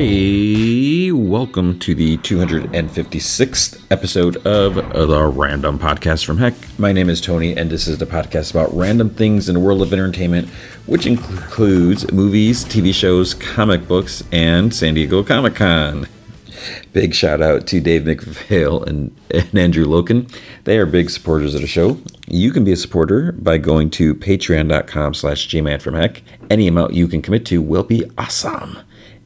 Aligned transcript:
Hey, 0.00 1.12
welcome 1.12 1.78
to 1.80 1.94
the 1.94 2.16
256th 2.16 3.84
episode 3.90 4.38
of 4.46 4.76
the 4.76 5.26
Random 5.26 5.78
Podcast 5.78 6.24
from 6.24 6.38
Heck. 6.38 6.54
My 6.78 6.90
name 6.90 7.10
is 7.10 7.20
Tony, 7.20 7.54
and 7.54 7.68
this 7.68 7.86
is 7.86 7.98
the 7.98 8.06
podcast 8.06 8.50
about 8.50 8.74
random 8.74 9.10
things 9.10 9.46
in 9.46 9.56
the 9.56 9.60
world 9.60 9.82
of 9.82 9.92
entertainment, 9.92 10.48
which 10.86 11.04
includes 11.04 12.10
movies, 12.12 12.64
TV 12.64 12.94
shows, 12.94 13.34
comic 13.34 13.86
books, 13.86 14.24
and 14.32 14.74
San 14.74 14.94
Diego 14.94 15.22
Comic 15.22 15.56
Con. 15.56 16.08
Big 16.94 17.14
shout 17.14 17.42
out 17.42 17.66
to 17.66 17.78
Dave 17.78 18.04
McPhail 18.04 18.82
and, 18.86 19.14
and 19.30 19.54
Andrew 19.54 19.84
Loken. 19.84 20.34
They 20.64 20.78
are 20.78 20.86
big 20.86 21.10
supporters 21.10 21.54
of 21.54 21.60
the 21.60 21.66
show. 21.66 22.00
You 22.26 22.52
can 22.52 22.64
be 22.64 22.72
a 22.72 22.76
supporter 22.76 23.32
by 23.32 23.58
going 23.58 23.90
to 23.90 24.14
patreon.com 24.14 25.12
slash 25.12 25.46
gman 25.48 25.82
from 25.82 25.92
heck. 25.92 26.22
Any 26.48 26.68
amount 26.68 26.94
you 26.94 27.06
can 27.06 27.20
commit 27.20 27.44
to 27.46 27.60
will 27.60 27.82
be 27.82 28.10
awesome. 28.16 28.78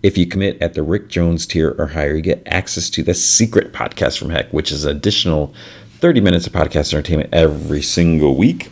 If 0.05 0.19
you 0.19 0.27
commit 0.27 0.61
at 0.61 0.75
the 0.75 0.83
Rick 0.83 1.09
Jones 1.09 1.47
tier 1.47 1.75
or 1.79 1.87
higher, 1.87 2.15
you 2.15 2.21
get 2.21 2.43
access 2.45 2.91
to 2.91 3.03
the 3.03 3.15
secret 3.15 3.73
podcast 3.73 4.19
from 4.19 4.29
heck, 4.29 4.53
which 4.53 4.71
is 4.71 4.85
an 4.85 4.95
additional 4.95 5.55
30 6.01 6.21
minutes 6.21 6.47
of 6.47 6.53
podcast 6.53 6.93
entertainment 6.93 7.31
every 7.33 7.81
single 7.81 8.37
week. 8.37 8.71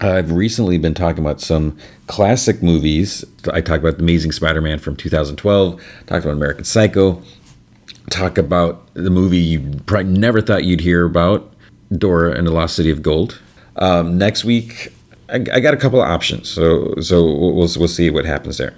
I've 0.00 0.32
recently 0.32 0.78
been 0.78 0.94
talking 0.94 1.22
about 1.22 1.42
some 1.42 1.76
classic 2.06 2.62
movies. 2.62 3.26
I 3.52 3.60
talked 3.60 3.84
about 3.84 3.98
The 3.98 4.04
Amazing 4.04 4.32
Spider 4.32 4.62
Man 4.62 4.78
from 4.78 4.96
2012, 4.96 5.82
talked 6.06 6.24
about 6.24 6.32
American 6.32 6.64
Psycho, 6.64 7.22
talk 8.08 8.38
about 8.38 8.88
the 8.94 9.10
movie 9.10 9.36
you 9.36 9.80
probably 9.84 10.10
never 10.10 10.40
thought 10.40 10.64
you'd 10.64 10.80
hear 10.80 11.04
about, 11.04 11.52
Dora 11.92 12.32
and 12.32 12.46
the 12.46 12.52
Lost 12.52 12.74
City 12.74 12.90
of 12.90 13.02
Gold. 13.02 13.38
Um, 13.76 14.16
next 14.16 14.46
week, 14.46 14.94
I, 15.28 15.44
I, 15.52 15.60
got 15.60 15.74
a 15.74 15.76
couple 15.76 16.00
of 16.00 16.08
options, 16.08 16.48
so 16.48 16.94
so 17.02 17.22
we'll 17.22 17.68
we'll 17.76 17.88
see 17.88 18.08
what 18.08 18.24
happens 18.24 18.56
there. 18.56 18.74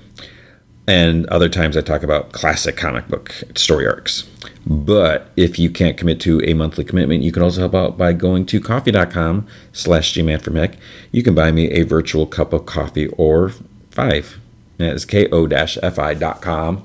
And 0.86 1.26
other 1.26 1.48
times 1.48 1.76
I 1.76 1.80
talk 1.80 2.02
about 2.02 2.32
classic 2.32 2.76
comic 2.76 3.08
book 3.08 3.32
story 3.54 3.86
arcs. 3.86 4.24
But 4.66 5.30
if 5.36 5.58
you 5.58 5.70
can't 5.70 5.96
commit 5.96 6.20
to 6.20 6.40
a 6.44 6.54
monthly 6.54 6.84
commitment, 6.84 7.22
you 7.22 7.32
can 7.32 7.42
also 7.42 7.60
help 7.60 7.74
out 7.74 7.98
by 7.98 8.12
going 8.12 8.46
to 8.46 8.60
ko-fi.com 8.60 9.46
slash 9.72 10.14
gmanfromheck. 10.14 10.76
You 11.10 11.22
can 11.22 11.34
buy 11.34 11.52
me 11.52 11.70
a 11.70 11.82
virtual 11.82 12.26
cup 12.26 12.52
of 12.52 12.66
coffee 12.66 13.08
or 13.08 13.52
five. 13.90 14.38
That's 14.78 15.04
ko-fi.com 15.04 16.84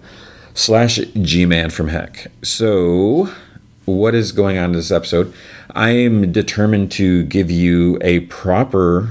slash 0.53 0.97
gman 0.97 1.71
from 1.71 1.87
heck. 1.89 2.27
So 2.43 3.29
what 3.85 4.15
is 4.15 4.31
going 4.31 4.57
on 4.57 4.65
in 4.65 4.71
this 4.73 4.91
episode? 4.91 5.33
I 5.71 5.91
am 5.91 6.31
determined 6.31 6.91
to 6.93 7.23
give 7.23 7.49
you 7.49 7.97
a 8.01 8.21
proper 8.21 9.09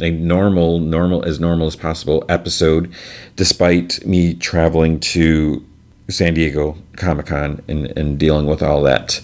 a 0.00 0.10
normal, 0.10 0.78
normal 0.78 1.24
as 1.24 1.40
normal 1.40 1.66
as 1.66 1.76
possible 1.76 2.24
episode, 2.28 2.92
despite 3.36 4.04
me 4.06 4.34
traveling 4.34 5.00
to 5.00 5.64
San 6.08 6.34
Diego 6.34 6.76
Comic 6.96 7.26
Con 7.26 7.62
and, 7.68 7.86
and 7.98 8.18
dealing 8.18 8.46
with 8.46 8.62
all 8.62 8.82
that. 8.82 9.20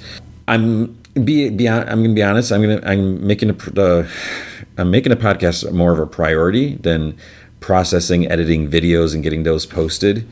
I'm 0.48 0.98
be, 1.14 1.48
be 1.48 1.68
I'm 1.68 2.02
gonna 2.02 2.14
be 2.14 2.22
honest. 2.22 2.52
I'm 2.52 2.60
gonna 2.60 2.80
I'm 2.84 3.26
making 3.26 3.50
a 3.50 3.80
uh, 3.80 4.08
I'm 4.76 4.90
making 4.90 5.12
a 5.12 5.16
podcast 5.16 5.70
more 5.72 5.92
of 5.92 5.98
a 5.98 6.06
priority 6.06 6.74
than 6.76 7.16
processing, 7.60 8.30
editing 8.30 8.68
videos, 8.70 9.14
and 9.14 9.22
getting 9.22 9.44
those 9.44 9.64
posted. 9.64 10.26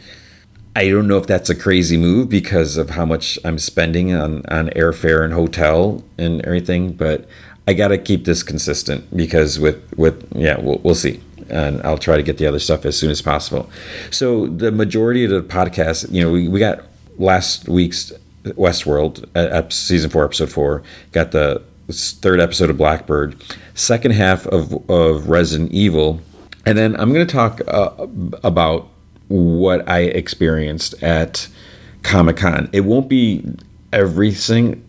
I 0.75 0.89
don't 0.89 1.07
know 1.07 1.19
if 1.19 1.27
that's 1.27 1.51
a 1.51 1.55
crazy 1.55 1.97
move 1.97 2.29
because 2.29 2.77
of 2.77 2.91
how 2.91 3.05
much 3.05 3.39
I'm 3.45 3.59
spending 3.59 4.13
on 4.13 4.45
on 4.47 4.69
airfare 4.71 5.25
and 5.25 5.33
hotel 5.33 6.03
and 6.19 6.45
everything, 6.45 6.93
but 6.93 7.27
I 7.67 7.75
got 7.75 7.89
to 7.89 7.99
keep 7.99 8.25
this 8.25 8.43
consistent 8.43 9.17
because 9.17 9.59
with 9.59 9.83
with 9.97 10.27
yeah, 10.35 10.59
we'll, 10.59 10.79
we'll 10.79 10.95
see. 10.95 11.21
And 11.49 11.83
I'll 11.83 11.99
try 11.99 12.17
to 12.17 12.23
get 12.23 12.39
the 12.39 12.47
other 12.47 12.59
stuff 12.59 12.85
as 12.87 12.97
soon 12.97 13.11
as 13.11 13.21
possible. 13.21 13.71
So 14.11 14.47
the 14.47 14.71
majority 14.71 15.25
of 15.25 15.31
the 15.31 15.43
podcast, 15.43 16.11
you 16.11 16.23
know, 16.23 16.31
we, 16.31 16.49
we 16.49 16.59
got 16.59 16.87
last 17.19 17.69
week's 17.69 18.13
Westworld, 18.45 19.25
uh, 19.37 19.69
season 19.69 20.11
four, 20.11 20.25
episode 20.25 20.51
four. 20.51 20.83
Got 21.13 21.33
the 21.33 21.63
third 21.91 22.41
episode 22.41 22.71
of 22.71 22.79
Blackbird, 22.79 23.43
second 23.75 24.13
half 24.13 24.47
of 24.47 24.89
of 24.91 25.29
Resident 25.29 25.73
Evil, 25.73 26.21
and 26.67 26.77
then 26.79 26.99
I'm 26.99 27.13
going 27.13 27.27
to 27.27 27.33
talk 27.33 27.61
uh, 27.69 28.07
about 28.43 28.89
what 29.29 29.89
I 29.89 30.01
experienced 30.01 31.01
at 31.03 31.49
Comic 32.03 32.39
Con. 32.39 32.69
It 32.73 32.81
won't 32.81 33.09
be 33.09 33.45
everything 33.93 34.85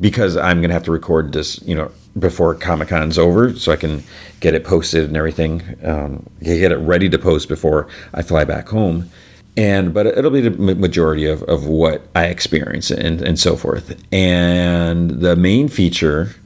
because 0.00 0.36
I'm 0.36 0.60
gonna 0.60 0.74
have 0.74 0.84
to 0.84 0.92
record 0.92 1.32
this, 1.32 1.60
you 1.62 1.74
know, 1.74 1.90
before 2.18 2.54
Comic 2.54 2.88
Con's 2.88 3.18
over, 3.18 3.54
so 3.54 3.72
I 3.72 3.76
can 3.76 4.02
get 4.40 4.54
it 4.54 4.64
posted 4.64 5.04
and 5.04 5.16
everything. 5.16 5.62
Um, 5.84 6.28
get 6.42 6.72
it 6.72 6.78
ready 6.78 7.08
to 7.08 7.18
post 7.18 7.48
before 7.48 7.88
I 8.12 8.22
fly 8.22 8.44
back 8.44 8.68
home. 8.68 9.10
And 9.56 9.92
but 9.92 10.06
it'll 10.06 10.30
be 10.30 10.40
the 10.40 10.50
majority 10.50 11.26
of, 11.26 11.42
of 11.44 11.66
what 11.66 12.06
I 12.14 12.26
experience 12.26 12.90
and, 12.90 13.20
and 13.20 13.38
so 13.38 13.56
forth. 13.56 14.00
And 14.12 15.10
the 15.10 15.34
main 15.36 15.68
feature, 15.68 16.36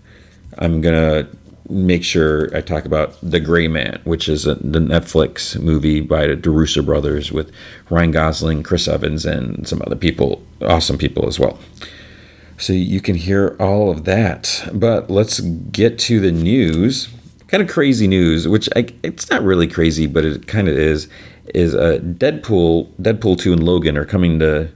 I'm 0.59 0.81
gonna 0.81 1.29
make 1.69 2.05
sure 2.05 2.55
I 2.57 2.61
talk 2.61 2.85
about 2.85 3.17
The 3.23 3.41
Gray 3.41 3.69
Man, 3.69 4.01
which 4.05 4.29
is 4.29 4.47
a, 4.47 4.57
the 4.57 4.79
Netflix 4.79 5.61
movie 5.61 6.01
by 6.01 6.27
the 6.27 6.37
DeRusso 6.37 6.85
brothers 6.85 7.33
with 7.33 7.51
Ryan 7.89 8.11
Gosling, 8.11 8.63
Chris 8.63 8.89
Evans, 8.89 9.25
and 9.25 9.67
some 9.67 9.81
other 9.87 9.97
people, 9.97 10.43
awesome 10.61 10.99
people 10.99 11.27
as 11.27 11.39
well. 11.39 11.59
So 12.59 12.73
you 12.73 13.01
can 13.01 13.17
hear 13.17 13.57
all 13.59 13.91
of 13.91 14.05
that. 14.05 14.69
But 14.73 15.11
let's 15.11 15.41
get 15.41 15.99
to 16.01 16.21
the 16.21 16.33
news. 16.33 17.09
Kind 17.49 17.63
of 17.63 17.69
crazy 17.69 18.07
news, 18.07 18.49
which 18.49 18.69
I, 18.77 18.87
it's 19.03 19.29
not 19.31 19.43
really 19.43 19.67
crazy, 19.67 20.07
but 20.07 20.25
it 20.25 20.47
kind 20.47 20.69
of 20.69 20.77
is. 20.77 21.09
Is 21.55 21.75
uh, 21.75 21.99
Deadpool, 22.03 22.93
Deadpool 23.03 23.39
two, 23.39 23.53
and 23.53 23.63
Logan 23.63 23.99
are 23.99 24.05
coming 24.07 24.39
to 24.39 24.71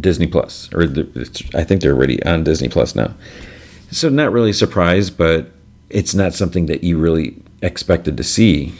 Disney 0.00 0.26
Plus, 0.26 0.68
or 0.74 0.86
the, 0.86 1.04
I 1.54 1.62
think 1.62 1.82
they're 1.82 1.92
already 1.92 2.22
on 2.24 2.42
Disney 2.42 2.68
Plus 2.68 2.94
now. 2.94 3.14
So 3.90 4.08
not 4.08 4.32
really 4.32 4.52
surprised, 4.52 5.16
but 5.16 5.52
it's 5.90 6.14
not 6.14 6.32
something 6.32 6.66
that 6.66 6.82
you 6.82 6.98
really 6.98 7.40
expected 7.62 8.16
to 8.16 8.24
see. 8.24 8.74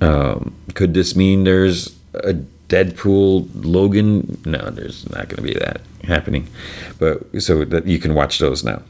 Um, 0.00 0.54
could 0.74 0.94
this 0.94 1.14
mean 1.14 1.44
there's 1.44 1.98
a 2.14 2.34
Deadpool 2.68 3.48
Logan? 3.54 4.40
No, 4.44 4.70
there's 4.70 5.08
not 5.10 5.28
going 5.28 5.36
to 5.36 5.42
be 5.42 5.54
that 5.54 5.80
happening. 6.04 6.48
But 6.98 7.42
so 7.42 7.64
that 7.64 7.86
you 7.86 7.98
can 7.98 8.14
watch 8.14 8.38
those 8.38 8.64
now 8.64 8.82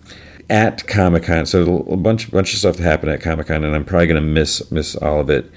at 0.50 0.86
Comic 0.86 1.24
Con. 1.24 1.46
So 1.46 1.78
a 1.90 1.96
bunch 1.96 2.30
bunch 2.30 2.52
of 2.52 2.58
stuff 2.58 2.78
happened 2.78 3.12
at 3.12 3.20
Comic 3.20 3.48
Con, 3.48 3.64
and 3.64 3.74
I'm 3.74 3.84
probably 3.84 4.06
going 4.06 4.22
to 4.22 4.28
miss 4.28 4.70
miss 4.70 4.96
all 4.96 5.20
of 5.20 5.30
it. 5.30 5.50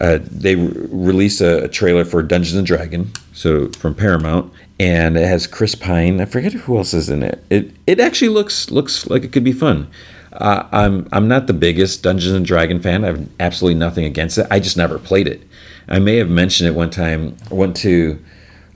Uh, 0.00 0.18
they 0.22 0.54
re- 0.54 0.86
released 0.90 1.40
a, 1.40 1.64
a, 1.64 1.68
trailer 1.68 2.04
for 2.04 2.22
Dungeons 2.22 2.56
and 2.56 2.66
Dragon, 2.66 3.10
so 3.32 3.68
from 3.70 3.94
Paramount, 3.94 4.52
and 4.78 5.16
it 5.16 5.26
has 5.26 5.46
Chris 5.46 5.74
Pine. 5.74 6.20
I 6.20 6.24
forget 6.24 6.52
who 6.52 6.76
else 6.76 6.94
is 6.94 7.08
in 7.08 7.22
it. 7.22 7.42
It 7.50 7.72
it 7.86 8.00
actually 8.00 8.28
looks 8.28 8.70
looks 8.70 9.08
like 9.08 9.24
it 9.24 9.32
could 9.32 9.44
be 9.44 9.52
fun. 9.52 9.88
Uh, 10.32 10.68
I'm 10.70 11.08
I'm 11.10 11.26
not 11.26 11.46
the 11.46 11.54
biggest 11.54 12.02
Dungeons 12.02 12.34
and 12.34 12.46
Dragon 12.46 12.80
fan. 12.80 13.04
I 13.04 13.08
have 13.08 13.28
absolutely 13.40 13.78
nothing 13.78 14.04
against 14.04 14.38
it. 14.38 14.46
I 14.50 14.60
just 14.60 14.76
never 14.76 14.98
played 14.98 15.26
it. 15.26 15.42
I 15.88 15.98
may 15.98 16.16
have 16.16 16.28
mentioned 16.28 16.68
it 16.68 16.74
one 16.74 16.90
time. 16.90 17.36
I 17.50 17.54
went 17.54 17.76
to 17.78 18.22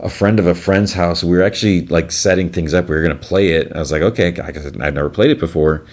a 0.01 0.09
friend 0.09 0.39
of 0.39 0.47
a 0.47 0.55
friend's 0.55 0.93
house. 0.93 1.23
We 1.23 1.37
were 1.37 1.43
actually 1.43 1.87
like 1.87 2.11
setting 2.11 2.51
things 2.51 2.75
up. 2.75 2.89
We 2.89 2.95
were 2.95 3.03
going 3.03 3.19
to 3.19 3.27
play 3.27 3.51
it. 3.51 3.73
I 3.75 3.79
was 3.79 3.93
like, 3.93 4.03
okay, 4.03 4.29
I 4.29 4.51
guess 4.51 4.67
I've 4.67 4.77
never 4.77 5.11
played 5.11 5.31
it 5.31 5.39
before. 5.39 5.87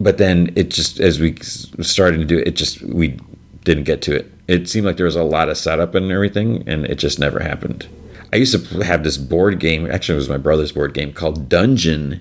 But 0.00 0.18
then 0.18 0.52
it 0.56 0.70
just, 0.70 0.98
as 0.98 1.20
we 1.20 1.36
started 1.40 2.18
to 2.18 2.24
do 2.24 2.38
it, 2.38 2.48
it 2.48 2.56
just, 2.56 2.82
we 2.82 3.18
didn't 3.64 3.84
get 3.84 4.02
to 4.02 4.16
it. 4.16 4.32
It 4.48 4.68
seemed 4.68 4.86
like 4.86 4.96
there 4.96 5.06
was 5.06 5.16
a 5.16 5.22
lot 5.22 5.48
of 5.48 5.56
setup 5.56 5.94
and 5.94 6.10
everything, 6.10 6.64
and 6.66 6.84
it 6.86 6.96
just 6.96 7.18
never 7.18 7.40
happened. 7.40 7.86
I 8.32 8.36
used 8.36 8.52
to 8.70 8.82
have 8.82 9.04
this 9.04 9.16
board 9.16 9.60
game. 9.60 9.88
Actually, 9.88 10.14
it 10.14 10.18
was 10.18 10.28
my 10.28 10.38
brother's 10.38 10.72
board 10.72 10.94
game 10.94 11.12
called 11.12 11.48
Dungeon 11.48 12.20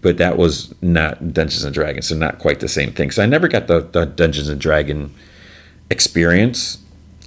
but 0.00 0.18
that 0.18 0.36
was 0.36 0.74
not 0.82 1.32
Dungeons 1.32 1.64
and 1.64 1.74
Dragons, 1.74 2.08
so 2.08 2.16
not 2.16 2.38
quite 2.38 2.60
the 2.60 2.68
same 2.68 2.92
thing. 2.92 3.10
So 3.10 3.22
I 3.22 3.26
never 3.26 3.48
got 3.48 3.66
the, 3.66 3.80
the 3.80 4.04
Dungeons 4.04 4.48
and 4.48 4.60
Dragon 4.60 5.14
experience. 5.90 6.78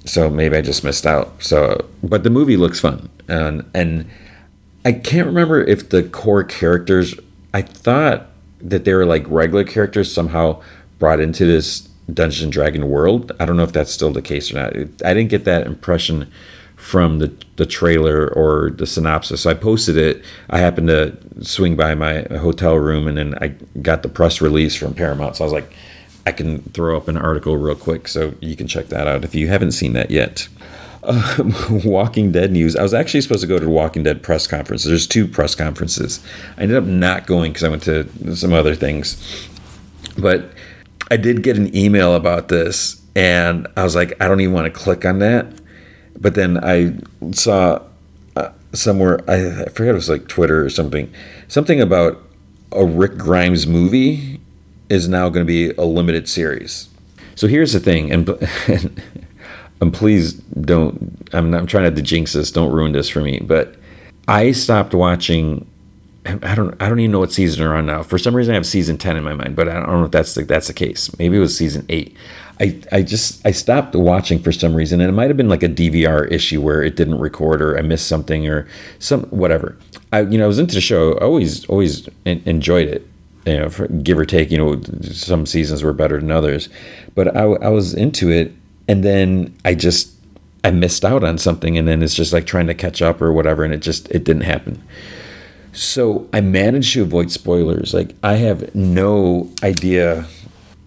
So 0.05 0.29
maybe 0.29 0.55
I 0.55 0.61
just 0.61 0.83
missed 0.83 1.05
out. 1.05 1.43
So, 1.43 1.85
but 2.03 2.23
the 2.23 2.29
movie 2.29 2.57
looks 2.57 2.79
fun, 2.79 3.09
and 3.27 3.69
and 3.73 4.09
I 4.85 4.93
can't 4.93 5.27
remember 5.27 5.61
if 5.61 5.89
the 5.89 6.03
core 6.03 6.43
characters. 6.43 7.15
I 7.53 7.63
thought 7.63 8.27
that 8.61 8.85
they 8.85 8.93
were 8.93 9.05
like 9.05 9.25
regular 9.27 9.63
characters 9.63 10.13
somehow 10.13 10.61
brought 10.99 11.19
into 11.19 11.45
this 11.45 11.89
Dungeons 12.13 12.43
and 12.43 12.51
Dragon 12.51 12.89
world. 12.89 13.31
I 13.39 13.45
don't 13.45 13.57
know 13.57 13.63
if 13.63 13.71
that's 13.71 13.91
still 13.91 14.11
the 14.11 14.21
case 14.21 14.51
or 14.51 14.55
not. 14.55 14.75
I 14.75 15.13
didn't 15.13 15.29
get 15.29 15.45
that 15.45 15.65
impression 15.65 16.31
from 16.75 17.19
the, 17.19 17.33
the 17.57 17.65
trailer 17.65 18.27
or 18.29 18.71
the 18.71 18.87
synopsis. 18.87 19.41
So 19.41 19.49
I 19.49 19.53
posted 19.53 19.97
it. 19.97 20.23
I 20.49 20.59
happened 20.59 20.87
to 20.87 21.17
swing 21.41 21.75
by 21.75 21.93
my 21.93 22.21
hotel 22.31 22.75
room 22.75 23.07
and 23.07 23.17
then 23.17 23.35
I 23.41 23.49
got 23.81 24.01
the 24.01 24.09
press 24.09 24.41
release 24.41 24.75
from 24.75 24.93
Paramount. 24.93 25.35
So 25.35 25.43
I 25.43 25.45
was 25.45 25.53
like, 25.53 25.73
I 26.29 26.31
can 26.31 26.61
throw 26.73 26.95
up 26.95 27.07
an 27.07 27.17
article 27.17 27.57
real 27.57 27.75
quick. 27.75 28.07
So 28.07 28.33
you 28.39 28.55
can 28.55 28.67
check 28.67 28.87
that 28.87 29.07
out 29.07 29.23
if 29.23 29.35
you 29.35 29.47
haven't 29.47 29.71
seen 29.71 29.93
that 29.93 30.11
yet. 30.11 30.47
Uh, 31.03 31.51
Walking 31.83 32.31
Dead 32.31 32.51
news. 32.51 32.75
I 32.75 32.83
was 32.83 32.93
actually 32.93 33.21
supposed 33.21 33.41
to 33.41 33.47
go 33.47 33.59
to 33.59 33.65
the 33.65 33.71
Walking 33.71 34.03
Dead 34.03 34.23
press 34.23 34.47
conference. 34.47 34.83
There's 34.83 35.07
two 35.07 35.27
press 35.27 35.55
conferences. 35.55 36.23
I 36.57 36.63
ended 36.63 36.77
up 36.77 36.83
not 36.85 37.27
going 37.27 37.51
because 37.51 37.63
I 37.63 37.69
went 37.69 37.83
to 37.83 38.35
some 38.35 38.53
other 38.53 38.75
things. 38.75 39.49
But 40.17 40.51
I 41.11 41.17
did 41.17 41.43
get 41.43 41.57
an 41.57 41.75
email 41.75 42.15
about 42.15 42.47
this 42.49 43.01
and 43.15 43.67
I 43.75 43.83
was 43.83 43.95
like, 43.95 44.13
I 44.21 44.27
don't 44.27 44.39
even 44.41 44.53
want 44.53 44.73
to 44.73 44.79
click 44.79 45.05
on 45.05 45.19
that 45.19 45.59
but 46.19 46.35
then 46.35 46.63
I 46.63 46.93
saw 47.31 47.81
uh, 48.35 48.51
somewhere 48.73 49.19
I, 49.29 49.63
I 49.63 49.69
forget 49.69 49.91
it 49.91 49.93
was 49.93 50.09
like 50.09 50.27
Twitter 50.27 50.63
or 50.63 50.69
something, 50.69 51.11
something 51.47 51.81
about 51.81 52.21
a 52.71 52.85
Rick 52.85 53.17
Grimes 53.17 53.65
movie 53.65 54.38
is 54.89 55.07
now 55.07 55.29
going 55.29 55.45
to 55.45 55.47
be 55.47 55.71
a 55.71 55.83
limited 55.83 56.27
series. 56.27 56.89
So 57.35 57.47
here's 57.47 57.73
the 57.73 57.79
thing, 57.79 58.11
and, 58.11 58.27
and, 58.67 59.01
and 59.81 59.93
please 59.93 60.33
don't. 60.33 61.27
I'm 61.31 61.51
not 61.51 61.61
I'm 61.61 61.67
trying 61.67 61.85
not 61.85 61.95
to 61.95 62.01
jinx 62.01 62.33
this. 62.33 62.51
Don't 62.51 62.71
ruin 62.71 62.91
this 62.91 63.07
for 63.07 63.21
me. 63.21 63.39
But 63.39 63.75
I 64.27 64.51
stopped 64.51 64.93
watching. 64.93 65.65
I 66.25 66.53
don't. 66.53 66.79
I 66.81 66.89
don't 66.89 66.99
even 66.99 67.11
know 67.11 67.19
what 67.19 67.31
season 67.31 67.63
we're 67.63 67.75
on 67.75 67.85
now. 67.85 68.03
For 68.03 68.17
some 68.17 68.35
reason, 68.35 68.53
I 68.53 68.55
have 68.55 68.65
season 68.65 68.97
ten 68.97 69.15
in 69.15 69.23
my 69.23 69.33
mind, 69.33 69.55
but 69.55 69.69
I 69.69 69.73
don't 69.73 69.87
know 69.87 70.03
if 70.03 70.11
that's 70.11 70.35
the, 70.35 70.43
that's 70.43 70.67
the 70.67 70.73
case. 70.73 71.17
Maybe 71.17 71.37
it 71.37 71.39
was 71.39 71.57
season 71.57 71.85
eight. 71.87 72.15
I, 72.59 72.77
I 72.91 73.01
just 73.03 73.45
I 73.45 73.51
stopped 73.51 73.95
watching 73.95 74.39
for 74.39 74.51
some 74.51 74.75
reason, 74.75 74.99
and 74.99 75.09
it 75.09 75.13
might 75.13 75.29
have 75.29 75.37
been 75.37 75.47
like 75.47 75.63
a 75.63 75.69
DVR 75.69 76.29
issue 76.29 76.61
where 76.61 76.83
it 76.83 76.97
didn't 76.97 77.19
record 77.19 77.61
or 77.61 77.77
I 77.77 77.81
missed 77.81 78.07
something 78.07 78.47
or 78.47 78.67
some 78.99 79.23
whatever. 79.27 79.77
I 80.11 80.21
you 80.21 80.37
know 80.37 80.43
I 80.43 80.47
was 80.47 80.59
into 80.59 80.75
the 80.75 80.81
show. 80.81 81.13
I 81.13 81.23
always 81.23 81.65
always 81.65 82.09
enjoyed 82.25 82.89
it. 82.89 83.08
You 83.45 83.59
know, 83.59 83.69
give 84.03 84.17
or 84.17 84.25
take. 84.25 84.51
You 84.51 84.57
know, 84.57 84.81
some 85.03 85.45
seasons 85.45 85.83
were 85.83 85.93
better 85.93 86.19
than 86.19 86.31
others, 86.31 86.69
but 87.15 87.35
I, 87.35 87.43
I 87.43 87.69
was 87.69 87.93
into 87.93 88.29
it, 88.29 88.53
and 88.87 89.03
then 89.03 89.55
I 89.65 89.75
just 89.75 90.13
I 90.63 90.71
missed 90.71 91.05
out 91.05 91.23
on 91.23 91.37
something, 91.37 91.77
and 91.77 91.87
then 91.87 92.01
it's 92.01 92.15
just 92.15 92.33
like 92.33 92.45
trying 92.45 92.67
to 92.67 92.73
catch 92.73 93.01
up 93.01 93.21
or 93.21 93.31
whatever, 93.31 93.63
and 93.63 93.73
it 93.73 93.81
just 93.81 94.09
it 94.09 94.23
didn't 94.23 94.43
happen. 94.43 94.83
So 95.71 96.27
I 96.33 96.41
managed 96.41 96.93
to 96.93 97.03
avoid 97.03 97.31
spoilers. 97.31 97.93
Like 97.93 98.15
I 98.23 98.33
have 98.33 98.73
no 98.75 99.51
idea 99.63 100.27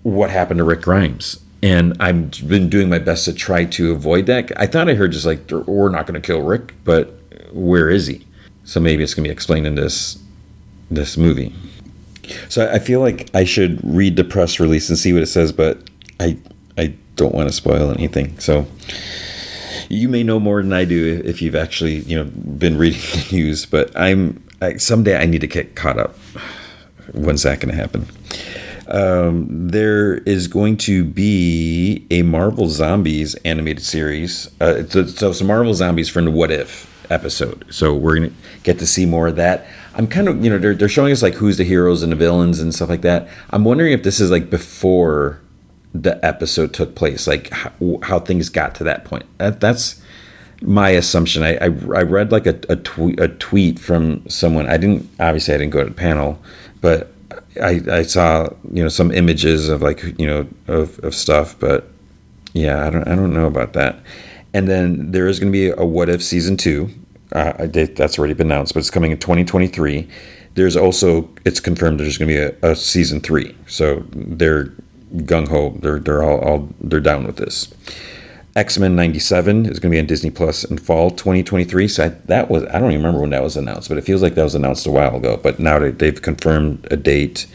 what 0.02 0.30
happened 0.30 0.58
to 0.58 0.64
Rick 0.64 0.82
Grimes 0.82 1.38
and 1.62 1.96
I've 2.00 2.48
been 2.48 2.68
doing 2.68 2.88
my 2.88 2.98
best 2.98 3.24
to 3.26 3.32
try 3.32 3.64
to 3.66 3.92
avoid 3.92 4.26
that. 4.26 4.50
I 4.56 4.66
thought 4.66 4.88
I 4.88 4.94
heard 4.94 5.12
just 5.12 5.24
like 5.24 5.50
we're 5.50 5.90
not 5.90 6.06
going 6.06 6.20
to 6.20 6.26
kill 6.26 6.42
Rick, 6.42 6.74
but 6.84 7.14
where 7.52 7.88
is 7.88 8.08
he? 8.08 8.26
So 8.64 8.80
maybe 8.80 9.02
it's 9.04 9.14
going 9.14 9.24
to 9.24 9.28
be 9.28 9.32
explained 9.32 9.66
in 9.66 9.76
this 9.76 10.18
this 10.90 11.16
movie. 11.16 11.54
So 12.48 12.70
I 12.70 12.78
feel 12.78 13.00
like 13.00 13.30
I 13.34 13.44
should 13.44 13.80
read 13.82 14.16
the 14.16 14.24
press 14.24 14.60
release 14.60 14.88
and 14.88 14.98
see 14.98 15.12
what 15.12 15.22
it 15.22 15.26
says, 15.26 15.52
but 15.52 15.90
I 16.20 16.36
I 16.76 16.94
don't 17.16 17.34
want 17.34 17.48
to 17.48 17.54
spoil 17.54 17.90
anything. 17.90 18.38
So 18.38 18.66
you 19.88 20.08
may 20.08 20.22
know 20.22 20.40
more 20.40 20.62
than 20.62 20.72
I 20.72 20.84
do 20.84 21.20
if 21.24 21.42
you've 21.42 21.54
actually 21.54 21.96
you 22.00 22.16
know 22.16 22.24
been 22.24 22.78
reading 22.78 23.00
the 23.12 23.28
news. 23.32 23.66
But 23.66 23.90
I'm 23.96 24.42
I, 24.60 24.76
someday 24.76 25.16
I 25.16 25.26
need 25.26 25.40
to 25.40 25.46
get 25.46 25.74
caught 25.74 25.98
up. 25.98 26.16
When's 27.12 27.42
that 27.42 27.60
going 27.60 27.74
to 27.74 27.80
happen? 27.80 28.06
Um, 28.88 29.46
there 29.68 30.18
is 30.18 30.48
going 30.48 30.76
to 30.78 31.04
be 31.04 32.06
a 32.10 32.22
Marvel 32.22 32.68
Zombies 32.68 33.34
animated 33.36 33.82
series. 33.82 34.50
Uh, 34.60 34.84
so, 34.86 35.06
so 35.06 35.32
some 35.32 35.46
Marvel 35.46 35.74
Zombies 35.74 36.08
from 36.08 36.26
the 36.26 36.30
What 36.30 36.50
If 36.50 36.88
episode. 37.10 37.64
So 37.70 37.94
we're 37.94 38.16
gonna 38.16 38.32
get 38.62 38.78
to 38.80 38.86
see 38.86 39.06
more 39.06 39.28
of 39.28 39.36
that. 39.36 39.66
I'm 39.94 40.06
kind 40.06 40.28
of 40.28 40.42
you 40.42 40.50
know 40.50 40.58
they're 40.58 40.74
they're 40.74 40.88
showing 40.88 41.12
us 41.12 41.22
like 41.22 41.34
who's 41.34 41.58
the 41.58 41.64
heroes 41.64 42.02
and 42.02 42.12
the 42.12 42.16
villains 42.16 42.60
and 42.60 42.74
stuff 42.74 42.88
like 42.88 43.02
that. 43.02 43.28
I'm 43.50 43.64
wondering 43.64 43.92
if 43.92 44.02
this 44.02 44.20
is 44.20 44.30
like 44.30 44.50
before 44.50 45.40
the 45.94 46.24
episode 46.24 46.72
took 46.72 46.94
place, 46.94 47.26
like 47.26 47.50
how, 47.50 47.72
how 48.02 48.18
things 48.18 48.48
got 48.48 48.74
to 48.76 48.84
that 48.84 49.04
point. 49.04 49.26
That, 49.38 49.60
that's 49.60 50.00
my 50.62 50.90
assumption. 50.90 51.42
I, 51.42 51.56
I, 51.56 51.64
I 51.64 52.02
read 52.02 52.32
like 52.32 52.46
a, 52.46 52.58
a 52.68 52.76
tweet 52.76 53.20
a 53.20 53.28
tweet 53.28 53.78
from 53.78 54.28
someone. 54.28 54.68
I 54.68 54.76
didn't 54.76 55.08
obviously 55.20 55.54
I 55.54 55.58
didn't 55.58 55.72
go 55.72 55.82
to 55.82 55.90
the 55.90 55.94
panel, 55.94 56.40
but 56.80 57.12
I, 57.62 57.82
I 57.90 58.02
saw 58.02 58.48
you 58.72 58.82
know 58.82 58.88
some 58.88 59.10
images 59.10 59.68
of 59.68 59.82
like 59.82 60.02
you 60.18 60.26
know 60.26 60.46
of, 60.68 60.98
of 61.00 61.14
stuff, 61.14 61.58
but 61.58 61.88
yeah, 62.54 62.86
I 62.86 62.90
don't 62.90 63.06
I 63.06 63.14
don't 63.14 63.34
know 63.34 63.46
about 63.46 63.74
that. 63.74 64.00
And 64.54 64.68
then 64.68 65.12
there 65.12 65.28
is 65.28 65.38
going 65.38 65.50
to 65.50 65.56
be 65.56 65.70
a 65.70 65.84
What 65.84 66.08
If 66.08 66.22
season 66.22 66.56
two. 66.56 66.90
Uh, 67.32 67.66
that's 67.66 68.18
already 68.18 68.34
been 68.34 68.50
announced, 68.50 68.74
but 68.74 68.80
it's 68.80 68.90
coming 68.90 69.10
in 69.10 69.18
2023. 69.18 70.08
There's 70.54 70.76
also 70.76 71.28
it's 71.44 71.60
confirmed 71.60 72.00
there's 72.00 72.18
going 72.18 72.28
to 72.28 72.34
be 72.34 72.56
a, 72.66 72.72
a 72.72 72.76
season 72.76 73.20
three, 73.20 73.56
so 73.66 74.04
they're 74.10 74.66
gung 75.16 75.48
ho. 75.48 75.70
They're 75.80 75.98
they're 75.98 76.22
all, 76.22 76.40
all 76.40 76.68
they're 76.80 77.00
down 77.00 77.26
with 77.26 77.36
this. 77.36 77.72
X 78.54 78.78
Men 78.78 78.94
'97 78.94 79.64
is 79.66 79.78
going 79.78 79.90
to 79.90 79.96
be 79.96 79.98
on 79.98 80.06
Disney 80.06 80.30
Plus 80.30 80.64
in 80.64 80.76
fall 80.76 81.10
2023. 81.10 81.88
So 81.88 82.04
I, 82.04 82.08
that 82.26 82.50
was 82.50 82.64
I 82.64 82.78
don't 82.78 82.90
even 82.90 83.02
remember 83.02 83.20
when 83.22 83.30
that 83.30 83.42
was 83.42 83.56
announced, 83.56 83.88
but 83.88 83.96
it 83.96 84.04
feels 84.04 84.20
like 84.20 84.34
that 84.34 84.42
was 84.42 84.54
announced 84.54 84.86
a 84.86 84.90
while 84.90 85.16
ago. 85.16 85.40
But 85.42 85.58
now 85.58 85.78
they, 85.78 86.06
have 86.06 86.22
confirmed 86.22 86.86
a 86.90 86.96
date. 86.96 87.46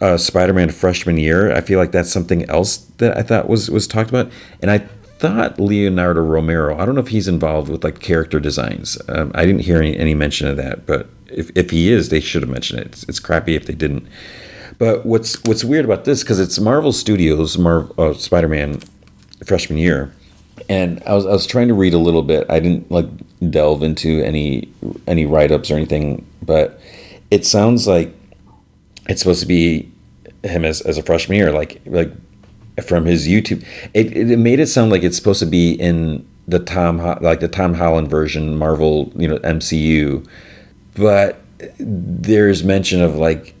Uh, 0.00 0.16
Spider 0.16 0.52
Man 0.52 0.70
freshman 0.70 1.18
year. 1.18 1.52
I 1.52 1.60
feel 1.60 1.78
like 1.78 1.90
that's 1.90 2.10
something 2.10 2.48
else 2.48 2.78
that 2.98 3.18
I 3.18 3.22
thought 3.22 3.48
was 3.48 3.68
was 3.68 3.88
talked 3.88 4.10
about, 4.10 4.30
and 4.62 4.70
I 4.70 4.86
thought 5.22 5.58
Leonardo 5.58 6.20
Romero. 6.20 6.78
I 6.78 6.84
don't 6.84 6.94
know 6.94 7.00
if 7.00 7.08
he's 7.08 7.28
involved 7.28 7.70
with 7.70 7.84
like 7.84 8.00
character 8.00 8.40
designs. 8.40 8.98
Um, 9.08 9.32
I 9.34 9.46
didn't 9.46 9.62
hear 9.62 9.78
any, 9.78 9.96
any 9.96 10.14
mention 10.14 10.48
of 10.48 10.56
that, 10.56 10.84
but 10.84 11.08
if, 11.28 11.50
if 11.54 11.70
he 11.70 11.90
is, 11.90 12.08
they 12.08 12.20
should 12.20 12.42
have 12.42 12.50
mentioned 12.50 12.80
it. 12.80 12.86
It's, 12.88 13.02
it's 13.04 13.20
crappy 13.20 13.54
if 13.54 13.66
they 13.66 13.74
didn't. 13.74 14.06
But 14.78 15.06
what's 15.06 15.42
what's 15.44 15.64
weird 15.64 15.84
about 15.84 16.04
this 16.04 16.22
because 16.22 16.40
it's 16.40 16.58
Marvel 16.58 16.92
Studios, 16.92 17.56
Marvel 17.56 17.94
uh, 17.98 18.14
Spider 18.14 18.48
Man 18.48 18.80
freshman 19.44 19.78
year 19.78 20.12
and 20.68 21.02
I 21.06 21.14
was 21.14 21.26
I 21.26 21.30
was 21.30 21.46
trying 21.46 21.68
to 21.68 21.74
read 21.74 21.94
a 21.94 21.98
little 21.98 22.22
bit. 22.22 22.46
I 22.48 22.60
didn't 22.60 22.90
like 22.90 23.06
delve 23.50 23.82
into 23.82 24.22
any 24.22 24.72
any 25.06 25.26
write 25.26 25.52
ups 25.52 25.70
or 25.70 25.74
anything, 25.74 26.26
but 26.42 26.80
it 27.30 27.46
sounds 27.46 27.86
like 27.86 28.14
it's 29.08 29.20
supposed 29.20 29.40
to 29.40 29.46
be 29.46 29.90
him 30.44 30.64
as, 30.64 30.80
as 30.82 30.98
a 30.98 31.02
freshman 31.02 31.38
year, 31.38 31.52
like 31.52 31.80
like 31.86 32.12
from 32.80 33.04
his 33.04 33.28
YouTube. 33.28 33.64
It, 33.92 34.16
it 34.16 34.38
made 34.38 34.60
it 34.60 34.68
sound 34.68 34.90
like 34.90 35.02
it's 35.02 35.16
supposed 35.16 35.40
to 35.40 35.46
be 35.46 35.72
in 35.72 36.26
the 36.48 36.58
Tom 36.58 36.98
like 37.20 37.40
the 37.40 37.48
Tom 37.48 37.74
Holland 37.74 38.08
version, 38.08 38.56
Marvel, 38.56 39.12
you 39.16 39.28
know, 39.28 39.38
MCU, 39.38 40.26
but 40.94 41.40
there's 41.78 42.64
mention 42.64 43.00
of 43.00 43.16
like 43.16 43.54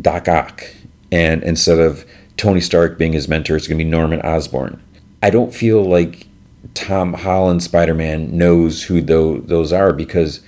Doc 0.00 0.28
Ock, 0.28 0.64
and 1.10 1.42
instead 1.42 1.78
of 1.78 2.04
Tony 2.36 2.60
Stark 2.60 2.98
being 2.98 3.12
his 3.12 3.28
mentor, 3.28 3.56
it's 3.56 3.66
gonna 3.66 3.78
be 3.78 3.84
Norman 3.84 4.20
Osborn. 4.22 4.80
I 5.22 5.30
don't 5.30 5.54
feel 5.54 5.82
like 5.82 6.26
Tom 6.74 7.14
Holland 7.14 7.62
Spider 7.62 7.94
Man 7.94 8.36
knows 8.36 8.84
who 8.84 9.00
those 9.00 9.44
those 9.46 9.72
are 9.72 9.92
because, 9.92 10.40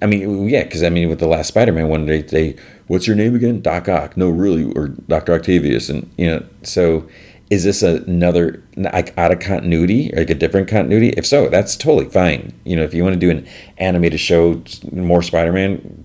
I 0.00 0.06
mean, 0.06 0.48
yeah, 0.48 0.64
because 0.64 0.82
I 0.82 0.88
mean, 0.88 1.08
with 1.08 1.18
the 1.18 1.26
last 1.26 1.48
Spider 1.48 1.72
Man 1.72 1.88
one, 1.88 2.06
they 2.06 2.22
they 2.22 2.56
what's 2.86 3.06
your 3.06 3.16
name 3.16 3.34
again? 3.34 3.60
Doc 3.60 3.88
Ock? 3.88 4.16
No, 4.16 4.30
really, 4.30 4.72
or 4.72 4.88
Doctor 4.88 5.34
Octavius, 5.34 5.90
and 5.90 6.10
you 6.16 6.26
know, 6.26 6.44
so 6.62 7.06
is 7.50 7.64
this 7.64 7.82
another 7.82 8.62
like 8.76 9.16
out 9.16 9.32
of 9.32 9.40
continuity, 9.40 10.12
like 10.14 10.30
a 10.30 10.34
different 10.34 10.68
continuity? 10.68 11.10
If 11.10 11.26
so, 11.26 11.48
that's 11.48 11.76
totally 11.76 12.10
fine. 12.10 12.52
You 12.64 12.76
know, 12.76 12.82
if 12.82 12.92
you 12.92 13.02
want 13.02 13.14
to 13.14 13.20
do 13.20 13.30
an 13.30 13.46
animated 13.78 14.20
show, 14.20 14.62
more 14.92 15.22
Spider 15.22 15.52
Man, 15.52 16.04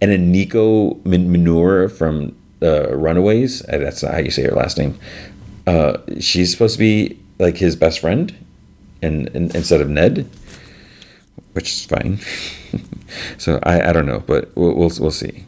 and 0.00 0.10
then 0.10 0.32
Nico 0.32 0.94
Minoru 1.04 1.90
from 1.90 2.36
uh, 2.62 2.96
Runaways, 2.96 3.62
uh, 3.68 3.78
that's 3.78 4.00
how 4.02 4.18
you 4.18 4.30
say 4.30 4.42
her 4.44 4.52
last 4.52 4.78
name. 4.78 4.98
Uh, 5.66 5.98
she's 6.20 6.50
supposed 6.50 6.74
to 6.74 6.78
be 6.78 7.18
like 7.38 7.58
his 7.58 7.76
best 7.76 8.00
friend 8.00 8.34
in, 9.02 9.28
in, 9.28 9.54
instead 9.54 9.80
of 9.80 9.88
Ned, 9.88 10.28
which 11.52 11.70
is 11.70 11.84
fine. 11.84 12.18
so 13.38 13.58
I, 13.62 13.90
I 13.90 13.92
don't 13.92 14.06
know, 14.06 14.20
but 14.26 14.50
we'll 14.56 14.74
we'll, 14.74 14.90
we'll 14.98 15.10
see. 15.10 15.44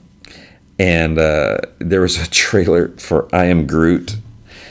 And 0.79 1.19
uh, 1.19 1.59
there 1.79 2.01
was 2.01 2.21
a 2.21 2.29
trailer 2.31 2.89
for 2.99 3.29
I 3.35 3.47
Am 3.47 3.67
Groot. 3.67 4.17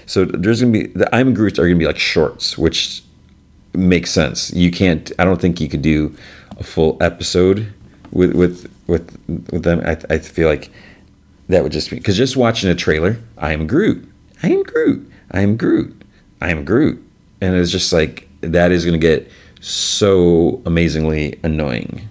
So 0.05 0.25
there's 0.25 0.61
gonna 0.61 0.73
be 0.73 0.87
the 0.87 1.13
I 1.13 1.19
Am 1.19 1.33
Groots 1.33 1.59
are 1.59 1.67
gonna 1.67 1.79
be 1.79 1.85
like 1.85 1.99
shorts, 1.99 2.57
which 2.57 3.03
makes 3.73 4.11
sense. 4.11 4.51
You 4.53 4.71
can't. 4.71 5.11
I 5.19 5.25
don't 5.25 5.41
think 5.41 5.59
you 5.59 5.69
could 5.69 5.81
do 5.81 6.15
a 6.57 6.63
full 6.63 6.97
episode 7.01 7.73
with 8.11 8.33
with 8.33 8.71
with 8.87 9.17
with 9.27 9.63
them. 9.63 9.81
I, 9.85 9.97
I 10.09 10.19
feel 10.19 10.47
like 10.47 10.69
that 11.49 11.63
would 11.63 11.71
just 11.71 11.89
be 11.89 11.97
because 11.97 12.17
just 12.17 12.37
watching 12.37 12.69
a 12.69 12.75
trailer, 12.75 13.17
I 13.37 13.53
am 13.53 13.67
Groot. 13.67 14.07
I 14.41 14.49
am 14.49 14.63
Groot. 14.63 15.09
I 15.31 15.41
am 15.41 15.57
Groot. 15.57 16.01
I 16.41 16.49
am 16.49 16.65
Groot. 16.65 17.03
And 17.41 17.55
it's 17.55 17.71
just 17.71 17.91
like 17.91 18.27
that 18.41 18.71
is 18.71 18.83
to 18.83 18.97
get 18.97 19.29
so 19.61 20.61
amazingly 20.65 21.39
annoying. 21.43 22.09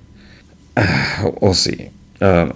we'll 1.40 1.54
see. 1.54 1.90
Um, 2.20 2.52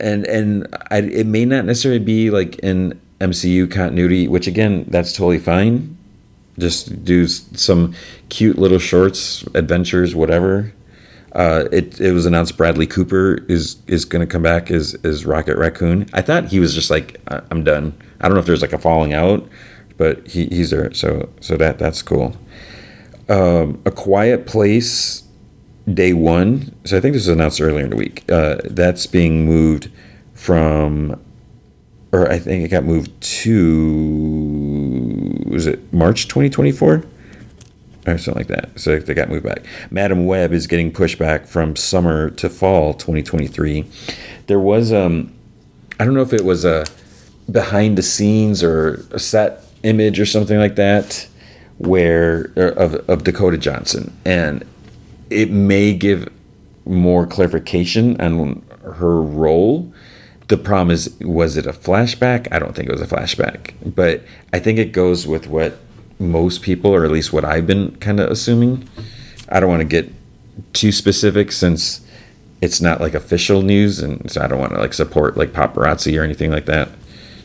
and 0.00 0.24
and 0.24 0.66
I, 0.90 0.98
it 0.98 1.26
may 1.26 1.44
not 1.44 1.64
necessarily 1.64 2.00
be 2.00 2.30
like 2.30 2.58
in 2.60 3.00
MCU 3.20 3.70
continuity, 3.70 4.28
which 4.28 4.46
again, 4.46 4.86
that's 4.88 5.12
totally 5.12 5.38
fine. 5.38 5.96
Just 6.58 7.04
do 7.04 7.26
some 7.26 7.94
cute 8.28 8.58
little 8.58 8.78
shorts, 8.78 9.42
adventures, 9.54 10.14
whatever. 10.14 10.72
Uh, 11.32 11.66
it 11.70 12.00
it 12.00 12.12
was 12.12 12.26
announced 12.26 12.56
Bradley 12.56 12.86
Cooper 12.86 13.44
is 13.48 13.76
is 13.86 14.04
going 14.04 14.26
to 14.26 14.30
come 14.30 14.42
back 14.42 14.70
as 14.70 14.96
as 15.04 15.24
Rocket 15.24 15.56
Raccoon. 15.56 16.06
I 16.12 16.22
thought 16.22 16.46
he 16.46 16.58
was 16.58 16.74
just 16.74 16.90
like 16.90 17.20
I'm 17.28 17.62
done. 17.62 17.94
I 18.20 18.26
don't 18.26 18.34
know 18.34 18.40
if 18.40 18.46
there's 18.46 18.62
like 18.62 18.72
a 18.72 18.78
falling 18.78 19.14
out, 19.14 19.48
but 19.96 20.26
he, 20.26 20.46
he's 20.46 20.70
there. 20.70 20.92
So 20.92 21.28
so 21.40 21.56
that 21.56 21.78
that's 21.78 22.02
cool 22.02 22.36
um, 23.30 23.80
A 23.86 23.90
Quiet 23.90 24.44
Place 24.44 25.22
Day 25.92 26.12
One. 26.12 26.74
So 26.84 26.98
I 26.98 27.00
think 27.00 27.14
this 27.14 27.26
was 27.26 27.28
announced 27.28 27.60
earlier 27.60 27.84
in 27.84 27.90
the 27.90 27.96
week. 27.96 28.30
Uh, 28.30 28.56
that's 28.64 29.06
being 29.06 29.46
moved 29.46 29.90
from, 30.34 31.20
or 32.12 32.30
I 32.30 32.38
think 32.38 32.64
it 32.64 32.68
got 32.68 32.84
moved 32.84 33.20
to, 33.20 34.64
was 35.46 35.66
it 35.66 35.92
March 35.92 36.28
2024? 36.28 37.04
or 38.06 38.18
something 38.18 38.40
like 38.40 38.48
that. 38.48 38.70
So 38.80 38.98
they 38.98 39.14
got 39.14 39.28
moved 39.28 39.44
back. 39.44 39.64
Madame 39.90 40.26
Web 40.26 40.52
is 40.52 40.66
getting 40.66 40.90
pushed 40.90 41.18
back 41.18 41.46
from 41.46 41.76
summer 41.76 42.30
to 42.30 42.48
fall 42.48 42.94
2023. 42.94 43.84
There 44.46 44.60
was 44.60 44.92
um, 44.92 45.32
I 45.98 46.04
don't 46.04 46.14
know 46.14 46.22
if 46.22 46.32
it 46.32 46.44
was 46.44 46.64
a 46.64 46.86
behind 47.50 47.98
the 47.98 48.02
scenes 48.02 48.62
or 48.62 49.04
a 49.10 49.18
set 49.18 49.64
image 49.82 50.18
or 50.20 50.26
something 50.26 50.58
like 50.58 50.76
that, 50.76 51.28
where 51.78 52.52
of 52.56 52.94
of 53.08 53.24
Dakota 53.24 53.58
Johnson, 53.58 54.16
and 54.24 54.64
it 55.28 55.50
may 55.50 55.92
give 55.92 56.28
more 56.86 57.26
clarification 57.26 58.20
on 58.20 58.62
her 58.82 59.20
role. 59.20 59.92
The 60.50 60.56
problem 60.56 60.90
is, 60.90 61.16
was 61.20 61.56
it 61.56 61.64
a 61.64 61.72
flashback? 61.72 62.48
I 62.50 62.58
don't 62.58 62.74
think 62.74 62.88
it 62.88 62.92
was 62.92 63.00
a 63.00 63.06
flashback, 63.06 63.72
but 63.86 64.22
I 64.52 64.58
think 64.58 64.80
it 64.80 64.90
goes 64.90 65.24
with 65.24 65.46
what 65.46 65.78
most 66.18 66.62
people, 66.62 66.92
or 66.92 67.04
at 67.04 67.12
least 67.12 67.32
what 67.32 67.44
I've 67.44 67.68
been 67.68 67.94
kind 67.98 68.18
of 68.18 68.28
assuming. 68.32 68.88
I 69.48 69.60
don't 69.60 69.68
want 69.68 69.82
to 69.82 69.86
get 69.86 70.12
too 70.72 70.90
specific 70.90 71.52
since 71.52 72.00
it's 72.60 72.80
not 72.80 73.00
like 73.00 73.14
official 73.14 73.62
news, 73.62 74.00
and 74.00 74.28
so 74.28 74.42
I 74.42 74.48
don't 74.48 74.58
want 74.58 74.72
to 74.72 74.80
like 74.80 74.92
support 74.92 75.36
like 75.36 75.52
paparazzi 75.52 76.18
or 76.18 76.24
anything 76.24 76.50
like 76.50 76.66
that. 76.66 76.88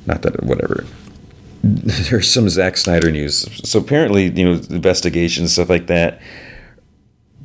Not 0.07 0.23
that 0.23 0.41
whatever. 0.41 0.83
There's 1.61 2.27
some 2.27 2.49
Zack 2.49 2.75
Snyder 2.75 3.11
news. 3.11 3.47
So 3.69 3.77
apparently, 3.77 4.31
you 4.31 4.45
know, 4.45 4.59
investigations 4.71 5.53
stuff 5.53 5.69
like 5.69 5.85
that 5.87 6.19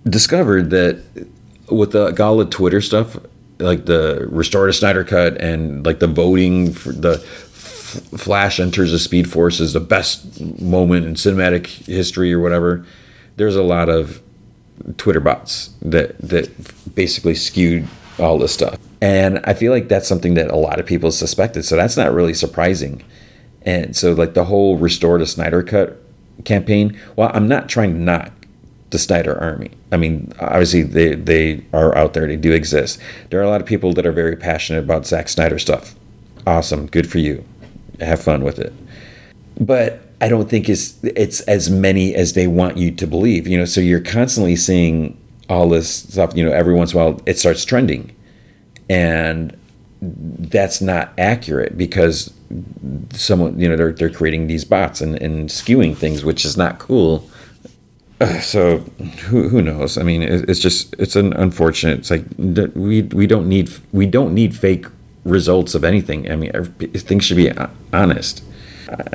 discovered 0.08 0.70
that 0.70 1.02
with 1.70 1.92
the 1.92 2.12
Gala 2.12 2.46
Twitter 2.46 2.80
stuff, 2.80 3.18
like 3.60 3.86
the 3.86 4.26
restorative 4.30 4.76
Snyder 4.76 5.04
cut 5.04 5.40
and 5.40 5.84
like 5.84 6.00
the 6.00 6.06
voting 6.06 6.72
for 6.72 6.92
the 6.92 7.18
Flash 7.18 8.60
enters 8.60 8.92
the 8.92 8.98
Speed 8.98 9.28
Force 9.28 9.58
is 9.58 9.72
the 9.72 9.80
best 9.80 10.40
moment 10.60 11.06
in 11.06 11.14
cinematic 11.14 11.66
history 11.86 12.32
or 12.32 12.38
whatever. 12.38 12.86
There's 13.36 13.56
a 13.56 13.62
lot 13.62 13.88
of 13.88 14.22
Twitter 14.96 15.20
bots 15.20 15.70
that 15.82 16.16
that 16.18 16.94
basically 16.94 17.34
skewed 17.34 17.88
all 18.18 18.38
this 18.38 18.52
stuff, 18.52 18.78
and 19.00 19.40
I 19.44 19.54
feel 19.54 19.72
like 19.72 19.88
that's 19.88 20.06
something 20.06 20.34
that 20.34 20.50
a 20.50 20.56
lot 20.56 20.78
of 20.78 20.86
people 20.86 21.10
suspected. 21.10 21.64
So 21.64 21.76
that's 21.76 21.96
not 21.96 22.12
really 22.12 22.34
surprising. 22.34 23.02
And 23.62 23.96
so, 23.96 24.12
like 24.12 24.34
the 24.34 24.44
whole 24.44 24.78
restore 24.78 25.18
to 25.18 25.26
Snyder 25.26 25.62
Cut 25.62 26.00
campaign. 26.44 26.98
Well, 27.16 27.30
I'm 27.34 27.48
not 27.48 27.68
trying 27.68 27.94
to 27.94 28.00
knock 28.00 28.39
the 28.90 28.98
Snyder 28.98 29.38
Army. 29.40 29.70
I 29.92 29.96
mean, 29.96 30.32
obviously 30.40 30.82
they 30.82 31.14
they 31.14 31.64
are 31.72 31.96
out 31.96 32.14
there. 32.14 32.26
They 32.26 32.36
do 32.36 32.52
exist. 32.52 33.00
There 33.30 33.40
are 33.40 33.44
a 33.44 33.48
lot 33.48 33.60
of 33.60 33.66
people 33.66 33.92
that 33.94 34.06
are 34.06 34.12
very 34.12 34.36
passionate 34.36 34.84
about 34.84 35.06
Zack 35.06 35.28
Snyder 35.28 35.58
stuff. 35.58 35.94
Awesome, 36.46 36.86
good 36.86 37.08
for 37.08 37.18
you 37.18 37.44
have 38.00 38.22
fun 38.22 38.44
with 38.44 38.58
it. 38.58 38.72
But 39.58 40.02
I 40.20 40.28
don't 40.28 40.48
think 40.48 40.68
it's 40.68 41.02
it's 41.02 41.40
as 41.42 41.70
many 41.70 42.14
as 42.14 42.34
they 42.34 42.46
want 42.46 42.76
you 42.76 42.90
to 42.92 43.06
believe. 43.06 43.46
You 43.46 43.58
know, 43.58 43.64
so 43.64 43.80
you're 43.80 44.00
constantly 44.00 44.56
seeing 44.56 45.16
all 45.48 45.68
this 45.68 45.90
stuff. 45.90 46.34
You 46.34 46.44
know, 46.44 46.52
every 46.52 46.74
once 46.74 46.92
in 46.92 47.00
a 47.00 47.04
while 47.04 47.20
it 47.26 47.38
starts 47.38 47.64
trending, 47.64 48.14
and 48.88 49.56
that's 50.00 50.80
not 50.80 51.12
accurate 51.18 51.76
because 51.76 52.32
someone 53.12 53.58
you 53.58 53.68
know 53.68 53.76
they're 53.76 53.92
they're 53.92 54.10
creating 54.10 54.46
these 54.46 54.64
bots 54.64 55.00
and, 55.00 55.16
and 55.16 55.48
skewing 55.48 55.96
things, 55.96 56.24
which 56.24 56.44
is 56.44 56.56
not 56.56 56.78
cool. 56.78 57.28
So 58.42 58.78
who 59.28 59.48
who 59.48 59.62
knows? 59.62 59.96
I 59.96 60.02
mean, 60.02 60.22
it's 60.22 60.60
just 60.60 60.94
it's 60.98 61.16
an 61.16 61.32
unfortunate. 61.32 62.00
It's 62.00 62.10
like 62.10 62.24
we 62.74 63.02
we 63.02 63.26
don't 63.26 63.48
need 63.48 63.70
we 63.92 64.06
don't 64.06 64.34
need 64.34 64.54
fake 64.54 64.86
results 65.24 65.74
of 65.74 65.84
anything. 65.84 66.30
I 66.30 66.36
mean, 66.36 66.52
things 66.52 67.24
should 67.24 67.36
be 67.36 67.50
honest. 67.92 68.42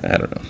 I, 0.03 0.17
don't 0.17 0.35
know. 0.35 0.41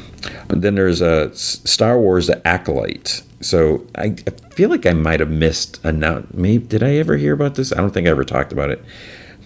Then 0.49 0.75
there's 0.75 1.01
uh, 1.01 1.29
a 1.31 1.35
Star 1.35 1.99
Wars: 1.99 2.27
The 2.27 2.45
Acolyte. 2.47 3.23
So 3.41 3.85
I, 3.95 4.15
I 4.27 4.31
feel 4.53 4.69
like 4.69 4.85
I 4.85 4.93
might 4.93 5.19
have 5.19 5.31
missed 5.31 5.83
a 5.83 5.91
note. 5.91 6.33
Maybe 6.33 6.65
did 6.65 6.83
I 6.83 6.95
ever 6.95 7.17
hear 7.17 7.33
about 7.33 7.55
this? 7.55 7.73
I 7.73 7.77
don't 7.77 7.93
think 7.93 8.07
I 8.07 8.11
ever 8.11 8.23
talked 8.23 8.53
about 8.53 8.69
it. 8.69 8.83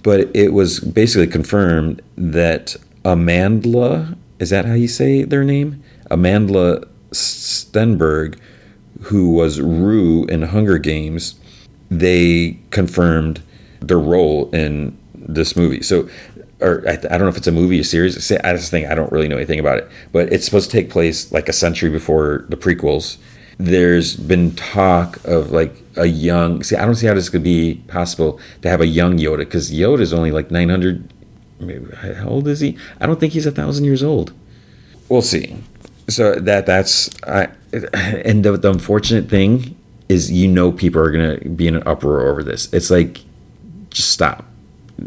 But 0.03 0.33
it 0.35 0.53
was 0.53 0.79
basically 0.79 1.27
confirmed 1.27 2.01
that 2.15 2.75
Amandla 3.03 4.15
is 4.39 4.49
that 4.49 4.65
how 4.65 4.73
you 4.73 4.87
say 4.87 5.23
their 5.23 5.43
name? 5.43 5.83
Amandla 6.09 6.87
Stenberg, 7.11 8.39
who 9.01 9.31
was 9.31 9.61
Rue 9.61 10.25
in 10.25 10.41
Hunger 10.43 10.77
Games, 10.77 11.35
they 11.89 12.59
confirmed 12.71 13.41
their 13.81 13.99
role 13.99 14.49
in 14.51 14.97
this 15.15 15.55
movie. 15.55 15.81
So, 15.81 16.09
or 16.61 16.83
I, 16.87 16.91
I, 16.91 16.95
don't 16.95 17.21
know 17.21 17.27
if 17.27 17.37
it's 17.37 17.47
a 17.47 17.51
movie, 17.51 17.79
a 17.79 17.83
series. 17.83 18.31
I 18.31 18.53
just 18.53 18.71
think 18.71 18.87
I 18.87 18.95
don't 18.95 19.11
really 19.11 19.27
know 19.27 19.37
anything 19.37 19.59
about 19.59 19.77
it, 19.77 19.89
but 20.11 20.31
it's 20.31 20.45
supposed 20.45 20.69
to 20.69 20.77
take 20.77 20.89
place 20.89 21.31
like 21.31 21.47
a 21.47 21.53
century 21.53 21.89
before 21.89 22.45
the 22.49 22.57
prequels. 22.57 23.17
There's 23.57 24.15
been 24.15 24.55
talk 24.55 25.23
of 25.25 25.51
like 25.51 25.75
a 25.95 26.05
young. 26.05 26.63
See, 26.63 26.75
I 26.75 26.85
don't 26.85 26.95
see 26.95 27.07
how 27.07 27.13
this 27.13 27.29
could 27.29 27.43
be 27.43 27.75
possible 27.87 28.39
to 28.61 28.69
have 28.69 28.81
a 28.81 28.87
young 28.87 29.17
Yoda 29.17 29.39
because 29.39 29.71
Yoda 29.71 30.01
is 30.01 30.13
only 30.13 30.31
like 30.31 30.51
900. 30.51 31.13
Maybe, 31.59 31.93
how 31.93 32.29
old 32.29 32.47
is 32.47 32.61
he? 32.61 32.77
I 33.01 33.05
don't 33.05 33.19
think 33.19 33.33
he's 33.33 33.45
a 33.45 33.51
thousand 33.51 33.83
years 33.83 34.01
old. 34.01 34.33
We'll 35.09 35.21
see. 35.21 35.57
So 36.09 36.35
that 36.35 36.65
that's 36.65 37.09
I, 37.23 37.49
and 37.71 38.43
the, 38.43 38.57
the 38.57 38.71
unfortunate 38.71 39.29
thing 39.29 39.75
is 40.07 40.31
you 40.31 40.47
know 40.47 40.71
people 40.71 41.01
are 41.01 41.11
gonna 41.11 41.37
be 41.49 41.67
in 41.67 41.75
an 41.75 41.83
uproar 41.85 42.27
over 42.27 42.43
this. 42.43 42.71
It's 42.73 42.89
like 42.89 43.19
just 43.91 44.09
stop 44.09 44.45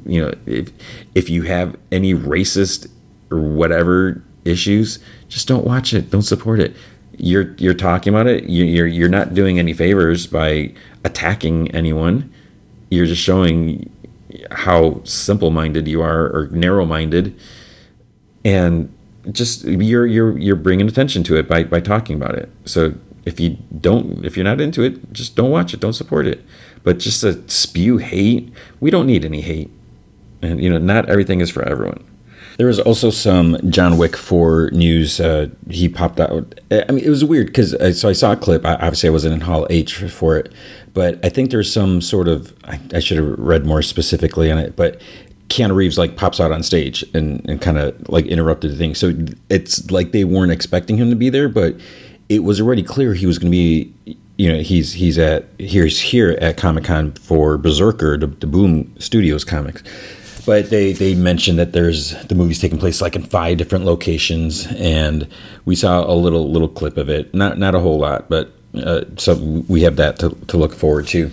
you 0.06 0.22
know, 0.22 0.34
if 0.46 0.70
if 1.14 1.30
you 1.30 1.42
have 1.42 1.76
any 1.90 2.14
racist 2.14 2.90
or 3.30 3.40
whatever 3.40 4.22
issues, 4.44 4.98
just 5.28 5.48
don't 5.48 5.64
watch 5.64 5.92
it. 5.94 6.10
Don't 6.10 6.22
support 6.22 6.60
it. 6.60 6.74
You're 7.16 7.54
you're 7.58 7.74
talking 7.74 8.12
about 8.12 8.26
it. 8.26 8.44
You're 8.48 8.86
you're 8.86 9.08
not 9.08 9.34
doing 9.34 9.58
any 9.58 9.72
favors 9.72 10.26
by 10.26 10.72
attacking 11.04 11.70
anyone. 11.72 12.32
You're 12.90 13.06
just 13.06 13.22
showing 13.22 13.90
how 14.50 15.02
simple-minded 15.04 15.86
you 15.86 16.00
are 16.02 16.26
or 16.26 16.48
narrow-minded, 16.50 17.38
and 18.44 18.92
just 19.30 19.64
you're 19.64 20.06
you're 20.06 20.36
you're 20.38 20.56
bringing 20.56 20.88
attention 20.88 21.22
to 21.24 21.36
it 21.36 21.48
by 21.48 21.64
by 21.64 21.80
talking 21.80 22.16
about 22.16 22.34
it. 22.34 22.50
So 22.64 22.94
if 23.24 23.38
you 23.38 23.58
don't 23.80 24.24
if 24.24 24.36
you're 24.36 24.44
not 24.44 24.60
into 24.60 24.82
it, 24.82 25.12
just 25.12 25.36
don't 25.36 25.50
watch 25.50 25.72
it. 25.72 25.80
Don't 25.80 25.92
support 25.92 26.26
it. 26.26 26.44
But 26.82 26.98
just 26.98 27.20
to 27.20 27.48
spew 27.48 27.98
hate, 27.98 28.52
we 28.80 28.90
don't 28.90 29.06
need 29.06 29.24
any 29.24 29.40
hate 29.40 29.70
and 30.42 30.60
you 30.62 30.68
know 30.68 30.78
not 30.78 31.08
everything 31.08 31.40
is 31.40 31.50
for 31.50 31.62
everyone 31.68 32.04
there 32.58 32.66
was 32.66 32.78
also 32.80 33.10
some 33.10 33.58
John 33.70 33.96
Wick 33.98 34.16
4 34.16 34.70
news. 34.72 35.20
Uh, 35.20 35.48
he 35.70 35.88
popped 35.88 36.20
out. 36.20 36.60
I 36.70 36.92
mean, 36.92 37.04
it 37.04 37.08
was 37.08 37.24
weird 37.24 37.46
because 37.46 37.74
so 37.98 38.08
I 38.08 38.12
saw 38.12 38.32
a 38.32 38.36
clip. 38.36 38.64
I, 38.64 38.74
obviously, 38.74 39.08
I 39.08 39.12
wasn't 39.12 39.34
in 39.34 39.40
Hall 39.40 39.66
H 39.70 39.96
for 39.96 40.36
it, 40.36 40.52
but 40.92 41.18
I 41.24 41.28
think 41.28 41.50
there's 41.50 41.72
some 41.72 42.00
sort 42.00 42.28
of. 42.28 42.54
I, 42.64 42.78
I 42.94 43.00
should 43.00 43.16
have 43.18 43.38
read 43.38 43.64
more 43.64 43.82
specifically 43.82 44.50
on 44.50 44.58
it, 44.58 44.76
but 44.76 45.00
Keanu 45.52 45.74
Reeves 45.74 45.98
like 45.98 46.16
pops 46.16 46.40
out 46.40 46.50
on 46.50 46.62
stage 46.62 47.04
and, 47.14 47.48
and 47.48 47.60
kind 47.60 47.78
of 47.78 48.08
like 48.08 48.26
interrupted 48.26 48.72
the 48.72 48.76
thing. 48.76 48.94
So 48.94 49.14
it's 49.50 49.90
like 49.90 50.12
they 50.12 50.24
weren't 50.24 50.52
expecting 50.52 50.96
him 50.96 51.10
to 51.10 51.16
be 51.16 51.28
there, 51.28 51.48
but 51.48 51.76
it 52.28 52.40
was 52.40 52.60
already 52.60 52.82
clear 52.82 53.14
he 53.14 53.26
was 53.26 53.38
going 53.38 53.50
to 53.50 53.56
be. 53.56 53.94
You 54.38 54.50
know, 54.50 54.60
he's 54.60 54.94
he's 54.94 55.18
at 55.18 55.44
here's 55.58 56.00
here 56.00 56.30
at 56.40 56.56
Comic 56.56 56.84
Con 56.84 57.12
for 57.12 57.58
Berserker, 57.58 58.16
the, 58.16 58.26
the 58.26 58.46
Boom 58.46 58.92
Studios 58.98 59.44
comics 59.44 59.82
but 60.44 60.70
they 60.70 60.92
they 60.92 61.14
mentioned 61.14 61.58
that 61.58 61.72
there's 61.72 62.10
the 62.26 62.34
movie's 62.34 62.58
taking 62.58 62.78
place 62.78 63.00
like 63.00 63.14
in 63.14 63.22
five 63.22 63.58
different 63.58 63.84
locations, 63.84 64.66
and 64.72 65.28
we 65.64 65.76
saw 65.76 66.04
a 66.04 66.14
little 66.14 66.50
little 66.50 66.68
clip 66.68 66.96
of 66.96 67.08
it. 67.08 67.32
Not 67.34 67.58
not 67.58 67.74
a 67.74 67.78
whole 67.78 67.98
lot, 67.98 68.28
but 68.28 68.52
uh, 68.74 69.02
so 69.16 69.34
we 69.68 69.82
have 69.82 69.96
that 69.96 70.18
to, 70.20 70.30
to 70.48 70.56
look 70.56 70.74
forward 70.74 71.06
to. 71.08 71.30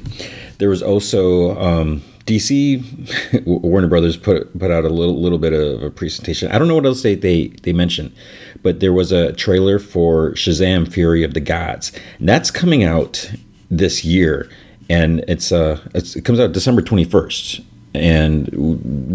There 0.58 0.70
was 0.70 0.84
also 0.84 1.58
um, 1.60 2.04
DC 2.30 3.46
Warner 3.46 3.88
Brothers 3.88 4.16
put 4.16 4.58
put 4.58 4.70
out 4.70 4.86
a 4.86 4.90
little 4.90 5.20
little 5.20 5.40
bit 5.40 5.52
of 5.52 5.82
a 5.82 5.90
presentation. 5.90 6.52
I 6.52 6.60
don't 6.60 6.68
know 6.68 6.76
what 6.76 6.86
else 6.86 7.02
they 7.02 7.16
they 7.16 7.48
they 7.64 7.74
mentioned, 7.74 8.14
but 8.62 8.80
there 8.80 8.94
was 8.94 9.12
a 9.12 9.34
trailer 9.34 9.80
for 9.80 10.32
Shazam: 10.34 10.92
Fury 10.92 11.24
of 11.24 11.34
the 11.34 11.40
Gods, 11.40 11.92
and 12.20 12.30
that's 12.30 12.52
coming 12.52 12.84
out 12.84 13.32
this 13.72 14.06
year, 14.06 14.48
and 14.90 15.26
it's 15.28 15.52
uh 15.52 15.82
it's, 15.96 16.16
it 16.16 16.24
comes 16.24 16.40
out 16.40 16.52
December 16.52 16.84
twenty 16.84 17.04
first 17.04 17.62
and 17.96 18.48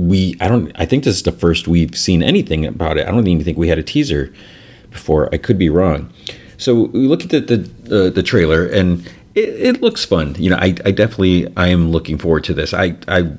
we 0.09 0.37
i 0.41 0.49
don't 0.49 0.73
i 0.75 0.85
think 0.85 1.05
this 1.05 1.15
is 1.15 1.23
the 1.23 1.31
first 1.31 1.69
we've 1.69 1.97
seen 1.97 2.25
anything 2.25 2.67
about 2.67 2.99
it. 2.99 3.07
I 3.07 3.13
don't 3.13 3.25
even 3.29 3.45
think 3.45 3.57
we 3.57 3.69
had 3.69 3.79
a 3.79 3.85
teaser 3.85 4.35
before. 4.91 5.33
I 5.33 5.39
could 5.39 5.59
be 5.59 5.69
wrong. 5.69 6.13
So 6.57 6.87
we 6.87 7.07
look 7.07 7.23
at 7.23 7.31
the 7.31 7.41
the, 7.41 8.07
uh, 8.07 8.11
the 8.11 8.23
trailer 8.23 8.67
and 8.67 9.09
it, 9.35 9.49
it, 9.49 9.83
looks 9.83 10.05
fun. 10.05 10.35
You 10.39 10.51
know 10.51 10.57
I, 10.57 10.75
I 10.85 10.91
definitely 10.91 11.53
i 11.57 11.69
am 11.69 11.91
looking 11.91 12.19
forward 12.19 12.45
to 12.45 12.55
this. 12.55 12.73
I 12.73 12.97
i 13.09 13.31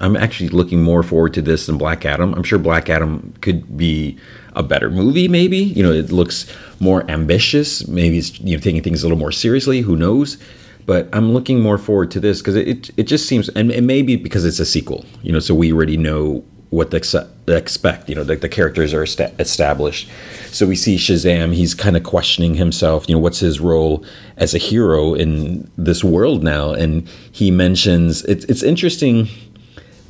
i'm 0.00 0.16
actually 0.16 0.48
looking 0.48 0.82
more 0.82 1.02
forward 1.02 1.34
to 1.34 1.42
this 1.42 1.66
than 1.66 1.78
black 1.78 2.04
adam. 2.04 2.34
I'm 2.34 2.42
sure 2.42 2.58
black 2.58 2.88
adam 2.88 3.34
could 3.40 3.76
be 3.76 4.18
a 4.54 4.62
better 4.62 4.90
movie 4.90 5.28
maybe. 5.28 5.58
You 5.58 5.82
know 5.82 5.92
it 5.92 6.10
looks 6.10 6.50
more 6.80 7.08
ambitious. 7.10 7.86
Maybe 7.86 8.18
it's 8.18 8.40
you 8.40 8.56
know 8.56 8.62
taking 8.62 8.82
things 8.82 9.02
a 9.02 9.06
little 9.06 9.18
more 9.18 9.32
seriously. 9.32 9.80
Who 9.82 9.96
knows? 9.96 10.38
But 10.86 11.08
I'm 11.12 11.32
looking 11.32 11.60
more 11.60 11.78
forward 11.78 12.12
to 12.12 12.20
this 12.20 12.40
because 12.40 12.54
it, 12.54 12.68
it, 12.68 12.90
it 12.96 13.02
just 13.04 13.26
seems 13.26 13.48
and 13.50 13.72
it 13.72 13.82
may 13.82 14.02
be 14.02 14.16
because 14.16 14.44
it's 14.44 14.60
a 14.60 14.66
sequel, 14.66 15.04
you 15.22 15.32
know, 15.32 15.40
so 15.40 15.52
we 15.52 15.72
already 15.72 15.96
know 15.96 16.44
what 16.76 16.90
they 16.90 17.56
expect. 17.56 18.08
You 18.08 18.14
know, 18.14 18.22
the, 18.22 18.36
the 18.36 18.48
characters 18.48 18.92
are 18.92 19.02
established. 19.02 20.10
So 20.50 20.66
we 20.66 20.76
see 20.76 20.96
Shazam. 20.96 21.54
He's 21.54 21.74
kind 21.74 21.96
of 21.96 22.04
questioning 22.04 22.54
himself. 22.54 23.08
You 23.08 23.14
know, 23.14 23.20
what's 23.20 23.40
his 23.40 23.60
role 23.60 24.04
as 24.36 24.54
a 24.54 24.58
hero 24.58 25.14
in 25.14 25.70
this 25.78 26.04
world 26.04 26.44
now? 26.44 26.72
And 26.72 27.08
he 27.32 27.50
mentions 27.50 28.24
it's 28.24 28.44
it's 28.44 28.62
interesting 28.62 29.28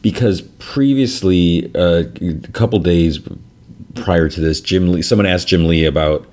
because 0.03 0.41
previously, 0.59 1.71
uh, 1.75 2.05
a 2.21 2.53
couple 2.53 2.81
days 2.81 3.21
prior 3.95 4.29
to 4.29 4.41
this, 4.41 4.61
Jim 4.61 4.93
Lee, 4.93 5.03
someone 5.03 5.27
asked 5.27 5.49
Jim 5.49 5.67
Lee 5.67 5.85
about 5.85 6.27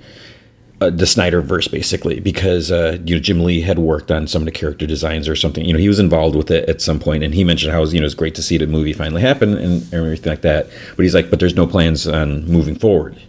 uh, 0.84 0.90
the 0.90 1.04
Snyderverse 1.04 1.70
basically 1.70 2.20
because 2.20 2.70
uh, 2.70 2.98
you 3.04 3.16
know 3.16 3.20
Jim 3.20 3.42
Lee 3.42 3.60
had 3.60 3.78
worked 3.78 4.10
on 4.10 4.26
some 4.26 4.42
of 4.42 4.46
the 4.46 4.52
character 4.52 4.86
designs 4.86 5.28
or 5.28 5.36
something. 5.36 5.64
You 5.64 5.72
know, 5.72 5.78
he 5.78 5.88
was 5.88 5.98
involved 5.98 6.36
with 6.36 6.50
it 6.50 6.68
at 6.68 6.80
some 6.80 6.98
point, 6.98 7.24
and 7.24 7.34
he 7.34 7.44
mentioned 7.44 7.72
how 7.72 7.78
it 7.78 7.82
was, 7.82 7.94
you 7.94 8.00
know 8.00 8.06
it's 8.06 8.14
great 8.14 8.34
to 8.36 8.42
see 8.42 8.58
the 8.58 8.66
movie 8.66 8.92
finally 8.92 9.22
happen 9.22 9.56
and 9.56 9.94
everything 9.94 10.30
like 10.30 10.42
that. 10.42 10.68
But 10.96 11.02
he's 11.02 11.14
like, 11.14 11.30
but 11.30 11.40
there's 11.40 11.56
no 11.56 11.66
plans 11.66 12.06
on 12.06 12.46
moving 12.46 12.76
forward. 12.76 13.20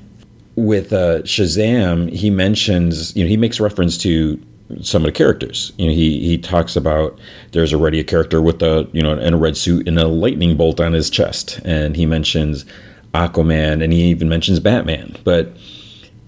With 0.55 0.93
uh, 0.93 1.21
Shazam, 1.23 2.11
he 2.11 2.29
mentions 2.29 3.15
you 3.15 3.23
know 3.23 3.29
he 3.29 3.37
makes 3.37 3.59
reference 3.59 3.97
to 3.99 4.39
some 4.81 5.03
of 5.03 5.05
the 5.05 5.11
characters. 5.11 5.71
You 5.77 5.87
know, 5.87 5.93
he 5.93 6.19
he 6.27 6.37
talks 6.37 6.75
about 6.75 7.17
there's 7.51 7.73
already 7.73 7.99
a 7.99 8.03
character 8.03 8.41
with 8.41 8.61
a 8.61 8.87
you 8.91 9.01
know 9.01 9.13
in 9.17 9.33
a 9.33 9.37
red 9.37 9.57
suit 9.57 9.87
and 9.87 9.97
a 9.97 10.07
lightning 10.07 10.57
bolt 10.57 10.79
on 10.79 10.93
his 10.93 11.09
chest, 11.09 11.59
and 11.63 11.95
he 11.95 12.05
mentions 12.05 12.65
Aquaman, 13.13 13.83
and 13.83 13.93
he 13.93 14.03
even 14.05 14.27
mentions 14.27 14.59
Batman, 14.59 15.15
but 15.23 15.55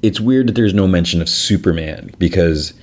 it's 0.01 0.19
weird 0.19 0.47
that 0.47 0.53
there's 0.53 0.73
no 0.73 0.87
mention 0.87 1.21
of 1.21 1.29
Superman 1.29 2.11
because 2.17 2.73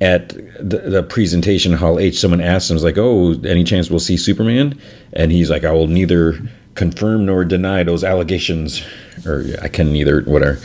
at 0.00 0.28
the, 0.28 0.78
the, 0.78 1.02
presentation 1.02 1.72
Hall 1.72 1.98
H, 1.98 2.18
someone 2.18 2.40
asked 2.40 2.70
him, 2.70 2.76
like, 2.78 2.98
"Oh, 2.98 3.32
any 3.44 3.64
chance 3.64 3.88
we'll 3.88 3.98
see 3.98 4.16
Superman?" 4.16 4.78
And 5.12 5.32
he's 5.32 5.48
like, 5.48 5.64
"I 5.64 5.72
will 5.72 5.86
neither 5.86 6.38
confirm 6.74 7.24
nor 7.24 7.44
deny 7.44 7.82
those 7.82 8.04
allegations, 8.04 8.84
or 9.24 9.46
I 9.62 9.68
can 9.68 9.92
neither 9.92 10.22
whatever." 10.22 10.58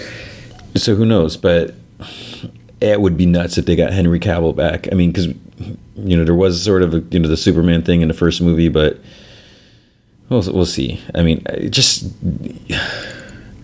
So 0.76 0.96
who 0.96 1.06
knows? 1.06 1.38
But 1.38 1.76
it 2.82 3.00
would 3.00 3.16
be 3.16 3.26
nuts 3.26 3.58
if 3.58 3.66
they 3.66 3.76
got 3.76 3.94
Henry 3.94 4.20
Cavill 4.20 4.56
back. 4.56 4.92
I 4.92 4.96
mean, 4.96 5.12
because 5.12 5.28
you 5.96 6.18
know 6.18 6.26
there 6.26 6.36
was 6.36 6.62
sort 6.62 6.82
of 6.82 6.94
a, 6.94 7.00
you 7.12 7.20
know 7.20 7.30
the 7.30 7.38
Superman 7.38 7.84
thing 7.84 8.02
in 8.02 8.10
the 8.10 8.14
first 8.14 8.42
movie, 8.42 8.70
but 8.70 9.00
we'll 10.28 10.42
we'll 10.52 10.66
see. 10.66 11.00
I 11.16 11.24
mean, 11.24 11.46
just 11.70 12.12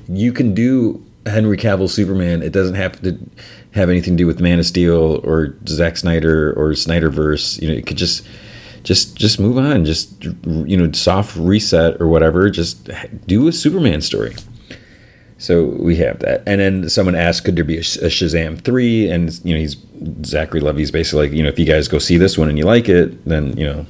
you 0.08 0.32
can 0.32 0.53
do 0.53 1.03
Henry 1.29 1.57
Cavill 1.57 1.89
Superman. 1.89 2.41
It 2.41 2.51
doesn't 2.51 2.75
have 2.75 3.01
to 3.01 3.17
have 3.72 3.89
anything 3.89 4.15
to 4.15 4.24
do 4.24 4.27
with 4.27 4.39
Man 4.39 4.60
of 4.60 4.65
Steel 4.65 5.22
or 5.24 5.55
Zack 5.67 5.98
Snyder 5.98 6.51
or 6.53 6.72
Snyderverse. 6.72 7.62
You 7.62 7.69
know, 7.69 7.74
it 7.75 7.86
could 7.86 7.98
just 7.98 8.27
just 8.84 9.15
just 9.15 9.39
move 9.39 9.57
on. 9.57 9.86
Just 9.86 10.24
you 10.24 10.77
know, 10.77 10.91
soft 10.93 11.36
reset 11.36 12.01
or 12.01 12.07
whatever. 12.07 12.50
Just 12.50 12.89
do 13.25 13.48
a 13.48 13.51
Superman 13.51 14.01
story. 14.01 14.36
So 15.39 15.65
we 15.65 15.98
have 15.98 16.19
that, 16.19 16.41
and 16.48 16.60
then 16.60 16.89
someone 16.89 17.13
asked, 17.13 17.43
"Could 17.43 17.55
there 17.55 17.63
be 17.63 17.77
a, 17.77 17.81
Shazam 17.81 18.60
three? 18.60 19.07
And 19.10 19.39
you 19.43 19.53
know, 19.53 19.60
he's 19.60 19.77
Zachary 20.25 20.62
Levi's 20.62 20.89
basically 20.89 21.27
like, 21.27 21.38
you 21.38 21.43
know, 21.43 21.50
if 21.50 21.60
you 21.60 21.65
guys 21.65 21.88
go 21.88 22.00
see 22.00 22.17
this 22.17 22.38
one 22.38 22.50
and 22.50 22.57
you 22.57 22.65
like 22.65 22.89
it, 22.89 23.24
then 23.25 23.55
you 23.55 23.65
know. 23.65 23.86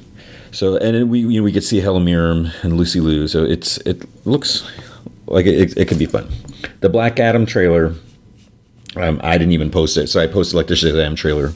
So 0.50 0.76
and 0.76 1.10
we 1.10 1.20
you 1.20 1.40
know 1.40 1.42
we 1.42 1.52
could 1.52 1.64
see 1.64 1.80
Helen 1.80 2.04
Mirren 2.04 2.52
and 2.62 2.76
Lucy 2.76 3.00
Liu. 3.00 3.28
So 3.28 3.44
it's 3.44 3.78
it 3.78 4.04
looks 4.26 4.68
like 5.30 5.46
it, 5.46 5.76
it, 5.76 5.88
could 5.88 5.98
be 5.98 6.06
fun 6.06 6.28
the 6.80 6.88
Black 6.88 7.20
Adam 7.20 7.46
trailer. 7.46 7.94
Um, 8.96 9.20
I 9.22 9.38
didn't 9.38 9.52
even 9.52 9.70
post 9.70 9.96
it, 9.96 10.08
so 10.08 10.20
I 10.20 10.26
posted 10.26 10.56
like 10.56 10.66
the 10.66 10.74
Shazam 10.74 11.14
trailer 11.14 11.52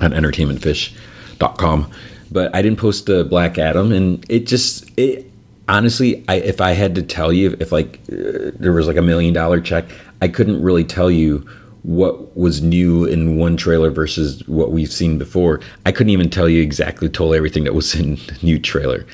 on 0.00 0.12
entertainmentfuse.com, 0.12 1.90
but 2.30 2.54
I 2.54 2.62
didn't 2.62 2.78
post 2.78 3.06
the 3.06 3.24
Black 3.24 3.58
Adam, 3.58 3.92
and 3.92 4.24
it 4.28 4.46
just 4.46 4.90
it 4.98 5.30
honestly, 5.68 6.24
I 6.28 6.36
if 6.36 6.60
I 6.60 6.72
had 6.72 6.94
to 6.94 7.02
tell 7.02 7.32
you 7.32 7.56
if 7.60 7.72
like 7.72 8.00
uh, 8.10 8.52
there 8.54 8.72
was 8.72 8.86
like 8.86 8.96
a 8.96 9.02
million 9.02 9.34
dollar 9.34 9.60
check, 9.60 9.86
I 10.22 10.28
couldn't 10.28 10.62
really 10.62 10.84
tell 10.84 11.10
you 11.10 11.46
what 11.82 12.34
was 12.34 12.62
new 12.62 13.04
in 13.04 13.36
one 13.36 13.58
trailer 13.58 13.90
versus 13.90 14.46
what 14.48 14.72
we've 14.72 14.92
seen 14.92 15.18
before. 15.18 15.60
I 15.84 15.92
couldn't 15.92 16.10
even 16.10 16.30
tell 16.30 16.48
you 16.48 16.62
exactly 16.62 17.10
told 17.10 17.34
everything 17.34 17.64
that 17.64 17.74
was 17.74 17.94
in 17.94 18.14
the 18.26 18.38
new 18.42 18.58
trailer. 18.58 19.04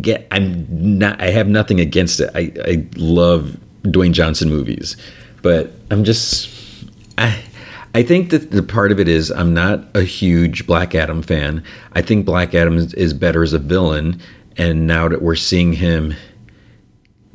Get 0.00 0.26
I'm 0.30 0.98
not 0.98 1.20
I 1.20 1.30
have 1.30 1.48
nothing 1.48 1.80
against 1.80 2.20
it. 2.20 2.30
I, 2.34 2.52
I 2.64 2.86
love 2.96 3.56
Dwayne 3.82 4.12
Johnson 4.12 4.48
movies. 4.48 4.96
But 5.42 5.72
I'm 5.90 6.04
just 6.04 6.50
I 7.18 7.42
I 7.94 8.02
think 8.02 8.30
that 8.30 8.52
the 8.52 8.62
part 8.62 8.92
of 8.92 9.00
it 9.00 9.08
is 9.08 9.30
I'm 9.30 9.52
not 9.52 9.84
a 9.94 10.02
huge 10.02 10.66
Black 10.66 10.94
Adam 10.94 11.22
fan. 11.22 11.64
I 11.92 12.02
think 12.02 12.24
Black 12.24 12.54
Adam 12.54 12.76
is 12.76 13.12
better 13.12 13.42
as 13.42 13.52
a 13.52 13.58
villain, 13.58 14.20
and 14.56 14.86
now 14.86 15.08
that 15.08 15.22
we're 15.22 15.34
seeing 15.34 15.72
him 15.72 16.14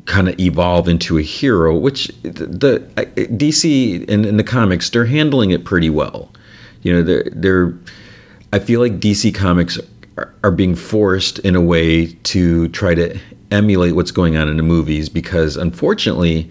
kind 0.06 0.30
of 0.30 0.40
evolve 0.40 0.88
into 0.88 1.18
a 1.18 1.22
hero, 1.22 1.76
which 1.76 2.08
the, 2.22 2.46
the 2.48 2.80
DC 3.06 4.06
in, 4.06 4.24
in 4.24 4.38
the 4.38 4.44
comics 4.44 4.90
they're 4.90 5.06
handling 5.06 5.52
it 5.52 5.66
pretty 5.66 5.90
well. 5.90 6.32
You 6.84 6.94
know, 6.94 7.04
they're 7.04 7.30
they're. 7.32 7.78
I 8.54 8.60
feel 8.60 8.80
like 8.80 9.00
DC 9.00 9.36
Comics 9.36 9.78
are, 10.18 10.52
being 10.52 10.76
forced 10.76 11.40
in 11.40 11.56
a 11.56 11.62
way 11.62 12.08
to 12.08 12.68
try 12.70 12.96
to 12.96 13.20
emulate 13.52 13.96
what's 13.96 14.12
going 14.12 14.38
on 14.38 14.48
in 14.48 14.58
the 14.58 14.64
movies 14.64 15.10
because 15.10 15.58
unfortunately 15.58 16.50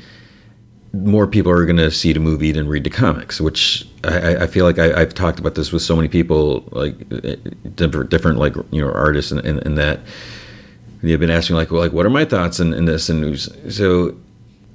more 0.92 1.26
people 1.26 1.50
are 1.50 1.64
going 1.64 1.76
to 1.76 1.90
see 1.90 2.12
the 2.12 2.20
movie 2.20 2.52
than 2.52 2.68
read 2.68 2.84
the 2.84 2.90
comics 2.90 3.40
which 3.40 3.88
i, 4.04 4.36
I 4.36 4.46
feel 4.46 4.64
like 4.64 4.78
I, 4.78 4.98
have 5.00 5.14
talked 5.14 5.38
about 5.38 5.54
this 5.54 5.72
with 5.72 5.82
so 5.82 5.96
many 5.96 6.08
people 6.08 6.68
like 6.72 6.94
eh, 7.10 7.30
eh, 7.30 7.36
different, 7.74 8.10
different 8.10 8.38
like 8.38 8.54
you 8.70 8.80
know 8.80 8.92
artists 8.92 9.32
and, 9.32 9.44
and, 9.44 9.64
and 9.66 9.78
that. 9.78 10.00
They've 11.02 11.20
been 11.20 11.30
asking 11.30 11.56
like 11.56 11.70
well 11.70 11.82
like 11.82 11.92
what 11.92 12.06
are 12.06 12.10
my 12.10 12.24
thoughts 12.24 12.60
in, 12.60 12.72
in 12.72 12.86
this? 12.86 13.10
And 13.10 13.38
so 13.38 14.16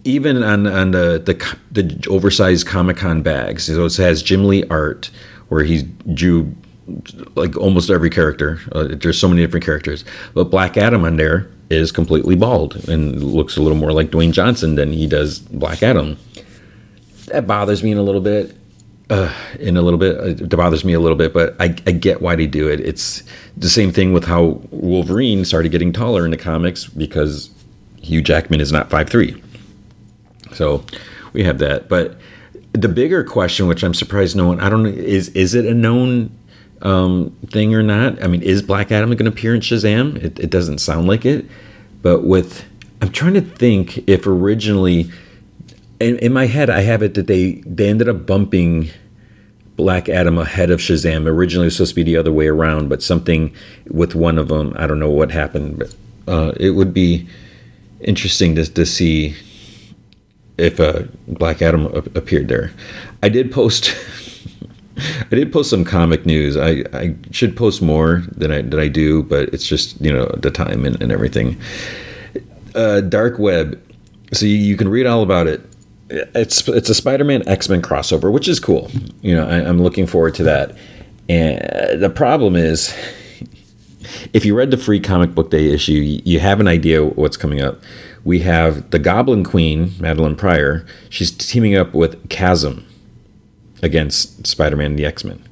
even 0.03 0.43
on 0.43 0.67
on 0.67 0.91
the 0.91 1.21
the, 1.25 1.57
the 1.71 2.07
oversized 2.09 2.67
comic-con 2.67 3.21
bags 3.21 3.65
so 3.65 3.85
it 3.85 3.97
has 3.97 4.23
jim 4.23 4.45
lee 4.45 4.63
art 4.69 5.09
where 5.49 5.63
he 5.63 5.83
drew 6.13 6.55
like 7.35 7.55
almost 7.57 7.89
every 7.89 8.09
character 8.09 8.59
uh, 8.71 8.87
there's 8.89 9.19
so 9.19 9.27
many 9.27 9.41
different 9.41 9.65
characters 9.65 10.03
but 10.33 10.45
black 10.45 10.77
adam 10.77 11.03
on 11.03 11.17
there 11.17 11.49
is 11.69 11.91
completely 11.91 12.35
bald 12.35 12.87
and 12.89 13.23
looks 13.23 13.55
a 13.55 13.61
little 13.61 13.77
more 13.77 13.91
like 13.91 14.09
Dwayne 14.09 14.31
Johnson 14.31 14.75
than 14.75 14.91
he 14.91 15.07
does 15.07 15.39
Black 15.39 15.83
Adam. 15.83 16.17
That 17.27 17.45
bothers 17.45 17.83
me 17.83 17.91
in 17.91 17.97
a 17.97 18.03
little 18.03 18.21
bit. 18.21 18.55
Uh, 19.11 19.33
in 19.59 19.75
a 19.75 19.81
little 19.81 19.97
bit, 19.97 20.39
it 20.39 20.49
bothers 20.49 20.85
me 20.85 20.93
a 20.93 20.99
little 20.99 21.17
bit, 21.17 21.33
but 21.33 21.55
I, 21.59 21.75
I 21.87 21.91
get 21.91 22.21
why 22.21 22.35
they 22.35 22.45
do 22.45 22.69
it. 22.69 22.79
It's 22.79 23.23
the 23.57 23.69
same 23.69 23.91
thing 23.91 24.13
with 24.13 24.25
how 24.25 24.61
Wolverine 24.69 25.45
started 25.45 25.69
getting 25.69 25.91
taller 25.91 26.25
in 26.25 26.31
the 26.31 26.37
comics 26.37 26.85
because 26.85 27.49
Hugh 28.01 28.21
Jackman 28.21 28.61
is 28.61 28.71
not 28.71 28.91
five 28.91 29.09
three. 29.09 29.41
So 30.53 30.83
we 31.33 31.43
have 31.43 31.57
that. 31.57 31.89
But 31.89 32.19
the 32.73 32.87
bigger 32.87 33.23
question, 33.23 33.67
which 33.67 33.83
I'm 33.83 33.95
surprised 33.95 34.35
no 34.35 34.47
one, 34.47 34.59
I 34.59 34.69
don't 34.69 34.83
know, 34.83 34.89
is 34.89 35.29
is 35.29 35.55
it 35.55 35.65
a 35.65 35.73
known 35.73 36.29
um, 36.81 37.35
thing 37.47 37.73
or 37.73 37.83
not. 37.83 38.21
I 38.23 38.27
mean, 38.27 38.41
is 38.41 38.61
Black 38.61 38.91
Adam 38.91 39.09
going 39.11 39.25
to 39.25 39.31
appear 39.31 39.53
in 39.53 39.61
Shazam? 39.61 40.15
It, 40.17 40.39
it 40.39 40.49
doesn't 40.49 40.79
sound 40.79 41.07
like 41.07 41.25
it. 41.25 41.45
But 42.01 42.23
with, 42.23 42.65
I'm 43.01 43.11
trying 43.11 43.33
to 43.33 43.41
think 43.41 44.07
if 44.07 44.25
originally, 44.25 45.11
in, 45.99 46.17
in 46.19 46.33
my 46.33 46.45
head, 46.45 46.69
I 46.69 46.81
have 46.81 47.01
it 47.01 47.13
that 47.15 47.27
they 47.27 47.53
they 47.65 47.89
ended 47.89 48.07
up 48.07 48.25
bumping 48.25 48.91
Black 49.75 50.09
Adam 50.09 50.37
ahead 50.37 50.69
of 50.69 50.79
Shazam. 50.79 51.25
Originally, 51.27 51.65
it 51.65 51.67
was 51.67 51.75
supposed 51.77 51.91
to 51.91 51.95
be 51.95 52.03
the 52.03 52.17
other 52.17 52.31
way 52.31 52.47
around, 52.47 52.89
but 52.89 53.03
something 53.03 53.53
with 53.87 54.15
one 54.15 54.37
of 54.37 54.47
them, 54.47 54.73
I 54.77 54.87
don't 54.87 54.99
know 54.99 55.09
what 55.09 55.31
happened. 55.31 55.79
But 55.79 55.95
uh, 56.27 56.51
it 56.57 56.71
would 56.71 56.93
be 56.93 57.27
interesting 58.01 58.55
to, 58.55 58.65
to 58.65 58.85
see 58.85 59.35
if 60.57 60.79
uh, 60.79 61.03
Black 61.27 61.61
Adam 61.61 61.85
appeared 62.15 62.49
there. 62.49 62.71
I 63.23 63.29
did 63.29 63.51
post 63.51 63.95
I 64.99 65.35
did 65.35 65.51
post 65.51 65.69
some 65.69 65.83
comic 65.83 66.25
news. 66.25 66.57
I, 66.57 66.83
I 66.93 67.15
should 67.31 67.55
post 67.55 67.81
more 67.81 68.23
than 68.31 68.51
I 68.51 68.61
than 68.61 68.79
I 68.79 68.87
do, 68.87 69.23
but 69.23 69.49
it's 69.53 69.67
just 69.67 69.99
you 70.01 70.11
know 70.11 70.25
the 70.37 70.51
time 70.51 70.85
and, 70.85 71.01
and 71.01 71.11
everything. 71.11 71.59
Uh, 72.75 73.01
Dark 73.01 73.39
Web. 73.39 73.81
So 74.31 74.45
you, 74.45 74.55
you, 74.55 74.77
can 74.77 74.87
read 74.89 75.07
all 75.07 75.23
about 75.23 75.47
it. 75.47 75.61
It's 76.09 76.67
it's 76.67 76.89
a 76.89 76.93
Spider-Man 76.93 77.47
X-Men 77.47 77.81
crossover, 77.81 78.31
which 78.31 78.47
is 78.47 78.59
cool. 78.59 78.91
You 79.21 79.35
know, 79.35 79.47
I, 79.47 79.55
I'm 79.67 79.81
looking 79.81 80.05
forward 80.05 80.35
to 80.35 80.43
that. 80.43 80.75
And 81.27 82.01
the 82.01 82.09
problem 82.09 82.55
is, 82.55 82.93
if 84.33 84.45
you 84.45 84.55
read 84.55 84.71
the 84.71 84.77
free 84.77 84.99
comic 84.99 85.33
book 85.33 85.49
day 85.49 85.71
issue, 85.71 86.19
you 86.23 86.39
have 86.39 86.59
an 86.59 86.67
idea 86.67 87.03
what's 87.03 87.37
coming 87.37 87.61
up. 87.61 87.81
We 88.23 88.39
have 88.39 88.89
the 88.91 88.99
Goblin 88.99 89.43
Queen, 89.43 89.89
Madelyne 89.91 90.37
Pryor. 90.37 90.85
She's 91.09 91.31
teaming 91.31 91.75
up 91.75 91.93
with 91.93 92.29
Chasm 92.29 92.85
against 93.81 94.45
Spider-Man 94.45 94.87
and 94.87 94.99
the 94.99 95.05
X-Men. 95.05 95.43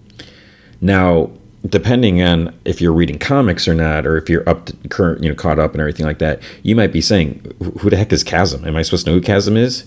Now, 0.81 1.31
depending 1.67 2.21
on 2.21 2.57
if 2.65 2.81
you're 2.81 2.93
reading 2.93 3.19
comics 3.19 3.67
or 3.67 3.73
not, 3.73 4.05
or 4.05 4.17
if 4.17 4.29
you're 4.29 4.47
up 4.47 4.65
to 4.65 4.75
current, 4.89 5.23
you 5.23 5.29
know, 5.29 5.35
caught 5.35 5.59
up 5.59 5.71
and 5.71 5.81
everything 5.81 6.05
like 6.05 6.19
that, 6.19 6.41
you 6.63 6.75
might 6.75 6.91
be 6.91 7.01
saying, 7.01 7.41
"Who 7.79 7.89
the 7.89 7.97
heck 7.97 8.13
is 8.13 8.23
Chasm? 8.23 8.65
Am 8.65 8.75
I 8.75 8.81
supposed 8.81 9.05
to 9.05 9.11
know 9.11 9.15
who 9.15 9.21
Chasm 9.21 9.57
is?" 9.57 9.85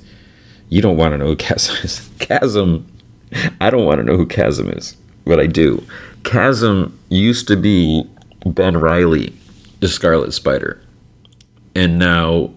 You 0.69 0.83
don't 0.83 0.97
want 0.97 1.13
to 1.13 1.19
know 1.19 1.27
who 1.27 1.37
Chasm 1.37 1.77
is. 1.83 2.09
Chasm. 2.19 2.87
I 3.61 3.71
don't 3.71 3.85
want 3.85 3.99
to 3.99 4.05
know 4.05 4.17
who 4.17 4.27
Chasm 4.27 4.69
is, 4.71 4.97
but 5.25 5.39
I 5.39 5.47
do. 5.47 5.85
Chasm 6.25 6.99
used 7.09 7.49
to 7.49 7.57
be 7.57 8.05
Ben 8.45 8.77
Reilly, 8.77 9.33
the 9.81 9.89
Scarlet 9.89 10.33
Spider, 10.33 10.81
and 11.75 11.99
now 11.99 12.51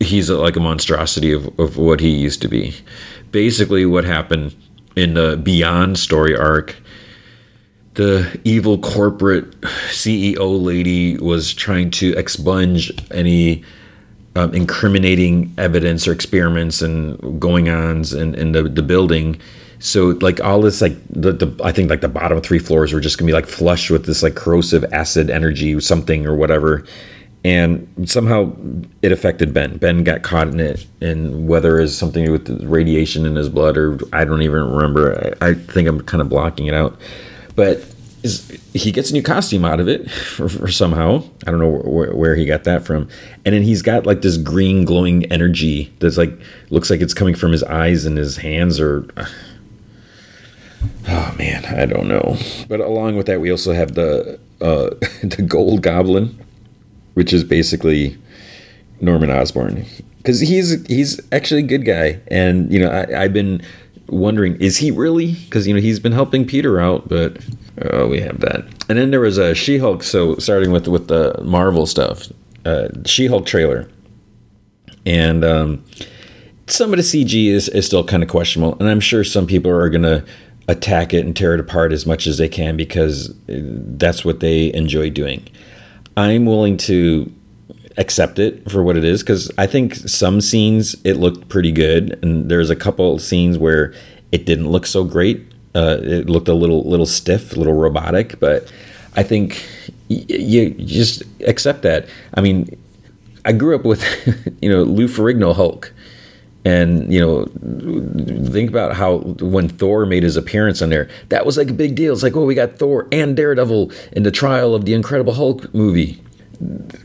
he's 0.00 0.30
like 0.30 0.56
a 0.56 0.60
monstrosity 0.60 1.32
of, 1.32 1.46
of 1.58 1.76
what 1.76 2.00
he 2.00 2.10
used 2.10 2.42
to 2.42 2.48
be. 2.48 2.74
Basically, 3.30 3.84
what 3.86 4.04
happened 4.04 4.54
in 4.96 5.14
the 5.14 5.36
Beyond 5.36 5.98
story 5.98 6.36
arc, 6.36 6.76
the 7.94 8.40
evil 8.44 8.78
corporate 8.78 9.60
CEO 9.90 10.62
lady 10.62 11.18
was 11.18 11.52
trying 11.52 11.90
to 11.92 12.14
expunge 12.16 12.92
any 13.10 13.64
um, 14.36 14.54
incriminating 14.54 15.52
evidence 15.58 16.06
or 16.06 16.12
experiments 16.12 16.80
and 16.80 17.40
going 17.40 17.68
ons 17.68 18.12
in, 18.12 18.34
in 18.34 18.52
the, 18.52 18.62
the 18.62 18.82
building. 18.82 19.40
So 19.80 20.16
like 20.20 20.40
all 20.40 20.60
this 20.60 20.80
like 20.80 20.96
the, 21.10 21.32
the 21.32 21.64
I 21.64 21.72
think 21.72 21.90
like 21.90 22.00
the 22.00 22.08
bottom 22.08 22.40
three 22.40 22.58
floors 22.58 22.92
were 22.92 23.00
just 23.00 23.18
gonna 23.18 23.26
be 23.26 23.32
like 23.32 23.46
flushed 23.46 23.90
with 23.90 24.06
this 24.06 24.22
like 24.22 24.36
corrosive 24.36 24.84
acid 24.92 25.30
energy 25.30 25.78
something 25.80 26.26
or 26.26 26.34
whatever 26.34 26.84
and 27.44 27.88
somehow 28.04 28.52
it 29.02 29.12
affected 29.12 29.54
Ben. 29.54 29.78
Ben 29.78 30.04
got 30.04 30.22
caught 30.22 30.48
in 30.48 30.60
it, 30.60 30.86
and 31.00 31.48
whether 31.48 31.80
it's 31.80 31.94
something 31.94 32.30
with 32.30 32.48
radiation 32.62 33.24
in 33.24 33.36
his 33.36 33.48
blood 33.48 33.76
or 33.76 33.98
I 34.12 34.24
don't 34.24 34.42
even 34.42 34.62
remember. 34.62 35.34
I, 35.40 35.48
I 35.50 35.54
think 35.54 35.88
I'm 35.88 36.00
kind 36.02 36.20
of 36.20 36.28
blocking 36.28 36.66
it 36.66 36.74
out, 36.74 36.98
but 37.54 37.82
he 38.74 38.90
gets 38.90 39.10
a 39.10 39.12
new 39.12 39.22
costume 39.22 39.64
out 39.64 39.80
of 39.80 39.88
it 39.88 40.10
for, 40.10 40.48
for 40.48 40.68
somehow. 40.68 41.22
I 41.46 41.50
don't 41.50 41.60
know 41.60 41.68
where, 41.68 42.14
where, 42.14 42.34
he 42.34 42.44
got 42.44 42.64
that 42.64 42.84
from, 42.84 43.08
and 43.44 43.54
then 43.54 43.62
he's 43.62 43.82
got 43.82 44.06
like 44.06 44.22
this 44.22 44.36
green 44.36 44.84
glowing 44.84 45.24
energy 45.26 45.92
that's 46.00 46.16
like 46.16 46.38
looks 46.70 46.90
like 46.90 47.00
it's 47.00 47.14
coming 47.14 47.34
from 47.34 47.52
his 47.52 47.62
eyes 47.62 48.04
and 48.04 48.16
his 48.16 48.38
hands 48.38 48.80
or. 48.80 49.08
Oh 51.10 51.34
man, 51.38 51.64
I 51.64 51.86
don't 51.86 52.06
know. 52.06 52.36
But 52.68 52.80
along 52.80 53.16
with 53.16 53.26
that, 53.26 53.40
we 53.40 53.50
also 53.50 53.72
have 53.72 53.94
the 53.94 54.38
uh, 54.60 54.90
the 55.22 55.42
Gold 55.48 55.82
Goblin, 55.82 56.38
which 57.18 57.32
is 57.32 57.42
basically 57.42 58.16
Norman 59.00 59.28
Osborn, 59.28 59.84
because 60.18 60.38
he's 60.38 60.86
he's 60.86 61.20
actually 61.32 61.64
a 61.64 61.66
good 61.66 61.84
guy, 61.84 62.20
and 62.28 62.72
you 62.72 62.78
know 62.78 62.88
I, 62.88 63.22
I've 63.22 63.32
been 63.32 63.60
wondering 64.06 64.54
is 64.60 64.76
he 64.76 64.92
really 64.92 65.32
because 65.32 65.66
you 65.66 65.74
know 65.74 65.80
he's 65.80 65.98
been 65.98 66.12
helping 66.12 66.46
Peter 66.46 66.78
out, 66.80 67.08
but 67.08 67.44
oh 67.90 68.06
we 68.06 68.20
have 68.20 68.38
that, 68.38 68.60
and 68.88 68.96
then 68.96 69.10
there 69.10 69.18
was 69.18 69.36
a 69.36 69.52
She-Hulk. 69.52 70.04
So 70.04 70.36
starting 70.36 70.70
with 70.70 70.86
with 70.86 71.08
the 71.08 71.36
Marvel 71.42 71.86
stuff, 71.86 72.28
uh, 72.64 72.86
She-Hulk 73.04 73.46
trailer, 73.46 73.90
and 75.04 75.44
um, 75.44 75.84
some 76.68 76.92
of 76.92 76.98
the 76.98 77.02
CG 77.02 77.48
is 77.48 77.68
is 77.68 77.84
still 77.84 78.04
kind 78.04 78.22
of 78.22 78.28
questionable, 78.28 78.76
and 78.78 78.88
I'm 78.88 79.00
sure 79.00 79.24
some 79.24 79.48
people 79.48 79.72
are 79.72 79.90
gonna 79.90 80.24
attack 80.68 81.12
it 81.12 81.26
and 81.26 81.36
tear 81.36 81.54
it 81.54 81.58
apart 81.58 81.90
as 81.90 82.06
much 82.06 82.28
as 82.28 82.38
they 82.38 82.48
can 82.48 82.76
because 82.76 83.34
that's 83.48 84.24
what 84.24 84.38
they 84.38 84.72
enjoy 84.72 85.10
doing. 85.10 85.48
I'm 86.18 86.46
willing 86.46 86.76
to 86.78 87.32
accept 87.96 88.38
it 88.38 88.68
for 88.70 88.82
what 88.82 88.96
it 88.96 89.04
is 89.04 89.22
because 89.22 89.50
I 89.56 89.66
think 89.66 89.94
some 89.94 90.40
scenes 90.40 90.96
it 91.04 91.14
looked 91.14 91.48
pretty 91.48 91.70
good, 91.70 92.18
and 92.22 92.50
there's 92.50 92.70
a 92.70 92.76
couple 92.76 93.18
scenes 93.20 93.56
where 93.56 93.94
it 94.32 94.44
didn't 94.44 94.68
look 94.68 94.84
so 94.84 95.04
great. 95.04 95.46
Uh, 95.76 95.98
it 96.02 96.28
looked 96.28 96.48
a 96.48 96.54
little 96.54 96.82
little 96.82 97.06
stiff, 97.06 97.52
a 97.54 97.56
little 97.56 97.74
robotic, 97.74 98.40
but 98.40 98.72
I 99.14 99.22
think 99.22 99.64
y- 100.10 100.24
you 100.28 100.70
just 100.70 101.22
accept 101.46 101.82
that. 101.82 102.08
I 102.34 102.40
mean, 102.40 102.76
I 103.44 103.52
grew 103.52 103.76
up 103.76 103.84
with 103.84 104.02
you 104.60 104.68
know 104.68 104.82
Lou 104.82 105.06
Ferrigno 105.06 105.54
Hulk. 105.54 105.92
And 106.68 107.10
you 107.10 107.18
know, 107.18 107.46
think 108.50 108.68
about 108.68 108.94
how 108.94 109.20
when 109.40 109.70
Thor 109.70 110.04
made 110.04 110.22
his 110.22 110.36
appearance 110.36 110.82
on 110.82 110.90
there, 110.90 111.08
that 111.30 111.46
was 111.46 111.56
like 111.56 111.70
a 111.70 111.72
big 111.72 111.94
deal. 111.94 112.12
It's 112.12 112.22
like, 112.22 112.36
oh, 112.36 112.44
we 112.44 112.54
got 112.54 112.76
Thor 112.76 113.08
and 113.10 113.34
Daredevil 113.34 113.90
in 114.12 114.22
the 114.22 114.30
trial 114.30 114.74
of 114.74 114.84
the 114.84 114.92
Incredible 114.92 115.32
Hulk 115.32 115.72
movie. 115.74 116.22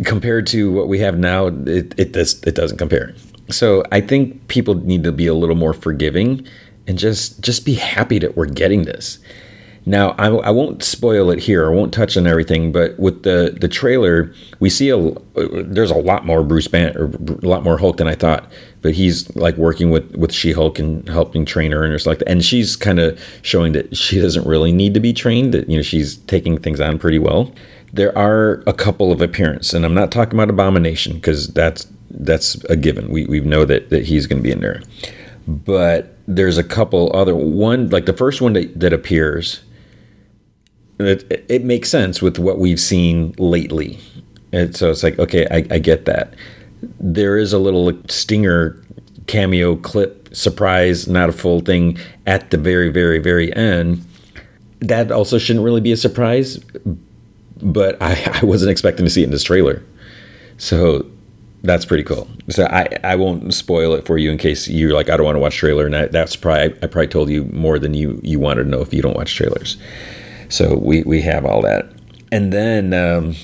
Compared 0.04 0.48
to 0.48 0.70
what 0.74 0.90
we 0.90 1.00
have 1.00 1.18
now, 1.18 1.48
it 1.48 1.98
it 1.98 2.12
does 2.12 2.44
it 2.44 2.56
doesn't 2.56 2.78
compare. 2.78 3.16
So 3.50 3.86
I 3.90 4.02
think 4.02 4.46
people 4.50 4.76
need 4.76 5.06
to 5.06 5.14
be 5.14 5.28
a 5.28 5.34
little 5.34 5.56
more 5.56 5.74
forgiving 5.74 6.46
and 6.86 6.98
just 6.98 7.40
just 7.40 7.66
be 7.66 7.76
happy 7.76 8.20
that 8.20 8.36
we're 8.36 8.48
getting 8.48 8.84
this. 8.84 9.18
Now, 9.86 10.12
I, 10.12 10.28
I 10.28 10.50
won't 10.50 10.82
spoil 10.82 11.30
it 11.30 11.40
here. 11.40 11.70
I 11.70 11.74
won't 11.74 11.94
touch 11.94 12.16
on 12.16 12.26
everything, 12.26 12.72
but 12.72 12.98
with 12.98 13.24
the 13.24 13.56
the 13.60 13.68
trailer, 13.68 14.34
we 14.62 14.70
see 14.70 14.90
a 14.90 14.98
there's 15.36 15.92
a 15.92 15.96
lot 15.96 16.26
more 16.26 16.42
Bruce 16.42 16.70
Banner, 16.70 17.06
a 17.06 17.46
lot 17.46 17.64
more 17.64 17.78
Hulk 17.78 17.98
than 17.98 18.08
I 18.08 18.16
thought. 18.16 18.50
But 18.82 18.94
he's 18.94 19.34
like 19.36 19.58
working 19.58 19.92
with 19.92 20.16
with 20.16 20.32
She 20.32 20.54
Hulk 20.54 20.80
and 20.80 21.08
helping 21.10 21.44
train 21.44 21.74
her 21.74 21.84
and 21.84 22.00
stuff 22.00 22.12
like 22.12 22.20
that. 22.20 22.30
And 22.30 22.46
she's 22.46 22.78
kind 22.78 23.00
of 23.00 23.20
showing 23.42 23.74
that 23.74 23.96
she 23.98 24.22
doesn't 24.22 24.48
really 24.48 24.72
need 24.72 24.94
to 24.94 25.02
be 25.02 25.12
trained. 25.12 25.54
That 25.54 25.70
you 25.70 25.76
know 25.76 25.84
she's 25.84 26.18
taking 26.18 26.58
things 26.60 26.80
on 26.80 26.98
pretty 26.98 27.20
well. 27.20 27.52
There 27.92 28.18
are 28.18 28.64
a 28.66 28.74
couple 28.74 29.12
of 29.12 29.22
appearances, 29.22 29.74
and 29.74 29.86
I'm 29.86 29.94
not 29.94 30.12
talking 30.12 30.36
about 30.36 30.50
Abomination 30.50 31.16
because 31.16 31.50
that's 31.50 31.88
that's 32.10 32.56
a 32.66 32.78
given. 32.78 33.10
We 33.10 33.26
we 33.26 33.42
know 33.42 33.66
that 33.66 33.90
that 33.90 34.06
he's 34.06 34.28
going 34.28 34.40
to 34.40 34.44
be 34.44 34.52
in 34.52 34.62
there, 34.62 34.82
but 35.46 36.16
there's 36.26 36.58
a 36.58 36.64
couple 36.64 37.12
other 37.14 37.36
one 37.36 37.90
like 37.90 38.06
the 38.06 38.14
first 38.14 38.40
one 38.40 38.54
that, 38.54 38.80
that 38.80 38.94
appears 38.94 39.60
it, 41.06 41.46
it 41.50 41.64
makes 41.64 41.90
sense 41.90 42.22
with 42.22 42.40
what 42.40 42.60
we've 42.60 42.80
seen 42.80 43.34
lately. 43.38 44.00
And 44.52 44.76
so 44.76 44.92
it's 44.92 45.04
like, 45.04 45.18
okay, 45.20 45.48
I, 45.50 45.76
I 45.76 45.80
get 45.80 46.06
that. 46.06 46.34
There 47.00 47.38
is 47.38 47.54
a 47.54 47.60
little 47.60 47.92
stinger 48.10 48.84
cameo 49.28 49.76
clip 49.78 50.30
surprise, 50.36 51.08
not 51.08 51.30
a 51.30 51.34
full 51.34 51.62
thing 51.62 51.98
at 52.26 52.52
the 52.52 52.58
very, 52.58 52.90
very, 52.90 53.20
very 53.20 53.54
end. 53.56 54.06
That 54.80 55.12
also 55.12 55.38
shouldn't 55.38 55.64
really 55.64 55.82
be 55.82 55.92
a 55.92 55.98
surprise, 55.98 56.60
but 57.62 58.02
I, 58.02 58.40
I 58.42 58.46
wasn't 58.46 58.72
expecting 58.72 59.06
to 59.06 59.10
see 59.10 59.22
it 59.22 59.26
in 59.26 59.32
this 59.32 59.44
trailer. 59.44 59.84
So 60.58 61.06
that's 61.64 61.86
pretty 61.86 62.04
cool. 62.04 62.28
So 62.50 62.66
I, 62.66 62.90
I 63.04 63.16
won't 63.16 63.54
spoil 63.54 63.94
it 63.94 64.06
for 64.06 64.18
you 64.18 64.30
in 64.32 64.38
case 64.38 64.68
you're 64.68 64.94
like, 64.94 65.10
I 65.10 65.18
don't 65.18 65.26
want 65.26 65.38
to 65.38 65.40
watch 65.40 65.56
trailer. 65.56 65.86
And 65.86 65.96
I, 65.96 66.06
that's 66.08 66.36
probably, 66.36 66.62
I, 66.62 66.66
I 66.66 66.88
probably 66.88 67.08
told 67.08 67.30
you 67.30 67.46
more 67.46 67.80
than 67.80 67.94
you, 67.94 68.20
you 68.22 68.40
wanted 68.40 68.66
to 68.66 68.70
know 68.70 68.82
if 68.82 68.94
you 68.94 69.02
don't 69.02 69.16
watch 69.16 69.36
trailers. 69.36 69.78
So 70.54 70.78
we, 70.78 71.02
we 71.02 71.20
have 71.24 71.46
all 71.46 71.64
that. 71.64 71.92
And 72.32 72.54
then 72.54 72.94
um, 72.94 73.36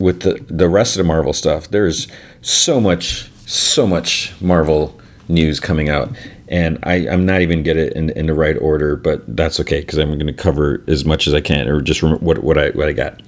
with 0.00 0.22
the, 0.22 0.44
the 0.48 0.68
rest 0.68 0.96
of 0.96 0.98
the 0.98 1.06
Marvel 1.06 1.32
stuff, 1.32 1.68
there's 1.70 2.08
so 2.42 2.80
much, 2.80 3.30
so 3.46 3.86
much 3.86 4.34
Marvel 4.40 5.00
news 5.28 5.60
coming 5.60 5.88
out. 5.88 6.10
And 6.48 6.80
I, 6.82 7.08
I'm 7.08 7.24
not 7.24 7.42
even 7.42 7.62
get 7.62 7.76
it 7.76 7.92
in, 7.92 8.10
in 8.10 8.26
the 8.26 8.34
right 8.34 8.58
order, 8.58 8.96
but 8.96 9.22
that's 9.36 9.60
okay 9.60 9.82
because 9.82 10.00
I'm 10.00 10.08
going 10.08 10.26
to 10.26 10.32
cover 10.32 10.82
as 10.88 11.04
much 11.04 11.28
as 11.28 11.34
I 11.34 11.40
can 11.40 11.68
or 11.68 11.80
just 11.80 12.02
what, 12.02 12.42
what 12.42 12.58
I 12.58 12.70
what 12.70 12.88
I 12.88 12.92
got. 12.92 13.22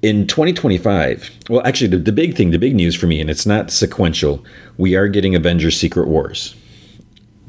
In 0.00 0.26
2025, 0.26 1.30
well, 1.50 1.60
actually, 1.66 1.88
the, 1.88 1.98
the 1.98 2.12
big 2.12 2.36
thing, 2.36 2.52
the 2.52 2.58
big 2.58 2.74
news 2.74 2.94
for 2.94 3.06
me, 3.06 3.20
and 3.20 3.28
it's 3.28 3.44
not 3.44 3.70
sequential, 3.70 4.42
we 4.78 4.94
are 4.94 5.08
getting 5.08 5.34
Avengers 5.34 5.78
Secret 5.78 6.08
Wars. 6.08 6.54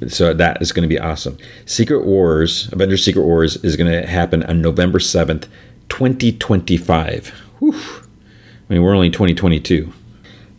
So 0.08 0.34
that 0.34 0.62
is 0.62 0.72
going 0.72 0.84
to 0.84 0.94
be 0.94 1.00
awesome. 1.00 1.38
Secret 1.66 2.06
Wars, 2.06 2.72
Avengers 2.72 3.04
Secret 3.04 3.24
Wars 3.24 3.58
is 3.58 3.76
going 3.76 3.92
to 3.92 4.08
happen 4.08 4.44
on 4.44 4.62
November 4.62 5.00
7th, 5.00 5.48
2025. 5.90 7.28
Whew. 7.60 7.74
I 7.74 8.74
mean, 8.74 8.84
we're 8.84 8.96
only 8.96 9.10
2022. 9.10 9.92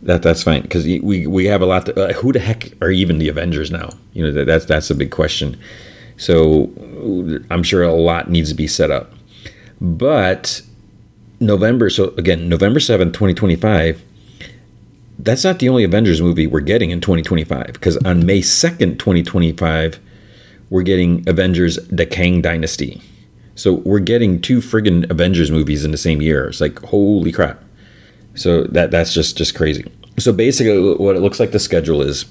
That 0.03 0.23
that's 0.23 0.41
fine 0.41 0.63
because 0.63 0.83
we 0.83 1.27
we 1.27 1.45
have 1.45 1.61
a 1.61 1.65
lot. 1.67 1.85
To, 1.85 2.09
uh, 2.09 2.13
who 2.13 2.33
the 2.33 2.39
heck 2.39 2.71
are 2.81 2.89
even 2.89 3.19
the 3.19 3.29
Avengers 3.29 3.69
now? 3.69 3.91
You 4.13 4.23
know 4.23 4.31
that, 4.31 4.45
that's 4.45 4.65
that's 4.65 4.89
a 4.89 4.95
big 4.95 5.11
question. 5.11 5.59
So 6.17 6.71
I'm 7.51 7.61
sure 7.61 7.83
a 7.83 7.93
lot 7.93 8.29
needs 8.29 8.49
to 8.49 8.55
be 8.55 8.65
set 8.65 8.89
up. 8.89 9.13
But 9.79 10.61
November, 11.39 11.89
so 11.89 12.13
again, 12.17 12.47
November 12.49 12.79
7th, 12.79 13.13
2025, 13.13 14.01
that's 15.23 15.43
not 15.43 15.59
the 15.59 15.69
only 15.69 15.83
Avengers 15.83 16.21
movie 16.21 16.47
we're 16.47 16.61
getting 16.61 16.89
in 16.91 17.01
2025 17.01 17.73
because 17.73 17.97
on 17.97 18.17
mm-hmm. 18.17 18.25
May 18.25 18.39
2nd, 18.41 18.99
2025, 18.99 19.99
we're 20.69 20.81
getting 20.83 21.27
Avengers 21.27 21.77
The 21.87 22.05
Kang 22.05 22.41
Dynasty. 22.41 23.01
So 23.55 23.73
we're 23.73 23.99
getting 23.99 24.41
two 24.41 24.59
friggin' 24.59 25.09
Avengers 25.11 25.51
movies 25.51 25.85
in 25.85 25.91
the 25.91 25.97
same 25.97 26.21
year. 26.21 26.47
It's 26.47 26.61
like 26.61 26.79
holy 26.79 27.31
crap. 27.31 27.63
So 28.33 28.63
that 28.63 28.91
that's 28.91 29.13
just 29.13 29.37
just 29.37 29.55
crazy. 29.55 29.91
So 30.17 30.31
basically 30.31 30.95
what 30.95 31.15
it 31.15 31.19
looks 31.19 31.39
like 31.39 31.51
the 31.51 31.59
schedule 31.59 32.01
is 32.01 32.25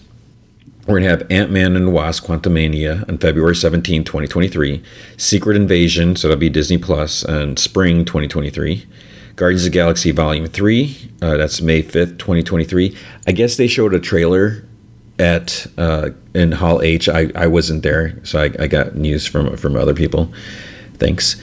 we're 0.86 0.98
going 0.98 1.04
to 1.04 1.10
have 1.10 1.30
Ant-Man 1.30 1.76
and 1.76 1.86
the 1.86 1.90
Wasp 1.90 2.24
Quantumania 2.24 3.06
on 3.08 3.18
February 3.18 3.54
17, 3.54 4.02
2023, 4.02 4.82
Secret 5.18 5.54
Invasion, 5.54 6.16
so 6.16 6.26
that'll 6.26 6.40
be 6.40 6.48
Disney 6.48 6.78
Plus 6.78 7.22
on 7.24 7.56
spring 7.58 8.04
2023. 8.04 8.86
Guardians 9.40 9.64
of 9.64 9.72
Galaxy 9.72 10.10
Volume 10.10 10.46
3. 10.46 11.12
Uh, 11.22 11.36
that's 11.38 11.62
May 11.62 11.82
5th, 11.82 12.18
2023. 12.18 12.94
I 13.26 13.32
guess 13.32 13.56
they 13.56 13.68
showed 13.68 13.94
a 13.94 13.98
trailer 13.98 14.62
at 15.18 15.66
uh, 15.78 16.10
in 16.34 16.52
Hall 16.52 16.82
H. 16.82 17.08
I, 17.08 17.32
I 17.34 17.46
wasn't 17.46 17.82
there, 17.82 18.22
so 18.22 18.38
I, 18.38 18.50
I 18.58 18.66
got 18.66 18.96
news 18.96 19.26
from 19.26 19.56
from 19.56 19.76
other 19.76 19.94
people. 19.94 20.30
Thanks. 20.94 21.40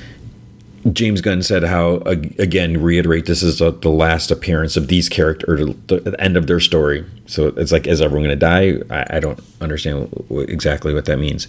James 0.94 1.22
Gunn 1.22 1.42
said 1.42 1.64
how 1.64 1.96
again 2.06 2.82
reiterate 2.82 3.26
this 3.26 3.42
is 3.42 3.58
the 3.58 3.72
last 3.90 4.30
appearance 4.30 4.78
of 4.78 4.90
these 4.90 5.10
characters, 5.10 5.76
the, 5.88 6.16
end 6.20 6.38
of 6.38 6.46
their 6.46 6.60
story. 6.60 7.04
So 7.26 7.48
it's 7.48 7.72
like 7.72 7.88
is 7.88 8.00
everyone 8.00 8.28
going 8.28 8.40
to 8.40 8.46
die? 8.46 9.06
I, 9.10 9.20
don't 9.20 9.40
understand 9.60 10.14
exactly 10.30 10.94
what 10.94 11.06
that 11.06 11.18
means, 11.18 11.48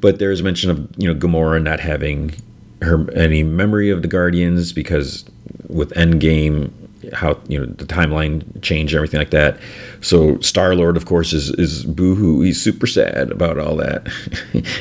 but 0.00 0.18
there's 0.18 0.42
mention 0.42 0.70
of 0.70 0.88
you 0.96 1.12
know 1.12 1.20
Gamora 1.20 1.62
not 1.62 1.80
having 1.80 2.34
her 2.82 3.10
any 3.12 3.42
memory 3.42 3.90
of 3.90 4.02
the 4.02 4.08
Guardians 4.08 4.72
because 4.72 5.24
with 5.68 5.90
Endgame, 5.92 6.70
how 7.12 7.40
you 7.48 7.58
know 7.58 7.66
the 7.66 7.84
timeline 7.84 8.60
change 8.62 8.92
and 8.92 8.98
everything 8.98 9.18
like 9.18 9.30
that. 9.30 9.58
So 10.00 10.38
Star 10.40 10.74
Lord, 10.74 10.96
of 10.96 11.06
course, 11.06 11.32
is 11.32 11.50
is 11.50 11.84
boohoo. 11.84 12.42
He's 12.42 12.60
super 12.60 12.86
sad 12.86 13.30
about 13.30 13.58
all 13.58 13.76
that, 13.76 14.08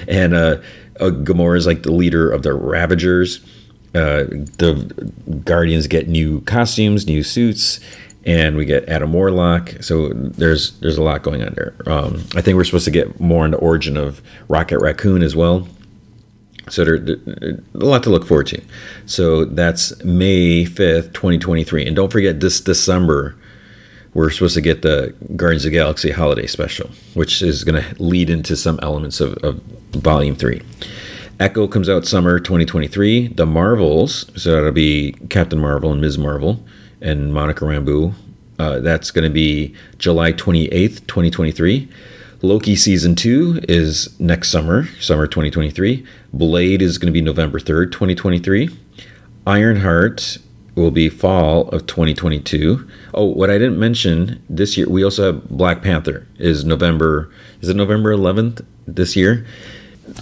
and 0.07 0.33
uh, 0.33 0.57
uh, 0.99 1.09
Gamora 1.09 1.57
is 1.57 1.65
like 1.67 1.83
the 1.83 1.91
leader 1.91 2.29
of 2.29 2.43
the 2.43 2.53
Ravagers. 2.53 3.39
Uh, 3.93 4.23
the 4.57 5.11
Guardians 5.43 5.87
get 5.87 6.07
new 6.07 6.41
costumes, 6.41 7.07
new 7.07 7.23
suits, 7.23 7.79
and 8.25 8.55
we 8.55 8.65
get 8.65 8.87
Adam 8.87 9.11
Warlock. 9.13 9.81
So 9.81 10.09
there's 10.09 10.79
there's 10.79 10.97
a 10.97 11.03
lot 11.03 11.23
going 11.23 11.43
on 11.43 11.53
there. 11.55 11.75
Um, 11.85 12.23
I 12.35 12.41
think 12.41 12.55
we're 12.55 12.63
supposed 12.63 12.85
to 12.85 12.91
get 12.91 13.19
more 13.19 13.43
on 13.43 13.51
the 13.51 13.57
origin 13.57 13.97
of 13.97 14.21
Rocket 14.47 14.79
Raccoon 14.79 15.23
as 15.23 15.35
well. 15.35 15.67
So 16.69 16.85
there, 16.85 16.97
there, 16.97 17.17
a 17.73 17.85
lot 17.85 18.03
to 18.03 18.09
look 18.09 18.25
forward 18.25 18.47
to. 18.47 18.61
So 19.05 19.45
that's 19.45 20.01
May 20.03 20.65
5th, 20.65 21.13
2023. 21.13 21.87
And 21.87 21.95
don't 21.95 22.11
forget 22.11 22.39
this 22.39 22.61
December, 22.61 23.35
we're 24.13 24.29
supposed 24.29 24.55
to 24.55 24.61
get 24.61 24.81
the 24.81 25.13
Guardians 25.35 25.65
of 25.65 25.71
the 25.71 25.77
Galaxy 25.77 26.11
holiday 26.11 26.47
special, 26.47 26.89
which 27.13 27.41
is 27.41 27.63
going 27.63 27.81
to 27.81 28.03
lead 28.03 28.29
into 28.29 28.55
some 28.55 28.79
elements 28.81 29.21
of, 29.21 29.33
of 29.43 29.61
Volume 29.91 30.35
3. 30.35 30.61
Echo 31.39 31.67
comes 31.67 31.89
out 31.89 32.05
summer 32.05 32.39
2023. 32.39 33.29
The 33.29 33.45
Marvels, 33.45 34.29
so 34.41 34.51
that'll 34.51 34.71
be 34.71 35.13
Captain 35.29 35.59
Marvel 35.59 35.91
and 35.91 35.99
Ms. 35.99 36.17
Marvel 36.17 36.63
and 37.01 37.33
Monica 37.33 37.65
Rambeau. 37.65 38.13
Uh, 38.59 38.79
that's 38.79 39.09
going 39.09 39.23
to 39.23 39.33
be 39.33 39.73
July 39.97 40.33
28th, 40.33 41.07
2023. 41.07 41.89
Loki 42.43 42.75
season 42.75 43.13
two 43.15 43.59
is 43.69 44.19
next 44.19 44.49
summer, 44.49 44.87
summer 44.99 45.27
2023. 45.27 46.03
Blade 46.33 46.81
is 46.81 46.97
going 46.97 47.05
to 47.05 47.11
be 47.11 47.21
November 47.21 47.59
3rd, 47.59 47.91
2023. 47.91 48.69
Ironheart 49.45 50.39
will 50.73 50.89
be 50.89 51.07
fall 51.07 51.69
of 51.69 51.85
2022. 51.85 52.87
Oh, 53.13 53.25
what 53.25 53.51
I 53.51 53.59
didn't 53.59 53.79
mention 53.79 54.41
this 54.49 54.75
year, 54.75 54.89
we 54.89 55.03
also 55.03 55.33
have 55.33 55.49
Black 55.49 55.83
Panther 55.83 56.25
is 56.39 56.65
November. 56.65 57.31
Is 57.61 57.69
it 57.69 57.75
November 57.75 58.11
11th 58.11 58.65
this 58.87 59.15
year? 59.15 59.45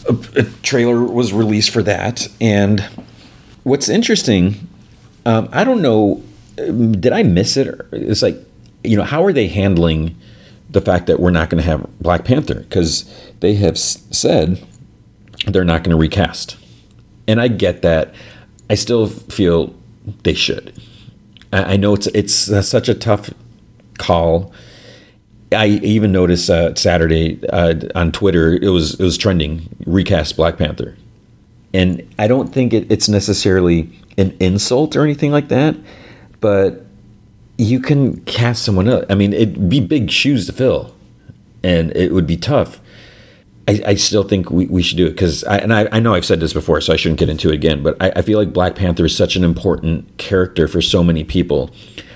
A, 0.10 0.18
a 0.36 0.44
trailer 0.62 1.02
was 1.02 1.32
released 1.32 1.70
for 1.70 1.84
that, 1.84 2.28
and 2.42 2.82
what's 3.64 3.88
interesting, 3.88 4.68
um, 5.26 5.48
I 5.54 5.64
don't 5.64 5.82
know, 5.82 6.22
did 6.58 7.14
I 7.14 7.24
miss 7.24 7.56
it? 7.56 7.80
It's 7.94 8.22
like, 8.22 8.38
you 8.84 8.98
know, 8.98 9.04
how 9.04 9.24
are 9.24 9.32
they 9.32 9.48
handling? 9.48 10.18
The 10.70 10.82
fact 10.82 11.08
that 11.08 11.20
we're 11.20 11.32
not 11.32 11.50
going 11.50 11.62
to 11.62 11.70
have 11.70 11.88
Black 12.00 12.26
Panther 12.26 12.62
because 12.62 13.12
they 13.40 13.56
have 13.56 13.78
said 13.78 14.66
they're 15.48 15.64
not 15.64 15.84
going 15.84 15.96
to 15.96 16.00
recast. 16.00 16.58
And 17.28 17.42
I 17.42 17.48
get 17.48 17.82
that. 17.82 18.14
I 18.70 18.76
still 18.76 19.08
feel 19.08 19.74
they 20.24 20.34
should. 20.34 20.74
I, 21.52 21.74
I 21.74 21.78
know 21.78 21.94
it's 21.94 22.08
it's 22.08 22.50
uh, 22.50 22.62
such 22.62 22.90
a 22.90 22.94
tough 22.94 23.32
call. 23.98 24.52
I 25.52 25.68
even 25.68 26.12
noticed 26.12 26.50
uh, 26.50 26.76
Saturday 26.76 27.40
uh, 27.50 27.76
on 27.96 28.12
Twitter 28.12 28.54
it 28.54 28.70
was 28.70 29.00
it 29.00 29.04
was 29.04 29.18
trending 29.18 29.68
recast 29.86 30.38
Black 30.38 30.58
Panther, 30.58 30.96
and 31.74 32.08
I 32.20 32.28
don't 32.28 32.54
think 32.54 32.74
it, 32.74 32.92
it's 32.92 33.10
necessarily 33.10 33.90
an 34.18 34.36
insult 34.40 34.96
or 34.96 35.04
anything 35.04 35.32
like 35.32 35.48
that, 35.48 35.76
but 36.40 36.86
you 37.60 37.82
can 37.82 38.22
cast 38.22 38.64
someone 38.64 38.88
else. 38.88 39.06
I 39.10 39.16
mean, 39.16 39.34
it'd 39.34 39.70
be 39.70 39.82
big 39.82 40.10
shoes 40.10 40.46
to 40.46 40.54
fill, 40.54 40.96
and 41.62 41.96
it 41.96 42.14
would 42.14 42.26
be 42.26 42.38
tough. 42.38 42.80
I, 43.68 43.82
I 43.86 43.96
still 43.96 44.24
think 44.24 44.50
we, 44.50 44.66
we 44.68 44.82
should 44.82 44.96
do 44.96 45.06
it 45.08 45.12
because, 45.12 45.44
and 45.44 45.74
I, 45.74 45.90
I 45.92 46.00
know 46.00 46.14
I've 46.14 46.24
said 46.24 46.40
this 46.40 46.54
before, 46.54 46.80
so 46.80 46.94
I 46.94 46.96
shouldn't 46.96 47.20
get 47.20 47.28
into 47.28 47.50
it 47.50 47.56
again. 47.56 47.84
But 47.84 48.02
I, 48.02 48.14
I 48.16 48.22
feel 48.22 48.40
like 48.40 48.54
Black 48.54 48.76
Panther 48.76 49.04
is 49.04 49.16
such 49.16 49.36
an 49.36 49.44
important 49.44 50.18
character 50.18 50.70
for 50.70 50.82
so 50.82 51.04
many 51.04 51.26
people. 51.26 51.70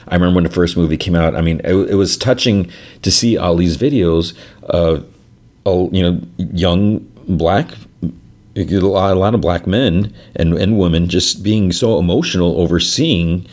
I 0.07 0.15
remember 0.15 0.35
when 0.35 0.45
the 0.45 0.49
first 0.49 0.77
movie 0.77 0.95
came 0.95 1.13
out. 1.13 1.35
I 1.35 1.41
mean, 1.41 1.59
it, 1.65 1.73
it 1.73 1.95
was 1.95 2.15
touching 2.15 2.71
to 3.01 3.11
see 3.11 3.37
all 3.37 3.57
these 3.57 3.75
videos 3.75 4.33
of, 4.63 5.05
oh, 5.65 5.91
you 5.91 6.03
know, 6.03 6.21
young 6.37 6.99
black 7.27 7.71
a 8.55 8.63
lot, 8.79 9.11
a 9.11 9.19
lot 9.19 9.35
of 9.35 9.41
black 9.41 9.67
men 9.67 10.13
and, 10.37 10.53
and 10.53 10.77
women 10.77 11.09
just 11.09 11.43
being 11.43 11.73
so 11.73 11.99
emotional 11.99 12.61
over 12.61 12.79
seeing 12.79 13.45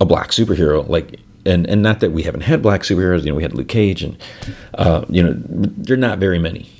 a 0.00 0.06
black 0.06 0.30
superhero 0.30 0.88
like 0.88 1.20
and 1.46 1.66
and 1.68 1.82
not 1.82 2.00
that 2.00 2.10
we 2.10 2.22
haven't 2.22 2.42
had 2.42 2.62
black 2.62 2.82
superheroes 2.82 3.24
you 3.24 3.30
know 3.30 3.34
we 3.34 3.42
had 3.42 3.54
luke 3.54 3.68
cage 3.68 4.02
and 4.02 4.16
uh, 4.74 5.04
you 5.08 5.22
know 5.22 5.34
they're 5.36 5.96
not 5.96 6.18
very 6.18 6.38
many. 6.38 6.70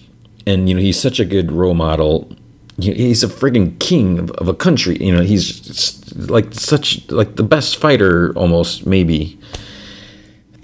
And 0.47 0.69
you 0.69 0.75
know 0.75 0.81
he's 0.81 0.99
such 0.99 1.21
a 1.21 1.25
good 1.25 1.53
role 1.53 1.75
model. 1.75 2.33
He's 2.79 3.23
a 3.23 3.29
frigging 3.29 3.79
king 3.79 4.19
of, 4.19 4.31
of 4.33 4.49
a 4.49 4.55
country 4.55 4.97
you 5.05 5.15
know 5.15 5.21
he's 5.21 6.01
like 6.31 6.55
such 6.55 7.11
like 7.11 7.37
the 7.37 7.43
best 7.43 7.77
fighter 7.77 8.33
almost 8.39 8.87
maybe 8.87 9.39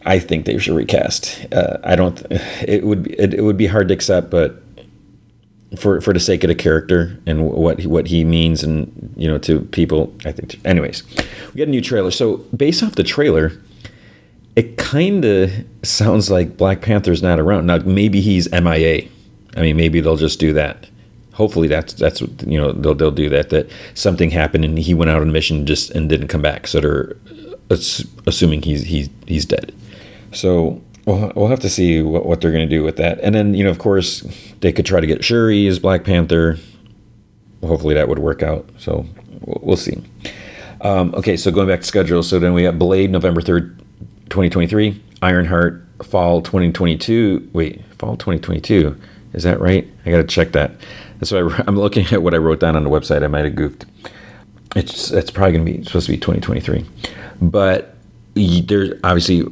i 0.06 0.18
think 0.18 0.46
they 0.46 0.56
should 0.56 0.74
recast. 0.74 1.46
Uh, 1.52 1.76
i 1.84 1.94
don't 1.94 2.26
it 2.66 2.84
would 2.84 3.02
be 3.02 3.12
it, 3.20 3.34
it 3.34 3.42
would 3.42 3.58
be 3.58 3.66
hard 3.66 3.88
to 3.88 3.94
accept 3.94 4.30
but 4.30 4.62
for 5.78 6.00
for 6.00 6.12
the 6.12 6.20
sake 6.20 6.44
of 6.44 6.48
the 6.48 6.54
character 6.54 7.18
and 7.26 7.50
what 7.50 7.84
what 7.86 8.06
he 8.06 8.24
means 8.24 8.62
and 8.62 9.12
you 9.16 9.26
know 9.26 9.36
to 9.36 9.60
people 9.60 10.14
i 10.24 10.30
think 10.30 10.60
anyways 10.64 11.02
we 11.52 11.58
got 11.58 11.68
a 11.68 11.70
new 11.70 11.80
trailer. 11.80 12.10
So 12.10 12.38
based 12.56 12.82
off 12.82 12.94
the 12.94 13.02
trailer 13.02 13.52
it 14.54 14.78
kind 14.78 15.24
of 15.24 15.52
sounds 15.82 16.30
like 16.30 16.56
black 16.56 16.80
panther's 16.80 17.22
not 17.22 17.38
around. 17.38 17.66
Now 17.66 17.78
maybe 17.78 18.20
he's 18.20 18.50
mia 18.50 19.08
i 19.56 19.60
mean 19.60 19.76
maybe 19.76 20.00
they'll 20.00 20.16
just 20.16 20.38
do 20.38 20.52
that. 20.52 20.88
Hopefully 21.32 21.68
that's 21.68 21.92
that's 21.94 22.20
you 22.20 22.58
know 22.58 22.72
they'll, 22.72 22.94
they'll 22.94 23.10
do 23.10 23.28
that 23.30 23.50
that 23.50 23.68
something 23.94 24.30
happened 24.30 24.64
and 24.64 24.78
he 24.78 24.94
went 24.94 25.10
out 25.10 25.20
on 25.20 25.28
a 25.28 25.32
mission 25.32 25.66
just 25.66 25.90
and 25.90 26.08
didn't 26.08 26.28
come 26.28 26.42
back. 26.42 26.66
So 26.66 26.80
they're 26.80 27.16
uh, 27.70 27.76
assuming 28.26 28.62
he's 28.62 28.84
he's 28.84 29.10
he's 29.26 29.44
dead. 29.44 29.74
So 30.32 30.80
We'll, 31.06 31.32
we'll 31.36 31.48
have 31.48 31.60
to 31.60 31.70
see 31.70 32.02
what, 32.02 32.26
what 32.26 32.40
they're 32.40 32.50
going 32.52 32.68
to 32.68 32.76
do 32.76 32.82
with 32.82 32.96
that. 32.96 33.20
And 33.20 33.34
then, 33.34 33.54
you 33.54 33.64
know, 33.64 33.70
of 33.70 33.78
course, 33.78 34.20
they 34.60 34.72
could 34.72 34.84
try 34.84 35.00
to 35.00 35.06
get 35.06 35.24
Shuri 35.24 35.66
as 35.68 35.78
Black 35.78 36.04
Panther. 36.04 36.58
Hopefully 37.62 37.94
that 37.94 38.08
would 38.08 38.18
work 38.18 38.42
out. 38.42 38.68
So 38.76 39.06
we'll, 39.40 39.60
we'll 39.62 39.76
see. 39.76 40.02
Um, 40.80 41.14
okay, 41.14 41.36
so 41.36 41.50
going 41.50 41.68
back 41.68 41.80
to 41.80 41.86
schedule. 41.86 42.22
So 42.22 42.38
then 42.38 42.52
we 42.52 42.64
got 42.64 42.78
Blade 42.78 43.10
November 43.10 43.40
3rd, 43.40 43.78
2023. 44.28 45.02
Ironheart 45.22 45.86
fall 46.04 46.42
2022. 46.42 47.50
Wait, 47.52 47.84
fall 47.94 48.16
2022. 48.16 49.00
Is 49.32 49.44
that 49.44 49.60
right? 49.60 49.88
I 50.04 50.10
got 50.10 50.18
to 50.18 50.24
check 50.24 50.52
that. 50.52 50.72
That's 51.18 51.30
why 51.30 51.38
I'm 51.66 51.78
looking 51.78 52.06
at 52.12 52.22
what 52.22 52.34
I 52.34 52.38
wrote 52.38 52.60
down 52.60 52.76
on 52.76 52.84
the 52.84 52.90
website. 52.90 53.22
I 53.22 53.28
might 53.28 53.44
have 53.44 53.54
goofed. 53.54 53.86
It's, 54.74 55.10
it's 55.12 55.30
probably 55.30 55.52
going 55.52 55.66
to 55.66 55.72
be 55.72 55.84
supposed 55.84 56.06
to 56.06 56.12
be 56.12 56.18
2023. 56.18 56.84
But 57.40 57.95
there's 58.36 58.92
obviously 59.02 59.42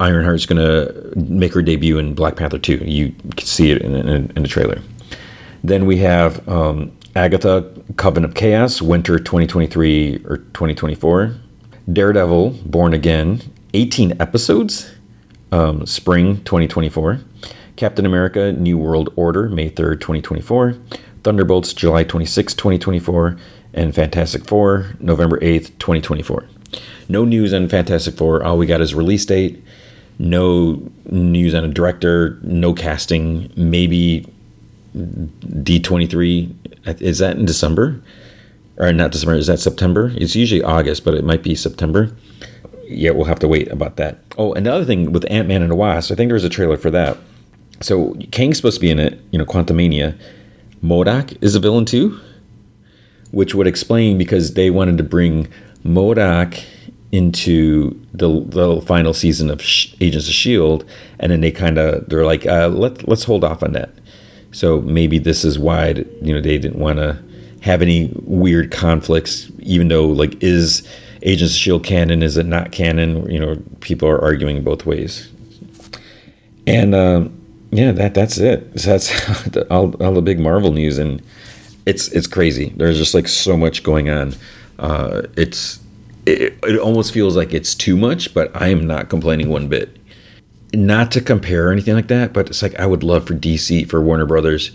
Ironheart's 0.00 0.46
going 0.46 0.62
to 0.62 1.12
make 1.18 1.54
her 1.54 1.62
debut 1.62 1.98
in 1.98 2.14
Black 2.14 2.36
Panther 2.36 2.58
2. 2.58 2.76
You 2.84 3.14
can 3.36 3.46
see 3.46 3.70
it 3.70 3.80
in, 3.80 3.94
in, 3.94 4.32
in 4.36 4.42
the 4.42 4.48
trailer. 4.48 4.82
Then 5.62 5.86
we 5.86 5.96
have 5.98 6.46
um, 6.46 6.96
Agatha, 7.16 7.72
Coven 7.96 8.24
of 8.24 8.34
Chaos, 8.34 8.82
winter 8.82 9.18
2023 9.18 10.24
or 10.26 10.38
2024. 10.38 11.34
Daredevil, 11.90 12.50
Born 12.66 12.92
Again, 12.92 13.40
18 13.72 14.20
episodes, 14.20 14.92
um, 15.50 15.86
spring 15.86 16.42
2024. 16.44 17.20
Captain 17.76 18.06
America, 18.06 18.52
New 18.52 18.76
World 18.78 19.12
Order, 19.16 19.48
May 19.48 19.70
3rd, 19.70 20.00
2024. 20.00 20.76
Thunderbolts, 21.22 21.72
July 21.72 22.04
26, 22.04 22.54
2024. 22.54 23.36
And 23.72 23.94
Fantastic 23.94 24.44
Four, 24.44 24.94
November 25.00 25.40
8th, 25.40 25.78
2024. 25.78 26.46
No 27.08 27.24
news 27.24 27.52
on 27.52 27.68
Fantastic 27.68 28.16
Four. 28.16 28.42
All 28.42 28.58
we 28.58 28.66
got 28.66 28.80
is 28.80 28.94
release 28.94 29.24
date. 29.26 29.62
No 30.18 30.90
news 31.06 31.54
on 31.54 31.64
a 31.64 31.68
director. 31.68 32.38
No 32.42 32.72
casting. 32.72 33.52
Maybe 33.56 34.26
D 34.94 35.80
twenty 35.80 36.06
three. 36.06 36.54
Is 36.86 37.18
that 37.18 37.36
in 37.36 37.44
December? 37.44 38.00
Or 38.76 38.92
not 38.92 39.12
December? 39.12 39.34
Is 39.34 39.46
that 39.46 39.60
September? 39.60 40.12
It's 40.16 40.34
usually 40.34 40.62
August, 40.62 41.04
but 41.04 41.14
it 41.14 41.24
might 41.24 41.42
be 41.42 41.54
September. 41.54 42.14
Yeah, 42.86 43.10
we'll 43.10 43.24
have 43.24 43.38
to 43.38 43.48
wait 43.48 43.68
about 43.72 43.96
that. 43.96 44.18
Oh, 44.36 44.52
another 44.52 44.84
thing 44.84 45.12
with 45.12 45.24
Ant 45.30 45.48
Man 45.48 45.62
and 45.62 45.70
the 45.70 45.76
Wasp. 45.76 46.12
I 46.12 46.14
think 46.14 46.28
there 46.28 46.34
was 46.34 46.44
a 46.44 46.48
trailer 46.48 46.76
for 46.76 46.90
that. 46.90 47.16
So 47.80 48.14
Kang's 48.30 48.58
supposed 48.58 48.76
to 48.76 48.80
be 48.80 48.90
in 48.90 48.98
it. 48.98 49.20
You 49.30 49.38
know, 49.38 49.44
Quantumania. 49.44 50.18
MODOK 50.82 51.38
is 51.40 51.54
a 51.54 51.60
villain 51.60 51.86
too, 51.86 52.20
which 53.30 53.54
would 53.54 53.66
explain 53.66 54.18
because 54.18 54.54
they 54.54 54.70
wanted 54.70 54.98
to 54.98 55.04
bring 55.04 55.48
MODOK 55.84 56.62
into 57.12 57.90
the 58.12 58.44
the 58.46 58.80
final 58.82 59.14
season 59.14 59.50
of 59.50 59.60
Agents 60.00 60.26
of 60.26 60.34
Shield, 60.34 60.84
and 61.18 61.30
then 61.30 61.40
they 61.40 61.50
kind 61.50 61.78
of 61.78 62.08
they're 62.08 62.26
like, 62.26 62.46
uh, 62.46 62.68
let 62.68 63.06
let's 63.06 63.24
hold 63.24 63.44
off 63.44 63.62
on 63.62 63.72
that. 63.72 63.90
So 64.52 64.80
maybe 64.80 65.18
this 65.18 65.44
is 65.44 65.58
why 65.58 65.88
you 66.22 66.34
know 66.34 66.40
they 66.40 66.58
didn't 66.58 66.78
want 66.80 66.98
to 66.98 67.22
have 67.60 67.82
any 67.82 68.12
weird 68.22 68.70
conflicts, 68.70 69.50
even 69.60 69.88
though 69.88 70.06
like 70.06 70.42
is 70.42 70.86
Agents 71.22 71.54
of 71.54 71.58
Shield 71.58 71.84
canon? 71.84 72.22
Is 72.22 72.36
it 72.36 72.46
not 72.46 72.70
canon? 72.70 73.30
You 73.30 73.40
know, 73.40 73.62
people 73.80 74.08
are 74.08 74.20
arguing 74.20 74.62
both 74.62 74.84
ways. 74.84 75.30
And 76.66 76.94
uh, 76.94 77.28
yeah, 77.70 77.92
that 77.92 78.14
that's 78.14 78.38
it. 78.38 78.78
So 78.78 78.90
that's 78.90 79.56
all, 79.70 79.94
all 80.02 80.12
the 80.14 80.22
big 80.22 80.38
Marvel 80.38 80.72
news, 80.72 80.98
and 80.98 81.22
it's 81.86 82.08
it's 82.08 82.26
crazy. 82.26 82.72
There's 82.76 82.98
just 82.98 83.14
like 83.14 83.28
so 83.28 83.56
much 83.56 83.82
going 83.82 84.10
on. 84.10 84.34
Uh, 84.78 85.22
it's 85.36 85.80
it, 86.26 86.58
it 86.62 86.78
almost 86.78 87.12
feels 87.12 87.36
like 87.36 87.52
it's 87.52 87.74
too 87.74 87.96
much, 87.96 88.32
but 88.34 88.50
I 88.54 88.68
am 88.68 88.86
not 88.86 89.08
complaining 89.08 89.48
one 89.48 89.68
bit. 89.68 89.96
Not 90.72 91.12
to 91.12 91.20
compare 91.20 91.68
or 91.68 91.72
anything 91.72 91.94
like 91.94 92.08
that, 92.08 92.32
but 92.32 92.48
it's 92.48 92.62
like 92.62 92.78
I 92.78 92.86
would 92.86 93.02
love 93.02 93.26
for 93.26 93.34
DC 93.34 93.88
for 93.88 94.00
Warner 94.00 94.26
Brothers 94.26 94.72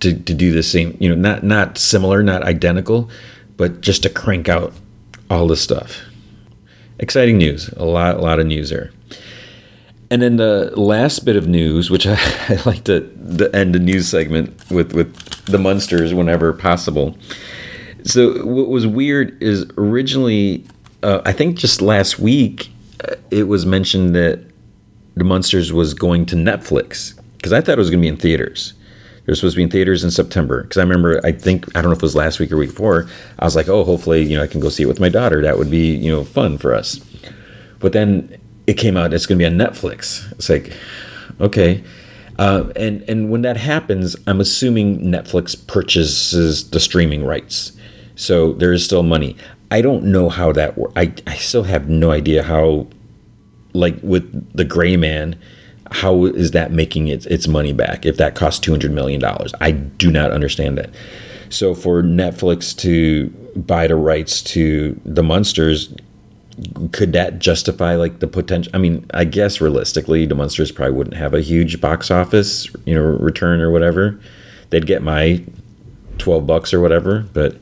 to, 0.00 0.12
to 0.12 0.34
do 0.34 0.52
the 0.52 0.62
same, 0.62 0.96
you 1.00 1.08
know, 1.08 1.14
not 1.14 1.44
not 1.44 1.78
similar, 1.78 2.22
not 2.22 2.42
identical, 2.42 3.08
but 3.56 3.80
just 3.80 4.02
to 4.02 4.10
crank 4.10 4.48
out 4.48 4.72
all 5.30 5.46
this 5.46 5.62
stuff. 5.62 6.00
Exciting 6.98 7.38
news, 7.38 7.68
a 7.76 7.84
lot, 7.84 8.16
a 8.16 8.20
lot 8.20 8.40
of 8.40 8.46
news 8.46 8.70
there. 8.70 8.90
And 10.10 10.20
then 10.20 10.36
the 10.36 10.72
last 10.78 11.24
bit 11.24 11.36
of 11.36 11.46
news, 11.46 11.90
which 11.90 12.06
I, 12.08 12.18
I 12.48 12.58
like 12.66 12.84
to, 12.84 13.00
to 13.38 13.54
end 13.54 13.74
the 13.74 13.78
news 13.78 14.08
segment 14.08 14.70
with 14.70 14.92
with 14.92 15.14
the 15.46 15.58
Munsters 15.58 16.12
whenever 16.12 16.52
possible. 16.52 17.16
So 18.04 18.44
what 18.44 18.68
was 18.68 18.86
weird 18.86 19.40
is 19.42 19.66
originally, 19.76 20.64
uh, 21.02 21.20
I 21.24 21.32
think 21.32 21.56
just 21.56 21.80
last 21.80 22.18
week, 22.18 22.70
uh, 23.08 23.14
it 23.30 23.44
was 23.44 23.64
mentioned 23.64 24.14
that 24.14 24.44
the 25.14 25.24
Munsters 25.24 25.72
was 25.72 25.94
going 25.94 26.26
to 26.26 26.36
Netflix 26.36 27.18
because 27.36 27.52
I 27.52 27.60
thought 27.60 27.72
it 27.72 27.78
was 27.78 27.90
going 27.90 28.00
to 28.00 28.04
be 28.04 28.08
in 28.08 28.16
theaters. 28.16 28.74
They're 29.24 29.34
supposed 29.36 29.54
to 29.54 29.58
be 29.58 29.62
in 29.62 29.70
theaters 29.70 30.02
in 30.02 30.10
September. 30.10 30.62
Because 30.62 30.78
I 30.78 30.82
remember, 30.82 31.20
I 31.24 31.32
think 31.32 31.68
I 31.76 31.80
don't 31.80 31.90
know 31.90 31.96
if 31.96 31.98
it 31.98 32.02
was 32.02 32.16
last 32.16 32.40
week 32.40 32.50
or 32.50 32.56
week 32.56 32.70
before. 32.70 33.08
I 33.38 33.44
was 33.44 33.54
like, 33.54 33.68
oh, 33.68 33.84
hopefully, 33.84 34.22
you 34.24 34.36
know, 34.36 34.42
I 34.42 34.46
can 34.46 34.60
go 34.60 34.68
see 34.68 34.82
it 34.82 34.86
with 34.86 35.00
my 35.00 35.08
daughter. 35.08 35.42
That 35.42 35.58
would 35.58 35.70
be, 35.70 35.94
you 35.94 36.10
know, 36.10 36.24
fun 36.24 36.58
for 36.58 36.74
us. 36.74 37.00
But 37.78 37.92
then 37.92 38.36
it 38.66 38.74
came 38.74 38.96
out. 38.96 39.12
It's 39.12 39.26
going 39.26 39.38
to 39.38 39.42
be 39.42 39.46
on 39.46 39.58
Netflix. 39.58 40.30
It's 40.32 40.48
like, 40.48 40.72
okay. 41.40 41.84
Uh, 42.38 42.72
and 42.74 43.02
and 43.02 43.30
when 43.30 43.42
that 43.42 43.56
happens, 43.56 44.16
I'm 44.26 44.40
assuming 44.40 45.00
Netflix 45.00 45.54
purchases 45.66 46.70
the 46.70 46.80
streaming 46.80 47.24
rights, 47.24 47.72
so 48.16 48.52
there 48.52 48.72
is 48.72 48.84
still 48.84 49.02
money. 49.02 49.36
I 49.70 49.80
don't 49.80 50.04
know 50.04 50.28
how 50.28 50.52
that 50.52 50.76
works. 50.76 50.92
I 50.96 51.12
I 51.26 51.36
still 51.36 51.64
have 51.64 51.88
no 51.88 52.10
idea 52.10 52.42
how, 52.42 52.88
like 53.72 53.96
with 54.02 54.54
the 54.54 54.64
Gray 54.64 54.96
Man, 54.96 55.36
how 55.92 56.24
is 56.24 56.52
that 56.52 56.72
making 56.72 57.08
its 57.08 57.26
its 57.26 57.46
money 57.46 57.72
back 57.72 58.06
if 58.06 58.16
that 58.16 58.34
costs 58.34 58.58
200 58.60 58.90
million 58.90 59.20
dollars 59.20 59.52
i 59.60 59.70
do 59.70 60.10
not 60.10 60.30
understand 60.30 60.78
that 60.78 60.90
so 61.50 61.74
for 61.74 62.02
netflix 62.02 62.76
to 62.76 63.28
buy 63.54 63.86
the 63.86 63.94
rights 63.94 64.40
to 64.40 64.98
the 65.04 65.22
Munsters, 65.22 65.94
could 66.92 67.12
that 67.12 67.38
justify 67.38 67.94
like 67.94 68.20
the 68.20 68.26
potential 68.26 68.70
i 68.74 68.78
mean 68.78 69.04
i 69.12 69.24
guess 69.24 69.60
realistically 69.60 70.24
the 70.24 70.34
Munsters 70.34 70.72
probably 70.72 70.94
wouldn't 70.94 71.16
have 71.16 71.34
a 71.34 71.40
huge 71.40 71.80
box 71.80 72.10
office 72.10 72.68
you 72.86 72.94
know 72.94 73.02
return 73.02 73.60
or 73.60 73.70
whatever 73.70 74.18
they'd 74.70 74.86
get 74.86 75.02
my 75.02 75.42
12 76.18 76.46
bucks 76.46 76.72
or 76.72 76.80
whatever 76.80 77.26
but 77.32 77.56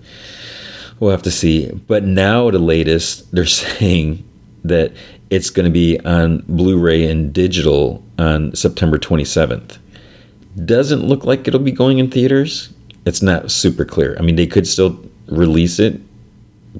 we'll 1.00 1.10
have 1.10 1.22
to 1.22 1.30
see 1.30 1.68
but 1.88 2.04
now 2.04 2.50
the 2.50 2.58
latest 2.58 3.30
they're 3.32 3.46
saying 3.46 4.24
that 4.62 4.92
it's 5.30 5.48
going 5.48 5.64
to 5.64 5.70
be 5.70 5.98
on 6.00 6.44
Blu-ray 6.48 7.08
and 7.08 7.32
digital 7.32 8.04
on 8.18 8.54
September 8.54 8.98
27th. 8.98 9.78
Doesn't 10.64 11.06
look 11.06 11.24
like 11.24 11.46
it'll 11.46 11.60
be 11.60 11.72
going 11.72 11.98
in 11.98 12.10
theaters. 12.10 12.72
It's 13.06 13.22
not 13.22 13.50
super 13.50 13.84
clear. 13.84 14.16
I 14.18 14.22
mean, 14.22 14.36
they 14.36 14.48
could 14.48 14.66
still 14.66 15.00
release 15.26 15.78
it, 15.78 16.00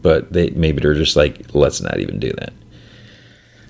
but 0.03 0.33
they 0.33 0.51
maybe 0.51 0.83
they're 0.83 0.95
just 0.95 1.17
like, 1.17 1.55
let's 1.55 1.81
not 1.81 2.01
even 2.01 2.19
do 2.19 2.33
that. 2.33 2.53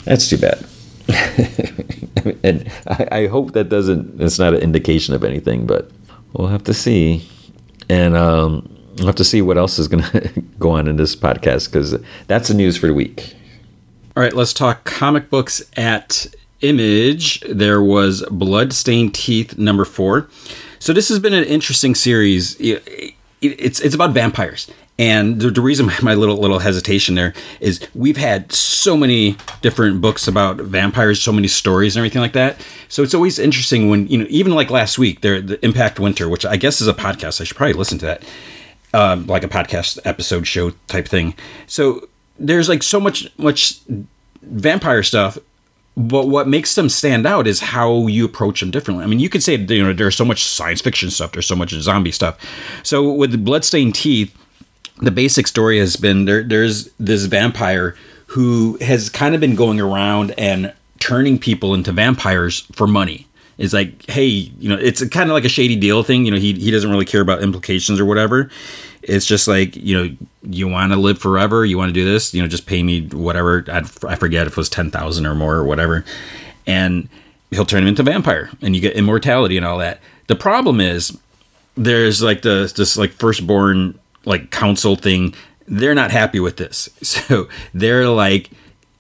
That's 0.05 0.29
too 0.29 0.39
bad. 0.39 0.67
and 2.43 2.71
I, 2.87 3.09
I, 3.13 3.27
hope 3.27 3.53
that 3.53 3.69
doesn't. 3.69 4.21
It's 4.21 4.39
not 4.39 4.55
an 4.55 4.61
indication 4.61 5.13
of 5.15 5.25
anything, 5.25 5.67
but 5.67 5.91
we'll 6.33 6.49
have 6.49 6.65
to 6.65 6.75
see. 6.75 7.29
And 7.89 8.17
um, 8.17 8.75
we'll 9.01 9.09
have 9.09 9.17
to 9.17 9.25
see 9.25 9.43
what 9.43 9.59
else 9.59 9.79
is 9.79 9.89
going 9.89 10.05
to 10.13 10.29
go 10.59 10.71
on 10.71 10.87
in 10.87 10.97
this 10.97 11.17
podcast 11.17 11.73
because 11.73 11.97
that's 12.27 12.49
the 12.49 12.55
news 12.55 12.77
for 12.77 12.87
the 12.87 12.95
week. 12.95 13.35
All 14.17 14.23
right, 14.23 14.35
let's 14.35 14.53
talk 14.53 14.85
comic 14.85 15.31
books 15.31 15.63
at 15.77 16.27
Image. 16.61 17.41
There 17.49 17.83
was 17.83 18.23
Bloodstained 18.31 19.15
Teeth 19.15 19.57
number 19.57 19.85
four. 19.85 20.29
So 20.79 20.93
this 20.93 21.09
has 21.09 21.19
been 21.19 21.33
an 21.33 21.45
interesting 21.45 21.95
series. 21.95 22.57
It's 22.61 23.81
it's 23.81 23.95
about 23.95 24.13
vampires, 24.13 24.71
and 24.99 25.41
the, 25.41 25.51
the, 25.51 25.63
reason 25.63 25.91
my 26.03 26.15
little 26.15 26.37
little 26.37 26.59
hesitation 26.59 27.15
there 27.15 27.33
is 27.61 27.81
we've 27.95 28.19
had 28.19 28.53
so 28.53 28.97
many 28.97 29.37
different 29.63 30.03
books 30.03 30.29
about 30.29 30.57
vampires, 30.57 31.23
so 31.23 31.33
many 31.33 31.49
stories 31.49 31.97
and 31.97 32.01
everything 32.01 32.21
like 32.21 32.35
that. 32.35 32.61
So 32.89 33.03
it's 33.03 33.15
always 33.15 33.39
interesting 33.39 33.89
when 33.89 34.07
you 34.09 34.19
know, 34.19 34.27
even 34.29 34.55
like 34.55 34.71
last 34.71 34.99
week, 34.99 35.23
there 35.23 35.41
the 35.41 35.65
Impact 35.65 35.99
Winter, 35.99 36.29
which 36.29 36.45
I 36.45 36.57
guess 36.57 36.83
is 36.83 36.89
a 36.89 36.95
podcast. 36.95 37.41
I 37.41 37.45
should 37.45 37.57
probably 37.57 37.73
listen 37.73 37.99
to 37.99 38.07
that, 38.07 38.25
um, 38.95 39.27
like 39.27 39.45
a 39.45 39.49
podcast 39.49 39.99
episode 40.05 40.47
show 40.47 40.71
type 40.87 41.09
thing. 41.09 41.35
So 41.67 42.09
there's 42.39 42.69
like 42.69 42.83
so 42.83 43.01
much 43.01 43.29
much 43.39 43.81
vampire 44.43 45.03
stuff 45.03 45.39
but 45.97 46.29
what 46.29 46.49
makes 46.49 46.75
them 46.77 46.89
stand 46.89 47.27
out 47.27 47.47
is 47.47 47.61
how 47.61 48.07
you 48.07 48.25
approach 48.25 48.61
them 48.61 48.71
differently. 48.71 49.05
I 49.05 49.07
mean, 49.07 49.19
you 49.21 49.29
could 49.29 49.43
say 49.43 49.57
you 49.57 49.85
know 49.85 49.93
there's 49.93 50.17
so 50.17 50.25
much 50.25 50.45
science 50.45 50.81
fiction 50.81 51.11
stuff, 51.11 51.33
there's 51.33 51.47
so 51.47 51.57
much 51.57 51.73
zombie 51.73 52.13
stuff. 52.13 52.39
So 52.83 53.13
with 53.13 53.45
bloodstained 53.45 53.95
teeth, 53.95 54.35
the 54.99 55.11
basic 55.11 55.47
story 55.47 55.79
has 55.79 55.97
been 55.97 56.25
there. 56.25 56.43
There's 56.43 56.91
this 56.99 57.25
vampire 57.27 57.97
who 58.27 58.79
has 58.81 59.09
kind 59.09 59.35
of 59.35 59.41
been 59.41 59.57
going 59.57 59.81
around 59.81 60.33
and 60.39 60.73
turning 61.01 61.39
people 61.39 61.75
into 61.75 61.93
vampires 61.93 62.61
for 62.73 62.87
money. 62.87 63.27
It's 63.61 63.75
like, 63.75 64.09
hey, 64.09 64.25
you 64.25 64.71
know, 64.71 64.79
it's 64.79 65.07
kind 65.09 65.29
of 65.29 65.35
like 65.35 65.45
a 65.45 65.49
shady 65.51 65.77
deal 65.77 66.03
thing. 66.03 66.25
You 66.25 66.31
know, 66.31 66.39
he 66.39 66.55
he 66.55 66.71
doesn't 66.71 66.91
really 66.91 67.05
care 67.05 67.21
about 67.21 67.43
implications 67.43 68.01
or 68.01 68.07
whatever. 68.07 68.49
It's 69.03 69.27
just 69.27 69.47
like, 69.47 69.77
you 69.77 69.97
know, 69.97 70.17
you 70.43 70.67
want 70.67 70.93
to 70.93 70.99
live 70.99 71.19
forever, 71.19 71.67
you 71.67 71.77
want 71.77 71.91
to 71.91 71.93
do 71.93 72.05
this, 72.05 72.33
you 72.33 72.41
know, 72.41 72.49
just 72.49 72.67
pay 72.67 72.83
me 72.83 73.07
whatever. 73.09 73.65
I'd, 73.71 73.85
I 74.05 74.15
forget 74.15 74.47
if 74.47 74.55
it 74.55 74.57
was 74.57 74.71
10,000 74.71 75.27
or 75.27 75.35
more 75.35 75.57
or 75.57 75.65
whatever. 75.65 76.07
And 76.67 77.09
he'll 77.51 77.67
turn 77.67 77.83
him 77.83 77.89
into 77.89 78.03
vampire 78.03 78.51
and 78.63 78.75
you 78.75 78.81
get 78.81 78.97
immortality 78.97 79.59
and 79.59 79.67
all 79.67 79.79
that. 79.79 80.01
The 80.29 80.37
problem 80.37 80.81
is 80.81 81.19
there's 81.77 82.23
like 82.23 82.43
the 82.43 82.73
this 82.75 82.97
like 82.97 83.13
firstborn 83.13 83.99
like 84.25 84.51
council 84.51 84.97
thing. 84.97 85.35
They're 85.67 85.95
not 85.95 86.11
happy 86.11 86.41
with 86.41 86.57
this. 86.57 86.89
So 87.03 87.49
they're 87.75 88.09
like, 88.09 88.51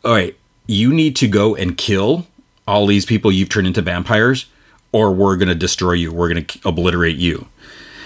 all 0.05 0.13
right, 0.13 0.37
you 0.67 0.93
need 0.93 1.17
to 1.17 1.29
go 1.29 1.57
and 1.57 1.79
kill 1.79 2.27
all 2.67 2.87
these 2.87 3.05
people 3.05 3.33
you've 3.33 3.49
turned 3.49 3.67
into 3.67 3.83
vampires 3.83 4.47
or 4.93 5.13
we're 5.13 5.37
going 5.37 5.49
to 5.49 5.55
destroy 5.55 5.93
you. 5.93 6.13
We're 6.13 6.33
going 6.33 6.45
to 6.45 6.69
obliterate 6.69 7.17
you. 7.17 7.47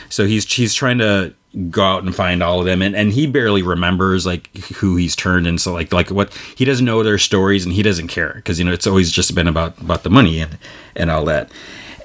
So 0.08 0.26
he's 0.26 0.50
he's 0.52 0.74
trying 0.74 0.98
to 0.98 1.34
go 1.70 1.82
out 1.82 2.02
and 2.02 2.14
find 2.14 2.42
all 2.42 2.58
of 2.58 2.66
them 2.66 2.82
and, 2.82 2.96
and 2.96 3.12
he 3.12 3.28
barely 3.28 3.62
remembers 3.62 4.26
like 4.26 4.54
who 4.76 4.96
he's 4.96 5.14
turned 5.14 5.46
and 5.46 5.60
so 5.60 5.72
like 5.72 5.92
like 5.92 6.10
what 6.10 6.32
he 6.56 6.64
doesn't 6.64 6.84
know 6.84 7.02
their 7.02 7.18
stories 7.18 7.64
and 7.64 7.72
he 7.72 7.82
doesn't 7.82 8.08
care 8.08 8.32
because 8.34 8.58
you 8.58 8.64
know 8.64 8.72
it's 8.72 8.88
always 8.88 9.12
just 9.12 9.34
been 9.36 9.46
about 9.46 9.80
about 9.80 10.02
the 10.02 10.10
money 10.10 10.40
and 10.40 10.58
and 10.96 11.12
all 11.12 11.24
that 11.24 11.52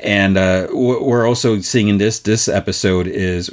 and 0.04 0.38
uh 0.38 0.68
we're 0.72 1.28
also 1.28 1.60
seeing 1.62 1.88
in 1.88 1.98
this 1.98 2.20
this 2.20 2.48
episode 2.48 3.08
is 3.08 3.50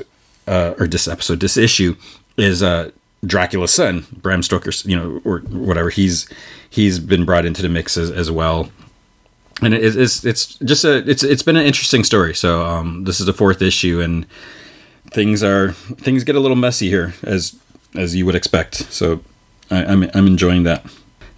uh 0.48 0.74
or 0.78 0.86
this 0.86 1.08
episode 1.08 1.40
this 1.40 1.56
issue 1.56 1.96
is 2.36 2.62
uh 2.62 2.90
Dracula's 3.24 3.72
son 3.72 4.06
Bram 4.12 4.42
Stoker's 4.42 4.84
you 4.84 4.96
know 4.96 5.22
or 5.24 5.38
whatever 5.48 5.88
he's 5.88 6.28
he's 6.68 6.98
been 6.98 7.24
brought 7.24 7.46
into 7.46 7.62
the 7.62 7.70
mix 7.70 7.96
as, 7.96 8.10
as 8.10 8.30
well 8.30 8.68
and 9.62 9.72
it's 9.72 10.24
it's 10.24 10.54
just 10.58 10.84
a 10.84 11.08
it's 11.08 11.22
it's 11.22 11.42
been 11.42 11.56
an 11.56 11.64
interesting 11.64 12.04
story 12.04 12.34
so 12.34 12.62
um 12.62 13.04
this 13.04 13.20
is 13.20 13.26
the 13.26 13.32
fourth 13.32 13.62
issue 13.62 14.00
and 14.00 14.26
things 15.10 15.42
are 15.42 15.72
things 15.72 16.24
get 16.24 16.36
a 16.36 16.40
little 16.40 16.56
messy 16.56 16.88
here 16.88 17.14
as 17.22 17.56
as 17.96 18.14
you 18.14 18.26
would 18.26 18.34
expect. 18.34 18.74
So 18.92 19.20
I, 19.70 19.82
am 19.82 20.02
I'm, 20.02 20.10
I'm 20.14 20.26
enjoying 20.26 20.64
that. 20.64 20.84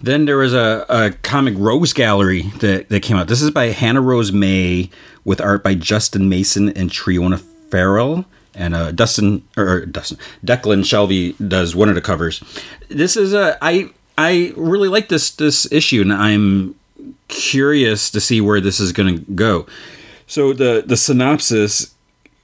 Then 0.01 0.25
there 0.25 0.37
was 0.37 0.53
a, 0.53 0.85
a 0.87 1.11
comic 1.23 1.55
Rogues 1.57 1.93
Gallery 1.93 2.43
that, 2.59 2.89
that 2.89 3.01
came 3.01 3.17
out. 3.17 3.27
This 3.27 3.41
is 3.41 3.51
by 3.51 3.65
Hannah 3.67 4.01
Rose 4.01 4.31
May 4.31 4.89
with 5.25 5.41
art 5.41 5.63
by 5.63 5.75
Justin 5.75 6.29
Mason 6.29 6.69
and 6.69 6.89
Triona 6.89 7.39
Farrell. 7.69 8.25
And 8.55 8.73
uh, 8.73 8.91
Dustin 8.91 9.43
or 9.57 9.85
Dustin 9.85 10.17
Declan 10.43 10.83
Shalvey 10.83 11.35
does 11.47 11.75
one 11.75 11.87
of 11.89 11.95
the 11.95 12.01
covers. 12.01 12.43
This 12.89 13.15
is 13.15 13.33
a 13.33 13.57
I 13.61 13.91
I 14.17 14.53
really 14.57 14.89
like 14.89 15.07
this 15.07 15.31
this 15.31 15.71
issue, 15.71 16.01
and 16.01 16.11
I'm 16.11 16.75
curious 17.29 18.11
to 18.11 18.19
see 18.19 18.41
where 18.41 18.59
this 18.59 18.79
is 18.79 18.91
going 18.91 19.15
to 19.15 19.31
go. 19.31 19.65
So 20.27 20.51
the 20.51 20.83
the 20.85 20.97
synopsis 20.97 21.95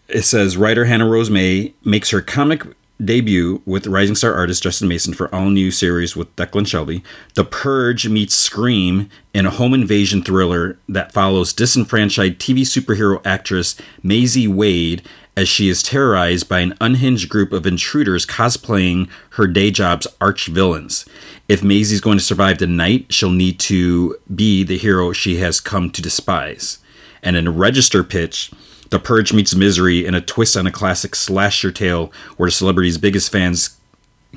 it 0.08 0.22
says 0.22 0.56
writer 0.56 0.86
Hannah 0.86 1.08
Rose 1.08 1.30
May 1.30 1.74
makes 1.84 2.12
her 2.12 2.22
comic 2.22 2.64
debut 3.04 3.62
with 3.66 3.88
rising 3.88 4.16
star 4.16 4.34
artist 4.34 4.64
Justin 4.64 4.88
Mason 4.88 5.14
for 5.14 5.34
all 5.34 5.50
new 5.50 5.72
series 5.72 6.16
with 6.16 6.34
Declan 6.36 6.66
Shalvey, 6.66 7.04
The 7.34 7.44
Purge 7.44 8.08
meets 8.08 8.36
Scream 8.36 9.10
in 9.34 9.46
a 9.46 9.52
home 9.52 9.74
invasion 9.74 10.24
thriller 10.24 10.78
that 10.88 11.12
follows 11.12 11.54
disenfranchised 11.54 12.40
TV 12.40 12.62
superhero 12.62 13.22
actress 13.26 13.76
Maisie 14.04 14.48
Wade 14.48 15.02
as 15.38 15.50
she 15.50 15.68
is 15.68 15.84
terrorized 15.84 16.48
by 16.48 16.62
an 16.62 16.78
unhinged 16.80 17.30
group 17.30 17.52
of 17.52 17.68
intruders 17.68 18.26
cosplaying 18.26 19.10
her 19.32 19.48
day 19.48 19.70
job's 19.70 20.08
arch 20.22 20.48
villains. 20.48 21.06
If 21.50 21.64
Maisie's 21.64 22.02
going 22.02 22.18
to 22.18 22.24
survive 22.24 22.60
the 22.60 22.68
night, 22.68 23.12
she'll 23.12 23.32
need 23.32 23.60
to 23.62 24.18
be 24.34 24.64
the 24.64 24.78
hero 24.78 25.12
she 25.12 25.38
has 25.38 25.60
come 25.60 25.90
to 25.92 26.02
despise. 26.02 26.80
And 27.22 27.36
in 27.36 27.48
a 27.48 27.52
register 27.52 28.04
pitch, 28.04 28.52
the 28.90 29.00
Purge 29.00 29.34
meets 29.34 29.56
Misery 29.56 30.06
in 30.06 30.16
a 30.16 30.22
twist 30.22 30.56
on 30.56 30.68
a 30.68 30.72
classic 30.72 31.16
slasher 31.16 31.72
tale 31.72 32.12
where 32.38 32.48
the 32.48 32.52
celebrity's 32.52 32.98
biggest 32.98 33.32
fans 33.32 33.78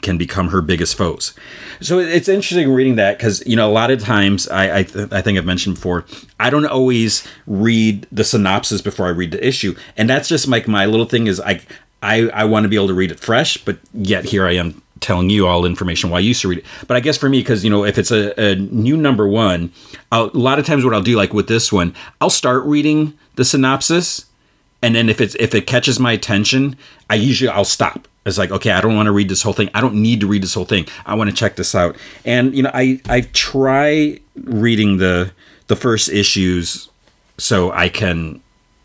can 0.03 0.17
become 0.17 0.49
her 0.49 0.63
biggest 0.63 0.97
foes. 0.97 1.35
So 1.81 1.99
it's 1.99 2.29
interesting 2.29 2.73
reading 2.73 2.97
that 2.97 3.19
because 3.19 3.45
you 3.47 3.57
know 3.57 3.69
a 3.69 3.73
lot 3.73 3.91
of 3.91 4.01
times 4.01 4.49
I 4.49 4.79
I, 4.79 4.83
th- 4.85 5.13
I, 5.13 5.23
think 5.23 5.39
I've 5.39 5.45
mentioned 5.45 5.77
before 5.77 6.05
I 6.39 6.51
don't 6.51 6.67
always 6.67 7.27
read 7.47 8.07
the 8.13 8.25
synopsis 8.25 8.81
before 8.81 9.07
I 9.07 9.11
read 9.11 9.33
the 9.33 9.47
issue, 9.47 9.75
and 9.97 10.09
that's 10.09 10.29
just 10.29 10.49
like 10.49 10.69
my 10.69 10.87
little 10.87 11.07
thing 11.07 11.27
is 11.27 11.41
I 11.41 11.61
I 12.03 12.29
I 12.29 12.45
want 12.45 12.65
to 12.65 12.69
be 12.69 12.77
able 12.77 12.89
to 12.89 12.95
read 12.95 13.11
it 13.11 13.21
fresh, 13.21 13.59
but 13.59 13.79
yet 13.93 14.25
here 14.25 14.47
I 14.47 14.53
am 14.53 14.83
telling 15.01 15.31
you 15.31 15.47
all 15.47 15.65
information 15.65 16.11
why 16.11 16.19
you 16.19 16.35
should 16.35 16.49
read 16.49 16.59
it. 16.59 16.65
But 16.87 16.97
I 16.97 17.01
guess 17.01 17.17
for 17.17 17.29
me, 17.29 17.41
because 17.41 17.65
you 17.65 17.71
know, 17.71 17.85
if 17.85 17.99
it's 17.99 18.11
a, 18.11 18.39
a 18.41 18.57
new 18.57 18.97
number 18.97 19.29
one, 19.29 19.73
I'll, 20.11 20.27
a 20.27 20.39
lot 20.39 20.59
of 20.59 20.67
times 20.67 20.85
what 20.85 20.95
I'll 20.95 21.03
do, 21.03 21.17
like 21.17 21.33
with 21.33 21.49
this 21.49 21.73
one, 21.73 21.95
I'll 22.21 22.31
start 22.31 22.65
reading 22.65 23.17
the 23.37 23.45
synopsis, 23.45 24.27
and 24.83 24.95
then 24.95 25.09
if 25.09 25.21
it's 25.21 25.35
if 25.37 25.55
it 25.55 25.67
catches 25.67 25.99
my 25.99 26.13
attention, 26.13 26.77
I 27.11 27.17
usually 27.17 27.51
I'll 27.51 27.65
stop. 27.65 28.09
It's 28.27 28.39
like, 28.39 28.51
okay, 28.51 28.73
I 28.73 28.81
don't 28.81 28.95
want 28.95 29.07
to 29.07 29.13
read 29.13 29.31
this 29.31 29.43
whole 29.43 29.55
thing. 29.55 29.71
I 29.75 29.81
don't 29.81 29.95
need 29.95 30.21
to 30.21 30.27
read 30.27 30.43
this 30.43 30.53
whole 30.53 30.67
thing. 30.67 30.87
I 31.07 31.15
want 31.15 31.31
to 31.31 31.37
check 31.37 31.57
this 31.57 31.75
out. 31.75 31.97
And 32.25 32.55
you 32.55 32.63
know, 32.63 32.71
I 32.75 33.01
I 33.09 33.23
try 33.33 34.21
reading 34.45 34.99
the 34.99 35.33
the 35.69 35.77
first 35.77 36.09
issues 36.09 36.89
so 37.39 37.71
I 37.73 37.89
can 37.89 38.41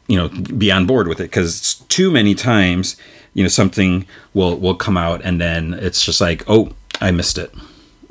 you 0.08 0.18
know 0.18 0.30
be 0.30 0.72
on 0.72 0.86
board 0.86 1.08
with 1.08 1.20
it 1.20 1.24
because 1.24 1.76
too 1.89 2.12
many 2.12 2.36
times 2.36 2.98
you 3.34 3.44
know 3.44 3.50
something 3.50 4.06
will 4.34 4.58
will 4.58 4.76
come 4.76 4.98
out 4.98 5.22
and 5.24 5.39
then 5.39 5.74
it's 5.74 6.04
just 6.04 6.20
like 6.20 6.44
oh 6.48 6.70
i 7.02 7.10
missed 7.12 7.38
it 7.38 7.54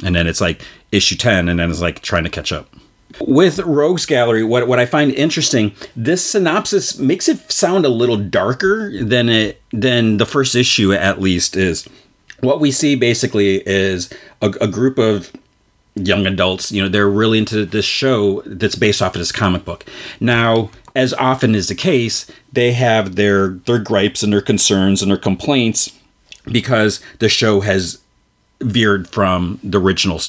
and 0.05 0.17
then 0.17 0.27
it's 0.27 0.41
like 0.41 0.63
issue 0.91 1.17
10 1.17 1.49
and 1.49 1.61
then 1.61 1.71
it's 1.71 1.81
like 1.81 2.01
trying 2.01 2.25
to 2.25 2.31
catch 2.31 2.53
up 2.53 2.75
with 3.21 3.59
rogues 3.61 4.07
gallery 4.07 4.43
what, 4.43 4.67
what 4.67 4.79
i 4.79 4.87
find 4.87 5.13
interesting 5.13 5.75
this 5.97 6.25
synopsis 6.25 6.99
makes 6.99 7.29
it 7.29 7.51
sound 7.51 7.85
a 7.85 7.91
little 7.91 8.17
darker 8.17 8.93
than 9.03 9.29
it 9.29 9.61
than 9.73 10.17
the 10.17 10.27
first 10.27 10.55
issue 10.55 10.93
at 10.93 11.21
least 11.21 11.57
is 11.57 11.89
what 12.41 12.61
we 12.61 12.71
see 12.71 12.95
basically 12.95 13.63
is 13.67 14.11
a, 14.41 14.47
a 14.61 14.69
group 14.69 14.99
of 14.99 15.33
young 15.95 16.27
adults 16.27 16.73
you 16.73 16.83
know 16.83 16.89
they're 16.89 17.09
really 17.11 17.39
into 17.39 17.67
this 17.67 17.85
show 17.85 18.43
that's 18.47 18.77
based 18.77 19.03
off 19.03 19.15
of 19.15 19.19
this 19.19 19.33
comic 19.33 19.65
book 19.65 19.85
now 20.21 20.71
as 20.95 21.15
often 21.15 21.55
is 21.55 21.69
the 21.69 21.75
case, 21.75 22.27
they 22.53 22.73
have 22.73 23.17
their 23.17 23.49
their 23.49 23.79
gripes 23.79 24.23
and 24.23 24.33
their 24.33 24.43
concerns 24.43 25.03
and 25.03 25.11
their 25.11 25.19
complaints 25.19 25.93
because 26.51 27.01
the 27.19 27.29
show 27.29 27.61
has 27.61 27.99
veered 28.61 29.09
from 29.09 29.59
the 29.63 29.81
original 29.81 30.21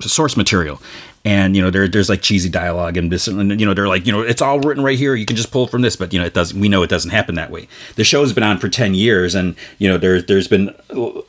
source 0.00 0.36
material. 0.36 0.80
And 1.26 1.56
you 1.56 1.62
know 1.62 1.70
there, 1.70 1.88
there's 1.88 2.08
like 2.08 2.22
cheesy 2.22 2.48
dialogue 2.48 2.96
and 2.96 3.10
this 3.10 3.26
and 3.26 3.58
you 3.60 3.66
know 3.66 3.74
they're 3.74 3.88
like 3.88 4.06
you 4.06 4.12
know 4.12 4.20
it's 4.20 4.40
all 4.40 4.60
written 4.60 4.84
right 4.84 4.98
here. 4.98 5.14
You 5.14 5.26
can 5.26 5.36
just 5.36 5.50
pull 5.50 5.66
from 5.66 5.82
this. 5.82 5.96
But 5.96 6.12
you 6.12 6.18
know 6.18 6.24
it 6.24 6.34
doesn't 6.34 6.58
we 6.58 6.68
know 6.68 6.82
it 6.82 6.90
doesn't 6.90 7.10
happen 7.10 7.34
that 7.34 7.50
way. 7.50 7.66
The 7.96 8.04
show's 8.04 8.32
been 8.32 8.44
on 8.44 8.58
for 8.58 8.68
10 8.68 8.94
years 8.94 9.34
and 9.34 9.56
you 9.78 9.88
know 9.88 9.98
there, 9.98 10.22
there's 10.22 10.48
been 10.48 10.74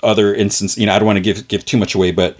other 0.04 0.34
instances 0.36 0.78
you 0.78 0.86
know 0.86 0.94
I 0.94 1.00
don't 1.00 1.08
want 1.08 1.18
to 1.18 1.22
give 1.22 1.48
give 1.48 1.66
too 1.66 1.78
much 1.78 1.96
away 1.96 2.12
but 2.12 2.38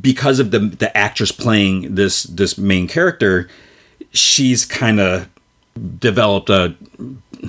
because 0.00 0.38
of 0.38 0.52
the 0.52 0.60
the 0.60 0.96
actress 0.96 1.32
playing 1.32 1.96
this 1.96 2.22
this 2.22 2.56
main 2.56 2.86
character 2.86 3.48
she's 4.12 4.64
kind 4.64 5.00
of 5.00 5.28
developed 5.98 6.50
a, 6.50 6.74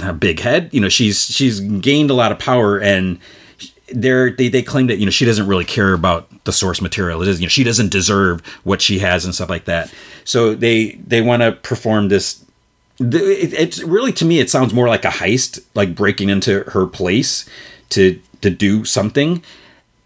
a 0.01 0.13
big 0.13 0.39
head. 0.39 0.69
You 0.71 0.81
know, 0.81 0.89
she's 0.89 1.25
she's 1.25 1.59
gained 1.59 2.09
a 2.09 2.13
lot 2.13 2.31
of 2.31 2.39
power 2.39 2.79
and 2.79 3.19
they're, 3.89 4.31
they 4.31 4.49
they 4.49 4.61
claim 4.61 4.87
that 4.87 4.97
you 4.97 5.05
know 5.05 5.11
she 5.11 5.25
doesn't 5.25 5.47
really 5.47 5.65
care 5.65 5.93
about 5.93 6.27
the 6.45 6.53
source 6.53 6.81
material. 6.81 7.21
It 7.21 7.27
is 7.27 7.39
you 7.39 7.45
know 7.45 7.49
she 7.49 7.63
doesn't 7.63 7.89
deserve 7.89 8.45
what 8.63 8.81
she 8.81 8.99
has 8.99 9.25
and 9.25 9.33
stuff 9.33 9.49
like 9.49 9.65
that. 9.65 9.93
So 10.23 10.55
they 10.55 10.91
they 11.05 11.21
want 11.21 11.41
to 11.41 11.53
perform 11.53 12.09
this. 12.09 12.43
It's 12.99 13.81
really 13.83 14.11
to 14.13 14.25
me 14.25 14.39
it 14.39 14.49
sounds 14.49 14.73
more 14.73 14.87
like 14.87 15.05
a 15.05 15.09
heist, 15.09 15.63
like 15.75 15.95
breaking 15.95 16.29
into 16.29 16.63
her 16.69 16.87
place 16.87 17.47
to 17.89 18.19
to 18.41 18.49
do 18.49 18.85
something 18.85 19.43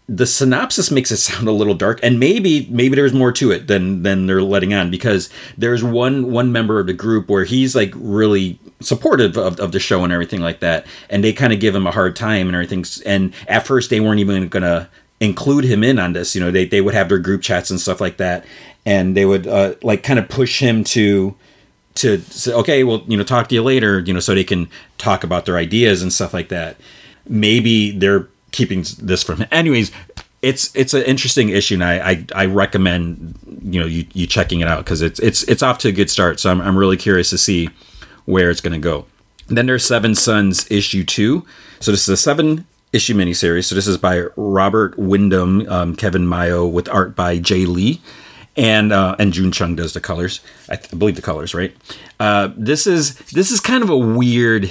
the 0.08 0.26
synopsis 0.26 0.90
makes 0.90 1.10
it 1.10 1.16
sound 1.18 1.48
a 1.48 1.52
little 1.52 1.74
dark 1.74 2.00
and 2.02 2.18
maybe 2.18 2.66
maybe 2.70 2.94
there's 2.94 3.12
more 3.12 3.32
to 3.32 3.50
it 3.50 3.66
than 3.66 4.02
than 4.02 4.26
they're 4.26 4.42
letting 4.42 4.74
on 4.74 4.90
because 4.90 5.30
there's 5.56 5.82
one 5.82 6.30
one 6.30 6.52
member 6.52 6.78
of 6.78 6.86
the 6.86 6.92
group 6.92 7.28
where 7.28 7.44
he's 7.44 7.74
like 7.74 7.92
really 7.96 8.58
supportive 8.82 9.36
of, 9.36 9.58
of 9.60 9.72
the 9.72 9.80
show 9.80 10.04
and 10.04 10.12
everything 10.12 10.40
like 10.40 10.60
that 10.60 10.86
and 11.10 11.22
they 11.22 11.32
kind 11.32 11.52
of 11.52 11.60
give 11.60 11.74
him 11.74 11.86
a 11.86 11.90
hard 11.90 12.16
time 12.16 12.46
and 12.46 12.54
everything 12.54 12.84
and 13.06 13.32
at 13.48 13.66
first 13.66 13.90
they 13.90 14.00
weren't 14.00 14.20
even 14.20 14.48
gonna 14.48 14.88
include 15.20 15.64
him 15.64 15.84
in 15.84 15.98
on 15.98 16.12
this 16.12 16.34
you 16.34 16.40
know 16.40 16.50
they, 16.50 16.64
they 16.64 16.80
would 16.80 16.94
have 16.94 17.08
their 17.08 17.18
group 17.18 17.42
chats 17.42 17.70
and 17.70 17.80
stuff 17.80 18.00
like 18.00 18.16
that 18.16 18.44
and 18.84 19.16
they 19.16 19.24
would 19.24 19.46
uh, 19.46 19.74
like 19.82 20.02
kind 20.02 20.18
of 20.18 20.28
push 20.28 20.60
him 20.60 20.82
to 20.84 21.34
to 21.94 22.18
say 22.22 22.52
okay 22.52 22.84
well 22.84 23.02
you 23.06 23.16
know 23.16 23.24
talk 23.24 23.48
to 23.48 23.54
you 23.54 23.62
later 23.62 24.00
you 24.00 24.12
know 24.12 24.20
so 24.20 24.34
they 24.34 24.44
can 24.44 24.68
talk 24.98 25.22
about 25.24 25.44
their 25.44 25.56
ideas 25.56 26.02
and 26.02 26.12
stuff 26.12 26.32
like 26.32 26.48
that 26.48 26.76
maybe 27.28 27.92
they're 27.92 28.28
keeping 28.52 28.84
this 28.98 29.22
from 29.22 29.38
him. 29.38 29.48
Anyways, 29.50 29.90
it's 30.42 30.74
it's 30.74 30.94
an 30.94 31.02
interesting 31.02 31.48
issue, 31.48 31.74
and 31.74 31.84
I 31.84 32.10
I, 32.10 32.26
I 32.34 32.46
recommend 32.46 33.38
you 33.62 33.80
know 33.80 33.86
you, 33.86 34.06
you 34.12 34.26
checking 34.26 34.60
it 34.60 34.68
out 34.68 34.84
because 34.84 35.02
it's 35.02 35.18
it's 35.20 35.42
it's 35.44 35.62
off 35.62 35.78
to 35.78 35.88
a 35.88 35.92
good 35.92 36.10
start. 36.10 36.38
So 36.38 36.50
I'm 36.50 36.60
I'm 36.60 36.76
really 36.76 36.96
curious 36.96 37.30
to 37.30 37.38
see 37.38 37.70
where 38.24 38.50
it's 38.50 38.60
going 38.60 38.72
to 38.72 38.78
go. 38.78 39.06
then 39.48 39.66
there's 39.66 39.84
Seven 39.84 40.14
Sons 40.14 40.70
issue 40.70 41.04
two. 41.04 41.44
So 41.80 41.90
this 41.90 42.02
is 42.02 42.08
a 42.08 42.16
seven 42.16 42.64
issue 42.92 43.14
miniseries. 43.14 43.64
So 43.64 43.74
this 43.74 43.86
is 43.88 43.98
by 43.98 44.26
Robert 44.36 44.98
Windom, 44.98 45.68
um, 45.68 45.96
Kevin 45.96 46.28
Mayo, 46.28 46.66
with 46.66 46.88
art 46.88 47.16
by 47.16 47.38
Jae 47.38 47.66
Lee. 47.66 48.00
And 48.56 48.92
uh, 48.92 49.16
and 49.18 49.32
June 49.32 49.50
Chung 49.50 49.76
does 49.76 49.94
the 49.94 50.00
colors. 50.00 50.40
I, 50.68 50.76
th- 50.76 50.92
I 50.92 50.96
believe 50.96 51.16
the 51.16 51.22
colors, 51.22 51.54
right? 51.54 51.74
Uh, 52.20 52.50
this 52.56 52.86
is 52.86 53.14
this 53.30 53.50
is 53.50 53.60
kind 53.60 53.82
of 53.82 53.88
a 53.88 53.96
weird 53.96 54.70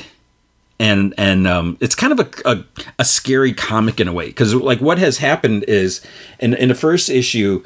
and 0.79 1.13
and 1.17 1.47
um, 1.47 1.77
it's 1.79 1.95
kind 1.95 2.13
of 2.13 2.19
a, 2.19 2.49
a, 2.49 2.63
a 2.99 3.05
scary 3.05 3.53
comic 3.53 3.99
in 3.99 4.07
a 4.07 4.13
way 4.13 4.27
because 4.27 4.53
like 4.53 4.81
what 4.81 4.99
has 4.99 5.17
happened 5.17 5.63
is 5.67 6.01
in 6.39 6.53
in 6.53 6.69
the 6.69 6.75
first 6.75 7.09
issue 7.09 7.63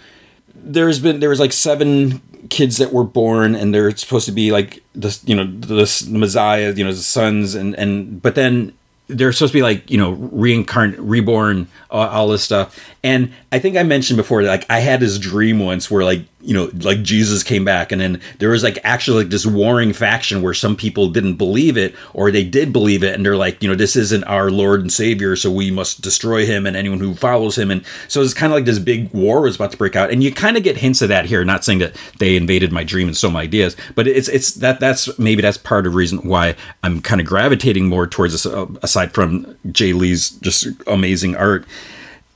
there's 0.54 1.00
been 1.00 1.20
there 1.20 1.30
was 1.30 1.40
like 1.40 1.54
seven 1.54 2.22
kids 2.50 2.78
that 2.78 2.94
were 2.94 3.04
born 3.04 3.56
and 3.56 3.74
they're 3.74 3.96
supposed 3.96 4.26
to 4.26 4.32
be 4.32 4.52
like 4.52 4.84
the 4.94 5.18
you 5.26 5.36
know 5.36 5.46
the 5.46 6.08
messiah 6.12 6.72
you 6.74 6.84
know 6.84 6.92
the 6.92 6.98
sons 6.98 7.56
and 7.56 7.76
and 7.76 8.22
but 8.22 8.36
then 8.36 8.74
they're 9.08 9.32
supposed 9.32 9.52
to 9.52 9.58
be 9.58 9.64
like 9.64 9.90
you 9.90 9.98
know 9.98 10.12
reincarnate 10.12 11.00
reborn 11.00 11.68
all, 11.92 12.08
all 12.08 12.28
this 12.28 12.44
stuff. 12.44 12.80
And 13.04 13.32
i 13.52 13.60
think 13.60 13.78
i 13.78 13.84
mentioned 13.84 14.18
before 14.18 14.44
that 14.44 14.50
like 14.50 14.66
i 14.70 14.80
had 14.80 15.00
this 15.00 15.18
dream 15.18 15.60
once 15.60 15.90
where 15.90 16.04
like 16.04 16.26
you 16.46 16.54
know, 16.54 16.70
like 16.82 17.02
Jesus 17.02 17.42
came 17.42 17.66
back, 17.66 17.92
and 17.92 18.00
then 18.00 18.22
there 18.38 18.50
was 18.50 18.64
like 18.64 18.78
actually 18.84 19.24
like 19.24 19.32
this 19.32 19.46
warring 19.46 19.94
faction 19.94 20.44
where 20.44 20.54
some 20.54 20.76
people 20.76 21.10
didn't 21.10 21.36
believe 21.36 21.76
it, 21.76 21.96
or 22.14 22.30
they 22.30 22.44
did 22.44 22.72
believe 22.72 23.04
it, 23.04 23.16
and 23.16 23.26
they're 23.26 23.36
like, 23.36 23.62
you 23.64 23.68
know, 23.68 23.76
this 23.76 23.96
isn't 23.96 24.24
our 24.26 24.52
Lord 24.52 24.82
and 24.82 24.94
Savior, 24.94 25.36
so 25.36 25.52
we 25.52 25.72
must 25.72 26.02
destroy 26.02 26.46
him 26.46 26.68
and 26.68 26.78
anyone 26.78 27.00
who 27.00 27.16
follows 27.16 27.58
him. 27.58 27.72
And 27.72 27.84
so 28.08 28.22
it's 28.22 28.34
kind 28.34 28.54
of 28.54 28.58
like 28.58 28.66
this 28.66 28.78
big 28.78 29.12
war 29.12 29.42
was 29.42 29.56
about 29.56 29.72
to 29.72 29.78
break 29.78 29.96
out, 29.96 30.12
and 30.12 30.24
you 30.24 30.32
kind 30.32 30.56
of 30.56 30.64
get 30.64 30.78
hints 30.78 31.02
of 31.02 31.10
that 31.10 31.26
here. 31.26 31.44
Not 31.44 31.66
saying 31.66 31.80
that 31.80 31.96
they 32.20 32.36
invaded 32.36 32.72
my 32.72 32.84
dream 32.84 33.08
and 33.08 33.18
stole 33.18 33.32
my 33.32 33.42
ideas, 33.42 33.76
but 33.96 34.08
it's 34.08 34.28
it's 34.28 34.54
that 34.56 34.80
that's 34.80 35.18
maybe 35.18 35.42
that's 35.42 35.58
part 35.58 35.86
of 35.86 35.92
the 35.92 35.98
reason 35.98 36.20
why 36.20 36.56
I'm 36.84 37.02
kind 37.02 37.20
of 37.20 37.26
gravitating 37.26 37.88
more 37.88 38.06
towards 38.06 38.34
this. 38.34 38.46
Uh, 38.46 38.68
aside 38.84 39.14
from 39.14 39.46
Jae 39.68 39.96
Lee's 39.96 40.30
just 40.30 40.68
amazing 40.86 41.36
art, 41.36 41.66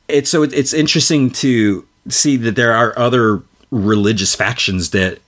it's 0.07 0.32
so 0.32 0.41
it's 0.41 0.74
interesting 0.74 1.30
to 1.30 1.86
see 2.07 2.38
that 2.38 2.55
there 2.55 2.74
are 2.74 2.97
other 2.97 3.43
religious 3.72 4.36
factions 4.36 4.91
that 4.91 5.20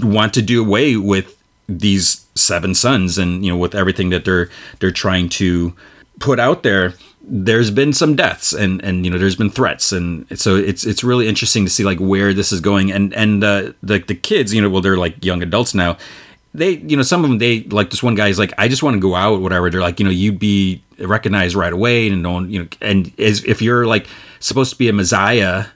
want 0.00 0.32
to 0.34 0.42
do 0.42 0.60
away 0.60 0.96
with 0.96 1.36
these 1.68 2.24
seven 2.34 2.74
sons 2.74 3.18
and 3.18 3.44
you 3.44 3.50
know 3.50 3.56
with 3.56 3.74
everything 3.74 4.10
that 4.10 4.24
they're 4.24 4.48
they're 4.80 4.90
trying 4.90 5.28
to 5.28 5.74
put 6.18 6.38
out 6.38 6.62
there 6.62 6.94
there's 7.24 7.70
been 7.70 7.92
some 7.92 8.16
deaths 8.16 8.52
and 8.52 8.82
and 8.84 9.04
you 9.04 9.10
know 9.10 9.18
there's 9.18 9.36
been 9.36 9.50
threats. 9.50 9.92
And 9.92 10.26
so 10.38 10.56
it's 10.56 10.84
it's 10.84 11.04
really 11.04 11.28
interesting 11.28 11.64
to 11.64 11.70
see 11.70 11.84
like 11.84 11.98
where 11.98 12.34
this 12.34 12.52
is 12.52 12.60
going. 12.60 12.90
And 12.90 13.14
and 13.14 13.42
uh, 13.42 13.72
the 13.82 13.98
the 14.00 14.14
kids 14.14 14.52
you 14.52 14.60
know 14.60 14.68
well 14.68 14.82
they're 14.82 14.96
like 14.96 15.24
young 15.24 15.42
adults 15.42 15.74
now. 15.74 15.96
They 16.54 16.70
you 16.78 16.96
know 16.96 17.02
some 17.02 17.24
of 17.24 17.30
them 17.30 17.38
they 17.38 17.62
like 17.64 17.90
this 17.90 18.02
one 18.02 18.14
guy 18.14 18.28
is 18.28 18.38
like 18.38 18.52
I 18.58 18.68
just 18.68 18.82
want 18.82 18.94
to 18.94 19.00
go 19.00 19.14
out 19.14 19.40
whatever. 19.40 19.70
They're 19.70 19.80
like 19.80 20.00
you 20.00 20.04
know 20.04 20.10
you'd 20.10 20.38
be 20.38 20.82
recognized 20.98 21.54
right 21.54 21.72
away 21.72 22.08
and 22.08 22.22
no 22.22 22.32
one 22.32 22.50
you 22.50 22.62
know 22.62 22.68
and 22.80 23.12
as 23.18 23.44
if 23.44 23.62
you're 23.62 23.86
like 23.86 24.06
supposed 24.40 24.70
to 24.72 24.78
be 24.78 24.88
a 24.88 24.92
messiah 24.92 25.66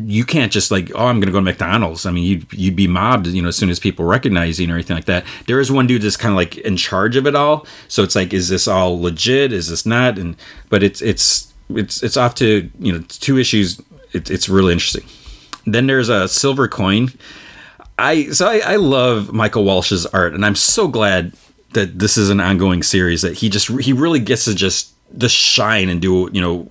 you 0.00 0.24
can't 0.24 0.52
just 0.52 0.70
like, 0.70 0.92
oh, 0.94 1.06
I'm 1.06 1.20
to 1.20 1.26
go 1.26 1.38
to 1.38 1.42
McDonald's. 1.42 2.06
I 2.06 2.12
mean, 2.12 2.22
you'd, 2.22 2.52
you'd 2.52 2.76
be 2.76 2.86
mobbed, 2.86 3.26
you 3.26 3.42
know, 3.42 3.48
as 3.48 3.56
soon 3.56 3.68
as 3.68 3.80
people 3.80 4.04
recognize 4.04 4.60
you 4.60 4.70
or 4.70 4.74
anything 4.74 4.94
like 4.94 5.06
that. 5.06 5.24
There 5.48 5.58
is 5.58 5.72
one 5.72 5.88
dude 5.88 6.02
that's 6.02 6.16
kind 6.16 6.30
of 6.32 6.36
like 6.36 6.56
in 6.58 6.76
charge 6.76 7.16
of 7.16 7.26
it 7.26 7.34
all. 7.34 7.66
So 7.88 8.04
it's 8.04 8.14
like, 8.14 8.32
is 8.32 8.48
this 8.48 8.68
all 8.68 9.00
legit? 9.00 9.52
Is 9.52 9.68
this 9.68 9.84
not? 9.84 10.16
And, 10.16 10.36
but 10.68 10.84
it's, 10.84 11.02
it's, 11.02 11.52
it's, 11.70 12.02
it's 12.04 12.16
off 12.16 12.36
to, 12.36 12.70
you 12.78 12.92
know, 12.92 13.00
two 13.08 13.38
issues. 13.38 13.80
It, 14.12 14.30
it's 14.30 14.48
really 14.48 14.72
interesting. 14.72 15.04
Then 15.66 15.88
there's 15.88 16.08
a 16.08 16.28
silver 16.28 16.68
coin. 16.68 17.10
I, 17.98 18.30
so 18.30 18.48
I, 18.48 18.58
I 18.58 18.76
love 18.76 19.32
Michael 19.32 19.64
Walsh's 19.64 20.06
art 20.06 20.32
and 20.32 20.46
I'm 20.46 20.54
so 20.54 20.86
glad 20.86 21.32
that 21.72 21.98
this 21.98 22.16
is 22.16 22.30
an 22.30 22.40
ongoing 22.40 22.84
series 22.84 23.22
that 23.22 23.34
he 23.34 23.48
just, 23.48 23.68
he 23.80 23.92
really 23.92 24.20
gets 24.20 24.44
to 24.44 24.54
just, 24.54 24.94
just 25.16 25.34
shine 25.34 25.88
and 25.88 26.02
do 26.02 26.28
you 26.32 26.40
know 26.40 26.70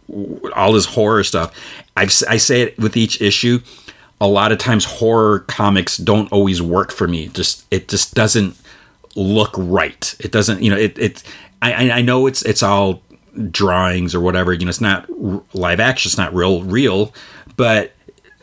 all 0.53 0.71
this 0.71 0.85
horror 0.85 1.23
stuff 1.23 1.53
I've, 1.97 2.13
I 2.29 2.37
say 2.37 2.61
it 2.61 2.77
with 2.77 2.95
each 2.95 3.19
issue. 3.21 3.59
A 4.21 4.27
lot 4.27 4.51
of 4.51 4.59
times, 4.59 4.85
horror 4.85 5.39
comics 5.41 5.97
don't 5.97 6.31
always 6.31 6.61
work 6.61 6.91
for 6.91 7.07
me. 7.07 7.27
Just 7.27 7.65
it 7.71 7.87
just 7.87 8.13
doesn't 8.13 8.55
look 9.15 9.51
right. 9.57 10.15
It 10.19 10.31
doesn't, 10.31 10.61
you 10.61 10.69
know. 10.69 10.77
It 10.77 10.97
it. 10.97 11.23
I 11.61 11.91
I 11.91 12.01
know 12.01 12.27
it's 12.27 12.43
it's 12.43 12.63
all 12.63 13.01
drawings 13.51 14.13
or 14.15 14.21
whatever. 14.21 14.53
You 14.53 14.65
know, 14.65 14.69
it's 14.69 14.81
not 14.81 15.07
live 15.55 15.79
action, 15.79 16.09
it's 16.09 16.17
not 16.17 16.33
real, 16.33 16.63
real, 16.63 17.13
but 17.57 17.93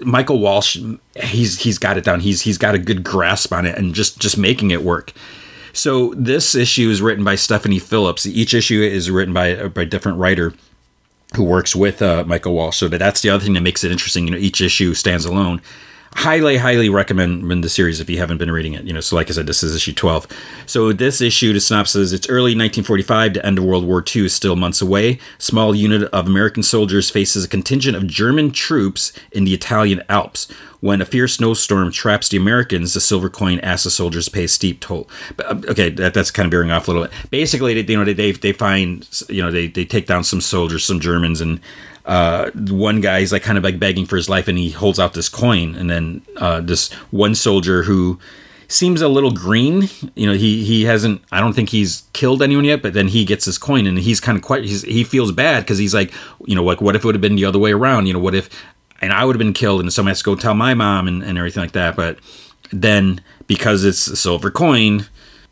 Michael 0.01 0.41
Walsh, 0.41 0.79
he's 1.23 1.61
he's 1.61 1.79
got 1.79 1.97
it 1.97 2.05
down. 2.05 2.21
He's 2.21 2.43
he's 2.43 2.59
got 2.59 2.75
a 2.75 2.79
good 2.79 3.03
grasp 3.03 3.53
on 3.53 3.67
it 3.67 3.77
and 3.79 3.95
just 3.95 4.21
just 4.21 4.37
making 4.37 4.71
it 4.71 4.83
work. 4.83 5.13
So 5.75 6.15
this 6.17 6.55
issue 6.55 6.89
is 6.89 7.03
written 7.03 7.25
by 7.25 7.35
Stephanie 7.35 7.79
Phillips. 7.79 8.27
Each 8.27 8.55
issue 8.55 8.81
is 8.81 9.11
written 9.11 9.35
by 9.35 9.69
by 9.69 9.83
a 9.83 9.87
different 9.87 10.19
writer 10.19 10.55
who 11.37 11.45
works 11.45 11.75
with 11.75 12.01
uh, 12.01 12.25
Michael 12.27 12.55
Walsh. 12.55 12.77
So 12.77 12.89
that's 12.89 13.21
the 13.21 13.31
other 13.31 13.45
thing 13.45 13.55
that 13.55 13.61
makes 13.61 13.83
it 13.83 13.91
interesting. 13.91 14.25
You 14.27 14.31
know, 14.31 14.39
each 14.39 14.61
issue 14.61 14.95
stands 14.95 15.25
alone 15.25 15.61
highly, 16.15 16.57
highly 16.57 16.89
recommend 16.89 17.63
the 17.63 17.69
series 17.69 18.01
if 18.01 18.09
you 18.09 18.19
haven't 18.19 18.39
been 18.39 18.51
reading 18.51 18.75
it. 18.75 18.85
You 18.85 18.93
know, 18.93 19.01
so 19.01 19.17
like 19.17 19.29
I 19.29 19.33
said, 19.33 19.47
this 19.47 19.63
is 19.63 19.75
issue 19.75 19.93
12. 19.93 20.27
So 20.67 20.93
this 20.93 21.21
issue, 21.21 21.53
the 21.53 21.61
synopsis, 21.61 22.13
it's 22.13 22.29
early 22.29 22.53
1945, 22.53 23.35
the 23.35 23.47
end 23.47 23.59
of 23.59 23.65
World 23.65 23.87
War 23.87 24.03
II 24.15 24.27
is 24.27 24.35
still 24.35 24.57
months 24.57 24.81
away. 24.81 25.19
Small 25.39 25.75
unit 25.75 26.05
of 26.05 26.27
American 26.27 26.63
soldiers 26.63 27.11
faces 27.11 27.45
a 27.45 27.49
contingent 27.49 27.97
of 27.97 28.07
German 28.07 28.53
troops 28.53 29.13
in 29.33 29.45
the 29.45 29.55
Italian 29.55 30.03
Alps. 30.09 30.49
When 30.81 31.01
a 31.01 31.07
fierce 31.07 31.37
snowstorm 31.37 31.91
traps 31.91 32.29
the 32.29 32.37
Americans, 32.37 32.93
the 32.93 33.01
silver 33.01 33.31
coin 33.31 33.59
asks 33.61 33.85
the 33.85 33.91
soldiers 33.91 34.27
to 34.27 34.31
pay 34.31 34.45
a 34.45 34.49
steep 34.49 34.81
toll. 34.81 35.09
But, 35.37 35.47
uh, 35.47 35.71
okay, 35.71 35.89
that, 35.91 36.13
that's 36.13 36.31
kind 36.31 36.47
of 36.47 36.51
veering 36.51 36.71
off 36.71 36.87
a 36.87 36.91
little 36.91 37.09
bit. 37.09 37.13
Basically, 37.31 37.81
they, 37.81 37.91
you 37.91 37.99
know, 37.99 38.13
they, 38.13 38.33
they 38.33 38.53
find, 38.53 39.09
you 39.31 39.43
know, 39.43 39.51
they, 39.51 39.67
they 39.67 39.87
take 39.87 40.07
down 40.07 40.25
some 40.25 40.43
soldiers, 40.43 40.85
some 40.85 41.01
Germans, 41.01 41.41
and 41.41 41.59
uh, 42.05 42.51
one 42.69 43.01
guy's 43.01 43.33
like 43.33 43.43
kind 43.43 43.57
of 43.57 43.65
like 43.65 43.79
begging 43.79 44.07
for 44.07 44.17
his 44.17 44.29
life 44.29 44.49
and 44.49 44.59
he 44.59 44.71
holds 44.71 44.99
out 44.99 45.15
this 45.15 45.29
coin 45.29 45.75
and 45.75 45.91
then 45.91 46.23
uh, 46.37 46.61
this 46.61 46.93
one 47.11 47.35
soldier 47.35 47.85
who 47.85 48.19
seems 48.69 49.01
a 49.01 49.09
little 49.09 49.31
green 49.31 49.89
you 50.15 50.27
know 50.27 50.33
he 50.33 50.65
he 50.65 50.85
hasn't 50.85 51.23
i 51.31 51.39
don't 51.39 51.53
think 51.53 51.69
he's 51.69 52.05
killed 52.13 52.43
anyone 52.43 52.65
yet 52.65 52.83
but 52.83 52.95
then 52.95 53.09
he 53.09 53.25
gets 53.25 53.45
his 53.45 53.59
coin 53.59 53.87
and 53.87 53.99
he's 53.99 54.21
kind 54.21 54.37
of 54.37 54.43
quite 54.43 54.65
he's, 54.65 54.83
he 54.83 55.05
feels 55.05 55.31
bad 55.33 55.63
because 55.63 55.79
he's 55.79 55.95
like 55.95 56.13
you 56.47 56.55
know 56.55 56.65
like 56.65 56.81
what 56.81 56.97
if 56.97 57.05
it 57.05 57.07
would 57.07 57.15
have 57.15 57.23
been 57.23 57.37
the 57.37 57.45
other 57.45 57.59
way 57.59 57.73
around 57.73 58.07
you 58.07 58.13
know 58.13 58.19
what 58.19 58.35
if 58.35 58.49
and 59.01 59.13
i 59.13 59.25
would 59.25 59.37
have 59.37 59.39
been 59.39 59.53
killed 59.53 59.81
and 59.81 59.93
someone 59.93 60.11
has 60.11 60.19
to 60.19 60.25
go 60.25 60.35
tell 60.35 60.55
my 60.55 60.73
mom 60.73 61.07
and, 61.07 61.23
and 61.23 61.37
everything 61.37 61.63
like 61.63 61.73
that 61.73 61.95
but 61.95 62.19
then 62.73 63.21
because 63.47 63.85
it's 63.85 64.07
a 64.07 64.17
silver 64.17 64.51
coin 64.51 65.07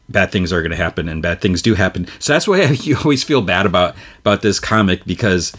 bad 0.09 0.31
things 0.31 0.53
are 0.53 0.61
going 0.61 0.71
to 0.71 0.77
happen 0.77 1.09
and 1.09 1.23
bad 1.23 1.41
things 1.41 1.63
do 1.63 1.75
happen. 1.75 2.07
So 2.19 2.33
that's 2.33 2.47
why 2.47 2.63
you 2.63 2.97
always 3.05 3.25
feel 3.25 3.43
bad 3.43 3.67
about 3.67 3.97
about 4.21 4.43
this 4.43 4.61
comic 4.61 5.05
because 5.05 5.53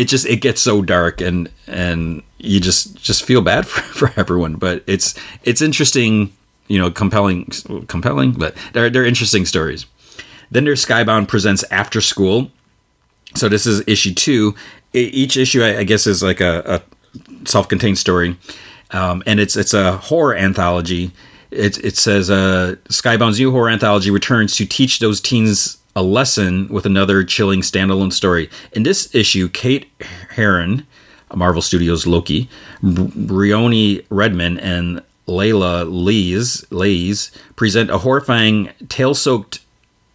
it 0.00 0.08
just 0.08 0.26
it 0.26 0.36
gets 0.36 0.60
so 0.62 0.80
dark 0.80 1.20
and 1.20 1.50
and 1.66 2.22
you 2.38 2.58
just 2.58 2.96
just 2.96 3.22
feel 3.22 3.42
bad 3.42 3.66
for, 3.72 3.82
for 4.08 4.20
everyone 4.20 4.54
but 4.54 4.82
it's 4.86 5.14
it's 5.44 5.60
interesting 5.60 6.32
you 6.68 6.78
know 6.78 6.90
compelling 6.90 7.44
compelling 7.86 8.32
but 8.32 8.56
they're, 8.72 8.90
they're 8.90 9.04
interesting 9.04 9.44
stories. 9.44 9.86
Then 10.50 10.64
there's 10.64 10.84
skybound 10.84 11.28
presents 11.28 11.62
after 11.70 12.00
school. 12.00 12.50
So 13.36 13.48
this 13.48 13.66
is 13.66 13.84
issue 13.86 14.14
two. 14.14 14.54
Each 14.92 15.36
issue 15.36 15.62
i, 15.62 15.84
guess 15.84 16.06
is 16.08 16.20
like 16.20 16.40
a, 16.40 16.62
a 16.66 17.46
self-contained 17.46 17.98
story 17.98 18.36
um, 18.92 19.22
and 19.26 19.38
it's 19.38 19.56
it's 19.56 19.74
a 19.74 19.96
horror 19.98 20.34
anthology. 20.34 21.12
It, 21.50 21.78
it 21.84 21.96
says 21.96 22.30
uh, 22.30 22.76
skybound's 22.88 23.38
new 23.38 23.50
horror 23.50 23.70
anthology 23.70 24.10
returns 24.10 24.56
to 24.56 24.66
teach 24.66 25.00
those 25.00 25.20
teens 25.20 25.79
a 25.96 26.02
lesson 26.02 26.68
with 26.68 26.86
another 26.86 27.24
chilling 27.24 27.60
standalone 27.60 28.12
story. 28.12 28.48
In 28.72 28.82
this 28.82 29.14
issue, 29.14 29.48
Kate 29.48 29.90
Herron, 30.30 30.86
Marvel 31.34 31.62
Studios 31.62 32.06
Loki, 32.06 32.48
Briony 32.82 34.02
Redman, 34.10 34.58
and 34.58 35.02
Layla 35.26 35.86
Lees, 35.88 36.66
Lees 36.70 37.30
present 37.56 37.90
a 37.90 37.98
horrifying 37.98 38.70
tale 38.88 39.14
soaked 39.14 39.60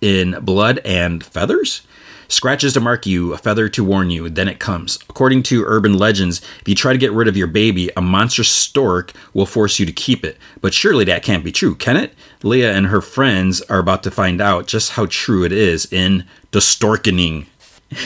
in 0.01 0.38
blood 0.41 0.80
and 0.80 1.23
feathers. 1.23 1.82
Scratches 2.28 2.73
to 2.73 2.80
mark 2.80 3.05
you, 3.05 3.34
a 3.34 3.38
feather 3.38 3.69
to 3.69 3.84
warn 3.84 4.09
you, 4.09 4.30
then 4.30 4.47
it 4.47 4.59
comes. 4.59 4.97
According 5.09 5.43
to 5.43 5.63
urban 5.65 5.97
legends, 5.97 6.41
if 6.61 6.67
you 6.67 6.76
try 6.76 6.91
to 6.91 6.99
get 6.99 7.11
rid 7.11 7.28
of 7.28 7.38
your 7.38 7.47
baby, 7.47 7.89
a 7.95 8.01
monstrous 8.01 8.49
stork 8.49 9.13
will 9.34 9.45
force 9.45 9.80
you 9.80 9.86
to 9.86 9.91
keep 9.91 10.26
it. 10.26 10.38
But 10.61 10.73
surely 10.73 11.05
that 11.05 11.23
can't 11.23 11.43
be 11.43 11.51
true, 11.51 11.76
can 11.76 11.97
it? 11.97 12.13
Leah 12.43 12.73
and 12.73 12.88
her 12.88 13.01
friends 13.01 13.61
are 13.63 13.80
about 13.80 14.03
to 14.03 14.11
find 14.11 14.41
out 14.41 14.67
just 14.67 14.91
how 14.91 15.07
true 15.07 15.43
it 15.43 15.51
is 15.51 15.91
in 15.91 16.26
The 16.51 16.59
Storkening. 16.59 17.45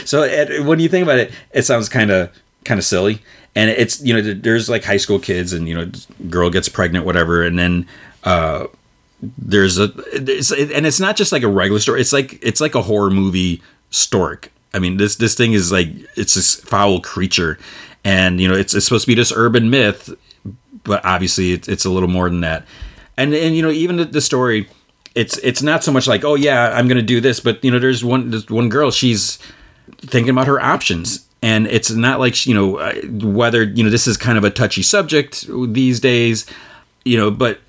So 0.06 0.22
when 0.64 0.80
you 0.80 0.90
think 0.90 1.04
about 1.04 1.20
it, 1.20 1.32
it 1.52 1.64
sounds 1.64 1.90
kind 1.90 2.12
of 2.12 2.32
kind 2.66 2.78
of 2.78 2.86
silly. 2.86 3.22
And 3.56 3.70
it's 3.70 4.02
you 4.02 4.14
know 4.14 4.22
there's 4.22 4.70
like 4.70 4.84
high 4.84 4.98
school 4.98 5.20
kids 5.20 5.54
and 5.54 5.68
you 5.68 5.74
know 5.74 5.92
girl 6.30 6.50
gets 6.50 6.70
pregnant 6.70 7.06
whatever 7.06 7.44
and 7.44 7.58
then 7.58 7.88
uh 8.24 8.68
there's 9.38 9.80
a 9.80 9.92
and 10.14 10.86
it's 10.86 11.00
not 11.00 11.16
just 11.16 11.32
like 11.32 11.44
a 11.44 11.48
regular 11.48 11.80
story 11.80 12.00
it's 12.00 12.14
like 12.14 12.40
it's 12.42 12.62
like 12.62 12.76
a 12.76 12.82
horror 12.82 13.10
movie 13.10 13.62
stork. 13.90 14.52
I 14.74 14.80
mean, 14.80 14.98
this 14.98 15.16
this 15.16 15.36
thing 15.36 15.54
is 15.54 15.72
like 15.72 15.90
it's 16.16 16.36
this 16.36 16.56
foul 16.56 17.00
creature, 17.02 17.58
and 18.04 18.40
you 18.40 18.48
know 18.48 18.56
it's 18.56 18.74
it's 18.74 18.86
supposed 18.86 19.06
to 19.06 19.08
be 19.08 19.16
this 19.16 19.34
urban 19.36 19.70
myth, 19.70 20.14
but 20.84 21.04
obviously 21.06 21.54
it's, 21.54 21.68
it's 21.68 21.86
a 21.86 21.90
little 21.90 22.10
more 22.10 22.30
than 22.30 22.42
that. 22.42 22.66
And 23.18 23.34
and 23.34 23.56
you 23.56 23.62
know 23.62 23.72
even 23.72 23.98
the, 23.98 24.06
the 24.06 24.22
story, 24.22 24.70
it's 25.16 25.38
it's 25.40 25.62
not 25.62 25.84
so 25.84 25.92
much 25.92 26.08
like 26.08 26.24
oh 26.24 26.36
yeah 26.36 26.72
I'm 26.76 26.88
gonna 26.88 27.02
do 27.02 27.20
this, 27.22 27.40
but 27.40 27.64
you 27.64 27.72
know 27.72 27.80
there's 27.80 28.04
one 28.04 28.30
there's 28.30 28.50
one 28.50 28.70
girl 28.70 28.92
she's 28.92 29.40
thinking 30.02 30.30
about 30.30 30.48
her 30.48 30.62
options 30.62 31.26
and 31.42 31.68
it's 31.68 31.90
not 31.92 32.20
like 32.20 32.46
you 32.46 32.54
know 32.54 32.78
uh, 32.78 32.94
whether 33.10 33.64
you 33.64 33.84
know 33.84 33.90
this 33.90 34.08
is 34.08 34.18
kind 34.18 34.38
of 34.38 34.44
a 34.44 34.50
touchy 34.50 34.82
subject 34.82 35.46
these 35.74 36.00
days 36.00 36.46
you 37.06 37.18
know 37.18 37.32
but 37.32 37.60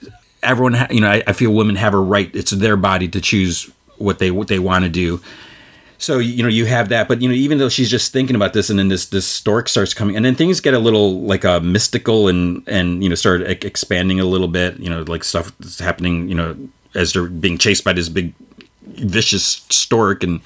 everyone 0.43 0.75
ha- 0.75 0.89
you 0.91 1.01
know 1.01 1.11
I, 1.11 1.23
I, 1.27 1.33
feel 1.33 1.53
women 1.53 1.77
have 1.77 1.95
a 1.95 1.99
right 1.99 2.35
it's 2.35 2.51
their 2.51 2.77
body 2.77 3.09
to 3.09 3.21
choose 3.21 3.71
what 3.99 4.19
they 4.19 4.31
what 4.31 4.49
they 4.49 4.59
want 4.59 4.85
to 4.85 4.91
do 4.91 5.21
so 6.01 6.19
you 6.19 6.43
know 6.43 6.49
you 6.49 6.65
have 6.65 6.89
that 6.89 7.07
but 7.07 7.21
you 7.21 7.29
know 7.29 7.35
even 7.35 7.59
though 7.59 7.69
she's 7.69 7.91
just 7.91 8.13
thinking 8.13 8.35
about 8.35 8.53
this 8.53 8.71
and 8.71 8.79
then 8.79 8.89
this 8.89 9.07
this 9.07 9.27
stork 9.27 9.69
starts 9.69 9.95
coming 9.95 10.17
and 10.17 10.25
then 10.25 10.35
things 10.35 10.61
get 10.61 10.75
a 10.75 10.79
little 10.79 11.21
like 11.21 11.45
uh, 11.45 11.61
mystical 11.61 12.27
and 12.27 12.67
and 12.67 13.03
you 13.03 13.09
know 13.09 13.15
start 13.15 13.43
expanding 13.43 14.19
a 14.19 14.25
little 14.25 14.49
bit 14.49 14.79
you 14.79 14.89
know 14.89 15.03
like 15.03 15.23
stuff 15.23 15.53
that's 15.59 15.79
happening 15.79 16.29
you 16.29 16.35
know 16.35 16.57
as 16.95 17.13
they're 17.13 17.29
being 17.29 17.59
chased 17.59 17.85
by 17.85 17.93
this 17.93 18.09
big 18.09 18.35
vicious 18.83 19.65
stork 19.71 20.23
and 20.23 20.41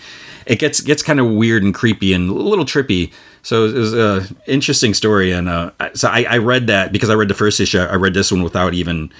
it 0.46 0.58
gets 0.58 0.80
gets 0.80 1.02
kind 1.02 1.20
of 1.20 1.30
weird 1.30 1.62
and 1.62 1.74
creepy 1.74 2.12
and 2.12 2.28
a 2.28 2.32
little 2.32 2.66
trippy. 2.66 3.12
So 3.42 3.66
it 3.66 3.74
was 3.74 3.94
a 3.94 4.26
interesting 4.46 4.94
story 4.94 5.32
and 5.32 5.48
uh, 5.48 5.70
so 5.94 6.08
I, 6.08 6.24
I 6.28 6.38
read 6.38 6.66
that 6.68 6.92
because 6.92 7.10
i 7.10 7.14
read 7.14 7.28
the 7.28 7.34
first 7.34 7.60
issue 7.60 7.78
i 7.78 7.94
read 7.94 8.14
this 8.14 8.32
one 8.32 8.42
without 8.42 8.72
even 8.72 9.12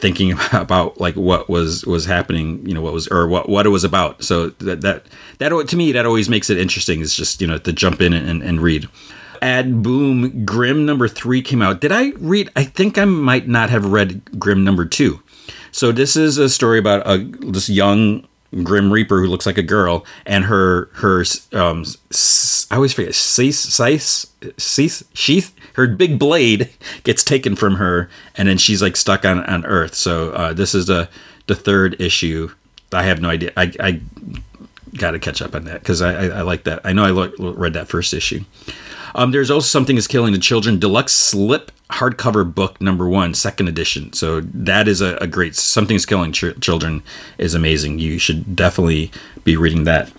thinking 0.00 0.32
about 0.52 1.00
like 1.00 1.14
what 1.14 1.48
was 1.48 1.84
was 1.86 2.06
happening 2.06 2.66
you 2.66 2.74
know 2.74 2.82
what 2.82 2.92
was 2.92 3.06
or 3.08 3.28
what 3.28 3.48
what 3.48 3.66
it 3.66 3.70
was 3.70 3.84
about 3.84 4.22
so 4.22 4.50
that 4.50 4.80
that 4.80 5.04
that 5.38 5.68
to 5.68 5.76
me 5.76 5.92
that 5.92 6.06
always 6.06 6.28
makes 6.28 6.50
it 6.50 6.58
interesting 6.58 7.00
is 7.00 7.14
just 7.14 7.40
you 7.40 7.46
know 7.46 7.58
to 7.58 7.72
jump 7.72 8.00
in 8.00 8.12
and, 8.12 8.42
and 8.42 8.60
read 8.60 8.88
Ad 9.42 9.82
Boom 9.82 10.44
grim 10.44 10.84
number 10.84 11.08
three 11.08 11.42
came 11.42 11.62
out. 11.62 11.80
Did 11.80 11.92
I 11.92 12.10
read? 12.18 12.50
I 12.56 12.64
think 12.64 12.98
I 12.98 13.04
might 13.06 13.48
not 13.48 13.70
have 13.70 13.86
read 13.86 14.38
grim 14.38 14.64
number 14.64 14.84
two. 14.84 15.22
So 15.72 15.92
this 15.92 16.16
is 16.16 16.38
a 16.38 16.48
story 16.48 16.78
about 16.78 17.06
a 17.06 17.18
this 17.18 17.68
young 17.68 18.26
Grim 18.62 18.92
Reaper 18.92 19.20
who 19.20 19.26
looks 19.26 19.46
like 19.46 19.58
a 19.58 19.62
girl, 19.62 20.04
and 20.26 20.44
her 20.44 20.88
her 20.94 21.24
um 21.52 21.84
I 22.70 22.76
always 22.76 22.92
forget 22.92 23.14
cease 23.14 23.58
cease 24.58 25.04
sheath 25.14 25.54
her 25.74 25.86
big 25.86 26.18
blade 26.18 26.70
gets 27.04 27.24
taken 27.24 27.56
from 27.56 27.76
her, 27.76 28.10
and 28.36 28.48
then 28.48 28.58
she's 28.58 28.82
like 28.82 28.96
stuck 28.96 29.24
on 29.24 29.44
on 29.44 29.64
Earth. 29.64 29.94
So 29.94 30.30
uh, 30.32 30.52
this 30.52 30.74
is 30.74 30.86
the 30.86 31.08
the 31.46 31.54
third 31.54 32.00
issue. 32.00 32.50
I 32.92 33.04
have 33.04 33.20
no 33.20 33.30
idea. 33.30 33.52
I, 33.56 33.72
I 33.78 34.00
got 34.96 35.12
to 35.12 35.18
catch 35.18 35.40
up 35.40 35.54
on 35.54 35.64
that 35.64 35.80
because 35.80 36.02
I, 36.02 36.26
I, 36.26 36.38
I 36.38 36.42
like 36.42 36.64
that. 36.64 36.80
I 36.84 36.92
know 36.92 37.04
I 37.04 37.10
lo- 37.10 37.32
read 37.54 37.74
that 37.74 37.88
first 37.88 38.12
issue. 38.12 38.44
Um, 39.14 39.30
there's 39.30 39.50
also 39.50 39.66
something 39.66 39.96
is 39.96 40.06
killing 40.06 40.32
the 40.32 40.38
children 40.38 40.78
deluxe 40.78 41.12
slip 41.12 41.70
hardcover 41.90 42.52
book 42.52 42.80
number 42.80 43.08
one, 43.08 43.34
second 43.34 43.68
edition. 43.68 44.12
So 44.12 44.40
that 44.40 44.88
is 44.88 45.00
a, 45.00 45.16
a 45.16 45.26
great 45.26 45.56
something 45.56 45.96
is 45.96 46.06
killing 46.06 46.32
ch- 46.32 46.58
children 46.60 47.02
is 47.38 47.54
amazing. 47.54 47.98
You 47.98 48.18
should 48.18 48.56
definitely 48.56 49.10
be 49.44 49.56
reading 49.56 49.84
that. 49.84 50.12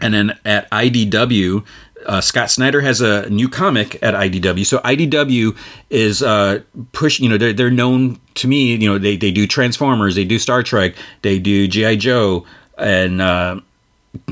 And 0.00 0.14
then 0.14 0.38
at 0.44 0.70
IDW, 0.70 1.64
uh, 2.06 2.20
Scott 2.20 2.50
Snyder 2.50 2.80
has 2.80 3.00
a 3.00 3.28
new 3.28 3.48
comic 3.48 4.00
at 4.02 4.14
IDW. 4.14 4.64
So 4.64 4.78
IDW 4.78 5.56
is 5.90 6.22
uh, 6.22 6.60
push. 6.92 7.20
You 7.20 7.28
know, 7.28 7.38
they're, 7.38 7.52
they're 7.52 7.70
known 7.70 8.20
to 8.34 8.48
me. 8.48 8.76
You 8.76 8.88
know, 8.88 8.98
they 8.98 9.16
they 9.16 9.30
do 9.30 9.46
Transformers, 9.46 10.14
they 10.14 10.24
do 10.24 10.38
Star 10.38 10.62
Trek, 10.62 10.94
they 11.22 11.38
do 11.38 11.66
GI 11.66 11.96
Joe, 11.96 12.46
and 12.76 13.20
uh, 13.20 13.60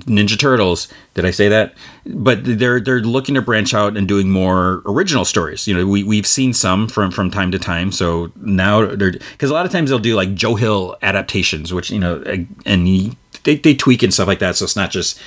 Ninja 0.01 0.39
Turtles. 0.39 0.89
Did 1.15 1.25
I 1.25 1.31
say 1.31 1.49
that? 1.49 1.75
But 2.07 2.41
they're 2.43 2.81
they're 2.81 3.01
looking 3.01 3.35
to 3.35 3.43
branch 3.43 3.75
out 3.75 3.97
and 3.97 4.09
doing 4.09 4.31
more 4.31 4.83
original 4.87 5.25
stories. 5.25 5.67
You 5.67 5.75
know, 5.75 5.87
we 5.87 6.03
we've 6.03 6.27
seen 6.27 6.53
some 6.53 6.89
from 6.89 7.11
from 7.11 7.31
time 7.31 7.51
to 7.53 7.59
time. 7.59 7.93
So 7.93 8.33
now 8.37 8.87
they're 8.87 9.13
because 9.13 9.51
a 9.51 9.55
lot 9.55 9.67
of 9.67 9.73
times 9.73 9.91
they'll 9.91 9.99
do 9.99 10.17
like 10.17 10.35
Joe 10.35 10.55
Hill 10.55 10.97
adaptations, 11.03 11.73
which 11.73 11.91
you 11.91 11.99
know, 11.99 12.23
and 12.65 13.17
they 13.45 13.57
they 13.57 13.75
tweak 13.75 14.03
and 14.03 14.13
stuff 14.13 14.29
like 14.29 14.39
that. 14.39 14.57
So 14.57 14.65
it's 14.65 14.77
not 14.77 14.91
just 14.91 15.21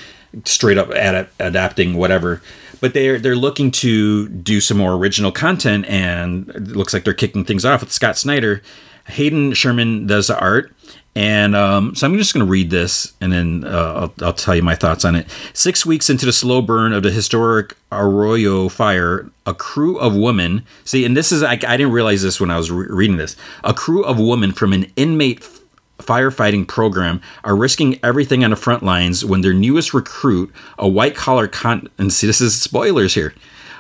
straight 0.45 0.77
up 0.77 0.91
ad- 0.91 1.29
adapting 1.39 1.95
whatever. 1.95 2.41
But 2.81 2.93
they're 2.93 3.19
they're 3.19 3.35
looking 3.35 3.71
to 3.71 4.29
do 4.29 4.61
some 4.61 4.77
more 4.77 4.93
original 4.93 5.31
content, 5.31 5.85
and 5.87 6.49
it 6.49 6.67
looks 6.67 6.93
like 6.93 7.03
they're 7.03 7.13
kicking 7.13 7.43
things 7.43 7.65
off 7.65 7.81
with 7.81 7.91
Scott 7.91 8.17
Snyder 8.17 8.61
Hayden 9.09 9.53
Sherman 9.53 10.07
does 10.07 10.27
the 10.27 10.39
art. 10.39 10.71
And 11.15 11.55
um, 11.55 11.95
so 11.95 12.07
I'm 12.07 12.17
just 12.17 12.33
going 12.33 12.45
to 12.45 12.49
read 12.49 12.69
this 12.69 13.13
and 13.19 13.31
then 13.31 13.63
uh, 13.65 14.09
I'll, 14.19 14.27
I'll, 14.27 14.33
tell 14.33 14.55
you 14.55 14.61
my 14.61 14.75
thoughts 14.75 15.03
on 15.03 15.15
it. 15.15 15.27
Six 15.53 15.85
weeks 15.85 16.09
into 16.09 16.25
the 16.25 16.31
slow 16.31 16.61
burn 16.61 16.93
of 16.93 17.03
the 17.03 17.11
historic 17.11 17.75
Arroyo 17.91 18.69
fire, 18.69 19.29
a 19.45 19.53
crew 19.53 19.97
of 19.97 20.15
women 20.15 20.63
see, 20.85 21.05
and 21.05 21.17
this 21.17 21.31
is, 21.31 21.41
I, 21.41 21.53
I 21.53 21.77
didn't 21.77 21.91
realize 21.91 22.21
this 22.21 22.39
when 22.39 22.51
I 22.51 22.57
was 22.57 22.71
re- 22.71 22.87
reading 22.89 23.17
this, 23.17 23.35
a 23.63 23.73
crew 23.73 24.03
of 24.05 24.19
women 24.19 24.51
from 24.51 24.71
an 24.71 24.91
inmate 24.95 25.41
firefighting 25.97 26.67
program 26.67 27.21
are 27.43 27.55
risking 27.55 27.99
everything 28.03 28.43
on 28.43 28.51
the 28.51 28.55
front 28.55 28.83
lines 28.83 29.25
when 29.25 29.41
their 29.41 29.53
newest 29.53 29.93
recruit, 29.93 30.53
a 30.77 30.87
white 30.87 31.15
collar 31.15 31.47
con, 31.47 31.89
and 31.97 32.13
see, 32.13 32.27
this 32.27 32.39
is 32.39 32.59
spoilers 32.59 33.13
here, 33.15 33.33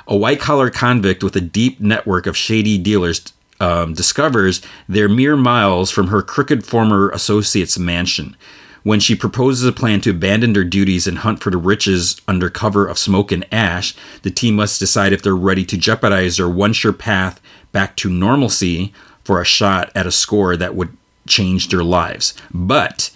a 0.07 0.17
white 0.17 0.39
collar 0.39 0.69
convict 0.69 1.23
with 1.23 1.35
a 1.35 1.41
deep 1.41 1.79
network 1.79 2.27
of 2.27 2.35
shady 2.35 2.77
dealers 2.77 3.33
um, 3.59 3.93
discovers 3.93 4.61
they're 4.87 5.09
mere 5.09 5.35
miles 5.35 5.91
from 5.91 6.07
her 6.07 6.21
crooked 6.21 6.65
former 6.65 7.09
associate's 7.09 7.77
mansion. 7.77 8.35
When 8.83 8.99
she 8.99 9.15
proposes 9.15 9.65
a 9.65 9.73
plan 9.73 10.01
to 10.01 10.11
abandon 10.11 10.53
their 10.53 10.63
duties 10.63 11.05
and 11.05 11.19
hunt 11.19 11.41
for 11.41 11.49
the 11.49 11.57
riches 11.57 12.19
under 12.27 12.49
cover 12.49 12.87
of 12.87 12.97
smoke 12.97 13.31
and 13.31 13.45
ash, 13.53 13.93
the 14.21 14.31
team 14.31 14.55
must 14.55 14.79
decide 14.79 15.11
if 15.11 15.21
they're 15.21 15.35
ready 15.35 15.65
to 15.65 15.77
jeopardize 15.77 16.37
their 16.37 16.49
one 16.49 16.73
sure 16.73 16.93
path 16.93 17.41
back 17.71 17.95
to 17.97 18.09
normalcy 18.09 18.93
for 19.23 19.41
a 19.41 19.45
shot 19.45 19.91
at 19.95 20.07
a 20.07 20.11
score 20.11 20.55
that 20.55 20.75
would 20.75 20.95
change 21.27 21.67
their 21.67 21.83
lives. 21.83 22.33
But 22.51 23.11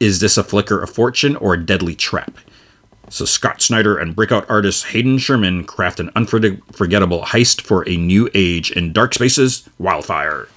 is 0.00 0.20
this 0.20 0.36
a 0.36 0.44
flicker 0.44 0.82
of 0.82 0.90
fortune 0.90 1.36
or 1.36 1.54
a 1.54 1.64
deadly 1.64 1.94
trap? 1.94 2.36
So 3.10 3.24
Scott 3.24 3.60
Snyder 3.60 3.98
and 3.98 4.14
breakout 4.16 4.48
artist 4.48 4.86
Hayden 4.86 5.18
Sherman 5.18 5.64
craft 5.64 6.00
an 6.00 6.10
unforgettable 6.16 7.22
heist 7.22 7.60
for 7.60 7.86
a 7.88 7.96
new 7.96 8.30
age 8.34 8.70
in 8.70 8.92
Dark 8.92 9.14
Spaces 9.14 9.68
Wildfire. 9.78 10.48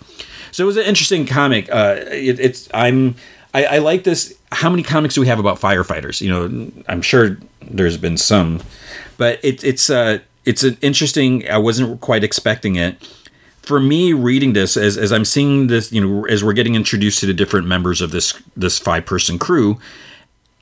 So 0.51 0.63
it 0.63 0.67
was 0.67 0.77
an 0.77 0.85
interesting 0.85 1.25
comic. 1.25 1.69
Uh, 1.71 1.95
it, 2.11 2.39
it's 2.39 2.69
I'm 2.73 3.15
I, 3.55 3.65
I, 3.65 3.77
like 3.79 4.03
this. 4.03 4.37
How 4.51 4.69
many 4.69 4.83
comics 4.83 5.15
do 5.15 5.21
we 5.21 5.27
have 5.27 5.39
about 5.39 5.59
firefighters? 5.59 6.21
You 6.21 6.29
know, 6.29 6.71
I'm 6.87 7.01
sure 7.01 7.37
there's 7.61 7.97
been 7.97 8.17
some, 8.17 8.61
but 9.17 9.39
it, 9.43 9.63
it's 9.63 9.89
uh 9.89 10.19
it's 10.45 10.63
an 10.63 10.77
interesting. 10.81 11.49
I 11.49 11.57
wasn't 11.57 12.01
quite 12.01 12.23
expecting 12.23 12.75
it. 12.75 13.07
For 13.63 13.79
me, 13.79 14.11
reading 14.11 14.53
this 14.53 14.75
as, 14.75 14.97
as 14.97 15.13
I'm 15.13 15.23
seeing 15.23 15.67
this, 15.67 15.91
you 15.91 16.05
know, 16.05 16.25
as 16.25 16.43
we're 16.43 16.53
getting 16.53 16.75
introduced 16.75 17.19
to 17.21 17.25
the 17.25 17.33
different 17.33 17.65
members 17.65 18.01
of 18.01 18.11
this 18.11 18.39
this 18.55 18.77
five 18.77 19.05
person 19.05 19.39
crew, 19.39 19.79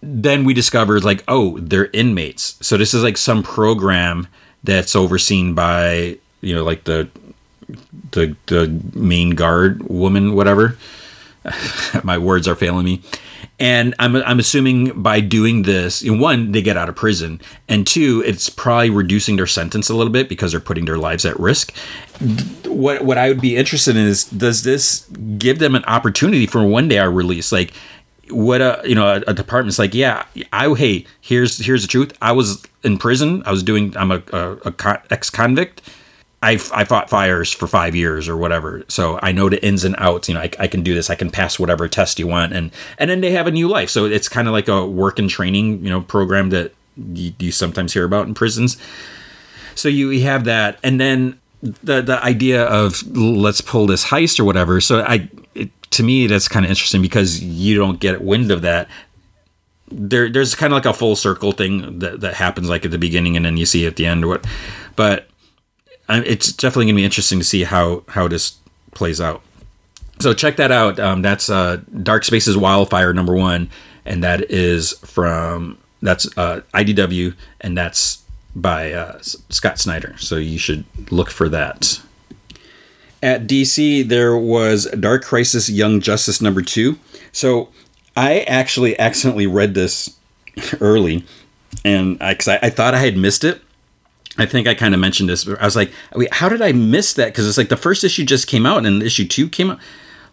then 0.01 0.43
we 0.43 0.53
discovered 0.53 1.03
like 1.03 1.23
oh 1.27 1.59
they're 1.59 1.89
inmates. 1.93 2.57
So 2.61 2.77
this 2.77 2.93
is 2.93 3.03
like 3.03 3.17
some 3.17 3.43
program 3.43 4.27
that's 4.63 4.95
overseen 4.95 5.53
by 5.53 6.17
you 6.41 6.55
know 6.55 6.63
like 6.63 6.83
the 6.85 7.09
the 8.11 8.35
the 8.47 8.67
main 8.93 9.31
guard 9.31 9.83
woman 9.83 10.33
whatever. 10.33 10.77
My 12.03 12.17
words 12.17 12.47
are 12.47 12.55
failing 12.55 12.85
me. 12.85 13.01
And 13.59 13.93
I'm, 13.99 14.15
I'm 14.15 14.39
assuming 14.39 15.03
by 15.03 15.19
doing 15.19 15.63
this 15.63 16.03
one 16.03 16.51
they 16.51 16.63
get 16.63 16.77
out 16.77 16.89
of 16.89 16.95
prison 16.95 17.39
and 17.69 17.85
two 17.85 18.23
it's 18.25 18.49
probably 18.49 18.89
reducing 18.89 19.35
their 19.35 19.47
sentence 19.47 19.87
a 19.89 19.93
little 19.93 20.11
bit 20.11 20.27
because 20.29 20.51
they're 20.51 20.59
putting 20.59 20.85
their 20.85 20.97
lives 20.97 21.25
at 21.25 21.39
risk. 21.39 21.75
What 22.65 23.03
what 23.03 23.19
i 23.19 23.27
would 23.27 23.41
be 23.41 23.55
interested 23.55 23.95
in 23.95 24.07
is 24.07 24.25
does 24.25 24.63
this 24.63 25.07
give 25.37 25.59
them 25.59 25.75
an 25.75 25.85
opportunity 25.85 26.47
for 26.47 26.65
one 26.65 26.87
day 26.87 26.97
our 26.97 27.11
release? 27.11 27.51
Like 27.51 27.73
what 28.31 28.61
a 28.61 28.81
you 28.85 28.95
know 28.95 29.07
a, 29.07 29.21
a, 29.27 29.33
department's 29.33 29.79
like 29.79 29.93
yeah 29.93 30.25
i 30.53 30.73
hey 30.73 31.05
here's 31.21 31.57
here's 31.57 31.81
the 31.81 31.87
truth. 31.87 32.17
I 32.21 32.31
was 32.31 32.63
in 32.83 32.97
prison. 32.97 33.43
I 33.45 33.51
was 33.51 33.63
doing 33.63 33.95
i'm 33.97 34.11
a, 34.11 34.23
a, 34.31 34.57
a 34.65 35.01
ex-convict. 35.11 35.81
I, 36.43 36.53
I 36.73 36.85
fought 36.85 37.07
fires 37.07 37.51
for 37.51 37.67
five 37.67 37.95
years 37.95 38.27
or 38.27 38.35
whatever. 38.35 38.83
So 38.87 39.19
i 39.21 39.31
know 39.31 39.49
the 39.49 39.63
ins 39.63 39.83
and 39.83 39.95
outs. 39.97 40.27
You 40.27 40.35
know 40.35 40.41
I, 40.41 40.49
I 40.59 40.67
can 40.67 40.83
do 40.83 40.93
this. 40.93 41.09
I 41.09 41.15
can 41.15 41.29
pass 41.29 41.59
whatever 41.59 41.87
test 41.87 42.19
you 42.19 42.27
want. 42.27 42.53
And 42.53 42.71
and 42.97 43.09
then 43.09 43.21
they 43.21 43.31
have 43.31 43.47
a 43.47 43.51
new 43.51 43.67
life. 43.67 43.89
So 43.89 44.05
it's 44.05 44.29
kind 44.29 44.47
of 44.47 44.53
like 44.53 44.67
a 44.67 44.85
work 44.85 45.19
and 45.19 45.29
training 45.29 45.83
you 45.83 45.89
know 45.89 46.01
program 46.01 46.49
that 46.49 46.73
you, 46.97 47.33
you 47.39 47.51
sometimes 47.51 47.93
hear 47.93 48.05
about 48.05 48.27
in 48.27 48.33
prisons. 48.33 48.77
So 49.75 49.89
you, 49.89 50.09
you 50.09 50.23
have 50.23 50.43
that. 50.45 50.79
And 50.83 50.99
then 50.99 51.39
the 51.61 52.01
the 52.01 52.23
idea 52.23 52.63
of 52.65 53.05
let's 53.15 53.61
pull 53.61 53.87
this 53.87 54.05
heist 54.05 54.39
or 54.39 54.45
whatever. 54.45 54.81
So 54.81 55.01
i 55.01 55.29
it, 55.55 55.69
to 55.91 56.03
me 56.03 56.27
that's 56.27 56.47
kind 56.47 56.65
of 56.65 56.69
interesting 56.69 57.01
because 57.01 57.43
you 57.43 57.77
don't 57.77 57.99
get 57.99 58.21
wind 58.21 58.51
of 58.51 58.61
that. 58.61 58.87
There 59.89 60.29
there's 60.29 60.55
kind 60.55 60.73
of 60.73 60.77
like 60.77 60.85
a 60.85 60.93
full 60.93 61.15
circle 61.15 61.51
thing 61.51 61.99
that, 61.99 62.21
that 62.21 62.33
happens 62.33 62.69
like 62.69 62.85
at 62.85 62.91
the 62.91 62.97
beginning 62.97 63.35
and 63.35 63.45
then 63.45 63.57
you 63.57 63.65
see 63.65 63.85
at 63.85 63.95
the 63.95 64.05
end 64.05 64.23
or 64.23 64.27
what. 64.29 64.47
But 64.95 65.27
it's 66.09 66.51
definitely 66.51 66.85
gonna 66.85 66.97
be 66.97 67.05
interesting 67.05 67.39
to 67.39 67.45
see 67.45 67.63
how 67.63 68.03
how 68.07 68.27
this 68.27 68.57
plays 68.93 69.21
out. 69.21 69.41
So 70.19 70.33
check 70.33 70.57
that 70.57 70.71
out. 70.71 70.99
Um, 70.99 71.21
that's 71.21 71.49
uh, 71.49 71.81
dark 72.03 72.23
spaces 72.23 72.55
wildfire 72.55 73.13
number 73.13 73.35
one 73.35 73.69
and 74.05 74.23
that 74.23 74.49
is 74.51 74.93
from 74.99 75.77
that's 76.01 76.25
uh, 76.37 76.61
idw 76.73 77.35
and 77.61 77.77
that's 77.77 78.20
by 78.55 78.91
uh, 78.91 79.17
scott 79.21 79.79
snyder 79.79 80.15
so 80.17 80.35
you 80.35 80.57
should 80.57 80.83
look 81.11 81.29
for 81.29 81.47
that 81.49 82.01
at 83.23 83.47
DC, 83.47 84.07
there 84.07 84.35
was 84.35 84.85
Dark 84.99 85.23
Crisis 85.23 85.69
Young 85.69 86.01
Justice 86.01 86.41
number 86.41 86.61
two. 86.61 86.97
So 87.31 87.69
I 88.17 88.41
actually 88.41 88.97
accidentally 88.99 89.47
read 89.47 89.75
this 89.75 90.17
early, 90.81 91.23
and 91.85 92.17
I, 92.21 92.35
I, 92.47 92.59
I, 92.63 92.69
thought 92.69 92.93
I 92.93 92.99
had 92.99 93.17
missed 93.17 93.43
it. 93.43 93.61
I 94.37 94.45
think 94.45 94.67
I 94.67 94.73
kind 94.73 94.93
of 94.93 94.99
mentioned 94.99 95.29
this, 95.29 95.43
but 95.43 95.61
I 95.61 95.65
was 95.65 95.75
like, 95.75 95.91
wait, 96.15 96.33
how 96.33 96.49
did 96.49 96.61
I 96.61 96.71
miss 96.71 97.13
that? 97.13 97.27
Because 97.27 97.47
it's 97.47 97.57
like 97.57 97.69
the 97.69 97.77
first 97.77 98.03
issue 98.03 98.25
just 98.25 98.47
came 98.47 98.65
out, 98.65 98.85
and 98.85 99.03
issue 99.03 99.27
two 99.27 99.47
came 99.47 99.71
out. 99.71 99.79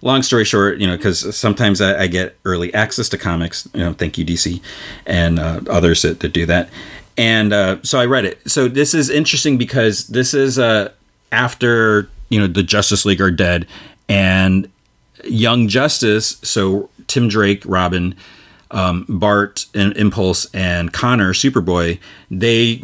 Long 0.00 0.22
story 0.22 0.44
short, 0.44 0.78
you 0.78 0.86
know, 0.86 0.96
because 0.96 1.36
sometimes 1.36 1.80
I, 1.80 2.02
I, 2.02 2.06
get 2.06 2.36
early 2.44 2.72
access 2.72 3.08
to 3.08 3.18
comics. 3.18 3.68
You 3.74 3.80
know, 3.80 3.92
thank 3.92 4.16
you 4.16 4.24
DC, 4.24 4.60
and 5.06 5.40
uh, 5.40 5.60
others 5.68 6.02
that, 6.02 6.20
that, 6.20 6.28
do 6.28 6.46
that. 6.46 6.70
And 7.18 7.52
uh, 7.52 7.82
so 7.82 7.98
I 7.98 8.06
read 8.06 8.24
it. 8.24 8.48
So 8.48 8.68
this 8.68 8.94
is 8.94 9.10
interesting 9.10 9.58
because 9.58 10.06
this 10.06 10.32
is 10.32 10.58
uh, 10.58 10.92
after 11.32 12.08
you 12.30 12.40
know 12.40 12.46
the 12.46 12.62
Justice 12.62 13.04
League 13.04 13.20
are 13.20 13.32
dead, 13.32 13.66
and 14.08 14.70
Young 15.24 15.66
Justice, 15.66 16.38
so 16.42 16.88
Tim 17.08 17.28
Drake, 17.28 17.62
Robin, 17.66 18.14
um, 18.70 19.04
Bart, 19.08 19.66
and 19.74 19.96
Impulse, 19.96 20.46
and 20.54 20.92
Conner, 20.92 21.32
Superboy, 21.32 21.98
they 22.30 22.76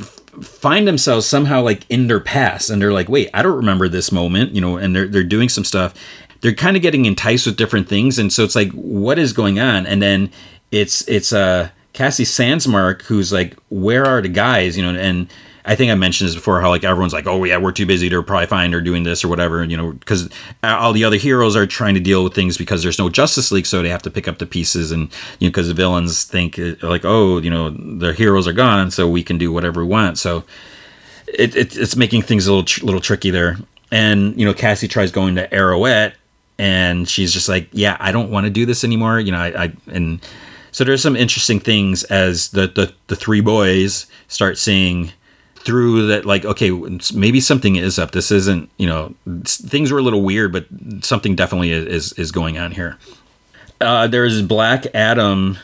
find 0.43 0.89
themselves 0.89 1.27
somehow 1.27 1.63
like 1.63 1.89
in 1.89 2.09
their 2.09 2.19
past, 2.21 2.71
and 2.71 2.83
they're 2.83 2.93
like, 2.93 3.09
wait, 3.09 3.31
I 3.35 3.43
don't 3.43 3.57
remember 3.57 3.89
this 3.89 4.11
moment, 4.11 4.53
you 4.53 4.61
know, 4.61 4.77
and 4.77 4.97
they're 4.97 5.07
they're 5.07 5.23
doing 5.23 5.49
some 5.49 5.65
stuff. 5.65 5.95
They're 6.41 6.55
kind 6.55 6.77
of 6.77 6.83
getting 6.83 7.07
enticed 7.07 7.47
with 7.47 7.57
different 7.57 7.89
things, 7.89 8.19
and 8.19 8.33
so 8.33 8.43
it's 8.43 8.57
like, 8.57 8.73
what 8.73 9.17
is 9.17 9.33
going 9.33 9.61
on? 9.61 9.87
And 9.87 10.03
then 10.03 10.31
it's 10.73 11.07
it's 11.09 11.33
uh 11.33 11.71
Cassie 11.95 12.25
Sandsmark 12.25 13.03
who's 13.03 13.33
like, 13.33 13.57
where 13.71 14.05
are 14.05 14.21
the 14.21 14.29
guys, 14.29 14.77
you 14.77 14.83
know, 14.83 14.99
and 14.99 15.29
I 15.65 15.77
think 15.77 15.91
I 15.91 15.95
mentioned 15.95 16.29
this 16.29 16.35
before 16.35 16.61
how 16.61 16.69
like 16.69 16.85
everyone's 16.85 17.15
like, 17.15 17.27
oh 17.27 17.43
yeah, 17.45 17.57
we're 17.57 17.73
too 17.73 17.87
busy 17.87 18.11
to 18.11 18.23
probably 18.23 18.47
find 18.47 18.75
or 18.75 18.83
doing 18.83 19.05
this 19.05 19.25
or 19.25 19.29
whatever, 19.29 19.65
you 19.65 19.77
know, 19.77 19.93
because 19.93 20.29
all 20.63 20.93
the 20.93 21.05
other 21.05 21.17
heroes 21.17 21.57
are 21.57 21.67
trying 21.67 21.95
to 21.95 22.01
deal 22.01 22.23
with 22.23 22.35
things 22.35 22.59
because 22.59 22.83
there's 22.83 22.99
no 22.99 23.09
Justice 23.09 23.51
League, 23.51 23.65
so 23.65 23.81
they 23.81 23.89
have 23.89 24.03
to 24.03 24.11
pick 24.11 24.29
up 24.29 24.39
the 24.39 24.47
pieces 24.47 24.93
and 24.93 25.09
you 25.39 25.49
know 25.49 25.51
because 25.51 25.69
the 25.69 25.75
villains 25.75 26.25
think 26.25 26.59
uh, 26.59 26.75
like, 26.83 27.05
oh, 27.05 27.39
you 27.39 27.49
know, 27.49 27.71
their 27.71 28.13
heroes 28.13 28.47
are 28.47 28.53
gone, 28.53 28.91
so 28.91 29.09
we 29.09 29.23
can 29.23 29.39
do 29.39 29.51
whatever 29.51 29.83
we 29.83 29.89
want. 29.89 30.19
So 30.19 30.45
it, 31.29 31.57
it 31.57 31.77
it's 31.77 31.97
making 31.97 32.23
things 32.23 32.47
a 32.47 32.51
little 32.51 32.65
tr- 32.65 32.85
little 32.85 33.01
tricky 33.01 33.31
there. 33.31 33.57
And 33.91 34.39
you 34.39 34.45
know, 34.45 34.53
Cassie 34.53 34.89
tries 34.89 35.13
going 35.13 35.37
to 35.37 35.49
Arrowette, 35.49 36.13
and 36.59 37.09
she's 37.09 37.33
just 37.33 37.49
like, 37.49 37.69
yeah, 37.73 37.97
I 38.01 38.13
don't 38.13 38.31
want 38.31 38.45
to 38.45 38.51
do 38.51 38.67
this 38.67 38.85
anymore. 38.85 39.19
You 39.19 39.33
know, 39.33 39.39
I, 39.39 39.65
I 39.65 39.73
and 39.87 40.21
so 40.75 40.83
there's 40.83 41.03
some 41.03 41.15
interesting 41.15 41.61
things 41.61 42.03
as 42.03 42.49
the 42.49 42.67
the, 42.67 42.93
the 43.07 43.15
three 43.15 43.41
boys 43.41 44.07
start 44.27 44.59
seeing 44.59 45.13
through 45.55 46.09
that 46.09 46.27
like 46.27 46.45
okay 46.45 46.73
maybe 47.15 47.39
something 47.39 47.77
is 47.77 47.97
up. 47.97 48.11
This 48.11 48.33
isn't 48.33 48.69
you 48.77 48.89
know 48.89 49.15
things 49.45 49.93
were 49.93 50.01
a 50.01 50.03
little 50.03 50.23
weird 50.23 50.53
but 50.53 50.67
something 51.03 51.37
definitely 51.37 51.71
is 51.71 52.13
is 52.15 52.33
going 52.33 52.59
on 52.59 52.73
here. 52.73 52.99
Uh, 53.81 54.09
there's 54.09 54.43
black 54.43 54.87
adam 54.95 55.59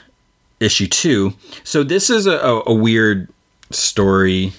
issue 0.61 0.87
two. 0.87 1.35
So 1.65 1.83
this 1.83 2.09
is 2.09 2.29
a, 2.29 2.63
a 2.65 2.73
weird 2.73 3.29
story. 3.71 4.53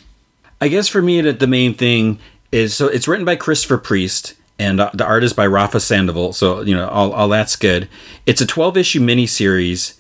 I 0.60 0.68
guess 0.68 0.90
for 0.90 1.02
me 1.02 1.22
that 1.22 1.40
the 1.40 1.48
main 1.48 1.76
thing 1.76 2.20
is 2.52 2.76
so 2.76 2.88
it's 2.88 3.08
written 3.08 3.24
by 3.24 3.38
christopher 3.38 3.78
priest 3.78 4.34
and 4.60 4.82
uh, 4.82 4.92
the 4.94 5.06
art 5.06 5.24
is 5.24 5.32
by 5.32 5.48
rafa 5.48 5.80
sandoval. 5.80 6.34
So 6.34 6.60
you 6.60 6.76
know 6.76 6.90
all, 6.90 7.14
all 7.14 7.30
that's 7.30 7.56
good. 7.56 7.88
It's 8.26 8.42
a 8.42 8.46
12 8.46 8.76
issue 8.76 9.00
miniseries 9.00 9.94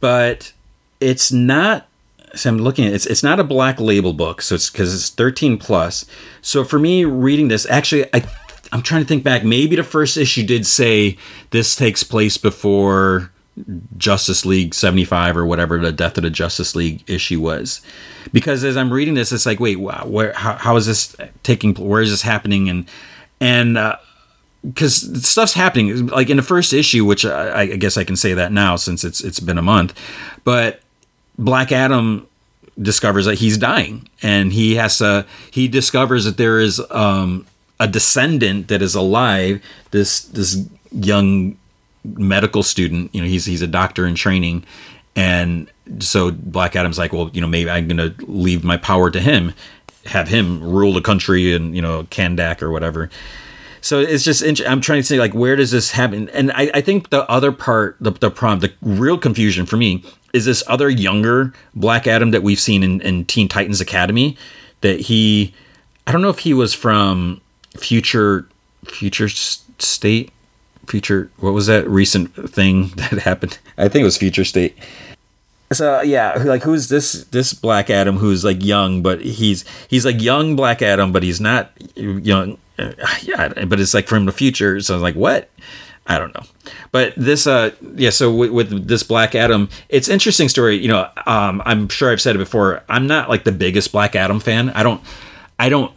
but 0.00 0.52
it's 1.00 1.30
not 1.32 1.86
so 2.34 2.50
I'm 2.50 2.58
looking 2.58 2.84
at 2.84 2.92
it, 2.92 2.94
it's 2.96 3.06
it's 3.06 3.22
not 3.22 3.40
a 3.40 3.44
black 3.44 3.80
label 3.80 4.12
book, 4.12 4.42
so 4.42 4.54
it's 4.54 4.70
because 4.70 4.94
it's 4.94 5.08
13 5.08 5.58
plus. 5.58 6.04
So 6.42 6.64
for 6.64 6.78
me, 6.78 7.04
reading 7.04 7.48
this, 7.48 7.66
actually, 7.66 8.06
I 8.14 8.22
I'm 8.72 8.82
trying 8.82 9.02
to 9.02 9.08
think 9.08 9.24
back. 9.24 9.44
Maybe 9.44 9.76
the 9.76 9.82
first 9.82 10.16
issue 10.16 10.44
did 10.44 10.66
say 10.66 11.16
this 11.50 11.74
takes 11.74 12.02
place 12.02 12.36
before 12.36 13.30
Justice 13.96 14.44
League 14.44 14.74
75 14.74 15.36
or 15.36 15.46
whatever 15.46 15.78
the 15.78 15.92
Death 15.92 16.18
of 16.18 16.22
the 16.22 16.30
Justice 16.30 16.74
League 16.74 17.02
issue 17.08 17.40
was. 17.40 17.80
Because 18.32 18.62
as 18.64 18.76
I'm 18.76 18.92
reading 18.92 19.14
this, 19.14 19.32
it's 19.32 19.46
like, 19.46 19.58
wait, 19.58 19.80
wow, 19.80 20.04
where 20.06 20.32
how, 20.34 20.54
how 20.54 20.76
is 20.76 20.86
this 20.86 21.16
taking? 21.42 21.74
Where 21.74 22.02
is 22.02 22.10
this 22.10 22.22
happening? 22.22 22.68
And 22.68 22.88
and 23.40 23.78
uh, 23.78 23.96
because 24.68 25.26
stuff's 25.26 25.54
happening. 25.54 26.06
Like 26.08 26.30
in 26.30 26.36
the 26.36 26.42
first 26.42 26.72
issue, 26.72 27.04
which 27.04 27.24
I, 27.24 27.62
I 27.62 27.66
guess 27.76 27.96
I 27.96 28.04
can 28.04 28.16
say 28.16 28.34
that 28.34 28.52
now 28.52 28.76
since 28.76 29.04
it's 29.04 29.22
it's 29.22 29.40
been 29.40 29.58
a 29.58 29.62
month, 29.62 29.98
but 30.44 30.80
Black 31.38 31.72
Adam 31.72 32.26
discovers 32.80 33.24
that 33.26 33.36
he's 33.36 33.56
dying, 33.56 34.08
and 34.22 34.52
he 34.52 34.76
has 34.76 34.98
to. 34.98 35.26
He 35.50 35.68
discovers 35.68 36.24
that 36.24 36.36
there 36.36 36.60
is 36.60 36.80
um, 36.90 37.46
a 37.80 37.88
descendant 37.88 38.68
that 38.68 38.82
is 38.82 38.94
alive. 38.94 39.62
This 39.90 40.20
this 40.20 40.68
young 40.92 41.56
medical 42.04 42.62
student. 42.62 43.14
You 43.14 43.22
know, 43.22 43.28
he's 43.28 43.44
he's 43.44 43.62
a 43.62 43.66
doctor 43.66 44.06
in 44.06 44.14
training, 44.14 44.64
and 45.16 45.70
so 46.00 46.30
Black 46.30 46.76
Adam's 46.76 46.98
like, 46.98 47.12
well, 47.12 47.30
you 47.32 47.40
know, 47.40 47.46
maybe 47.46 47.70
I'm 47.70 47.88
going 47.88 47.96
to 47.96 48.26
leave 48.26 48.64
my 48.64 48.76
power 48.76 49.10
to 49.10 49.20
him, 49.20 49.54
have 50.06 50.28
him 50.28 50.62
rule 50.62 50.92
the 50.92 51.00
country, 51.00 51.54
and 51.54 51.74
you 51.74 51.82
know, 51.82 52.04
Kahndaq 52.04 52.62
or 52.62 52.70
whatever. 52.70 53.10
So 53.80 54.00
it's 54.00 54.24
just 54.24 54.42
I'm 54.66 54.80
trying 54.80 55.00
to 55.00 55.04
say 55.04 55.18
like 55.18 55.34
where 55.34 55.56
does 55.56 55.70
this 55.70 55.92
happen? 55.92 56.28
And 56.30 56.50
I, 56.52 56.70
I 56.74 56.80
think 56.80 57.10
the 57.10 57.28
other 57.30 57.52
part, 57.52 57.96
the 58.00 58.10
the 58.10 58.30
problem, 58.30 58.60
the 58.60 58.72
real 58.82 59.18
confusion 59.18 59.66
for 59.66 59.76
me 59.76 60.04
is 60.32 60.44
this 60.44 60.62
other 60.66 60.88
younger 60.88 61.52
Black 61.74 62.06
Adam 62.06 62.30
that 62.32 62.42
we've 62.42 62.60
seen 62.60 62.82
in, 62.82 63.00
in 63.00 63.24
Teen 63.24 63.48
Titans 63.48 63.80
Academy. 63.80 64.36
That 64.80 65.00
he, 65.00 65.54
I 66.06 66.12
don't 66.12 66.22
know 66.22 66.28
if 66.28 66.40
he 66.40 66.54
was 66.54 66.74
from 66.74 67.40
Future 67.76 68.48
Future 68.84 69.28
State, 69.28 70.32
Future. 70.86 71.30
What 71.38 71.52
was 71.52 71.66
that 71.66 71.88
recent 71.88 72.34
thing 72.50 72.88
that 72.96 73.20
happened? 73.20 73.58
I 73.76 73.88
think 73.88 74.02
it 74.02 74.04
was 74.06 74.16
Future 74.16 74.44
State. 74.44 74.76
So 75.72 76.00
yeah, 76.00 76.42
like 76.44 76.62
who's 76.62 76.88
this 76.88 77.24
this 77.24 77.52
Black 77.52 77.90
Adam 77.90 78.16
who's 78.16 78.44
like 78.44 78.64
young, 78.64 79.02
but 79.02 79.20
he's 79.20 79.64
he's 79.88 80.04
like 80.04 80.20
young 80.20 80.56
Black 80.56 80.80
Adam, 80.80 81.12
but 81.12 81.22
he's 81.22 81.40
not 81.40 81.72
young. 81.96 82.58
Uh, 82.78 82.92
yeah, 83.22 83.48
but 83.66 83.80
it's 83.80 83.92
like 83.92 84.06
from 84.06 84.24
the 84.24 84.32
future. 84.32 84.80
So 84.80 84.94
I 84.94 84.96
was 84.96 85.02
like, 85.02 85.16
what? 85.16 85.50
I 86.06 86.18
don't 86.18 86.34
know. 86.34 86.44
But 86.90 87.12
this, 87.16 87.46
uh, 87.46 87.72
yeah. 87.96 88.10
So 88.10 88.34
with, 88.34 88.50
with, 88.50 88.88
this 88.88 89.02
Black 89.02 89.34
Adam, 89.34 89.68
it's 89.90 90.08
interesting 90.08 90.48
story. 90.48 90.76
You 90.76 90.88
know, 90.88 91.10
um, 91.26 91.60
I'm 91.66 91.88
sure 91.90 92.10
I've 92.10 92.20
said 92.20 92.34
it 92.34 92.38
before. 92.38 92.82
I'm 92.88 93.06
not 93.06 93.28
like 93.28 93.44
the 93.44 93.52
biggest 93.52 93.92
Black 93.92 94.16
Adam 94.16 94.40
fan. 94.40 94.70
I 94.70 94.82
don't, 94.82 95.02
I 95.58 95.68
don't 95.68 95.92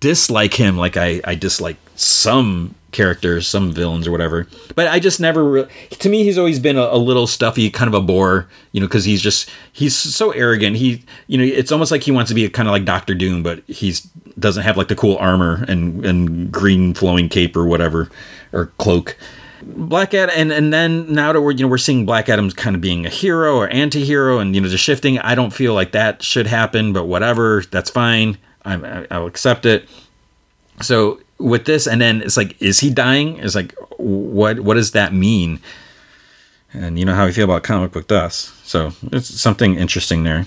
dislike 0.00 0.54
him 0.54 0.76
like 0.76 0.96
I, 0.96 1.20
I 1.24 1.36
dislike 1.36 1.76
some 1.94 2.74
characters, 2.94 3.46
some 3.46 3.72
villains 3.72 4.06
or 4.06 4.12
whatever. 4.12 4.46
But 4.74 4.88
I 4.88 4.98
just 4.98 5.20
never. 5.20 5.44
Re- 5.44 5.66
to 5.90 6.08
me, 6.08 6.24
he's 6.24 6.38
always 6.38 6.58
been 6.58 6.78
a, 6.78 6.84
a, 6.84 6.96
little 6.96 7.26
stuffy, 7.26 7.68
kind 7.68 7.88
of 7.88 7.94
a 7.94 8.00
bore. 8.00 8.48
You 8.72 8.80
know, 8.80 8.86
because 8.86 9.04
he's 9.04 9.20
just 9.20 9.50
he's 9.72 9.94
so 9.94 10.30
arrogant. 10.30 10.76
He, 10.76 11.04
you 11.26 11.36
know, 11.36 11.44
it's 11.44 11.70
almost 11.70 11.90
like 11.90 12.02
he 12.02 12.10
wants 12.10 12.30
to 12.30 12.34
be 12.34 12.48
kind 12.48 12.68
of 12.68 12.72
like 12.72 12.86
Doctor 12.86 13.14
Doom, 13.14 13.42
but 13.42 13.62
he's 13.66 14.00
doesn't 14.38 14.62
have 14.62 14.78
like 14.78 14.88
the 14.88 14.96
cool 14.96 15.16
armor 15.18 15.64
and 15.68 16.06
and 16.06 16.50
green 16.50 16.94
flowing 16.94 17.28
cape 17.28 17.56
or 17.56 17.66
whatever 17.66 18.08
or 18.52 18.66
cloak. 18.78 19.18
Black 19.62 20.14
Adam, 20.14 20.34
and 20.36 20.52
and 20.52 20.72
then 20.72 21.12
now 21.12 21.32
that 21.32 21.40
we're 21.40 21.52
you 21.52 21.64
know 21.64 21.68
we're 21.68 21.78
seeing 21.78 22.06
Black 22.06 22.28
Adam's 22.28 22.54
kind 22.54 22.76
of 22.76 22.82
being 22.82 23.06
a 23.06 23.10
hero 23.10 23.56
or 23.56 23.68
anti-hero, 23.68 24.38
and 24.38 24.54
you 24.54 24.60
know 24.60 24.68
just 24.68 24.84
shifting. 24.84 25.18
I 25.18 25.34
don't 25.34 25.52
feel 25.52 25.74
like 25.74 25.92
that 25.92 26.22
should 26.22 26.46
happen, 26.46 26.92
but 26.92 27.04
whatever, 27.04 27.62
that's 27.70 27.90
fine. 27.90 28.38
I, 28.64 29.06
I'll 29.10 29.26
accept 29.26 29.66
it. 29.66 29.88
So 30.80 31.20
with 31.44 31.66
this, 31.66 31.86
and 31.86 32.00
then 32.00 32.22
it's 32.22 32.36
like, 32.36 32.60
is 32.60 32.80
he 32.80 32.90
dying? 32.90 33.36
It's 33.36 33.54
like, 33.54 33.74
what 33.98 34.60
what 34.60 34.74
does 34.74 34.92
that 34.92 35.12
mean? 35.12 35.60
And 36.72 36.98
you 36.98 37.04
know 37.04 37.14
how 37.14 37.26
I 37.26 37.30
feel 37.30 37.44
about 37.44 37.62
comic 37.62 37.92
book 37.92 38.08
dust. 38.08 38.66
So 38.66 38.92
it's 39.12 39.28
something 39.28 39.76
interesting 39.76 40.24
there. 40.24 40.46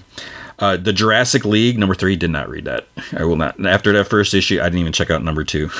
Uh, 0.59 0.75
the 0.75 0.91
Jurassic 0.91 1.45
League 1.45 1.77
number 1.77 1.95
three 1.95 2.15
did 2.15 2.31
not 2.31 2.49
read 2.49 2.65
that. 2.65 2.87
I 3.15 3.23
will 3.23 3.35
not. 3.35 3.63
After 3.65 3.93
that 3.93 4.05
first 4.05 4.33
issue, 4.33 4.59
I 4.59 4.63
didn't 4.65 4.79
even 4.79 4.91
check 4.91 5.11
out 5.11 5.23
number 5.23 5.43
two. 5.43 5.69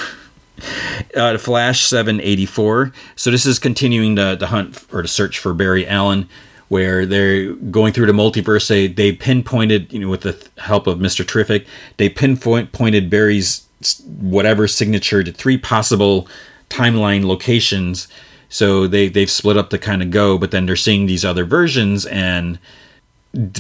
Uh, 1.15 1.37
Flash 1.37 1.83
784. 1.83 2.91
So 3.15 3.29
this 3.29 3.45
is 3.45 3.59
continuing 3.59 4.15
the, 4.15 4.35
the 4.35 4.47
hunt 4.47 4.83
or 4.91 5.03
the 5.03 5.07
search 5.07 5.37
for 5.37 5.53
Barry 5.53 5.85
Allen, 5.85 6.27
where 6.67 7.05
they're 7.05 7.53
going 7.53 7.93
through 7.93 8.07
the 8.07 8.11
multiverse. 8.11 8.67
They 8.67 8.87
they 8.87 9.11
pinpointed, 9.11 9.93
you 9.93 9.99
know, 9.99 10.09
with 10.09 10.21
the 10.21 10.47
help 10.57 10.87
of 10.87 10.99
Mister 10.99 11.23
Terrific, 11.23 11.67
they 11.97 12.09
pinpointed 12.09 13.11
Barry's 13.11 13.66
whatever 14.05 14.67
signature 14.67 15.23
to 15.23 15.31
three 15.31 15.57
possible 15.57 16.27
timeline 16.69 17.25
locations. 17.25 18.07
So 18.49 18.87
they 18.87 19.09
they've 19.09 19.29
split 19.29 19.57
up 19.57 19.69
to 19.71 19.77
kind 19.77 20.01
of 20.01 20.11
go, 20.11 20.37
but 20.37 20.51
then 20.51 20.65
they're 20.65 20.75
seeing 20.75 21.05
these 21.05 21.25
other 21.25 21.45
versions 21.45 22.05
and 22.05 22.59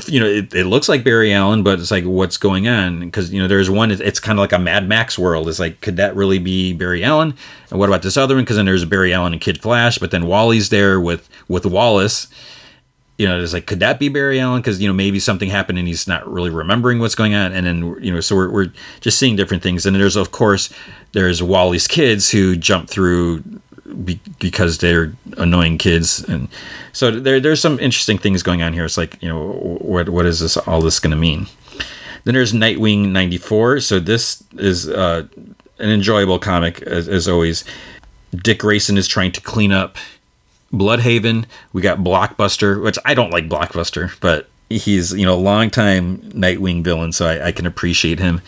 you 0.07 0.19
know, 0.19 0.25
it, 0.25 0.53
it, 0.55 0.65
looks 0.65 0.89
like 0.89 1.03
Barry 1.03 1.33
Allen, 1.33 1.61
but 1.61 1.79
it's 1.79 1.91
like, 1.91 2.03
what's 2.03 2.37
going 2.37 2.67
on? 2.67 3.01
Because 3.01 3.31
you 3.31 3.39
know, 3.41 3.47
there's 3.47 3.69
one. 3.69 3.91
It's 3.91 4.19
kind 4.19 4.39
of 4.39 4.41
like 4.41 4.53
a 4.53 4.59
Mad 4.59 4.87
Max 4.87 5.19
world. 5.19 5.47
It's 5.47 5.59
like, 5.59 5.81
could 5.81 5.97
that 5.97 6.15
really 6.15 6.39
be 6.39 6.73
Barry 6.73 7.03
Allen? 7.03 7.35
And 7.69 7.79
what 7.79 7.89
about 7.89 8.01
this 8.01 8.17
other 8.17 8.35
one? 8.35 8.43
Because 8.43 8.55
then 8.55 8.65
there's 8.65 8.85
Barry 8.85 9.13
Allen 9.13 9.33
and 9.33 9.41
Kid 9.41 9.61
Flash, 9.61 9.99
but 9.99 10.09
then 10.09 10.25
Wally's 10.25 10.69
there 10.69 10.99
with 10.99 11.29
with 11.47 11.65
Wallace. 11.65 12.27
You 13.17 13.27
know, 13.27 13.41
it's 13.41 13.53
like, 13.53 13.65
could 13.65 13.79
that 13.79 13.99
be 13.99 14.09
Barry 14.09 14.39
Allen? 14.39 14.61
Because 14.61 14.79
you 14.79 14.87
know, 14.87 14.93
maybe 14.93 15.19
something 15.19 15.49
happened 15.49 15.79
and 15.79 15.87
he's 15.87 16.07
not 16.07 16.27
really 16.31 16.51
remembering 16.51 16.99
what's 16.99 17.15
going 17.15 17.33
on. 17.33 17.51
And 17.51 17.65
then 17.65 17.97
you 18.03 18.13
know, 18.13 18.19
so 18.19 18.35
we're 18.35 18.51
we're 18.51 18.71
just 19.01 19.17
seeing 19.17 19.35
different 19.35 19.63
things. 19.63 19.85
And 19.85 19.95
there's 19.95 20.15
of 20.15 20.31
course 20.31 20.71
there's 21.13 21.41
Wally's 21.41 21.87
kids 21.87 22.29
who 22.29 22.55
jump 22.55 22.89
through 22.89 23.43
be, 24.03 24.19
because 24.39 24.77
they're 24.77 25.13
annoying 25.37 25.77
kids, 25.77 26.23
and 26.25 26.49
so 26.93 27.11
there 27.11 27.39
there's 27.39 27.61
some 27.61 27.79
interesting 27.79 28.17
things 28.17 28.43
going 28.43 28.61
on 28.61 28.73
here. 28.73 28.85
It's 28.85 28.97
like 28.97 29.21
you 29.21 29.29
know 29.29 29.53
what 29.81 30.09
what 30.09 30.25
is 30.25 30.39
this 30.39 30.57
all 30.57 30.81
this 30.81 30.99
going 30.99 31.11
to 31.11 31.17
mean? 31.17 31.47
Then 32.23 32.33
there's 32.33 32.53
Nightwing 32.53 33.09
'94. 33.09 33.79
So 33.79 33.99
this 33.99 34.43
is 34.57 34.89
uh, 34.89 35.27
an 35.79 35.89
enjoyable 35.89 36.39
comic 36.39 36.81
as, 36.81 37.07
as 37.07 37.27
always. 37.27 37.63
Dick 38.35 38.59
Grayson 38.59 38.97
is 38.97 39.07
trying 39.07 39.31
to 39.31 39.41
clean 39.41 39.71
up 39.71 39.97
Blüdhaven. 40.73 41.45
We 41.73 41.81
got 41.81 41.99
Blockbuster, 41.99 42.81
which 42.81 42.97
I 43.05 43.13
don't 43.13 43.31
like 43.31 43.47
Blockbuster, 43.49 44.17
but 44.19 44.49
he's 44.69 45.13
you 45.13 45.25
know 45.25 45.35
a 45.35 45.39
long 45.39 45.69
time 45.69 46.17
Nightwing 46.31 46.83
villain, 46.83 47.11
so 47.11 47.27
I, 47.27 47.47
I 47.47 47.51
can 47.51 47.65
appreciate 47.65 48.19
him. 48.19 48.41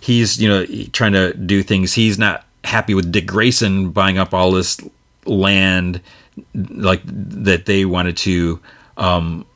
He's 0.00 0.40
you 0.40 0.48
know 0.48 0.66
trying 0.92 1.12
to 1.12 1.34
do 1.34 1.62
things. 1.62 1.94
He's 1.94 2.18
not 2.18 2.44
happy 2.64 2.94
with 2.94 3.12
Dick 3.12 3.26
Grayson 3.26 3.90
buying 3.90 4.18
up 4.18 4.34
all 4.34 4.50
this 4.50 4.80
land, 5.26 6.00
like 6.54 7.02
that 7.04 7.66
they 7.66 7.84
wanted 7.84 8.16
to, 8.18 8.60
um, 8.96 9.46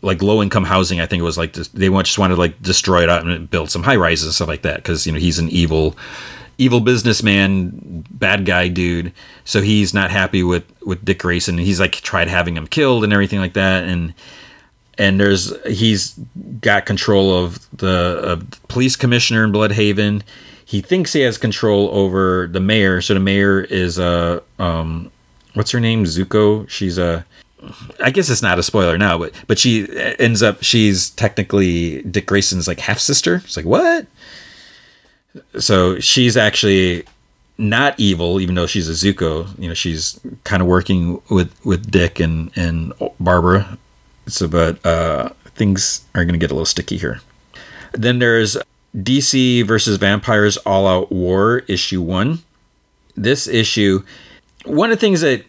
like 0.00 0.22
low 0.22 0.42
income 0.42 0.64
housing. 0.64 1.00
I 1.00 1.06
think 1.06 1.20
it 1.20 1.24
was 1.24 1.38
like 1.38 1.52
they 1.52 1.88
just 1.88 2.18
wanted 2.18 2.34
to 2.34 2.40
like 2.40 2.60
destroy 2.62 3.02
it 3.02 3.08
out 3.08 3.26
and 3.26 3.50
build 3.50 3.70
some 3.70 3.82
high 3.82 3.96
rises 3.96 4.26
and 4.26 4.34
stuff 4.34 4.48
like 4.48 4.62
that 4.62 4.76
because 4.76 5.06
you 5.06 5.12
know 5.12 5.18
he's 5.18 5.38
an 5.38 5.48
evil, 5.48 5.96
evil 6.58 6.80
businessman, 6.80 8.04
bad 8.10 8.44
guy 8.44 8.68
dude. 8.68 9.12
So 9.44 9.60
he's 9.60 9.92
not 9.92 10.10
happy 10.10 10.42
with 10.42 10.64
with 10.84 11.04
Dick 11.04 11.20
Grayson. 11.20 11.58
He's 11.58 11.80
like 11.80 11.92
tried 11.92 12.28
having 12.28 12.56
him 12.56 12.66
killed 12.66 13.04
and 13.04 13.12
everything 13.12 13.40
like 13.40 13.54
that 13.54 13.84
and 13.84 14.14
and 14.98 15.18
there's 15.18 15.54
he's 15.66 16.10
got 16.60 16.84
control 16.84 17.36
of 17.44 17.66
the 17.76 18.22
uh, 18.22 18.56
police 18.68 18.94
commissioner 18.94 19.44
in 19.44 19.52
Blüdhaven 19.52 20.22
he 20.72 20.80
thinks 20.80 21.12
he 21.12 21.20
has 21.20 21.36
control 21.36 21.90
over 21.92 22.46
the 22.46 22.58
mayor. 22.58 23.02
So 23.02 23.12
the 23.12 23.20
mayor 23.20 23.60
is 23.60 23.98
a 23.98 24.42
uh, 24.58 24.62
um, 24.62 25.12
what's 25.52 25.70
her 25.72 25.80
name? 25.80 26.04
Zucco. 26.04 26.66
She's 26.66 26.96
a 26.96 27.26
I 28.02 28.10
guess 28.10 28.30
it's 28.30 28.40
not 28.40 28.58
a 28.58 28.62
spoiler 28.62 28.96
now, 28.96 29.18
but 29.18 29.34
but 29.46 29.58
she 29.58 29.86
ends 30.18 30.42
up 30.42 30.62
she's 30.62 31.10
technically 31.10 32.00
Dick 32.04 32.24
Grayson's 32.24 32.66
like 32.66 32.80
half 32.80 32.98
sister. 32.98 33.42
It's 33.44 33.54
like 33.54 33.66
what? 33.66 34.06
So 35.58 35.98
she's 35.98 36.36
actually 36.36 37.04
not 37.58 37.98
evil, 37.98 38.40
even 38.40 38.54
though 38.54 38.66
she's 38.66 38.88
a 38.88 38.92
Zucco. 38.92 39.58
You 39.58 39.68
know, 39.68 39.74
she's 39.74 40.20
kind 40.44 40.62
of 40.62 40.68
working 40.68 41.20
with 41.30 41.54
with 41.64 41.90
Dick 41.90 42.20
and 42.20 42.50
and 42.56 42.92
Barbara. 43.20 43.78
So, 44.26 44.48
but 44.48 44.84
uh, 44.84 45.30
things 45.54 46.04
are 46.14 46.24
going 46.24 46.34
to 46.34 46.38
get 46.38 46.50
a 46.50 46.54
little 46.54 46.66
sticky 46.66 46.96
here. 46.96 47.20
Then 47.92 48.18
there's 48.18 48.56
DC 48.96 49.66
versus 49.66 49.96
Vampires 49.96 50.56
All 50.58 50.86
Out 50.86 51.10
War, 51.10 51.62
issue 51.68 52.00
one. 52.00 52.40
This 53.14 53.46
issue, 53.46 54.04
one 54.64 54.90
of 54.90 54.98
the 54.98 55.00
things 55.00 55.20
that 55.20 55.44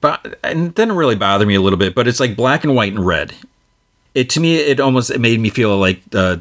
but 0.00 0.38
it 0.44 0.74
didn't 0.74 0.96
really 0.96 1.14
bother 1.14 1.46
me 1.46 1.54
a 1.54 1.60
little 1.60 1.78
bit, 1.78 1.94
but 1.94 2.08
it's 2.08 2.20
like 2.20 2.36
black 2.36 2.64
and 2.64 2.74
white 2.74 2.92
and 2.92 3.04
red. 3.04 3.34
It 4.14 4.30
to 4.30 4.40
me, 4.40 4.56
it 4.56 4.80
almost 4.80 5.10
it 5.10 5.20
made 5.20 5.40
me 5.40 5.50
feel 5.50 5.76
like 5.78 6.02
uh, 6.14 6.38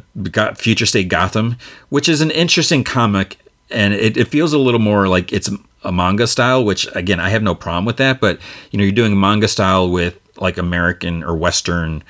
Future 0.55 0.85
State 0.85 1.09
Gotham, 1.09 1.57
which 1.89 2.09
is 2.09 2.21
an 2.21 2.31
interesting 2.31 2.83
comic, 2.83 3.37
and 3.69 3.93
it, 3.93 4.17
it 4.17 4.29
feels 4.29 4.53
a 4.53 4.57
little 4.57 4.79
more 4.79 5.07
like 5.07 5.31
it's 5.31 5.49
a 5.83 5.91
manga 5.91 6.27
style. 6.27 6.63
Which 6.63 6.87
again, 6.95 7.19
I 7.19 7.29
have 7.29 7.43
no 7.43 7.53
problem 7.53 7.85
with 7.85 7.97
that, 7.97 8.19
but 8.19 8.39
you 8.71 8.77
know, 8.77 8.83
you're 8.83 8.93
doing 8.93 9.19
manga 9.19 9.47
style 9.47 9.89
with 9.89 10.19
like 10.37 10.57
American 10.57 11.23
or 11.23 11.35
Western 11.35 12.03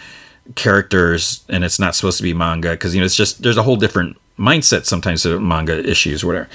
characters 0.55 1.43
and 1.49 1.63
it's 1.63 1.79
not 1.79 1.95
supposed 1.95 2.17
to 2.17 2.23
be 2.23 2.33
manga 2.33 2.71
because 2.71 2.95
you 2.95 3.01
know 3.01 3.05
it's 3.05 3.15
just 3.15 3.41
there's 3.43 3.57
a 3.57 3.63
whole 3.63 3.75
different 3.75 4.17
mindset 4.37 4.85
sometimes 4.85 5.23
to 5.23 5.39
manga 5.39 5.77
issues 5.89 6.23
or 6.23 6.27
whatever 6.27 6.49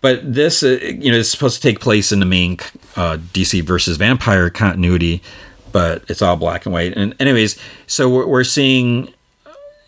but 0.00 0.20
this 0.34 0.62
uh, 0.62 0.78
you 0.82 1.10
know 1.12 1.18
is 1.18 1.30
supposed 1.30 1.60
to 1.60 1.62
take 1.62 1.80
place 1.80 2.10
in 2.10 2.18
the 2.20 2.26
main 2.26 2.54
uh, 2.96 3.18
dc 3.32 3.62
versus 3.62 3.96
vampire 3.96 4.50
continuity 4.50 5.22
but 5.72 6.04
it's 6.08 6.22
all 6.22 6.36
black 6.36 6.66
and 6.66 6.72
white. 6.72 6.96
And 6.96 7.14
anyways 7.20 7.58
so 7.86 8.08
we're, 8.08 8.44
seeing 8.44 9.12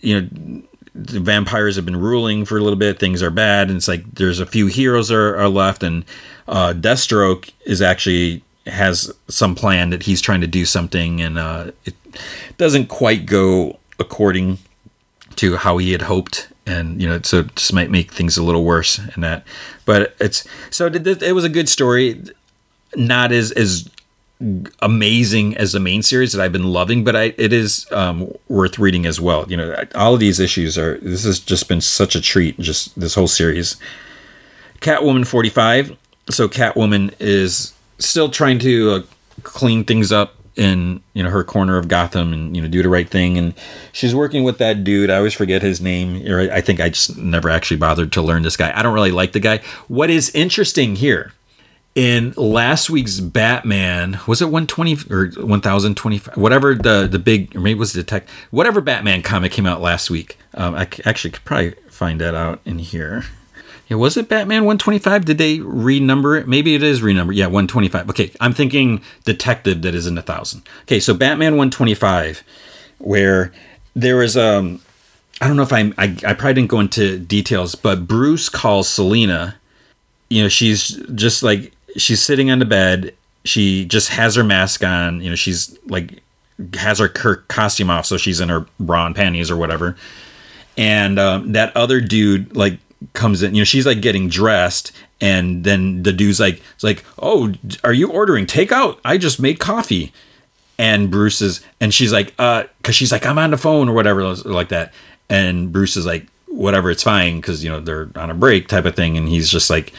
you 0.00 0.20
know 0.20 0.62
the 0.94 1.20
vampires 1.20 1.76
have 1.76 1.86
been 1.86 1.96
ruling 1.96 2.44
for 2.44 2.58
a 2.58 2.60
little 2.60 2.78
bit. 2.78 2.98
Things 2.98 3.22
are 3.22 3.30
bad, 3.30 3.68
and 3.68 3.76
it's 3.78 3.88
like 3.88 4.04
there's 4.14 4.40
a 4.40 4.46
few 4.46 4.66
heroes 4.66 5.10
are, 5.10 5.36
are 5.36 5.48
left, 5.48 5.82
and 5.82 6.04
uh, 6.46 6.74
Deathstroke 6.76 7.50
is 7.64 7.80
actually 7.80 8.42
has 8.66 9.12
some 9.28 9.54
plan 9.54 9.90
that 9.90 10.04
he's 10.04 10.20
trying 10.20 10.40
to 10.42 10.46
do 10.46 10.64
something, 10.64 11.20
and 11.20 11.38
uh, 11.38 11.70
it 11.84 11.94
doesn't 12.58 12.86
quite 12.86 13.26
go 13.26 13.78
according 13.98 14.58
to 15.36 15.56
how 15.56 15.78
he 15.78 15.92
had 15.92 16.02
hoped, 16.02 16.48
and 16.66 17.00
you 17.00 17.08
know, 17.08 17.20
so 17.22 17.40
it 17.40 17.56
just 17.56 17.72
might 17.72 17.90
make 17.90 18.12
things 18.12 18.36
a 18.36 18.42
little 18.42 18.64
worse 18.64 19.00
in 19.16 19.22
that. 19.22 19.44
But 19.86 20.14
it's 20.20 20.46
so 20.70 20.86
it 20.86 21.34
was 21.34 21.44
a 21.44 21.48
good 21.48 21.68
story, 21.68 22.22
not 22.94 23.32
as 23.32 23.50
as 23.52 23.88
amazing 24.80 25.56
as 25.56 25.72
the 25.72 25.80
main 25.80 26.02
series 26.02 26.32
that 26.32 26.42
I've 26.42 26.52
been 26.52 26.72
loving, 26.72 27.04
but 27.04 27.16
I, 27.16 27.34
it 27.38 27.52
is 27.52 27.86
um, 27.92 28.32
worth 28.48 28.78
reading 28.78 29.06
as 29.06 29.20
well. 29.20 29.46
You 29.48 29.56
know, 29.56 29.84
all 29.94 30.14
of 30.14 30.20
these 30.20 30.40
issues 30.40 30.76
are. 30.78 30.98
This 30.98 31.24
has 31.24 31.38
just 31.38 31.68
been 31.68 31.80
such 31.80 32.14
a 32.14 32.20
treat. 32.20 32.58
Just 32.58 32.98
this 32.98 33.14
whole 33.14 33.28
series. 33.28 33.76
Catwoman 34.80 35.26
forty 35.26 35.50
five. 35.50 35.96
So 36.30 36.48
Catwoman 36.48 37.14
is 37.18 37.74
still 37.98 38.28
trying 38.28 38.58
to 38.60 38.90
uh, 38.90 39.02
clean 39.42 39.84
things 39.84 40.12
up 40.12 40.36
in 40.54 41.02
you 41.14 41.22
know 41.22 41.30
her 41.30 41.42
corner 41.42 41.78
of 41.78 41.88
Gotham 41.88 42.32
and 42.32 42.54
you 42.54 42.60
know 42.60 42.68
do 42.68 42.82
the 42.82 42.88
right 42.88 43.08
thing 43.08 43.38
and 43.38 43.54
she's 43.92 44.14
working 44.14 44.44
with 44.44 44.58
that 44.58 44.84
dude 44.84 45.08
I 45.08 45.16
always 45.16 45.32
forget 45.32 45.62
his 45.62 45.80
name 45.80 46.26
or 46.30 46.40
I 46.40 46.60
think 46.60 46.78
I 46.78 46.90
just 46.90 47.16
never 47.16 47.48
actually 47.48 47.78
bothered 47.78 48.12
to 48.12 48.22
learn 48.22 48.42
this 48.42 48.56
guy 48.56 48.70
I 48.78 48.82
don't 48.82 48.92
really 48.92 49.12
like 49.12 49.32
the 49.32 49.40
guy 49.40 49.58
what 49.88 50.10
is 50.10 50.28
interesting 50.34 50.96
here 50.96 51.32
in 51.94 52.32
last 52.36 52.88
week's 52.88 53.20
Batman 53.20 54.18
was 54.26 54.40
it 54.40 54.46
120 54.46 54.96
or 55.10 55.26
1025 55.46 56.36
whatever 56.36 56.74
the 56.74 57.06
the 57.10 57.18
big 57.18 57.54
or 57.54 57.60
maybe 57.60 57.76
it 57.76 57.78
was 57.78 57.92
the 57.92 58.02
tech 58.02 58.26
whatever 58.50 58.80
Batman 58.80 59.22
comic 59.22 59.52
came 59.52 59.66
out 59.66 59.80
last 59.80 60.10
week 60.10 60.38
um, 60.54 60.74
I 60.74 60.88
actually 61.04 61.32
could 61.32 61.44
probably 61.44 61.72
find 61.88 62.20
that 62.20 62.34
out 62.34 62.60
in 62.64 62.78
here 62.78 63.24
yeah, 63.92 63.98
was 63.98 64.16
it 64.16 64.26
Batman 64.26 64.64
125? 64.64 65.26
Did 65.26 65.36
they 65.36 65.58
renumber 65.58 66.40
it? 66.40 66.48
Maybe 66.48 66.74
it 66.74 66.82
is 66.82 67.02
renumbered. 67.02 67.36
Yeah, 67.36 67.46
125. 67.46 68.08
Okay, 68.08 68.30
I'm 68.40 68.54
thinking 68.54 69.02
Detective 69.26 69.82
that 69.82 69.94
is 69.94 70.06
in 70.06 70.16
a 70.16 70.22
thousand. 70.22 70.62
Okay, 70.84 70.98
so 70.98 71.12
Batman 71.12 71.56
125, 71.56 72.42
where 72.96 73.52
there 73.94 74.16
was 74.16 74.34
um, 74.34 74.80
I 75.42 75.46
don't 75.46 75.58
know 75.58 75.62
if 75.62 75.74
I'm 75.74 75.92
I, 75.98 76.04
I 76.26 76.32
probably 76.32 76.54
didn't 76.54 76.70
go 76.70 76.80
into 76.80 77.18
details, 77.18 77.74
but 77.74 78.06
Bruce 78.06 78.48
calls 78.48 78.88
Selina. 78.88 79.56
You 80.30 80.44
know, 80.44 80.48
she's 80.48 80.88
just 81.14 81.42
like 81.42 81.72
she's 81.96 82.22
sitting 82.22 82.50
on 82.50 82.58
the 82.58 82.64
bed. 82.64 83.14
She 83.44 83.84
just 83.84 84.10
has 84.10 84.34
her 84.36 84.44
mask 84.44 84.84
on. 84.84 85.20
You 85.20 85.30
know, 85.30 85.36
she's 85.36 85.78
like 85.86 86.22
has 86.74 86.98
her 86.98 87.08
costume 87.08 87.90
off, 87.90 88.06
so 88.06 88.16
she's 88.16 88.40
in 88.40 88.48
her 88.48 88.66
bra 88.78 89.06
and 89.06 89.16
panties 89.16 89.50
or 89.50 89.56
whatever. 89.56 89.96
And 90.76 91.18
um, 91.18 91.52
that 91.52 91.76
other 91.76 92.00
dude 92.00 92.56
like 92.56 92.78
comes 93.12 93.42
in 93.42 93.54
you 93.54 93.60
know 93.60 93.64
she's 93.64 93.86
like 93.86 94.00
getting 94.00 94.28
dressed 94.28 94.92
and 95.20 95.64
then 95.64 96.02
the 96.02 96.12
dude's 96.12 96.40
like 96.40 96.62
it's 96.74 96.84
like 96.84 97.04
oh 97.20 97.52
are 97.84 97.92
you 97.92 98.10
ordering 98.10 98.46
takeout 98.46 98.98
i 99.04 99.18
just 99.18 99.40
made 99.40 99.58
coffee 99.58 100.12
and 100.78 101.10
bruce 101.10 101.40
is 101.40 101.60
and 101.80 101.92
she's 101.92 102.12
like 102.12 102.32
uh 102.38 102.64
because 102.78 102.94
she's 102.94 103.12
like 103.12 103.26
i'm 103.26 103.38
on 103.38 103.50
the 103.50 103.58
phone 103.58 103.88
or 103.88 103.92
whatever 103.92 104.22
like 104.44 104.68
that 104.68 104.92
and 105.28 105.72
bruce 105.72 105.96
is 105.96 106.06
like 106.06 106.26
whatever 106.46 106.90
it's 106.90 107.02
fine 107.02 107.36
because 107.36 107.64
you 107.64 107.70
know 107.70 107.80
they're 107.80 108.08
on 108.16 108.30
a 108.30 108.34
break 108.34 108.68
type 108.68 108.84
of 108.84 108.94
thing 108.94 109.16
and 109.16 109.28
he's 109.28 109.48
just 109.48 109.70
like 109.70 109.92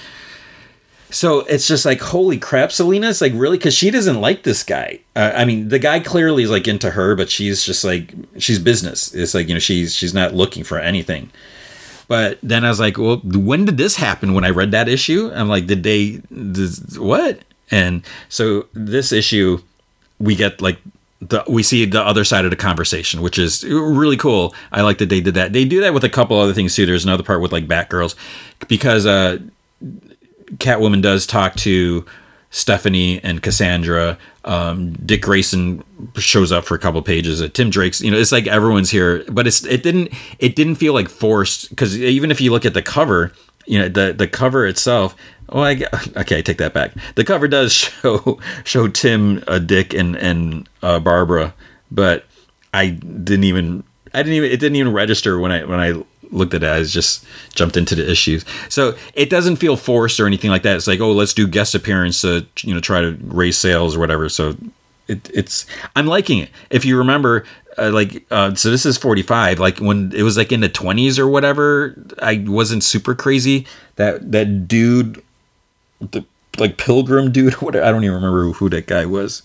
so 1.13 1.39
it's 1.41 1.67
just 1.67 1.85
like 1.85 2.01
holy 2.01 2.37
crap 2.37 2.71
Selina's 2.71 3.21
like 3.21 3.33
really 3.35 3.57
because 3.57 3.73
she 3.73 3.91
doesn't 3.91 4.19
like 4.19 4.43
this 4.43 4.63
guy 4.63 4.99
uh, 5.15 5.31
i 5.35 5.45
mean 5.45 5.69
the 5.69 5.79
guy 5.79 5.99
clearly 5.99 6.43
is 6.43 6.49
like 6.49 6.67
into 6.67 6.91
her 6.91 7.15
but 7.15 7.29
she's 7.29 7.63
just 7.63 7.83
like 7.83 8.13
she's 8.37 8.59
business 8.59 9.13
it's 9.13 9.33
like 9.33 9.47
you 9.47 9.53
know 9.53 9.59
she's 9.59 9.95
she's 9.95 10.13
not 10.13 10.33
looking 10.33 10.63
for 10.63 10.79
anything 10.79 11.29
but 12.07 12.37
then 12.43 12.65
I 12.65 12.69
was 12.69 12.79
like, 12.79 12.97
well, 12.97 13.17
when 13.17 13.65
did 13.65 13.77
this 13.77 13.95
happen? 13.95 14.33
When 14.33 14.43
I 14.43 14.49
read 14.49 14.71
that 14.71 14.89
issue, 14.89 15.31
I'm 15.33 15.47
like, 15.47 15.67
did 15.67 15.83
they, 15.83 16.21
this, 16.29 16.97
what? 16.97 17.39
And 17.71 18.03
so 18.29 18.67
this 18.73 19.11
issue, 19.11 19.61
we 20.19 20.35
get 20.35 20.61
like 20.61 20.79
the, 21.21 21.43
we 21.47 21.63
see 21.63 21.85
the 21.85 22.01
other 22.01 22.23
side 22.23 22.45
of 22.45 22.51
the 22.51 22.57
conversation, 22.57 23.21
which 23.21 23.39
is 23.39 23.63
really 23.63 24.17
cool. 24.17 24.53
I 24.71 24.81
like 24.81 24.97
that 24.97 25.09
they 25.09 25.21
did 25.21 25.33
that. 25.35 25.53
They 25.53 25.65
do 25.65 25.81
that 25.81 25.93
with 25.93 26.03
a 26.03 26.09
couple 26.09 26.37
other 26.37 26.53
things 26.53 26.75
too. 26.75 26.85
There's 26.85 27.05
another 27.05 27.23
part 27.23 27.41
with 27.41 27.51
like 27.51 27.67
Batgirls, 27.67 28.15
because 28.67 29.05
uh, 29.05 29.39
Catwoman 30.57 31.01
does 31.01 31.25
talk 31.25 31.55
to 31.57 32.05
Stephanie 32.53 33.19
and 33.23 33.41
Cassandra. 33.41 34.17
Um, 34.45 34.93
Dick 34.93 35.23
Grayson 35.23 35.83
shows 36.17 36.51
up 36.51 36.65
for 36.65 36.75
a 36.75 36.79
couple 36.79 37.01
pages. 37.01 37.41
Uh, 37.41 37.47
Tim 37.51 37.69
Drake's, 37.69 37.99
you 38.01 38.11
know, 38.11 38.17
it's 38.17 38.31
like 38.31 38.45
everyone's 38.45 38.91
here, 38.91 39.23
but 39.29 39.47
it's 39.47 39.65
it 39.65 39.81
didn't 39.81 40.13
it 40.39 40.55
didn't 40.55 40.75
feel 40.75 40.93
like 40.93 41.09
forced 41.09 41.69
because 41.69 41.99
even 41.99 42.29
if 42.29 42.39
you 42.39 42.51
look 42.51 42.65
at 42.65 42.75
the 42.75 42.81
cover, 42.81 43.31
you 43.65 43.79
know, 43.79 43.89
the 43.89 44.13
the 44.13 44.27
cover 44.27 44.67
itself. 44.67 45.15
Oh, 45.49 45.61
I 45.61 45.71
okay, 46.17 46.37
I 46.37 46.41
take 46.41 46.59
that 46.59 46.73
back. 46.73 46.93
The 47.15 47.23
cover 47.23 47.47
does 47.47 47.71
show 47.73 48.39
show 48.63 48.87
Tim, 48.87 49.43
uh, 49.47 49.59
Dick, 49.59 49.93
and 49.93 50.15
and 50.15 50.69
uh, 50.83 50.99
Barbara, 50.99 51.53
but 51.91 52.25
I 52.73 52.89
didn't 52.89 53.45
even 53.45 53.83
I 54.13 54.21
didn't 54.21 54.33
even 54.33 54.51
it 54.51 54.59
didn't 54.59 54.75
even 54.75 54.93
register 54.93 55.39
when 55.39 55.51
I 55.51 55.63
when 55.63 55.79
I 55.79 56.03
looked 56.33 56.53
at 56.53 56.63
it 56.63 56.67
as 56.67 56.91
just 56.91 57.25
jumped 57.53 57.77
into 57.77 57.95
the 57.95 58.09
issues. 58.09 58.43
So 58.69 58.95
it 59.13 59.29
doesn't 59.29 59.57
feel 59.57 59.77
forced 59.77 60.19
or 60.19 60.27
anything 60.27 60.49
like 60.49 60.63
that. 60.63 60.75
It's 60.75 60.87
like, 60.87 60.99
oh, 60.99 61.11
let's 61.11 61.33
do 61.33 61.47
guest 61.47 61.75
appearance 61.75 62.21
to 62.21 62.45
you 62.61 62.73
know 62.73 62.79
try 62.79 63.01
to 63.01 63.17
raise 63.21 63.57
sales 63.57 63.95
or 63.95 63.99
whatever. 63.99 64.29
So 64.29 64.55
it, 65.07 65.29
it's 65.33 65.65
I'm 65.95 66.07
liking 66.07 66.39
it. 66.39 66.49
If 66.69 66.85
you 66.85 66.97
remember, 66.97 67.45
uh, 67.77 67.91
like 67.91 68.25
uh, 68.31 68.55
so 68.55 68.69
this 68.69 68.85
is 68.85 68.97
45. 68.97 69.59
Like 69.59 69.79
when 69.79 70.11
it 70.15 70.23
was 70.23 70.37
like 70.37 70.51
in 70.51 70.61
the 70.61 70.69
20s 70.69 71.19
or 71.19 71.27
whatever, 71.27 71.95
I 72.21 72.43
wasn't 72.45 72.83
super 72.83 73.15
crazy. 73.15 73.65
That 73.95 74.31
that 74.31 74.67
dude, 74.67 75.23
the 75.99 76.25
like 76.57 76.77
pilgrim 76.77 77.31
dude, 77.31 77.53
what 77.61 77.75
I 77.75 77.91
don't 77.91 78.03
even 78.03 78.15
remember 78.15 78.51
who 78.51 78.69
that 78.69 78.87
guy 78.87 79.05
was. 79.05 79.43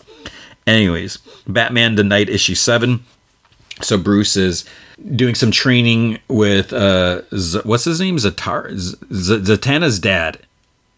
Anyways, 0.67 1.19
Batman 1.47 1.95
the 1.95 2.05
Night 2.05 2.29
issue 2.29 2.55
seven. 2.55 3.05
So 3.83 3.97
Bruce 3.99 4.37
is 4.37 4.65
doing 5.15 5.35
some 5.35 5.51
training 5.51 6.19
with 6.29 6.73
uh, 6.73 7.23
Z- 7.37 7.61
what's 7.65 7.85
his 7.85 8.01
name, 8.01 8.17
Zatar, 8.17 8.77
Z- 8.77 8.97
Zatanna's 9.11 9.99
dad, 9.99 10.39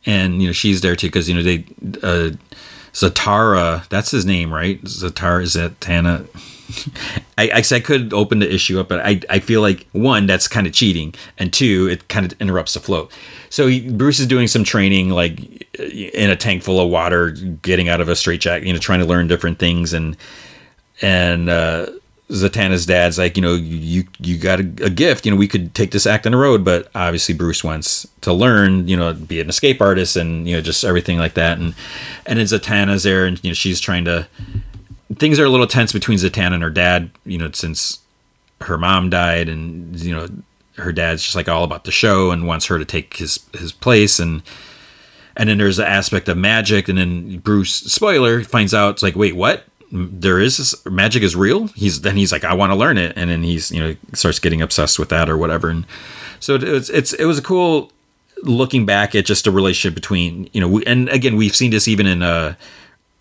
and 0.07 0.41
you 0.41 0.49
know 0.49 0.53
she's 0.53 0.81
there 0.81 0.97
too 0.97 1.09
because 1.09 1.29
you 1.29 1.35
know 1.35 1.43
they 1.43 1.65
uh, 2.03 2.31
Zatara, 2.93 3.89
that's 3.89 4.11
his 4.11 4.25
name, 4.25 4.53
right? 4.53 4.83
Zatara 4.83 5.45
Zatanna. 5.45 6.27
I, 7.39 7.51
I 7.51 7.77
I 7.77 7.81
could 7.81 8.13
open 8.13 8.39
the 8.39 8.53
issue 8.53 8.79
up, 8.79 8.89
but 8.89 9.01
I, 9.01 9.21
I 9.29 9.41
feel 9.41 9.61
like 9.61 9.87
one, 9.93 10.27
that's 10.27 10.47
kind 10.49 10.67
of 10.67 10.73
cheating, 10.73 11.15
and 11.39 11.53
two, 11.53 11.89
it 11.89 12.09
kind 12.09 12.25
of 12.31 12.41
interrupts 12.41 12.75
the 12.75 12.81
flow. 12.81 13.09
So 13.49 13.67
he, 13.67 13.91
Bruce 13.91 14.21
is 14.21 14.27
doing 14.27 14.47
some 14.47 14.65
training, 14.65 15.11
like 15.11 15.41
in 15.79 16.31
a 16.31 16.37
tank 16.37 16.63
full 16.63 16.81
of 16.81 16.89
water, 16.89 17.31
getting 17.31 17.89
out 17.89 18.01
of 18.01 18.09
a 18.09 18.15
straitjacket, 18.17 18.67
you 18.67 18.73
know, 18.73 18.79
trying 18.79 19.01
to 19.01 19.07
learn 19.07 19.27
different 19.27 19.59
things, 19.59 19.93
and 19.93 20.17
and 21.03 21.49
uh, 21.49 21.87
Zatanna's 22.31 22.87
dad's 22.87 23.19
like, 23.19 23.37
you 23.37 23.43
know, 23.43 23.55
you 23.55 24.05
you 24.21 24.39
got 24.39 24.61
a, 24.61 24.63
a, 24.85 24.91
gift. 24.91 25.27
You 25.27 25.33
know, 25.33 25.37
we 25.37 25.49
could 25.49 25.75
take 25.75 25.91
this 25.91 26.07
act 26.07 26.27
on 26.27 26.33
the 26.33 26.39
road, 26.39 26.65
but 26.65 26.89
obviously 26.95 27.35
Bruce 27.35 27.65
wants 27.65 28.07
to 28.21 28.33
learn. 28.33 28.87
You 28.87 28.97
know, 28.97 29.13
be 29.13 29.41
an 29.41 29.49
escape 29.49 29.81
artist 29.81 30.17
and 30.17 30.49
you 30.49 30.55
know 30.55 30.63
just 30.63 30.85
everything 30.85 31.19
like 31.19 31.35
that. 31.35 31.59
And 31.59 31.75
and 32.27 32.39
then 32.39 32.47
Zatanna's 32.47 33.03
there, 33.03 33.27
and 33.27 33.43
you 33.43 33.51
know 33.51 33.55
she's 33.55 33.81
trying 33.81 34.05
to. 34.05 34.29
Things 35.17 35.41
are 35.41 35.45
a 35.45 35.49
little 35.49 35.67
tense 35.67 35.93
between 35.93 36.19
Zatanna 36.19 36.55
and 36.55 36.63
her 36.63 36.71
dad. 36.71 37.11
You 37.25 37.39
know, 37.39 37.51
since 37.51 37.99
her 38.61 38.79
mom 38.79 39.11
died, 39.11 39.49
and 39.49 39.99
you 40.01 40.15
know 40.15 40.29
her 40.77 40.93
dad's 40.93 41.23
just 41.23 41.35
like 41.35 41.49
all 41.49 41.65
about 41.65 41.83
the 41.83 41.91
show 41.91 42.31
and 42.31 42.47
wants 42.47 42.67
her 42.67 42.79
to 42.79 42.85
take 42.85 43.17
his 43.17 43.41
his 43.59 43.73
place 43.73 44.19
and. 44.19 44.43
And 45.37 45.49
then 45.49 45.59
there's 45.59 45.77
the 45.79 45.89
aspect 45.89 46.29
of 46.29 46.37
magic, 46.37 46.89
and 46.89 46.99
then 46.99 47.39
Bruce, 47.39 47.73
spoiler, 47.73 48.43
finds 48.43 48.75
out 48.75 48.95
it's 48.95 49.03
like, 49.03 49.15
wait, 49.15 49.35
what? 49.35 49.65
There 49.93 50.39
is 50.39 50.59
this, 50.59 50.87
magic 50.87 51.23
is 51.23 51.35
real. 51.35 51.69
He's 51.69 52.03
then 52.03 52.17
he's 52.17 52.33
like 52.33 52.45
i 52.45 52.55
want 52.55 52.71
to 52.71 52.77
learn 52.77 52.99
it. 52.99 53.13
And 53.17 53.31
then 53.31 53.43
he's 53.43 53.71
you 53.71 53.81
know 53.81 53.97
starts 54.13 54.39
getting 54.39 54.63
obsessed 54.63 54.99
with 54.99 55.09
that 55.09 55.29
or 55.29 55.37
whatever. 55.37 55.69
And 55.69 55.87
so 56.39 56.55
it 56.55 56.63
was 56.63 56.91
it's 56.91 57.13
it 57.13 57.25
was 57.25 57.39
a 57.39 57.43
cool 57.43 57.91
looking 58.43 58.87
back 58.87 59.15
at 59.15 59.27
just 59.27 59.47
a 59.47 59.51
relationship 59.51 59.95
between 59.95 60.49
you 60.53 60.61
know 60.61 60.69
we, 60.69 60.85
and 60.87 61.09
again 61.09 61.37
we've 61.37 61.55
seen 61.55 61.71
this 61.71 61.87
even 61.87 62.07
in 62.07 62.23
uh 62.23 62.55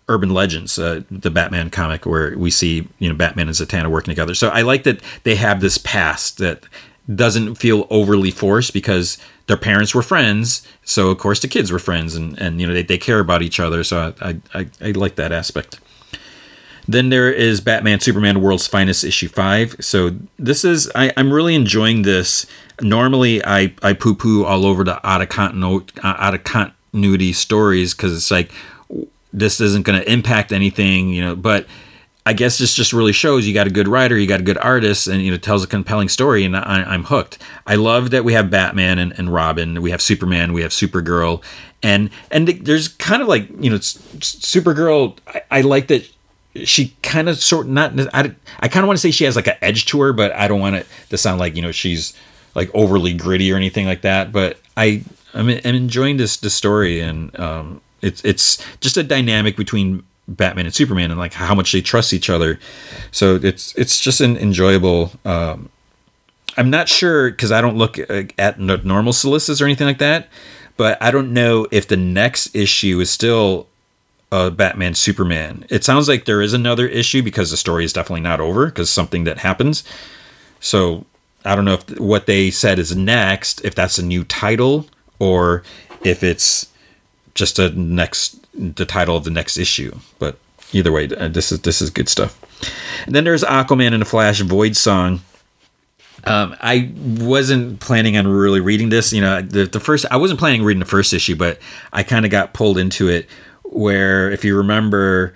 urban 0.08 0.30
legends 0.30 0.78
uh, 0.78 1.02
the 1.10 1.30
batman 1.30 1.68
comic 1.68 2.06
where 2.06 2.36
we 2.38 2.50
see 2.50 2.88
you 2.98 3.08
know 3.08 3.14
batman 3.14 3.46
and 3.46 3.56
zatanna 3.56 3.88
working 3.88 4.12
together. 4.12 4.34
So 4.34 4.48
i 4.48 4.62
like 4.62 4.84
that 4.84 5.00
they 5.24 5.36
have 5.36 5.60
this 5.60 5.78
past 5.78 6.38
that 6.38 6.64
doesn't 7.12 7.56
feel 7.56 7.88
overly 7.90 8.30
forced 8.30 8.72
because 8.72 9.18
their 9.46 9.56
parents 9.56 9.94
were 9.94 10.02
friends. 10.02 10.64
So 10.84 11.10
of 11.10 11.18
course 11.18 11.40
the 11.40 11.48
kids 11.48 11.72
were 11.72 11.80
friends 11.80 12.14
and 12.14 12.38
and 12.40 12.60
you 12.60 12.66
know 12.66 12.74
they, 12.74 12.84
they 12.84 12.98
care 12.98 13.18
about 13.18 13.42
each 13.42 13.58
other. 13.58 13.82
So 13.82 14.14
i 14.20 14.36
i, 14.54 14.66
I 14.80 14.90
like 14.92 15.16
that 15.16 15.32
aspect 15.32 15.80
then 16.92 17.10
there 17.10 17.30
is 17.30 17.60
Batman 17.60 18.00
Superman 18.00 18.40
World's 18.40 18.66
Finest 18.66 19.04
issue 19.04 19.28
5. 19.28 19.76
So 19.80 20.16
this 20.38 20.64
is 20.64 20.90
I, 20.94 21.06
am 21.16 21.32
really 21.32 21.54
enjoying 21.54 22.02
this. 22.02 22.46
Normally 22.80 23.44
I, 23.44 23.74
I 23.82 23.92
poo 23.92 24.14
poo 24.14 24.44
all 24.44 24.66
over 24.66 24.82
the 24.84 25.06
out 25.06 25.22
of, 25.22 25.28
continu- 25.28 26.04
uh, 26.04 26.16
out 26.18 26.34
of 26.34 26.44
continuity 26.44 27.32
stories 27.32 27.94
because 27.94 28.16
it's 28.16 28.30
like 28.30 28.50
this 29.32 29.60
isn't 29.60 29.86
going 29.86 30.00
to 30.00 30.10
impact 30.10 30.52
anything, 30.52 31.10
you 31.10 31.22
know, 31.22 31.36
but 31.36 31.66
I 32.26 32.32
guess 32.32 32.58
this 32.58 32.74
just 32.74 32.92
really 32.92 33.12
shows 33.12 33.46
you 33.46 33.54
got 33.54 33.66
a 33.66 33.70
good 33.70 33.88
writer, 33.88 34.16
you 34.16 34.26
got 34.26 34.40
a 34.40 34.44
good 34.44 34.58
artist, 34.58 35.06
and 35.06 35.22
you 35.22 35.30
know 35.30 35.38
tells 35.38 35.64
a 35.64 35.66
compelling 35.66 36.08
story, 36.08 36.44
and 36.44 36.56
I, 36.56 36.94
am 36.94 37.04
hooked. 37.04 37.38
I 37.66 37.76
love 37.76 38.10
that 38.10 38.24
we 38.24 38.34
have 38.34 38.50
Batman 38.50 38.98
and, 38.98 39.18
and 39.18 39.32
Robin, 39.32 39.80
we 39.80 39.90
have 39.90 40.02
Superman, 40.02 40.52
we 40.52 40.60
have 40.60 40.70
Supergirl, 40.70 41.42
and 41.82 42.10
and 42.30 42.46
there's 42.46 42.88
kind 42.88 43.22
of 43.22 43.28
like 43.28 43.48
you 43.58 43.70
know 43.70 43.78
Supergirl. 43.78 45.16
I, 45.26 45.42
I 45.50 45.60
like 45.62 45.86
that 45.88 46.08
she 46.64 46.94
kind 47.02 47.28
of 47.28 47.38
sort 47.38 47.66
not 47.66 47.92
I, 48.14 48.34
I 48.58 48.68
kind 48.68 48.84
of 48.84 48.88
want 48.88 48.96
to 48.96 49.00
say 49.00 49.10
she 49.10 49.24
has 49.24 49.36
like 49.36 49.46
an 49.46 49.56
edge 49.62 49.86
to 49.86 50.00
her, 50.00 50.12
but 50.12 50.32
I 50.32 50.48
don't 50.48 50.60
want 50.60 50.76
it 50.76 50.86
to 51.10 51.18
sound 51.18 51.38
like 51.38 51.56
you 51.56 51.62
know 51.62 51.72
she's 51.72 52.12
like 52.54 52.70
overly 52.74 53.14
gritty 53.14 53.52
or 53.52 53.56
anything 53.56 53.86
like 53.86 54.02
that. 54.02 54.32
But 54.32 54.58
I 54.76 55.04
I'm, 55.34 55.48
I'm 55.48 55.74
enjoying 55.74 56.16
this 56.16 56.36
this 56.36 56.54
story, 56.54 57.00
and 57.00 57.38
um, 57.38 57.80
it's 58.02 58.24
it's 58.24 58.64
just 58.80 58.96
a 58.96 59.02
dynamic 59.02 59.56
between 59.56 60.02
Batman 60.26 60.66
and 60.66 60.74
Superman, 60.74 61.10
and 61.10 61.18
like 61.18 61.34
how 61.34 61.54
much 61.54 61.72
they 61.72 61.80
trust 61.80 62.12
each 62.12 62.28
other. 62.30 62.58
So 63.12 63.36
it's 63.36 63.74
it's 63.76 64.00
just 64.00 64.20
an 64.20 64.36
enjoyable. 64.36 65.12
Um, 65.24 65.68
I'm 66.56 66.70
not 66.70 66.88
sure 66.88 67.30
because 67.30 67.52
I 67.52 67.60
don't 67.60 67.76
look 67.76 67.98
at 68.38 68.58
normal 68.58 69.12
solicits 69.12 69.60
or 69.60 69.66
anything 69.66 69.86
like 69.86 69.98
that, 69.98 70.28
but 70.76 71.00
I 71.00 71.10
don't 71.12 71.32
know 71.32 71.66
if 71.70 71.86
the 71.86 71.96
next 71.96 72.54
issue 72.56 72.98
is 73.00 73.08
still 73.08 73.68
uh, 74.32 74.50
Batman 74.50 74.94
Superman. 74.94 75.66
It 75.68 75.84
sounds 75.84 76.08
like 76.08 76.24
there 76.24 76.42
is 76.42 76.52
another 76.52 76.86
issue 76.86 77.22
because 77.22 77.50
the 77.50 77.56
story 77.56 77.84
is 77.84 77.92
definitely 77.92 78.22
not 78.22 78.40
over 78.40 78.66
because 78.66 78.90
something 78.90 79.24
that 79.24 79.38
happens. 79.38 79.84
So 80.60 81.04
I 81.44 81.56
don't 81.56 81.64
know 81.64 81.74
if 81.74 81.98
what 81.98 82.26
they 82.26 82.50
said 82.50 82.78
is 82.78 82.94
next, 82.94 83.64
if 83.64 83.74
that's 83.74 83.98
a 83.98 84.04
new 84.04 84.24
title 84.24 84.86
or 85.18 85.62
if 86.04 86.22
it's 86.22 86.68
just 87.34 87.58
a 87.58 87.70
next 87.70 88.36
the 88.52 88.84
title 88.84 89.16
of 89.16 89.24
the 89.24 89.30
next 89.30 89.56
issue. 89.56 89.96
But 90.18 90.36
either 90.72 90.92
way, 90.92 91.08
uh, 91.08 91.28
this 91.28 91.52
is 91.52 91.60
this 91.62 91.80
is 91.80 91.90
good 91.90 92.08
stuff. 92.08 92.38
And 93.06 93.14
then 93.14 93.24
there's 93.24 93.42
Aquaman 93.42 93.92
and 93.92 94.02
the 94.02 94.06
Flash 94.06 94.40
Void 94.40 94.76
Song. 94.76 95.20
Um, 96.24 96.54
I 96.60 96.92
wasn't 96.96 97.80
planning 97.80 98.18
on 98.18 98.28
really 98.28 98.60
reading 98.60 98.90
this. 98.90 99.12
You 99.12 99.22
know, 99.22 99.40
the, 99.40 99.64
the 99.64 99.80
first 99.80 100.04
I 100.10 100.16
wasn't 100.16 100.38
planning 100.38 100.62
reading 100.62 100.80
the 100.80 100.86
first 100.86 101.14
issue, 101.14 101.36
but 101.36 101.58
I 101.92 102.02
kind 102.02 102.24
of 102.24 102.30
got 102.30 102.52
pulled 102.52 102.76
into 102.76 103.08
it. 103.08 103.26
Where, 103.70 104.30
if 104.30 104.44
you 104.44 104.56
remember, 104.56 105.34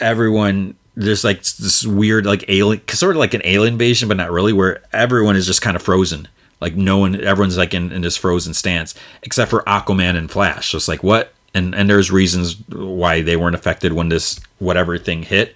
everyone 0.00 0.76
there's 0.96 1.24
like 1.24 1.42
this 1.42 1.84
weird 1.84 2.24
like 2.24 2.44
alien, 2.48 2.86
sort 2.88 3.16
of 3.16 3.20
like 3.20 3.34
an 3.34 3.42
alien 3.44 3.74
invasion, 3.74 4.08
but 4.08 4.16
not 4.16 4.30
really. 4.30 4.52
Where 4.52 4.82
everyone 4.92 5.36
is 5.36 5.46
just 5.46 5.62
kind 5.62 5.76
of 5.76 5.82
frozen. 5.82 6.26
Like 6.60 6.74
no 6.74 6.96
one, 6.98 7.20
everyone's 7.20 7.58
like 7.58 7.74
in, 7.74 7.92
in 7.92 8.00
this 8.00 8.16
frozen 8.16 8.54
stance, 8.54 8.94
except 9.22 9.50
for 9.50 9.62
Aquaman 9.64 10.16
and 10.16 10.30
Flash. 10.30 10.70
So 10.70 10.78
it's 10.78 10.88
like 10.88 11.02
what 11.02 11.34
and 11.54 11.74
and 11.74 11.88
there's 11.88 12.10
reasons 12.10 12.56
why 12.68 13.22
they 13.22 13.36
weren't 13.36 13.54
affected 13.54 13.92
when 13.92 14.08
this 14.08 14.40
whatever 14.58 14.96
thing 14.98 15.22
hit. 15.22 15.54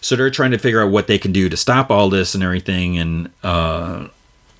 So 0.00 0.16
they're 0.16 0.30
trying 0.30 0.50
to 0.50 0.58
figure 0.58 0.82
out 0.82 0.90
what 0.90 1.06
they 1.06 1.18
can 1.18 1.32
do 1.32 1.48
to 1.48 1.56
stop 1.56 1.90
all 1.90 2.10
this 2.10 2.34
and 2.34 2.42
everything. 2.42 2.98
And 2.98 3.30
uh, 3.44 4.08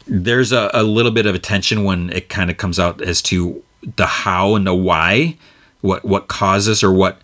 there's 0.07 0.53
a, 0.53 0.71
a 0.73 0.85
little 0.85 1.11
bit 1.11 1.27
of 1.27 1.35
attention 1.35 1.83
when 1.83 2.11
it 2.11 2.29
kind 2.29 2.49
of 2.49 2.57
comes 2.59 2.79
out 2.79 3.03
as 3.03 3.21
to 3.23 3.61
the 3.97 4.07
how 4.07 4.55
and 4.55 4.65
the 4.65 4.75
why, 4.75 5.37
what 5.83 6.05
what 6.05 6.29
causes 6.29 6.83
or 6.83 6.93
what 6.93 7.21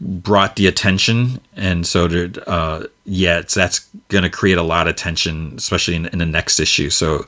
brought 0.00 0.56
the 0.56 0.66
attention. 0.66 1.40
And 1.56 1.86
so 1.86 2.08
did 2.08 2.38
uh, 2.46 2.86
yeah, 3.04 3.42
that's 3.42 3.88
to 4.24 4.30
create 4.30 4.58
a 4.58 4.62
lot 4.62 4.88
of 4.88 4.96
tension, 4.96 5.54
especially 5.56 5.96
in, 5.96 6.06
in 6.06 6.18
the 6.18 6.26
next 6.26 6.60
issue. 6.60 6.90
So 6.90 7.26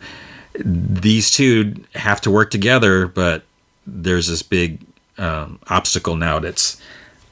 these 0.64 1.30
two 1.30 1.74
have 1.94 2.20
to 2.22 2.30
work 2.30 2.50
together, 2.50 3.06
but 3.06 3.42
there's 3.86 4.28
this 4.28 4.42
big 4.42 4.80
um, 5.18 5.58
obstacle 5.68 6.16
now 6.16 6.38
that's 6.38 6.80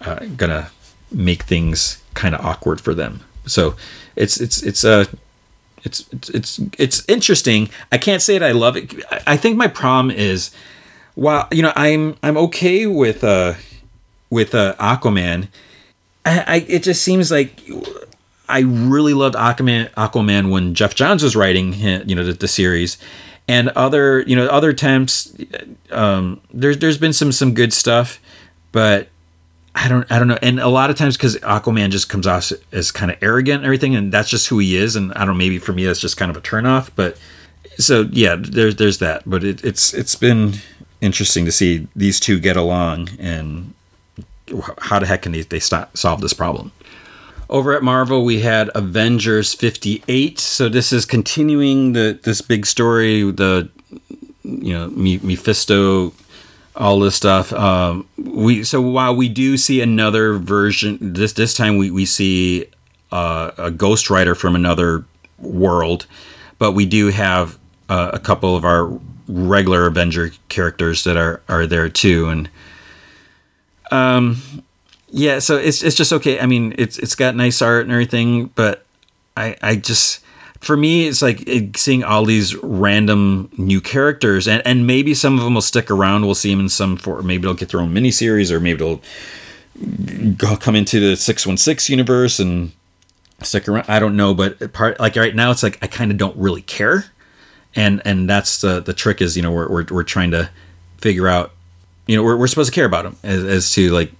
uh, 0.00 0.26
gonna 0.36 0.70
make 1.10 1.44
things 1.44 2.02
kind 2.14 2.34
of 2.34 2.44
awkward 2.44 2.80
for 2.80 2.94
them. 2.94 3.20
So 3.46 3.76
it's 4.16 4.40
it's 4.40 4.62
it's 4.62 4.84
a 4.84 5.00
uh, 5.00 5.04
it's 5.84 6.06
it's 6.32 6.60
it's 6.78 7.04
interesting. 7.08 7.68
I 7.92 7.98
can't 7.98 8.22
say 8.22 8.38
that 8.38 8.48
I 8.48 8.52
love 8.52 8.76
it. 8.76 8.94
I 9.26 9.36
think 9.36 9.56
my 9.56 9.68
problem 9.68 10.10
is, 10.10 10.50
while 11.14 11.48
you 11.50 11.62
know 11.62 11.72
I'm 11.76 12.16
I'm 12.22 12.36
okay 12.36 12.86
with 12.86 13.24
uh 13.24 13.54
with 14.30 14.54
uh 14.54 14.74
Aquaman, 14.76 15.48
I, 16.24 16.44
I 16.46 16.56
it 16.68 16.82
just 16.82 17.02
seems 17.02 17.30
like 17.30 17.62
I 18.48 18.60
really 18.60 19.14
loved 19.14 19.34
Aquaman 19.34 19.90
Aquaman 19.90 20.50
when 20.50 20.74
Geoff 20.74 20.94
Johns 20.94 21.22
was 21.22 21.36
writing 21.36 21.74
you 21.74 22.14
know 22.14 22.24
the, 22.24 22.32
the 22.32 22.48
series, 22.48 22.98
and 23.48 23.68
other 23.70 24.20
you 24.22 24.36
know 24.36 24.46
other 24.46 24.70
attempts 24.70 25.34
um, 25.90 26.40
there's 26.52 26.78
there's 26.78 26.98
been 26.98 27.12
some 27.12 27.32
some 27.32 27.54
good 27.54 27.72
stuff 27.72 28.20
but 28.72 29.08
i 29.76 29.86
don't 29.86 30.10
i 30.10 30.18
don't 30.18 30.28
know. 30.28 30.38
And 30.42 30.58
a 30.58 30.68
lot 30.68 30.90
of 30.90 30.96
times 30.96 31.16
because 31.16 31.36
aquaman 31.38 31.90
just 31.90 32.08
comes 32.08 32.26
off 32.26 32.50
as 32.72 32.90
kind 32.90 33.10
of 33.10 33.18
arrogant 33.22 33.58
and 33.58 33.64
everything 33.64 33.94
and 33.94 34.12
that's 34.12 34.28
just 34.28 34.48
who 34.48 34.58
he 34.58 34.76
is. 34.76 34.96
And 34.96 35.12
i 35.12 35.18
don't 35.18 35.28
know 35.28 35.34
maybe 35.34 35.58
for 35.58 35.72
me 35.72 35.84
that's 35.84 36.00
just 36.00 36.16
kind 36.16 36.30
of 36.30 36.36
a 36.36 36.40
turnoff 36.40 36.90
but 36.96 37.16
so 37.78 38.02
yeah 38.10 38.36
there's 38.38 38.76
there's 38.76 38.98
that. 38.98 39.22
But 39.26 39.44
it, 39.44 39.64
it's 39.64 39.94
it's 39.94 40.14
been 40.14 40.54
interesting 41.04 41.44
to 41.44 41.52
see 41.52 41.86
these 41.94 42.18
two 42.18 42.40
get 42.40 42.56
along 42.56 43.10
and 43.18 43.74
how 44.78 44.98
the 44.98 45.06
heck 45.06 45.22
can 45.22 45.32
they, 45.32 45.42
they 45.42 45.60
stop, 45.60 45.96
solve 45.96 46.20
this 46.20 46.32
problem 46.32 46.72
over 47.48 47.72
at 47.72 47.82
Marvel, 47.82 48.24
we 48.24 48.40
had 48.40 48.70
Avengers 48.74 49.54
58. 49.54 50.38
So 50.38 50.68
this 50.68 50.92
is 50.92 51.04
continuing 51.04 51.92
the 51.92 52.18
this 52.22 52.40
big 52.40 52.66
story, 52.66 53.22
the 53.30 53.68
you 54.42 54.72
know 54.72 54.90
Mephisto, 54.90 56.12
all 56.74 57.00
this 57.00 57.14
stuff. 57.14 57.52
Um, 57.52 58.08
we 58.16 58.64
so 58.64 58.80
while 58.80 59.14
we 59.14 59.28
do 59.28 59.56
see 59.56 59.80
another 59.80 60.34
version, 60.34 60.98
this 61.00 61.32
this 61.34 61.54
time 61.54 61.76
we 61.76 61.90
we 61.90 62.06
see 62.06 62.66
uh, 63.12 63.52
a 63.58 63.70
Ghost 63.70 64.10
Rider 64.10 64.34
from 64.34 64.54
another 64.54 65.04
world, 65.38 66.06
but 66.58 66.72
we 66.72 66.86
do 66.86 67.08
have 67.08 67.58
uh, 67.88 68.10
a 68.12 68.18
couple 68.18 68.56
of 68.56 68.64
our 68.64 68.98
regular 69.28 69.86
Avenger 69.86 70.30
characters 70.48 71.04
that 71.04 71.16
are 71.16 71.42
are 71.48 71.66
there 71.66 71.88
too, 71.88 72.28
and 72.28 72.48
um 73.90 74.40
yeah, 75.16 75.38
so 75.38 75.56
it's 75.56 75.84
it's 75.84 75.94
just 75.94 76.12
okay. 76.12 76.40
I 76.40 76.46
mean, 76.46 76.74
it's 76.76 76.98
it's 76.98 77.14
got 77.14 77.36
nice 77.36 77.62
art 77.62 77.84
and 77.84 77.92
everything, 77.92 78.46
but 78.56 78.84
I 79.36 79.56
I 79.62 79.76
just 79.76 80.24
for 80.58 80.76
me 80.76 81.06
it's 81.06 81.22
like 81.22 81.48
seeing 81.76 82.02
all 82.02 82.24
these 82.24 82.56
random 82.56 83.48
new 83.56 83.80
characters 83.80 84.48
and 84.48 84.60
and 84.66 84.86
maybe 84.88 85.14
some 85.14 85.38
of 85.38 85.44
them 85.44 85.54
will 85.54 85.62
stick 85.62 85.88
around. 85.88 86.26
We'll 86.26 86.34
see 86.34 86.50
them 86.50 86.58
in 86.60 86.68
some 86.68 86.96
for 86.96 87.22
maybe 87.22 87.42
they'll 87.42 87.54
get 87.54 87.68
their 87.68 87.80
own 87.80 87.94
miniseries 87.94 88.50
or 88.50 88.58
maybe 88.58 88.78
they'll 88.78 89.00
go, 90.36 90.56
come 90.56 90.74
into 90.74 90.98
the 90.98 91.16
616 91.16 91.92
universe 91.92 92.40
and 92.40 92.72
stick 93.42 93.68
around. 93.68 93.84
I 93.88 94.00
don't 94.00 94.16
know, 94.16 94.34
but 94.34 94.72
part 94.72 94.98
like 94.98 95.14
right 95.14 95.34
now 95.34 95.52
it's 95.52 95.62
like 95.62 95.78
I 95.80 95.86
kind 95.86 96.10
of 96.10 96.18
don't 96.18 96.36
really 96.36 96.62
care. 96.62 97.04
And 97.76 98.02
and 98.04 98.28
that's 98.28 98.60
the 98.60 98.80
the 98.80 98.94
trick 98.94 99.20
is, 99.20 99.36
you 99.36 99.42
know, 99.42 99.52
we're 99.52 99.68
we're, 99.68 99.86
we're 99.90 100.02
trying 100.04 100.30
to 100.30 100.50
figure 100.98 101.28
out 101.28 101.52
you 102.06 102.16
know, 102.16 102.22
we're, 102.22 102.36
we're 102.36 102.46
supposed 102.46 102.72
to 102.72 102.74
care 102.74 102.84
about 102.84 103.04
them 103.04 103.16
as, 103.22 103.44
as 103.44 103.72
to 103.72 103.90
like 103.90 104.12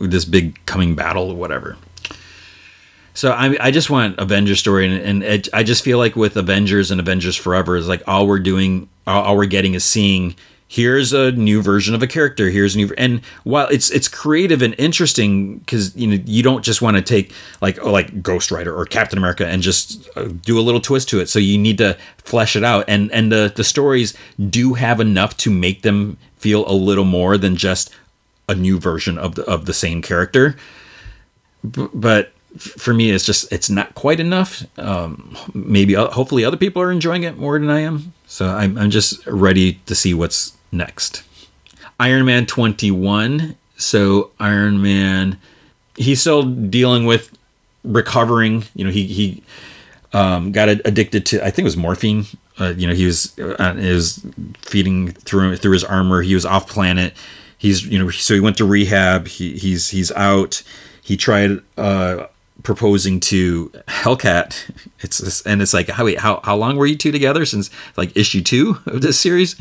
this 0.00 0.24
big 0.24 0.64
coming 0.66 0.94
battle 0.94 1.30
or 1.30 1.36
whatever. 1.36 1.76
So 3.14 3.32
I, 3.32 3.56
I 3.60 3.70
just 3.70 3.90
want 3.90 4.18
Avengers 4.18 4.60
story, 4.60 4.86
and, 4.86 4.94
and 4.94 5.22
it, 5.22 5.48
I 5.52 5.62
just 5.62 5.84
feel 5.84 5.98
like 5.98 6.16
with 6.16 6.36
Avengers 6.36 6.90
and 6.90 7.00
Avengers 7.00 7.36
Forever 7.36 7.76
is 7.76 7.88
like 7.88 8.02
all 8.06 8.26
we're 8.26 8.38
doing, 8.38 8.88
all, 9.06 9.22
all, 9.22 9.36
we're 9.36 9.46
getting 9.46 9.74
is 9.74 9.84
seeing 9.84 10.36
here's 10.70 11.12
a 11.12 11.32
new 11.32 11.60
version 11.60 11.96
of 11.96 12.02
a 12.02 12.06
character, 12.06 12.48
here's 12.48 12.76
a 12.76 12.78
new, 12.78 12.94
and 12.96 13.20
while 13.42 13.66
it's 13.68 13.90
it's 13.90 14.06
creative 14.06 14.62
and 14.62 14.72
interesting 14.78 15.58
because 15.58 15.94
you 15.96 16.06
know 16.06 16.22
you 16.24 16.44
don't 16.44 16.64
just 16.64 16.80
want 16.80 16.96
to 16.96 17.02
take 17.02 17.34
like 17.60 17.76
oh, 17.82 17.90
like 17.90 18.22
Ghost 18.22 18.52
Rider 18.52 18.74
or 18.74 18.86
Captain 18.86 19.18
America 19.18 19.46
and 19.46 19.62
just 19.62 20.08
uh, 20.16 20.28
do 20.28 20.58
a 20.58 20.62
little 20.62 20.80
twist 20.80 21.08
to 21.10 21.20
it. 21.20 21.28
So 21.28 21.40
you 21.40 21.58
need 21.58 21.76
to 21.78 21.98
flesh 22.18 22.54
it 22.54 22.62
out, 22.62 22.84
and 22.86 23.10
and 23.10 23.32
the 23.32 23.52
the 23.54 23.64
stories 23.64 24.16
do 24.48 24.74
have 24.74 25.00
enough 25.00 25.36
to 25.38 25.50
make 25.50 25.82
them 25.82 26.16
feel 26.38 26.66
a 26.70 26.72
little 26.72 27.04
more 27.04 27.36
than 27.36 27.56
just 27.56 27.90
a 28.48 28.54
new 28.54 28.78
version 28.78 29.18
of 29.18 29.34
the 29.34 29.44
of 29.50 29.66
the 29.66 29.74
same 29.74 30.00
character. 30.00 30.56
B- 31.68 31.88
but 31.92 32.32
for 32.58 32.94
me, 32.94 33.10
it's 33.10 33.26
just 33.26 33.52
it's 33.52 33.68
not 33.68 33.96
quite 33.96 34.20
enough. 34.20 34.64
Um, 34.78 35.36
maybe 35.52 35.96
uh, 35.96 36.10
hopefully 36.10 36.44
other 36.44 36.56
people 36.56 36.80
are 36.80 36.92
enjoying 36.92 37.24
it 37.24 37.36
more 37.36 37.58
than 37.58 37.70
I 37.70 37.80
am. 37.80 38.12
So 38.28 38.46
I'm 38.46 38.78
I'm 38.78 38.90
just 38.90 39.26
ready 39.26 39.74
to 39.86 39.96
see 39.96 40.14
what's 40.14 40.56
next. 40.72 41.22
Iron 41.98 42.24
Man 42.24 42.46
21. 42.46 43.56
So 43.76 44.30
Iron 44.38 44.82
Man, 44.82 45.38
he's 45.96 46.20
still 46.20 46.42
dealing 46.42 47.06
with 47.06 47.36
recovering. 47.84 48.64
You 48.74 48.84
know, 48.84 48.90
he 48.90 49.06
he 49.06 49.42
um, 50.12 50.52
got 50.52 50.68
addicted 50.68 51.26
to 51.26 51.44
I 51.44 51.50
think 51.50 51.64
it 51.64 51.64
was 51.64 51.76
morphine. 51.76 52.26
Uh, 52.58 52.74
you 52.76 52.86
know, 52.86 52.94
he 52.94 53.06
was 53.06 53.38
uh, 53.38 53.74
is 53.78 54.24
feeding 54.60 55.12
through 55.12 55.56
through 55.56 55.72
his 55.72 55.84
armor. 55.84 56.22
He 56.22 56.34
was 56.34 56.44
off 56.44 56.68
planet 56.68 57.14
he's 57.60 57.86
you 57.86 57.98
know 57.98 58.10
so 58.10 58.34
he 58.34 58.40
went 58.40 58.56
to 58.56 58.64
rehab 58.64 59.28
he, 59.28 59.52
he's 59.56 59.90
he's 59.90 60.10
out 60.12 60.62
he 61.02 61.16
tried 61.16 61.60
uh 61.76 62.26
proposing 62.62 63.20
to 63.20 63.70
hellcat 63.86 64.70
it's 65.00 65.42
and 65.42 65.62
it's 65.62 65.74
like 65.74 65.88
how 65.88 66.04
wait 66.04 66.18
how, 66.18 66.40
how 66.42 66.56
long 66.56 66.76
were 66.76 66.86
you 66.86 66.96
two 66.96 67.12
together 67.12 67.44
since 67.44 67.70
like 67.96 68.16
issue 68.16 68.42
two 68.42 68.78
of 68.86 69.02
this 69.02 69.20
series 69.20 69.56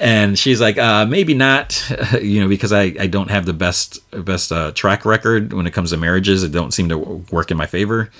and 0.00 0.38
she's 0.38 0.60
like, 0.60 0.78
uh, 0.78 1.06
maybe 1.06 1.34
not, 1.34 1.82
you 2.20 2.40
know, 2.40 2.48
because 2.48 2.72
I, 2.72 2.94
I 2.98 3.06
don't 3.06 3.30
have 3.30 3.46
the 3.46 3.52
best 3.52 3.98
best 4.24 4.52
uh, 4.52 4.72
track 4.72 5.04
record 5.04 5.52
when 5.52 5.66
it 5.66 5.72
comes 5.72 5.90
to 5.90 5.96
marriages. 5.96 6.42
It 6.42 6.52
don't 6.52 6.72
seem 6.72 6.88
to 6.88 6.98
work 6.98 7.50
in 7.50 7.56
my 7.56 7.66
favor. 7.66 8.10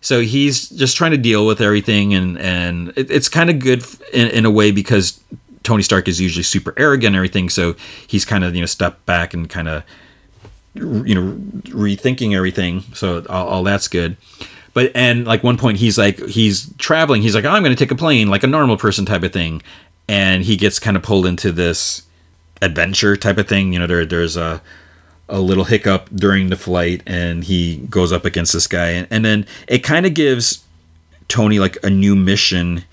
So 0.00 0.20
he's 0.20 0.68
just 0.68 0.96
trying 0.96 1.12
to 1.12 1.16
deal 1.16 1.46
with 1.46 1.60
everything, 1.60 2.14
and 2.14 2.38
and 2.38 2.92
it, 2.96 3.10
it's 3.10 3.28
kind 3.28 3.50
of 3.50 3.58
good 3.58 3.84
in, 4.12 4.28
in 4.28 4.44
a 4.44 4.50
way 4.50 4.70
because 4.70 5.20
Tony 5.62 5.82
Stark 5.82 6.08
is 6.08 6.20
usually 6.20 6.42
super 6.42 6.74
arrogant 6.76 7.08
and 7.08 7.16
everything. 7.16 7.48
So 7.48 7.76
he's 8.06 8.24
kind 8.24 8.42
of 8.42 8.54
you 8.54 8.62
know 8.62 8.66
stepped 8.66 9.04
back 9.06 9.34
and 9.34 9.48
kind 9.48 9.68
of 9.68 9.84
you 10.74 11.14
know 11.14 11.32
rethinking 11.70 12.34
everything. 12.34 12.80
So 12.94 13.24
all, 13.28 13.48
all 13.48 13.62
that's 13.62 13.88
good 13.88 14.16
but 14.74 14.90
and 14.94 15.26
like 15.26 15.42
one 15.42 15.58
point 15.58 15.78
he's 15.78 15.98
like 15.98 16.18
he's 16.26 16.72
traveling 16.76 17.22
he's 17.22 17.34
like 17.34 17.44
oh, 17.44 17.50
i'm 17.50 17.62
going 17.62 17.74
to 17.74 17.78
take 17.78 17.90
a 17.90 17.94
plane 17.94 18.28
like 18.28 18.42
a 18.42 18.46
normal 18.46 18.76
person 18.76 19.04
type 19.04 19.22
of 19.22 19.32
thing 19.32 19.62
and 20.12 20.44
he 20.44 20.56
gets 20.58 20.78
kind 20.78 20.94
of 20.94 21.02
pulled 21.02 21.24
into 21.24 21.50
this 21.50 22.02
adventure 22.60 23.16
type 23.16 23.38
of 23.38 23.48
thing. 23.48 23.72
You 23.72 23.78
know, 23.78 23.86
there 23.86 24.04
there's 24.04 24.36
a 24.36 24.60
a 25.30 25.40
little 25.40 25.64
hiccup 25.64 26.10
during 26.14 26.50
the 26.50 26.56
flight, 26.56 27.02
and 27.06 27.42
he 27.42 27.78
goes 27.88 28.12
up 28.12 28.26
against 28.26 28.52
this 28.52 28.66
guy, 28.66 28.88
and, 28.88 29.08
and 29.10 29.24
then 29.24 29.46
it 29.66 29.78
kind 29.78 30.04
of 30.04 30.12
gives 30.12 30.64
Tony 31.28 31.58
like 31.58 31.78
a 31.82 31.88
new 31.88 32.14
mission 32.14 32.84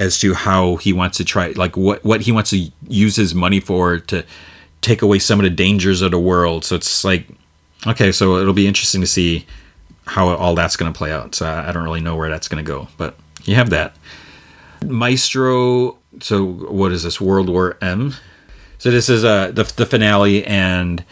as 0.00 0.18
to 0.18 0.34
how 0.34 0.74
he 0.74 0.92
wants 0.92 1.16
to 1.18 1.24
try, 1.24 1.50
like 1.50 1.76
what 1.76 2.04
what 2.04 2.22
he 2.22 2.32
wants 2.32 2.50
to 2.50 2.68
use 2.88 3.14
his 3.14 3.36
money 3.36 3.60
for 3.60 4.00
to 4.00 4.24
take 4.80 5.00
away 5.00 5.20
some 5.20 5.38
of 5.38 5.44
the 5.44 5.50
dangers 5.50 6.02
of 6.02 6.10
the 6.10 6.18
world. 6.18 6.64
So 6.64 6.74
it's 6.74 7.04
like, 7.04 7.28
okay, 7.86 8.10
so 8.10 8.38
it'll 8.38 8.52
be 8.52 8.66
interesting 8.66 9.00
to 9.00 9.06
see 9.06 9.46
how 10.06 10.28
all 10.28 10.56
that's 10.56 10.76
going 10.76 10.92
to 10.92 10.98
play 10.98 11.12
out. 11.12 11.36
So 11.36 11.46
I 11.46 11.70
don't 11.70 11.84
really 11.84 12.00
know 12.00 12.16
where 12.16 12.28
that's 12.28 12.48
going 12.48 12.62
to 12.62 12.68
go, 12.68 12.88
but 12.96 13.14
you 13.44 13.54
have 13.54 13.70
that. 13.70 13.94
Maestro 14.84 15.96
so 16.20 16.44
what 16.44 16.92
is 16.92 17.02
this 17.02 17.20
World 17.20 17.48
War 17.48 17.76
M? 17.80 18.14
So 18.78 18.90
this 18.90 19.08
is 19.08 19.24
uh 19.24 19.50
the 19.52 19.64
the 19.76 19.86
finale 19.86 20.44
and 20.44 21.04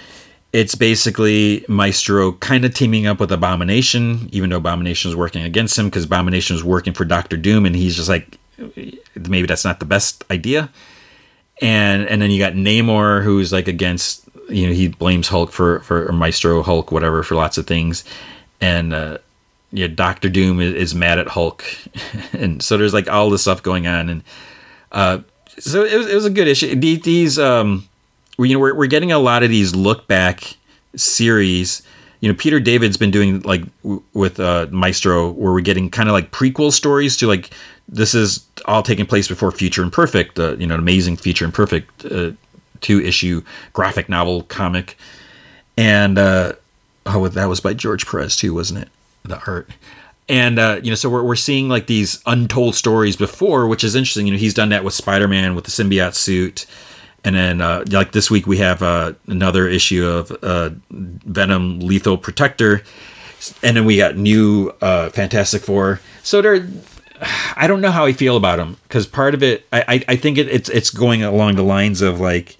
it's 0.52 0.74
basically 0.74 1.64
Maestro 1.66 2.32
kind 2.32 2.64
of 2.64 2.74
teaming 2.74 3.06
up 3.06 3.18
with 3.18 3.32
Abomination, 3.32 4.28
even 4.32 4.50
though 4.50 4.58
Abomination 4.58 5.10
is 5.10 5.16
working 5.16 5.42
against 5.42 5.78
him 5.78 5.86
because 5.86 6.04
Abomination 6.04 6.54
is 6.54 6.62
working 6.62 6.92
for 6.92 7.04
Doctor 7.04 7.38
Doom, 7.38 7.64
and 7.64 7.74
he's 7.74 7.96
just 7.96 8.08
like, 8.08 8.36
maybe 9.16 9.46
that's 9.46 9.64
not 9.64 9.80
the 9.80 9.86
best 9.86 10.24
idea. 10.30 10.68
And 11.62 12.06
and 12.06 12.20
then 12.20 12.30
you 12.30 12.38
got 12.38 12.52
Namor, 12.52 13.22
who's 13.22 13.52
like 13.52 13.66
against, 13.66 14.28
you 14.50 14.66
know, 14.66 14.72
he 14.74 14.88
blames 14.88 15.28
Hulk 15.28 15.52
for 15.52 15.80
for 15.80 16.12
Maestro 16.12 16.62
Hulk, 16.62 16.92
whatever, 16.92 17.22
for 17.22 17.34
lots 17.34 17.56
of 17.56 17.66
things, 17.66 18.04
and 18.60 18.92
uh, 18.92 19.18
yeah, 19.70 19.86
Doctor 19.86 20.28
Doom 20.28 20.60
is, 20.60 20.74
is 20.74 20.94
mad 20.94 21.18
at 21.18 21.28
Hulk, 21.28 21.64
and 22.32 22.62
so 22.62 22.76
there's 22.76 22.94
like 22.94 23.08
all 23.08 23.30
this 23.30 23.42
stuff 23.42 23.62
going 23.62 23.86
on, 23.86 24.10
and 24.10 24.22
uh, 24.92 25.20
so 25.58 25.84
it 25.84 25.96
was, 25.96 26.06
it 26.08 26.14
was 26.14 26.24
a 26.24 26.30
good 26.30 26.48
issue. 26.48 26.74
These, 26.74 27.38
um, 27.38 27.88
you 28.38 28.54
know, 28.54 28.58
we're, 28.58 28.74
we're 28.74 28.86
getting 28.86 29.12
a 29.12 29.18
lot 29.18 29.42
of 29.42 29.50
these 29.50 29.74
look 29.74 30.06
back 30.06 30.56
series. 30.96 31.82
You 32.20 32.30
know, 32.30 32.38
Peter 32.38 32.60
David's 32.60 32.96
been 32.96 33.10
doing 33.10 33.40
like 33.40 33.62
w- 33.82 34.02
with 34.12 34.38
uh, 34.38 34.68
Maestro, 34.70 35.30
where 35.30 35.52
we're 35.52 35.60
getting 35.60 35.90
kind 35.90 36.08
of 36.08 36.12
like 36.12 36.30
prequel 36.30 36.72
stories 36.72 37.16
to 37.18 37.26
like 37.26 37.50
this 37.88 38.14
is 38.14 38.46
all 38.66 38.82
taking 38.82 39.06
place 39.06 39.28
before 39.28 39.50
Future 39.50 39.82
Imperfect, 39.82 40.38
uh, 40.38 40.56
you 40.56 40.66
know, 40.66 40.76
amazing 40.76 41.16
Future 41.16 41.44
Imperfect 41.44 42.04
uh, 42.04 42.32
two 42.80 43.00
issue 43.00 43.42
graphic 43.72 44.08
novel 44.08 44.42
comic, 44.44 44.96
and 45.76 46.18
uh, 46.18 46.52
oh, 47.06 47.28
that 47.28 47.46
was 47.46 47.60
by 47.60 47.74
George 47.74 48.06
Perez 48.06 48.36
too, 48.36 48.54
wasn't 48.54 48.82
it? 48.82 48.88
The 49.24 49.40
art 49.46 49.70
and 50.32 50.58
uh, 50.58 50.80
you 50.82 50.90
know 50.90 50.94
so 50.94 51.10
we're, 51.10 51.22
we're 51.22 51.36
seeing 51.36 51.68
like 51.68 51.86
these 51.86 52.22
untold 52.24 52.74
stories 52.74 53.16
before 53.16 53.68
which 53.68 53.84
is 53.84 53.94
interesting. 53.94 54.26
You 54.26 54.32
know 54.32 54.38
he's 54.38 54.54
done 54.54 54.70
that 54.70 54.82
with 54.82 54.94
spider-man 54.94 55.54
with 55.54 55.64
the 55.64 55.70
symbiote 55.70 56.14
suit. 56.14 56.66
And 57.24 57.36
then 57.36 57.60
uh, 57.60 57.84
like 57.90 58.10
this 58.10 58.30
week 58.30 58.48
we 58.48 58.56
have 58.56 58.82
uh, 58.82 59.12
another 59.28 59.68
issue 59.68 60.04
of 60.04 60.32
uh, 60.42 60.70
venom 60.90 61.78
lethal 61.78 62.18
protector. 62.18 62.82
And 63.62 63.76
then 63.76 63.84
we 63.84 63.96
got 63.96 64.16
new 64.16 64.72
uh, 64.80 65.10
fantastic 65.10 65.62
four. 65.62 66.00
So 66.24 66.42
they're 66.42 66.66
i 67.54 67.68
don't 67.68 67.80
know 67.80 67.92
how 67.92 68.04
i 68.04 68.12
feel 68.12 68.36
about 68.36 68.56
them 68.56 68.76
because 68.82 69.06
part 69.06 69.32
of 69.32 69.44
it 69.44 69.64
i, 69.72 70.04
I 70.08 70.16
think 70.16 70.38
it, 70.38 70.48
it's 70.48 70.68
it's 70.70 70.90
going 70.90 71.22
along 71.22 71.54
the 71.54 71.62
lines 71.62 72.02
of 72.02 72.18
like 72.18 72.56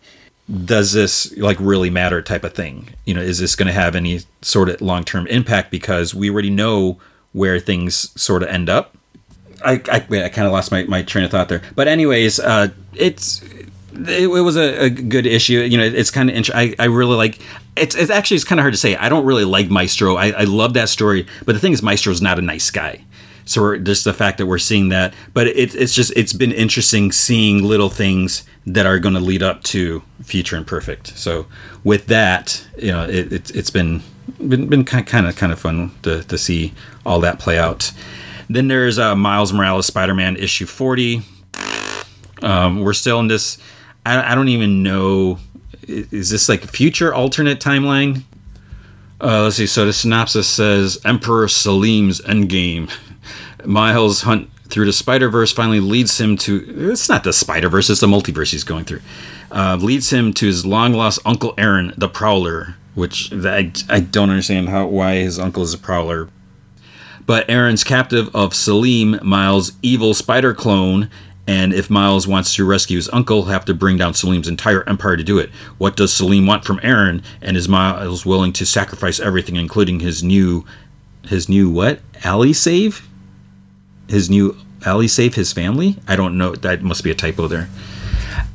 does 0.65 0.93
this 0.93 1.37
like 1.37 1.57
really 1.61 1.89
matter 1.91 2.21
type 2.21 2.45
of 2.45 2.53
thing? 2.53 2.91
You 3.05 3.15
know 3.15 3.23
is 3.23 3.39
this 3.39 3.57
going 3.57 3.69
to 3.69 3.73
have 3.73 3.95
any 3.95 4.21
sort 4.43 4.69
of 4.69 4.81
long-term 4.81 5.27
impact? 5.29 5.71
Because 5.71 6.15
we 6.15 6.31
already 6.31 6.51
know 6.51 6.99
where 7.33 7.59
things 7.59 8.19
sort 8.21 8.43
of 8.43 8.49
end 8.49 8.69
up. 8.69 8.97
I, 9.65 9.81
I, 9.91 9.97
I 9.97 10.29
kind 10.29 10.47
of 10.47 10.53
lost 10.53 10.73
my, 10.73 10.85
my 10.85 11.03
train 11.03 11.25
of 11.25 11.31
thought 11.31 11.49
there. 11.49 11.63
But 11.75 11.89
anyways, 11.89 12.41
uh, 12.41 12.69
it's 12.95 13.43
it, 13.95 14.29
it 14.29 14.41
was 14.41 14.57
a, 14.57 14.85
a, 14.85 14.91
good 14.91 15.27
issue. 15.27 15.61
You 15.61 15.79
know, 15.79 15.85
it's 15.85 16.11
kind 16.11 16.29
of 16.29 16.37
interesting. 16.37 16.75
I, 16.79 16.85
I 16.85 16.87
really 16.87 17.17
like 17.17 17.39
it's, 17.77 17.95
it's 17.95 18.11
actually 18.11 18.37
it's 18.37 18.45
kind 18.45 18.59
of 18.59 18.63
hard 18.63 18.75
to 18.75 18.79
say. 18.79 18.97
I 18.97 19.09
don't 19.09 19.25
really 19.25 19.45
like 19.45 19.71
Maestro. 19.71 20.17
I, 20.17 20.31
I 20.31 20.45
love 20.45 20.75
that 20.75 20.89
story, 20.89 21.27
but 21.45 21.53
the 21.53 21.59
thing 21.59 21.73
is, 21.73 21.83
Maestro's 21.83 22.23
not 22.23 22.39
a 22.39 22.43
nice 22.43 22.71
guy. 22.71 23.05
So 23.45 23.77
just 23.77 24.05
the 24.05 24.13
fact 24.13 24.39
that 24.39 24.47
we're 24.47 24.59
seeing 24.59 24.91
that, 24.91 25.15
but 25.35 25.49
it, 25.49 25.75
it's 25.75 25.95
just 25.95 26.13
it's 26.17 26.33
been 26.33 26.53
interesting 26.53 27.13
seeing 27.13 27.63
little 27.63 27.89
things 27.89 28.45
that 28.67 28.87
are 28.87 28.99
going 28.99 29.15
to 29.15 29.21
lead 29.21 29.43
up 29.43 29.63
to 29.65 30.03
Future 30.23 30.57
Imperfect. 30.57 31.09
So 31.19 31.47
with 31.83 32.07
that, 32.07 32.65
you 32.79 32.93
know, 32.93 33.05
it, 33.05 33.33
it, 33.33 33.57
it's 33.57 33.71
been 33.71 34.03
been, 34.39 34.69
been 34.69 34.85
kind 34.85 35.27
of 35.27 35.37
kind 35.37 35.53
of 35.53 35.59
fun 35.59 35.93
to, 36.03 36.23
to 36.25 36.39
see 36.39 36.73
all 37.05 37.21
that 37.21 37.39
play 37.39 37.59
out. 37.59 37.93
Then 38.49 38.69
there's 38.69 38.99
uh, 38.99 39.17
Miles 39.17 39.53
Morales 39.53 39.87
Spider 39.87 40.15
Man 40.15 40.37
issue 40.37 40.67
40. 40.67 41.23
Um, 42.43 42.81
we're 42.81 42.93
still 42.93 43.21
in 43.21 43.29
this. 43.29 43.59
I, 44.05 44.33
I, 44.33 44.35
don't 44.35 44.49
even 44.49 44.83
know. 44.83 45.39
Is 45.87 46.31
this 46.31 46.49
like 46.49 46.65
a 46.65 46.67
future 46.67 47.15
alternate 47.15 47.61
timeline? 47.61 48.25
Uh, 49.21 49.45
let's 49.45 49.57
see. 49.57 49.67
So 49.67 49.87
the 49.87 49.93
synopsis 49.93 50.49
says 50.49 50.99
Emperor 51.05 51.47
Selim's 51.47 52.21
endgame. 52.23 52.91
Miles' 53.65 54.23
hunt 54.23 54.51
through 54.69 54.87
the 54.87 54.93
Spider 54.93 55.29
Verse 55.29 55.53
finally 55.53 55.81
leads 55.81 56.21
him 56.21 56.37
to. 56.39 56.91
It's 56.91 57.09
not 57.09 57.23
the 57.23 57.33
Spider 57.33 57.69
Verse, 57.69 57.89
it's 57.91 58.01
the 58.01 58.07
multiverse 58.09 58.51
he's 58.51 58.65
going 58.65 58.85
through. 58.85 59.03
Uh, 59.51 59.77
leads 59.81 60.11
him 60.11 60.33
to 60.33 60.47
his 60.47 60.67
long 60.67 60.95
lost 60.95 61.21
Uncle 61.25 61.55
Aaron, 61.59 61.93
the 61.97 62.09
Prowler, 62.09 62.75
which 62.95 63.33
I, 63.33 63.73
I 63.89 64.01
don't 64.01 64.31
understand 64.31 64.69
how 64.69 64.87
why 64.87 65.17
his 65.17 65.39
uncle 65.39 65.63
is 65.63 65.75
a 65.75 65.79
prowler. 65.79 66.29
But 67.25 67.49
Aaron's 67.49 67.85
captive 67.85 68.35
of 68.35 68.55
Selim, 68.55 69.21
Miles' 69.23 69.73
evil 69.81 70.13
spider 70.13 70.55
clone, 70.55 71.09
and 71.47 71.73
if 71.73 71.91
Miles 71.91 72.27
wants 72.27 72.55
to 72.55 72.65
rescue 72.65 72.97
his 72.97 73.09
uncle, 73.13 73.45
have 73.45 73.65
to 73.67 73.75
bring 73.75 73.97
down 73.97 74.15
Selim's 74.15 74.49
entire 74.49 74.89
empire 74.89 75.17
to 75.17 75.25
do 75.25 75.39
it. 75.39 75.51
What 75.79 75.97
does 75.97 76.13
Salim 76.13 76.47
want 76.47 76.65
from 76.65 76.81
Aaron? 76.83 77.23
And 77.41 77.57
is 77.57 77.69
Miles 77.69 78.27
willing 78.27 78.53
to 78.55 78.67
sacrifice 78.67 79.19
everything, 79.21 79.57
including 79.57 80.01
his 80.01 80.23
new, 80.23 80.65
his 81.25 81.49
new 81.49 81.71
what? 81.71 82.01
Ally 82.25 82.53
save? 82.53 83.09
His 84.09 84.31
new 84.31 84.57
ally 84.85 85.07
save 85.07 85.35
his 85.35 85.53
family? 85.53 85.97
I 86.07 86.17
don't 86.17 86.39
know. 86.39 86.55
That 86.55 86.83
must 86.83 87.05
be 87.05 87.11
a 87.11 87.15
typo 87.15 87.49
there. 87.49 87.69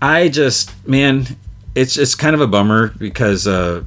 I 0.02 0.30
just, 0.30 0.72
man, 0.88 1.26
it's 1.76 1.98
it's 1.98 2.16
kind 2.16 2.36
of 2.36 2.42
a 2.42 2.48
bummer 2.48 2.90
because 2.98 3.48
uh, 3.48 3.84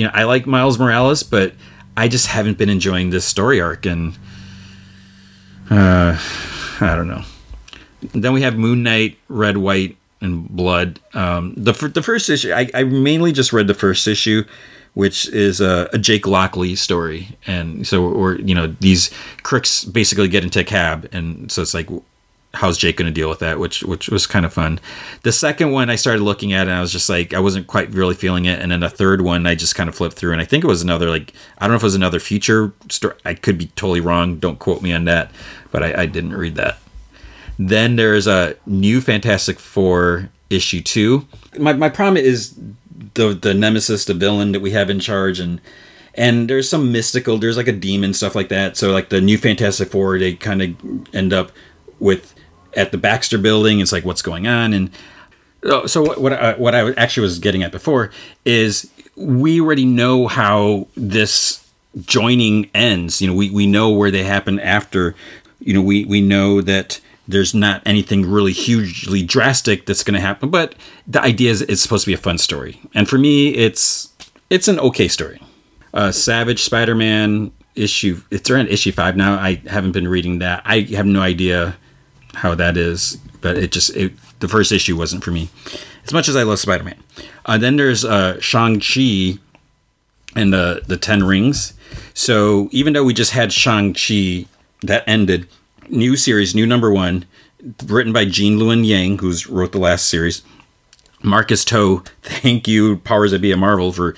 you 0.00 0.06
know, 0.06 0.12
I 0.14 0.24
like 0.24 0.46
Miles 0.46 0.78
Morales, 0.78 1.22
but 1.22 1.52
I 1.94 2.08
just 2.08 2.28
haven't 2.28 2.56
been 2.56 2.70
enjoying 2.70 3.10
this 3.10 3.26
story 3.26 3.60
arc, 3.60 3.84
and 3.84 4.16
uh, 5.68 6.18
I 6.80 6.96
don't 6.96 7.06
know. 7.06 7.22
Then 8.14 8.32
we 8.32 8.40
have 8.40 8.56
Moon 8.56 8.82
Knight, 8.82 9.18
Red, 9.28 9.58
White, 9.58 9.98
and 10.22 10.48
Blood. 10.48 11.00
Um, 11.12 11.52
the 11.54 11.72
the 11.72 12.00
first 12.00 12.30
issue, 12.30 12.50
I, 12.50 12.70
I 12.72 12.84
mainly 12.84 13.30
just 13.32 13.52
read 13.52 13.66
the 13.66 13.74
first 13.74 14.08
issue, 14.08 14.44
which 14.94 15.28
is 15.28 15.60
a, 15.60 15.90
a 15.92 15.98
Jake 15.98 16.26
Lockley 16.26 16.76
story, 16.76 17.36
and 17.46 17.86
so 17.86 18.02
or 18.04 18.36
you 18.36 18.54
know 18.54 18.68
these 18.80 19.10
crooks 19.42 19.84
basically 19.84 20.28
get 20.28 20.44
into 20.44 20.60
a 20.60 20.64
cab, 20.64 21.10
and 21.12 21.52
so 21.52 21.60
it's 21.60 21.74
like 21.74 21.90
how's 22.54 22.76
Jake 22.76 22.96
going 22.96 23.12
to 23.12 23.12
deal 23.12 23.28
with 23.28 23.38
that, 23.40 23.58
which 23.58 23.82
which 23.82 24.08
was 24.08 24.26
kind 24.26 24.44
of 24.44 24.52
fun. 24.52 24.80
The 25.22 25.32
second 25.32 25.70
one 25.70 25.90
I 25.90 25.96
started 25.96 26.22
looking 26.22 26.52
at 26.52 26.66
and 26.66 26.76
I 26.76 26.80
was 26.80 26.92
just 26.92 27.08
like 27.08 27.32
I 27.32 27.40
wasn't 27.40 27.66
quite 27.66 27.90
really 27.90 28.14
feeling 28.14 28.46
it, 28.46 28.60
and 28.60 28.72
then 28.72 28.80
the 28.80 28.90
third 28.90 29.20
one 29.20 29.46
I 29.46 29.54
just 29.54 29.74
kind 29.74 29.88
of 29.88 29.94
flipped 29.94 30.16
through 30.16 30.32
and 30.32 30.40
I 30.40 30.44
think 30.44 30.64
it 30.64 30.68
was 30.68 30.82
another 30.82 31.08
like 31.08 31.32
I 31.58 31.66
don't 31.66 31.70
know 31.72 31.76
if 31.76 31.82
it 31.82 31.86
was 31.86 31.94
another 31.94 32.20
future 32.20 32.72
story. 32.88 33.16
I 33.24 33.34
could 33.34 33.58
be 33.58 33.66
totally 33.68 34.00
wrong. 34.00 34.38
Don't 34.38 34.58
quote 34.58 34.82
me 34.82 34.92
on 34.92 35.04
that, 35.04 35.30
but 35.70 35.82
I, 35.82 36.02
I 36.02 36.06
didn't 36.06 36.34
read 36.34 36.56
that. 36.56 36.78
Then 37.58 37.96
there's 37.96 38.26
a 38.26 38.56
new 38.66 39.00
Fantastic 39.00 39.58
Four 39.58 40.30
issue 40.48 40.80
two. 40.80 41.26
My 41.58 41.72
my 41.72 41.88
problem 41.88 42.16
is 42.16 42.58
the 43.14 43.34
the 43.34 43.54
nemesis, 43.54 44.04
the 44.04 44.14
villain 44.14 44.52
that 44.52 44.60
we 44.60 44.72
have 44.72 44.90
in 44.90 44.98
charge, 44.98 45.38
and 45.38 45.60
and 46.14 46.48
there's 46.50 46.68
some 46.68 46.90
mystical. 46.90 47.38
There's 47.38 47.56
like 47.56 47.68
a 47.68 47.72
demon 47.72 48.14
stuff 48.14 48.34
like 48.34 48.48
that. 48.48 48.76
So 48.76 48.90
like 48.90 49.10
the 49.10 49.20
new 49.20 49.38
Fantastic 49.38 49.90
Four, 49.90 50.18
they 50.18 50.34
kind 50.34 50.62
of 50.62 51.14
end 51.14 51.32
up 51.32 51.52
with 51.98 52.29
at 52.76 52.92
the 52.92 52.98
Baxter 52.98 53.38
Building. 53.38 53.80
It's 53.80 53.92
like 53.92 54.04
what's 54.04 54.22
going 54.22 54.46
on, 54.46 54.72
and 54.72 54.90
oh, 55.64 55.86
so 55.86 56.02
what 56.02 56.20
what 56.20 56.32
I, 56.32 56.54
what 56.54 56.74
I 56.74 56.92
actually 56.92 57.22
was 57.22 57.38
getting 57.38 57.62
at 57.62 57.72
before 57.72 58.10
is 58.44 58.90
we 59.16 59.60
already 59.60 59.84
know 59.84 60.26
how 60.26 60.88
this 60.96 61.66
joining 62.00 62.70
ends. 62.74 63.20
You 63.20 63.28
know, 63.28 63.34
we 63.34 63.50
we 63.50 63.66
know 63.66 63.90
where 63.90 64.10
they 64.10 64.22
happen 64.22 64.60
after. 64.60 65.14
You 65.60 65.74
know, 65.74 65.82
we 65.82 66.04
we 66.04 66.20
know 66.20 66.60
that 66.60 67.00
there's 67.28 67.54
not 67.54 67.82
anything 67.86 68.28
really 68.28 68.52
hugely 68.52 69.22
drastic 69.22 69.86
that's 69.86 70.02
going 70.02 70.14
to 70.14 70.20
happen, 70.20 70.50
but 70.50 70.74
the 71.06 71.22
idea 71.22 71.50
is 71.50 71.62
it's 71.62 71.80
supposed 71.80 72.04
to 72.04 72.10
be 72.10 72.14
a 72.14 72.18
fun 72.18 72.38
story. 72.38 72.80
And 72.94 73.08
for 73.08 73.18
me, 73.18 73.54
it's 73.54 74.12
it's 74.48 74.68
an 74.68 74.80
okay 74.80 75.08
story. 75.08 75.40
Uh, 75.92 76.12
Savage 76.12 76.62
Spider-Man 76.62 77.52
issue. 77.74 78.20
It's 78.30 78.50
around 78.50 78.68
issue 78.68 78.92
five 78.92 79.16
now. 79.16 79.34
I 79.34 79.62
haven't 79.66 79.92
been 79.92 80.08
reading 80.08 80.38
that. 80.38 80.62
I 80.64 80.80
have 80.92 81.06
no 81.06 81.20
idea 81.20 81.76
how 82.34 82.54
that 82.54 82.76
is, 82.76 83.18
but 83.40 83.56
it 83.56 83.72
just 83.72 83.94
it, 83.96 84.12
the 84.40 84.48
first 84.48 84.72
issue 84.72 84.96
wasn't 84.96 85.24
for 85.24 85.30
me. 85.30 85.48
As 86.04 86.12
much 86.12 86.28
as 86.28 86.36
I 86.36 86.42
love 86.42 86.58
Spider-Man. 86.58 87.02
Uh, 87.44 87.58
then 87.58 87.76
there's 87.76 88.04
uh, 88.04 88.40
Shang 88.40 88.80
Chi 88.80 89.38
and 90.34 90.52
the 90.52 90.82
the 90.86 90.96
Ten 90.96 91.24
Rings. 91.24 91.74
So 92.14 92.68
even 92.72 92.92
though 92.92 93.04
we 93.04 93.14
just 93.14 93.32
had 93.32 93.52
Shang 93.52 93.94
Chi 93.94 94.46
that 94.82 95.04
ended, 95.06 95.48
new 95.88 96.16
series, 96.16 96.54
new 96.54 96.66
number 96.66 96.90
one, 96.90 97.26
written 97.84 98.12
by 98.12 98.24
Gene 98.24 98.58
Luen 98.58 98.86
Yang, 98.86 99.18
who's 99.18 99.46
wrote 99.46 99.72
the 99.72 99.78
last 99.78 100.06
series. 100.06 100.42
Marcus 101.22 101.64
To, 101.66 102.02
thank 102.22 102.66
you, 102.66 102.96
Powers 102.98 103.32
That 103.32 103.42
Be 103.42 103.52
at 103.52 103.58
Marvel, 103.58 103.92
for 103.92 104.14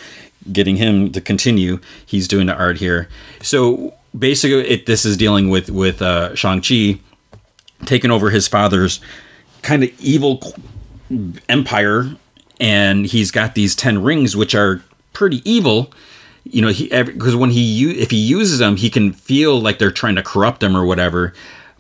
getting 0.53 0.77
him 0.77 1.11
to 1.13 1.21
continue. 1.21 1.81
He's 2.05 2.29
doing 2.29 2.47
the 2.47 2.55
art 2.57 2.79
here. 2.79 3.09
So 3.43 3.95
basically, 4.17 4.69
it, 4.69 4.87
this 4.87 5.05
is 5.05 5.17
dealing 5.17 5.49
with 5.51 5.71
with 5.71 6.01
uh, 6.01 6.35
Shang 6.35 6.61
Chi 6.61 7.01
taking 7.85 8.11
over 8.11 8.31
his 8.31 8.49
father's 8.49 9.01
kind 9.63 9.85
of 9.85 9.91
evil 10.01 10.41
empire, 11.49 12.17
and 12.61 13.07
he's 13.07 13.31
got 13.31 13.55
these 13.55 13.75
ten 13.75 14.03
rings, 14.03 14.37
which 14.37 14.55
are 14.55 14.83
pretty 15.13 15.49
evil. 15.51 15.93
You 16.45 16.63
know, 16.63 16.69
he 16.69 16.89
because 16.89 17.37
when 17.37 17.51
he 17.51 18.01
if 18.01 18.11
he 18.11 18.19
uses 18.19 18.59
them, 18.59 18.77
he 18.77 18.91
can 18.91 19.13
feel 19.13 19.61
like 19.61 19.79
they're 19.79 19.93
trying 19.93 20.17
to 20.17 20.23
corrupt 20.23 20.63
him 20.63 20.77
or 20.77 20.85
whatever. 20.85 21.33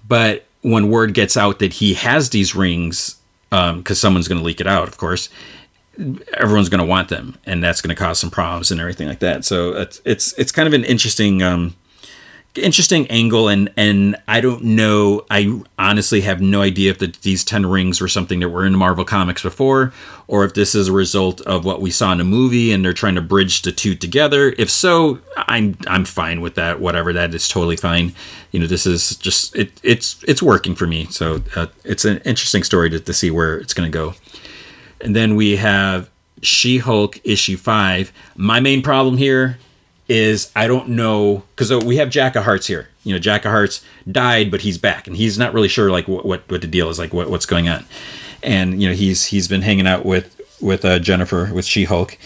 But 0.06 0.44
when 0.62 0.90
word 0.90 1.14
gets 1.14 1.36
out 1.36 1.58
that 1.58 1.74
he 1.74 1.94
has 1.94 2.30
these 2.30 2.54
rings, 2.54 3.16
because 3.50 3.70
um, 3.70 3.84
someone's 3.94 4.28
going 4.28 4.38
to 4.38 4.44
leak 4.44 4.60
it 4.60 4.66
out, 4.66 4.88
of 4.88 4.96
course, 4.96 5.28
everyone's 6.34 6.68
going 6.68 6.80
to 6.80 6.86
want 6.86 7.08
them, 7.08 7.36
and 7.44 7.62
that's 7.62 7.80
going 7.80 7.94
to 7.94 8.00
cause 8.00 8.18
some 8.18 8.30
problems 8.30 8.70
and 8.70 8.80
everything 8.80 9.08
like 9.08 9.18
that. 9.18 9.44
So 9.44 9.72
it's 9.72 10.00
it's 10.04 10.32
it's 10.34 10.52
kind 10.52 10.66
of 10.66 10.74
an 10.74 10.84
interesting 10.84 11.42
um, 11.42 11.74
interesting 12.54 13.06
angle 13.06 13.48
and 13.48 13.72
and 13.76 14.16
I 14.28 14.40
don't 14.40 14.62
know 14.62 15.24
I 15.30 15.62
honestly 15.78 16.20
have 16.22 16.42
no 16.42 16.60
idea 16.60 16.90
if 16.90 16.98
the, 16.98 17.14
these 17.22 17.44
10 17.44 17.64
rings 17.66 18.00
were 18.00 18.08
something 18.08 18.40
that 18.40 18.50
were 18.50 18.66
in 18.66 18.74
Marvel 18.74 19.04
Comics 19.04 19.42
before 19.42 19.92
or 20.26 20.44
if 20.44 20.52
this 20.52 20.74
is 20.74 20.88
a 20.88 20.92
result 20.92 21.40
of 21.42 21.64
what 21.64 21.80
we 21.80 21.90
saw 21.90 22.12
in 22.12 22.20
a 22.20 22.24
movie 22.24 22.72
and 22.72 22.84
they're 22.84 22.92
trying 22.92 23.14
to 23.14 23.22
bridge 23.22 23.62
the 23.62 23.72
two 23.72 23.94
together. 23.94 24.54
If 24.58 24.70
so 24.70 25.18
I'm 25.36 25.76
I'm 25.86 26.04
fine 26.04 26.40
with 26.42 26.54
that 26.56 26.80
whatever 26.80 27.12
that 27.14 27.34
is 27.34 27.48
totally 27.48 27.76
fine. 27.76 28.14
You 28.50 28.60
know 28.60 28.66
this 28.66 28.86
is 28.86 29.16
just 29.16 29.56
it 29.56 29.72
it's 29.82 30.22
it's 30.28 30.42
working 30.42 30.74
for 30.74 30.86
me 30.86 31.06
so 31.06 31.42
uh, 31.56 31.66
it's 31.84 32.04
an 32.04 32.18
interesting 32.18 32.64
story 32.64 32.90
to, 32.90 33.00
to 33.00 33.14
see 33.14 33.30
where 33.30 33.56
it's 33.56 33.72
going 33.72 33.90
to 33.90 33.96
go. 33.96 34.14
And 35.00 35.16
then 35.16 35.36
we 35.36 35.56
have 35.56 36.10
She-Hulk 36.42 37.18
issue 37.24 37.56
5 37.56 38.12
my 38.36 38.60
main 38.60 38.82
problem 38.82 39.16
here 39.16 39.58
is 40.08 40.50
I 40.54 40.66
don't 40.66 40.90
know 40.90 41.44
because 41.54 41.72
we 41.84 41.96
have 41.96 42.10
Jack 42.10 42.36
of 42.36 42.44
Hearts 42.44 42.66
here. 42.66 42.88
You 43.04 43.12
know, 43.12 43.18
Jack 43.18 43.44
of 43.44 43.50
Hearts 43.50 43.84
died, 44.10 44.50
but 44.50 44.62
he's 44.62 44.78
back, 44.78 45.06
and 45.06 45.16
he's 45.16 45.38
not 45.38 45.52
really 45.54 45.68
sure 45.68 45.90
like 45.90 46.08
what 46.08 46.24
what, 46.24 46.50
what 46.50 46.60
the 46.60 46.66
deal 46.66 46.88
is, 46.88 46.98
like 46.98 47.12
what, 47.12 47.30
what's 47.30 47.46
going 47.46 47.68
on. 47.68 47.84
And 48.42 48.82
you 48.82 48.88
know, 48.88 48.94
he's 48.94 49.26
he's 49.26 49.48
been 49.48 49.62
hanging 49.62 49.86
out 49.86 50.04
with 50.04 50.40
with 50.60 50.84
uh, 50.84 50.98
Jennifer 50.98 51.52
with 51.52 51.64
She 51.64 51.84
Hulk. 51.84 52.18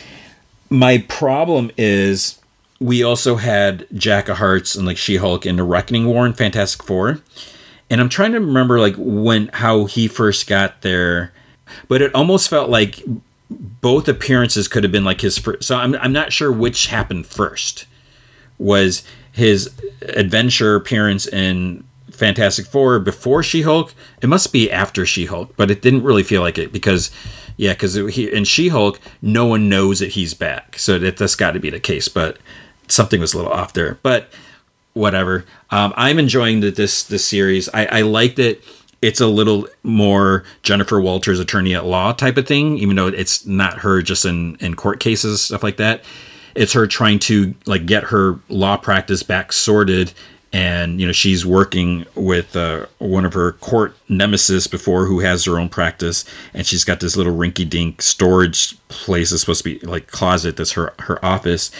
My 0.68 0.98
problem 1.08 1.70
is 1.76 2.40
we 2.80 3.02
also 3.02 3.36
had 3.36 3.86
Jack 3.94 4.28
of 4.28 4.38
Hearts 4.38 4.74
and 4.74 4.86
like 4.86 4.96
She 4.96 5.16
Hulk 5.16 5.46
in 5.46 5.56
the 5.56 5.64
Reckoning 5.64 6.06
War 6.06 6.26
and 6.26 6.36
Fantastic 6.36 6.82
Four, 6.82 7.20
and 7.90 8.00
I'm 8.00 8.08
trying 8.08 8.32
to 8.32 8.40
remember 8.40 8.80
like 8.80 8.94
when 8.98 9.48
how 9.52 9.84
he 9.84 10.08
first 10.08 10.46
got 10.46 10.82
there, 10.82 11.32
but 11.88 12.02
it 12.02 12.14
almost 12.14 12.48
felt 12.48 12.70
like 12.70 13.02
both 13.50 14.08
appearances 14.08 14.68
could 14.68 14.82
have 14.82 14.92
been 14.92 15.04
like 15.04 15.20
his 15.20 15.38
first. 15.38 15.64
So 15.64 15.76
I'm, 15.76 15.94
I'm 15.96 16.12
not 16.12 16.32
sure 16.32 16.50
which 16.50 16.88
happened 16.88 17.26
first. 17.26 17.86
Was 18.58 19.02
his 19.32 19.70
adventure 20.00 20.74
appearance 20.74 21.26
in 21.26 21.84
Fantastic 22.10 22.66
Four 22.66 22.98
before 22.98 23.42
She 23.42 23.62
Hulk? 23.62 23.94
It 24.22 24.28
must 24.28 24.52
be 24.52 24.70
after 24.70 25.04
She 25.06 25.26
Hulk, 25.26 25.54
but 25.56 25.70
it 25.70 25.82
didn't 25.82 26.02
really 26.02 26.22
feel 26.22 26.40
like 26.40 26.58
it 26.58 26.72
because, 26.72 27.10
yeah, 27.56 27.72
because 27.72 27.96
in 27.96 28.44
She 28.44 28.68
Hulk, 28.68 28.98
no 29.20 29.46
one 29.46 29.68
knows 29.68 30.00
that 30.00 30.10
he's 30.10 30.34
back. 30.34 30.78
So 30.78 30.98
that, 30.98 31.18
that's 31.18 31.34
got 31.34 31.52
to 31.52 31.60
be 31.60 31.70
the 31.70 31.80
case, 31.80 32.08
but 32.08 32.38
something 32.88 33.20
was 33.20 33.34
a 33.34 33.36
little 33.36 33.52
off 33.52 33.74
there. 33.74 33.98
But 34.02 34.30
whatever. 34.96 35.44
Um, 35.70 35.92
I'm 35.96 36.18
enjoying 36.18 36.60
the, 36.60 36.70
this 36.70 37.02
this 37.02 37.26
series. 37.26 37.68
I, 37.74 37.86
I 37.86 38.00
liked 38.00 38.36
that 38.36 38.64
it's 39.02 39.20
a 39.20 39.26
little 39.26 39.66
more 39.82 40.44
Jennifer 40.62 41.00
Walters 41.00 41.38
attorney 41.38 41.74
at 41.74 41.84
law 41.84 42.12
type 42.12 42.36
of 42.36 42.46
thing, 42.46 42.78
even 42.78 42.96
though 42.96 43.08
it's 43.08 43.46
not 43.46 43.78
her 43.78 44.02
just 44.02 44.24
in, 44.24 44.56
in 44.56 44.74
court 44.74 45.00
cases, 45.00 45.42
stuff 45.42 45.62
like 45.62 45.76
that. 45.76 46.04
It's 46.54 46.72
her 46.72 46.86
trying 46.86 47.18
to 47.20 47.54
like 47.66 47.86
get 47.86 48.04
her 48.04 48.40
law 48.48 48.76
practice 48.76 49.22
back 49.22 49.52
sorted. 49.52 50.12
And, 50.52 51.00
you 51.00 51.06
know, 51.06 51.12
she's 51.12 51.44
working 51.44 52.06
with 52.14 52.56
uh, 52.56 52.86
one 52.98 53.26
of 53.26 53.34
her 53.34 53.52
court 53.52 53.94
nemesis 54.08 54.66
before 54.66 55.04
who 55.04 55.20
has 55.20 55.44
her 55.44 55.58
own 55.58 55.68
practice. 55.68 56.24
And 56.54 56.66
she's 56.66 56.82
got 56.82 57.00
this 57.00 57.16
little 57.16 57.36
rinky 57.36 57.68
dink 57.68 58.00
storage 58.00 58.78
place 58.88 59.30
that's 59.30 59.42
supposed 59.42 59.64
to 59.64 59.78
be 59.78 59.86
like 59.86 60.06
closet 60.06 60.56
that's 60.56 60.72
her, 60.72 60.94
her 61.00 61.22
office. 61.22 61.70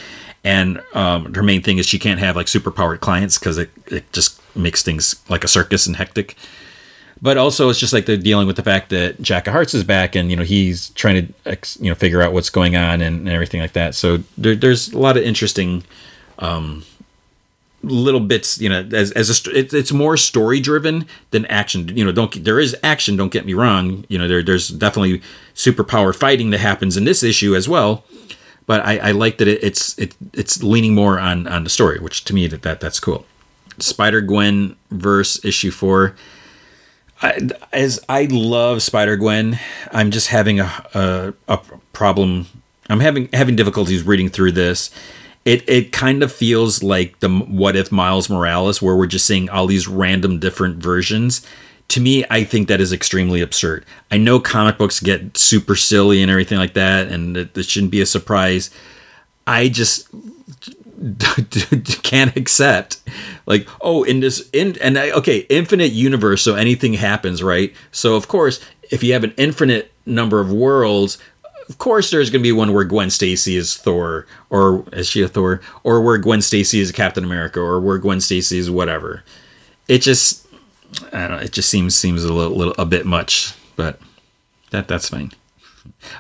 And 0.45 0.83
um, 0.93 1.33
her 1.33 1.43
main 1.43 1.63
thing 1.63 1.79
is 1.79 1.87
she 1.87 1.99
can't 1.99 2.21
have 2.21 2.37
like 2.37 2.49
super 2.49 2.71
powered 2.71 3.01
clients 3.01 3.39
because 3.39 3.57
it, 3.57 3.71
it 3.87 4.13
just 4.13 4.43
makes 4.55 4.83
things 4.83 5.17
like 5.31 5.43
a 5.43 5.49
circus 5.49 5.87
and 5.87 5.97
hectic 5.97 6.37
but 7.21 7.39
also 7.39 7.69
it's 7.69 7.79
just 7.79 7.93
like 7.93 8.07
they're 8.07 8.17
dealing 8.17 8.47
with 8.47 8.57
the 8.57 8.63
fact 8.63 8.91
that 8.91 9.21
Jack 9.23 9.47
of 9.47 9.53
Hearts 9.53 9.75
is 9.75 9.85
back 9.85 10.15
and 10.15 10.31
you 10.31 10.37
know 10.37 10.43
he's 10.43 10.91
trying 10.91 11.33
to 11.45 11.59
you 11.81 11.91
know 11.91 11.95
figure 11.95 12.23
out 12.23 12.33
what's 12.33 12.51
going 12.51 12.77
on 12.77 13.01
and, 13.01 13.21
and 13.21 13.29
everything 13.29 13.61
like 13.61 13.73
that. 13.73 13.95
So 13.95 14.19
there, 14.37 14.55
there's 14.55 14.93
a 14.93 14.99
lot 14.99 15.17
of 15.17 15.23
interesting 15.23 15.85
um, 16.39 16.85
little 17.83 18.21
bits. 18.21 18.61
You 18.61 18.69
know, 18.69 18.89
as 18.93 19.13
as 19.13 19.47
a, 19.47 19.59
it, 19.59 19.73
it's 19.73 19.93
more 19.93 20.17
story 20.17 20.61
driven 20.61 21.07
than 21.31 21.47
action. 21.47 21.89
You 21.97 22.05
know, 22.05 22.13
don't 22.13 22.45
there 22.45 22.61
is 22.61 22.77
action. 22.83 23.17
Don't 23.17 23.33
get 23.33 23.47
me 23.47 23.55
wrong. 23.55 24.05
You 24.09 24.19
know, 24.19 24.29
there 24.29 24.43
there's 24.43 24.69
definitely 24.69 25.23
superpower 25.55 26.15
fighting 26.15 26.51
that 26.51 26.61
happens 26.61 26.97
in 26.97 27.05
this 27.05 27.23
issue 27.23 27.57
as 27.57 27.69
well. 27.69 28.05
But 28.67 28.85
I, 28.85 28.99
I 28.99 29.11
like 29.13 29.39
that 29.39 29.49
it, 29.49 29.63
it's 29.63 29.97
it, 29.99 30.15
it's 30.35 30.63
leaning 30.63 30.95
more 30.95 31.19
on 31.19 31.47
on 31.47 31.65
the 31.65 31.71
story, 31.71 31.99
which 31.99 32.25
to 32.25 32.35
me 32.35 32.47
that, 32.49 32.63
that 32.63 32.81
that's 32.81 33.01
cool. 33.01 33.25
Spider 33.79 34.21
Gwen 34.21 34.77
verse 34.91 35.43
issue 35.45 35.71
four 35.71 36.15
I, 37.23 37.49
as 37.73 38.01
I 38.09 38.25
love 38.31 38.83
Spider 38.83 39.17
Gwen, 39.17 39.59
I'm 39.91 40.11
just 40.11 40.29
having 40.29 40.61
a, 40.61 40.65
a, 40.95 41.35
a 41.49 41.59
problem. 41.93 42.47
I'm 42.89 43.01
having 43.01 43.29
having 43.33 43.57
difficulties 43.57 44.03
reading 44.03 44.29
through 44.29 44.53
this. 44.53 44.91
It 45.45 45.69
it 45.69 45.93
kind 45.93 46.23
of 46.23 46.33
feels 46.33 46.83
like 46.83 47.21
the 47.21 47.29
what 47.29 47.77
if 47.77 47.91
Miles 47.91 48.29
Morales, 48.29 48.83
where 48.83 48.97
we're 48.97 49.07
just 49.07 49.27
seeing 49.27 49.49
all 49.49 49.67
these 49.67 49.89
random 49.89 50.39
different 50.39 50.77
versions. 50.77 51.47
To 51.89 52.01
me, 52.01 52.25
I 52.31 52.43
think 52.43 52.67
that 52.67 52.81
is 52.81 52.93
extremely 52.93 53.41
absurd. 53.41 53.87
I 54.11 54.19
know 54.19 54.41
comic 54.41 54.77
books 54.77 54.99
get 54.99 55.37
super 55.37 55.77
silly 55.77 56.21
and 56.21 56.31
everything 56.31 56.59
like 56.59 56.75
that, 56.75 57.09
and 57.09 57.37
it, 57.37 57.57
it 57.57 57.67
shouldn't 57.67 57.93
be 57.93 58.01
a 58.01 58.07
surprise. 58.07 58.71
I 59.47 59.69
just 59.69 60.09
can't 62.03 62.37
accept. 62.37 63.01
Like 63.47 63.69
oh 63.81 64.03
in 64.03 64.21
this 64.21 64.49
in 64.53 64.77
and 64.81 64.99
I, 64.99 65.11
okay 65.13 65.39
infinite 65.49 65.93
universe 65.93 66.43
so 66.43 66.55
anything 66.55 66.95
happens 66.95 67.43
right? 67.43 67.75
So 67.93 68.17
of 68.17 68.29
course 68.29 68.61
if 68.91 69.03
you 69.03 69.13
have 69.13 69.25
an 69.25 69.35
infinite 69.37 69.93
number 70.07 70.41
of 70.41 70.53
worlds 70.53 71.19
of 71.69 71.79
course 71.79 72.11
there's 72.11 72.31
going 72.31 72.41
to 72.41 72.47
be 72.47 72.53
one 72.53 72.73
where 72.73 72.85
Gwen 72.85 73.11
Stacy 73.11 73.57
is 73.57 73.77
Thor 73.77 74.27
or 74.51 74.85
is 74.93 75.09
she 75.09 75.23
a 75.23 75.29
Thor? 75.29 75.61
Or 75.83 76.01
where 76.01 76.19
Gwen 76.19 76.41
Stacy 76.41 76.81
is 76.81 76.93
Captain 76.93 77.25
America 77.25 77.61
or 77.61 77.81
where 77.81 77.99
Gwen 77.99 78.21
Stacy 78.21 78.59
is 78.59 78.71
whatever. 78.71 79.25
It 79.89 79.99
just 79.99 80.47
I 81.13 81.27
don't 81.27 81.33
know 81.33 81.39
it 81.39 81.53
just 81.53 81.69
seems 81.69 81.95
seems 81.95 82.25
a 82.25 82.33
little, 82.33 82.57
little 82.57 82.75
a 82.79 82.87
bit 82.87 83.07
much 83.07 83.55
but 83.75 84.01
that 84.71 84.89
that's 84.89 85.09
fine. 85.09 85.33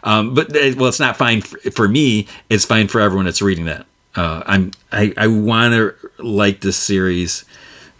Um, 0.02 0.34
but 0.34 0.54
uh, 0.54 0.74
well 0.76 0.88
it's 0.88 1.00
not 1.00 1.16
fine 1.16 1.40
for, 1.40 1.58
for 1.70 1.88
me 1.88 2.26
it's 2.50 2.64
fine 2.64 2.88
for 2.88 3.00
everyone 3.00 3.24
that's 3.24 3.42
reading 3.42 3.66
that 3.66 3.86
uh, 4.16 4.42
I'm 4.46 4.72
I, 4.90 5.12
I 5.16 5.26
want 5.26 5.74
to 5.74 5.94
like 6.18 6.60
this 6.60 6.76
series, 6.76 7.44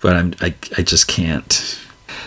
but 0.01 0.16
I'm 0.16 0.34
I, 0.40 0.55
I 0.76 0.82
just 0.82 1.06
can't. 1.09 1.78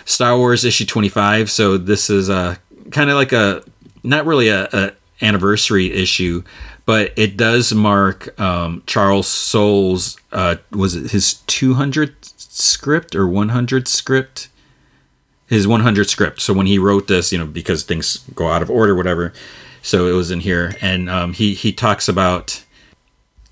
Star 0.06 0.38
Wars 0.38 0.66
issue 0.66 0.86
25. 0.86 1.52
So 1.52 1.78
this 1.78 2.10
is 2.10 2.30
a 2.30 2.60
kind 2.92 3.10
of 3.10 3.16
like 3.16 3.32
a 3.32 3.64
not 4.04 4.26
really 4.26 4.50
a, 4.50 4.68
a, 4.72 4.92
anniversary 5.22 5.92
issue, 5.92 6.42
but 6.86 7.12
it 7.18 7.36
does 7.36 7.74
mark 7.74 8.40
um, 8.40 8.82
Charles 8.86 9.28
Soule's 9.28 10.18
uh, 10.32 10.56
was 10.72 10.96
it 10.96 11.12
his 11.12 11.34
200 11.34 12.16
script 12.24 13.16
or 13.16 13.28
100 13.28 13.88
script? 13.88 14.50
His 15.48 15.68
100 15.68 16.08
script. 16.08 16.42
So 16.42 16.54
when 16.54 16.68
he 16.68 16.78
wrote 16.78 17.08
this, 17.08 17.32
you 17.32 17.38
know, 17.40 17.48
because 17.48 17.84
things 17.84 18.18
go 18.36 18.50
out 18.50 18.62
of 18.62 18.70
order, 18.70 18.96
whatever. 18.96 19.34
So 19.82 20.06
it 20.08 20.12
was 20.12 20.30
in 20.30 20.42
here, 20.42 20.76
and 20.82 21.10
um, 21.10 21.34
he 21.34 21.54
he 21.54 21.72
talks 21.72 22.08
about 22.08 22.64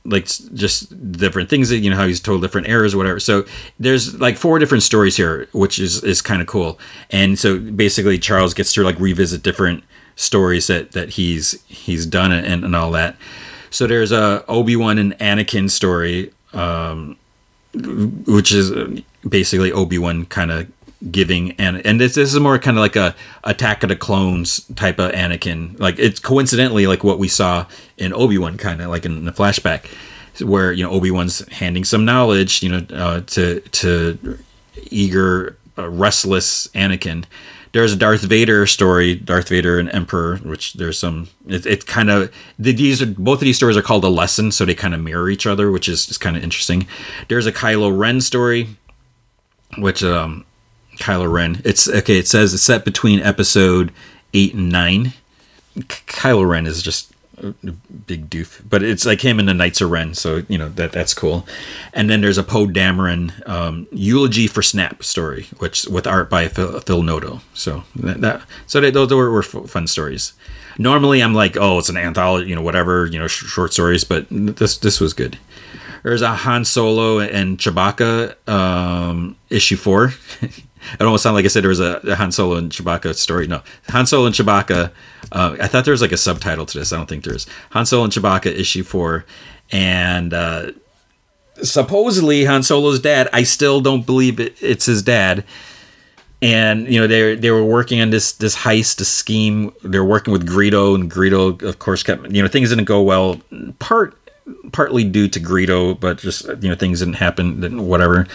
like 0.07 0.25
just 0.53 1.11
different 1.11 1.49
things 1.49 1.69
that 1.69 1.77
you 1.77 1.89
know 1.89 1.95
how 1.95 2.07
he's 2.07 2.19
told 2.19 2.41
different 2.41 2.67
eras 2.67 2.93
or 2.93 2.97
whatever. 2.97 3.19
So 3.19 3.45
there's 3.79 4.19
like 4.19 4.37
four 4.37 4.57
different 4.57 4.83
stories 4.83 5.17
here, 5.17 5.47
which 5.51 5.77
is 5.79 6.03
is 6.03 6.21
kind 6.21 6.41
of 6.41 6.47
cool. 6.47 6.79
And 7.11 7.37
so 7.37 7.59
basically, 7.59 8.17
Charles 8.17 8.53
gets 8.53 8.73
to 8.73 8.83
like 8.83 8.99
revisit 8.99 9.43
different 9.43 9.83
stories 10.15 10.67
that 10.67 10.93
that 10.93 11.09
he's 11.09 11.61
he's 11.67 12.05
done 12.05 12.31
and, 12.31 12.63
and 12.63 12.75
all 12.75 12.91
that. 12.91 13.17
So 13.69 13.85
there's 13.85 14.11
a 14.11 14.43
Obi 14.47 14.75
Wan 14.75 14.97
and 14.97 15.17
Anakin 15.19 15.69
story, 15.69 16.31
um, 16.53 17.17
which 17.73 18.53
is 18.53 18.71
uh, 18.71 18.97
basically 19.27 19.71
Obi 19.71 19.97
Wan 19.97 20.25
kind 20.25 20.51
of 20.51 20.71
giving 21.11 21.51
and 21.53 21.85
and 21.85 22.01
this, 22.01 22.15
this 22.15 22.33
is 22.33 22.39
more 22.39 22.57
kind 22.57 22.77
of 22.77 22.81
like 22.81 22.95
a 22.95 23.15
Attack 23.43 23.83
of 23.83 23.89
the 23.89 23.95
Clones 23.95 24.65
type 24.75 24.99
of 24.99 25.11
Anakin. 25.11 25.79
Like 25.79 25.99
it's 25.99 26.19
coincidentally 26.19 26.87
like 26.87 27.03
what 27.03 27.19
we 27.19 27.27
saw 27.27 27.65
in 27.97 28.13
Obi 28.13 28.37
Wan, 28.37 28.57
kind 28.57 28.81
of 28.81 28.89
like 28.89 29.05
in 29.05 29.25
the 29.25 29.31
flashback, 29.31 29.87
where 30.41 30.71
you 30.71 30.83
know 30.83 30.91
Obi 30.91 31.11
Wan's 31.11 31.47
handing 31.49 31.83
some 31.83 32.05
knowledge, 32.05 32.63
you 32.63 32.69
know, 32.69 32.85
uh, 32.93 33.21
to 33.21 33.59
to 33.59 34.39
eager, 34.89 35.57
uh, 35.77 35.89
restless 35.89 36.67
Anakin. 36.69 37.25
There's 37.73 37.93
a 37.93 37.97
Darth 37.97 38.21
Vader 38.21 38.65
story, 38.65 39.13
Darth 39.15 39.49
Vader 39.49 39.77
and 39.77 39.93
Emperor, 39.93 40.37
which 40.37 40.73
there's 40.73 40.97
some. 40.97 41.27
It, 41.45 41.65
it's 41.65 41.85
kind 41.85 42.09
of 42.09 42.33
these 42.57 43.01
are 43.01 43.05
both 43.05 43.35
of 43.35 43.45
these 43.45 43.57
stories 43.57 43.77
are 43.77 43.81
called 43.83 44.03
a 44.03 44.09
lesson, 44.09 44.51
so 44.51 44.65
they 44.65 44.73
kind 44.73 44.95
of 44.95 45.01
mirror 45.01 45.29
each 45.29 45.45
other, 45.45 45.69
which 45.69 45.87
is, 45.87 46.09
is 46.09 46.17
kind 46.17 46.35
of 46.35 46.43
interesting. 46.43 46.87
There's 47.27 47.45
a 47.45 47.51
Kylo 47.51 47.95
Ren 47.95 48.19
story, 48.21 48.69
which 49.77 50.03
um, 50.03 50.45
Kylo 50.97 51.31
Ren. 51.31 51.61
It's 51.63 51.87
okay. 51.87 52.17
It 52.17 52.27
says 52.27 52.53
it's 52.53 52.63
set 52.63 52.85
between 52.85 53.19
episode 53.19 53.91
eight 54.33 54.53
and 54.53 54.69
nine. 54.69 55.13
Kylo 55.77 56.47
Ren 56.47 56.65
is 56.65 56.81
just 56.81 57.11
a 57.37 57.47
a 57.47 57.71
big 58.07 58.29
doof, 58.29 58.61
but 58.67 58.83
it's 58.83 59.05
like 59.05 59.21
him 59.21 59.39
and 59.39 59.47
the 59.47 59.53
Knights 59.53 59.81
of 59.81 59.91
Ren, 59.91 60.13
so 60.13 60.43
you 60.47 60.57
know 60.57 60.69
that 60.69 60.91
that's 60.91 61.13
cool. 61.13 61.47
And 61.93 62.09
then 62.09 62.21
there's 62.21 62.37
a 62.37 62.43
Poe 62.43 62.67
Dameron 62.67 63.47
um, 63.47 63.87
eulogy 63.91 64.47
for 64.47 64.61
Snap 64.61 65.03
story, 65.03 65.47
which 65.59 65.85
with 65.85 66.07
art 66.07 66.29
by 66.29 66.47
Phil, 66.47 66.79
Phil 66.81 67.03
Noto. 67.03 67.41
So 67.53 67.83
that, 67.95 68.21
that 68.21 68.41
so 68.65 68.81
they, 68.81 68.91
those 68.91 69.13
were, 69.13 69.29
were 69.29 69.43
fun 69.43 69.87
stories. 69.87 70.33
Normally, 70.79 71.21
I'm 71.21 71.33
like, 71.33 71.57
oh, 71.57 71.79
it's 71.79 71.89
an 71.89 71.97
anthology, 71.97 72.49
you 72.49 72.55
know, 72.55 72.61
whatever, 72.61 73.07
you 73.07 73.19
know, 73.19 73.27
sh- 73.27 73.45
short 73.45 73.73
stories, 73.73 74.03
but 74.03 74.27
this 74.29 74.77
this 74.77 74.99
was 74.99 75.13
good. 75.13 75.37
There's 76.03 76.21
a 76.21 76.33
Han 76.33 76.65
Solo 76.65 77.19
and 77.19 77.57
Chewbacca 77.57 78.35
um, 78.49 79.35
issue 79.49 79.77
four. 79.77 80.13
it 80.93 81.01
almost 81.01 81.23
sounded 81.23 81.35
like 81.35 81.45
I 81.45 81.49
said 81.49 81.63
there 81.63 81.69
was 81.69 81.79
a, 81.79 82.15
Han 82.15 82.31
Solo 82.31 82.55
and 82.55 82.71
Chewbacca 82.71 83.15
story. 83.15 83.47
No, 83.47 83.61
Han 83.89 84.05
Solo 84.05 84.25
and 84.25 84.35
Chewbacca. 84.35 84.91
Uh, 85.31 85.57
I 85.59 85.67
thought 85.67 85.85
there 85.85 85.91
was 85.91 86.01
like 86.01 86.11
a 86.11 86.17
subtitle 86.17 86.65
to 86.65 86.79
this. 86.79 86.93
I 86.93 86.97
don't 86.97 87.07
think 87.07 87.23
there 87.23 87.35
is. 87.35 87.47
Han 87.71 87.85
Solo 87.85 88.03
and 88.03 88.13
Chewbacca 88.13 88.47
issue 88.47 88.83
four, 88.83 89.25
and 89.71 90.33
uh, 90.33 90.71
supposedly 91.61 92.45
Han 92.45 92.63
Solo's 92.63 92.99
dad. 92.99 93.29
I 93.33 93.43
still 93.43 93.81
don't 93.81 94.05
believe 94.05 94.39
it, 94.39 94.55
it's 94.61 94.85
his 94.85 95.01
dad. 95.01 95.43
And 96.39 96.87
you 96.87 96.99
know 96.99 97.07
they 97.07 97.35
they 97.35 97.49
were 97.49 97.65
working 97.65 97.99
on 97.99 98.11
this 98.11 98.31
this 98.33 98.55
heist, 98.55 98.97
this 98.97 99.09
scheme. 99.09 99.73
They're 99.83 100.05
working 100.05 100.31
with 100.31 100.47
Greedo, 100.47 100.93
and 100.93 101.09
Greedo, 101.11 101.59
of 101.63 101.79
course, 101.79 102.03
kept 102.03 102.29
you 102.31 102.43
know 102.43 102.47
things 102.47 102.69
didn't 102.69 102.85
go 102.85 103.01
well. 103.01 103.41
Part 103.79 104.15
partly 104.71 105.03
due 105.03 105.27
to 105.27 105.39
Greedo, 105.39 105.99
but 105.99 106.19
just 106.19 106.45
you 106.61 106.69
know 106.69 106.75
things 106.75 106.99
didn't 106.99 107.15
happen, 107.15 107.87
whatever. 107.87 108.27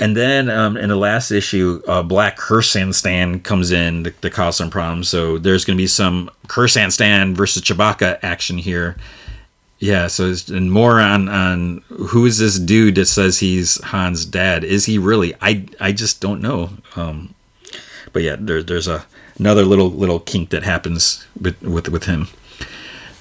And 0.00 0.16
then 0.16 0.48
um, 0.48 0.78
in 0.78 0.88
the 0.88 0.96
last 0.96 1.30
issue, 1.30 1.82
uh, 1.86 2.02
Black 2.02 2.38
Krrsantan 2.38 3.42
comes 3.44 3.70
in 3.70 4.04
to, 4.04 4.10
to 4.10 4.30
cause 4.30 4.56
some 4.56 4.70
problems. 4.70 5.10
So 5.10 5.36
there's 5.36 5.66
going 5.66 5.76
to 5.76 5.82
be 5.82 5.86
some 5.86 6.30
Krrsantan 6.46 7.34
versus 7.36 7.62
Chewbacca 7.62 8.18
action 8.22 8.56
here. 8.56 8.96
Yeah, 9.78 10.08
so 10.08 10.34
and 10.48 10.72
more 10.72 11.00
on 11.00 11.28
on 11.28 11.82
who 11.88 12.26
is 12.26 12.38
this 12.38 12.58
dude 12.58 12.96
that 12.96 13.06
says 13.06 13.38
he's 13.38 13.82
Han's 13.84 14.24
dad? 14.24 14.64
Is 14.64 14.86
he 14.86 14.98
really? 14.98 15.34
I 15.40 15.66
I 15.80 15.92
just 15.92 16.20
don't 16.20 16.42
know. 16.42 16.70
Um, 16.96 17.34
but 18.12 18.22
yeah, 18.22 18.36
there's 18.38 18.66
there's 18.66 18.88
a 18.88 19.04
another 19.38 19.64
little 19.64 19.90
little 19.90 20.20
kink 20.20 20.50
that 20.50 20.64
happens 20.64 21.26
with 21.40 21.60
with, 21.62 21.88
with 21.88 22.04
him. 22.04 22.28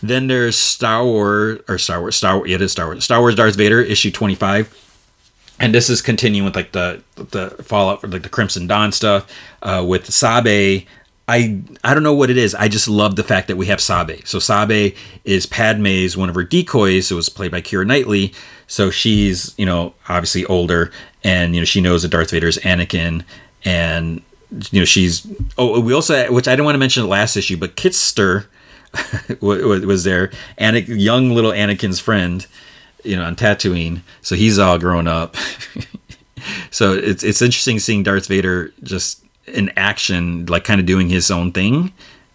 Then 0.03 0.27
there's 0.27 0.57
Star 0.57 1.06
Wars 1.06 1.61
or 1.69 1.77
Star 1.77 2.01
Wars 2.01 2.18
Star 2.18 2.38
Wars. 2.38 2.49
Yeah, 2.49 2.56
it 2.56 2.61
is 2.61 2.73
Star 2.73 2.88
Wars. 2.88 3.06
Star 3.06 3.19
Wars 3.22 3.35
Darth 3.35 3.56
Vader 3.56 3.81
issue 3.81 4.11
25 4.11 4.89
and 5.60 5.73
this 5.73 5.90
is 5.90 6.02
continuing 6.02 6.45
with 6.45 6.56
like 6.56 6.72
the 6.72 7.03
the 7.15 7.49
fallout 7.64 8.02
for 8.02 8.07
like 8.07 8.23
the 8.23 8.30
Crimson 8.30 8.68
Dawn 8.68 8.91
stuff 8.91 9.31
uh, 9.61 9.84
with 9.88 10.11
Sabe. 10.11 10.86
I 11.27 11.61
I 11.84 11.94
don't 11.94 12.03
know 12.03 12.14
what 12.14 12.30
it 12.30 12.38
is. 12.38 12.56
I 12.56 12.68
just 12.68 12.88
love 12.88 13.15
the 13.15 13.23
fact 13.23 13.48
that 13.49 13.57
we 13.57 13.68
have 13.68 13.80
Sabe. 13.80 14.26
So 14.26 14.40
Sabe 14.40 14.95
is 15.26 15.45
Padme's 15.45 16.18
one 16.18 16.30
of 16.30 16.36
her 16.36 16.44
decoys. 16.44 17.11
It 17.11 17.15
was 17.15 17.30
played 17.30 17.52
by 17.52 17.61
Keira 17.61 17.86
Knightley. 17.86 18.34
So 18.68 18.90
she's 18.90 19.53
you 19.57 19.65
know 19.65 19.94
obviously 20.07 20.45
older, 20.45 20.91
and 21.23 21.53
you 21.53 21.61
know 21.61 21.65
she 21.65 21.81
knows 21.81 22.02
that 22.03 22.10
Darth 22.10 22.31
Vader's 22.31 22.57
Anakin, 22.60 23.23
and 23.65 24.22
you 24.72 24.81
know 24.81 24.86
she's. 24.86 25.27
Oh, 25.57 25.80
we 25.80 25.94
also 25.94 26.31
which 26.31 26.48
I 26.48 26.52
didn't 26.52 26.65
want 26.65 26.76
to 26.76 26.80
mention 26.80 27.03
the 27.03 27.10
last 27.10 27.36
issue, 27.36 27.57
but 27.57 27.76
Kitster 27.76 28.45
wa- 29.41 29.68
wa- 29.68 29.86
was 29.86 30.03
there, 30.03 30.31
and 30.57 30.88
young 30.88 31.30
little 31.31 31.52
Anakin's 31.52 31.99
friend 31.99 32.48
you 33.04 33.16
know, 33.16 33.24
on 33.24 33.36
Tatooine. 33.36 34.02
So 34.22 34.36
he's 34.36 34.60
all 34.60 34.78
grown 34.78 35.08
up. 35.08 35.36
so 36.72 36.94
it's 36.94 37.24
it's 37.24 37.42
interesting 37.42 37.80
seeing 37.80 38.04
Darth 38.04 38.28
Vader 38.28 38.74
just 38.84 39.24
in 39.48 39.72
action, 39.78 40.46
like 40.46 40.64
kind 40.64 40.80
of 40.80 40.86
doing 40.86 41.10
his 41.10 41.32
own 41.32 41.52
thing. 41.52 41.92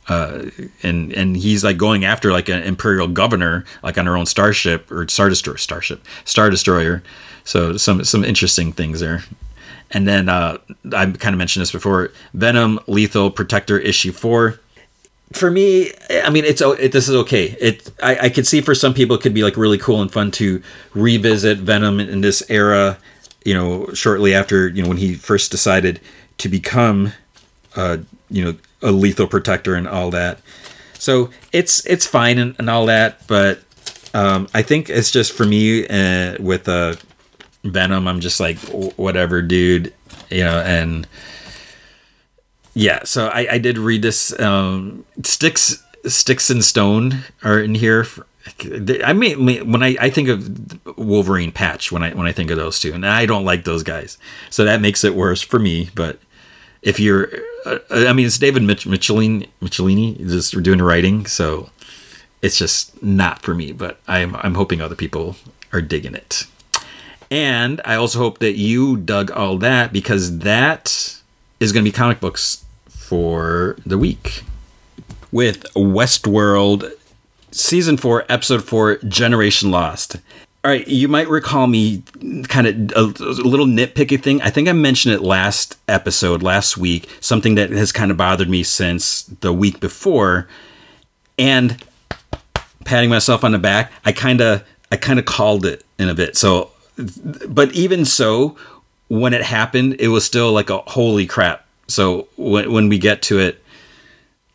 Uh, 0.08 0.50
and 0.82 1.12
and 1.12 1.36
he's 1.36 1.64
like 1.64 1.78
going 1.78 2.04
after 2.04 2.30
like 2.30 2.48
an 2.48 2.62
imperial 2.62 3.08
governor, 3.08 3.64
like 3.82 3.96
on 3.96 4.06
her 4.06 4.16
own 4.16 4.26
starship 4.26 4.90
or 4.90 5.08
star 5.08 5.28
destroyer, 5.28 5.56
starship, 5.56 6.04
star 6.24 6.50
destroyer. 6.50 7.02
So 7.44 7.76
some 7.76 8.04
some 8.04 8.24
interesting 8.24 8.72
things 8.72 9.00
there. 9.00 9.24
And 9.90 10.08
then 10.08 10.28
uh, 10.28 10.58
I 10.92 11.06
kind 11.06 11.34
of 11.34 11.38
mentioned 11.38 11.62
this 11.62 11.72
before: 11.72 12.10
Venom, 12.34 12.80
Lethal 12.86 13.30
Protector 13.30 13.78
issue 13.78 14.12
four 14.12 14.60
for 15.32 15.50
me, 15.50 15.90
I 16.10 16.30
mean, 16.30 16.44
it's 16.44 16.60
it, 16.60 16.92
this 16.92 17.08
is 17.08 17.14
okay. 17.14 17.56
It 17.60 17.90
I, 18.02 18.16
I 18.16 18.28
could 18.28 18.46
see 18.46 18.60
for 18.60 18.74
some 18.74 18.94
people 18.94 19.16
it 19.16 19.22
could 19.22 19.34
be 19.34 19.42
like 19.42 19.56
really 19.56 19.78
cool 19.78 20.00
and 20.00 20.12
fun 20.12 20.30
to 20.32 20.62
revisit 20.94 21.58
Venom 21.58 22.00
in, 22.00 22.20
this 22.20 22.42
era. 22.48 22.98
You 23.44 23.54
know, 23.54 23.92
shortly 23.92 24.34
after 24.34 24.68
you 24.68 24.82
know 24.82 24.88
when 24.88 24.96
he 24.96 25.14
first 25.14 25.50
decided 25.50 26.00
to 26.38 26.48
become, 26.48 27.12
uh, 27.76 27.98
you 28.30 28.44
know, 28.44 28.56
a 28.80 28.90
lethal 28.90 29.26
protector 29.26 29.74
and 29.74 29.86
all 29.86 30.10
that. 30.10 30.40
So 30.94 31.30
it's 31.52 31.84
it's 31.84 32.06
fine 32.06 32.38
and, 32.38 32.56
and 32.58 32.70
all 32.70 32.86
that, 32.86 33.26
but 33.26 33.60
um, 34.14 34.48
I 34.54 34.62
think 34.62 34.88
it's 34.88 35.10
just 35.10 35.32
for 35.32 35.44
me 35.44 35.86
uh, 35.88 36.36
with 36.40 36.68
uh, 36.68 36.94
Venom. 37.64 38.06
I'm 38.06 38.20
just 38.20 38.40
like 38.40 38.58
whatever, 38.96 39.42
dude. 39.42 39.92
You 40.30 40.44
know, 40.44 40.60
and 40.60 41.06
yeah, 42.74 43.04
so 43.04 43.28
I, 43.28 43.46
I 43.52 43.58
did 43.58 43.78
read 43.78 44.02
this. 44.02 44.38
Um, 44.38 45.04
Sticks, 45.22 45.82
Sticks 46.06 46.50
and 46.50 46.64
Stone 46.64 47.24
are 47.44 47.60
in 47.60 47.74
here. 47.76 48.06
I 49.04 49.12
mean, 49.12 49.70
when 49.70 49.82
I, 49.82 49.96
I 50.00 50.10
think 50.10 50.28
of 50.28 50.98
Wolverine 50.98 51.52
Patch 51.52 51.90
when 51.90 52.02
I 52.02 52.12
when 52.12 52.26
I 52.26 52.32
think 52.32 52.50
of 52.50 52.58
those 52.58 52.78
two, 52.78 52.92
and 52.92 53.06
I 53.06 53.26
don't 53.26 53.44
like 53.44 53.64
those 53.64 53.82
guys, 53.82 54.18
so 54.50 54.64
that 54.64 54.80
makes 54.80 55.04
it 55.04 55.14
worse 55.14 55.40
for 55.40 55.58
me. 55.58 55.90
But 55.94 56.18
if 56.82 57.00
you're, 57.00 57.30
uh, 57.64 57.78
I 57.90 58.12
mean, 58.12 58.26
it's 58.26 58.38
David 58.38 58.62
Mich- 58.64 58.84
Michelinie, 58.84 59.48
Michelinie 59.62 60.18
just 60.18 60.60
doing 60.62 60.78
the 60.78 60.84
writing, 60.84 61.26
so 61.26 61.70
it's 62.42 62.58
just 62.58 63.02
not 63.02 63.40
for 63.40 63.54
me. 63.54 63.72
But 63.72 64.00
I'm 64.08 64.36
I'm 64.36 64.54
hoping 64.54 64.80
other 64.80 64.96
people 64.96 65.36
are 65.72 65.80
digging 65.80 66.14
it, 66.14 66.44
and 67.30 67.80
I 67.84 67.94
also 67.94 68.18
hope 68.18 68.40
that 68.40 68.56
you 68.56 68.96
dug 68.96 69.30
all 69.30 69.58
that 69.58 69.92
because 69.92 70.40
that 70.40 71.20
is 71.60 71.72
going 71.72 71.84
to 71.84 71.90
be 71.90 71.94
comic 71.96 72.20
books 72.20 72.63
for 73.04 73.76
the 73.84 73.98
week 73.98 74.44
with 75.30 75.64
Westworld 75.74 76.90
season 77.50 77.96
4 77.96 78.24
episode 78.28 78.64
4 78.64 78.96
Generation 79.06 79.70
Lost. 79.70 80.16
All 80.64 80.70
right, 80.70 80.88
you 80.88 81.08
might 81.08 81.28
recall 81.28 81.66
me 81.66 82.02
kind 82.48 82.66
of 82.66 83.20
a, 83.20 83.22
a 83.22 83.46
little 83.46 83.66
nitpicky 83.66 84.20
thing. 84.20 84.40
I 84.40 84.48
think 84.48 84.68
I 84.68 84.72
mentioned 84.72 85.14
it 85.14 85.20
last 85.20 85.76
episode 85.86 86.42
last 86.42 86.78
week, 86.78 87.08
something 87.20 87.54
that 87.56 87.70
has 87.70 87.92
kind 87.92 88.10
of 88.10 88.16
bothered 88.16 88.48
me 88.48 88.62
since 88.62 89.24
the 89.24 89.52
week 89.52 89.80
before 89.80 90.48
and 91.38 91.84
patting 92.86 93.10
myself 93.10 93.44
on 93.44 93.52
the 93.52 93.58
back, 93.58 93.92
I 94.04 94.12
kind 94.12 94.40
of 94.40 94.64
I 94.90 94.96
kind 94.96 95.18
of 95.18 95.26
called 95.26 95.66
it 95.66 95.84
in 95.98 96.08
a 96.08 96.14
bit. 96.14 96.36
So 96.36 96.70
but 97.46 97.72
even 97.72 98.04
so, 98.04 98.56
when 99.08 99.34
it 99.34 99.42
happened, 99.42 99.96
it 99.98 100.08
was 100.08 100.24
still 100.24 100.52
like 100.52 100.70
a 100.70 100.78
holy 100.78 101.26
crap. 101.26 101.63
So 101.86 102.28
when 102.36 102.72
when 102.72 102.88
we 102.88 102.98
get 102.98 103.22
to 103.22 103.38
it, 103.38 103.62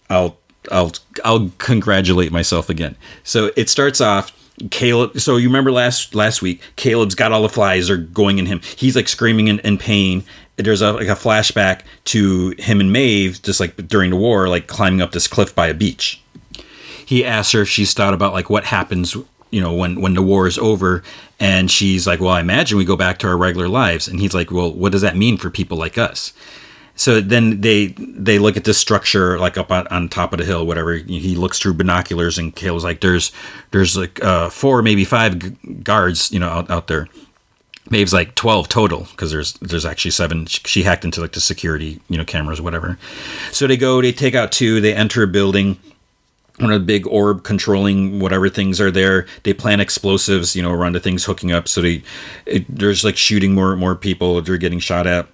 I'll 0.10 0.38
I'll 0.72 0.92
I'll 1.24 1.52
congratulate 1.58 2.32
myself 2.32 2.70
again. 2.70 2.96
So 3.24 3.52
it 3.56 3.70
starts 3.70 4.02
off 4.02 4.32
Caleb. 4.72 5.20
So 5.20 5.38
you 5.38 5.48
remember 5.48 5.72
last 5.72 6.16
last 6.16 6.42
week, 6.42 6.62
Caleb's 6.76 7.16
got 7.16 7.32
all 7.32 7.42
the 7.42 7.50
flies 7.50 7.90
are 7.90 7.98
going 7.98 8.40
in 8.40 8.46
him. 8.46 8.62
He's 8.76 8.96
like 8.96 9.08
screaming 9.08 9.48
in, 9.48 9.60
in 9.60 9.78
pain. 9.78 10.24
There's 10.58 10.82
a 10.82 10.92
like 10.94 11.08
a 11.08 11.12
flashback 11.12 11.82
to 12.06 12.54
him 12.58 12.80
and 12.80 12.92
Maeve, 12.92 13.42
just 13.42 13.60
like 13.60 13.76
during 13.88 14.10
the 14.10 14.18
war, 14.18 14.50
like 14.50 14.68
climbing 14.68 15.02
up 15.02 15.12
this 15.12 15.28
cliff 15.28 15.56
by 15.56 15.68
a 15.68 15.74
beach. 15.74 16.22
He 17.06 17.26
asks 17.26 17.54
her 17.54 17.62
if 17.62 17.70
she's 17.70 17.94
thought 17.94 18.14
about 18.14 18.34
like 18.34 18.50
what 18.50 18.66
happens 18.66 19.16
you 19.52 19.62
know 19.62 19.74
when 19.74 20.00
when 20.02 20.14
the 20.14 20.22
war 20.22 20.46
is 20.46 20.58
over 20.60 21.04
and 21.40 21.72
she's 21.72 22.06
like 22.06 22.20
well 22.20 22.30
i 22.30 22.40
imagine 22.40 22.78
we 22.78 22.86
go 22.86 22.96
back 22.96 23.18
to 23.18 23.28
our 23.28 23.38
regular 23.38 23.68
lives 23.68 24.08
and 24.08 24.20
he's 24.20 24.34
like 24.34 24.52
well 24.52 24.72
what 24.72 24.92
does 24.92 25.02
that 25.02 25.18
mean 25.18 25.38
for 25.38 25.50
people 25.50 25.76
like 25.78 25.98
us 25.98 26.34
so 27.00 27.22
then 27.22 27.62
they 27.62 27.88
they 27.98 28.40
look 28.40 28.58
at 28.58 28.66
this 28.66 28.78
structure 28.78 29.40
like 29.40 29.58
up 29.58 29.72
on, 29.72 29.88
on 29.88 30.10
top 30.10 30.34
of 30.34 30.40
the 30.40 30.46
hill 30.46 30.68
whatever 30.68 30.96
he 30.96 31.34
looks 31.36 31.58
through 31.58 31.74
binoculars 31.74 32.38
and 32.38 32.54
Kale's 32.56 32.84
like 32.84 33.00
there's 33.00 33.32
there's 33.72 33.96
like 33.96 34.22
uh, 34.22 34.50
four 34.50 34.82
maybe 34.82 35.06
five 35.06 35.40
g- 35.40 35.56
guards 35.82 36.30
you 36.30 36.40
know 36.40 36.50
out, 36.50 36.70
out 36.70 36.88
there 36.88 37.08
Maeve's 37.90 38.14
like 38.14 38.36
12 38.36 38.68
total 38.68 39.08
because 39.12 39.32
there's 39.32 39.54
there's 39.54 39.86
actually 39.86 40.12
seven. 40.12 40.46
She 40.46 40.84
hacked 40.84 41.06
into 41.06 41.22
like 41.22 41.32
the 41.32 41.42
security, 41.42 42.00
you 42.08 42.18
know, 42.18 42.26
cameras, 42.26 42.62
whatever. 42.62 43.00
So 43.52 43.66
they 43.66 43.78
go, 43.78 44.00
they 44.00 44.12
take 44.12 44.36
out 44.36 44.52
two, 44.52 44.80
they 44.80 44.94
enter 44.94 45.24
a 45.24 45.28
building. 45.28 45.80
One 46.60 46.72
of 46.72 46.82
the 46.82 46.86
big 46.86 47.08
orb 47.08 47.44
controlling 47.44 48.20
whatever 48.20 48.48
things 48.48 48.80
are 48.80 48.92
there. 48.92 49.26
They 49.42 49.54
plant 49.54 49.82
explosives, 49.82 50.56
you 50.56 50.62
know, 50.62 50.72
around 50.72 50.94
the 50.94 51.00
things 51.00 51.24
hooking 51.26 51.52
up. 51.52 51.68
So 51.68 51.82
they, 51.82 52.04
it, 52.46 52.66
there's 52.70 53.04
like 53.04 53.18
shooting 53.18 53.56
more 53.56 53.76
more 53.76 53.96
people. 53.96 54.40
They're 54.42 54.58
getting 54.58 54.80
shot 54.80 55.08
at. 55.08 55.28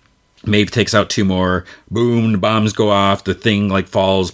Maeve 0.48 0.72
takes 0.72 0.94
out 0.94 1.10
two 1.10 1.26
more. 1.26 1.66
Boom! 1.90 2.40
Bombs 2.40 2.74
go 2.74 2.90
off. 2.90 3.24
The 3.24 3.34
thing 3.34 3.70
like 3.70 3.88
falls. 3.88 4.32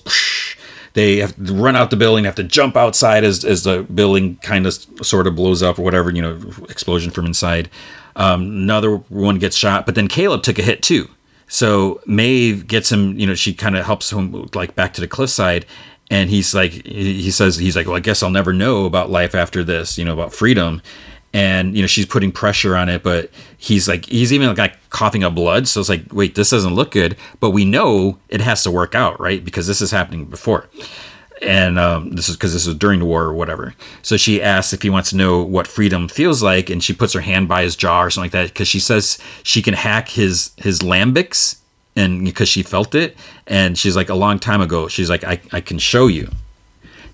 They 0.94 1.18
have 1.18 1.36
to 1.38 1.54
run 1.54 1.76
out 1.76 1.90
the 1.90 1.96
building, 1.96 2.26
have 2.26 2.36
to 2.36 2.44
jump 2.44 2.76
outside 2.76 3.24
as, 3.24 3.46
as 3.46 3.64
the 3.64 3.84
building 3.84 4.36
kind 4.38 4.66
of 4.66 4.74
sort 5.02 5.26
of 5.26 5.36
blows 5.36 5.64
up 5.64 5.80
or 5.80 5.84
whatever, 5.84 6.12
you 6.12 6.22
know, 6.22 6.38
explosion 6.70 7.12
from 7.12 7.26
inside. 7.26 7.70
Um, 8.18 8.42
another 8.42 8.98
one 8.98 9.40
gets 9.40 9.56
shot, 9.56 9.86
but 9.86 9.96
then 9.96 10.10
Caleb 10.10 10.44
took 10.44 10.60
a 10.60 10.64
hit 10.64 10.84
too. 10.84 11.10
So 11.48 12.02
Maeve 12.06 12.68
gets 12.68 12.92
him, 12.92 13.18
you 13.18 13.26
know, 13.26 13.36
she 13.36 13.54
kind 13.54 13.78
of 13.78 13.86
helps 13.86 14.12
him 14.12 14.50
like 14.54 14.76
back 14.76 14.94
to 14.94 15.02
the 15.02 15.08
cliffside. 15.08 15.66
And 16.10 16.30
he's 16.30 16.54
like, 16.54 16.72
he 16.86 17.32
says, 17.32 17.56
he's 17.56 17.76
like, 17.76 17.88
well, 17.88 17.96
I 17.96 18.02
guess 18.02 18.22
I'll 18.22 18.30
never 18.30 18.52
know 18.52 18.86
about 18.86 19.10
life 19.10 19.34
after 19.34 19.64
this, 19.64 19.98
you 19.98 20.04
know, 20.04 20.14
about 20.14 20.34
freedom. 20.34 20.82
And, 21.34 21.76
you 21.76 21.82
know, 21.82 21.88
she's 21.88 22.06
putting 22.06 22.32
pressure 22.32 22.76
on 22.76 22.90
it, 22.90 23.04
but 23.04 23.30
he's 23.58 23.88
like, 23.88 24.06
he's 24.08 24.34
even 24.34 24.54
like 24.56 24.90
coughing 24.90 25.24
up 25.24 25.34
blood. 25.34 25.68
So 25.68 25.80
it's 25.80 25.88
like, 25.88 26.04
wait, 26.12 26.36
this 26.36 26.50
doesn't 26.50 26.76
look 26.76 26.92
good. 26.92 27.16
But 27.40 27.52
we 27.52 27.64
know 27.64 28.20
it 28.28 28.42
has 28.42 28.64
to 28.64 28.72
work 28.72 28.96
out, 28.96 29.20
right? 29.20 29.44
Because 29.44 29.66
this 29.66 29.82
is 29.82 29.92
happening 29.92 30.26
before 30.26 30.68
and 31.42 31.80
um, 31.80 32.12
this 32.12 32.30
is 32.30 32.36
because 32.36 32.54
this 32.54 32.68
was 32.68 32.76
during 32.76 33.00
the 33.00 33.06
war 33.06 33.24
or 33.24 33.34
whatever. 33.34 33.74
So 34.04 34.16
she 34.18 34.42
asks 34.42 34.74
if 34.74 34.82
he 34.82 34.90
wants 34.90 35.10
to 35.10 35.16
know 35.16 35.42
what 35.42 35.68
freedom 35.68 36.08
feels 36.08 36.44
like, 36.44 36.70
and 36.70 36.84
she 36.84 36.94
puts 36.94 37.14
her 37.14 37.22
hand 37.22 37.48
by 37.48 37.64
his 37.64 37.76
jaw 37.76 38.04
or 38.04 38.10
something 38.10 38.26
like 38.26 38.32
that 38.32 38.54
because 38.54 38.68
she 38.68 38.80
says 38.80 39.18
she 39.44 39.62
can 39.62 39.74
hack 39.74 40.10
his 40.10 40.52
his 40.58 40.80
lambics, 40.80 41.58
and 41.96 42.24
because 42.24 42.48
she 42.48 42.64
felt 42.64 42.94
it, 42.94 43.18
and 43.48 43.78
she's 43.78 43.96
like 43.96 44.10
a 44.10 44.16
long 44.16 44.40
time 44.40 44.62
ago, 44.62 44.88
she's 44.88 45.10
like 45.10 45.24
I 45.24 45.42
I 45.52 45.62
can 45.62 45.80
show 45.80 46.08
you. 46.08 46.30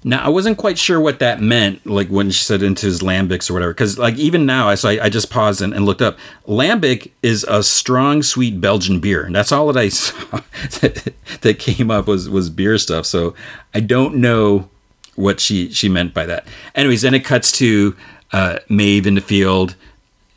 Now 0.03 0.23
I 0.23 0.29
wasn't 0.29 0.57
quite 0.57 0.77
sure 0.77 0.99
what 0.99 1.19
that 1.19 1.41
meant, 1.41 1.85
like 1.85 2.07
when 2.07 2.31
she 2.31 2.43
said 2.43 2.63
into 2.63 2.85
his 2.85 3.01
lambics 3.01 3.49
or 3.49 3.53
whatever, 3.53 3.73
because 3.73 3.97
like 3.97 4.15
even 4.17 4.45
now, 4.45 4.69
I 4.69 4.75
so 4.75 4.89
I, 4.89 5.05
I 5.05 5.09
just 5.09 5.29
paused 5.29 5.61
and, 5.61 5.73
and, 5.73 5.85
looked 5.85 6.01
up. 6.01 6.17
Lambic 6.47 7.11
is 7.21 7.45
a 7.47 7.63
strong, 7.63 8.23
sweet 8.23 8.61
Belgian 8.61 8.99
beer, 8.99 9.23
and 9.23 9.35
that's 9.35 9.51
all 9.51 9.67
that 9.71 9.79
I 9.79 9.89
saw 9.89 10.41
that, 10.81 11.13
that 11.41 11.59
came 11.59 11.91
up 11.91 12.07
was 12.07 12.29
was 12.29 12.49
beer 12.49 12.77
stuff. 12.77 13.05
So 13.05 13.33
I 13.73 13.79
don't 13.79 14.15
know 14.15 14.69
what 15.15 15.39
she 15.39 15.71
she 15.71 15.89
meant 15.89 16.13
by 16.13 16.25
that. 16.25 16.47
Anyways, 16.75 17.01
then 17.01 17.13
it 17.13 17.25
cuts 17.25 17.51
to 17.53 17.95
uh, 18.31 18.59
Maeve 18.69 19.07
in 19.07 19.15
the 19.15 19.21
field. 19.21 19.75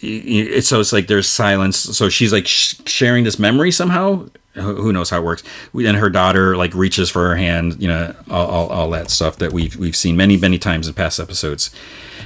It's 0.00 0.68
so 0.68 0.80
it's 0.80 0.92
like 0.92 1.06
there's 1.06 1.28
silence. 1.28 1.76
So 1.76 2.08
she's 2.08 2.32
like 2.32 2.46
sh- 2.46 2.76
sharing 2.86 3.24
this 3.24 3.38
memory 3.38 3.70
somehow 3.70 4.26
who 4.54 4.92
knows 4.92 5.10
how 5.10 5.18
it 5.18 5.24
works. 5.24 5.42
And 5.74 5.96
her 5.96 6.10
daughter 6.10 6.56
like 6.56 6.74
reaches 6.74 7.10
for 7.10 7.28
her 7.28 7.36
hand 7.36 7.80
you 7.80 7.88
know 7.88 8.14
all, 8.28 8.46
all, 8.46 8.68
all, 8.68 8.90
that 8.90 9.10
stuff 9.10 9.36
that 9.36 9.52
we've 9.52 9.76
we've 9.76 9.96
seen 9.96 10.16
many 10.16 10.36
many 10.36 10.58
times 10.58 10.88
in 10.88 10.94
past 10.94 11.20
episodes. 11.20 11.70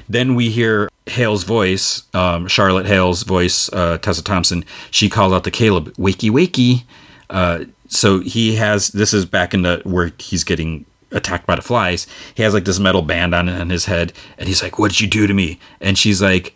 Then 0.08 0.34
we 0.34 0.50
hear 0.50 0.90
hale's 1.06 1.44
voice 1.44 2.02
um, 2.14 2.48
charlotte 2.48 2.86
hale's 2.86 3.22
voice 3.22 3.70
uh, 3.72 3.98
tessa 3.98 4.22
thompson. 4.22 4.64
She 4.90 5.08
calls 5.08 5.32
out 5.32 5.44
to 5.44 5.50
caleb 5.50 5.92
wakey 5.94 6.30
wakey. 6.30 6.84
Uh, 7.28 7.64
so 7.88 8.20
he 8.20 8.56
has 8.56 8.88
this 8.88 9.12
is 9.12 9.26
back 9.26 9.52
in 9.54 9.62
the 9.62 9.82
where 9.84 10.12
he's 10.18 10.44
getting 10.44 10.86
attacked 11.12 11.46
by 11.46 11.54
the 11.54 11.62
flies. 11.62 12.06
He 12.34 12.42
has 12.42 12.54
like 12.54 12.64
this 12.64 12.80
metal 12.80 13.02
band 13.02 13.34
on, 13.34 13.48
on 13.48 13.70
his 13.70 13.84
head 13.84 14.12
and 14.38 14.48
he's 14.48 14.62
like 14.62 14.78
what 14.78 14.92
did 14.92 15.00
you 15.00 15.08
do 15.08 15.26
to 15.26 15.34
me? 15.34 15.58
And 15.80 15.98
she's 15.98 16.22
like 16.22 16.54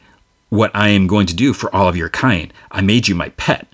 what 0.51 0.71
i 0.75 0.89
am 0.89 1.07
going 1.07 1.27
to 1.27 1.35
do 1.35 1.53
for 1.53 1.75
all 1.75 1.89
of 1.89 1.97
your 1.97 2.09
kind. 2.09 2.55
I 2.71 2.81
made 2.81 3.07
you 3.07 3.15
my 3.15 3.29
pet 3.31 3.69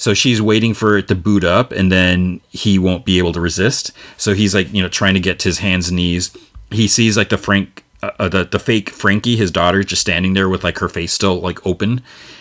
so 0.00 0.14
she's 0.14 0.40
waiting 0.40 0.72
for 0.72 0.96
it 0.96 1.08
to 1.08 1.14
boot 1.14 1.44
up, 1.44 1.72
and 1.72 1.92
then 1.92 2.40
he 2.48 2.78
won't 2.78 3.04
be 3.04 3.18
able 3.18 3.34
to 3.34 3.40
resist. 3.40 3.92
So 4.16 4.32
he's 4.32 4.54
like, 4.54 4.72
you 4.72 4.80
know, 4.80 4.88
trying 4.88 5.12
to 5.12 5.20
get 5.20 5.38
to 5.40 5.50
his 5.50 5.58
hands 5.58 5.88
and 5.88 5.96
knees. 5.96 6.34
He 6.70 6.88
sees 6.88 7.18
like 7.18 7.28
the 7.28 7.36
Frank, 7.36 7.84
uh, 8.02 8.10
uh, 8.18 8.30
the 8.30 8.44
the 8.44 8.58
fake 8.58 8.88
Frankie, 8.88 9.36
his 9.36 9.50
daughter, 9.50 9.84
just 9.84 10.00
standing 10.00 10.32
there 10.32 10.48
with 10.48 10.64
like 10.64 10.78
her 10.78 10.88
face 10.88 11.12
still 11.12 11.38
like 11.38 11.66
open, 11.66 12.00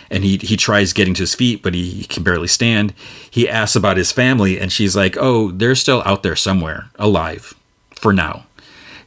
and 0.09 0.23
he 0.23 0.37
he 0.37 0.55
tries 0.55 0.93
getting 0.93 1.13
to 1.15 1.23
his 1.23 1.35
feet, 1.35 1.61
but 1.61 1.73
he, 1.73 1.89
he 1.89 2.05
can 2.05 2.23
barely 2.23 2.47
stand. 2.47 2.93
He 3.29 3.49
asks 3.49 3.75
about 3.75 3.97
his 3.97 4.13
family, 4.13 4.57
and 4.57 4.71
she's 4.71 4.95
like, 4.95 5.17
"Oh, 5.19 5.51
they're 5.51 5.75
still 5.75 6.01
out 6.05 6.23
there 6.23 6.37
somewhere, 6.37 6.91
alive, 6.95 7.55
for 7.91 8.13
now." 8.13 8.45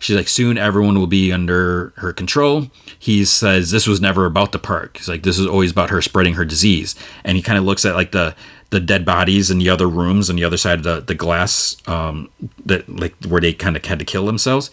She's 0.03 0.17
like, 0.17 0.29
soon 0.29 0.59
everyone 0.59 0.99
will 0.99 1.07
be 1.07 1.31
under 1.31 1.93
her 1.97 2.13
control. 2.13 2.67
He 2.99 3.25
says 3.25 3.71
this 3.71 3.87
was 3.87 4.01
never 4.01 4.27
about 4.27 4.51
the 4.51 4.59
park. 4.59 4.97
He's 4.97 5.09
like, 5.09 5.23
this 5.23 5.39
is 5.39 5.47
always 5.47 5.71
about 5.71 5.91
her 5.91 6.03
spreading 6.03 6.35
her 6.35 6.45
disease. 6.45 6.97
And 7.23 7.37
he 7.37 7.43
kind 7.43 7.57
of 7.57 7.65
looks 7.65 7.85
at 7.85 7.95
like 7.95 8.11
the 8.11 8.35
the 8.71 8.81
dead 8.81 9.05
bodies 9.05 9.51
in 9.51 9.59
the 9.59 9.69
other 9.69 9.87
rooms 9.87 10.31
on 10.31 10.37
the 10.37 10.45
other 10.45 10.57
side 10.57 10.79
of 10.79 10.85
the, 10.85 11.01
the 11.01 11.15
glass 11.15 11.77
um, 11.87 12.31
that 12.65 12.89
like 12.89 13.15
where 13.27 13.41
they 13.41 13.53
kind 13.53 13.77
of 13.77 13.85
had 13.85 13.99
to 13.99 14.05
kill 14.05 14.25
themselves. 14.25 14.71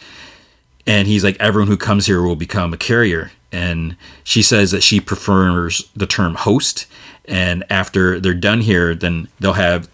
And 0.87 1.07
he's 1.07 1.23
like, 1.23 1.37
everyone 1.39 1.67
who 1.67 1.77
comes 1.77 2.05
here 2.05 2.23
will 2.23 2.37
become 2.37 2.73
a 2.73 2.77
carrier. 2.77 3.31
And 3.51 3.97
she 4.23 4.41
says 4.41 4.71
that 4.71 4.83
she 4.83 4.99
prefers 5.01 5.89
the 5.95 6.07
term 6.07 6.35
host. 6.35 6.87
And 7.25 7.65
after 7.69 8.19
they're 8.19 8.33
done 8.33 8.61
here, 8.61 8.95
then 8.95 9.27
they'll 9.39 9.53
have 9.53 9.89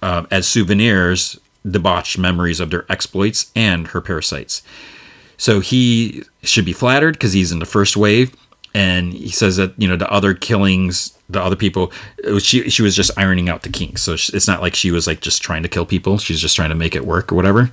uh, 0.00 0.26
as 0.30 0.48
souvenirs 0.48 1.38
debauched 1.68 2.18
memories 2.18 2.60
of 2.60 2.70
their 2.70 2.84
exploits 2.88 3.50
and 3.54 3.88
her 3.88 4.00
parasites. 4.00 4.62
So 5.36 5.60
he 5.60 6.22
should 6.42 6.64
be 6.64 6.72
flattered 6.72 7.14
because 7.14 7.32
he's 7.32 7.52
in 7.52 7.58
the 7.58 7.66
first 7.66 7.96
wave, 7.96 8.34
and 8.74 9.12
he 9.12 9.30
says 9.30 9.56
that 9.56 9.72
you 9.76 9.88
know 9.88 9.96
the 9.96 10.10
other 10.10 10.34
killings, 10.34 11.18
the 11.28 11.42
other 11.42 11.56
people, 11.56 11.92
was, 12.24 12.44
she 12.44 12.70
she 12.70 12.82
was 12.82 12.94
just 12.94 13.10
ironing 13.16 13.48
out 13.48 13.62
the 13.62 13.68
kinks. 13.68 14.02
So 14.02 14.14
it's 14.14 14.48
not 14.48 14.60
like 14.60 14.74
she 14.74 14.90
was 14.90 15.06
like 15.06 15.20
just 15.20 15.42
trying 15.42 15.62
to 15.62 15.68
kill 15.68 15.86
people; 15.86 16.18
she's 16.18 16.40
just 16.40 16.56
trying 16.56 16.68
to 16.68 16.76
make 16.76 16.94
it 16.94 17.04
work 17.04 17.32
or 17.32 17.34
whatever. 17.34 17.70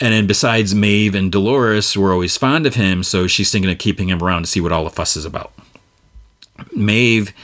And 0.00 0.14
then 0.14 0.26
besides 0.26 0.74
Maeve 0.74 1.14
and 1.14 1.30
Dolores 1.30 1.94
were 1.96 2.12
always 2.12 2.36
fond 2.36 2.66
of 2.66 2.74
him, 2.74 3.02
so 3.02 3.26
she's 3.26 3.52
thinking 3.52 3.70
of 3.70 3.78
keeping 3.78 4.08
him 4.08 4.22
around 4.22 4.42
to 4.42 4.48
see 4.48 4.60
what 4.60 4.72
all 4.72 4.84
the 4.84 4.90
fuss 4.90 5.14
is 5.14 5.26
about. 5.26 5.52
Maeve 6.74 7.34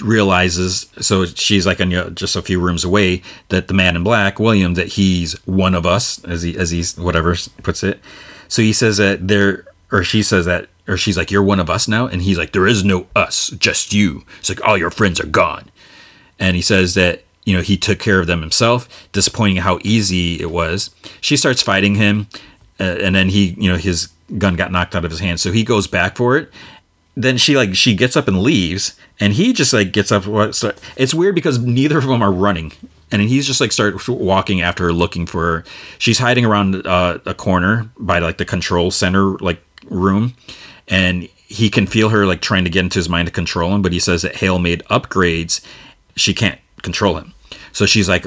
realizes 0.00 0.86
so 1.00 1.24
she's 1.26 1.66
like 1.66 1.80
on 1.80 2.14
just 2.14 2.36
a 2.36 2.42
few 2.42 2.60
rooms 2.60 2.84
away 2.84 3.22
that 3.48 3.68
the 3.68 3.74
man 3.74 3.96
in 3.96 4.02
black 4.02 4.38
william 4.38 4.74
that 4.74 4.88
he's 4.88 5.34
one 5.46 5.74
of 5.74 5.84
us 5.84 6.22
as 6.24 6.42
he 6.42 6.56
as 6.56 6.70
he's 6.70 6.96
whatever 6.96 7.34
puts 7.62 7.82
it. 7.82 8.00
So 8.48 8.62
he 8.62 8.72
says 8.72 8.96
that 8.98 9.28
there 9.28 9.66
or 9.90 10.02
she 10.02 10.22
says 10.22 10.46
that 10.46 10.68
or 10.88 10.96
she's 10.96 11.16
like 11.16 11.30
you're 11.30 11.42
one 11.42 11.60
of 11.60 11.70
us 11.70 11.88
now? 11.88 12.06
And 12.06 12.22
he's 12.22 12.38
like 12.38 12.52
there 12.52 12.66
is 12.66 12.84
no 12.84 13.06
us 13.14 13.50
just 13.50 13.92
you. 13.92 14.24
It's 14.38 14.48
like 14.48 14.64
all 14.66 14.78
your 14.78 14.90
friends 14.90 15.20
are 15.20 15.26
gone. 15.26 15.70
And 16.38 16.56
he 16.56 16.62
says 16.62 16.94
that 16.94 17.24
you 17.44 17.56
know 17.56 17.62
he 17.62 17.76
took 17.76 17.98
care 17.98 18.20
of 18.20 18.26
them 18.26 18.40
himself 18.40 18.88
disappointing 19.12 19.56
how 19.56 19.78
easy 19.82 20.40
it 20.40 20.50
was. 20.50 20.90
She 21.20 21.36
starts 21.36 21.62
fighting 21.62 21.96
him 21.96 22.28
uh, 22.80 22.98
and 23.02 23.14
then 23.14 23.28
he 23.28 23.54
you 23.58 23.70
know 23.70 23.76
his 23.76 24.08
gun 24.38 24.56
got 24.56 24.72
knocked 24.72 24.94
out 24.94 25.04
of 25.04 25.10
his 25.10 25.20
hand. 25.20 25.40
So 25.40 25.52
he 25.52 25.64
goes 25.64 25.86
back 25.86 26.16
for 26.16 26.36
it 26.36 26.50
then 27.14 27.36
she 27.36 27.56
like 27.56 27.74
she 27.74 27.94
gets 27.94 28.16
up 28.16 28.28
and 28.28 28.42
leaves 28.42 28.96
and 29.20 29.34
he 29.34 29.52
just 29.52 29.72
like 29.72 29.92
gets 29.92 30.10
up 30.10 30.24
it's 30.96 31.14
weird 31.14 31.34
because 31.34 31.58
neither 31.58 31.98
of 31.98 32.06
them 32.06 32.22
are 32.22 32.32
running 32.32 32.72
and 33.10 33.20
he's 33.22 33.46
just 33.46 33.60
like 33.60 33.72
start 33.72 34.08
walking 34.08 34.62
after 34.62 34.84
her 34.84 34.92
looking 34.92 35.26
for 35.26 35.42
her. 35.42 35.64
She's 35.98 36.18
hiding 36.18 36.46
around 36.46 36.86
uh, 36.86 37.18
a 37.26 37.34
corner 37.34 37.90
by 37.98 38.18
like 38.20 38.38
the 38.38 38.46
control 38.46 38.90
center 38.90 39.36
like 39.38 39.62
room 39.84 40.34
and 40.88 41.24
he 41.46 41.68
can 41.68 41.86
feel 41.86 42.08
her 42.08 42.24
like 42.24 42.40
trying 42.40 42.64
to 42.64 42.70
get 42.70 42.80
into 42.80 42.98
his 42.98 43.10
mind 43.10 43.26
to 43.26 43.32
control 43.32 43.74
him 43.74 43.82
but 43.82 43.92
he 43.92 44.00
says 44.00 44.22
that 44.22 44.36
hale 44.36 44.58
made 44.58 44.82
upgrades. 44.84 45.64
She 46.16 46.32
can't 46.32 46.58
control 46.80 47.18
him. 47.18 47.34
So 47.72 47.84
she's 47.84 48.08
like 48.08 48.26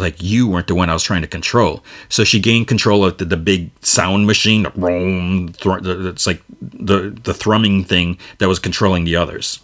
like 0.00 0.22
you 0.22 0.48
weren't 0.48 0.66
the 0.66 0.74
one 0.74 0.90
I 0.90 0.92
was 0.92 1.02
trying 1.02 1.22
to 1.22 1.28
control. 1.28 1.82
So 2.08 2.24
she 2.24 2.40
gained 2.40 2.68
control 2.68 3.04
of 3.04 3.18
the, 3.18 3.24
the 3.24 3.36
big 3.36 3.70
sound 3.84 4.26
machine, 4.26 4.64
the 4.64 4.72
roam, 4.74 5.52
it's 5.62 6.26
like 6.26 6.42
the 6.60 7.10
the 7.22 7.34
thrumming 7.34 7.84
thing 7.84 8.18
that 8.38 8.48
was 8.48 8.58
controlling 8.58 9.04
the 9.04 9.16
others. 9.16 9.60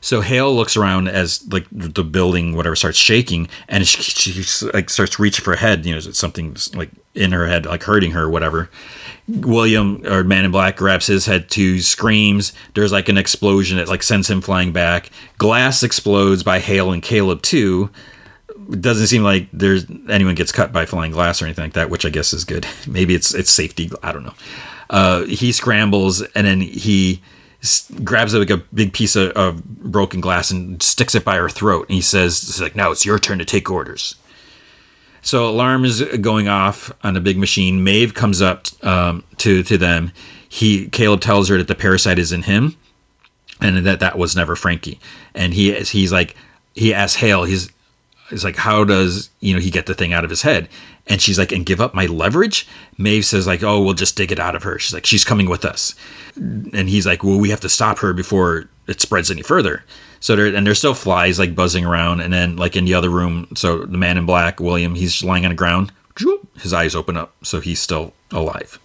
So 0.00 0.20
Hale 0.20 0.54
looks 0.54 0.76
around 0.76 1.08
as 1.08 1.46
like 1.52 1.66
the 1.72 2.04
building, 2.04 2.54
whatever, 2.54 2.76
starts 2.76 2.98
shaking, 2.98 3.48
and 3.68 3.86
she, 3.86 4.02
she 4.02 4.68
like 4.72 4.90
starts 4.90 5.18
reaching 5.18 5.44
for 5.44 5.50
her 5.52 5.56
head. 5.56 5.84
You 5.84 5.94
know, 5.94 6.00
something 6.00 6.56
like 6.74 6.90
in 7.14 7.32
her 7.32 7.46
head, 7.46 7.66
like 7.66 7.82
hurting 7.82 8.12
her, 8.12 8.24
or 8.24 8.30
whatever. 8.30 8.70
William 9.28 10.02
or 10.06 10.24
Man 10.24 10.44
in 10.44 10.50
Black 10.50 10.76
grabs 10.76 11.06
his 11.06 11.26
head 11.26 11.50
too, 11.50 11.80
screams. 11.80 12.52
There's 12.74 12.92
like 12.92 13.08
an 13.08 13.18
explosion 13.18 13.76
that 13.78 13.88
like 13.88 14.02
sends 14.02 14.30
him 14.30 14.40
flying 14.40 14.72
back. 14.72 15.10
Glass 15.36 15.82
explodes 15.82 16.42
by 16.42 16.60
Hale 16.60 16.92
and 16.92 17.02
Caleb 17.02 17.42
too 17.42 17.90
it 18.70 18.82
doesn't 18.82 19.06
seem 19.06 19.22
like 19.22 19.48
there's 19.52 19.86
anyone 20.08 20.34
gets 20.34 20.52
cut 20.52 20.72
by 20.72 20.84
flying 20.84 21.12
glass 21.12 21.40
or 21.40 21.46
anything 21.46 21.64
like 21.64 21.72
that, 21.72 21.90
which 21.90 22.04
I 22.04 22.10
guess 22.10 22.32
is 22.32 22.44
good. 22.44 22.66
Maybe 22.86 23.14
it's 23.14 23.34
it's 23.34 23.50
safety. 23.50 23.90
I 24.02 24.12
don't 24.12 24.24
know. 24.24 24.34
Uh, 24.90 25.24
he 25.24 25.52
scrambles 25.52 26.22
and 26.22 26.46
then 26.46 26.60
he 26.60 27.20
grabs 28.04 28.34
like 28.34 28.50
a 28.50 28.58
big 28.72 28.92
piece 28.92 29.16
of, 29.16 29.30
of 29.32 29.64
broken 29.64 30.20
glass 30.20 30.50
and 30.50 30.82
sticks 30.82 31.14
it 31.14 31.24
by 31.24 31.36
her 31.36 31.48
throat. 31.48 31.88
And 31.88 31.94
he 31.94 32.00
says, 32.00 32.42
"It's 32.42 32.60
like 32.60 32.76
now 32.76 32.90
it's 32.90 33.04
your 33.04 33.18
turn 33.18 33.38
to 33.38 33.44
take 33.44 33.70
orders." 33.70 34.16
So 35.22 35.48
alarm 35.48 35.84
is 35.84 36.02
going 36.20 36.48
off 36.48 36.92
on 37.02 37.16
a 37.16 37.20
big 37.20 37.38
machine. 37.38 37.82
Maeve 37.82 38.14
comes 38.14 38.40
up 38.40 38.66
um, 38.84 39.24
to 39.38 39.62
to 39.62 39.78
them. 39.78 40.12
He 40.48 40.88
Caleb 40.88 41.20
tells 41.20 41.48
her 41.48 41.58
that 41.58 41.68
the 41.68 41.74
parasite 41.74 42.18
is 42.18 42.32
in 42.32 42.42
him, 42.42 42.76
and 43.60 43.84
that 43.86 44.00
that 44.00 44.18
was 44.18 44.36
never 44.36 44.56
Frankie. 44.56 45.00
And 45.34 45.54
he 45.54 45.70
is 45.70 45.90
he's 45.90 46.12
like 46.12 46.36
he 46.74 46.94
asks 46.94 47.16
Hale. 47.16 47.44
He's 47.44 47.70
he's 48.30 48.44
like, 48.44 48.56
how 48.56 48.84
does 48.84 49.30
you 49.40 49.54
know 49.54 49.60
he 49.60 49.70
get 49.70 49.86
the 49.86 49.94
thing 49.94 50.12
out 50.12 50.24
of 50.24 50.30
his 50.30 50.42
head? 50.42 50.68
And 51.06 51.22
she's 51.22 51.38
like, 51.38 51.52
and 51.52 51.64
give 51.64 51.80
up 51.80 51.94
my 51.94 52.06
leverage. 52.06 52.68
Maeve 52.98 53.24
says 53.24 53.46
like, 53.46 53.62
oh, 53.62 53.82
we'll 53.82 53.94
just 53.94 54.16
dig 54.16 54.30
it 54.30 54.38
out 54.38 54.54
of 54.54 54.62
her. 54.62 54.78
She's 54.78 54.92
like, 54.92 55.06
she's 55.06 55.24
coming 55.24 55.48
with 55.48 55.64
us. 55.64 55.94
And 56.36 56.88
he's 56.88 57.06
like, 57.06 57.24
well, 57.24 57.38
we 57.38 57.50
have 57.50 57.60
to 57.60 57.68
stop 57.68 57.98
her 58.00 58.12
before 58.12 58.68
it 58.86 59.00
spreads 59.00 59.30
any 59.30 59.42
further. 59.42 59.84
So 60.20 60.36
there, 60.36 60.54
and 60.54 60.66
there's 60.66 60.78
still 60.78 60.94
flies 60.94 61.38
like 61.38 61.54
buzzing 61.54 61.84
around, 61.84 62.20
and 62.20 62.32
then 62.32 62.56
like 62.56 62.76
in 62.76 62.84
the 62.84 62.94
other 62.94 63.10
room, 63.10 63.48
so 63.54 63.84
the 63.84 63.98
man 63.98 64.18
in 64.18 64.26
black, 64.26 64.60
William, 64.60 64.94
he's 64.94 65.22
lying 65.22 65.44
on 65.44 65.50
the 65.50 65.54
ground. 65.54 65.92
His 66.60 66.72
eyes 66.72 66.96
open 66.96 67.16
up, 67.16 67.32
so 67.44 67.60
he's 67.60 67.80
still 67.80 68.12
alive. 68.32 68.80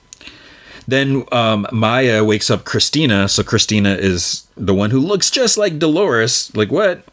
Then 0.88 1.24
um, 1.32 1.65
Maya 1.72 2.24
wakes 2.24 2.52
up 2.52 2.65
Christina. 2.65 3.28
So 3.28 3.44
Christina 3.44 3.95
is 3.95 4.45
the 4.56 4.74
one 4.74 4.91
who 4.91 4.99
looks 4.99 5.32
just 5.32 5.57
like 5.57 5.80
Dolores. 5.80 6.56
Like 6.56 6.72
what? 6.72 7.06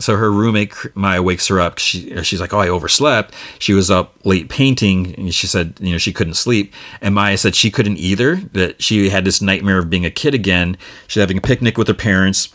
So 0.00 0.16
her 0.16 0.30
roommate 0.30 0.72
Maya 0.94 1.22
wakes 1.22 1.48
her 1.48 1.60
up. 1.60 1.78
She 1.78 2.22
she's 2.22 2.40
like, 2.40 2.54
"Oh, 2.54 2.60
I 2.60 2.68
overslept." 2.68 3.34
She 3.58 3.72
was 3.72 3.90
up 3.90 4.14
late 4.24 4.48
painting, 4.48 5.14
and 5.16 5.34
she 5.34 5.46
said, 5.48 5.74
you 5.80 5.90
know, 5.90 5.98
she 5.98 6.12
couldn't 6.12 6.34
sleep. 6.34 6.72
And 7.00 7.14
Maya 7.14 7.36
said 7.36 7.56
she 7.56 7.70
couldn't 7.70 7.98
either. 7.98 8.36
That 8.36 8.80
she 8.80 9.10
had 9.10 9.24
this 9.24 9.42
nightmare 9.42 9.78
of 9.78 9.90
being 9.90 10.04
a 10.04 10.10
kid 10.10 10.34
again. 10.34 10.76
She's 11.08 11.20
having 11.20 11.38
a 11.38 11.40
picnic 11.40 11.76
with 11.76 11.88
her 11.88 11.94
parents 11.94 12.50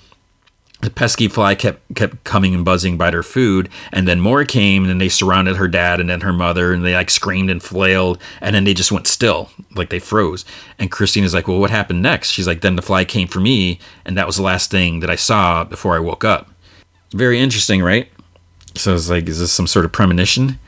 the 0.83 0.89
pesky 0.89 1.29
fly 1.29 1.55
kept 1.55 1.81
kept 1.95 2.23
coming 2.25 2.53
and 2.53 2.65
buzzing 2.65 2.97
by 2.97 3.09
her 3.09 3.23
food 3.23 3.69
and 3.91 4.07
then 4.07 4.19
more 4.19 4.43
came 4.43 4.83
and 4.83 4.89
then 4.89 4.97
they 4.97 5.09
surrounded 5.09 5.55
her 5.55 5.67
dad 5.67 5.99
and 5.99 6.09
then 6.09 6.21
her 6.21 6.33
mother 6.33 6.73
and 6.73 6.83
they 6.83 6.93
like 6.93 7.09
screamed 7.09 7.49
and 7.49 7.63
flailed 7.63 8.19
and 8.41 8.53
then 8.53 8.65
they 8.65 8.73
just 8.73 8.91
went 8.91 9.07
still 9.07 9.49
like 9.75 9.89
they 9.89 9.99
froze 9.99 10.43
and 10.77 10.91
christina's 10.91 11.33
like 11.33 11.47
well 11.47 11.59
what 11.59 11.69
happened 11.69 12.01
next 12.01 12.31
she's 12.31 12.47
like 12.47 12.61
then 12.61 12.75
the 12.75 12.81
fly 12.81 13.05
came 13.05 13.27
for 13.27 13.39
me 13.39 13.79
and 14.03 14.17
that 14.17 14.27
was 14.27 14.35
the 14.35 14.43
last 14.43 14.69
thing 14.69 14.99
that 14.99 15.09
i 15.09 15.15
saw 15.15 15.63
before 15.63 15.95
i 15.95 15.99
woke 15.99 16.25
up 16.25 16.49
very 17.13 17.39
interesting 17.39 17.81
right? 17.81 18.09
So 18.75 18.93
it's 18.95 19.09
like 19.09 19.27
is 19.27 19.39
this 19.39 19.51
some 19.51 19.67
sort 19.67 19.85
of 19.85 19.91
premonition? 19.91 20.59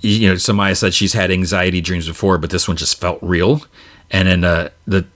You 0.00 0.28
know 0.28 0.34
samaya 0.34 0.76
said 0.76 0.94
she's 0.94 1.14
had 1.14 1.30
anxiety 1.30 1.80
dreams 1.80 2.06
before 2.06 2.38
but 2.38 2.50
this 2.50 2.68
one 2.68 2.76
just 2.76 3.00
felt 3.00 3.18
real. 3.22 3.62
And 4.10 4.28
then 4.28 4.44
uh, 4.44 4.68
the 4.86 5.06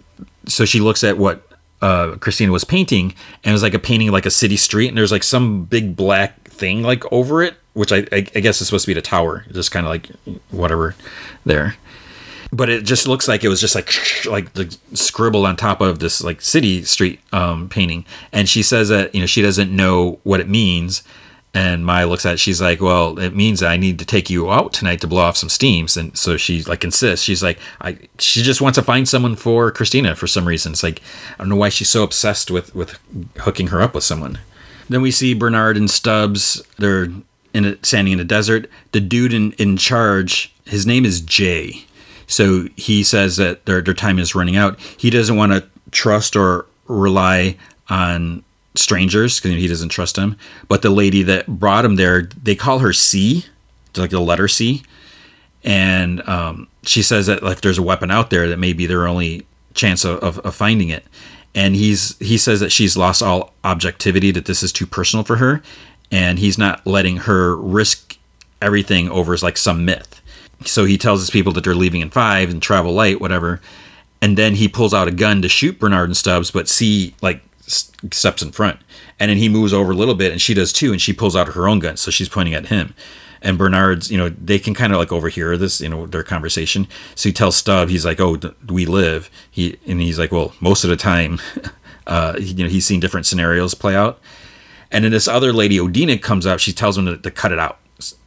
so 0.47 0.65
she 0.65 0.81
looks 0.81 1.05
at 1.05 1.19
what 1.19 1.47
uh, 1.83 2.17
Christina 2.17 2.53
was 2.53 2.65
painting, 2.65 3.15
and 3.45 3.51
it 3.51 3.53
was 3.53 3.63
like 3.63 3.75
a 3.75 3.79
painting 3.79 4.11
like 4.11 4.27
a 4.27 4.31
city 4.31 4.57
street, 4.57 4.89
and 4.89 4.99
there's 4.99 5.13
like 5.13 5.23
some 5.23 5.65
big 5.65 5.97
black 5.97 6.49
thing 6.49 6.83
like 6.83 7.11
over 7.13 7.43
it, 7.43 7.55
which 7.73 7.93
I, 7.93 7.99
I, 8.13 8.27
I 8.35 8.41
guess 8.41 8.61
is 8.61 8.67
supposed 8.67 8.85
to 8.85 8.91
be 8.91 8.95
the 8.95 9.03
tower, 9.03 9.45
just 9.53 9.71
kind 9.71 9.87
of 9.87 9.91
like 9.91 10.09
whatever 10.51 10.95
there. 11.45 11.77
But 12.53 12.69
it 12.69 12.85
just 12.85 13.07
looks 13.07 13.29
like 13.29 13.45
it 13.45 13.49
was 13.49 13.61
just 13.61 13.75
like 13.75 13.93
like 14.27 14.55
the 14.55 14.77
scribble 14.95 15.47
on 15.47 15.57
top 15.57 15.81
of 15.81 16.01
this 16.01 16.23
like 16.23 16.41
city 16.41 16.83
street 16.83 17.21
um, 17.33 17.69
painting, 17.69 18.05
and 18.33 18.49
she 18.49 18.63
says 18.63 18.89
that 18.89 19.15
you 19.15 19.21
know 19.21 19.27
she 19.27 19.43
doesn't 19.43 19.75
know 19.75 20.19
what 20.25 20.41
it 20.41 20.49
means, 20.49 21.05
and 21.53 21.85
Maya 21.85 22.07
looks 22.07 22.25
at 22.25 22.35
it, 22.35 22.41
she's 22.41 22.61
like, 22.61 22.81
Well, 22.81 23.19
it 23.19 23.35
means 23.35 23.63
I 23.63 23.77
need 23.77 23.99
to 23.99 24.05
take 24.05 24.31
you 24.31 24.51
out 24.51 24.73
tonight 24.73 25.01
to 25.01 25.09
blow 25.09 25.23
off 25.23 25.37
some 25.37 25.49
steams. 25.49 25.97
And 25.97 26.17
so 26.17 26.37
she 26.37 26.63
like 26.63 26.85
insists. 26.85 27.25
She's 27.25 27.43
like, 27.43 27.59
I 27.81 27.99
she 28.19 28.43
just 28.43 28.61
wants 28.61 28.79
to 28.79 28.85
find 28.85 29.09
someone 29.09 29.35
for 29.35 29.71
Christina 29.73 30.15
for 30.15 30.29
some 30.29 30.47
reason. 30.47 30.73
It's 30.73 30.83
like 30.83 31.03
I 31.35 31.39
don't 31.39 31.49
know 31.49 31.57
why 31.57 31.69
she's 31.69 31.89
so 31.89 32.05
obsessed 32.05 32.51
with 32.51 32.75
with 32.75 32.99
hooking 33.39 33.69
her 33.69 33.83
up 33.83 33.95
with 33.95 34.05
someone. 34.05 34.39
Then 34.89 35.03
we 35.03 35.11
see 35.11 35.35
Bernard 35.35 35.77
and 35.77 35.91
Stubbs. 35.91 36.63
They're 36.79 37.09
in 37.53 37.65
a, 37.65 37.77
standing 37.83 38.13
in 38.13 38.21
a 38.21 38.25
desert. 38.25 38.71
The 38.93 39.01
dude 39.01 39.33
in, 39.33 39.53
in 39.53 39.77
charge, 39.77 40.55
his 40.67 40.87
name 40.87 41.05
is 41.05 41.21
Jay. 41.21 41.85
So 42.31 42.69
he 42.77 43.03
says 43.03 43.37
that 43.37 43.67
their, 43.67 43.81
their 43.81 43.93
time 43.93 44.19
is 44.19 44.35
running 44.35 44.57
out. 44.57 44.79
He 44.97 45.11
doesn't 45.11 45.37
want 45.37 45.53
to 45.53 45.67
trust 45.91 46.37
or 46.37 46.67
rely 46.87 47.57
on 47.89 48.45
strangers 48.77 49.41
because 49.41 49.57
he 49.57 49.67
doesn't 49.67 49.89
trust 49.89 50.15
them. 50.15 50.37
But 50.69 50.83
the 50.83 50.91
lady 50.91 51.25
that 51.25 51.47
brought 51.47 51.85
him 51.85 51.97
there, 51.97 52.23
they 52.41 52.55
call 52.55 52.79
her 52.79 52.93
C, 52.93 53.45
like 53.97 54.11
the 54.11 54.21
letter 54.21 54.49
C, 54.49 54.83
and 55.65 56.27
um, 56.29 56.69
she 56.85 57.03
says 57.03 57.27
that 57.27 57.43
if 57.43 57.61
there's 57.61 57.79
a 57.79 57.83
weapon 57.83 58.11
out 58.11 58.31
there, 58.31 58.49
that 58.49 58.59
may 58.59 58.73
be 58.73 58.87
their 58.87 59.07
only 59.07 59.47
chance 59.75 60.05
of, 60.05 60.19
of, 60.21 60.39
of 60.39 60.55
finding 60.55 60.89
it. 60.89 61.05
And 61.55 61.75
he's 61.75 62.17
he 62.19 62.39
says 62.39 62.61
that 62.61 62.71
she's 62.71 62.97
lost 62.97 63.23
all 63.23 63.53
objectivity, 63.65 64.31
that 64.31 64.47
this 64.47 64.63
is 64.63 64.73
too 64.73 64.87
personal 64.87 65.25
for 65.25 65.37
her, 65.37 65.63
and 66.13 66.39
he's 66.39 66.57
not 66.57 66.87
letting 66.87 67.19
her 67.19 67.57
risk 67.57 68.17
everything 68.63 69.11
over 69.11 69.37
like 69.39 69.57
some 69.57 69.85
myth. 69.85 70.10
So 70.65 70.85
he 70.85 70.99
tells 70.99 71.21
his 71.21 71.31
people 71.31 71.53
that 71.55 71.65
they're 71.65 71.75
leaving 71.75 72.01
in 72.01 72.11
five 72.11 72.51
and 72.51 72.63
travel 72.63 72.93
light, 72.93 73.21
whatever. 73.21 73.61
And 74.21 74.37
then 74.37 74.55
he 74.55 74.69
pulls 74.69 74.93
out 74.93 75.09
a 75.09 75.13
gun 75.13 75.43
to 75.43 75.49
shoot 75.49 75.79
Bernard 75.79 76.09
and 76.09 76.17
Stubbs, 76.17 76.51
but 76.51 76.69
C 76.69 77.15
like 77.23 77.43
steps 77.67 78.43
in 78.43 78.53
front. 78.53 78.81
And 79.19 79.31
then 79.31 79.39
he 79.39 79.49
moves 79.49 79.73
over 79.73 79.93
a 79.93 79.97
little 79.97 80.15
bit 80.15 80.33
and 80.33 80.41
she 80.41 80.55
does 80.55 80.73
too. 80.73 80.93
And 80.93 81.01
she 81.01 81.13
pulls 81.13 81.37
out 81.37 81.49
her 81.49 81.69
own 81.69 81.79
gun. 81.79 81.97
So 81.97 82.11
she's 82.11 82.29
pointing 82.29 82.55
at 82.55 82.67
him. 82.67 82.95
And 83.43 83.57
Bernard's, 83.57 84.11
you 84.11 84.19
know, 84.19 84.29
they 84.29 84.59
can 84.59 84.75
kind 84.75 84.93
of 84.93 84.99
like 84.99 85.13
overhear 85.13 85.57
this, 85.57 85.81
you 85.81 85.89
know, 85.89 86.07
their 86.07 86.23
conversation. 86.23 86.87
So 87.15 87.31
he 87.31 87.33
tells 87.33 87.57
Stubb, 87.57 87.89
he's 87.89 88.05
like, 88.05 88.21
"Oh, 88.21 88.39
we 88.69 88.85
live." 88.85 89.31
He 89.51 89.79
and 89.87 89.99
he's 89.99 90.19
like, 90.19 90.31
"Well, 90.31 90.53
most 90.61 90.85
of 90.85 90.91
the 90.91 90.97
time, 90.97 91.41
uh, 92.07 92.35
you 92.39 92.63
know, 92.63 92.69
he's 92.69 92.85
seen 92.85 93.01
different 93.01 93.25
scenarios 93.25 93.73
play 93.73 93.97
out." 93.97 94.21
And 94.91 95.05
then 95.05 95.13
this 95.13 95.27
other 95.27 95.55
lady, 95.55 95.79
Odina, 95.79 96.21
comes 96.21 96.45
up. 96.45 96.59
She 96.59 96.73
tells 96.75 96.99
him 96.99 97.07
to, 97.07 97.17
to 97.17 97.31
cut 97.31 97.51
it 97.51 97.59
out, 97.59 97.79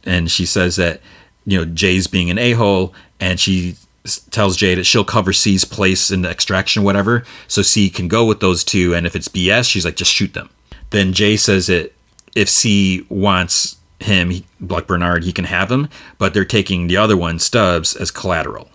and 0.02 0.28
she 0.28 0.46
says 0.46 0.74
that, 0.76 1.00
you 1.46 1.58
know, 1.58 1.64
Jay's 1.64 2.06
being 2.06 2.30
an 2.30 2.38
a 2.38 2.52
hole, 2.52 2.94
and 3.20 3.38
she 3.38 3.76
tells 4.30 4.56
Jay 4.56 4.74
that 4.74 4.84
she'll 4.84 5.04
cover 5.04 5.32
C's 5.32 5.64
place 5.64 6.10
in 6.10 6.22
the 6.22 6.30
extraction, 6.30 6.82
whatever, 6.82 7.24
so 7.48 7.62
C 7.62 7.88
can 7.88 8.08
go 8.08 8.24
with 8.24 8.40
those 8.40 8.62
two. 8.64 8.94
And 8.94 9.06
if 9.06 9.16
it's 9.16 9.28
BS, 9.28 9.68
she's 9.68 9.84
like, 9.84 9.96
just 9.96 10.12
shoot 10.12 10.34
them. 10.34 10.50
Then 10.90 11.12
Jay 11.12 11.36
says 11.36 11.68
that 11.68 11.92
if 12.34 12.48
C 12.48 13.06
wants 13.08 13.76
him, 14.00 14.32
like 14.60 14.86
Bernard, 14.86 15.24
he 15.24 15.32
can 15.32 15.46
have 15.46 15.70
him, 15.70 15.88
but 16.18 16.34
they're 16.34 16.44
taking 16.44 16.86
the 16.86 16.96
other 16.96 17.16
one, 17.16 17.38
Stubbs, 17.38 17.96
as 17.96 18.10
collateral. 18.10 18.68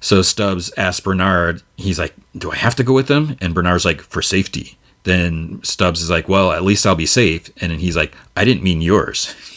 So 0.00 0.22
Stubbs 0.22 0.72
asks 0.76 1.00
Bernard, 1.00 1.62
he's 1.76 1.98
like, 1.98 2.14
do 2.36 2.50
I 2.50 2.56
have 2.56 2.74
to 2.76 2.84
go 2.84 2.92
with 2.92 3.08
them? 3.08 3.36
And 3.40 3.54
Bernard's 3.54 3.84
like, 3.84 4.00
for 4.00 4.22
safety. 4.22 4.78
Then 5.02 5.60
Stubbs 5.62 6.02
is 6.02 6.10
like, 6.10 6.28
well, 6.28 6.52
at 6.52 6.64
least 6.64 6.86
I'll 6.86 6.94
be 6.94 7.06
safe. 7.06 7.50
And 7.60 7.70
then 7.72 7.78
he's 7.78 7.96
like, 7.96 8.14
I 8.36 8.44
didn't 8.44 8.62
mean 8.62 8.80
yours. 8.80 9.34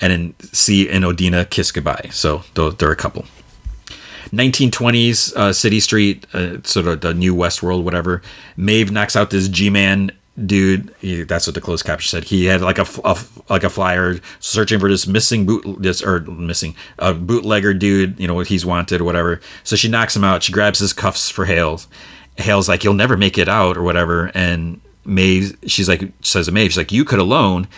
And 0.00 0.12
then 0.12 0.34
C 0.52 0.88
and 0.88 1.04
Odina 1.04 1.48
kiss 1.48 1.72
goodbye. 1.72 2.10
So 2.12 2.42
they're 2.54 2.92
a 2.92 2.96
couple. 2.96 3.24
1920s 4.32 5.34
uh, 5.36 5.52
City 5.52 5.80
Street, 5.80 6.26
uh, 6.34 6.58
sort 6.62 6.86
of 6.86 7.00
the 7.00 7.14
new 7.14 7.34
Westworld, 7.34 7.84
whatever. 7.84 8.22
Maeve 8.56 8.90
knocks 8.90 9.16
out 9.16 9.30
this 9.30 9.48
G-man 9.48 10.10
dude. 10.44 10.94
He, 11.00 11.22
that's 11.22 11.46
what 11.46 11.54
the 11.54 11.60
closed 11.60 11.84
caption 11.84 12.10
said. 12.10 12.24
He 12.24 12.46
had 12.46 12.60
like 12.60 12.78
a, 12.78 12.86
a, 13.04 13.18
like 13.48 13.64
a 13.64 13.70
flyer 13.70 14.18
searching 14.40 14.78
for 14.78 14.88
this 14.88 15.06
missing 15.06 15.46
boot 15.46 15.64
this 15.80 16.02
or 16.02 16.20
missing 16.20 16.74
a 16.98 17.14
bootlegger 17.14 17.72
dude. 17.72 18.18
You 18.18 18.26
know 18.26 18.34
what 18.34 18.48
he's 18.48 18.66
wanted 18.66 19.00
or 19.00 19.04
whatever. 19.04 19.40
So 19.64 19.76
she 19.76 19.88
knocks 19.88 20.14
him 20.14 20.24
out. 20.24 20.42
She 20.42 20.52
grabs 20.52 20.78
his 20.78 20.92
cuffs 20.92 21.30
for 21.30 21.44
Hales. 21.44 21.88
Hale's 22.36 22.68
like, 22.68 22.84
"You'll 22.84 22.94
never 22.94 23.16
make 23.16 23.38
it 23.38 23.48
out" 23.48 23.76
or 23.76 23.82
whatever. 23.82 24.30
And 24.34 24.80
Maeve, 25.04 25.56
she's 25.66 25.88
like, 25.88 26.12
says 26.20 26.46
to 26.46 26.52
Maeve, 26.52 26.70
she's 26.72 26.76
like, 26.76 26.92
"You 26.92 27.04
could 27.04 27.18
alone." 27.20 27.68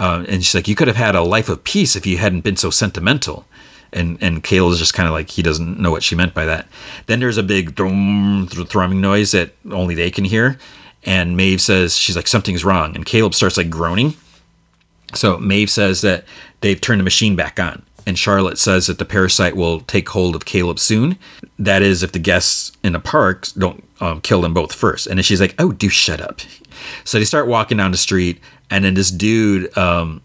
Uh, 0.00 0.24
and 0.28 0.44
she's 0.44 0.54
like, 0.54 0.66
"You 0.66 0.74
could 0.74 0.88
have 0.88 0.96
had 0.96 1.14
a 1.14 1.22
life 1.22 1.48
of 1.48 1.62
peace 1.62 1.94
if 1.94 2.06
you 2.06 2.18
hadn't 2.18 2.40
been 2.40 2.56
so 2.56 2.70
sentimental." 2.70 3.44
and 3.92 4.18
and 4.20 4.42
Kale 4.42 4.70
is 4.70 4.78
just 4.78 4.94
kind 4.94 5.08
of 5.08 5.12
like 5.12 5.30
he 5.30 5.42
doesn't 5.42 5.78
know 5.78 5.90
what 5.90 6.02
she 6.02 6.14
meant 6.14 6.34
by 6.34 6.46
that. 6.46 6.66
Then 7.06 7.20
there's 7.20 7.38
a 7.38 7.42
big 7.42 7.76
thrum, 7.76 8.46
thrumming 8.48 9.00
noise 9.00 9.32
that 9.32 9.52
only 9.70 9.94
they 9.94 10.10
can 10.10 10.24
hear, 10.24 10.58
and 11.04 11.36
Maeve 11.36 11.60
says 11.60 11.96
she's 11.96 12.16
like 12.16 12.26
something's 12.26 12.64
wrong, 12.64 12.94
and 12.94 13.04
Caleb 13.04 13.34
starts 13.34 13.56
like 13.56 13.70
groaning. 13.70 14.14
So 15.14 15.38
Maeve 15.38 15.70
says 15.70 16.02
that 16.02 16.24
they've 16.60 16.80
turned 16.80 17.00
the 17.00 17.04
machine 17.04 17.34
back 17.34 17.58
on, 17.58 17.82
and 18.06 18.18
Charlotte 18.18 18.58
says 18.58 18.86
that 18.86 18.98
the 18.98 19.04
parasite 19.04 19.56
will 19.56 19.80
take 19.80 20.08
hold 20.08 20.36
of 20.36 20.44
Caleb 20.44 20.78
soon. 20.78 21.18
That 21.58 21.82
is, 21.82 22.02
if 22.02 22.12
the 22.12 22.18
guests 22.18 22.72
in 22.84 22.92
the 22.92 23.00
park 23.00 23.48
don't 23.58 23.82
um, 24.00 24.20
kill 24.20 24.40
them 24.40 24.54
both 24.54 24.72
first. 24.72 25.06
And 25.06 25.18
then 25.18 25.24
she's 25.24 25.40
like, 25.40 25.54
"Oh, 25.58 25.72
do 25.72 25.88
shut 25.88 26.20
up." 26.20 26.40
So 27.04 27.18
they 27.18 27.24
start 27.24 27.46
walking 27.46 27.76
down 27.76 27.90
the 27.90 27.98
street, 27.98 28.40
and 28.70 28.84
then 28.84 28.94
this 28.94 29.10
dude. 29.10 29.76
Um, 29.76 30.22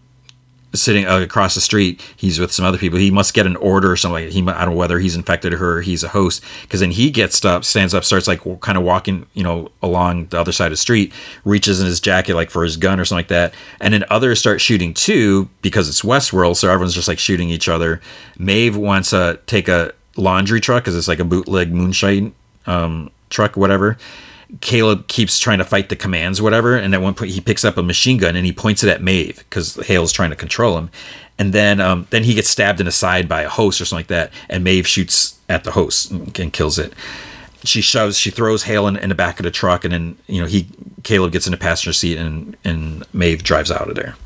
sitting 0.76 1.06
uh, 1.06 1.20
across 1.20 1.54
the 1.54 1.60
street. 1.60 2.00
He's 2.16 2.38
with 2.38 2.52
some 2.52 2.64
other 2.64 2.78
people. 2.78 2.98
He 2.98 3.10
must 3.10 3.34
get 3.34 3.46
an 3.46 3.56
order 3.56 3.90
or 3.90 3.96
something. 3.96 4.30
He, 4.30 4.42
I 4.42 4.64
don't 4.64 4.74
know 4.74 4.78
whether 4.78 4.98
he's 4.98 5.16
infected 5.16 5.52
her. 5.54 5.80
he's 5.80 6.04
a 6.04 6.08
host. 6.08 6.44
Because 6.62 6.80
then 6.80 6.90
he 6.90 7.10
gets 7.10 7.44
up, 7.44 7.64
stands 7.64 7.94
up, 7.94 8.04
starts 8.04 8.28
like 8.28 8.40
kind 8.60 8.76
of 8.76 8.84
walking, 8.84 9.26
you 9.34 9.42
know, 9.42 9.70
along 9.82 10.26
the 10.26 10.38
other 10.38 10.52
side 10.52 10.66
of 10.66 10.72
the 10.72 10.76
street, 10.76 11.12
reaches 11.44 11.80
in 11.80 11.86
his 11.86 12.00
jacket 12.00 12.34
like 12.34 12.50
for 12.50 12.62
his 12.62 12.76
gun 12.76 13.00
or 13.00 13.04
something 13.04 13.20
like 13.20 13.28
that. 13.28 13.54
And 13.80 13.94
then 13.94 14.04
others 14.10 14.38
start 14.38 14.60
shooting 14.60 14.94
too 14.94 15.48
because 15.62 15.88
it's 15.88 16.02
Westworld, 16.02 16.56
so 16.56 16.68
everyone's 16.68 16.94
just 16.94 17.08
like 17.08 17.18
shooting 17.18 17.50
each 17.50 17.68
other. 17.68 18.00
Maeve 18.38 18.76
wants 18.76 19.10
to 19.10 19.40
take 19.46 19.68
a 19.68 19.92
laundry 20.16 20.60
truck 20.60 20.84
because 20.84 20.96
it's 20.96 21.08
like 21.08 21.20
a 21.20 21.24
bootleg 21.24 21.72
moonshine 21.72 22.34
um, 22.66 23.10
truck, 23.30 23.56
whatever. 23.56 23.96
Caleb 24.60 25.08
keeps 25.08 25.38
trying 25.38 25.58
to 25.58 25.64
fight 25.64 25.88
the 25.88 25.96
commands, 25.96 26.40
whatever, 26.40 26.76
and 26.76 26.94
at 26.94 27.02
one 27.02 27.14
point 27.14 27.32
he 27.32 27.40
picks 27.40 27.64
up 27.64 27.76
a 27.76 27.82
machine 27.82 28.18
gun 28.18 28.36
and 28.36 28.46
he 28.46 28.52
points 28.52 28.82
it 28.82 28.90
at 28.90 29.02
Maeve 29.02 29.38
because 29.38 29.74
Hale's 29.86 30.12
trying 30.12 30.30
to 30.30 30.36
control 30.36 30.78
him, 30.78 30.90
and 31.38 31.52
then 31.52 31.80
um, 31.80 32.06
then 32.10 32.24
he 32.24 32.34
gets 32.34 32.48
stabbed 32.48 32.80
in 32.80 32.86
the 32.86 32.92
side 32.92 33.28
by 33.28 33.42
a 33.42 33.48
host 33.48 33.80
or 33.80 33.84
something 33.84 34.04
like 34.04 34.08
that, 34.08 34.32
and 34.48 34.64
Maeve 34.64 34.86
shoots 34.86 35.38
at 35.48 35.64
the 35.64 35.72
host 35.72 36.10
and, 36.10 36.38
and 36.38 36.52
kills 36.52 36.78
it. 36.78 36.92
She 37.64 37.80
shoves, 37.80 38.18
she 38.18 38.30
throws 38.30 38.64
Hale 38.64 38.86
in, 38.86 38.96
in, 38.96 39.08
the 39.08 39.14
back 39.14 39.40
of 39.40 39.44
the 39.44 39.50
truck, 39.50 39.84
and 39.84 39.92
then 39.92 40.18
you 40.26 40.40
know 40.40 40.46
he 40.46 40.68
Caleb 41.02 41.32
gets 41.32 41.46
in 41.46 41.50
the 41.50 41.56
passenger 41.56 41.92
seat, 41.92 42.18
and 42.18 42.56
and 42.64 43.04
Maeve 43.12 43.42
drives 43.42 43.70
out 43.70 43.88
of 43.88 43.94
there. 43.94 44.16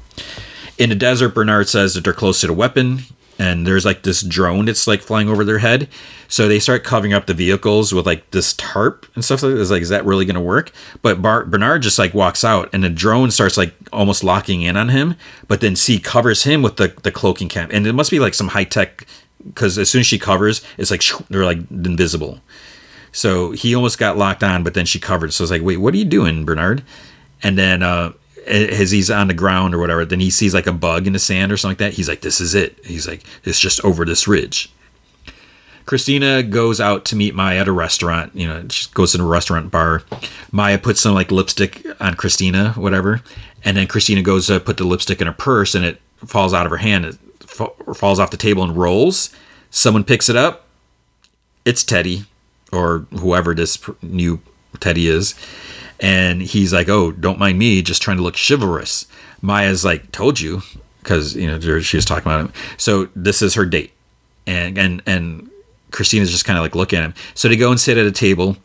In 0.78 0.88
the 0.88 0.94
desert, 0.94 1.34
Bernard 1.34 1.68
says 1.68 1.94
that 1.94 2.04
they're 2.04 2.12
close 2.12 2.40
to 2.40 2.46
the 2.46 2.54
weapon 2.54 3.00
and 3.40 3.66
there's 3.66 3.86
like 3.86 4.02
this 4.02 4.20
drone 4.20 4.66
that's 4.66 4.86
like 4.86 5.00
flying 5.00 5.28
over 5.28 5.44
their 5.44 5.58
head. 5.58 5.88
So 6.30 6.46
they 6.46 6.60
start 6.60 6.84
covering 6.84 7.12
up 7.12 7.26
the 7.26 7.34
vehicles 7.34 7.92
with 7.92 8.06
like 8.06 8.30
this 8.30 8.54
tarp 8.54 9.04
and 9.14 9.24
stuff 9.24 9.42
like 9.42 9.52
that. 9.52 9.60
It's 9.60 9.70
like, 9.70 9.82
is 9.82 9.88
that 9.88 10.06
really 10.06 10.24
going 10.24 10.36
to 10.36 10.40
work? 10.40 10.70
But 11.02 11.20
Bar- 11.20 11.44
Bernard 11.44 11.82
just 11.82 11.98
like 11.98 12.14
walks 12.14 12.44
out 12.44 12.70
and 12.72 12.84
the 12.84 12.88
drone 12.88 13.32
starts 13.32 13.56
like 13.56 13.74
almost 13.92 14.22
locking 14.22 14.62
in 14.62 14.76
on 14.76 14.90
him. 14.90 15.16
But 15.48 15.60
then 15.60 15.74
C 15.74 15.98
covers 15.98 16.44
him 16.44 16.62
with 16.62 16.76
the, 16.76 16.94
the 17.02 17.10
cloaking 17.10 17.48
cam. 17.48 17.68
And 17.72 17.84
it 17.84 17.94
must 17.94 18.12
be 18.12 18.20
like 18.20 18.34
some 18.34 18.48
high 18.48 18.64
tech 18.64 19.06
because 19.44 19.76
as 19.76 19.90
soon 19.90 20.00
as 20.00 20.06
she 20.06 20.20
covers, 20.20 20.62
it's 20.78 20.92
like 20.92 21.02
they're 21.28 21.44
like 21.44 21.68
invisible. 21.70 22.40
So 23.10 23.50
he 23.50 23.74
almost 23.74 23.98
got 23.98 24.16
locked 24.16 24.44
on, 24.44 24.62
but 24.62 24.74
then 24.74 24.86
she 24.86 25.00
covered. 25.00 25.32
So 25.32 25.42
it's 25.42 25.50
like, 25.50 25.62
wait, 25.62 25.78
what 25.78 25.94
are 25.94 25.96
you 25.96 26.04
doing, 26.04 26.44
Bernard? 26.44 26.84
And 27.42 27.58
then 27.58 27.82
uh, 27.82 28.12
as 28.46 28.92
he's 28.92 29.10
on 29.10 29.26
the 29.26 29.34
ground 29.34 29.74
or 29.74 29.78
whatever, 29.78 30.04
then 30.04 30.20
he 30.20 30.30
sees 30.30 30.54
like 30.54 30.68
a 30.68 30.72
bug 30.72 31.08
in 31.08 31.12
the 31.12 31.18
sand 31.18 31.50
or 31.50 31.56
something 31.56 31.84
like 31.84 31.92
that. 31.92 31.96
He's 31.96 32.08
like, 32.08 32.20
"This 32.20 32.40
is 32.40 32.54
it." 32.54 32.78
He's 32.84 33.08
like, 33.08 33.24
"It's 33.44 33.58
just 33.58 33.84
over 33.84 34.04
this 34.04 34.28
ridge." 34.28 34.72
Christina 35.90 36.44
goes 36.44 36.80
out 36.80 37.04
to 37.06 37.16
meet 37.16 37.34
Maya 37.34 37.58
at 37.58 37.66
a 37.66 37.72
restaurant. 37.72 38.32
You 38.32 38.46
know, 38.46 38.64
she 38.70 38.88
goes 38.94 39.10
to 39.10 39.20
a 39.20 39.26
restaurant 39.26 39.72
bar. 39.72 40.04
Maya 40.52 40.78
puts 40.78 41.00
some 41.00 41.14
like 41.14 41.32
lipstick 41.32 41.84
on 41.98 42.14
Christina, 42.14 42.74
whatever, 42.76 43.22
and 43.64 43.76
then 43.76 43.88
Christina 43.88 44.22
goes 44.22 44.46
to 44.46 44.60
put 44.60 44.76
the 44.76 44.84
lipstick 44.84 45.20
in 45.20 45.26
her 45.26 45.32
purse, 45.32 45.74
and 45.74 45.84
it 45.84 46.00
falls 46.18 46.54
out 46.54 46.64
of 46.64 46.70
her 46.70 46.76
hand. 46.76 47.06
It 47.06 47.18
falls 47.96 48.20
off 48.20 48.30
the 48.30 48.36
table 48.36 48.62
and 48.62 48.76
rolls. 48.76 49.34
Someone 49.70 50.04
picks 50.04 50.28
it 50.28 50.36
up. 50.36 50.64
It's 51.64 51.82
Teddy, 51.82 52.24
or 52.70 53.00
whoever 53.18 53.52
this 53.52 53.76
new 54.00 54.40
Teddy 54.78 55.08
is 55.08 55.34
and 55.98 56.40
he's 56.40 56.72
like, 56.72 56.88
"Oh, 56.88 57.10
don't 57.10 57.40
mind 57.40 57.58
me, 57.58 57.82
just 57.82 58.00
trying 58.00 58.18
to 58.18 58.22
look 58.22 58.36
chivalrous." 58.36 59.06
Maya's 59.42 59.84
like, 59.84 60.12
"Told 60.12 60.38
you," 60.38 60.62
because 61.02 61.34
you 61.34 61.48
know 61.48 61.80
she 61.80 61.96
was 61.96 62.04
talking 62.04 62.30
about 62.30 62.42
him. 62.42 62.52
So 62.76 63.08
this 63.16 63.42
is 63.42 63.54
her 63.54 63.66
date, 63.66 63.90
and 64.46 64.78
and 64.78 65.02
and 65.04 65.49
Christina's 65.90 66.30
just 66.30 66.44
kind 66.44 66.58
of 66.58 66.62
like 66.62 66.74
looking 66.74 66.98
at 66.98 67.04
him. 67.04 67.14
So 67.34 67.48
they 67.48 67.56
go 67.56 67.70
and 67.70 67.80
sit 67.80 67.98
at 67.98 68.06
a 68.06 68.12
table, 68.12 68.56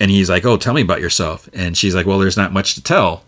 and 0.00 0.10
he's 0.10 0.30
like, 0.30 0.44
"Oh, 0.44 0.56
tell 0.56 0.74
me 0.74 0.82
about 0.82 1.00
yourself," 1.00 1.48
and 1.52 1.76
she's 1.76 1.94
like, 1.94 2.06
"Well, 2.06 2.18
there's 2.18 2.36
not 2.36 2.52
much 2.52 2.74
to 2.74 2.82
tell." 2.82 3.24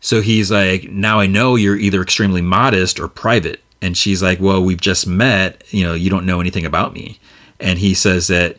So 0.00 0.20
he's 0.20 0.50
like, 0.50 0.90
"Now 0.90 1.20
I 1.20 1.26
know 1.26 1.56
you're 1.56 1.76
either 1.76 2.02
extremely 2.02 2.42
modest 2.42 3.00
or 3.00 3.08
private," 3.08 3.62
and 3.82 3.96
she's 3.96 4.22
like, 4.22 4.40
"Well, 4.40 4.62
we've 4.62 4.80
just 4.80 5.06
met. 5.06 5.62
You 5.70 5.84
know, 5.84 5.94
you 5.94 6.10
don't 6.10 6.26
know 6.26 6.40
anything 6.40 6.66
about 6.66 6.92
me," 6.92 7.18
and 7.60 7.78
he 7.78 7.94
says 7.94 8.26
that 8.28 8.58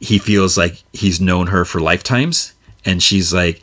he 0.00 0.18
feels 0.18 0.58
like 0.58 0.82
he's 0.92 1.20
known 1.20 1.46
her 1.48 1.64
for 1.64 1.80
lifetimes 1.80 2.52
and 2.84 3.02
she's 3.02 3.32
like, 3.32 3.62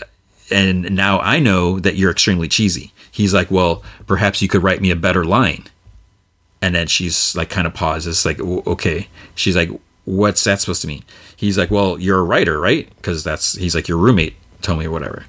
uh, 0.00 0.04
and 0.50 0.94
now 0.94 1.20
I 1.20 1.38
know 1.38 1.78
that 1.80 1.96
you're 1.96 2.10
extremely 2.10 2.48
cheesy. 2.48 2.92
He's 3.10 3.34
like, 3.34 3.50
well, 3.50 3.82
perhaps 4.06 4.42
you 4.42 4.48
could 4.48 4.62
write 4.62 4.80
me 4.80 4.90
a 4.90 4.96
better 4.96 5.24
line. 5.24 5.64
And 6.60 6.74
then 6.74 6.86
she's 6.86 7.36
like, 7.36 7.50
kind 7.50 7.66
of 7.66 7.74
pauses, 7.74 8.24
like, 8.24 8.40
okay. 8.40 9.08
She's 9.34 9.56
like, 9.56 9.70
what's 10.04 10.42
that 10.44 10.60
supposed 10.60 10.82
to 10.82 10.88
mean? 10.88 11.04
He's 11.36 11.56
like, 11.56 11.70
well, 11.70 11.98
you're 11.98 12.18
a 12.18 12.24
writer, 12.24 12.58
right? 12.58 12.88
Because 12.96 13.22
that's, 13.22 13.52
he's 13.52 13.74
like, 13.74 13.88
your 13.88 13.98
roommate 13.98 14.34
told 14.62 14.80
me 14.80 14.86
or 14.86 14.90
whatever. 14.90 15.24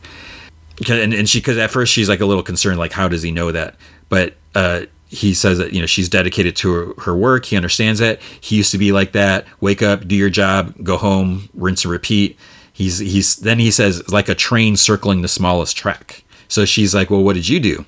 And, 0.89 1.13
and 1.13 1.29
she, 1.29 1.39
because 1.39 1.57
at 1.57 1.69
first 1.69 1.93
she's 1.93 2.09
like 2.09 2.21
a 2.21 2.25
little 2.25 2.43
concerned, 2.43 2.79
like, 2.79 2.93
how 2.93 3.07
does 3.07 3.21
he 3.21 3.31
know 3.31 3.51
that? 3.51 3.75
But, 4.09 4.35
uh, 4.55 4.81
he 5.11 5.33
says 5.33 5.57
that 5.57 5.73
you 5.73 5.79
know 5.79 5.87
she's 5.87 6.07
dedicated 6.07 6.55
to 6.55 6.71
her, 6.71 6.93
her, 7.01 7.15
work 7.15 7.45
he 7.45 7.55
understands 7.55 7.99
that 7.99 8.21
he 8.41 8.57
used 8.57 8.69
to 8.69 8.77
be 8.77 8.91
like 8.91 9.11
that 9.13 9.43
wake 9.59 9.81
up 9.81 10.07
do 10.07 10.15
your 10.15 10.29
job 10.29 10.71
go 10.83 10.97
home 10.97 11.49
rinse 11.55 11.83
and 11.83 11.91
repeat 11.91 12.37
he's 12.79 12.99
he's 12.99 13.35
then 13.35 13.59
he 13.59 13.69
says 13.69 14.09
like 14.09 14.29
a 14.29 14.35
train 14.35 14.77
circling 14.77 15.21
the 15.21 15.27
smallest 15.27 15.75
track. 15.75 16.23
So 16.47 16.65
she's 16.65 16.95
like, 16.95 17.09
"Well, 17.09 17.21
what 17.21 17.33
did 17.35 17.47
you 17.47 17.59
do?" 17.59 17.85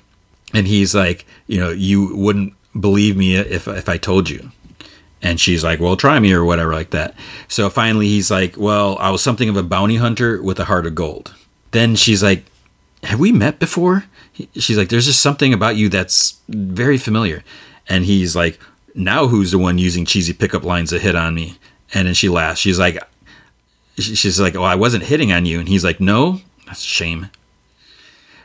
And 0.52 0.66
he's 0.66 0.94
like, 0.94 1.24
"You 1.46 1.58
know, 1.58 1.70
you 1.70 2.14
wouldn't 2.14 2.52
believe 2.78 3.16
me 3.16 3.36
if 3.36 3.68
if 3.68 3.88
I 3.88 3.96
told 3.96 4.28
you." 4.30 4.50
And 5.20 5.38
she's 5.38 5.62
like, 5.62 5.80
"Well, 5.80 5.96
try 5.96 6.18
me 6.18 6.32
or 6.32 6.44
whatever 6.44 6.72
like 6.72 6.90
that." 6.90 7.14
So 7.48 7.70
finally 7.70 8.08
he's 8.08 8.30
like, 8.30 8.56
"Well, 8.56 8.96
I 9.00 9.10
was 9.10 9.22
something 9.22 9.48
of 9.48 9.56
a 9.56 9.62
bounty 9.62 9.96
hunter 9.96 10.42
with 10.42 10.58
a 10.58 10.64
heart 10.64 10.86
of 10.86 10.94
gold." 10.94 11.34
Then 11.70 11.96
she's 11.96 12.22
like, 12.22 12.44
"Have 13.04 13.20
we 13.20 13.32
met 13.32 13.58
before?" 13.58 14.04
She's 14.56 14.78
like, 14.78 14.88
"There's 14.88 15.06
just 15.06 15.20
something 15.20 15.52
about 15.52 15.76
you 15.76 15.88
that's 15.88 16.38
very 16.48 16.98
familiar." 16.98 17.44
And 17.88 18.04
he's 18.04 18.34
like, 18.34 18.58
"Now 18.94 19.28
who's 19.28 19.50
the 19.50 19.58
one 19.58 19.78
using 19.78 20.04
cheesy 20.04 20.32
pickup 20.32 20.64
lines 20.64 20.90
to 20.90 20.98
hit 20.98 21.14
on 21.16 21.34
me?" 21.34 21.58
And 21.94 22.06
then 22.08 22.14
she 22.14 22.28
laughs. 22.28 22.60
She's 22.60 22.78
like, 22.78 22.98
she's 23.98 24.40
like, 24.40 24.56
"Oh, 24.56 24.62
I 24.62 24.74
wasn't 24.74 25.04
hitting 25.04 25.32
on 25.32 25.46
you," 25.46 25.58
and 25.60 25.68
he's 25.68 25.84
like, 25.84 26.00
"No, 26.00 26.40
that's 26.66 26.82
a 26.82 26.86
shame." 26.86 27.28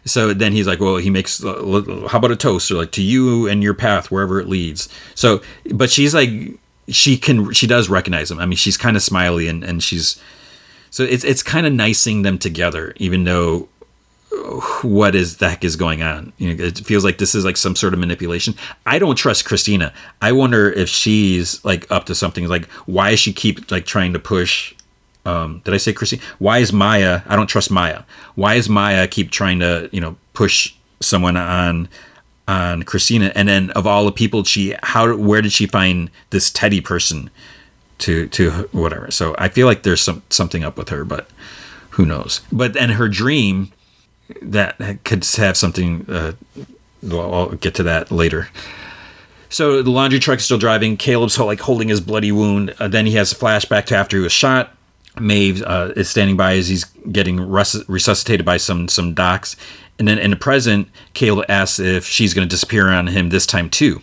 So 0.08 0.34
then 0.34 0.54
he's 0.54 0.68
like, 0.68 0.80
"Well, 0.80 0.98
he 0.98 1.10
makes 1.10 1.44
uh, 1.44 2.08
how 2.10 2.18
about 2.18 2.32
a 2.32 2.36
toast 2.36 2.72
or 2.72 2.76
like 2.76 2.92
to 2.94 3.04
you 3.04 3.48
and 3.48 3.62
your 3.62 3.74
path 3.74 4.10
wherever 4.10 4.40
it 4.40 4.48
leads." 4.48 4.90
So, 5.16 5.42
but 5.74 5.90
she's 5.90 6.14
like, 6.14 6.30
she 6.90 7.18
can 7.18 7.54
she 7.54 7.68
does 7.68 7.90
recognize 7.90 8.32
him. 8.32 8.40
I 8.40 8.46
mean, 8.46 8.58
she's 8.58 8.78
kind 8.78 8.96
of 8.98 9.04
smiley 9.04 9.48
and 9.48 9.64
and 9.64 9.84
she's 9.84 10.20
so 10.90 11.04
it's 11.04 11.24
it's 11.24 11.44
kind 11.44 11.68
of 11.68 11.74
nicing 11.74 12.22
them 12.24 12.38
together, 12.38 12.94
even 12.98 13.24
though 13.24 13.70
what 14.82 15.16
is 15.16 15.38
the 15.38 15.50
heck 15.50 15.64
is 15.64 15.76
going 15.76 16.02
on? 16.02 16.32
You 16.38 16.54
know, 16.54 16.64
it 16.64 16.80
feels 16.80 17.04
like 17.04 17.18
this 17.18 17.36
is 17.36 17.46
like 17.46 17.58
some 17.58 17.76
sort 17.76 17.94
of 17.94 18.00
manipulation. 18.00 18.56
I 18.86 19.00
don't 19.00 19.16
trust 19.16 19.46
Christina. 19.46 19.94
I 20.22 20.32
wonder 20.32 20.72
if 20.72 20.90
she's 20.90 21.64
like 21.66 21.90
up 21.92 22.06
to 22.06 22.16
something. 22.16 22.48
Like, 22.48 22.66
why 22.86 23.16
she 23.16 23.34
keep 23.34 23.72
like 23.72 23.86
trying 23.86 24.14
to 24.14 24.20
push 24.20 24.74
um, 25.28 25.62
did 25.66 25.74
I 25.74 25.78
say 25.78 25.92
Chrissy? 25.92 26.22
Why 26.40 26.60
is 26.60 26.72
Maya? 26.72 27.22
I 27.28 27.36
don't 27.36 27.48
trust 27.48 27.70
Maya. 27.70 28.04
Why 28.36 28.56
is 28.56 28.70
Maya 28.70 29.08
keep 29.08 29.30
trying 29.30 29.60
to 29.60 29.90
you 29.92 30.00
know 30.00 30.16
push 30.34 30.74
someone 31.02 31.36
on 31.36 31.90
on 32.48 32.84
Christina? 32.84 33.34
And 33.36 33.50
then 33.50 33.72
of 33.72 33.86
all 33.86 34.06
the 34.06 34.12
people, 34.14 34.46
she 34.46 34.74
how 34.84 35.14
where 35.18 35.42
did 35.42 35.52
she 35.52 35.68
find 35.68 36.10
this 36.30 36.50
Teddy 36.50 36.80
person 36.80 37.30
to 38.00 38.28
to 38.30 38.52
whatever? 38.72 39.12
So 39.12 39.36
I 39.38 39.50
feel 39.50 39.68
like 39.68 39.84
there's 39.84 40.02
some 40.02 40.24
something 40.30 40.64
up 40.64 40.78
with 40.78 40.88
her, 40.90 41.04
but 41.04 41.30
who 41.92 42.06
knows? 42.06 42.40
But 42.50 42.78
and 42.78 42.94
her 42.94 43.10
dream 43.10 43.74
that 44.42 45.04
could 45.04 45.26
have 45.36 45.58
something. 45.58 46.06
Uh, 46.10 46.34
well, 47.04 47.34
I'll 47.34 47.50
get 47.50 47.76
to 47.76 47.84
that 47.84 48.12
later. 48.12 48.48
So 49.50 49.82
the 49.82 49.92
laundry 49.92 50.20
truck 50.20 50.40
is 50.40 50.46
still 50.46 50.58
driving. 50.58 50.96
Caleb's 50.96 51.38
like 51.38 51.60
holding 51.60 51.90
his 51.90 52.02
bloody 52.02 52.32
wound. 52.32 52.76
Uh, 52.80 52.88
then 52.88 53.06
he 53.06 53.14
has 53.14 53.32
a 53.32 53.36
flashback 53.36 53.86
to 53.86 53.96
after 53.96 54.18
he 54.18 54.24
was 54.24 54.32
shot. 54.32 54.77
Maeve 55.20 55.64
uh, 55.64 55.92
is 55.96 56.10
standing 56.10 56.38
by 56.38 56.56
as 56.56 56.68
he's 56.68 56.86
getting 57.12 57.40
res- 57.40 57.88
resuscitated 57.88 58.46
by 58.46 58.58
some 58.58 58.88
some 58.88 59.14
docs, 59.14 59.56
and 60.00 60.08
then 60.08 60.20
in 60.20 60.32
the 60.32 60.38
present, 60.38 60.90
Caleb 61.14 61.46
asks 61.50 61.80
if 61.80 62.06
she's 62.06 62.34
going 62.34 62.48
to 62.48 62.54
disappear 62.54 62.90
on 62.90 63.08
him 63.08 63.30
this 63.30 63.46
time 63.46 63.70
too, 63.70 64.02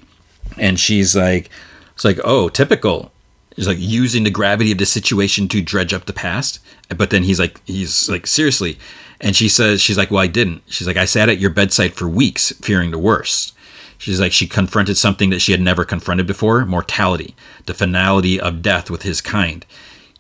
and 0.59 0.79
she's 0.79 1.17
like, 1.17 1.51
"It's 1.95 2.05
like 2.05 2.19
oh, 2.25 2.49
typical." 2.49 3.11
He's 3.57 3.69
like 3.69 3.79
using 3.79 4.25
the 4.25 4.31
gravity 4.31 4.73
of 4.73 4.79
the 4.79 4.87
situation 4.87 5.47
to 5.47 5.63
dredge 5.63 5.95
up 5.95 6.07
the 6.07 6.13
past, 6.13 6.59
but 6.89 7.11
then 7.11 7.23
he's 7.23 7.39
like, 7.39 7.61
he's 7.67 8.09
like 8.09 8.27
seriously, 8.27 8.79
and 9.21 9.37
she 9.37 9.49
says, 9.49 9.81
she's 9.81 9.97
like, 9.97 10.11
"Well, 10.11 10.23
I 10.23 10.27
didn't." 10.27 10.63
She's 10.67 10.87
like, 10.87 10.97
"I 10.97 11.05
sat 11.05 11.29
at 11.29 11.39
your 11.39 11.51
bedside 11.51 11.95
for 11.95 12.09
weeks, 12.09 12.51
fearing 12.63 12.91
the 12.91 12.99
worst." 12.99 13.53
She's 13.97 14.21
like, 14.21 14.33
she 14.33 14.47
confronted 14.47 14.99
something 14.99 15.31
that 15.31 15.41
she 15.41 15.53
had 15.53 15.63
never 15.63 15.85
confronted 15.85 16.27
before 16.27 16.67
mortality, 16.67 17.35
the 17.65 17.73
finality 17.73 18.39
of 18.39 18.61
death 18.61 18.91
with 18.91 19.03
his 19.03 19.23
kind 19.23 19.65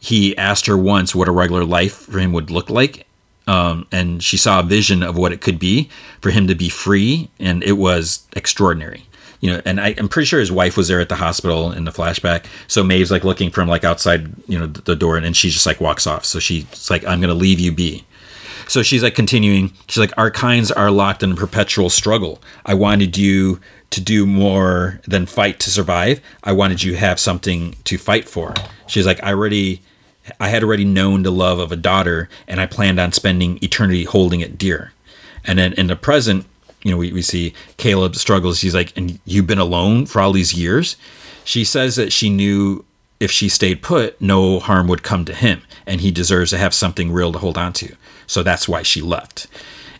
he 0.04 0.36
asked 0.36 0.66
her 0.66 0.76
once 0.76 1.14
what 1.14 1.28
a 1.28 1.32
regular 1.32 1.64
life 1.64 1.94
for 1.94 2.18
him 2.18 2.34
would 2.34 2.50
look 2.50 2.68
like. 2.68 3.06
Um, 3.46 3.86
and 3.90 4.22
she 4.22 4.36
saw 4.36 4.60
a 4.60 4.62
vision 4.62 5.02
of 5.02 5.16
what 5.16 5.32
it 5.32 5.40
could 5.40 5.58
be 5.58 5.88
for 6.20 6.30
him 6.30 6.46
to 6.46 6.54
be 6.54 6.68
free, 6.68 7.30
and 7.38 7.62
it 7.62 7.72
was 7.72 8.26
extraordinary. 8.36 9.06
You 9.40 9.52
know, 9.52 9.62
and 9.64 9.80
I, 9.80 9.90
am 9.90 10.08
pretty 10.08 10.26
sure 10.26 10.40
his 10.40 10.52
wife 10.52 10.76
was 10.76 10.88
there 10.88 11.00
at 11.00 11.08
the 11.08 11.16
hospital 11.16 11.72
in 11.72 11.84
the 11.84 11.90
flashback. 11.90 12.44
So 12.66 12.82
Maeve's 12.82 13.10
like 13.10 13.24
looking 13.24 13.50
from 13.50 13.66
like 13.66 13.82
outside, 13.82 14.30
you 14.46 14.58
know, 14.58 14.66
the 14.66 14.94
door, 14.94 15.16
and, 15.16 15.24
and 15.24 15.34
she 15.34 15.48
just 15.48 15.66
like 15.66 15.80
walks 15.80 16.06
off. 16.06 16.26
So 16.26 16.38
she's 16.38 16.90
like, 16.90 17.06
"I'm 17.06 17.20
gonna 17.20 17.34
leave 17.34 17.60
you 17.60 17.72
be." 17.72 18.04
So 18.68 18.82
she's 18.82 19.02
like 19.02 19.14
continuing. 19.14 19.72
She's 19.88 19.98
like, 19.98 20.12
"Our 20.18 20.30
kinds 20.30 20.70
are 20.70 20.90
locked 20.90 21.22
in 21.22 21.32
a 21.32 21.34
perpetual 21.34 21.88
struggle. 21.88 22.42
I 22.66 22.74
wanted 22.74 23.16
you 23.16 23.58
to 23.90 24.00
do 24.00 24.26
more 24.26 25.00
than 25.06 25.24
fight 25.24 25.60
to 25.60 25.70
survive. 25.70 26.20
I 26.42 26.52
wanted 26.52 26.82
you 26.82 26.92
to 26.92 26.98
have 26.98 27.18
something 27.18 27.76
to 27.84 27.96
fight 27.98 28.28
for." 28.28 28.54
She's 28.86 29.06
like, 29.06 29.22
"I 29.22 29.30
already." 29.30 29.80
I 30.40 30.48
had 30.48 30.62
already 30.62 30.84
known 30.84 31.22
the 31.22 31.32
love 31.32 31.58
of 31.58 31.72
a 31.72 31.76
daughter, 31.76 32.28
and 32.48 32.60
I 32.60 32.66
planned 32.66 32.98
on 32.98 33.12
spending 33.12 33.58
eternity 33.62 34.04
holding 34.04 34.40
it 34.40 34.58
dear. 34.58 34.92
And 35.44 35.58
then 35.58 35.72
in 35.74 35.86
the 35.86 35.96
present, 35.96 36.46
you 36.82 36.90
know, 36.90 36.96
we, 36.96 37.12
we 37.12 37.22
see 37.22 37.54
Caleb 37.76 38.16
struggles. 38.16 38.60
He's 38.60 38.74
like, 38.74 38.92
and 38.96 39.18
you've 39.24 39.46
been 39.46 39.58
alone 39.58 40.06
for 40.06 40.20
all 40.20 40.32
these 40.32 40.54
years. 40.54 40.96
She 41.44 41.64
says 41.64 41.96
that 41.96 42.12
she 42.12 42.30
knew 42.30 42.84
if 43.20 43.30
she 43.30 43.48
stayed 43.48 43.82
put, 43.82 44.20
no 44.20 44.60
harm 44.60 44.88
would 44.88 45.02
come 45.02 45.24
to 45.24 45.34
him, 45.34 45.62
and 45.86 46.00
he 46.00 46.10
deserves 46.10 46.50
to 46.50 46.58
have 46.58 46.74
something 46.74 47.12
real 47.12 47.32
to 47.32 47.38
hold 47.38 47.58
on 47.58 47.72
to. 47.74 47.94
So 48.26 48.42
that's 48.42 48.68
why 48.68 48.82
she 48.82 49.00
left. 49.00 49.46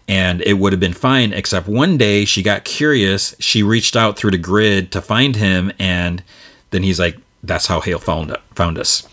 And 0.07 0.43
it 0.43 0.55
would 0.55 0.73
have 0.73 0.81
been 0.81 0.93
fine, 0.93 1.33
except 1.33 1.67
one 1.67 1.97
day 1.97 2.25
she 2.25 2.43
got 2.43 2.65
curious. 2.65 3.35
She 3.39 3.63
reached 3.63 3.97
out 3.97 4.19
through 4.19 4.33
the 4.33 4.39
grid 4.39 4.93
to 4.93 5.01
find 5.01 5.37
him, 5.37 5.73
and 5.79 6.23
then 6.71 6.83
he's 6.83 7.01
like, 7.01 7.17
"That's 7.43 7.67
how 7.67 7.81
Hale 7.81 7.99
found 7.99 8.37
found 8.55 8.79
us." 8.79 9.09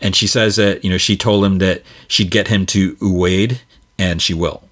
And 0.00 0.14
she 0.14 0.26
says 0.26 0.56
that 0.56 0.84
you 0.84 0.90
know 0.90 0.98
she 0.98 1.16
told 1.16 1.44
him 1.44 1.58
that 1.58 1.82
she'd 2.06 2.30
get 2.30 2.48
him 2.48 2.66
to 2.66 2.94
Uwade, 2.96 3.58
and 3.98 4.22
she 4.22 4.34
will. 4.34 4.62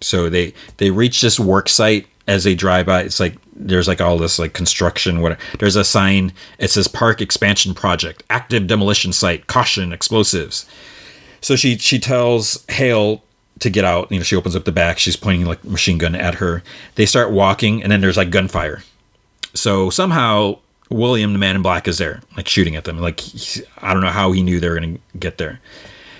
So 0.00 0.28
they 0.30 0.54
they 0.78 0.90
reach 0.90 1.20
this 1.20 1.38
work 1.38 1.68
site 1.68 2.06
as 2.26 2.44
they 2.44 2.54
drive 2.54 2.86
by. 2.86 3.02
It's 3.02 3.20
like 3.20 3.36
there's 3.54 3.88
like 3.88 4.00
all 4.00 4.16
this 4.16 4.38
like 4.38 4.52
construction. 4.52 5.20
What 5.20 5.38
there's 5.58 5.76
a 5.76 5.84
sign. 5.84 6.32
It 6.58 6.68
says 6.68 6.88
Park 6.88 7.20
Expansion 7.20 7.74
Project, 7.74 8.22
active 8.30 8.66
demolition 8.66 9.12
site, 9.12 9.46
caution, 9.46 9.92
explosives. 9.92 10.66
So 11.40 11.56
she 11.56 11.76
she 11.76 11.98
tells 11.98 12.64
Hale 12.68 13.22
to 13.58 13.70
get 13.70 13.84
out. 13.84 14.10
You 14.10 14.18
know, 14.18 14.24
she 14.24 14.36
opens 14.36 14.56
up 14.56 14.64
the 14.64 14.72
back. 14.72 14.98
She's 14.98 15.16
pointing 15.16 15.46
like 15.46 15.64
machine 15.64 15.98
gun 15.98 16.14
at 16.14 16.36
her. 16.36 16.62
They 16.94 17.06
start 17.06 17.30
walking, 17.30 17.82
and 17.82 17.92
then 17.92 18.00
there's 18.00 18.16
like 18.16 18.30
gunfire. 18.30 18.82
So 19.54 19.90
somehow 19.90 20.58
William, 20.90 21.32
the 21.32 21.38
man 21.38 21.56
in 21.56 21.62
black, 21.62 21.88
is 21.88 21.98
there, 21.98 22.20
like 22.36 22.48
shooting 22.48 22.76
at 22.76 22.84
them. 22.84 22.98
Like 22.98 23.20
I 23.78 23.92
don't 23.92 24.02
know 24.02 24.10
how 24.10 24.32
he 24.32 24.42
knew 24.42 24.60
they 24.60 24.68
were 24.68 24.74
gonna 24.74 24.98
get 25.18 25.38
there. 25.38 25.60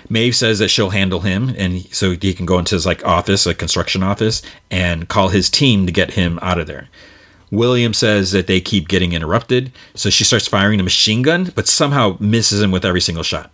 Maeve 0.09 0.35
says 0.35 0.59
that 0.59 0.69
she'll 0.69 0.89
handle 0.89 1.21
him, 1.21 1.53
and 1.57 1.85
so 1.93 2.11
he 2.11 2.33
can 2.33 2.45
go 2.45 2.59
into 2.59 2.75
his 2.75 2.85
like 2.85 3.05
office, 3.05 3.45
like 3.45 3.57
construction 3.57 4.03
office, 4.03 4.41
and 4.69 5.07
call 5.07 5.29
his 5.29 5.49
team 5.49 5.85
to 5.85 5.91
get 5.91 6.13
him 6.13 6.39
out 6.41 6.59
of 6.59 6.67
there. 6.67 6.89
William 7.49 7.93
says 7.93 8.31
that 8.31 8.47
they 8.47 8.61
keep 8.61 8.87
getting 8.87 9.13
interrupted, 9.13 9.71
so 9.93 10.09
she 10.09 10.23
starts 10.23 10.47
firing 10.47 10.79
a 10.79 10.83
machine 10.83 11.21
gun, 11.21 11.51
but 11.55 11.67
somehow 11.67 12.17
misses 12.19 12.61
him 12.61 12.71
with 12.71 12.85
every 12.85 13.01
single 13.01 13.23
shot. 13.23 13.53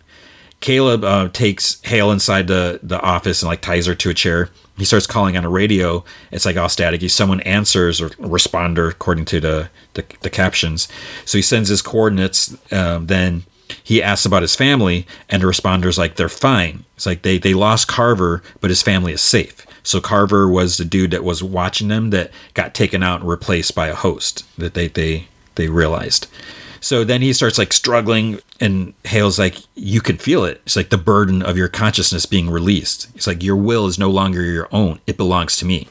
Caleb 0.60 1.04
uh, 1.04 1.28
takes 1.28 1.80
Hale 1.82 2.10
inside 2.10 2.48
the, 2.48 2.80
the 2.82 3.00
office 3.00 3.42
and 3.42 3.48
like 3.48 3.60
ties 3.60 3.86
her 3.86 3.94
to 3.94 4.10
a 4.10 4.14
chair. 4.14 4.50
He 4.76 4.84
starts 4.84 5.06
calling 5.06 5.36
on 5.36 5.44
a 5.44 5.48
radio. 5.48 6.04
It's 6.30 6.44
like 6.44 6.56
all 6.56 6.68
staticky. 6.68 7.10
Someone 7.10 7.40
answers 7.40 8.00
or 8.00 8.10
responder 8.10 8.90
according 8.90 9.24
to 9.26 9.40
the, 9.40 9.70
the, 9.94 10.04
the 10.20 10.30
captions. 10.30 10.88
So 11.24 11.38
he 11.38 11.42
sends 11.42 11.68
his 11.68 11.82
coordinates. 11.82 12.56
Um, 12.72 13.06
then 13.06 13.44
he 13.82 14.02
asks 14.02 14.24
about 14.24 14.42
his 14.42 14.56
family, 14.56 15.06
and 15.28 15.42
the 15.42 15.46
responder's 15.46 15.98
like, 15.98 16.16
they're 16.16 16.28
fine. 16.28 16.84
It's 16.96 17.06
like 17.06 17.22
they, 17.22 17.38
they 17.38 17.54
lost 17.54 17.88
Carver, 17.88 18.42
but 18.60 18.70
his 18.70 18.82
family 18.82 19.12
is 19.12 19.20
safe. 19.20 19.66
So 19.82 20.00
Carver 20.00 20.48
was 20.48 20.76
the 20.76 20.84
dude 20.84 21.12
that 21.12 21.24
was 21.24 21.42
watching 21.42 21.88
them 21.88 22.10
that 22.10 22.30
got 22.54 22.74
taken 22.74 23.02
out 23.02 23.20
and 23.20 23.28
replaced 23.28 23.74
by 23.74 23.88
a 23.88 23.94
host 23.94 24.44
that 24.58 24.74
they 24.74 24.88
they 24.88 25.28
they 25.54 25.68
realized. 25.68 26.26
So 26.80 27.04
then 27.04 27.22
he 27.22 27.32
starts 27.32 27.58
like 27.58 27.72
struggling, 27.72 28.40
and 28.60 28.94
Hale's 29.04 29.38
like, 29.38 29.56
You 29.74 30.00
can 30.00 30.16
feel 30.16 30.44
it. 30.44 30.60
It's 30.64 30.76
like 30.76 30.90
the 30.90 30.98
burden 30.98 31.42
of 31.42 31.56
your 31.56 31.68
consciousness 31.68 32.26
being 32.26 32.50
released. 32.50 33.08
It's 33.14 33.26
like 33.26 33.42
your 33.42 33.56
will 33.56 33.86
is 33.86 33.98
no 33.98 34.10
longer 34.10 34.42
your 34.42 34.68
own, 34.72 35.00
it 35.06 35.16
belongs 35.16 35.56
to 35.56 35.64
me. 35.64 35.88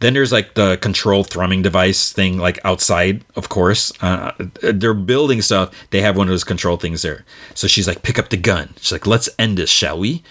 Then 0.00 0.14
there's 0.14 0.32
like 0.32 0.54
the 0.54 0.76
control 0.76 1.24
thrumming 1.24 1.62
device 1.62 2.12
thing, 2.12 2.38
like 2.38 2.58
outside, 2.64 3.24
of 3.36 3.48
course. 3.48 3.92
Uh, 4.02 4.32
they're 4.60 4.92
building 4.92 5.40
stuff. 5.40 5.72
They 5.90 6.00
have 6.02 6.16
one 6.16 6.28
of 6.28 6.32
those 6.32 6.44
control 6.44 6.76
things 6.76 7.02
there. 7.02 7.24
So 7.54 7.66
she's 7.66 7.88
like, 7.88 8.02
pick 8.02 8.18
up 8.18 8.28
the 8.28 8.36
gun. 8.36 8.74
She's 8.76 8.92
like, 8.92 9.06
let's 9.06 9.30
end 9.38 9.56
this, 9.56 9.70
shall 9.70 9.98
we? 9.98 10.22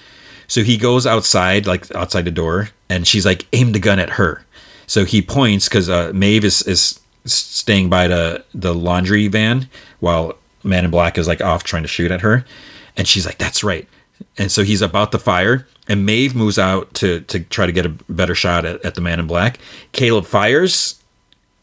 So 0.48 0.64
he 0.64 0.78
goes 0.78 1.08
outside, 1.08 1.66
like 1.66 1.94
outside 1.96 2.26
the 2.26 2.32
door, 2.32 2.70
and 2.90 3.08
she's 3.08 3.26
like, 3.26 3.48
aim 3.54 3.72
the 3.72 3.80
gun 3.80 4.00
at 4.00 4.12
her. 4.12 4.46
So 4.86 5.06
he 5.06 5.22
points 5.22 5.68
because 5.68 5.90
uh, 5.90 6.12
is, 6.14 6.62
is 6.64 7.00
staying 7.26 7.90
by 7.90 8.08
the, 8.08 8.44
the 8.54 8.74
laundry 8.74 9.28
van 9.28 9.70
while 10.00 10.38
Man 10.64 10.86
in 10.86 10.92
Black 10.92 11.18
is 11.18 11.28
like 11.28 11.42
off 11.42 11.64
trying 11.64 11.84
to 11.84 11.88
shoot 11.88 12.12
at 12.12 12.22
her. 12.22 12.46
And 12.96 13.08
she's 13.08 13.26
like, 13.26 13.38
that's 13.38 13.64
right. 13.64 13.88
And 14.38 14.52
so 14.52 14.64
he's 14.64 14.82
about 14.82 15.12
to 15.12 15.20
fire, 15.20 15.68
and 15.88 16.06
Maeve 16.06 16.36
moves 16.36 16.58
out 16.58 16.94
to 16.96 17.22
to 17.22 17.40
try 17.42 17.66
to 17.66 17.72
get 17.72 17.86
a 17.86 17.90
better 17.90 18.36
shot 18.36 18.66
at, 18.66 18.84
at 18.86 18.96
the 18.96 19.02
man 19.02 19.20
in 19.20 19.28
black. 19.28 19.60
Caleb 19.92 20.26
fires 20.26 21.02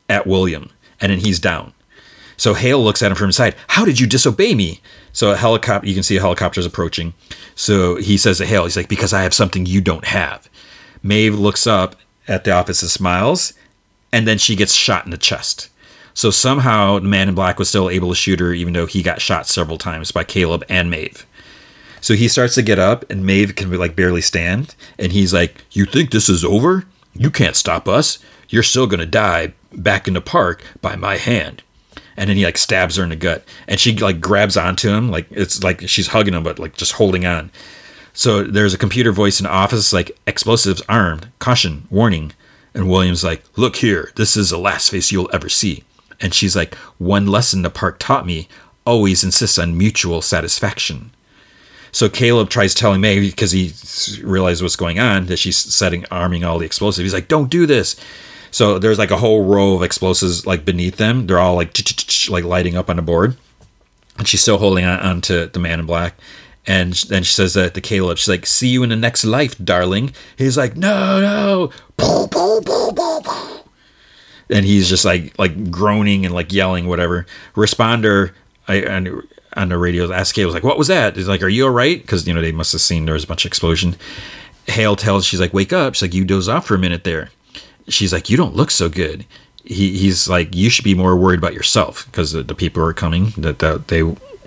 at 0.08 0.26
William, 0.26 0.70
and 1.00 1.10
then 1.10 1.18
he's 1.18 1.38
down. 1.38 1.72
So 2.36 2.54
Hale 2.54 2.82
looks 2.82 3.02
at 3.02 3.10
him 3.10 3.16
from 3.16 3.28
inside. 3.28 3.54
How 3.68 3.84
did 3.84 4.00
you 4.00 4.06
disobey 4.06 4.54
me? 4.54 4.80
So 5.12 5.30
a 5.30 5.36
helicopter, 5.36 5.86
you 5.88 5.94
can 5.94 6.02
see 6.02 6.16
a 6.16 6.20
helicopter's 6.20 6.66
approaching. 6.66 7.12
So 7.54 7.96
he 7.96 8.16
says 8.16 8.38
to 8.38 8.46
Hale, 8.46 8.64
he's 8.64 8.76
like, 8.76 8.88
because 8.88 9.12
I 9.12 9.22
have 9.22 9.34
something 9.34 9.66
you 9.66 9.80
don't 9.80 10.06
have. 10.06 10.48
Maeve 11.02 11.38
looks 11.38 11.66
up 11.66 11.96
at 12.28 12.44
the 12.44 12.52
office 12.52 12.82
and 12.82 12.90
smiles, 12.90 13.52
and 14.12 14.26
then 14.26 14.38
she 14.38 14.56
gets 14.56 14.72
shot 14.72 15.04
in 15.04 15.10
the 15.10 15.18
chest. 15.18 15.68
So 16.14 16.30
somehow 16.30 16.98
the 16.98 17.08
man 17.08 17.28
in 17.28 17.34
black 17.34 17.58
was 17.58 17.68
still 17.68 17.88
able 17.88 18.10
to 18.10 18.14
shoot 18.14 18.40
her, 18.40 18.52
even 18.52 18.72
though 18.72 18.86
he 18.86 19.02
got 19.02 19.20
shot 19.20 19.46
several 19.46 19.78
times 19.78 20.10
by 20.10 20.24
Caleb 20.24 20.64
and 20.68 20.90
Maeve. 20.90 21.26
So 22.00 22.14
he 22.14 22.28
starts 22.28 22.54
to 22.54 22.62
get 22.62 22.78
up, 22.78 23.08
and 23.10 23.24
Maeve 23.24 23.54
can 23.54 23.70
like 23.72 23.94
barely 23.94 24.22
stand, 24.22 24.74
and 24.98 25.12
he's 25.12 25.34
like, 25.34 25.64
"You 25.72 25.84
think 25.84 26.10
this 26.10 26.28
is 26.28 26.44
over? 26.44 26.84
You 27.14 27.30
can't 27.30 27.56
stop 27.56 27.88
us. 27.88 28.18
You're 28.48 28.62
still 28.62 28.86
gonna 28.86 29.06
die 29.06 29.52
back 29.72 30.08
in 30.08 30.14
the 30.14 30.20
park 30.20 30.62
by 30.80 30.96
my 30.96 31.16
hand." 31.16 31.62
And 32.16 32.28
then 32.28 32.36
he 32.36 32.44
like 32.44 32.58
stabs 32.58 32.96
her 32.96 33.02
in 33.02 33.10
the 33.10 33.16
gut, 33.16 33.44
and 33.68 33.78
she 33.78 33.96
like 33.96 34.20
grabs 34.20 34.56
onto 34.56 34.90
him, 34.90 35.10
like 35.10 35.26
it's 35.30 35.62
like 35.62 35.88
she's 35.88 36.08
hugging 36.08 36.34
him, 36.34 36.42
but 36.42 36.58
like 36.58 36.76
just 36.76 36.92
holding 36.92 37.26
on. 37.26 37.50
So 38.12 38.42
there's 38.42 38.74
a 38.74 38.78
computer 38.78 39.12
voice 39.12 39.38
in 39.38 39.44
the 39.44 39.50
office 39.50 39.92
like 39.92 40.18
explosives 40.26 40.82
armed, 40.88 41.28
caution, 41.38 41.86
warning. 41.90 42.32
And 42.74 42.88
William's 42.88 43.24
like, 43.24 43.42
"Look 43.56 43.76
here, 43.76 44.12
this 44.16 44.36
is 44.36 44.50
the 44.50 44.58
last 44.58 44.90
face 44.90 45.10
you'll 45.10 45.30
ever 45.32 45.48
see." 45.48 45.84
And 46.20 46.34
she's 46.34 46.54
like, 46.54 46.74
"One 46.98 47.26
lesson 47.26 47.62
the 47.62 47.70
park 47.70 47.98
taught 47.98 48.26
me: 48.26 48.48
always 48.84 49.24
insist 49.24 49.58
on 49.58 49.78
mutual 49.78 50.22
satisfaction." 50.22 51.10
So 51.92 52.08
Caleb 52.08 52.50
tries 52.50 52.74
telling 52.74 53.00
May 53.00 53.18
because 53.18 53.50
he 53.52 53.72
realizes 54.22 54.62
what's 54.62 54.76
going 54.76 55.00
on 55.00 55.26
that 55.26 55.38
she's 55.38 55.56
setting 55.56 56.06
arming 56.10 56.44
all 56.44 56.58
the 56.58 56.66
explosives. 56.66 57.04
He's 57.04 57.14
like, 57.14 57.28
"Don't 57.28 57.50
do 57.50 57.66
this." 57.66 57.96
So 58.52 58.78
there's 58.78 58.98
like 58.98 59.10
a 59.10 59.16
whole 59.16 59.44
row 59.44 59.74
of 59.74 59.82
explosives 59.82 60.46
like 60.46 60.64
beneath 60.64 60.96
them. 60.96 61.26
They're 61.26 61.38
all 61.38 61.56
like 61.56 61.76
like 62.28 62.44
lighting 62.44 62.76
up 62.76 62.90
on 62.90 62.96
the 62.96 63.02
board, 63.02 63.36
and 64.18 64.26
she's 64.28 64.42
still 64.42 64.58
holding 64.58 64.84
on 64.84 65.20
to 65.22 65.46
the 65.46 65.58
man 65.58 65.80
in 65.80 65.86
black. 65.86 66.14
And 66.66 66.92
then 66.92 67.22
she 67.22 67.32
says 67.32 67.54
that 67.54 67.74
to 67.74 67.80
Caleb. 67.80 68.18
She's 68.18 68.28
like, 68.28 68.46
"See 68.46 68.68
you 68.68 68.82
in 68.82 68.90
the 68.90 68.96
next 68.96 69.24
life, 69.24 69.56
darling." 69.62 70.12
He's 70.36 70.56
like, 70.56 70.76
"No, 70.76 71.20
no." 71.20 71.70
And 74.50 74.66
he's 74.66 74.88
just 74.88 75.04
like 75.04 75.38
like 75.38 75.70
groaning 75.70 76.24
and 76.26 76.34
like 76.34 76.52
yelling 76.52 76.86
whatever. 76.86 77.26
Responder, 77.54 78.32
I, 78.68 78.76
and 78.76 79.22
on 79.56 79.68
the 79.68 79.78
radio. 79.78 80.10
Ask 80.12 80.36
was 80.36 80.54
like, 80.54 80.64
"What 80.64 80.78
was 80.78 80.88
that?" 80.88 81.16
He's 81.16 81.28
like, 81.28 81.42
"Are 81.42 81.48
you 81.48 81.64
all 81.64 81.70
right?" 81.70 82.00
Because 82.00 82.26
you 82.26 82.34
know 82.34 82.42
they 82.42 82.52
must 82.52 82.72
have 82.72 82.80
seen 82.80 83.04
there 83.04 83.14
was 83.14 83.24
a 83.24 83.26
bunch 83.28 83.44
of 83.44 83.48
explosion. 83.48 83.96
Hale 84.66 84.96
tells 84.96 85.24
she's 85.24 85.40
like, 85.40 85.54
"Wake 85.54 85.72
up!" 85.72 85.94
She's 85.94 86.02
like, 86.02 86.14
"You 86.14 86.24
doze 86.24 86.48
off 86.48 86.66
for 86.66 86.74
a 86.74 86.78
minute 86.78 87.04
there." 87.04 87.30
She's 87.88 88.12
like, 88.12 88.30
"You 88.30 88.36
don't 88.36 88.54
look 88.54 88.70
so 88.70 88.88
good." 88.88 89.24
He, 89.64 89.96
he's 89.96 90.28
like, 90.28 90.54
"You 90.54 90.70
should 90.70 90.84
be 90.84 90.94
more 90.94 91.16
worried 91.16 91.38
about 91.38 91.54
yourself 91.54 92.06
because 92.06 92.32
the, 92.32 92.42
the, 92.42 92.54
people 92.54 92.82
are 92.82 92.92
coming 92.92 93.32
that, 93.36 93.58
that 93.58 93.88
they 93.88 94.02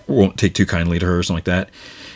won't 0.07 0.38
take 0.38 0.53
too 0.53 0.65
kindly 0.65 0.99
to 0.99 1.06
her 1.06 1.19
or 1.19 1.23
something 1.23 1.38
like 1.38 1.45
that." 1.45 1.69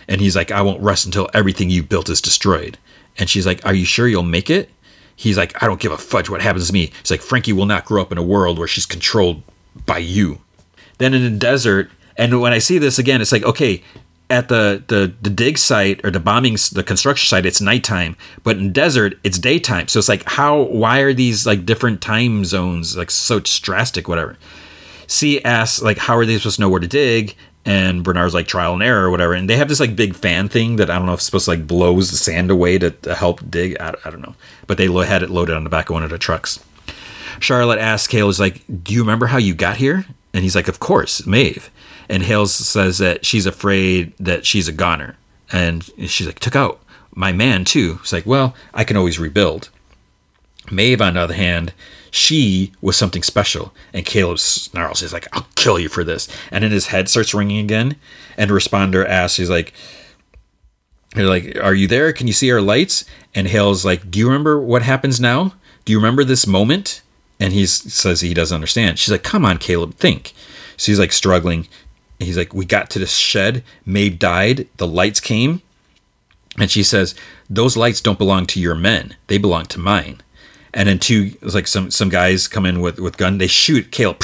And 0.07 0.21
he's 0.21 0.35
like, 0.35 0.51
"I 0.51 0.61
won't 0.61 0.81
rest 0.81 1.05
until 1.05 1.29
everything 1.33 1.69
you've 1.69 1.89
built 1.89 2.09
is 2.09 2.21
destroyed." 2.21 2.77
And 3.17 3.29
she's 3.29 3.45
like, 3.45 3.65
"Are 3.65 3.73
you 3.73 3.85
sure 3.85 4.07
you'll 4.07 4.23
make 4.23 4.49
it?" 4.49 4.69
He's 5.15 5.37
like, 5.37 5.61
"I 5.61 5.67
don't 5.67 5.79
give 5.79 5.91
a 5.91 5.97
fudge 5.97 6.29
what 6.29 6.41
happens 6.41 6.67
to 6.67 6.73
me." 6.73 6.91
He's 7.01 7.11
like, 7.11 7.21
"Frankie 7.21 7.53
will 7.53 7.65
not 7.65 7.85
grow 7.85 8.01
up 8.01 8.11
in 8.11 8.17
a 8.17 8.23
world 8.23 8.59
where 8.59 8.67
she's 8.67 8.85
controlled 8.85 9.43
by 9.85 9.97
you." 9.97 10.39
Then 10.97 11.13
in 11.13 11.23
the 11.23 11.29
desert, 11.29 11.91
and 12.17 12.41
when 12.41 12.53
I 12.53 12.59
see 12.59 12.77
this 12.77 12.97
again, 12.97 13.21
it's 13.21 13.31
like, 13.31 13.43
okay, 13.43 13.83
at 14.29 14.49
the, 14.49 14.83
the 14.87 15.13
the 15.21 15.29
dig 15.29 15.57
site 15.57 16.01
or 16.03 16.11
the 16.11 16.19
bombing 16.19 16.57
the 16.73 16.83
construction 16.83 17.27
site 17.27 17.45
it's 17.45 17.61
nighttime 17.61 18.15
but 18.43 18.57
in 18.57 18.73
desert 18.73 19.17
it's 19.23 19.39
daytime 19.39 19.87
so 19.87 19.99
it's 19.99 20.09
like 20.09 20.23
how 20.25 20.63
why 20.63 20.99
are 20.99 21.13
these 21.13 21.45
like 21.45 21.65
different 21.65 22.01
time 22.01 22.43
zones 22.43 22.97
like 22.97 23.09
so 23.09 23.39
drastic 23.39 24.07
whatever 24.07 24.37
c 25.07 25.41
asks 25.43 25.81
like 25.81 25.97
how 25.97 26.17
are 26.17 26.25
they 26.25 26.37
supposed 26.37 26.57
to 26.57 26.61
know 26.61 26.69
where 26.69 26.79
to 26.79 26.87
dig 26.87 27.35
and 27.67 28.03
bernard's 28.03 28.33
like 28.33 28.47
trial 28.47 28.73
and 28.73 28.81
error 28.81 29.05
or 29.05 29.11
whatever 29.11 29.33
and 29.33 29.47
they 29.47 29.55
have 29.55 29.67
this 29.67 29.79
like 29.79 29.95
big 29.95 30.15
fan 30.15 30.49
thing 30.49 30.77
that 30.77 30.89
i 30.89 30.97
don't 30.97 31.05
know 31.05 31.13
if 31.13 31.19
it's 31.19 31.25
supposed 31.25 31.45
to 31.45 31.51
like 31.51 31.67
blows 31.67 32.09
the 32.09 32.17
sand 32.17 32.49
away 32.49 32.79
to, 32.79 32.89
to 32.89 33.13
help 33.13 33.47
dig 33.49 33.77
I, 33.79 33.93
I 34.03 34.09
don't 34.09 34.21
know 34.21 34.35
but 34.65 34.77
they 34.77 34.87
had 34.87 35.21
it 35.21 35.29
loaded 35.29 35.55
on 35.55 35.63
the 35.63 35.69
back 35.69 35.89
of 35.89 35.93
one 35.93 36.03
of 36.03 36.09
the 36.09 36.17
trucks 36.17 36.63
charlotte 37.39 37.77
asks 37.77 38.11
Hale, 38.11 38.29
is 38.29 38.39
like 38.39 38.61
do 38.83 38.93
you 38.93 39.01
remember 39.01 39.27
how 39.27 39.37
you 39.37 39.53
got 39.53 39.77
here 39.77 40.05
and 40.33 40.43
he's 40.43 40.55
like 40.55 40.67
of 40.67 40.79
course 40.79 41.27
maeve 41.27 41.69
and 42.09 42.23
Hales 42.23 42.53
says 42.53 42.97
that 42.99 43.25
she's 43.25 43.45
afraid 43.45 44.13
that 44.17 44.45
she's 44.45 44.67
a 44.67 44.73
goner. 44.73 45.17
And 45.51 45.83
she's 46.07 46.27
like, 46.27 46.39
took 46.39 46.55
out 46.55 46.79
my 47.13 47.31
man 47.31 47.65
too. 47.65 47.99
It's 48.01 48.13
like, 48.13 48.25
well, 48.25 48.55
I 48.73 48.83
can 48.83 48.97
always 48.97 49.19
rebuild. 49.19 49.69
Maeve, 50.71 51.01
on 51.01 51.13
the 51.13 51.21
other 51.21 51.33
hand, 51.33 51.73
she 52.11 52.71
was 52.81 52.95
something 52.95 53.23
special. 53.23 53.73
And 53.93 54.05
Caleb 54.05 54.39
snarls, 54.39 55.01
he's 55.01 55.13
like, 55.13 55.27
I'll 55.33 55.47
kill 55.55 55.79
you 55.79 55.89
for 55.89 56.03
this. 56.03 56.27
And 56.51 56.63
then 56.63 56.71
his 56.71 56.87
head 56.87 57.09
starts 57.09 57.33
ringing 57.33 57.59
again. 57.59 57.95
And 58.37 58.51
responder 58.51 59.07
asks, 59.07 59.37
he's 59.37 59.49
like, 59.49 59.73
they're 61.15 61.27
like, 61.27 61.57
Are 61.61 61.73
you 61.73 61.87
there? 61.87 62.13
Can 62.13 62.27
you 62.27 62.33
see 62.33 62.51
our 62.51 62.61
lights? 62.61 63.05
And 63.33 63.47
Hale's 63.47 63.85
like, 63.85 64.11
Do 64.11 64.19
you 64.19 64.27
remember 64.27 64.59
what 64.59 64.81
happens 64.81 65.19
now? 65.19 65.53
Do 65.85 65.93
you 65.93 65.97
remember 65.97 66.23
this 66.23 66.45
moment? 66.45 67.01
And 67.39 67.53
he 67.53 67.65
says 67.65 68.21
he 68.21 68.33
doesn't 68.33 68.55
understand. 68.55 68.99
She's 68.99 69.11
like, 69.11 69.23
Come 69.23 69.45
on, 69.45 69.57
Caleb, 69.57 69.95
think. 69.95 70.33
So 70.75 70.91
he's 70.91 70.99
like 70.99 71.11
struggling 71.11 71.67
he's 72.19 72.37
like, 72.37 72.53
we 72.53 72.65
got 72.65 72.89
to 72.91 72.99
the 72.99 73.05
shed. 73.05 73.63
Maeve 73.85 74.19
died. 74.19 74.67
The 74.77 74.87
lights 74.87 75.19
came. 75.19 75.61
And 76.57 76.71
she 76.71 76.83
says, 76.83 77.13
those 77.49 77.77
lights 77.77 78.01
don't 78.01 78.17
belong 78.17 78.47
to 78.47 78.59
your 78.59 78.75
men. 78.75 79.15
They 79.27 79.37
belong 79.37 79.65
to 79.67 79.79
mine. 79.79 80.21
And 80.73 80.87
then 80.89 80.99
two, 80.99 81.35
like 81.41 81.67
some 81.67 81.91
some 81.91 82.09
guys 82.09 82.47
come 82.47 82.65
in 82.65 82.81
with 82.81 82.99
with 82.99 83.17
gun. 83.17 83.37
They 83.37 83.47
shoot 83.47 83.91
Caleb. 83.91 84.21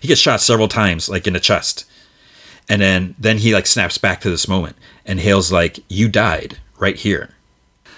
He 0.00 0.08
gets 0.08 0.20
shot 0.20 0.40
several 0.40 0.68
times, 0.68 1.08
like 1.08 1.26
in 1.26 1.32
the 1.32 1.40
chest. 1.40 1.84
And 2.68 2.80
then 2.82 3.14
then 3.18 3.38
he 3.38 3.54
like 3.54 3.66
snaps 3.66 3.98
back 3.98 4.20
to 4.22 4.30
this 4.30 4.48
moment. 4.48 4.76
And 5.06 5.20
Hale's 5.20 5.52
like, 5.52 5.78
"You 5.88 6.08
died 6.08 6.58
right 6.78 6.96
here." 6.96 7.30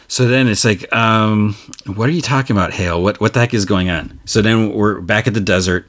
So 0.09 0.29
then 0.29 0.47
it's 0.47 0.65
like, 0.65 0.93
um, 0.95 1.57
what 1.95 2.09
are 2.09 2.13
you 2.13 2.23
talking 2.23 2.57
about, 2.57 2.73
Hale? 2.73 3.03
What 3.03 3.21
what 3.21 3.35
the 3.35 3.41
heck 3.41 3.55
is 3.55 3.65
going 3.65 3.91
on? 3.91 4.21
So 4.25 4.41
then 4.41 4.73
we're 4.73 5.01
back 5.01 5.27
at 5.27 5.35
the 5.35 5.41
desert. 5.41 5.89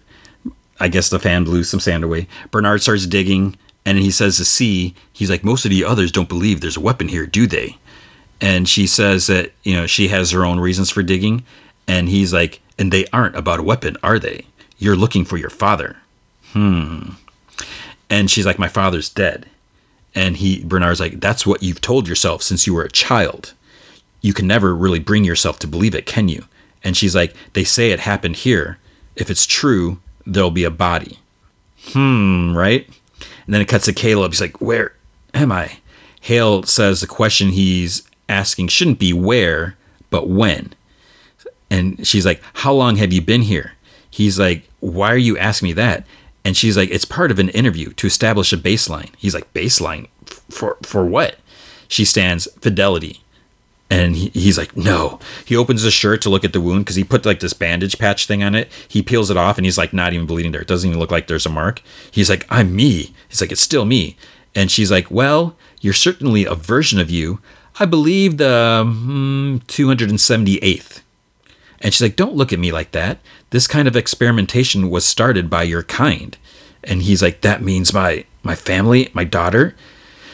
I 0.79 0.87
guess 0.87 1.09
the 1.09 1.19
fan 1.19 1.43
blew 1.43 1.63
some 1.63 1.79
sand 1.79 2.03
away. 2.03 2.27
Bernard 2.51 2.81
starts 2.81 3.07
digging, 3.07 3.57
and 3.85 3.97
he 3.97 4.11
says 4.11 4.37
to 4.37 4.45
C, 4.45 4.93
he's 5.11 5.29
like, 5.29 5.43
most 5.43 5.65
of 5.65 5.71
the 5.71 5.83
others 5.83 6.11
don't 6.11 6.29
believe 6.29 6.61
there's 6.61 6.77
a 6.77 6.81
weapon 6.81 7.07
here, 7.07 7.25
do 7.25 7.47
they? 7.47 7.77
And 8.39 8.69
she 8.69 8.85
says 8.85 9.27
that 9.27 9.53
you 9.63 9.75
know 9.75 9.87
she 9.87 10.07
has 10.09 10.31
her 10.31 10.45
own 10.45 10.59
reasons 10.59 10.89
for 10.89 11.03
digging, 11.03 11.43
and 11.87 12.09
he's 12.09 12.33
like, 12.33 12.61
and 12.77 12.91
they 12.91 13.05
aren't 13.07 13.35
about 13.35 13.59
a 13.59 13.63
weapon, 13.63 13.97
are 14.03 14.19
they? 14.19 14.45
You're 14.77 14.95
looking 14.95 15.25
for 15.25 15.37
your 15.37 15.49
father. 15.49 15.97
Hmm. 16.51 17.11
And 18.09 18.29
she's 18.29 18.45
like, 18.45 18.59
my 18.59 18.67
father's 18.67 19.09
dead. 19.09 19.47
And 20.15 20.37
he 20.37 20.63
Bernard's 20.63 20.99
like, 20.99 21.19
that's 21.19 21.45
what 21.45 21.63
you've 21.63 21.81
told 21.81 22.07
yourself 22.07 22.41
since 22.41 22.65
you 22.65 22.73
were 22.73 22.83
a 22.83 22.91
child 22.91 23.53
you 24.21 24.33
can 24.33 24.47
never 24.47 24.75
really 24.75 24.99
bring 24.99 25.23
yourself 25.23 25.59
to 25.59 25.67
believe 25.67 25.95
it, 25.95 26.05
can 26.05 26.27
you? 26.27 26.43
And 26.83 26.95
she's 26.95 27.15
like, 27.15 27.33
they 27.53 27.63
say 27.63 27.91
it 27.91 28.01
happened 28.01 28.37
here. 28.37 28.77
If 29.15 29.29
it's 29.29 29.45
true, 29.45 29.99
there'll 30.25 30.51
be 30.51 30.63
a 30.63 30.71
body. 30.71 31.19
Hmm, 31.91 32.55
right? 32.55 32.87
And 33.45 33.53
then 33.53 33.61
it 33.61 33.67
cuts 33.67 33.85
to 33.85 33.93
Caleb. 33.93 34.31
He's 34.31 34.41
like, 34.41 34.59
where 34.61 34.93
am 35.33 35.51
I? 35.51 35.77
Hale 36.21 36.63
says 36.63 37.01
the 37.01 37.07
question 37.07 37.49
he's 37.49 38.07
asking 38.27 38.67
shouldn't 38.67 38.99
be 38.99 39.13
where, 39.13 39.77
but 40.09 40.27
when. 40.27 40.73
And 41.69 42.05
she's 42.07 42.25
like, 42.25 42.41
how 42.53 42.73
long 42.73 42.95
have 42.97 43.11
you 43.11 43.21
been 43.21 43.41
here? 43.41 43.73
He's 44.09 44.39
like, 44.39 44.69
why 44.79 45.11
are 45.11 45.17
you 45.17 45.37
asking 45.37 45.69
me 45.69 45.73
that? 45.73 46.05
And 46.45 46.55
she's 46.55 46.77
like, 46.77 46.89
it's 46.89 47.05
part 47.05 47.29
of 47.29 47.39
an 47.39 47.49
interview 47.49 47.91
to 47.93 48.07
establish 48.07 48.53
a 48.53 48.57
baseline. 48.57 49.09
He's 49.17 49.33
like, 49.33 49.53
baseline? 49.53 50.07
For, 50.49 50.77
for 50.81 51.05
what? 51.05 51.37
She 51.89 52.05
stands 52.05 52.47
fidelity 52.61 53.21
and 53.89 54.15
he, 54.15 54.29
he's 54.29 54.57
like, 54.57 54.75
no. 54.75 55.19
He 55.45 55.55
opens 55.55 55.83
his 55.83 55.93
shirt 55.93 56.21
to 56.21 56.29
look 56.29 56.43
at 56.43 56.53
the 56.53 56.61
wound 56.61 56.85
because 56.85 56.95
he 56.95 57.03
put 57.03 57.25
like 57.25 57.39
this 57.39 57.53
bandage 57.53 57.97
patch 57.97 58.25
thing 58.25 58.43
on 58.43 58.55
it. 58.55 58.71
He 58.87 59.01
peels 59.01 59.31
it 59.31 59.37
off 59.37 59.57
and 59.57 59.65
he's 59.65 59.77
like, 59.77 59.93
not 59.93 60.13
even 60.13 60.25
bleeding 60.25 60.51
there. 60.51 60.61
It 60.61 60.67
doesn't 60.67 60.89
even 60.89 60.99
look 60.99 61.11
like 61.11 61.27
there's 61.27 61.45
a 61.45 61.49
mark. 61.49 61.81
He's 62.11 62.29
like, 62.29 62.45
I'm 62.49 62.75
me. 62.75 63.13
He's 63.29 63.41
like, 63.41 63.51
it's 63.51 63.61
still 63.61 63.85
me. 63.85 64.17
And 64.55 64.71
she's 64.71 64.91
like, 64.91 65.09
well, 65.09 65.55
you're 65.79 65.93
certainly 65.93 66.45
a 66.45 66.55
version 66.55 66.99
of 66.99 67.09
you. 67.09 67.39
I 67.79 67.85
believe 67.85 68.37
the 68.37 68.83
hmm, 68.85 69.57
278th. 69.67 71.01
And 71.81 71.93
she's 71.93 72.01
like, 72.01 72.15
don't 72.15 72.35
look 72.35 72.51
at 72.51 72.59
me 72.59 72.71
like 72.71 72.91
that. 72.91 73.19
This 73.51 73.67
kind 73.67 73.87
of 73.87 73.95
experimentation 73.95 74.89
was 74.89 75.05
started 75.05 75.49
by 75.49 75.63
your 75.63 75.83
kind. 75.83 76.37
And 76.83 77.03
he's 77.03 77.21
like, 77.21 77.41
that 77.41 77.61
means 77.61 77.93
my 77.93 78.25
my 78.43 78.55
family, 78.55 79.09
my 79.13 79.23
daughter. 79.23 79.75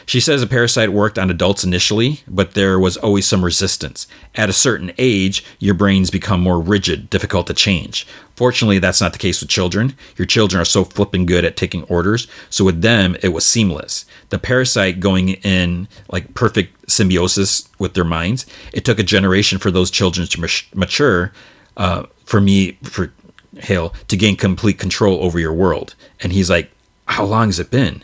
She 0.05 0.19
says 0.19 0.41
a 0.41 0.47
parasite 0.47 0.91
worked 0.91 1.17
on 1.17 1.29
adults 1.29 1.63
initially, 1.63 2.21
but 2.27 2.53
there 2.53 2.79
was 2.79 2.97
always 2.97 3.27
some 3.27 3.43
resistance. 3.43 4.07
At 4.35 4.49
a 4.49 4.53
certain 4.53 4.91
age, 4.97 5.43
your 5.59 5.73
brains 5.73 6.11
become 6.11 6.41
more 6.41 6.59
rigid, 6.59 7.09
difficult 7.09 7.47
to 7.47 7.53
change. 7.53 8.05
Fortunately, 8.35 8.79
that's 8.79 9.01
not 9.01 9.13
the 9.13 9.19
case 9.19 9.41
with 9.41 9.49
children. 9.49 9.95
Your 10.17 10.25
children 10.25 10.59
are 10.61 10.65
so 10.65 10.83
flipping 10.83 11.25
good 11.25 11.45
at 11.45 11.55
taking 11.55 11.83
orders, 11.83 12.27
so 12.49 12.65
with 12.65 12.81
them, 12.81 13.15
it 13.21 13.29
was 13.29 13.45
seamless. 13.45 14.05
The 14.29 14.39
parasite 14.39 14.99
going 14.99 15.29
in 15.29 15.87
like 16.09 16.33
perfect 16.33 16.89
symbiosis 16.89 17.69
with 17.79 17.93
their 17.93 18.03
minds, 18.03 18.45
it 18.73 18.85
took 18.85 18.99
a 18.99 19.03
generation 19.03 19.59
for 19.59 19.71
those 19.71 19.91
children 19.91 20.27
to 20.27 20.67
mature. 20.73 21.31
Uh, 21.77 22.03
for 22.25 22.39
me, 22.39 22.77
for 22.83 23.11
Hale, 23.59 23.93
to 24.07 24.17
gain 24.17 24.35
complete 24.35 24.79
control 24.79 25.23
over 25.23 25.39
your 25.39 25.53
world. 25.53 25.95
And 26.21 26.33
he's 26.33 26.49
like, 26.49 26.71
How 27.05 27.23
long 27.23 27.47
has 27.47 27.59
it 27.59 27.69
been? 27.69 28.03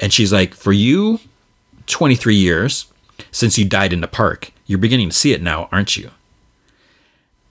And 0.00 0.12
she's 0.12 0.32
like, 0.32 0.54
For 0.54 0.72
you, 0.72 1.20
23 1.86 2.34
years 2.34 2.86
since 3.30 3.58
you 3.58 3.64
died 3.64 3.92
in 3.92 4.00
the 4.00 4.08
park. 4.08 4.52
You're 4.66 4.78
beginning 4.78 5.10
to 5.10 5.16
see 5.16 5.32
it 5.32 5.42
now, 5.42 5.68
aren't 5.70 5.96
you? 5.96 6.10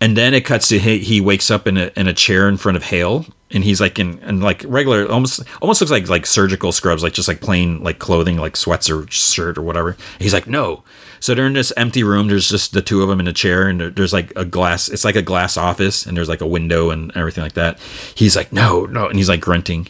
And 0.02 0.18
then 0.18 0.34
it 0.34 0.42
cuts 0.42 0.68
to 0.68 0.80
he, 0.80 1.00
he 1.00 1.22
wakes 1.22 1.50
up 1.50 1.66
in 1.66 1.78
a, 1.78 1.90
in 1.96 2.08
a 2.08 2.14
chair 2.14 2.50
in 2.50 2.58
front 2.58 2.76
of 2.76 2.84
Hale, 2.84 3.26
and 3.52 3.64
he's 3.64 3.80
like 3.80 4.00
in, 4.00 4.20
in 4.20 4.42
like 4.42 4.66
regular, 4.68 5.10
almost 5.10 5.42
almost 5.62 5.80
looks 5.80 5.92
like 5.92 6.10
like 6.10 6.26
surgical 6.26 6.74
scrubs, 6.74 7.04
like 7.04 7.14
just 7.14 7.30
like 7.30 7.40
plain 7.40 7.82
like 7.82 8.00
clothing, 8.00 8.36
like 8.36 8.58
sweats 8.58 8.90
or 8.90 9.10
shirt 9.10 9.58
or 9.58 9.62
whatever. 9.62 9.96
He's 10.20 10.34
like, 10.34 10.46
no. 10.46 10.84
So 11.22 11.34
they're 11.34 11.48
in 11.48 11.54
this 11.54 11.72
empty 11.78 12.04
room. 12.04 12.28
There's 12.28 12.50
just 12.50 12.74
the 12.74 12.82
two 12.82 13.02
of 13.02 13.08
them 13.08 13.22
in 13.22 13.30
a 13.30 13.34
chair, 13.34 13.70
and 13.70 13.80
there's 13.80 14.12
like 14.12 14.34
a 14.36 14.44
glass. 14.44 14.90
It's 14.90 15.06
like 15.06 15.16
a 15.16 15.22
glass 15.22 15.56
office, 15.56 16.06
and 16.06 16.18
there's 16.18 16.28
like 16.28 16.42
a 16.42 16.48
window 16.48 16.90
and 16.90 17.16
everything 17.16 17.44
like 17.46 17.54
that. 17.54 17.80
He's 18.14 18.36
like, 18.36 18.52
no, 18.52 18.86
no, 18.86 19.08
and 19.08 19.18
he's 19.18 19.30
like 19.30 19.40
grunting. 19.40 19.88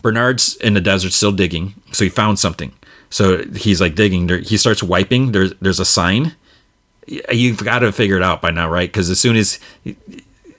Bernard's 0.00 0.54
in 0.58 0.74
the 0.74 0.80
desert 0.80 1.12
still 1.12 1.32
digging, 1.32 1.74
so 1.90 2.04
he 2.04 2.10
found 2.10 2.38
something. 2.38 2.72
So 3.10 3.44
he's 3.54 3.80
like 3.80 3.94
digging. 3.94 4.28
He 4.42 4.56
starts 4.56 4.82
wiping. 4.82 5.32
There's 5.32 5.54
there's 5.60 5.80
a 5.80 5.84
sign. 5.84 6.34
You've 7.06 7.64
got 7.64 7.80
to 7.80 7.92
figure 7.92 8.16
it 8.16 8.22
out 8.22 8.42
by 8.42 8.50
now, 8.50 8.68
right? 8.68 8.88
Because 8.88 9.10
as 9.10 9.20
soon 9.20 9.36
as 9.36 9.60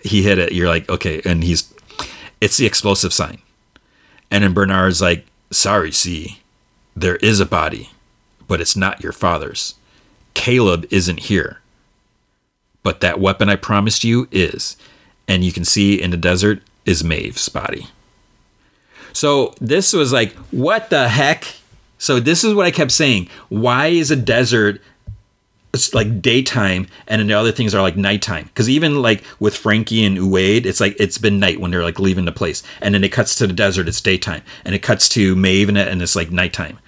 he 0.01 0.23
hit 0.23 0.37
it, 0.37 0.53
you're 0.53 0.69
like, 0.69 0.89
okay. 0.89 1.21
And 1.25 1.43
he's, 1.43 1.73
it's 2.39 2.57
the 2.57 2.65
explosive 2.65 3.11
sign. 3.11 3.39
And 4.31 4.43
then 4.43 4.53
Bernard's 4.53 5.01
like, 5.01 5.25
sorry, 5.51 5.91
see, 5.91 6.39
there 6.95 7.17
is 7.17 7.41
a 7.41 7.45
body, 7.45 7.89
but 8.47 8.61
it's 8.61 8.77
not 8.77 9.03
your 9.03 9.11
father's. 9.11 9.75
Caleb 10.33 10.85
isn't 10.89 11.21
here. 11.21 11.59
But 12.81 13.01
that 13.01 13.19
weapon 13.19 13.49
I 13.49 13.57
promised 13.57 14.05
you 14.05 14.29
is. 14.31 14.77
And 15.27 15.43
you 15.43 15.51
can 15.51 15.65
see 15.65 16.01
in 16.01 16.11
the 16.11 16.17
desert 16.17 16.61
is 16.85 17.03
Maeve's 17.03 17.49
body. 17.49 17.87
So 19.11 19.53
this 19.59 19.91
was 19.91 20.13
like, 20.13 20.31
what 20.51 20.89
the 20.89 21.09
heck? 21.09 21.55
So 21.97 22.19
this 22.19 22.43
is 22.43 22.53
what 22.53 22.65
I 22.65 22.71
kept 22.71 22.91
saying. 22.91 23.29
Why 23.49 23.87
is 23.87 24.11
a 24.11 24.15
desert 24.15 24.81
it's 25.73 25.93
like 25.93 26.21
daytime 26.21 26.87
and 27.07 27.19
then 27.19 27.27
the 27.27 27.33
other 27.33 27.51
things 27.51 27.75
are 27.75 27.81
like 27.81 27.97
nighttime? 27.97 28.45
Because 28.45 28.69
even 28.69 29.01
like 29.01 29.23
with 29.39 29.55
Frankie 29.55 30.03
and 30.05 30.17
Uwade, 30.17 30.65
it's 30.65 30.79
like 30.79 30.95
it's 30.99 31.17
been 31.17 31.39
night 31.39 31.59
when 31.59 31.71
they're 31.71 31.83
like 31.83 31.99
leaving 31.99 32.25
the 32.25 32.31
place. 32.31 32.63
And 32.81 32.93
then 32.93 33.03
it 33.03 33.11
cuts 33.11 33.35
to 33.35 33.47
the 33.47 33.53
desert, 33.53 33.87
it's 33.87 34.01
daytime. 34.01 34.43
And 34.65 34.73
it 34.73 34.79
cuts 34.79 35.09
to 35.09 35.35
Maeve 35.35 35.69
and, 35.69 35.77
and 35.77 36.01
it's 36.01 36.15
like 36.15 36.31
nighttime. 36.31 36.79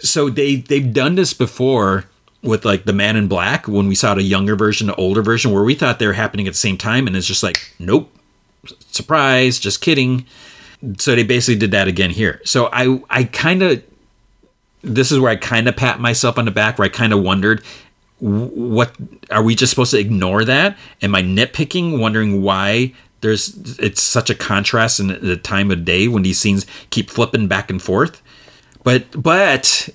So 0.00 0.30
they 0.30 0.56
they've 0.56 0.92
done 0.92 1.14
this 1.14 1.32
before 1.34 2.06
with 2.42 2.64
like 2.64 2.84
the 2.84 2.92
man 2.92 3.16
in 3.16 3.28
black 3.28 3.68
when 3.68 3.86
we 3.86 3.94
saw 3.94 4.14
the 4.14 4.22
younger 4.22 4.56
version, 4.56 4.88
the 4.88 4.94
older 4.96 5.22
version, 5.22 5.52
where 5.52 5.62
we 5.62 5.74
thought 5.74 5.98
they 5.98 6.06
were 6.06 6.12
happening 6.12 6.48
at 6.48 6.54
the 6.54 6.58
same 6.58 6.76
time, 6.76 7.06
and 7.06 7.16
it's 7.16 7.26
just 7.26 7.42
like, 7.42 7.74
nope. 7.78 8.10
Surprise, 8.90 9.58
just 9.58 9.80
kidding. 9.80 10.26
So 10.98 11.14
they 11.14 11.22
basically 11.22 11.58
did 11.58 11.70
that 11.70 11.88
again 11.88 12.10
here. 12.10 12.40
So 12.44 12.68
I 12.72 13.00
I 13.10 13.24
kind 13.24 13.62
of 13.62 13.82
this 14.82 15.12
is 15.12 15.18
where 15.18 15.30
I 15.30 15.36
kind 15.36 15.68
of 15.68 15.76
pat 15.76 16.00
myself 16.00 16.38
on 16.38 16.44
the 16.44 16.50
back, 16.50 16.78
where 16.78 16.86
I 16.86 16.88
kind 16.88 17.12
of 17.12 17.22
wondered, 17.22 17.62
what 18.18 18.94
are 19.30 19.42
we 19.42 19.54
just 19.54 19.70
supposed 19.70 19.90
to 19.92 19.98
ignore 19.98 20.44
that? 20.44 20.76
Am 21.00 21.14
I 21.14 21.22
nitpicking, 21.22 21.98
wondering 21.98 22.42
why 22.42 22.92
there's 23.20 23.78
it's 23.78 24.02
such 24.02 24.30
a 24.30 24.34
contrast 24.34 25.00
in 25.00 25.08
the 25.08 25.36
time 25.36 25.70
of 25.70 25.84
day 25.84 26.08
when 26.08 26.22
these 26.22 26.38
scenes 26.38 26.66
keep 26.90 27.10
flipping 27.10 27.48
back 27.48 27.70
and 27.70 27.82
forth? 27.82 28.22
But 28.84 29.20
but 29.20 29.88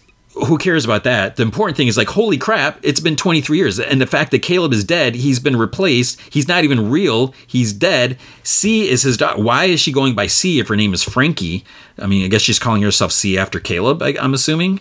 who 0.46 0.58
cares 0.58 0.86
about 0.86 1.04
that? 1.04 1.36
The 1.36 1.44
important 1.44 1.78
thing 1.78 1.88
is 1.88 1.98
like, 1.98 2.10
holy 2.10 2.38
crap, 2.38 2.80
it's 2.84 3.00
been 3.00 3.16
23 3.16 3.58
years. 3.58 3.80
And 3.80 4.00
the 4.00 4.08
fact 4.08 4.32
that 4.32 4.40
Caleb 4.40 4.74
is 4.74 4.84
dead, 4.84 5.16
he's 5.16 5.40
been 5.40 5.56
replaced. 5.56 6.20
He's 6.32 6.48
not 6.48 6.64
even 6.64 6.90
real. 6.90 7.34
He's 7.46 7.74
dead. 7.74 8.18
C 8.44 8.90
is 8.90 9.04
his 9.04 9.18
daughter. 9.18 9.42
Why 9.42 9.66
is 9.66 9.80
she 9.80 9.92
going 9.92 10.16
by 10.16 10.28
C 10.28 10.60
if 10.60 10.68
her 10.68 10.76
name 10.76 10.94
is 10.94 11.04
Frankie? 11.04 11.66
I 12.00 12.08
mean, 12.08 12.24
I 12.24 12.28
guess 12.28 12.42
she's 12.42 12.60
calling 12.60 12.82
herself 12.82 13.12
C 13.12 13.38
after 13.38 13.60
Caleb, 13.60 14.02
I, 14.02 14.16
I'm 14.20 14.34
assuming. 14.34 14.80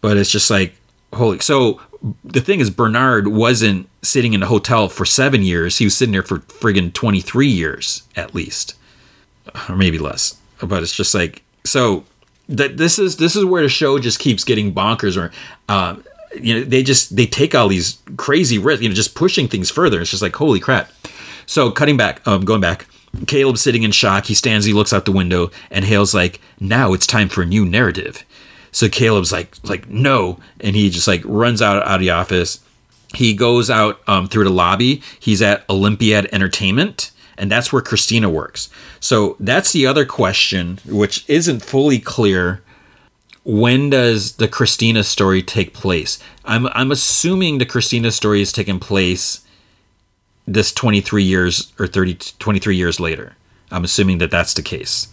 But 0.00 0.16
it's 0.16 0.30
just 0.30 0.50
like, 0.50 0.74
holy. 1.12 1.38
So 1.40 1.80
the 2.24 2.40
thing 2.40 2.60
is, 2.60 2.70
Bernard 2.70 3.28
wasn't 3.28 3.88
sitting 4.02 4.32
in 4.34 4.42
a 4.42 4.46
hotel 4.46 4.88
for 4.88 5.04
seven 5.04 5.42
years. 5.42 5.78
He 5.78 5.84
was 5.84 5.96
sitting 5.96 6.12
there 6.12 6.22
for 6.22 6.38
friggin' 6.38 6.92
23 6.92 7.46
years 7.46 8.02
at 8.16 8.34
least, 8.34 8.74
or 9.68 9.76
maybe 9.76 9.98
less. 9.98 10.38
But 10.60 10.82
it's 10.82 10.94
just 10.94 11.14
like, 11.14 11.42
so 11.64 12.04
that 12.52 12.76
this 12.76 12.98
is 12.98 13.16
this 13.16 13.36
is 13.36 13.44
where 13.44 13.62
the 13.62 13.68
show 13.68 13.98
just 13.98 14.18
keeps 14.18 14.44
getting 14.44 14.72
bonkers 14.72 15.16
or 15.16 15.32
uh, 15.68 15.96
you 16.40 16.54
know 16.54 16.64
they 16.64 16.82
just 16.82 17.16
they 17.16 17.26
take 17.26 17.54
all 17.54 17.68
these 17.68 17.98
crazy 18.16 18.58
risks 18.58 18.82
you 18.82 18.88
know 18.88 18.94
just 18.94 19.14
pushing 19.14 19.48
things 19.48 19.70
further. 19.70 20.00
It's 20.00 20.10
just 20.10 20.22
like 20.22 20.36
holy 20.36 20.60
crap. 20.60 20.90
So 21.46 21.70
cutting 21.70 21.96
back 21.96 22.26
um 22.26 22.44
going 22.44 22.60
back 22.60 22.86
caleb's 23.26 23.60
sitting 23.60 23.82
in 23.82 23.90
shock. 23.90 24.26
He 24.26 24.34
stands 24.34 24.66
he 24.66 24.72
looks 24.72 24.92
out 24.92 25.04
the 25.04 25.12
window 25.12 25.50
and 25.70 25.84
hale's 25.84 26.14
like 26.14 26.40
now 26.60 26.92
it's 26.92 27.06
time 27.06 27.28
for 27.28 27.42
a 27.42 27.46
new 27.46 27.64
narrative. 27.64 28.24
So 28.70 28.88
caleb's 28.88 29.32
like 29.32 29.56
like 29.64 29.88
no. 29.88 30.38
And 30.60 30.76
he 30.76 30.90
just 30.90 31.08
like 31.08 31.22
runs 31.24 31.62
out 31.62 31.82
out 31.82 31.94
of 31.94 32.00
the 32.00 32.10
office. 32.10 32.60
He 33.14 33.34
goes 33.34 33.68
out 33.68 34.00
um, 34.08 34.26
through 34.26 34.44
the 34.44 34.50
lobby. 34.50 35.02
He's 35.20 35.42
at 35.42 35.68
olympiad 35.68 36.28
entertainment 36.32 37.10
and 37.42 37.50
that's 37.50 37.72
where 37.72 37.82
Christina 37.82 38.30
works. 38.30 38.70
So 39.00 39.36
that's 39.40 39.72
the 39.72 39.84
other 39.84 40.06
question, 40.06 40.78
which 40.86 41.28
isn't 41.28 41.64
fully 41.64 41.98
clear 41.98 42.62
when 43.42 43.90
does 43.90 44.36
the 44.36 44.46
Christina 44.46 45.02
story 45.02 45.42
take 45.42 45.74
place? 45.74 46.20
I'm 46.44 46.68
I'm 46.68 46.92
assuming 46.92 47.58
the 47.58 47.66
Christina 47.66 48.12
story 48.12 48.42
is 48.42 48.52
taking 48.52 48.78
place 48.78 49.40
this 50.46 50.72
23 50.72 51.24
years 51.24 51.72
or 51.80 51.88
30 51.88 52.14
23 52.38 52.76
years 52.76 53.00
later. 53.00 53.34
I'm 53.72 53.82
assuming 53.82 54.18
that 54.18 54.30
that's 54.30 54.54
the 54.54 54.62
case. 54.62 55.08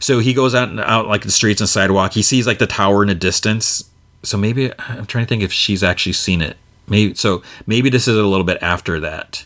So 0.00 0.18
he 0.18 0.34
goes 0.34 0.56
out 0.56 0.70
and 0.70 0.80
out 0.80 1.06
like 1.06 1.22
the 1.22 1.30
streets 1.30 1.60
and 1.60 1.70
sidewalk. 1.70 2.14
He 2.14 2.22
sees 2.22 2.48
like 2.48 2.58
the 2.58 2.66
tower 2.66 3.04
in 3.04 3.10
a 3.10 3.14
distance. 3.14 3.88
So 4.24 4.36
maybe 4.36 4.72
I'm 4.76 5.06
trying 5.06 5.24
to 5.24 5.28
think 5.28 5.44
if 5.44 5.52
she's 5.52 5.84
actually 5.84 6.14
seen 6.14 6.42
it. 6.42 6.56
Maybe 6.88 7.14
so. 7.14 7.44
Maybe 7.64 7.90
this 7.90 8.08
is 8.08 8.16
a 8.16 8.26
little 8.26 8.44
bit 8.44 8.58
after 8.60 8.98
that. 8.98 9.44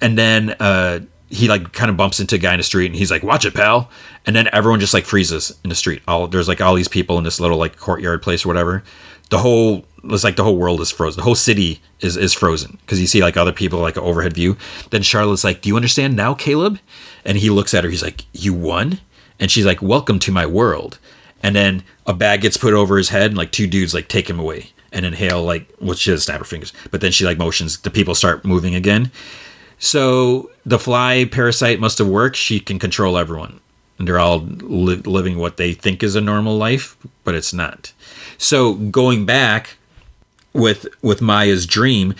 And 0.00 0.16
then 0.16 0.56
uh, 0.60 1.00
he 1.28 1.48
like 1.48 1.72
kind 1.72 1.90
of 1.90 1.96
bumps 1.96 2.20
into 2.20 2.36
a 2.36 2.38
guy 2.38 2.52
in 2.52 2.58
the 2.58 2.64
street, 2.64 2.86
and 2.86 2.96
he's 2.96 3.10
like, 3.10 3.22
"Watch 3.22 3.44
it, 3.44 3.54
pal!" 3.54 3.90
And 4.24 4.34
then 4.34 4.48
everyone 4.52 4.80
just 4.80 4.94
like 4.94 5.04
freezes 5.04 5.56
in 5.64 5.70
the 5.70 5.76
street. 5.76 6.02
All 6.06 6.28
there's 6.28 6.48
like 6.48 6.60
all 6.60 6.74
these 6.74 6.88
people 6.88 7.18
in 7.18 7.24
this 7.24 7.40
little 7.40 7.58
like 7.58 7.76
courtyard 7.76 8.22
place 8.22 8.44
or 8.44 8.48
whatever. 8.48 8.84
The 9.30 9.38
whole 9.38 9.84
it's 10.04 10.24
like 10.24 10.36
the 10.36 10.44
whole 10.44 10.56
world 10.56 10.80
is 10.80 10.90
frozen. 10.90 11.18
The 11.18 11.24
whole 11.24 11.34
city 11.34 11.80
is 12.00 12.16
is 12.16 12.32
frozen 12.32 12.78
because 12.80 13.00
you 13.00 13.06
see 13.06 13.22
like 13.22 13.36
other 13.36 13.52
people 13.52 13.80
like 13.80 13.96
an 13.96 14.04
overhead 14.04 14.34
view. 14.34 14.56
Then 14.90 15.02
Charlotte's 15.02 15.44
like, 15.44 15.62
"Do 15.62 15.68
you 15.68 15.76
understand 15.76 16.14
now, 16.14 16.34
Caleb?" 16.34 16.78
And 17.24 17.38
he 17.38 17.50
looks 17.50 17.74
at 17.74 17.84
her. 17.84 17.90
He's 17.90 18.04
like, 18.04 18.24
"You 18.32 18.54
won." 18.54 19.00
And 19.40 19.50
she's 19.50 19.66
like, 19.66 19.82
"Welcome 19.82 20.18
to 20.20 20.32
my 20.32 20.46
world." 20.46 20.98
And 21.42 21.54
then 21.54 21.82
a 22.06 22.14
bag 22.14 22.40
gets 22.40 22.56
put 22.56 22.72
over 22.72 22.96
his 22.98 23.08
head, 23.08 23.26
and 23.26 23.36
like 23.36 23.52
two 23.52 23.66
dudes 23.66 23.94
like 23.94 24.08
take 24.08 24.30
him 24.30 24.38
away 24.38 24.70
and 24.92 25.04
inhale 25.04 25.42
like 25.42 25.68
well 25.80 25.94
she 25.94 26.10
doesn't 26.10 26.24
snap 26.24 26.38
her 26.38 26.44
fingers, 26.44 26.72
but 26.90 27.00
then 27.00 27.12
she 27.12 27.24
like 27.24 27.38
motions. 27.38 27.78
The 27.78 27.90
people 27.90 28.14
start 28.14 28.44
moving 28.44 28.74
again. 28.74 29.10
So 29.78 30.50
the 30.64 30.78
fly 30.78 31.24
parasite 31.24 31.80
must 31.80 31.98
have 31.98 32.08
worked. 32.08 32.36
She 32.36 32.60
can 32.60 32.78
control 32.78 33.18
everyone. 33.18 33.60
And 33.98 34.06
they're 34.06 34.18
all 34.18 34.40
li- 34.40 34.96
living 34.96 35.38
what 35.38 35.56
they 35.56 35.72
think 35.72 36.02
is 36.02 36.14
a 36.14 36.20
normal 36.20 36.56
life, 36.56 36.96
but 37.24 37.34
it's 37.34 37.52
not. 37.52 37.92
So 38.38 38.74
going 38.74 39.24
back 39.24 39.76
with 40.52 40.86
with 41.02 41.22
Maya's 41.22 41.66
dream, 41.66 42.14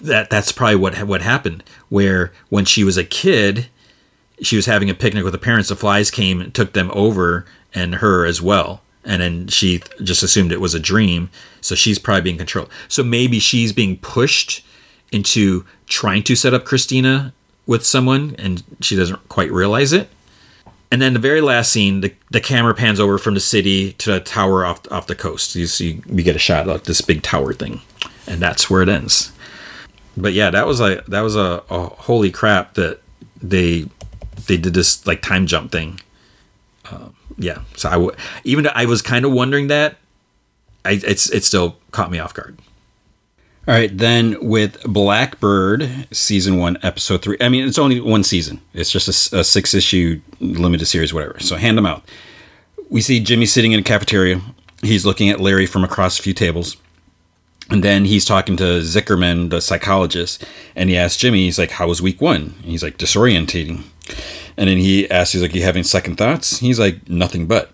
that 0.00 0.30
that's 0.30 0.52
probably 0.52 0.76
what 0.76 1.02
what 1.04 1.22
happened. 1.22 1.64
Where 1.88 2.32
when 2.48 2.64
she 2.64 2.84
was 2.84 2.96
a 2.96 3.04
kid, 3.04 3.68
she 4.40 4.56
was 4.56 4.66
having 4.66 4.90
a 4.90 4.94
picnic 4.94 5.24
with 5.24 5.32
the 5.32 5.38
parents. 5.38 5.68
The 5.68 5.76
flies 5.76 6.10
came 6.10 6.40
and 6.40 6.54
took 6.54 6.72
them 6.72 6.90
over, 6.94 7.44
and 7.74 7.96
her 7.96 8.24
as 8.24 8.40
well. 8.40 8.82
And 9.04 9.22
then 9.22 9.46
she 9.46 9.82
just 10.02 10.22
assumed 10.24 10.50
it 10.50 10.60
was 10.60 10.74
a 10.74 10.80
dream. 10.80 11.30
So 11.60 11.74
she's 11.76 11.98
probably 11.98 12.22
being 12.22 12.38
controlled. 12.38 12.70
So 12.88 13.04
maybe 13.04 13.38
she's 13.38 13.72
being 13.72 13.98
pushed 13.98 14.64
into 15.16 15.64
trying 15.86 16.22
to 16.24 16.36
set 16.36 16.54
up 16.54 16.64
Christina 16.64 17.32
with 17.66 17.84
someone, 17.84 18.36
and 18.38 18.62
she 18.80 18.94
doesn't 18.94 19.28
quite 19.28 19.50
realize 19.50 19.92
it. 19.92 20.08
And 20.92 21.02
then 21.02 21.14
the 21.14 21.18
very 21.18 21.40
last 21.40 21.72
scene, 21.72 22.00
the, 22.00 22.14
the 22.30 22.40
camera 22.40 22.74
pans 22.74 23.00
over 23.00 23.18
from 23.18 23.34
the 23.34 23.40
city 23.40 23.92
to 23.94 24.12
the 24.12 24.20
tower 24.20 24.64
off 24.64 24.80
off 24.92 25.08
the 25.08 25.16
coast. 25.16 25.56
You 25.56 25.66
see, 25.66 26.00
we 26.06 26.22
get 26.22 26.36
a 26.36 26.38
shot 26.38 26.68
of 26.68 26.84
this 26.84 27.00
big 27.00 27.22
tower 27.22 27.52
thing, 27.52 27.80
and 28.28 28.40
that's 28.40 28.70
where 28.70 28.82
it 28.82 28.88
ends. 28.88 29.32
But 30.16 30.32
yeah, 30.32 30.50
that 30.50 30.66
was 30.66 30.80
a 30.80 31.02
that 31.08 31.22
was 31.22 31.34
a, 31.34 31.62
a 31.68 31.88
holy 31.88 32.30
crap 32.30 32.74
that 32.74 33.00
they 33.42 33.86
they 34.46 34.56
did 34.56 34.74
this 34.74 35.04
like 35.06 35.22
time 35.22 35.46
jump 35.46 35.72
thing. 35.72 36.00
Uh, 36.90 37.08
yeah, 37.36 37.62
so 37.74 37.88
I 37.88 37.92
w- 37.92 38.16
even 38.44 38.68
I 38.72 38.86
was 38.86 39.02
kind 39.02 39.24
of 39.24 39.32
wondering 39.32 39.66
that, 39.66 39.96
I 40.84 41.00
it's 41.04 41.28
it 41.30 41.44
still 41.44 41.76
caught 41.90 42.10
me 42.12 42.20
off 42.20 42.32
guard. 42.32 42.58
All 43.68 43.74
right, 43.74 43.96
then 43.96 44.36
with 44.46 44.80
Blackbird 44.84 46.06
season 46.12 46.58
one, 46.58 46.78
episode 46.84 47.22
three. 47.22 47.36
I 47.40 47.48
mean, 47.48 47.66
it's 47.66 47.78
only 47.78 48.00
one 48.00 48.22
season. 48.22 48.60
It's 48.72 48.92
just 48.92 49.32
a, 49.32 49.40
a 49.40 49.42
six 49.44 49.74
issue 49.74 50.20
limited 50.38 50.86
series, 50.86 51.12
whatever. 51.12 51.40
So 51.40 51.56
hand 51.56 51.76
them 51.76 51.84
out. 51.84 52.04
We 52.90 53.00
see 53.00 53.18
Jimmy 53.18 53.44
sitting 53.44 53.72
in 53.72 53.80
a 53.80 53.82
cafeteria. 53.82 54.40
He's 54.82 55.04
looking 55.04 55.30
at 55.30 55.40
Larry 55.40 55.66
from 55.66 55.82
across 55.82 56.16
a 56.16 56.22
few 56.22 56.32
tables. 56.32 56.76
And 57.68 57.82
then 57.82 58.04
he's 58.04 58.24
talking 58.24 58.56
to 58.58 58.62
Zickerman, 58.82 59.50
the 59.50 59.60
psychologist, 59.60 60.44
and 60.76 60.88
he 60.88 60.96
asks 60.96 61.20
Jimmy, 61.20 61.46
he's 61.46 61.58
like, 61.58 61.72
How 61.72 61.88
was 61.88 62.00
week 62.00 62.20
one? 62.20 62.54
And 62.62 62.66
he's 62.66 62.84
like, 62.84 62.98
Disorientating. 62.98 63.82
And 64.56 64.70
then 64.70 64.78
he 64.78 65.10
asks, 65.10 65.32
he's 65.32 65.42
like, 65.42 65.56
You 65.56 65.64
having 65.64 65.82
second 65.82 66.18
thoughts? 66.18 66.58
He's 66.58 66.78
like, 66.78 67.08
Nothing 67.08 67.46
but. 67.46 67.72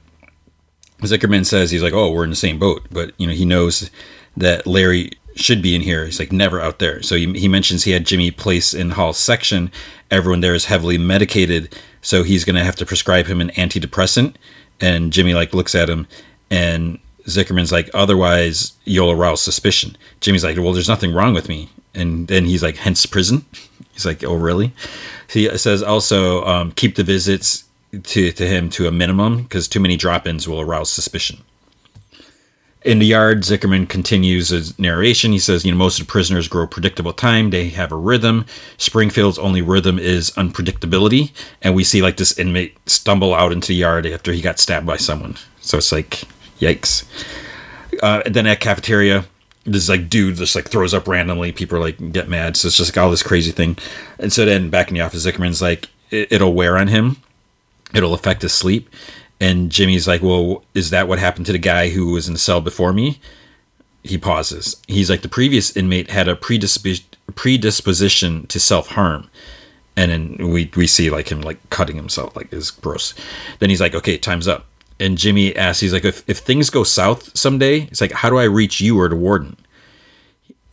Zickerman 1.02 1.44
says, 1.44 1.70
He's 1.70 1.82
like, 1.82 1.92
Oh, 1.92 2.10
we're 2.10 2.24
in 2.24 2.30
the 2.30 2.36
same 2.36 2.58
boat. 2.58 2.86
But, 2.90 3.12
you 3.18 3.26
know, 3.26 3.34
he 3.34 3.44
knows 3.44 3.90
that 4.38 4.66
Larry 4.66 5.10
should 5.34 5.62
be 5.62 5.74
in 5.74 5.82
here. 5.82 6.06
He's 6.06 6.18
like 6.18 6.32
never 6.32 6.60
out 6.60 6.78
there. 6.78 7.02
So 7.02 7.16
he, 7.16 7.32
he 7.32 7.48
mentions 7.48 7.84
he 7.84 7.92
had 7.92 8.06
Jimmy 8.06 8.30
place 8.30 8.74
in 8.74 8.90
Hall's 8.90 9.18
section. 9.18 9.70
Everyone 10.10 10.40
there 10.40 10.54
is 10.54 10.66
heavily 10.66 10.98
medicated, 10.98 11.76
so 12.00 12.22
he's 12.22 12.44
gonna 12.44 12.64
have 12.64 12.76
to 12.76 12.86
prescribe 12.86 13.26
him 13.26 13.40
an 13.40 13.50
antidepressant. 13.50 14.34
And 14.80 15.12
Jimmy 15.12 15.34
like 15.34 15.54
looks 15.54 15.74
at 15.74 15.88
him, 15.88 16.06
and 16.50 16.98
Zickerman's 17.26 17.72
like, 17.72 17.90
otherwise 17.94 18.72
you'll 18.84 19.10
arouse 19.10 19.40
suspicion. 19.40 19.96
Jimmy's 20.20 20.44
like, 20.44 20.56
well, 20.56 20.72
there's 20.72 20.88
nothing 20.88 21.12
wrong 21.12 21.34
with 21.34 21.48
me. 21.48 21.68
And 21.94 22.28
then 22.28 22.46
he's 22.46 22.62
like, 22.62 22.76
hence 22.76 23.04
prison. 23.06 23.44
He's 23.92 24.06
like, 24.06 24.24
oh 24.24 24.34
really? 24.34 24.72
He 25.28 25.54
says 25.58 25.82
also 25.82 26.42
um, 26.46 26.72
keep 26.72 26.96
the 26.96 27.04
visits 27.04 27.64
to 28.04 28.32
to 28.32 28.46
him 28.46 28.70
to 28.70 28.88
a 28.88 28.90
minimum 28.90 29.42
because 29.42 29.68
too 29.68 29.80
many 29.80 29.98
drop-ins 29.98 30.48
will 30.48 30.62
arouse 30.62 30.90
suspicion. 30.90 31.42
In 32.84 32.98
the 32.98 33.06
yard, 33.06 33.42
Zickerman 33.42 33.88
continues 33.88 34.48
his 34.48 34.76
narration. 34.78 35.30
He 35.30 35.38
says, 35.38 35.64
you 35.64 35.70
know, 35.70 35.78
most 35.78 36.00
of 36.00 36.06
the 36.06 36.10
prisoners 36.10 36.48
grow 36.48 36.66
predictable 36.66 37.12
time. 37.12 37.50
They 37.50 37.68
have 37.68 37.92
a 37.92 37.96
rhythm. 37.96 38.44
Springfield's 38.76 39.38
only 39.38 39.62
rhythm 39.62 40.00
is 40.00 40.32
unpredictability. 40.32 41.30
And 41.60 41.76
we 41.76 41.84
see 41.84 42.02
like 42.02 42.16
this 42.16 42.36
inmate 42.36 42.76
stumble 42.88 43.34
out 43.34 43.52
into 43.52 43.68
the 43.68 43.76
yard 43.76 44.04
after 44.06 44.32
he 44.32 44.40
got 44.40 44.58
stabbed 44.58 44.86
by 44.86 44.96
someone. 44.96 45.36
So 45.60 45.78
it's 45.78 45.92
like, 45.92 46.24
yikes. 46.58 47.04
Uh, 48.02 48.22
then 48.26 48.46
at 48.48 48.60
cafeteria, 48.60 49.26
this 49.64 49.88
like 49.88 50.08
dude 50.08 50.36
just 50.36 50.56
like 50.56 50.68
throws 50.68 50.92
up 50.92 51.06
randomly. 51.06 51.52
People 51.52 51.78
are 51.78 51.82
like 51.82 52.12
get 52.12 52.28
mad. 52.28 52.56
So 52.56 52.66
it's 52.66 52.76
just 52.76 52.96
like 52.96 53.02
all 53.02 53.10
this 53.10 53.22
crazy 53.22 53.52
thing. 53.52 53.78
And 54.18 54.32
so 54.32 54.44
then 54.44 54.70
back 54.70 54.88
in 54.88 54.94
the 54.94 55.02
office, 55.02 55.24
Zickerman's 55.24 55.62
like, 55.62 55.88
it, 56.10 56.32
it'll 56.32 56.54
wear 56.54 56.76
on 56.76 56.88
him. 56.88 57.18
It'll 57.94 58.14
affect 58.14 58.42
his 58.42 58.52
sleep. 58.52 58.88
And 59.42 59.72
Jimmy's 59.72 60.06
like, 60.06 60.22
Well, 60.22 60.62
is 60.72 60.90
that 60.90 61.08
what 61.08 61.18
happened 61.18 61.46
to 61.46 61.52
the 61.52 61.58
guy 61.58 61.88
who 61.88 62.12
was 62.12 62.28
in 62.28 62.32
the 62.32 62.38
cell 62.38 62.60
before 62.60 62.92
me? 62.92 63.18
He 64.04 64.16
pauses. 64.16 64.76
He's 64.86 65.10
like, 65.10 65.22
The 65.22 65.28
previous 65.28 65.76
inmate 65.76 66.10
had 66.10 66.28
a 66.28 66.36
predisp- 66.36 67.02
predisposition 67.34 68.46
to 68.46 68.60
self 68.60 68.86
harm. 68.88 69.28
And 69.96 70.10
then 70.12 70.50
we, 70.52 70.70
we 70.76 70.86
see 70.86 71.10
like 71.10 71.30
him 71.30 71.40
like 71.42 71.58
cutting 71.70 71.96
himself, 71.96 72.36
like 72.36 72.52
is 72.52 72.70
gross. 72.70 73.14
Then 73.58 73.68
he's 73.68 73.80
like, 73.80 73.96
Okay, 73.96 74.16
time's 74.16 74.46
up. 74.46 74.64
And 75.00 75.18
Jimmy 75.18 75.56
asks, 75.56 75.80
He's 75.80 75.92
like, 75.92 76.04
If, 76.04 76.22
if 76.30 76.38
things 76.38 76.70
go 76.70 76.84
south 76.84 77.36
someday, 77.36 77.80
it's 77.90 78.00
like, 78.00 78.12
How 78.12 78.30
do 78.30 78.38
I 78.38 78.44
reach 78.44 78.80
you 78.80 78.96
or 79.00 79.08
the 79.08 79.16
warden? 79.16 79.56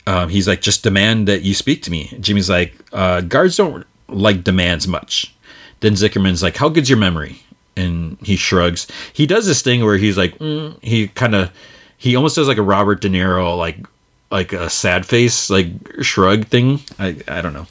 Um, 0.06 0.28
he's 0.28 0.46
like, 0.46 0.60
Just 0.60 0.84
demand 0.84 1.26
that 1.26 1.42
you 1.42 1.54
speak 1.54 1.82
to 1.82 1.90
me. 1.90 2.16
Jimmy's 2.20 2.48
like, 2.48 2.74
uh, 2.92 3.22
Guards 3.22 3.56
don't 3.56 3.84
like 4.06 4.44
demands 4.44 4.86
much. 4.86 5.34
Then 5.80 5.94
Zickerman's 5.94 6.40
like, 6.44 6.58
How 6.58 6.68
good's 6.68 6.88
your 6.88 6.98
memory? 6.98 7.42
And 7.76 8.18
he 8.22 8.36
shrugs. 8.36 8.86
He 9.12 9.26
does 9.26 9.46
this 9.46 9.62
thing 9.62 9.84
where 9.84 9.96
he's 9.96 10.16
like, 10.18 10.38
mm, 10.38 10.82
he 10.82 11.08
kind 11.08 11.34
of, 11.34 11.50
he 11.96 12.16
almost 12.16 12.36
does 12.36 12.48
like 12.48 12.58
a 12.58 12.62
Robert 12.62 13.00
De 13.00 13.08
Niro, 13.08 13.56
like, 13.56 13.78
like 14.30 14.52
a 14.52 14.70
sad 14.70 15.06
face, 15.06 15.50
like 15.50 15.68
shrug 16.00 16.46
thing. 16.46 16.80
I, 16.98 17.16
I 17.26 17.42
don't 17.42 17.52
know. 17.52 17.66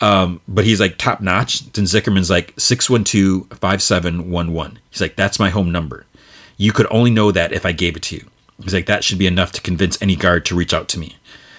Um, 0.00 0.40
but 0.48 0.64
he's 0.64 0.80
like 0.80 0.98
top 0.98 1.20
notch. 1.20 1.60
Then 1.72 1.84
Zickerman's 1.84 2.30
like 2.30 2.54
612 2.58 3.58
5711. 3.58 4.78
He's 4.90 5.00
like, 5.00 5.16
that's 5.16 5.38
my 5.38 5.50
home 5.50 5.70
number. 5.70 6.06
You 6.56 6.72
could 6.72 6.88
only 6.90 7.10
know 7.10 7.30
that 7.30 7.52
if 7.52 7.64
I 7.64 7.72
gave 7.72 7.96
it 7.96 8.02
to 8.04 8.16
you. 8.16 8.26
He's 8.62 8.74
like, 8.74 8.86
that 8.86 9.04
should 9.04 9.18
be 9.18 9.26
enough 9.26 9.52
to 9.52 9.60
convince 9.60 10.00
any 10.02 10.16
guard 10.16 10.44
to 10.46 10.56
reach 10.56 10.74
out 10.74 10.88
to 10.88 10.98
me. 10.98 11.16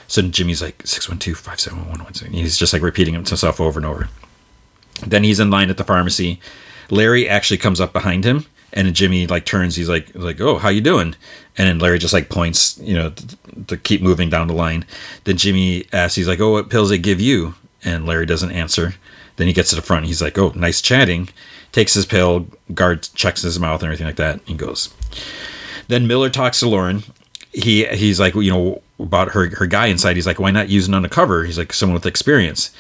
So 0.08 0.22
Jimmy's 0.22 0.62
like, 0.62 0.86
612 0.86 1.38
5711. 1.38 2.34
He's 2.34 2.58
just 2.58 2.74
like 2.74 2.82
repeating 2.82 3.14
himself 3.14 3.62
over 3.62 3.80
and 3.80 3.86
over. 3.86 4.10
Then 5.06 5.24
he's 5.24 5.40
in 5.40 5.50
line 5.50 5.70
at 5.70 5.78
the 5.78 5.84
pharmacy. 5.84 6.40
Larry 6.94 7.28
actually 7.28 7.58
comes 7.58 7.82
up 7.82 7.92
behind 7.92 8.24
him, 8.24 8.46
and 8.72 8.94
Jimmy 8.94 9.28
like 9.28 9.46
turns. 9.46 9.76
He's 9.76 9.90
like, 9.90 10.14
like, 10.14 10.40
oh, 10.40 10.58
how 10.58 10.70
you 10.70 10.82
doing? 10.82 11.16
And 11.58 11.68
then 11.68 11.80
Larry 11.80 12.00
just 12.00 12.14
like 12.14 12.30
points, 12.30 12.78
you 12.80 12.94
know, 12.94 13.10
to, 13.10 13.38
to 13.68 13.78
keep 13.78 14.02
moving 14.02 14.30
down 14.30 14.48
the 14.48 14.54
line. 14.54 14.86
Then 15.24 15.38
Jimmy 15.38 15.86
asks, 15.92 16.16
he's 16.16 16.28
like, 16.28 16.40
oh, 16.40 16.52
what 16.52 16.70
pills 16.70 16.90
they 16.90 16.98
give 16.98 17.20
you? 17.20 17.56
And 17.84 18.06
Larry 18.06 18.26
doesn't 18.26 18.52
answer. 18.52 18.96
Then 19.36 19.48
he 19.48 19.54
gets 19.54 19.72
to 19.72 19.76
the 19.76 19.82
front. 19.82 20.06
He's 20.06 20.22
like, 20.22 20.38
oh, 20.38 20.52
nice 20.56 20.82
chatting. 20.82 21.30
Takes 21.72 21.96
his 21.96 22.06
pill. 22.06 22.48
Guard 22.74 23.10
checks 23.16 23.42
his 23.42 23.60
mouth 23.60 23.82
and 23.82 23.88
everything 23.88 24.08
like 24.08 24.16
that. 24.18 24.40
And 24.48 24.58
goes. 24.60 24.94
Then 25.88 26.08
Miller 26.08 26.30
talks 26.30 26.60
to 26.60 26.70
Lauren. 26.70 27.04
He 27.52 27.86
he's 27.86 28.20
like, 28.20 28.36
you 28.36 28.50
know, 28.52 28.82
about 29.00 29.30
her 29.32 29.50
her 29.56 29.68
guy 29.68 29.88
inside. 29.88 30.16
He's 30.16 30.28
like, 30.28 30.40
why 30.40 30.52
not 30.52 30.70
use 30.70 30.88
an 30.88 30.94
undercover? 30.94 31.44
He's 31.44 31.58
like 31.58 31.74
someone 31.74 31.96
with 31.96 32.06
experience 32.06 32.72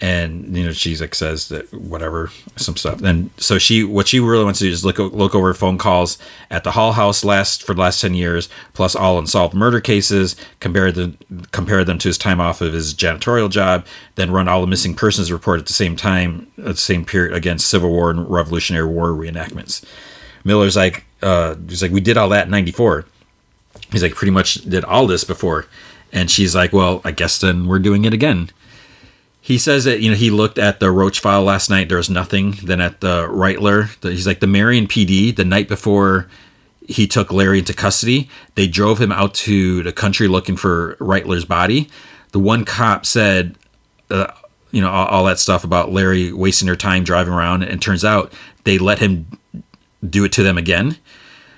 and 0.00 0.56
you 0.56 0.64
know 0.64 0.70
she's 0.70 1.00
like 1.00 1.14
says 1.14 1.48
that 1.48 1.72
whatever 1.74 2.30
some 2.56 2.76
stuff 2.76 3.02
and 3.02 3.30
so 3.36 3.58
she 3.58 3.82
what 3.82 4.06
she 4.06 4.20
really 4.20 4.44
wants 4.44 4.60
to 4.60 4.64
do 4.64 4.70
is 4.70 4.84
look 4.84 4.98
look 4.98 5.34
over 5.34 5.52
phone 5.52 5.76
calls 5.76 6.18
at 6.50 6.62
the 6.62 6.70
hall 6.70 6.92
house 6.92 7.24
last 7.24 7.64
for 7.64 7.74
the 7.74 7.80
last 7.80 8.00
10 8.00 8.14
years 8.14 8.48
plus 8.74 8.94
all 8.94 9.18
unsolved 9.18 9.54
murder 9.54 9.80
cases 9.80 10.36
compare 10.60 10.92
the 10.92 11.12
compare 11.50 11.82
them 11.84 11.98
to 11.98 12.08
his 12.08 12.18
time 12.18 12.40
off 12.40 12.60
of 12.60 12.72
his 12.72 12.94
janitorial 12.94 13.50
job 13.50 13.84
then 14.14 14.30
run 14.30 14.46
all 14.46 14.60
the 14.60 14.68
missing 14.68 14.94
persons 14.94 15.32
report 15.32 15.58
at 15.58 15.66
the 15.66 15.72
same 15.72 15.96
time 15.96 16.46
at 16.58 16.64
the 16.64 16.76
same 16.76 17.04
period 17.04 17.34
against 17.34 17.68
civil 17.68 17.90
war 17.90 18.10
and 18.10 18.30
revolutionary 18.30 18.86
war 18.86 19.08
reenactments 19.08 19.84
miller's 20.44 20.76
like 20.76 21.04
uh, 21.22 21.56
he's 21.68 21.82
like, 21.82 21.90
we 21.90 22.00
did 22.00 22.16
all 22.16 22.28
that 22.30 22.46
in 22.46 22.50
'94. 22.50 23.04
He's 23.90 24.02
like, 24.02 24.14
pretty 24.14 24.30
much 24.30 24.54
did 24.56 24.84
all 24.84 25.06
this 25.06 25.24
before, 25.24 25.66
and 26.12 26.30
she's 26.30 26.54
like, 26.54 26.72
well, 26.72 27.00
I 27.04 27.10
guess 27.10 27.40
then 27.40 27.66
we're 27.66 27.78
doing 27.78 28.04
it 28.04 28.12
again. 28.12 28.50
He 29.48 29.56
says 29.56 29.84
that 29.84 30.02
you 30.02 30.10
know 30.10 30.16
he 30.16 30.28
looked 30.28 30.58
at 30.58 30.78
the 30.78 30.90
Roach 30.90 31.20
file 31.20 31.42
last 31.42 31.70
night. 31.70 31.88
There 31.88 31.96
was 31.96 32.10
nothing. 32.10 32.50
Then 32.62 32.82
at 32.82 33.00
the 33.00 33.26
Reitler, 33.28 33.88
he's 34.02 34.26
like 34.26 34.40
the 34.40 34.46
Marion 34.46 34.86
PD 34.86 35.34
the 35.34 35.42
night 35.46 35.68
before 35.68 36.28
he 36.86 37.06
took 37.06 37.32
Larry 37.32 37.60
into 37.60 37.72
custody. 37.72 38.28
They 38.56 38.68
drove 38.68 39.00
him 39.00 39.10
out 39.10 39.32
to 39.36 39.82
the 39.82 39.90
country 39.90 40.28
looking 40.28 40.58
for 40.58 40.96
Reitler's 40.96 41.46
body. 41.46 41.88
The 42.32 42.38
one 42.38 42.66
cop 42.66 43.06
said, 43.06 43.56
uh, 44.10 44.26
you 44.70 44.82
know, 44.82 44.90
all, 44.90 45.06
all, 45.06 45.24
that 45.24 45.38
stuff 45.38 45.64
about 45.64 45.92
Larry 45.92 46.30
wasting 46.30 46.66
their 46.66 46.76
time 46.76 47.02
driving 47.02 47.32
around, 47.32 47.62
and 47.62 47.80
turns 47.80 48.04
out 48.04 48.30
they 48.64 48.76
let 48.76 48.98
him 48.98 49.38
do 50.06 50.24
it 50.24 50.32
to 50.32 50.42
them 50.42 50.58
again. 50.58 50.98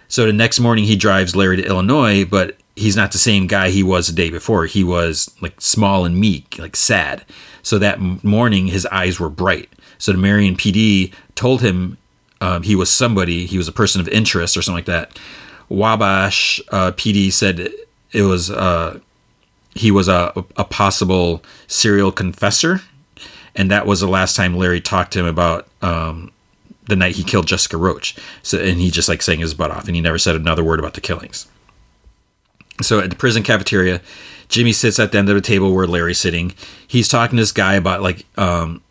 So 0.07 0.27
the 0.27 0.33
next 0.33 0.61
morning 0.61 0.85
he 0.85 0.95
drives 0.95 1.35
Larry 1.35 1.57
to 1.57 1.67
Illinois, 1.67 2.25
but 2.25 2.57
he's 2.81 2.97
not 2.97 3.13
the 3.13 3.19
same 3.19 3.47
guy 3.47 3.69
he 3.69 3.83
was 3.83 4.07
the 4.07 4.13
day 4.15 4.31
before. 4.31 4.65
He 4.65 4.83
was 4.83 5.31
like 5.41 5.61
small 5.61 6.05
and 6.07 6.19
meek, 6.19 6.59
like 6.59 6.75
sad. 6.75 7.25
So 7.63 7.79
that 7.79 8.01
morning 8.25 8.69
his 8.69 8.87
eyes 8.87 9.21
were 9.21 9.29
bright. 9.29 9.69
So 9.99 10.13
the 10.13 10.19
Marion 10.19 10.57
PD 10.57 11.13
told 11.35 11.61
him 11.61 11.99
um, 12.41 12.63
he 12.63 12.75
was 12.75 12.91
somebody, 12.91 13.45
he 13.45 13.59
was 13.59 13.69
a 13.69 13.73
person 13.73 14.01
of 14.01 14.09
interest 14.09 14.57
or 14.57 14.63
something 14.63 14.79
like 14.79 14.87
that. 14.87 15.19
Wabash 15.69 16.61
uh, 16.71 16.93
PD 16.93 17.31
said 17.31 17.71
it 18.13 18.23
was 18.23 18.51
uh, 18.51 18.99
he 19.75 19.91
was 19.91 20.09
a, 20.09 20.33
a 20.57 20.65
possible 20.65 21.45
serial 21.67 22.11
confessor, 22.11 22.81
and 23.55 23.71
that 23.71 23.87
was 23.87 24.01
the 24.01 24.09
last 24.09 24.35
time 24.35 24.57
Larry 24.57 24.81
talked 24.81 25.13
to 25.13 25.21
him 25.21 25.27
about 25.27 25.69
um, 25.83 26.33
the 26.89 26.97
night 26.97 27.17
he 27.17 27.23
killed 27.23 27.47
Jessica 27.47 27.77
Roach. 27.77 28.17
So 28.43 28.59
and 28.59 28.81
he 28.81 28.91
just 28.91 29.09
like 29.09 29.23
sang 29.23 29.39
his 29.39 29.55
butt 29.55 29.71
off, 29.71 29.87
and 29.87 29.95
he 29.95 30.01
never 30.01 30.19
said 30.19 30.35
another 30.35 30.65
word 30.65 30.81
about 30.81 30.95
the 30.95 31.01
killings. 31.01 31.47
So 32.83 33.01
at 33.01 33.11
the 33.11 33.17
prison 33.17 33.43
cafeteria, 33.43 34.01
Jimmy 34.49 34.73
sits 34.73 34.99
at 34.99 35.13
the 35.13 35.19
end 35.19 35.29
of 35.29 35.35
the 35.35 35.41
table 35.41 35.73
where 35.75 35.87
Larry's 35.87 36.19
sitting. 36.19 36.53
He's 36.87 37.09
talking 37.09 37.37
to 37.37 37.43
this 37.43 37.53
guy 37.53 37.75
about 37.75 38.03
like 38.03 38.27
um, 38.37 38.83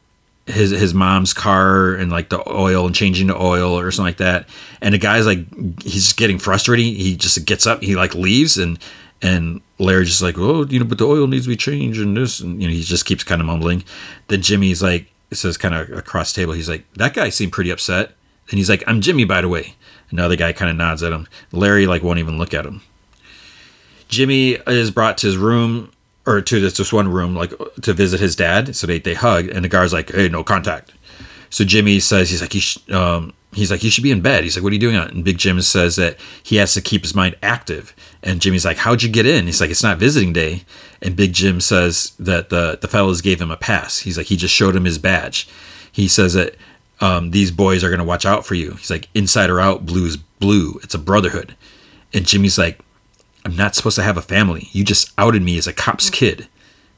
his 0.50 0.72
his 0.72 0.94
mom's 0.94 1.34
car 1.34 1.94
and 1.94 2.12
like 2.12 2.30
the 2.30 2.48
oil 2.50 2.86
and 2.86 2.96
changing 2.96 3.28
the 3.28 3.38
oil 3.38 3.78
or 3.78 3.92
something 3.92 4.08
like 4.08 4.18
that. 4.18 4.48
And 4.82 4.94
the 4.94 4.98
guy's 4.98 5.26
like 5.26 5.40
he's 5.84 6.06
just 6.06 6.18
getting 6.18 6.40
frustrated. 6.40 6.86
He 6.86 7.16
just 7.16 7.46
gets 7.46 7.68
up, 7.68 7.84
he 7.84 7.96
like 7.96 8.16
leaves 8.16 8.58
and 8.58 8.80
and 9.22 9.62
Larry's 9.80 10.10
just 10.10 10.22
like, 10.22 10.38
oh, 10.38 10.66
you 10.66 10.80
know, 10.80 10.86
but 10.86 10.98
the 10.98 11.08
oil 11.08 11.28
needs 11.28 11.44
to 11.44 11.50
be 11.50 11.58
changed 11.58 12.00
and 12.00 12.16
this 12.16 12.40
and 12.40 12.62
you 12.62 12.68
know, 12.68 12.74
he 12.74 12.82
just 12.82 13.06
keeps 13.06 13.24
kind 13.24 13.42
of 13.42 13.48
mumbling. 13.48 13.84
Then 14.28 14.42
Jimmy's 14.42 14.82
like 14.82 15.08
says 15.32 15.58
kind 15.58 15.76
of 15.76 15.92
across 15.92 16.34
the 16.34 16.42
table, 16.42 16.54
he's 16.54 16.70
like, 16.70 16.92
That 16.94 17.14
guy 17.14 17.30
seemed 17.30 17.52
pretty 17.52 17.70
upset. 17.70 18.14
And 18.50 18.58
he's 18.58 18.70
like, 18.70 18.84
I'm 18.88 19.02
Jimmy, 19.02 19.26
by 19.26 19.42
the 19.42 19.50
way. 19.50 19.76
Another 20.10 20.36
guy 20.36 20.54
kind 20.54 20.72
of 20.72 20.78
nods 20.78 21.04
at 21.04 21.14
him. 21.14 21.28
Larry 21.52 21.86
like 21.86 22.02
won't 22.02 22.18
even 22.18 22.40
look 22.40 22.54
at 22.54 22.66
him. 22.66 22.82
Jimmy 24.10 24.58
is 24.68 24.92
brought 24.92 25.18
to 25.20 25.28
his 25.28 25.38
room 25.38 25.92
or 26.26 26.42
to 26.42 26.60
this, 26.60 26.78
this 26.78 26.92
one 26.92 27.08
room, 27.08 27.36
like 27.36 27.54
to 27.82 27.94
visit 27.94 28.20
his 28.20 28.36
dad. 28.36 28.76
So 28.76 28.86
they, 28.86 29.00
they 29.00 29.14
hug, 29.14 29.48
and 29.48 29.64
the 29.64 29.70
guard's 29.70 29.94
like, 29.94 30.12
"Hey, 30.12 30.28
no 30.28 30.44
contact." 30.44 30.92
So 31.50 31.64
Jimmy 31.64 32.00
says 32.00 32.30
he's 32.30 32.42
like 32.42 32.54
he 32.54 32.60
sh- 32.60 32.90
um, 32.92 33.34
he's 33.54 33.72
like 33.72 33.84
you 33.84 33.90
should 33.90 34.04
be 34.04 34.12
in 34.12 34.22
bed. 34.22 34.44
He's 34.44 34.56
like, 34.56 34.64
"What 34.64 34.72
are 34.72 34.76
you 34.76 34.80
doing?" 34.80 34.96
And 34.96 35.24
Big 35.24 35.38
Jim 35.38 35.62
says 35.62 35.96
that 35.96 36.18
he 36.44 36.58
has 36.58 36.74
to 36.74 36.82
keep 36.82 37.04
his 37.04 37.16
mind 37.16 37.36
active. 37.42 37.96
And 38.22 38.42
Jimmy's 38.42 38.66
like, 38.66 38.78
"How'd 38.78 39.02
you 39.02 39.10
get 39.10 39.26
in?" 39.26 39.46
He's 39.46 39.62
like, 39.62 39.72
"It's 39.72 39.84
not 39.84 39.98
visiting 39.98 40.34
day." 40.34 40.64
And 41.02 41.16
Big 41.16 41.34
Jim 41.34 41.62
says 41.62 42.14
that 42.20 42.50
the 42.50 42.78
the 42.80 42.88
fellows 42.88 43.22
gave 43.22 43.42
him 43.42 43.52
a 43.52 43.58
pass. 43.58 44.00
He's 44.00 44.18
like, 44.18 44.28
he 44.28 44.36
just 44.36 44.54
showed 44.54 44.76
him 44.76 44.86
his 44.86 44.98
badge. 44.98 45.48
He 45.92 46.08
says 46.08 46.34
that 46.34 46.56
um, 47.02 47.32
these 47.32 47.52
boys 47.52 47.84
are 47.84 47.90
gonna 47.90 48.04
watch 48.04 48.26
out 48.26 48.46
for 48.46 48.56
you. 48.56 48.72
He's 48.72 48.92
like, 48.92 49.08
inside 49.14 49.50
or 49.50 49.60
out, 49.60 49.86
blue 49.86 50.06
is 50.06 50.18
blue. 50.18 50.80
It's 50.84 50.94
a 50.94 51.00
brotherhood. 51.00 51.56
And 52.14 52.26
Jimmy's 52.26 52.58
like, 52.58 52.80
I'm 53.46 53.56
not 53.56 53.76
supposed 53.76 53.96
to 53.96 54.04
have 54.04 54.18
a 54.18 54.22
family. 54.22 54.70
You 54.72 54.84
just 54.84 55.12
outed 55.18 55.42
me 55.42 55.58
as 55.58 55.68
a 55.68 55.74
cop's 55.74 56.10
kid. 56.10 56.48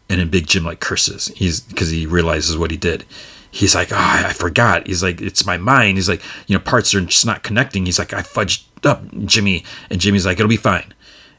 And 0.10 0.20
then 0.20 0.30
Big 0.30 0.48
Jim 0.48 0.66
like 0.66 0.80
curses. 0.80 1.28
He's 1.36 1.62
because 1.62 1.90
he 1.90 2.06
realizes 2.06 2.58
what 2.58 2.72
he 2.72 2.78
did. 2.78 3.06
He's 3.50 3.76
like, 3.76 3.92
oh, 3.92 3.96
I 3.98 4.34
forgot. 4.34 4.88
He's 4.88 5.04
like, 5.04 5.22
it's 5.22 5.46
my 5.46 5.58
mind. 5.58 5.98
He's 5.98 6.10
like, 6.10 6.22
you 6.48 6.56
know, 6.56 6.64
parts 6.64 6.94
are 6.94 7.02
just 7.02 7.26
not 7.26 7.44
connecting. 7.44 7.86
He's 7.86 8.00
like, 8.00 8.14
I 8.14 8.22
fudged 8.22 8.66
up 8.86 9.04
Jimmy. 9.26 9.64
And 9.90 10.02
Jimmy's 10.02 10.26
like, 10.26 10.40
it'll 10.40 10.50
be 10.50 10.58
fine. 10.58 10.94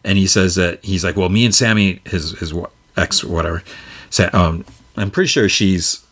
And 0.04 0.18
he 0.18 0.26
says 0.26 0.54
that 0.56 0.84
he's 0.84 1.04
like, 1.04 1.16
well, 1.16 1.28
me 1.28 1.44
and 1.44 1.54
Sammy, 1.54 2.00
his 2.04 2.38
his 2.38 2.54
ex, 2.96 3.24
whatever. 3.24 3.62
Um, 4.32 4.64
I'm 4.96 5.10
pretty 5.10 5.28
sure 5.28 5.48
she's 5.48 6.04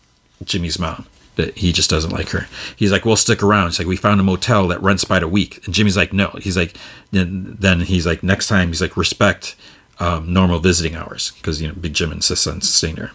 Jimmy's 0.45 0.79
mom 0.79 1.07
that 1.41 1.59
he 1.59 1.73
just 1.73 1.91
doesn't 1.91 2.12
like 2.12 2.31
her. 2.31 2.47
He's 2.77 2.93
like, 2.93 3.05
"We'll 3.05 3.17
stick 3.17 3.43
around." 3.43 3.69
It's 3.69 3.79
like, 3.79 3.89
"We 3.89 3.97
found 3.97 4.21
a 4.21 4.25
motel 4.25 4.69
that 4.69 4.83
rents 4.83 5.05
by 5.05 5.19
the 5.19 5.29
week." 5.29 5.65
And 5.65 5.75
Jimmy's 5.75 5.97
like, 5.97 6.12
"No." 6.12 6.31
He's 6.41 6.57
like, 6.57 6.77
then, 7.11 7.57
then 7.59 7.81
he's 7.81 8.07
like, 8.07 8.23
"Next 8.23 8.49
time," 8.49 8.69
he's 8.69 8.83
like, 8.83 8.97
"Respect 8.97 9.57
um, 9.99 10.33
normal 10.33 10.59
visiting 10.59 10.97
hours," 10.97 11.33
because 11.37 11.61
you 11.61 11.69
know 11.69 11.75
Big 11.75 11.95
Jim 11.95 12.12
insists 12.12 12.47
on 12.47 12.61
staying 12.61 12.97
there. 12.97 13.12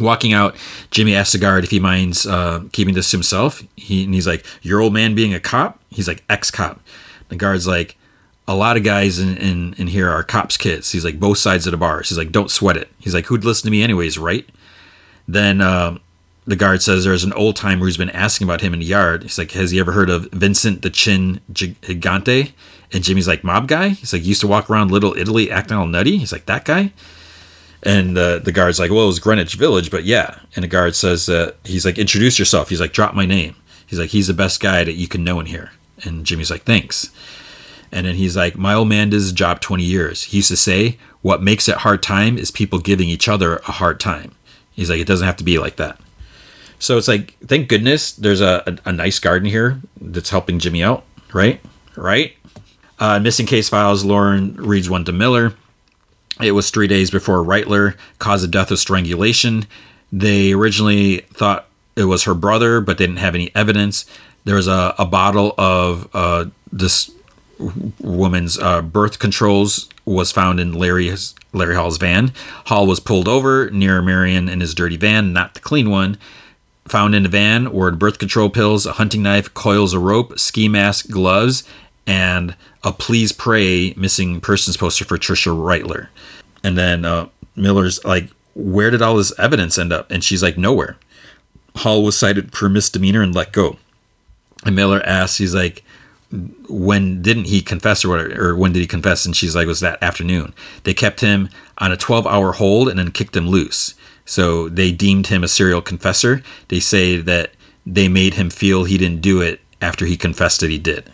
Walking 0.00 0.32
out, 0.32 0.56
Jimmy 0.90 1.14
asks 1.14 1.32
the 1.32 1.38
guard 1.38 1.64
if 1.64 1.70
he 1.70 1.78
minds 1.78 2.26
uh, 2.26 2.62
keeping 2.72 2.94
this 2.94 3.10
to 3.10 3.16
himself. 3.16 3.62
He, 3.76 4.04
and 4.04 4.14
he's 4.14 4.26
like, 4.26 4.46
"Your 4.62 4.80
old 4.80 4.94
man 4.94 5.14
being 5.14 5.34
a 5.34 5.40
cop?" 5.40 5.80
He's 5.90 6.08
like, 6.08 6.24
"Ex-cop." 6.28 6.80
The 7.28 7.36
guard's 7.36 7.66
like, 7.66 7.96
"A 8.48 8.54
lot 8.54 8.76
of 8.76 8.84
guys 8.84 9.18
in, 9.18 9.36
in, 9.36 9.74
in 9.74 9.88
here 9.88 10.08
are 10.08 10.22
cops' 10.22 10.56
kids." 10.56 10.92
He's 10.92 11.04
like, 11.04 11.20
"Both 11.20 11.38
sides 11.38 11.66
of 11.66 11.72
the 11.72 11.76
bars." 11.76 12.08
He's 12.08 12.18
like, 12.18 12.32
"Don't 12.32 12.50
sweat 12.50 12.76
it." 12.76 12.88
He's 12.98 13.14
like, 13.14 13.26
"Who'd 13.26 13.44
listen 13.44 13.66
to 13.66 13.70
me 13.70 13.82
anyways, 13.82 14.16
right?" 14.18 14.48
Then 15.28 15.60
um, 15.60 16.00
the 16.44 16.56
guard 16.56 16.82
says 16.82 17.04
there's 17.04 17.24
an 17.24 17.32
old 17.34 17.56
timer 17.56 17.84
who's 17.84 17.96
been 17.96 18.10
asking 18.10 18.46
about 18.46 18.60
him 18.60 18.74
in 18.74 18.80
the 18.80 18.86
yard. 18.86 19.22
He's 19.22 19.38
like, 19.38 19.52
has 19.52 19.70
he 19.70 19.78
ever 19.78 19.92
heard 19.92 20.10
of 20.10 20.28
Vincent 20.32 20.82
the 20.82 20.90
Chin 20.90 21.40
Gigante? 21.52 22.52
And 22.92 23.04
Jimmy's 23.04 23.28
like, 23.28 23.44
mob 23.44 23.68
guy? 23.68 23.90
He's 23.90 24.12
like, 24.12 24.24
used 24.24 24.40
to 24.40 24.48
walk 24.48 24.68
around 24.68 24.90
Little 24.90 25.16
Italy 25.16 25.50
acting 25.50 25.76
all 25.76 25.86
nutty. 25.86 26.18
He's 26.18 26.32
like, 26.32 26.46
that 26.46 26.64
guy? 26.64 26.92
And 27.84 28.16
uh, 28.18 28.38
the 28.38 28.52
guard's 28.52 28.78
like, 28.78 28.90
well, 28.90 29.04
it 29.04 29.06
was 29.06 29.18
Greenwich 29.18 29.54
Village, 29.54 29.90
but 29.90 30.04
yeah. 30.04 30.38
And 30.54 30.62
the 30.62 30.68
guard 30.68 30.94
says, 30.94 31.28
uh, 31.28 31.52
he's 31.64 31.84
like, 31.84 31.98
introduce 31.98 32.38
yourself. 32.38 32.68
He's 32.68 32.80
like, 32.80 32.92
drop 32.92 33.14
my 33.14 33.26
name. 33.26 33.56
He's 33.86 33.98
like, 33.98 34.10
he's 34.10 34.26
the 34.26 34.34
best 34.34 34.60
guy 34.60 34.84
that 34.84 34.94
you 34.94 35.08
can 35.08 35.24
know 35.24 35.40
in 35.40 35.46
here. 35.46 35.72
And 36.04 36.26
Jimmy's 36.26 36.50
like, 36.50 36.62
thanks. 36.62 37.10
And 37.90 38.06
then 38.06 38.14
he's 38.14 38.36
like, 38.36 38.56
my 38.56 38.74
old 38.74 38.88
man 38.88 39.10
did 39.10 39.16
his 39.16 39.32
job 39.32 39.60
20 39.60 39.82
years. 39.82 40.24
He 40.24 40.38
used 40.38 40.48
to 40.48 40.56
say, 40.56 40.98
what 41.20 41.42
makes 41.42 41.68
it 41.68 41.78
hard 41.78 42.02
time 42.02 42.38
is 42.38 42.50
people 42.50 42.78
giving 42.78 43.08
each 43.08 43.28
other 43.28 43.56
a 43.56 43.72
hard 43.72 44.00
time. 44.00 44.34
He's 44.72 44.90
like, 44.90 45.00
it 45.00 45.06
doesn't 45.06 45.26
have 45.26 45.36
to 45.36 45.44
be 45.44 45.58
like 45.58 45.76
that. 45.76 46.00
So 46.82 46.98
it's 46.98 47.06
like, 47.06 47.36
thank 47.46 47.68
goodness 47.68 48.10
there's 48.10 48.40
a, 48.40 48.64
a, 48.66 48.88
a 48.88 48.92
nice 48.92 49.20
garden 49.20 49.48
here 49.48 49.80
that's 50.00 50.30
helping 50.30 50.58
Jimmy 50.58 50.82
out, 50.82 51.04
right? 51.32 51.60
Right? 51.94 52.34
Uh, 52.98 53.20
missing 53.20 53.46
case 53.46 53.68
files, 53.68 54.04
Lauren 54.04 54.56
reads 54.56 54.90
one 54.90 55.04
to 55.04 55.12
Miller. 55.12 55.54
It 56.40 56.50
was 56.52 56.70
three 56.70 56.88
days 56.88 57.08
before 57.08 57.44
Reitler 57.44 57.96
caused 58.18 58.42
the 58.42 58.48
death 58.48 58.72
of 58.72 58.80
strangulation. 58.80 59.64
They 60.10 60.54
originally 60.54 61.18
thought 61.32 61.68
it 61.94 62.06
was 62.06 62.24
her 62.24 62.34
brother, 62.34 62.80
but 62.80 62.98
they 62.98 63.06
didn't 63.06 63.20
have 63.20 63.36
any 63.36 63.54
evidence. 63.54 64.04
There 64.42 64.56
was 64.56 64.66
a, 64.66 64.92
a 64.98 65.06
bottle 65.06 65.54
of 65.56 66.08
uh, 66.12 66.46
this 66.72 67.12
woman's 68.00 68.58
uh, 68.58 68.82
birth 68.82 69.20
controls 69.20 69.88
was 70.04 70.32
found 70.32 70.58
in 70.58 70.72
Larry's 70.72 71.36
Larry 71.52 71.76
Hall's 71.76 71.98
van. 71.98 72.32
Hall 72.66 72.88
was 72.88 72.98
pulled 72.98 73.28
over 73.28 73.70
near 73.70 74.02
Marion 74.02 74.48
in 74.48 74.58
his 74.58 74.74
dirty 74.74 74.96
van, 74.96 75.32
not 75.32 75.54
the 75.54 75.60
clean 75.60 75.88
one. 75.88 76.18
Found 76.88 77.14
in 77.14 77.22
the 77.22 77.28
van 77.28 77.72
were 77.72 77.90
birth 77.92 78.18
control 78.18 78.50
pills, 78.50 78.86
a 78.86 78.92
hunting 78.92 79.22
knife, 79.22 79.52
coils 79.54 79.94
of 79.94 80.02
rope, 80.02 80.38
ski 80.38 80.68
mask, 80.68 81.08
gloves, 81.08 81.64
and 82.06 82.56
a 82.82 82.92
please 82.92 83.32
pray 83.32 83.94
missing 83.96 84.40
persons 84.40 84.76
poster 84.76 85.04
for 85.04 85.16
Tricia 85.16 85.56
Reitler. 85.56 86.08
And 86.64 86.76
then 86.76 87.04
uh, 87.04 87.28
Miller's 87.54 88.04
like, 88.04 88.30
where 88.54 88.90
did 88.90 89.02
all 89.02 89.16
this 89.16 89.38
evidence 89.38 89.78
end 89.78 89.92
up? 89.92 90.10
And 90.10 90.22
she's 90.22 90.42
like, 90.42 90.58
nowhere. 90.58 90.96
Hall 91.76 92.02
was 92.02 92.18
cited 92.18 92.54
for 92.54 92.68
misdemeanor 92.68 93.22
and 93.22 93.34
let 93.34 93.52
go. 93.52 93.76
And 94.64 94.76
Miller 94.76 95.02
asks, 95.04 95.38
he's 95.38 95.54
like, 95.54 95.84
when 96.68 97.22
didn't 97.22 97.44
he 97.44 97.60
confess 97.60 98.04
or 98.04 98.08
whatever, 98.08 98.50
or 98.50 98.56
when 98.56 98.72
did 98.72 98.80
he 98.80 98.86
confess? 98.86 99.26
And 99.26 99.36
she's 99.36 99.54
like, 99.54 99.66
was 99.66 99.80
that 99.80 100.02
afternoon. 100.02 100.54
They 100.84 100.94
kept 100.94 101.20
him 101.20 101.48
on 101.78 101.92
a 101.92 101.96
12 101.96 102.26
hour 102.26 102.52
hold 102.52 102.88
and 102.88 102.98
then 102.98 103.10
kicked 103.10 103.36
him 103.36 103.48
loose. 103.48 103.94
So 104.32 104.70
they 104.70 104.92
deemed 104.92 105.26
him 105.26 105.44
a 105.44 105.48
serial 105.48 105.82
confessor. 105.82 106.42
They 106.68 106.80
say 106.80 107.18
that 107.18 107.50
they 107.84 108.08
made 108.08 108.32
him 108.32 108.48
feel 108.48 108.84
he 108.84 108.96
didn't 108.96 109.20
do 109.20 109.42
it 109.42 109.60
after 109.82 110.06
he 110.06 110.16
confessed 110.16 110.60
that 110.60 110.70
he 110.70 110.78
did. 110.78 111.10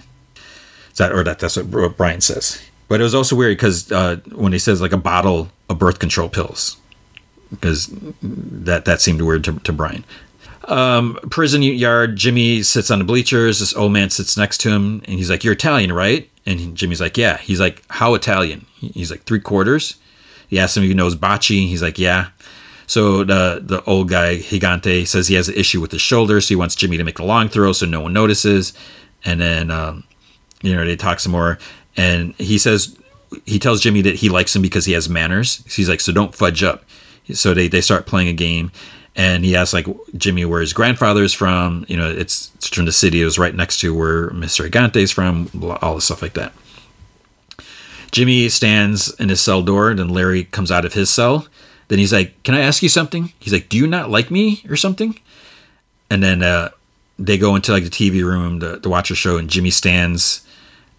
Is 0.92 0.98
that 0.98 1.10
or 1.10 1.24
that 1.24 1.40
that's 1.40 1.56
what 1.56 1.96
Brian 1.96 2.20
says. 2.20 2.62
But 2.86 3.00
it 3.00 3.02
was 3.02 3.16
also 3.16 3.34
weird 3.34 3.56
because 3.56 3.90
uh, 3.90 4.18
when 4.36 4.52
he 4.52 4.60
says 4.60 4.80
like 4.80 4.92
a 4.92 4.96
bottle 4.96 5.50
of 5.68 5.80
birth 5.80 5.98
control 5.98 6.28
pills, 6.28 6.76
because 7.50 7.90
that 8.22 8.84
that 8.84 9.00
seemed 9.00 9.20
weird 9.20 9.42
to, 9.44 9.58
to 9.58 9.72
Brian. 9.72 10.04
Um, 10.66 11.18
prison 11.28 11.60
yard. 11.62 12.14
Jimmy 12.14 12.62
sits 12.62 12.88
on 12.88 13.00
the 13.00 13.04
bleachers. 13.04 13.58
This 13.58 13.74
old 13.74 13.90
man 13.90 14.10
sits 14.10 14.36
next 14.36 14.58
to 14.58 14.70
him, 14.70 15.02
and 15.06 15.18
he's 15.18 15.28
like, 15.28 15.42
"You're 15.42 15.54
Italian, 15.54 15.92
right?" 15.92 16.30
And 16.46 16.76
Jimmy's 16.76 17.00
like, 17.00 17.18
"Yeah." 17.18 17.38
He's 17.38 17.58
like, 17.58 17.82
"How 17.88 18.14
Italian?" 18.14 18.64
He's 18.76 19.10
like, 19.10 19.24
three 19.24 19.40
quarters." 19.40 19.96
He 20.46 20.58
asks 20.58 20.76
him 20.76 20.84
if 20.84 20.88
he 20.88 20.94
knows 20.94 21.16
bocce. 21.16 21.66
He's 21.66 21.82
like, 21.82 21.98
"Yeah." 21.98 22.28
So 22.88 23.22
the 23.22 23.60
the 23.62 23.84
old 23.84 24.08
guy 24.08 24.38
Gigante 24.38 25.06
says 25.06 25.28
he 25.28 25.34
has 25.34 25.48
an 25.48 25.54
issue 25.54 25.80
with 25.80 25.92
his 25.92 26.00
shoulder, 26.00 26.40
so 26.40 26.48
he 26.48 26.56
wants 26.56 26.74
Jimmy 26.74 26.96
to 26.96 27.04
make 27.04 27.18
a 27.18 27.24
long 27.24 27.48
throw 27.48 27.72
so 27.72 27.86
no 27.86 28.00
one 28.00 28.14
notices. 28.14 28.72
And 29.24 29.40
then 29.40 29.70
um, 29.70 30.04
you 30.62 30.74
know, 30.74 30.84
they 30.84 30.96
talk 30.96 31.20
some 31.20 31.32
more, 31.32 31.58
and 31.96 32.34
he 32.36 32.58
says 32.58 32.98
he 33.44 33.58
tells 33.58 33.82
Jimmy 33.82 34.00
that 34.02 34.16
he 34.16 34.30
likes 34.30 34.56
him 34.56 34.62
because 34.62 34.86
he 34.86 34.94
has 34.94 35.08
manners. 35.08 35.62
He's 35.72 35.88
like, 35.88 36.00
so 36.00 36.12
don't 36.12 36.34
fudge 36.34 36.62
up. 36.62 36.84
So 37.34 37.52
they 37.52 37.68
they 37.68 37.82
start 37.82 38.06
playing 38.06 38.28
a 38.28 38.32
game, 38.32 38.72
and 39.14 39.44
he 39.44 39.54
asks 39.54 39.74
like 39.74 39.86
Jimmy 40.16 40.46
where 40.46 40.62
his 40.62 40.72
grandfather 40.72 41.22
is 41.22 41.34
from. 41.34 41.84
You 41.88 41.98
know, 41.98 42.10
it's, 42.10 42.50
from 42.68 42.86
the 42.86 42.92
city. 42.92 43.20
It 43.20 43.26
was 43.26 43.38
right 43.38 43.54
next 43.54 43.80
to 43.80 43.94
where 43.94 44.30
Mr. 44.30 44.66
Gigante 44.66 44.96
is 44.96 45.12
from. 45.12 45.50
All 45.82 45.96
the 45.96 46.00
stuff 46.00 46.22
like 46.22 46.34
that. 46.34 46.54
Jimmy 48.12 48.48
stands 48.48 49.10
in 49.20 49.28
his 49.28 49.42
cell 49.42 49.60
door, 49.60 49.90
and 49.90 49.98
then 49.98 50.08
Larry 50.08 50.44
comes 50.44 50.70
out 50.70 50.86
of 50.86 50.94
his 50.94 51.10
cell. 51.10 51.46
Then 51.88 51.98
he's 51.98 52.12
like, 52.12 52.42
"Can 52.42 52.54
I 52.54 52.60
ask 52.60 52.82
you 52.82 52.88
something?" 52.88 53.32
He's 53.38 53.52
like, 53.52 53.68
"Do 53.68 53.76
you 53.76 53.86
not 53.86 54.10
like 54.10 54.30
me 54.30 54.62
or 54.68 54.76
something?" 54.76 55.18
And 56.10 56.22
then 56.22 56.42
uh, 56.42 56.70
they 57.18 57.36
go 57.36 57.54
into 57.56 57.72
like 57.72 57.84
the 57.84 57.90
TV 57.90 58.24
room 58.24 58.60
to, 58.60 58.78
to 58.80 58.88
watch 58.88 59.10
a 59.10 59.14
show, 59.14 59.36
and 59.36 59.50
Jimmy 59.50 59.70
stands, 59.70 60.46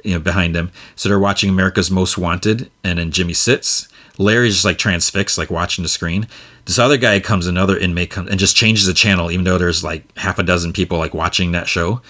you 0.04 0.14
know, 0.14 0.20
behind 0.20 0.56
him. 0.56 0.72
So 0.96 1.10
they're 1.10 1.20
watching 1.20 1.50
America's 1.50 1.90
Most 1.90 2.18
Wanted, 2.18 2.70
and 2.84 3.00
then 3.00 3.12
Jimmy 3.12 3.34
sits. 3.34 3.88
Larry's 4.18 4.56
just 4.56 4.66
like 4.66 4.78
transfixed, 4.78 5.38
like 5.38 5.50
watching 5.50 5.84
the 5.84 5.90
screen. 5.90 6.28
This 6.66 6.78
other 6.78 6.98
guy 6.98 7.20
comes, 7.20 7.48
another 7.48 7.78
inmate 7.78 8.12
comes, 8.12 8.30
and 8.30 8.40
just 8.40 8.56
changes 8.56 8.86
the 8.86 8.94
channel, 8.94 9.32
even 9.32 9.46
though 9.46 9.58
there's 9.58 9.84
like 9.84 10.18
half 10.18 10.38
a 10.38 10.44
dozen 10.44 10.74
people 10.74 10.98
like 10.98 11.14
watching 11.14 11.54
that 11.54 11.68
show. 11.68 12.02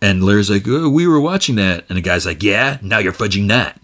And 0.00 0.24
Larry's 0.24 0.50
like, 0.50 0.66
oh, 0.66 0.88
"We 0.88 1.06
were 1.06 1.20
watching 1.20 1.56
that," 1.56 1.84
and 1.88 1.96
the 1.96 2.02
guy's 2.02 2.26
like, 2.26 2.42
"Yeah, 2.42 2.78
now 2.80 2.98
you're 2.98 3.12
fudging 3.12 3.48
that." 3.48 3.80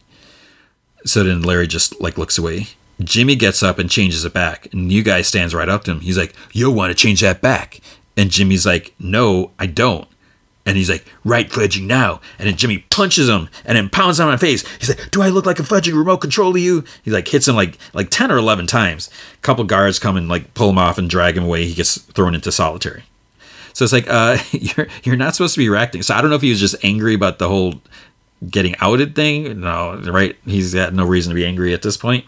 So 1.05 1.23
then 1.23 1.43
Larry 1.43 1.67
just 1.67 2.01
like 2.01 2.19
looks 2.19 2.39
away. 2.39 2.69
Jimmy 3.01 3.37
gets 3.37 3.63
up 3.63 3.79
and 3.79 3.91
changes 3.91 4.25
it 4.25 4.35
back, 4.35 4.73
and 4.73 4.91
you 4.91 5.03
guy 5.03 5.23
stands 5.23 5.55
right 5.55 5.69
up 5.69 5.85
to 5.85 5.93
him. 5.93 6.01
He's 6.01 6.19
like, 6.19 6.35
"You 6.53 6.71
want 6.71 6.91
to 6.91 6.95
change 6.95 7.21
that 7.21 7.41
back?" 7.41 7.81
And 8.17 8.31
Jimmy's 8.31 8.67
like, 8.67 8.95
"No, 8.99 9.53
I 9.59 9.67
don't." 9.67 10.09
And 10.69 10.77
he's 10.77 10.91
like, 10.91 11.07
right 11.25 11.49
fudging 11.49 11.87
now. 11.87 12.21
And 12.39 12.47
then 12.47 12.55
Jimmy 12.55 12.85
punches 12.91 13.27
him 13.27 13.49
and 13.65 13.79
then 13.79 13.89
pounds 13.89 14.21
on 14.21 14.29
my 14.29 14.37
face. 14.37 14.69
He's 14.77 14.91
like, 14.91 15.11
do 15.11 15.23
I 15.23 15.31
look 15.31 15.47
like 15.47 15.59
a 15.59 15.63
fudging 15.63 15.97
remote 15.97 16.19
control 16.19 16.53
to 16.53 16.61
you? 16.61 16.85
He 17.03 17.11
like 17.11 17.27
hits 17.27 17.49
him 17.49 17.57
like 17.57 17.79
like 17.95 18.11
10 18.11 18.31
or 18.31 18.37
11 18.37 18.67
times. 18.67 19.09
A 19.33 19.39
couple 19.39 19.65
guards 19.65 19.99
come 19.99 20.19
and 20.19 20.29
like 20.29 20.53
pull 20.53 20.69
him 20.69 20.77
off 20.77 20.99
and 20.99 21.09
drag 21.09 21.39
him 21.39 21.45
away. 21.45 21.65
He 21.65 21.73
gets 21.73 21.97
thrown 21.97 22.35
into 22.35 22.53
solitary. 22.53 23.05
So 23.73 23.83
it's 23.83 23.95
like, 23.95 24.11
uh, 24.11 24.37
you're 24.51 24.89
you're 25.05 25.17
not 25.17 25.35
supposed 25.35 25.55
to 25.55 25.59
be 25.59 25.71
reacting. 25.71 26.03
So 26.03 26.15
I 26.15 26.21
don't 26.21 26.29
know 26.29 26.37
if 26.37 26.43
he 26.43 26.51
was 26.51 26.61
just 26.61 26.77
angry 26.85 27.15
about 27.15 27.39
the 27.39 27.49
whole 27.49 27.81
getting 28.51 28.75
outed 28.81 29.15
thing. 29.15 29.61
No, 29.61 29.99
right? 30.05 30.37
He's 30.45 30.75
got 30.75 30.93
no 30.93 31.07
reason 31.07 31.31
to 31.31 31.35
be 31.35 31.47
angry 31.47 31.73
at 31.73 31.81
this 31.81 31.97
point. 31.97 32.27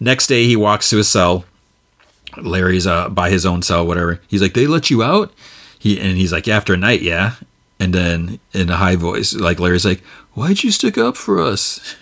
Next 0.00 0.26
day, 0.26 0.44
he 0.44 0.56
walks 0.56 0.90
to 0.90 0.96
his 0.96 1.08
cell. 1.08 1.44
Larry's 2.36 2.86
uh, 2.86 3.08
by 3.08 3.30
his 3.30 3.44
own 3.44 3.62
cell, 3.62 3.86
whatever. 3.86 4.20
He's 4.28 4.42
like, 4.42 4.54
they 4.54 4.66
let 4.66 4.90
you 4.90 5.02
out? 5.02 5.32
He 5.78 6.00
and 6.00 6.16
he's 6.16 6.32
like, 6.32 6.48
after 6.48 6.74
a 6.74 6.76
night, 6.76 7.02
yeah. 7.02 7.34
And 7.80 7.94
then 7.94 8.40
in 8.52 8.70
a 8.70 8.76
high 8.76 8.96
voice, 8.96 9.34
like 9.34 9.60
Larry's 9.60 9.84
like, 9.84 10.00
why'd 10.34 10.62
you 10.62 10.70
stick 10.70 10.98
up 10.98 11.16
for 11.16 11.40
us? 11.40 11.96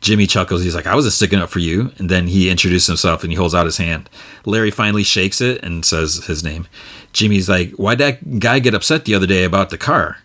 Jimmy 0.00 0.26
chuckles. 0.26 0.62
He's 0.62 0.74
like, 0.74 0.86
I 0.86 0.94
wasn't 0.94 1.14
sticking 1.14 1.38
up 1.38 1.48
for 1.48 1.60
you. 1.60 1.92
And 1.96 2.10
then 2.10 2.26
he 2.26 2.50
introduces 2.50 2.86
himself 2.86 3.22
and 3.22 3.32
he 3.32 3.36
holds 3.36 3.54
out 3.54 3.64
his 3.64 3.78
hand. 3.78 4.10
Larry 4.44 4.70
finally 4.70 5.02
shakes 5.02 5.40
it 5.40 5.62
and 5.62 5.84
says 5.84 6.26
his 6.26 6.44
name. 6.44 6.66
Jimmy's 7.14 7.48
like, 7.48 7.70
Why'd 7.72 7.98
that 7.98 8.38
guy 8.38 8.58
get 8.58 8.74
upset 8.74 9.06
the 9.06 9.14
other 9.14 9.26
day 9.26 9.44
about 9.44 9.70
the 9.70 9.78
car? 9.78 10.18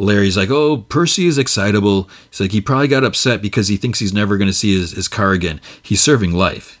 Larry's 0.00 0.36
like, 0.36 0.50
Oh, 0.50 0.78
Percy 0.78 1.26
is 1.26 1.38
excitable. 1.38 2.08
He's 2.30 2.40
like, 2.40 2.52
He 2.52 2.60
probably 2.60 2.88
got 2.88 3.04
upset 3.04 3.42
because 3.42 3.68
he 3.68 3.76
thinks 3.76 3.98
he's 3.98 4.14
never 4.14 4.36
going 4.36 4.48
to 4.48 4.54
see 4.54 4.78
his, 4.78 4.92
his 4.92 5.08
car 5.08 5.32
again. 5.32 5.60
He's 5.82 6.02
serving 6.02 6.32
life. 6.32 6.80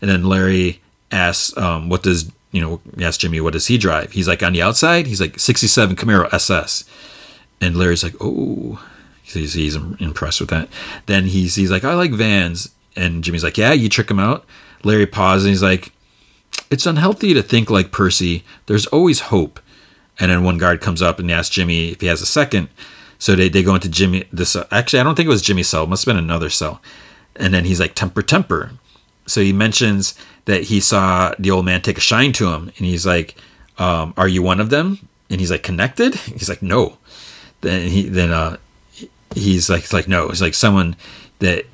And 0.00 0.10
then 0.10 0.24
Larry 0.24 0.80
asks, 1.10 1.56
um, 1.56 1.88
What 1.88 2.02
does 2.02 2.30
you 2.54 2.60
know, 2.60 2.80
asks 3.04 3.18
Jimmy, 3.18 3.40
what 3.40 3.52
does 3.52 3.66
he 3.66 3.76
drive? 3.76 4.12
He's 4.12 4.28
like, 4.28 4.40
on 4.40 4.52
the 4.52 4.62
outside, 4.62 5.08
he's 5.08 5.20
like 5.20 5.40
67 5.40 5.96
Camaro 5.96 6.32
SS. 6.32 6.84
And 7.60 7.76
Larry's 7.76 8.04
like, 8.04 8.14
oh, 8.20 8.80
he's, 9.24 9.54
he's 9.54 9.74
impressed 9.74 10.40
with 10.40 10.50
that. 10.50 10.68
Then 11.06 11.24
he's, 11.24 11.56
he's 11.56 11.72
like, 11.72 11.82
I 11.82 11.94
like 11.94 12.12
vans. 12.12 12.72
And 12.94 13.24
Jimmy's 13.24 13.42
like, 13.42 13.58
yeah, 13.58 13.72
you 13.72 13.88
trick 13.88 14.08
him 14.08 14.20
out. 14.20 14.44
Larry 14.84 15.04
pauses 15.04 15.46
and 15.46 15.50
he's 15.50 15.64
like, 15.64 15.90
it's 16.70 16.86
unhealthy 16.86 17.34
to 17.34 17.42
think 17.42 17.70
like 17.70 17.90
Percy. 17.90 18.44
There's 18.66 18.86
always 18.86 19.18
hope. 19.18 19.58
And 20.18 20.30
then 20.30 20.44
one 20.44 20.58
guard 20.58 20.80
comes 20.80 21.02
up 21.02 21.18
and 21.18 21.30
asks 21.30 21.54
Jimmy 21.54 21.90
if 21.90 22.00
he 22.00 22.06
has 22.06 22.22
a 22.22 22.26
second. 22.26 22.68
So 23.18 23.34
they, 23.34 23.48
they 23.48 23.62
go 23.62 23.74
into 23.74 23.88
Jimmy. 23.88 24.24
This 24.32 24.56
actually, 24.70 25.00
I 25.00 25.02
don't 25.02 25.14
think 25.14 25.26
it 25.26 25.30
was 25.30 25.42
Jimmy's 25.42 25.68
cell. 25.68 25.84
It 25.84 25.88
must 25.88 26.04
have 26.04 26.14
been 26.14 26.22
another 26.22 26.50
cell. 26.50 26.80
And 27.36 27.52
then 27.52 27.64
he's 27.64 27.80
like, 27.80 27.94
temper, 27.94 28.22
temper. 28.22 28.72
So 29.26 29.40
he 29.40 29.52
mentions 29.52 30.14
that 30.44 30.64
he 30.64 30.80
saw 30.80 31.34
the 31.38 31.50
old 31.50 31.64
man 31.64 31.82
take 31.82 31.98
a 31.98 32.00
shine 32.00 32.32
to 32.34 32.52
him, 32.52 32.70
and 32.76 32.86
he's 32.86 33.06
like, 33.06 33.34
um, 33.78 34.14
"Are 34.16 34.28
you 34.28 34.42
one 34.42 34.60
of 34.60 34.70
them?" 34.70 35.08
And 35.30 35.40
he's 35.40 35.50
like, 35.50 35.62
"Connected?" 35.62 36.14
He's 36.14 36.48
like, 36.48 36.62
"No." 36.62 36.98
Then 37.62 37.88
he 37.88 38.08
then 38.08 38.30
uh, 38.30 38.58
he's 39.34 39.70
like, 39.70 39.90
like 39.92 40.08
no, 40.08 40.28
he's 40.28 40.42
like 40.42 40.54
someone 40.54 40.96
that 41.38 41.64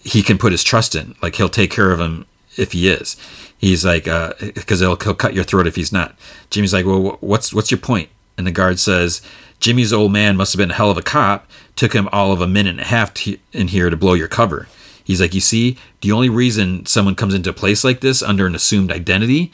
he 0.00 0.22
can 0.22 0.38
put 0.38 0.52
his 0.52 0.64
trust 0.64 0.94
in. 0.94 1.14
Like 1.20 1.34
he'll 1.34 1.48
take 1.48 1.70
care 1.70 1.92
of 1.92 2.00
him 2.00 2.26
if 2.56 2.72
he 2.72 2.88
is. 2.88 3.16
He's 3.58 3.84
like, 3.84 4.04
because 4.04 4.82
uh, 4.82 4.86
he'll, 4.86 4.96
he'll 4.96 5.14
cut 5.14 5.34
your 5.34 5.44
throat 5.44 5.66
if 5.66 5.76
he's 5.76 5.92
not. 5.92 6.16
Jimmy's 6.50 6.74
like, 6.74 6.86
well, 6.86 7.16
what's 7.20 7.54
what's 7.54 7.70
your 7.70 7.80
point? 7.80 8.10
And 8.36 8.46
the 8.46 8.50
guard 8.50 8.78
says, 8.78 9.22
Jimmy's 9.60 9.92
old 9.92 10.12
man 10.12 10.36
must 10.36 10.52
have 10.52 10.58
been 10.58 10.70
a 10.70 10.74
hell 10.74 10.90
of 10.90 10.98
a 10.98 11.02
cop. 11.02 11.50
Took 11.74 11.94
him 11.94 12.08
all 12.12 12.32
of 12.32 12.40
a 12.40 12.46
minute 12.46 12.70
and 12.70 12.80
a 12.80 12.84
half 12.84 13.14
to, 13.14 13.38
in 13.52 13.68
here 13.68 13.88
to 13.88 13.96
blow 13.96 14.14
your 14.14 14.28
cover. 14.28 14.68
He's 15.02 15.20
like, 15.20 15.34
you 15.34 15.40
see, 15.40 15.78
the 16.00 16.12
only 16.12 16.28
reason 16.28 16.84
someone 16.84 17.14
comes 17.14 17.32
into 17.32 17.50
a 17.50 17.54
place 17.54 17.84
like 17.84 18.00
this 18.00 18.22
under 18.22 18.46
an 18.46 18.54
assumed 18.54 18.90
identity 18.90 19.52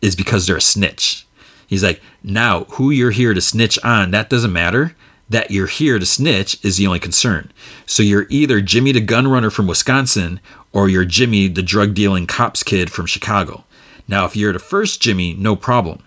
is 0.00 0.16
because 0.16 0.46
they're 0.46 0.56
a 0.56 0.62
snitch. 0.62 1.26
He's 1.66 1.84
like, 1.84 2.00
now 2.22 2.64
who 2.64 2.90
you're 2.90 3.10
here 3.10 3.34
to 3.34 3.40
snitch 3.40 3.78
on, 3.84 4.10
that 4.10 4.30
doesn't 4.30 4.52
matter. 4.52 4.96
That 5.28 5.50
you're 5.50 5.66
here 5.66 5.98
to 5.98 6.06
snitch 6.06 6.62
is 6.64 6.76
the 6.76 6.86
only 6.86 7.00
concern. 7.00 7.52
So 7.86 8.02
you're 8.02 8.26
either 8.28 8.60
Jimmy 8.60 8.92
the 8.92 9.00
gun 9.00 9.28
runner 9.28 9.50
from 9.50 9.66
Wisconsin 9.66 10.40
or 10.74 10.90
you're 10.90 11.06
Jimmy 11.06 11.48
the 11.48 11.62
drug 11.62 11.94
dealing 11.94 12.26
cops 12.26 12.62
kid 12.62 12.90
from 12.90 13.06
Chicago. 13.06 13.64
Now, 14.06 14.26
if 14.26 14.36
you're 14.36 14.52
the 14.52 14.58
first 14.58 15.00
Jimmy, 15.00 15.32
no 15.32 15.56
problem. 15.56 16.02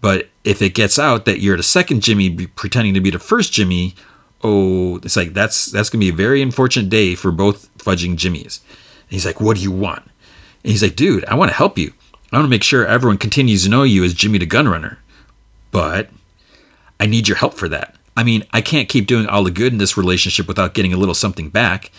But 0.00 0.28
if 0.44 0.62
it 0.62 0.74
gets 0.74 0.98
out 0.98 1.24
that 1.24 1.40
you're 1.40 1.56
the 1.56 1.64
second 1.64 2.02
Jimmy 2.02 2.46
pretending 2.46 2.94
to 2.94 3.00
be 3.00 3.10
the 3.10 3.18
first 3.18 3.52
Jimmy, 3.52 3.94
oh, 4.42 4.96
it's 4.98 5.16
like 5.16 5.32
that's 5.32 5.66
that's 5.66 5.90
gonna 5.90 6.00
be 6.00 6.10
a 6.10 6.12
very 6.12 6.40
unfortunate 6.40 6.90
day 6.90 7.16
for 7.16 7.32
both 7.32 7.76
fudging 7.78 8.16
Jimmys. 8.16 8.60
And 8.68 9.10
he's 9.10 9.26
like, 9.26 9.40
what 9.40 9.56
do 9.56 9.62
you 9.62 9.72
want? 9.72 10.04
And 10.62 10.70
he's 10.70 10.82
like, 10.82 10.96
dude, 10.96 11.24
I 11.24 11.34
want 11.34 11.50
to 11.50 11.56
help 11.56 11.76
you. 11.78 11.92
I 12.32 12.36
want 12.36 12.44
to 12.44 12.50
make 12.50 12.62
sure 12.62 12.86
everyone 12.86 13.18
continues 13.18 13.64
to 13.64 13.70
know 13.70 13.82
you 13.82 14.04
as 14.04 14.14
Jimmy 14.14 14.38
the 14.38 14.46
Gun 14.46 14.68
Runner. 14.68 14.98
But 15.72 16.10
I 17.00 17.06
need 17.06 17.26
your 17.26 17.38
help 17.38 17.54
for 17.54 17.68
that. 17.68 17.96
I 18.16 18.22
mean, 18.22 18.44
I 18.52 18.60
can't 18.60 18.88
keep 18.88 19.06
doing 19.06 19.26
all 19.26 19.42
the 19.42 19.50
good 19.50 19.72
in 19.72 19.78
this 19.78 19.96
relationship 19.96 20.46
without 20.46 20.74
getting 20.74 20.92
a 20.92 20.96
little 20.96 21.14
something 21.14 21.48
back. 21.48 21.90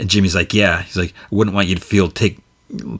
And 0.00 0.10
Jimmy's 0.10 0.34
like, 0.34 0.52
yeah. 0.52 0.82
He's 0.82 0.96
like, 0.96 1.12
I 1.14 1.34
wouldn't 1.34 1.54
want 1.54 1.68
you 1.68 1.76
to 1.76 1.80
feel 1.80 2.10
take 2.10 2.40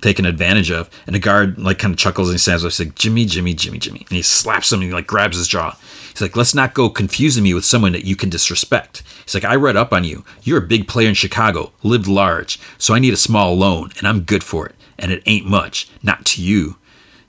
taken 0.00 0.26
advantage 0.26 0.70
of. 0.70 0.90
And 1.06 1.14
the 1.14 1.20
guard 1.20 1.58
like 1.58 1.78
kind 1.78 1.92
of 1.92 1.98
chuckles 1.98 2.28
and 2.28 2.34
he 2.34 2.38
says, 2.38 2.64
"I 2.64 2.84
like, 2.84 2.94
Jimmy, 2.94 3.24
Jimmy, 3.24 3.54
Jimmy, 3.54 3.78
Jimmy." 3.78 4.00
And 4.00 4.16
he 4.16 4.22
slaps 4.22 4.72
him 4.72 4.80
and 4.80 4.90
he 4.90 4.94
like 4.94 5.06
grabs 5.06 5.36
his 5.36 5.48
jaw. 5.48 5.76
He's 6.10 6.20
like, 6.20 6.36
let's 6.36 6.54
not 6.54 6.74
go 6.74 6.90
confusing 6.90 7.44
me 7.44 7.54
with 7.54 7.64
someone 7.64 7.92
that 7.92 8.04
you 8.04 8.16
can 8.16 8.30
disrespect. 8.30 9.02
He's 9.24 9.34
like, 9.34 9.44
I 9.44 9.54
read 9.54 9.76
up 9.76 9.92
on 9.92 10.04
you. 10.04 10.24
You're 10.42 10.58
a 10.58 10.66
big 10.66 10.88
player 10.88 11.08
in 11.08 11.14
Chicago, 11.14 11.72
lived 11.82 12.08
large, 12.08 12.58
so 12.78 12.94
I 12.94 12.98
need 12.98 13.14
a 13.14 13.18
small 13.18 13.56
loan, 13.56 13.90
and 13.96 14.06
I'm 14.06 14.22
good 14.22 14.42
for 14.42 14.66
it. 14.66 14.74
And 14.98 15.12
it 15.12 15.22
ain't 15.24 15.46
much, 15.46 15.88
not 16.02 16.26
to 16.26 16.42
you. 16.42 16.76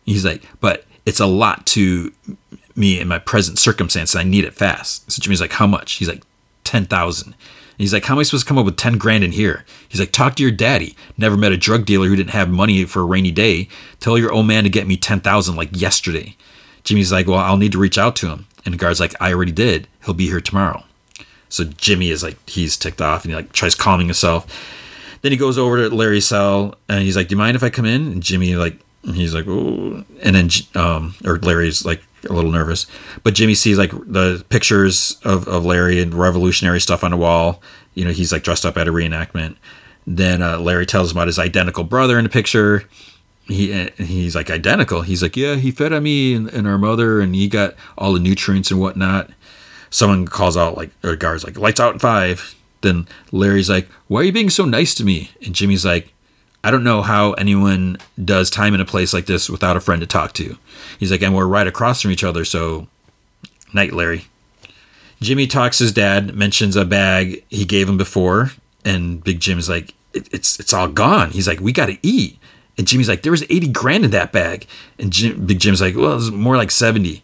He's 0.04 0.26
like, 0.26 0.44
but 0.60 0.86
it's 1.06 1.20
a 1.20 1.26
lot 1.28 1.66
to 1.68 2.12
me 2.76 3.00
in 3.00 3.08
my 3.08 3.20
present 3.20 3.60
circumstance. 3.60 4.16
I 4.16 4.24
need 4.24 4.46
it 4.46 4.54
fast. 4.54 5.12
So 5.12 5.22
Jimmy's 5.22 5.42
like, 5.42 5.54
how 5.54 5.68
much? 5.68 5.94
He's 5.94 6.10
like, 6.10 6.24
10,000. 6.64 7.36
He's 7.82 7.94
like, 7.94 8.06
how 8.06 8.16
am 8.16 8.20
I 8.20 8.24
supposed 8.24 8.46
to 8.46 8.48
come 8.48 8.58
up 8.58 8.66
with 8.66 8.78
10 8.78 8.98
grand 8.98 9.24
in 9.24 9.32
here? 9.32 9.66
He's 9.90 10.00
like, 10.00 10.12
talk 10.12 10.36
to 10.36 10.44
your 10.44 10.52
daddy. 10.52 10.96
Never 11.18 11.38
met 11.38 11.52
a 11.52 11.58
drug 11.58 11.86
dealer 11.86 12.08
who 12.08 12.16
didn't 12.16 12.32
have 12.32 12.50
money 12.50 12.84
for 12.86 13.02
a 13.02 13.06
rainy 13.06 13.32
day. 13.32 13.68
Tell 14.00 14.18
your 14.18 14.32
old 14.32 14.48
man 14.48 14.64
to 14.64 14.70
get 14.70 14.88
me 14.88 14.98
10,000 14.98 15.56
like 15.56 15.70
yesterday. 15.74 16.36
Jimmy's 16.84 17.12
like, 17.12 17.28
well, 17.28 17.40
I'll 17.40 17.58
need 17.58 17.72
to 17.74 17.80
reach 17.80 17.98
out 17.98 18.16
to 18.18 18.30
him. 18.30 18.48
And 18.66 18.74
the 18.74 18.78
guard's 18.78 19.00
like, 19.00 19.16
I 19.22 19.34
already 19.34 19.52
did. 19.52 19.88
He'll 20.06 20.14
be 20.14 20.28
here 20.28 20.42
tomorrow. 20.42 20.84
So 21.50 21.66
Jimmy 21.66 22.10
is 22.10 22.24
like, 22.24 22.38
he's 22.50 22.78
ticked 22.78 23.02
off 23.02 23.24
and 23.24 23.32
he 23.32 23.36
like 23.36 23.52
tries 23.52 23.76
calming 23.76 24.08
himself. 24.08 24.48
Then 25.22 25.32
he 25.32 25.38
goes 25.38 25.58
over 25.58 25.78
to 25.78 25.96
Larry's 25.96 26.26
cell 26.26 26.76
and 26.90 27.04
he's 27.04 27.16
like, 27.16 27.28
Do 27.28 27.34
you 27.34 27.38
mind 27.38 27.56
if 27.56 27.64
I 27.64 27.70
come 27.70 27.86
in? 27.86 28.12
And 28.12 28.24
Jimmy 28.24 28.56
like, 28.56 28.80
he's 29.04 29.34
like, 29.34 29.46
oh, 29.48 30.04
and 30.22 30.36
then 30.36 30.50
um, 30.76 31.16
or 31.26 31.38
Larry's 31.40 31.86
like 31.86 32.04
a 32.30 32.34
little 32.34 32.52
nervous, 32.52 32.88
but 33.24 33.34
Jimmy 33.34 33.56
sees 33.56 33.78
like 33.78 33.92
the 33.92 34.46
pictures 34.50 35.18
of 35.24 35.48
of 35.48 35.66
Larry 35.66 36.02
and 36.02 36.14
revolutionary 36.14 36.82
stuff 36.82 37.04
on 37.04 37.12
the 37.12 37.18
wall. 37.18 37.62
You 37.94 38.06
know, 38.06 38.12
he's 38.12 38.32
like 38.32 38.44
dressed 38.44 38.66
up 38.66 38.78
at 38.78 38.88
a 38.88 38.92
reenactment. 38.92 39.56
Then 40.08 40.42
uh, 40.42 40.60
Larry 40.60 40.86
tells 40.86 41.12
him 41.12 41.18
about 41.18 41.28
his 41.28 41.40
identical 41.40 41.84
brother 41.84 42.18
in 42.18 42.24
the 42.24 42.30
picture 42.30 42.88
he 43.52 43.90
he's 43.98 44.36
like 44.36 44.50
identical. 44.50 45.02
He's 45.02 45.22
like, 45.22 45.36
yeah, 45.36 45.56
he 45.56 45.72
fed 45.72 45.94
on 45.94 46.04
me 46.04 46.34
and, 46.34 46.50
and, 46.50 46.68
our 46.68 46.78
mother, 46.78 47.20
and 47.20 47.36
he 47.36 47.48
got 47.48 47.76
all 47.98 48.14
the 48.14 48.20
nutrients 48.20 48.72
and 48.72 48.80
whatnot. 48.80 49.30
Someone 49.90 50.28
calls 50.28 50.56
out 50.56 50.78
like, 50.78 50.92
or 51.04 51.16
guards 51.16 51.44
like, 51.44 51.58
lights 51.58 51.80
out 51.80 51.94
in 51.94 52.00
five. 52.00 52.56
Then 52.82 53.08
Larry's 53.32 53.70
like, 53.70 53.88
why 54.08 54.22
are 54.22 54.24
you 54.24 54.32
being 54.32 54.50
so 54.50 54.66
nice 54.66 54.96
to 54.96 55.04
me? 55.04 55.32
And 55.46 55.54
Jimmy's 55.54 55.86
like, 55.86 56.14
I 56.64 56.72
don't 56.72 56.84
know 56.84 57.02
how 57.02 57.34
anyone 57.34 57.98
does 58.24 58.50
time 58.50 58.74
in 58.74 58.82
a 58.82 58.86
place 58.86 59.14
like 59.14 59.26
this 59.26 59.50
without 59.50 59.78
a 59.78 59.82
friend 59.82 60.02
to 60.02 60.08
talk 60.08 60.34
to. 60.34 60.58
He's 61.00 61.12
like, 61.12 61.22
and 61.22 61.36
we're 61.36 61.46
right 61.46 61.68
across 61.68 62.02
from 62.02 62.12
each 62.12 62.24
other, 62.24 62.46
so 62.46 62.88
night, 63.74 63.94
Larry. 63.94 64.26
Jimmy 65.22 65.48
talks 65.48 65.80
his 65.80 65.92
dad, 65.92 66.36
mentions 66.36 66.76
a 66.76 66.86
bag 66.86 67.44
he 67.50 67.66
gave 67.66 67.88
him 67.88 67.98
before, 67.98 68.52
and 68.84 69.24
Big 69.24 69.40
Jim's 69.40 69.70
like, 69.70 69.94
it, 70.14 70.28
"It's 70.32 70.60
it's 70.60 70.74
all 70.74 70.88
gone." 70.88 71.32
He's 71.32 71.48
like, 71.48 71.60
"We 71.60 71.72
got 71.72 71.88
to 71.88 71.98
eat." 72.02 72.38
And 72.78 72.88
Jimmy's 72.88 73.08
like, 73.08 73.22
"There 73.22 73.32
was 73.32 73.44
eighty 73.44 73.68
grand 73.68 74.04
in 74.04 74.12
that 74.12 74.32
bag," 74.32 74.66
and 74.98 75.14
Jim, 75.14 75.46
Big 75.46 75.60
Jim's 75.60 75.82
like, 75.82 75.96
"Well, 75.96 76.18
it's 76.18 76.32
more 76.32 76.58
like 76.58 76.72
70. 76.72 77.22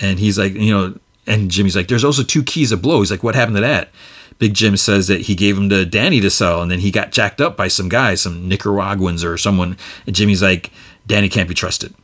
And 0.00 0.18
he's 0.18 0.38
like, 0.38 0.54
you 0.54 0.70
know, 0.70 0.98
and 1.26 1.50
Jimmy's 1.50 1.74
like, 1.74 1.88
"There's 1.88 2.04
also 2.04 2.22
two 2.22 2.42
keys 2.42 2.70
of 2.70 2.82
blow." 2.82 3.00
He's 3.00 3.10
like, 3.10 3.22
"What 3.22 3.34
happened 3.34 3.56
to 3.56 3.62
that?" 3.62 3.90
Big 4.38 4.54
Jim 4.54 4.76
says 4.76 5.08
that 5.08 5.22
he 5.22 5.34
gave 5.34 5.56
them 5.56 5.68
to 5.68 5.84
Danny 5.84 6.20
to 6.20 6.30
sell, 6.30 6.62
and 6.62 6.70
then 6.70 6.78
he 6.78 6.90
got 6.90 7.12
jacked 7.12 7.40
up 7.40 7.56
by 7.56 7.68
some 7.68 7.88
guys, 7.88 8.20
some 8.20 8.48
Nicaraguans 8.48 9.24
or 9.24 9.36
someone. 9.36 9.76
And 10.06 10.14
Jimmy's 10.14 10.42
like, 10.42 10.70
Danny 11.06 11.28
can't 11.28 11.48
be 11.48 11.54
trusted. 11.54 11.94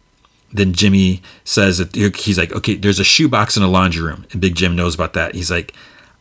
Then 0.52 0.73
Jimmy 0.73 1.23
says 1.44 1.78
that 1.78 1.94
he's 1.94 2.39
like, 2.39 2.52
okay, 2.52 2.74
there's 2.74 3.01
a 3.01 3.05
shoebox 3.05 3.56
in 3.56 3.62
a 3.62 3.69
laundry 3.69 4.02
room, 4.02 4.27
and 4.32 4.40
Big 4.40 4.55
Jim 4.55 4.77
knows 4.77 4.94
about 4.94 5.12
that. 5.15 5.35
He's 5.35 5.51
like, 5.51 5.74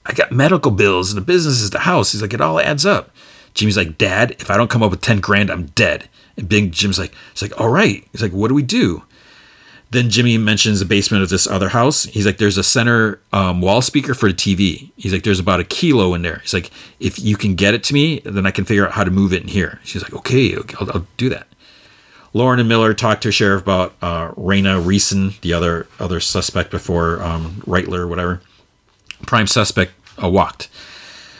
I 0.05 0.13
got 0.13 0.31
medical 0.31 0.71
bills, 0.71 1.11
and 1.11 1.17
the 1.17 1.25
business 1.25 1.61
is 1.61 1.69
the 1.69 1.79
house. 1.79 2.11
He's 2.11 2.21
like, 2.21 2.33
it 2.33 2.41
all 2.41 2.59
adds 2.59 2.85
up. 2.85 3.11
Jimmy's 3.53 3.77
like, 3.77 3.97
Dad, 3.97 4.31
if 4.39 4.49
I 4.49 4.57
don't 4.57 4.69
come 4.69 4.83
up 4.83 4.91
with 4.91 5.01
ten 5.01 5.19
grand, 5.19 5.49
I'm 5.49 5.67
dead. 5.67 6.09
And 6.37 6.49
Big 6.49 6.71
Jim's 6.71 6.99
like, 6.99 7.13
he's 7.31 7.41
like, 7.41 7.59
all 7.59 7.69
right. 7.69 8.05
He's 8.11 8.21
like, 8.21 8.33
what 8.33 8.47
do 8.47 8.55
we 8.55 8.63
do? 8.63 9.03
Then 9.93 10.09
Jimmy 10.09 10.37
mentions 10.37 10.79
the 10.79 10.85
basement 10.85 11.23
of 11.23 11.29
this 11.29 11.45
other 11.47 11.69
house. 11.69 12.03
He's 12.03 12.25
like, 12.25 12.37
there's 12.37 12.57
a 12.57 12.63
center 12.63 13.19
um, 13.31 13.61
wall 13.61 13.81
speaker 13.81 14.13
for 14.13 14.31
the 14.31 14.35
TV. 14.35 14.91
He's 14.97 15.13
like, 15.13 15.23
there's 15.23 15.39
about 15.39 15.59
a 15.59 15.63
kilo 15.63 16.13
in 16.15 16.23
there. 16.23 16.39
He's 16.39 16.53
like, 16.53 16.71
if 16.99 17.19
you 17.19 17.37
can 17.37 17.55
get 17.55 17.73
it 17.73 17.83
to 17.85 17.93
me, 17.93 18.19
then 18.25 18.45
I 18.45 18.51
can 18.51 18.65
figure 18.65 18.85
out 18.85 18.93
how 18.93 19.03
to 19.03 19.11
move 19.11 19.33
it 19.33 19.43
in 19.43 19.47
here. 19.47 19.79
She's 19.83 20.01
like, 20.01 20.13
okay, 20.13 20.57
okay 20.57 20.75
I'll, 20.79 20.91
I'll 20.91 21.07
do 21.17 21.29
that. 21.29 21.47
Lauren 22.33 22.59
and 22.59 22.67
Miller 22.67 22.95
talked 22.95 23.23
to 23.23 23.31
sheriff 23.31 23.61
about 23.61 23.93
uh, 24.01 24.31
Raina 24.31 24.83
Reeson, 24.83 25.35
the 25.41 25.53
other 25.53 25.87
other 25.99 26.19
suspect 26.19 26.71
before 26.71 27.21
um, 27.21 27.61
Reitler, 27.67 28.09
whatever. 28.09 28.41
Prime 29.27 29.45
suspect 29.47 29.91
uh, 30.21 30.29
walked. 30.29 30.67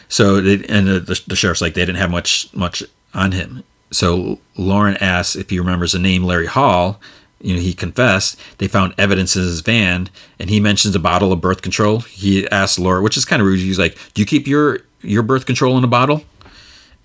So 0.07 0.39
they, 0.39 0.63
and 0.67 0.87
the, 0.87 0.99
the, 0.99 1.21
the 1.25 1.35
sheriff's 1.35 1.61
like 1.61 1.73
they 1.73 1.81
didn't 1.81 1.97
have 1.97 2.11
much 2.11 2.53
much 2.53 2.83
on 3.13 3.31
him. 3.31 3.63
So 3.89 4.39
Lauren 4.55 4.97
asks 4.97 5.35
if 5.35 5.49
he 5.49 5.59
remembers 5.59 5.93
the 5.93 5.99
name 5.99 6.23
Larry 6.23 6.45
Hall, 6.45 6.99
you 7.43 7.53
know, 7.53 7.61
he 7.61 7.73
confessed. 7.73 8.39
They 8.57 8.67
found 8.67 8.95
evidence 8.97 9.35
in 9.35 9.43
his 9.43 9.59
van, 9.59 10.09
and 10.39 10.49
he 10.49 10.59
mentions 10.59 10.95
a 10.95 10.99
bottle 10.99 11.33
of 11.33 11.41
birth 11.41 11.61
control. 11.61 11.99
He 11.99 12.47
asked 12.49 12.79
Laura, 12.79 13.01
which 13.01 13.17
is 13.17 13.25
kind 13.25 13.41
of 13.41 13.47
rude. 13.47 13.59
He's 13.59 13.77
like, 13.77 13.97
"Do 14.13 14.21
you 14.21 14.25
keep 14.25 14.47
your 14.47 14.79
your 15.01 15.23
birth 15.23 15.45
control 15.45 15.77
in 15.77 15.83
a 15.83 15.87
bottle?" 15.87 16.23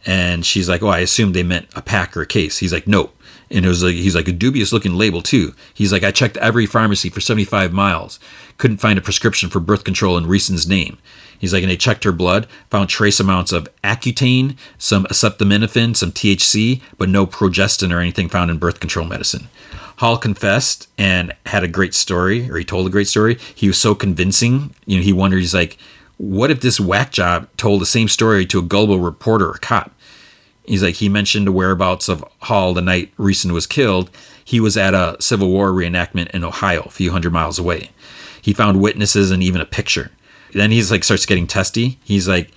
And 0.07 0.47
she's 0.47 0.69
like, 0.69 0.83
"Oh, 0.83 0.89
I 0.89 1.01
assumed 1.01 1.35
they 1.35 1.43
meant 1.43 1.69
a 1.75 1.83
pack 1.83 2.17
or 2.17 2.23
a 2.23 2.27
case." 2.27 2.59
He's 2.59 2.73
like, 2.73 2.87
"Nope." 2.87 3.15
And 3.51 3.65
it 3.65 3.69
was 3.69 3.83
like 3.83 3.97
he's 3.97 4.15
like 4.15 4.29
a 4.29 4.33
dubious 4.33 4.73
looking 4.73 4.95
label 4.95 5.23
too. 5.23 5.55
He's 5.75 5.93
like, 5.93 6.05
"I 6.05 6.13
checked 6.13 6.37
every 6.37 6.67
pharmacy 6.67 7.11
for 7.11 7.21
75 7.21 7.73
miles, 7.73 8.21
couldn't 8.59 8.79
find 8.79 8.99
a 8.99 9.03
prescription 9.03 9.51
for 9.51 9.59
birth 9.59 9.83
control 9.83 10.17
in 10.17 10.27
Reeson's 10.27 10.69
name." 10.69 10.99
He's 11.39 11.53
like, 11.53 11.63
and 11.63 11.71
they 11.71 11.77
checked 11.77 12.05
her 12.05 12.13
blood, 12.13 12.47
found 12.69 12.89
trace 12.89 13.21
amounts 13.21 13.53
of 13.53 13.69
Accutane, 13.85 14.57
some 14.77 15.05
acetaminophen, 15.07 15.97
some 15.97 16.11
THC, 16.11 16.81
but 16.99 17.09
no 17.09 17.27
progestin 17.27 17.95
or 17.95 18.01
anything 18.01 18.29
found 18.29 18.51
in 18.51 18.59
birth 18.59 18.81
control 18.81 19.07
medicine. 19.07 19.49
Hall 19.99 20.17
confessed 20.17 20.89
and 20.97 21.35
had 21.47 21.65
a 21.65 21.69
great 21.69 21.93
story, 21.93 22.49
or 22.49 22.57
he 22.57 22.65
told 22.65 22.87
a 22.87 22.91
great 22.91 23.09
story. 23.09 23.37
He 23.53 23.67
was 23.67 23.79
so 23.79 23.97
convincing. 23.97 24.73
You 24.87 24.99
know, 24.99 25.03
he 25.03 25.13
wondered, 25.13 25.39
he's 25.39 25.55
like, 25.55 25.77
what 26.19 26.53
if 26.53 26.61
this 26.61 26.79
whack 26.79 27.11
job 27.11 27.49
told 27.57 27.81
the 27.81 27.87
same 27.87 28.07
story 28.07 28.47
to 28.47 28.61
a 28.61 28.63
gullible 28.63 29.01
reporter 29.01 29.49
or 29.49 29.55
cop? 29.55 29.93
He's 30.65 30.85
like, 30.85 30.97
he 30.97 31.09
mentioned 31.09 31.49
the 31.49 31.53
whereabouts 31.53 32.09
of 32.09 32.25
Hall 32.43 32.75
the 32.75 32.81
night 32.81 33.13
Reeson 33.17 33.53
was 33.53 33.67
killed. 33.67 34.09
He 34.45 34.61
was 34.61 34.77
at 34.77 34.95
a 34.95 35.17
Civil 35.19 35.49
War 35.49 35.71
reenactment 35.71 36.31
in 36.31 36.45
Ohio, 36.45 36.83
a 36.83 36.91
few 36.91 37.11
hundred 37.11 37.33
miles 37.33 37.59
away. 37.59 37.91
He 38.41 38.53
found 38.53 38.81
witnesses 38.81 39.33
and 39.33 39.43
even 39.43 39.61
a 39.61 39.67
picture. 39.67 40.13
Then 40.53 40.71
he's 40.71 40.93
like, 40.93 41.03
starts 41.03 41.27
getting 41.27 41.49
testy. 41.49 41.99
He's 42.05 42.29
like, 42.29 42.53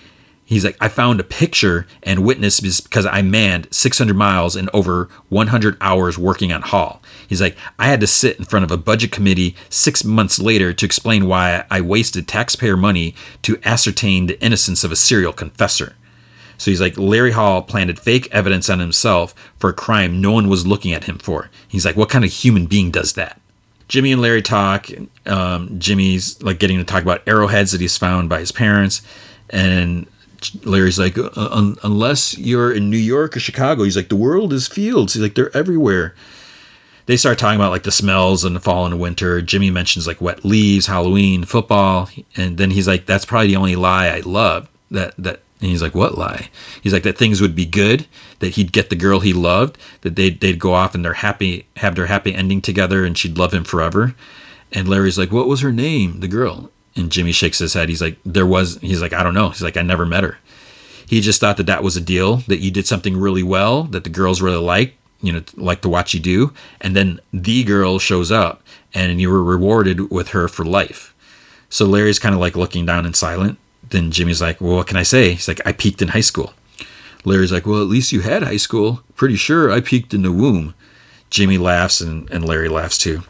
He's 0.51 0.65
like, 0.65 0.75
I 0.81 0.89
found 0.89 1.21
a 1.21 1.23
picture 1.23 1.87
and 2.03 2.25
witness 2.25 2.59
because 2.81 3.05
I 3.05 3.21
manned 3.21 3.69
600 3.71 4.13
miles 4.13 4.57
and 4.57 4.69
over 4.73 5.07
100 5.29 5.77
hours 5.79 6.17
working 6.17 6.51
on 6.51 6.61
Hall. 6.61 7.00
He's 7.31 7.39
like, 7.39 7.55
I 7.79 7.85
had 7.87 8.01
to 8.01 8.07
sit 8.07 8.37
in 8.37 8.43
front 8.43 8.65
of 8.65 8.71
a 8.71 8.77
budget 8.77 9.13
committee 9.13 9.55
six 9.69 10.03
months 10.03 10.37
later 10.37 10.73
to 10.73 10.85
explain 10.85 11.27
why 11.27 11.63
I 11.71 11.79
wasted 11.79 12.27
taxpayer 12.27 12.75
money 12.75 13.15
to 13.43 13.57
ascertain 13.63 14.27
the 14.27 14.37
innocence 14.43 14.83
of 14.83 14.91
a 14.91 14.97
serial 14.97 15.31
confessor. 15.31 15.95
So 16.57 16.71
he's 16.71 16.81
like, 16.81 16.97
Larry 16.97 17.31
Hall 17.31 17.61
planted 17.61 18.01
fake 18.01 18.27
evidence 18.33 18.69
on 18.69 18.79
himself 18.79 19.33
for 19.57 19.69
a 19.69 19.73
crime 19.73 20.19
no 20.19 20.33
one 20.33 20.49
was 20.49 20.67
looking 20.67 20.91
at 20.91 21.05
him 21.05 21.19
for. 21.19 21.49
He's 21.69 21.85
like, 21.85 21.95
what 21.95 22.09
kind 22.09 22.25
of 22.25 22.33
human 22.33 22.65
being 22.65 22.91
does 22.91 23.13
that? 23.13 23.39
Jimmy 23.87 24.11
and 24.11 24.21
Larry 24.21 24.41
talk. 24.41 24.89
Um, 25.25 25.79
Jimmy's 25.79 26.43
like 26.43 26.59
getting 26.59 26.79
to 26.79 26.83
talk 26.83 27.01
about 27.01 27.25
arrowheads 27.25 27.71
that 27.71 27.79
he's 27.79 27.97
found 27.97 28.27
by 28.27 28.39
his 28.39 28.51
parents. 28.51 29.01
And 29.49 30.05
Larry's 30.65 30.99
like, 30.99 31.17
un- 31.37 31.77
unless 31.81 32.37
you're 32.37 32.73
in 32.73 32.89
New 32.89 32.97
York 32.97 33.37
or 33.37 33.39
Chicago, 33.39 33.83
he's 33.83 33.95
like, 33.95 34.09
the 34.09 34.17
world 34.17 34.51
is 34.51 34.67
fields. 34.67 35.13
He's 35.13 35.23
like, 35.23 35.35
they're 35.35 35.55
everywhere. 35.55 36.13
They 37.11 37.17
start 37.17 37.37
talking 37.37 37.59
about 37.59 37.71
like 37.71 37.83
the 37.83 37.91
smells 37.91 38.45
and 38.45 38.55
the 38.55 38.61
fall 38.61 38.85
and 38.85 38.97
winter. 38.97 39.41
Jimmy 39.41 39.69
mentions 39.69 40.07
like 40.07 40.21
wet 40.21 40.45
leaves, 40.45 40.87
Halloween, 40.87 41.43
football, 41.43 42.07
and 42.37 42.57
then 42.57 42.71
he's 42.71 42.87
like, 42.87 43.05
that's 43.05 43.25
probably 43.25 43.47
the 43.47 43.57
only 43.57 43.75
lie 43.75 44.07
I 44.07 44.21
love. 44.21 44.69
That 44.91 45.15
that, 45.17 45.41
and 45.59 45.69
he's 45.71 45.81
like, 45.81 45.93
what 45.93 46.17
lie? 46.17 46.49
He's 46.81 46.93
like 46.93 47.03
that 47.03 47.17
things 47.17 47.41
would 47.41 47.53
be 47.53 47.65
good, 47.65 48.07
that 48.39 48.55
he'd 48.55 48.71
get 48.71 48.89
the 48.89 48.95
girl 48.95 49.19
he 49.19 49.33
loved, 49.33 49.77
that 50.03 50.15
they'd 50.15 50.39
they'd 50.39 50.57
go 50.57 50.73
off 50.73 50.95
and 50.95 51.03
they're 51.03 51.15
happy, 51.15 51.67
have 51.75 51.95
their 51.95 52.05
happy 52.05 52.33
ending 52.33 52.61
together, 52.61 53.03
and 53.03 53.17
she'd 53.17 53.37
love 53.37 53.53
him 53.53 53.65
forever. 53.65 54.15
And 54.71 54.87
Larry's 54.87 55.17
like, 55.17 55.33
what 55.33 55.49
was 55.49 55.59
her 55.59 55.73
name? 55.73 56.21
The 56.21 56.29
girl. 56.29 56.71
And 56.95 57.11
Jimmy 57.11 57.33
shakes 57.33 57.59
his 57.59 57.73
head. 57.73 57.89
He's 57.89 58.01
like, 58.01 58.19
there 58.23 58.47
was, 58.47 58.77
he's 58.79 59.01
like, 59.01 59.11
I 59.11 59.21
don't 59.21 59.33
know. 59.33 59.49
He's 59.49 59.61
like, 59.61 59.75
I 59.75 59.81
never 59.81 60.05
met 60.05 60.23
her. 60.23 60.37
He 61.09 61.19
just 61.19 61.41
thought 61.41 61.57
that 61.57 61.65
that 61.65 61.83
was 61.83 61.97
a 61.97 62.01
deal, 62.01 62.37
that 62.47 62.61
you 62.61 62.71
did 62.71 62.87
something 62.87 63.17
really 63.17 63.43
well, 63.43 63.83
that 63.83 64.05
the 64.05 64.09
girls 64.09 64.41
really 64.41 64.63
like, 64.63 64.95
you 65.21 65.31
know, 65.31 65.43
like 65.55 65.81
to 65.81 65.89
watch 65.89 66.13
you 66.13 66.19
do. 66.19 66.53
And 66.79 66.95
then 66.95 67.19
the 67.31 67.63
girl 67.63 67.99
shows 67.99 68.31
up 68.31 68.61
and 68.93 69.21
you 69.21 69.29
were 69.29 69.43
rewarded 69.43 70.11
with 70.11 70.29
her 70.29 70.47
for 70.47 70.65
life. 70.65 71.13
So 71.69 71.85
Larry's 71.85 72.19
kind 72.19 72.35
of 72.35 72.41
like 72.41 72.55
looking 72.55 72.85
down 72.85 73.05
and 73.05 73.15
silent. 73.15 73.57
Then 73.89 74.11
Jimmy's 74.11 74.41
like, 74.41 74.59
well, 74.61 74.75
what 74.75 74.87
can 74.87 74.97
I 74.97 75.03
say? 75.03 75.31
He's 75.31 75.47
like, 75.47 75.61
I 75.65 75.71
peaked 75.71 76.01
in 76.01 76.09
high 76.09 76.21
school. 76.21 76.53
Larry's 77.23 77.51
like, 77.51 77.65
well, 77.65 77.81
at 77.81 77.87
least 77.87 78.11
you 78.11 78.21
had 78.21 78.43
high 78.43 78.57
school. 78.57 79.03
Pretty 79.15 79.35
sure 79.35 79.71
I 79.71 79.79
peaked 79.79 80.13
in 80.13 80.23
the 80.23 80.31
womb. 80.31 80.73
Jimmy 81.29 81.57
laughs 81.57 82.01
and, 82.01 82.29
and 82.29 82.45
Larry 82.45 82.67
laughs 82.67 82.97
too. 82.97 83.23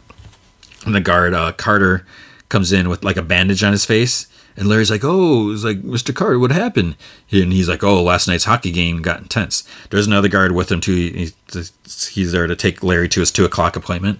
And 0.86 0.96
the 0.96 1.02
guard, 1.02 1.34
uh, 1.34 1.52
Carter, 1.52 2.06
comes 2.50 2.72
in 2.72 2.90
with 2.90 3.04
like 3.04 3.18
a 3.18 3.22
bandage 3.22 3.64
on 3.64 3.72
his 3.72 3.86
face. 3.86 4.28
And 4.58 4.68
Larry's 4.68 4.92
like, 4.92 5.04
"Oh, 5.04 5.52
it's 5.52 5.64
like 5.64 5.82
Mr. 5.82 6.14
Carter, 6.14 6.40
what 6.40 6.52
happened?" 6.52 6.96
And 7.32 7.54
he's 7.54 7.70
like, 7.70 7.84
"Oh, 7.84 8.04
last 8.04 8.28
night's 8.28 8.44
hockey 8.44 8.72
game 8.72 9.02
got 9.02 9.22
intense." 9.22 9.64
There's 9.90 10.08
another 10.08 10.28
guard 10.28 10.52
with 10.52 10.72
him 10.72 10.82
too. 10.82 11.32
He's, 11.54 12.32
there 12.32 12.48
to 12.48 12.56
take 12.56 12.84
Larry 12.84 13.10
to 13.10 13.20
his 13.22 13.32
two 13.32 13.46
o'clock 13.46 13.76
appointment. 13.76 14.20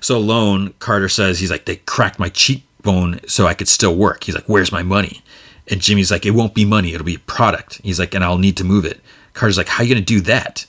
So 0.00 0.16
alone, 0.16 0.74
Carter 0.80 1.08
says 1.08 1.38
he's 1.38 1.50
like, 1.50 1.64
"They 1.64 1.76
cracked 1.76 2.18
my 2.18 2.28
cheekbone 2.28 3.20
so 3.26 3.46
I 3.46 3.54
could 3.54 3.68
still 3.68 3.94
work." 3.96 4.24
He's 4.24 4.34
like, 4.34 4.48
"Where's 4.48 4.72
my 4.72 4.82
money?" 4.82 5.22
And 5.68 5.80
Jimmy's 5.80 6.10
like, 6.10 6.26
"It 6.26 6.32
won't 6.32 6.54
be 6.54 6.64
money. 6.64 6.92
It'll 6.92 7.06
be 7.06 7.14
a 7.14 7.20
product." 7.20 7.80
He's 7.82 7.98
like, 7.98 8.14
"And 8.14 8.24
I'll 8.24 8.38
need 8.38 8.56
to 8.58 8.64
move 8.64 8.84
it." 8.84 9.00
Carter's 9.34 9.56
like, 9.56 9.68
"How 9.68 9.82
are 9.82 9.86
you 9.86 9.94
gonna 9.94 10.04
do 10.04 10.20
that?" 10.22 10.66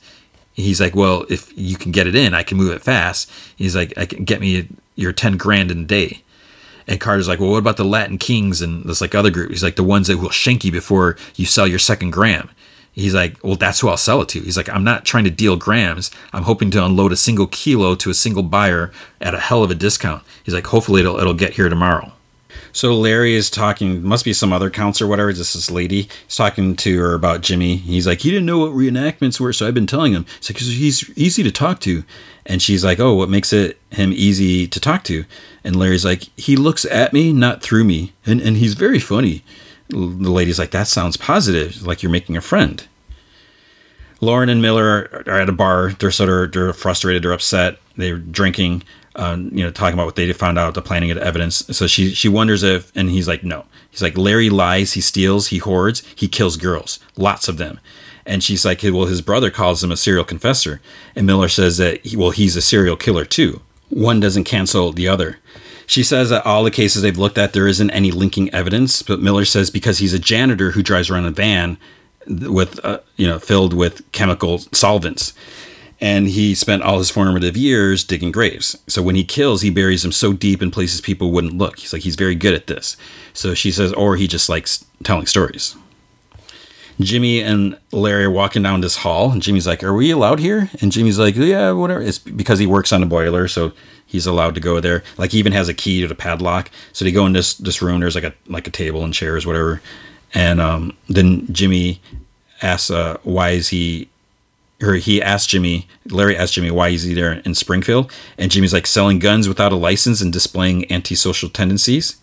He's 0.54 0.80
like, 0.80 0.96
"Well, 0.96 1.26
if 1.30 1.52
you 1.58 1.76
can 1.76 1.92
get 1.92 2.08
it 2.08 2.16
in, 2.16 2.34
I 2.34 2.44
can 2.44 2.58
move 2.58 2.72
it 2.72 2.82
fast." 2.82 3.30
He's 3.56 3.76
like, 3.76 3.98
"I 3.98 4.06
can 4.06 4.24
get 4.24 4.40
me 4.40 4.68
your 4.96 5.12
ten 5.12 5.38
grand 5.38 5.72
in 5.72 5.82
a 5.82 5.86
day." 5.86 6.22
And 6.88 7.00
Carter's 7.00 7.28
like, 7.28 7.40
well, 7.40 7.52
what 7.52 7.58
about 7.58 7.78
the 7.78 7.84
Latin 7.86 8.18
Kings 8.18 8.62
and 8.62 8.84
this 8.84 9.02
like 9.02 9.16
other 9.16 9.32
group? 9.32 9.50
He's 9.50 9.64
like, 9.64 9.76
the 9.76 9.84
ones 9.84 10.08
that 10.08 10.18
will 10.18 10.30
shank 10.30 10.64
you 10.64 10.72
before 10.72 11.18
you 11.36 11.46
sell 11.46 11.68
your 11.68 11.80
second 11.80 12.12
gram. 12.12 12.50
He's 12.92 13.14
like, 13.14 13.44
well, 13.44 13.56
that's 13.56 13.82
who 13.82 13.90
I'll 13.90 13.98
sell 13.98 14.22
it 14.22 14.30
to. 14.30 14.40
He's 14.40 14.56
like, 14.56 14.70
I'm 14.70 14.86
not 14.86 15.04
trying 15.04 15.26
to 15.26 15.30
deal 15.30 15.58
grams. 15.58 16.12
I'm 16.32 16.44
hoping 16.44 16.72
to 16.72 16.86
unload 16.86 17.12
a 17.12 17.18
single 17.18 17.48
kilo 17.48 17.94
to 17.96 18.10
a 18.10 18.14
single 18.14 18.44
buyer 18.44 18.92
at 19.20 19.34
a 19.34 19.40
hell 19.40 19.64
of 19.64 19.72
a 19.72 19.76
discount. 19.76 20.24
He's 20.44 20.54
like, 20.54 20.68
hopefully 20.68 21.02
it'll, 21.02 21.18
it'll 21.18 21.34
get 21.34 21.54
here 21.54 21.68
tomorrow. 21.68 22.14
So 22.72 22.96
Larry 22.96 23.36
is 23.36 23.50
talking, 23.50 24.04
must 24.04 24.24
be 24.24 24.32
some 24.32 24.54
other 24.54 24.70
counselor, 24.70 25.10
whatever. 25.10 25.34
Just 25.34 25.54
this 25.54 25.72
lady. 25.72 26.04
He's 26.26 26.36
talking 26.36 26.76
to 26.78 27.00
her 27.00 27.14
about 27.14 27.42
Jimmy. 27.42 27.78
He's 27.78 28.08
like, 28.08 28.22
he 28.22 28.32
didn't 28.32 28.46
know 28.46 28.60
what 28.60 28.72
reenactments 28.72 29.40
were, 29.40 29.54
so 29.54 29.68
I've 29.68 29.74
been 29.74 29.88
telling 29.88 30.14
him. 30.14 30.26
Like, 30.48 30.58
he's 30.58 31.10
easy 31.18 31.44
to 31.44 31.52
talk 31.52 31.80
to. 31.82 32.04
And 32.46 32.62
she's 32.62 32.84
like, 32.84 33.00
oh, 33.00 33.14
what 33.14 33.30
makes 33.30 33.52
it 33.52 33.80
him 33.90 34.14
easy 34.14 34.68
to 34.68 34.80
talk 34.80 35.04
to? 35.06 35.26
And 35.64 35.76
Larry's 35.76 36.06
like, 36.06 36.24
he 36.38 36.56
looks 36.56 36.86
at 36.86 37.12
me, 37.12 37.34
not 37.34 37.64
through 37.64 37.84
me, 37.84 38.14
and 38.26 38.40
and 38.42 38.58
he's 38.58 38.76
very 38.76 39.00
funny. 39.00 39.44
The 39.90 40.32
lady's 40.32 40.60
like, 40.60 40.72
that 40.72 40.88
sounds 40.88 41.18
positive, 41.18 41.86
like 41.86 42.02
you're 42.02 42.12
making 42.12 42.38
a 42.38 42.42
friend. 42.42 42.88
Lauren 44.22 44.50
and 44.50 44.62
Miller 44.62 45.24
are 45.28 45.40
at 45.40 45.50
a 45.50 45.54
bar. 45.54 45.92
They're 45.92 46.12
sort 46.12 46.30
of 46.30 46.52
they're 46.52 46.74
frustrated. 46.74 47.24
They're 47.24 47.34
upset. 47.34 47.78
They're 47.96 48.18
drinking 48.18 48.84
uh, 49.16 49.38
you 49.52 49.64
know, 49.64 49.72
talking 49.72 49.94
about 49.94 50.06
what 50.06 50.16
they 50.16 50.32
found 50.34 50.60
out, 50.60 50.74
the 50.74 50.82
planning 50.82 51.10
of 51.12 51.18
the 51.18 51.26
evidence. 51.26 51.66
So 51.72 51.88
she 51.88 52.14
she 52.14 52.28
wonders 52.28 52.64
if, 52.64 52.92
and 52.96 53.10
he's 53.10 53.28
like, 53.28 53.44
no. 53.44 53.66
He's 53.90 54.02
like, 54.02 54.18
Larry 54.18 54.50
lies, 54.50 54.94
he 54.94 55.02
steals, 55.02 55.48
he 55.48 55.58
hoards, 55.58 56.04
he 56.16 56.28
kills 56.28 56.58
girls, 56.58 57.00
lots 57.16 57.48
of 57.48 57.58
them. 57.58 57.80
And 58.26 58.44
she's 58.44 58.66
like, 58.66 58.82
well, 58.84 59.06
his 59.06 59.22
brother 59.22 59.52
calls 59.52 59.84
him 59.84 59.92
a 59.92 59.98
serial 59.98 60.24
confessor. 60.24 60.82
And 61.16 61.28
Miller 61.28 61.50
says 61.50 61.78
that, 61.78 62.02
well, 62.16 62.32
he's 62.32 62.56
a 62.56 62.62
serial 62.62 62.96
killer 62.96 63.26
too. 63.26 63.62
One 63.90 64.20
doesn't 64.20 64.46
cancel 64.46 64.92
the 64.92 65.08
other. 65.08 65.40
She 65.88 66.04
says 66.04 66.32
that 66.32 66.46
all 66.46 66.64
the 66.64 66.72
cases 66.72 67.02
they've 67.02 67.18
looked 67.18 67.38
at, 67.38 67.54
there 67.54 67.68
isn't 67.68 67.92
any 67.92 68.10
linking 68.12 68.52
evidence. 68.54 69.04
But 69.04 69.22
Miller 69.22 69.46
says 69.46 69.70
because 69.70 70.00
he's 70.00 70.14
a 70.14 70.20
janitor 70.20 70.72
who 70.72 70.82
drives 70.82 71.10
around 71.10 71.26
a 71.26 71.32
van 71.32 71.78
with, 72.28 72.84
uh, 72.84 73.00
you 73.16 73.28
know, 73.28 73.38
filled 73.38 73.74
with 73.74 74.12
chemical 74.12 74.60
solvents, 74.72 75.34
and 76.02 76.28
he 76.28 76.56
spent 76.56 76.82
all 76.82 76.98
his 76.98 77.10
formative 77.12 77.56
years 77.56 78.04
digging 78.04 78.32
graves. 78.32 78.78
So 78.88 79.02
when 79.02 79.16
he 79.16 79.24
kills, 79.24 79.62
he 79.62 79.70
buries 79.70 80.02
them 80.02 80.12
so 80.12 80.34
deep 80.34 80.62
in 80.62 80.72
places 80.72 81.02
people 81.02 81.32
wouldn't 81.32 81.58
look. 81.58 81.80
He's 81.80 81.94
like 81.94 82.02
he's 82.02 82.16
very 82.16 82.36
good 82.36 82.54
at 82.54 82.68
this. 82.68 82.98
So 83.34 83.54
she 83.54 83.72
says, 83.72 83.94
or 83.94 84.16
he 84.16 84.28
just 84.28 84.50
likes 84.50 84.84
telling 85.04 85.28
stories. 85.28 85.76
Jimmy 87.00 87.42
and 87.42 87.78
Larry 87.92 88.26
are 88.26 88.32
walking 88.32 88.64
down 88.64 88.82
this 88.82 88.98
hall, 88.98 89.32
and 89.32 89.42
Jimmy's 89.42 89.68
like, 89.68 89.84
"Are 89.84 89.94
we 89.94 90.12
allowed 90.12 90.40
here?" 90.40 90.70
And 90.82 90.92
Jimmy's 90.92 91.20
like, 91.20 91.36
"Yeah, 91.36 91.72
whatever." 91.72 92.02
It's 92.02 92.20
because 92.20 92.60
he 92.60 92.66
works 92.66 92.94
on 92.94 93.04
a 93.04 93.06
boiler, 93.06 93.48
so 93.48 93.74
he's 94.06 94.26
allowed 94.26 94.56
to 94.56 94.62
go 94.62 94.80
there. 94.80 95.04
Like 95.18 95.32
he 95.32 95.40
even 95.40 95.52
has 95.54 95.68
a 95.68 95.74
key 95.74 96.02
to 96.02 96.08
the 96.08 96.16
padlock. 96.16 96.72
So 96.94 97.04
they 97.04 97.12
go 97.12 97.26
in 97.26 97.34
this 97.34 97.56
this 97.56 97.82
room. 97.82 98.00
There's 98.00 98.16
like 98.16 98.24
a 98.24 98.34
like 98.48 98.68
a 98.68 98.72
table 98.72 99.04
and 99.04 99.14
chairs, 99.14 99.46
whatever. 99.46 99.82
And 100.34 100.62
um, 100.62 100.96
then 101.08 101.52
Jimmy 101.52 102.02
asks, 102.62 102.90
uh, 102.90 103.18
"Why 103.24 103.52
is 103.52 103.70
he?" 103.70 104.10
Or 104.82 104.96
he 104.96 105.22
asked 105.22 105.50
Jimmy. 105.50 105.88
Larry 106.10 106.38
asked 106.38 106.54
Jimmy 106.54 106.72
why 106.72 106.90
is 106.90 107.04
he 107.04 107.14
there 107.14 107.34
in 107.34 107.56
Springfield, 107.56 108.12
and 108.38 108.52
Jimmy's 108.52 108.74
like 108.74 108.88
selling 108.88 109.20
guns 109.20 109.48
without 109.48 109.72
a 109.72 109.78
license 109.78 110.22
and 110.22 110.32
displaying 110.32 110.90
antisocial 110.92 111.50
tendencies. 111.50 112.18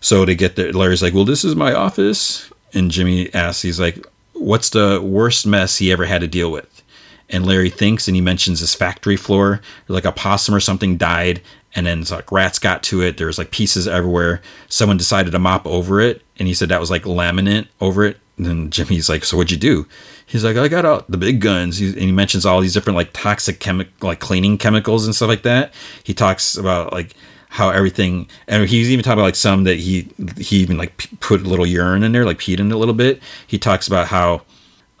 So 0.00 0.24
to 0.24 0.34
get 0.34 0.56
there, 0.56 0.72
Larry's 0.72 1.02
like, 1.02 1.14
"Well, 1.14 1.24
this 1.24 1.44
is 1.44 1.54
my 1.54 1.72
office." 1.72 2.51
And 2.74 2.90
Jimmy 2.90 3.32
asks, 3.34 3.62
he's 3.62 3.80
like, 3.80 4.06
what's 4.32 4.70
the 4.70 5.00
worst 5.02 5.46
mess 5.46 5.78
he 5.78 5.92
ever 5.92 6.04
had 6.04 6.20
to 6.20 6.28
deal 6.28 6.50
with? 6.50 6.82
And 7.28 7.46
Larry 7.46 7.70
thinks 7.70 8.08
and 8.08 8.14
he 8.14 8.20
mentions 8.20 8.60
his 8.60 8.74
factory 8.74 9.16
floor, 9.16 9.60
like 9.88 10.04
a 10.04 10.12
possum 10.12 10.54
or 10.54 10.60
something 10.60 10.96
died, 10.96 11.40
and 11.74 11.86
then 11.86 12.00
it's 12.00 12.10
like 12.10 12.30
rats 12.30 12.58
got 12.58 12.82
to 12.84 13.02
it. 13.02 13.16
There's 13.16 13.38
like 13.38 13.50
pieces 13.50 13.88
everywhere. 13.88 14.42
Someone 14.68 14.96
decided 14.98 15.30
to 15.30 15.38
mop 15.38 15.66
over 15.66 16.00
it, 16.00 16.22
and 16.38 16.46
he 16.46 16.54
said 16.54 16.68
that 16.68 16.80
was 16.80 16.90
like 16.90 17.04
laminate 17.04 17.68
over 17.80 18.04
it. 18.04 18.18
And 18.36 18.46
then 18.46 18.70
Jimmy's 18.70 19.08
like, 19.08 19.24
"So 19.24 19.36
what'd 19.36 19.50
you 19.50 19.56
do?" 19.56 19.86
He's 20.26 20.44
like, 20.44 20.56
"I 20.56 20.68
got 20.68 20.84
out 20.84 21.10
the 21.10 21.16
big 21.16 21.40
guns." 21.40 21.80
and 21.80 21.96
he 21.96 22.12
mentions 22.12 22.44
all 22.44 22.60
these 22.60 22.74
different 22.74 22.96
like 22.96 23.12
toxic 23.12 23.60
chemical, 23.60 24.08
like 24.08 24.20
cleaning 24.20 24.58
chemicals 24.58 25.06
and 25.06 25.14
stuff 25.14 25.28
like 25.28 25.42
that. 25.42 25.72
He 26.04 26.12
talks 26.12 26.56
about 26.56 26.92
like 26.92 27.14
how 27.52 27.68
everything 27.68 28.26
and 28.48 28.66
he's 28.66 28.90
even 28.90 29.04
talking 29.04 29.18
about 29.18 29.24
like 29.24 29.36
some 29.36 29.64
that 29.64 29.78
he 29.78 30.08
he 30.38 30.56
even 30.56 30.78
like 30.78 31.06
put 31.20 31.42
a 31.42 31.44
little 31.44 31.66
urine 31.66 32.02
in 32.02 32.12
there 32.12 32.24
like 32.24 32.38
peed 32.38 32.58
in 32.58 32.72
a 32.72 32.78
little 32.78 32.94
bit. 32.94 33.22
He 33.46 33.58
talks 33.58 33.86
about 33.86 34.06
how 34.06 34.40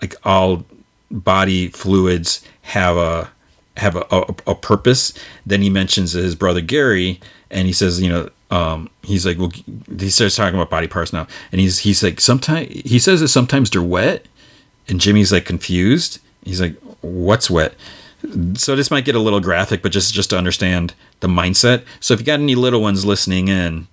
like 0.02 0.14
all 0.22 0.66
body 1.10 1.68
fluids 1.68 2.46
have 2.60 2.98
a 2.98 3.30
have 3.78 3.96
a, 3.96 4.04
a, 4.10 4.34
a 4.48 4.54
purpose. 4.54 5.14
Then 5.46 5.62
he 5.62 5.70
mentions 5.70 6.12
his 6.12 6.34
brother 6.34 6.60
gary 6.60 7.20
and 7.50 7.66
he 7.66 7.72
says 7.72 8.02
you 8.02 8.10
know 8.10 8.28
um, 8.50 8.90
he's 9.02 9.24
like 9.24 9.38
well 9.38 9.50
he 9.98 10.10
starts 10.10 10.36
talking 10.36 10.54
about 10.54 10.68
body 10.68 10.88
parts 10.88 11.10
now. 11.10 11.26
And 11.52 11.60
he's 11.60 11.78
he's 11.78 12.02
like 12.02 12.20
sometimes 12.20 12.68
he 12.68 12.98
says 12.98 13.20
that 13.20 13.28
sometimes 13.28 13.70
they're 13.70 13.82
wet 13.82 14.26
and 14.88 15.00
jimmy's 15.00 15.32
like 15.32 15.46
confused. 15.46 16.18
He's 16.44 16.60
like 16.60 16.76
what's 17.00 17.48
wet 17.48 17.74
so 18.54 18.76
this 18.76 18.90
might 18.90 19.04
get 19.04 19.14
a 19.14 19.20
little 19.20 19.40
graphic, 19.40 19.82
but 19.82 19.92
just 19.92 20.14
just 20.14 20.30
to 20.30 20.38
understand 20.38 20.94
the 21.20 21.28
mindset. 21.28 21.84
So 22.00 22.14
if 22.14 22.20
you 22.20 22.26
got 22.26 22.40
any 22.40 22.54
little 22.54 22.80
ones 22.80 23.04
listening 23.04 23.48
in, 23.48 23.88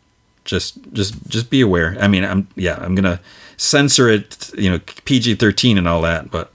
just 0.46 0.78
just 0.94 1.16
just 1.28 1.50
be 1.50 1.62
aware. 1.62 1.98
I 2.00 2.08
mean, 2.08 2.24
I'm 2.24 2.48
yeah, 2.56 2.78
I'm 2.82 2.96
gonna 2.96 3.20
censor 3.58 4.10
it, 4.10 4.52
you 4.58 4.70
know, 4.70 4.80
PG 5.06 5.36
thirteen 5.36 5.78
and 5.78 5.88
all 5.88 6.02
that. 6.02 6.32
But 6.32 6.52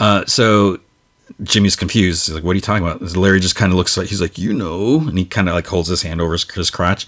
uh, 0.00 0.24
so 0.26 0.80
Jimmy's 1.42 1.76
confused. 1.76 2.26
He's 2.26 2.34
like, 2.34 2.44
"What 2.44 2.52
are 2.52 2.54
you 2.54 2.60
talking 2.60 2.86
about?" 2.86 3.02
Larry 3.16 3.40
just 3.40 3.56
kind 3.56 3.72
of 3.72 3.78
looks 3.78 3.96
like 3.96 4.08
he's 4.08 4.20
like, 4.20 4.38
"You 4.38 4.52
know," 4.52 5.00
and 5.00 5.18
he 5.18 5.24
kind 5.24 5.48
of 5.48 5.54
like 5.54 5.66
holds 5.66 5.88
his 5.88 6.02
hand 6.02 6.20
over 6.20 6.32
his, 6.32 6.48
his 6.50 6.70
crotch. 6.70 7.06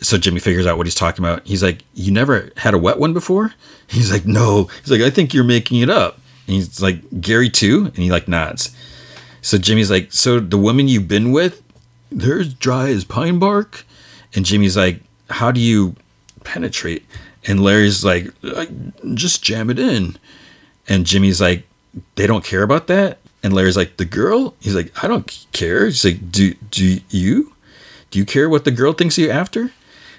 So 0.00 0.16
Jimmy 0.16 0.40
figures 0.40 0.66
out 0.66 0.78
what 0.78 0.86
he's 0.86 0.94
talking 0.94 1.24
about. 1.24 1.46
He's 1.46 1.62
like, 1.62 1.82
"You 1.94 2.12
never 2.12 2.50
had 2.56 2.74
a 2.74 2.78
wet 2.78 2.98
one 2.98 3.12
before?" 3.12 3.54
He's 3.88 4.10
like, 4.10 4.26
"No." 4.26 4.64
He's 4.82 4.90
like, 4.90 5.00
"I 5.00 5.10
think 5.10 5.34
you're 5.34 5.44
making 5.44 5.80
it 5.80 5.90
up." 5.90 6.18
And 6.46 6.56
he's 6.56 6.80
like, 6.80 7.20
"Gary 7.20 7.50
too," 7.50 7.86
and 7.86 7.96
he 7.96 8.10
like 8.10 8.28
nods. 8.28 8.74
So 9.46 9.58
Jimmy's 9.58 9.92
like, 9.92 10.12
so 10.12 10.40
the 10.40 10.58
woman 10.58 10.88
you've 10.88 11.06
been 11.06 11.30
with, 11.30 11.62
they're 12.10 12.40
as 12.40 12.52
dry 12.52 12.88
as 12.88 13.04
pine 13.04 13.38
bark. 13.38 13.86
And 14.34 14.44
Jimmy's 14.44 14.76
like, 14.76 15.02
how 15.30 15.52
do 15.52 15.60
you 15.60 15.94
penetrate? 16.42 17.06
And 17.46 17.62
Larry's 17.62 18.04
like, 18.04 18.26
just 19.14 19.44
jam 19.44 19.70
it 19.70 19.78
in. 19.78 20.16
And 20.88 21.06
Jimmy's 21.06 21.40
like, 21.40 21.64
they 22.16 22.26
don't 22.26 22.44
care 22.44 22.64
about 22.64 22.88
that. 22.88 23.20
And 23.44 23.52
Larry's 23.52 23.76
like, 23.76 23.98
the 23.98 24.04
girl? 24.04 24.56
He's 24.58 24.74
like, 24.74 24.92
I 25.04 25.06
don't 25.06 25.46
care. 25.52 25.84
He's 25.84 26.04
like, 26.04 26.32
do 26.32 26.54
do 26.72 26.98
you? 27.10 27.54
Do 28.10 28.18
you 28.18 28.24
care 28.24 28.50
what 28.50 28.64
the 28.64 28.72
girl 28.72 28.94
thinks 28.94 29.16
you 29.16 29.30
after? 29.30 29.70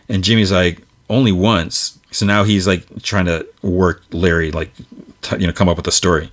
And 0.08 0.24
Jimmy's 0.24 0.54
like, 0.54 0.84
only 1.10 1.34
once. 1.34 2.00
So 2.12 2.26
now 2.26 2.46
he's 2.46 2.66
like 2.66 3.04
trying 3.04 3.26
to 3.26 3.46
work 3.62 4.04
Larry, 4.14 4.52
like, 4.52 4.72
t- 5.22 5.36
you 5.38 5.48
know, 5.48 5.52
come 5.52 5.68
up 5.68 5.76
with 5.76 5.88
a 5.88 5.92
story. 5.92 6.32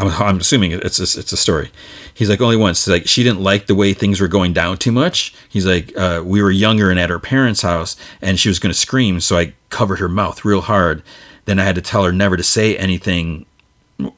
I'm, 0.00 0.08
I'm 0.08 0.38
assuming 0.38 0.72
it's 0.72 0.98
a, 0.98 1.20
it's 1.20 1.32
a 1.32 1.36
story. 1.36 1.70
He's 2.14 2.30
like 2.30 2.40
only 2.40 2.56
once. 2.56 2.88
Like 2.88 3.06
she 3.06 3.22
didn't 3.22 3.42
like 3.42 3.66
the 3.66 3.74
way 3.74 3.92
things 3.92 4.20
were 4.20 4.28
going 4.28 4.52
down 4.52 4.78
too 4.78 4.92
much. 4.92 5.34
He's 5.48 5.66
like 5.66 5.96
uh, 5.96 6.22
we 6.24 6.42
were 6.42 6.50
younger 6.50 6.90
and 6.90 6.98
at 6.98 7.10
her 7.10 7.18
parents' 7.18 7.62
house, 7.62 7.96
and 8.22 8.38
she 8.38 8.48
was 8.48 8.58
going 8.58 8.72
to 8.72 8.78
scream, 8.78 9.20
so 9.20 9.36
I 9.36 9.52
covered 9.68 9.98
her 9.98 10.08
mouth 10.08 10.44
real 10.44 10.62
hard. 10.62 11.02
Then 11.44 11.58
I 11.58 11.64
had 11.64 11.74
to 11.74 11.82
tell 11.82 12.04
her 12.04 12.12
never 12.12 12.36
to 12.36 12.42
say 12.42 12.76
anything, 12.76 13.44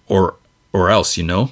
or 0.07 0.37
or 0.73 0.89
else, 0.91 1.17
you 1.17 1.25
know. 1.25 1.51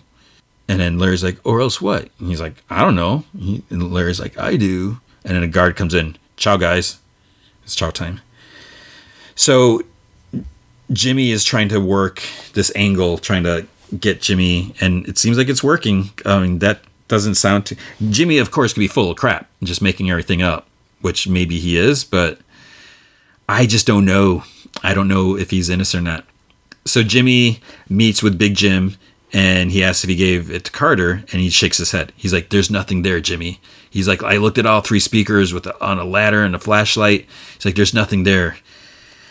And 0.69 0.79
then 0.79 1.01
Larry's 1.01 1.25
like, 1.25 1.39
or 1.45 1.61
else 1.61 1.81
what? 1.81 2.09
And 2.21 2.29
he's 2.29 2.41
like, 2.41 2.63
I 2.71 2.83
don't 2.83 2.95
know. 2.95 3.25
He, 3.37 3.65
and 3.71 3.93
Larry's 3.93 4.21
like, 4.21 4.39
I 4.39 4.57
do. 4.57 5.01
And 5.25 5.35
then 5.35 5.43
a 5.43 5.49
guard 5.49 5.75
comes 5.75 5.95
in. 5.95 6.17
Ciao, 6.37 6.57
guys. 6.57 6.99
It's 7.65 7.75
chow 7.75 7.91
time. 7.91 8.21
So 9.35 9.83
Jimmy 10.93 11.33
is 11.33 11.45
trying 11.45 11.69
to 11.71 11.81
work 11.81 12.23
this 12.53 12.71
angle, 12.77 13.19
trying 13.19 13.43
to 13.45 13.67
get 13.99 14.21
Jimmy, 14.21 14.75
and 14.81 15.07
it 15.09 15.19
seems 15.19 15.39
like 15.39 15.49
it's 15.49 15.63
working. 15.63 16.11
I 16.25 16.41
mean, 16.41 16.59
that 16.61 16.81
doesn't 17.09 17.35
sound 17.35 17.67
too. 17.67 17.77
Jimmy, 18.09 18.39
of 18.39 18.51
course, 18.51 18.73
could 18.73 18.81
be 18.81 18.89
full 18.89 19.11
of 19.11 19.17
crap, 19.17 19.49
just 19.63 19.83
making 19.83 20.11
everything 20.11 20.43
up, 20.43 20.67
which 21.01 21.29
maybe 21.29 21.59
he 21.59 21.77
is, 21.77 22.05
but 22.05 22.39
I 23.49 23.67
just 23.67 23.87
don't 23.87 24.05
know. 24.05 24.45
I 24.83 24.95
don't 24.95 25.09
know 25.09 25.37
if 25.37 25.51
he's 25.51 25.69
innocent 25.69 26.01
or 26.01 26.11
not. 26.11 26.25
So 26.85 27.03
Jimmy 27.03 27.61
meets 27.89 28.23
with 28.23 28.39
Big 28.39 28.55
Jim 28.55 28.97
and 29.33 29.71
he 29.71 29.85
asks 29.85 30.05
if 30.05 30.11
he 30.11 30.17
gave 30.17 30.51
it 30.51 30.65
to 30.65 30.73
Carter 30.73 31.25
and 31.33 31.41
he 31.41 31.51
shakes 31.51 31.79
his 31.79 31.93
head. 31.93 32.13
He's 32.17 32.33
like, 32.33 32.51
There's 32.51 32.71
nothing 32.71 33.03
there, 33.03 33.21
Jimmy. 33.21 33.61
He's 33.91 34.09
like, 34.09 34.23
I 34.23 34.37
looked 34.37 34.59
at 34.59 34.67
all 34.67 34.81
three 34.81 35.01
speakers 35.01 35.53
with 35.53 35.67
a, 35.67 35.85
on 35.85 35.99
a 35.99 36.05
ladder 36.05 36.43
and 36.43 36.55
a 36.55 36.59
flashlight. 36.59 37.27
He's 37.55 37.65
like, 37.65 37.75
There's 37.75 37.95
nothing 37.95 38.23
there. 38.23 38.57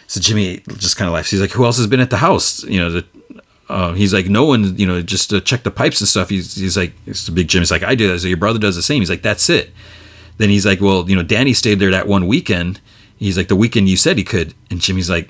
So 0.08 0.20
Jimmy 0.20 0.64
just 0.78 0.98
kind 0.98 1.08
of 1.08 1.14
laughs. 1.14 1.32
He's 1.32 1.42
like, 1.42 1.52
Who 1.52 1.66
else 1.66 1.78
has 1.78 1.88
been 1.88 2.00
at 2.00 2.10
the 2.10 2.18
house? 2.18 2.64
You 2.64 2.80
know, 2.80 2.92
the, 2.92 3.06
uh, 3.70 3.94
he's 3.94 4.14
like, 4.14 4.28
no 4.28 4.46
one, 4.46 4.76
you 4.78 4.88
know, 4.88 5.02
just 5.02 5.30
to 5.30 5.40
check 5.40 5.64
the 5.64 5.72
pipes 5.72 6.02
and 6.02 6.08
stuff. 6.08 6.30
He's, 6.30 6.56
he's 6.56 6.76
like, 6.76 6.94
it's 7.06 7.28
a 7.28 7.32
big 7.32 7.48
Jim. 7.48 7.62
He's 7.62 7.72
like, 7.72 7.84
I 7.84 7.96
do 7.96 8.12
that. 8.12 8.20
So 8.20 8.28
your 8.28 8.38
brother 8.38 8.60
does 8.60 8.76
the 8.76 8.82
same. 8.82 9.02
He's 9.02 9.10
like, 9.10 9.22
that's 9.22 9.50
it. 9.50 9.72
Then 10.38 10.50
he's 10.50 10.66
like, 10.66 10.82
well, 10.82 11.08
you 11.10 11.16
know, 11.16 11.24
Danny 11.24 11.54
stayed 11.54 11.80
there 11.80 11.92
that 11.92 12.08
one 12.08 12.28
weekend. 12.28 12.82
He's 13.18 13.38
like, 13.38 13.48
the 13.48 13.56
weekend 13.56 13.88
you 13.88 13.98
said 13.98 14.18
he 14.18 14.24
could. 14.24 14.54
And 14.72 14.82
Jimmy's 14.82 15.10
like, 15.10 15.30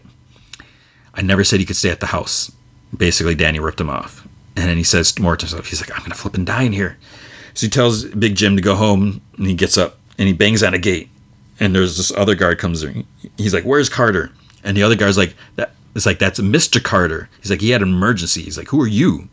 I 1.15 1.21
never 1.21 1.43
said 1.43 1.59
he 1.59 1.65
could 1.65 1.75
stay 1.75 1.89
at 1.89 1.99
the 1.99 2.07
house. 2.07 2.51
Basically, 2.95 3.35
Danny 3.35 3.59
ripped 3.59 3.81
him 3.81 3.89
off. 3.89 4.25
And 4.55 4.69
then 4.69 4.77
he 4.77 4.83
says 4.83 5.17
more 5.19 5.35
to 5.35 5.45
himself, 5.45 5.67
he's 5.67 5.81
like, 5.81 5.91
I'm 5.91 5.99
going 5.99 6.11
to 6.11 6.17
flip 6.17 6.35
and 6.35 6.45
die 6.45 6.63
in 6.63 6.73
here. 6.73 6.97
So 7.55 7.65
he 7.65 7.69
tells 7.69 8.05
Big 8.05 8.35
Jim 8.35 8.55
to 8.55 8.61
go 8.61 8.75
home 8.75 9.21
and 9.37 9.47
he 9.47 9.53
gets 9.53 9.77
up 9.77 9.97
and 10.17 10.27
he 10.27 10.33
bangs 10.33 10.63
on 10.63 10.73
a 10.73 10.79
gate. 10.79 11.09
And 11.59 11.75
there's 11.75 11.97
this 11.97 12.11
other 12.11 12.35
guard 12.35 12.57
comes 12.57 12.83
in. 12.83 13.05
He's 13.37 13.53
like, 13.53 13.63
where's 13.63 13.89
Carter? 13.89 14.31
And 14.63 14.77
the 14.77 14.83
other 14.83 14.95
guy's 14.95 15.17
like, 15.17 15.35
that 15.55 15.73
it's 15.95 16.05
like 16.05 16.19
that's 16.19 16.39
Mr. 16.39 16.81
Carter. 16.81 17.29
He's 17.41 17.49
like 17.49 17.61
he 17.61 17.71
had 17.71 17.81
an 17.81 17.89
emergency. 17.89 18.41
He's 18.41 18.57
like, 18.57 18.69
who 18.69 18.81
are 18.81 18.87
you? 18.87 19.29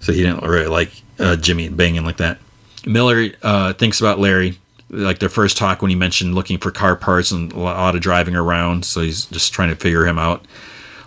So 0.00 0.12
he 0.12 0.22
didn't 0.22 0.44
really 0.44 0.66
like 0.66 1.02
uh, 1.18 1.36
Jimmy 1.36 1.68
banging 1.68 2.04
like 2.04 2.18
that. 2.18 2.38
Miller 2.84 3.30
uh, 3.42 3.72
thinks 3.72 4.00
about 4.00 4.18
Larry, 4.18 4.58
like 4.90 5.18
their 5.18 5.28
first 5.28 5.56
talk 5.56 5.82
when 5.82 5.90
he 5.90 5.96
mentioned 5.96 6.34
looking 6.34 6.58
for 6.58 6.70
car 6.70 6.94
parts 6.96 7.30
and 7.30 7.52
a 7.52 7.58
lot 7.58 7.94
of 7.94 8.00
driving 8.00 8.36
around. 8.36 8.84
So 8.84 9.00
he's 9.00 9.26
just 9.26 9.52
trying 9.52 9.70
to 9.70 9.76
figure 9.76 10.06
him 10.06 10.18
out. 10.18 10.44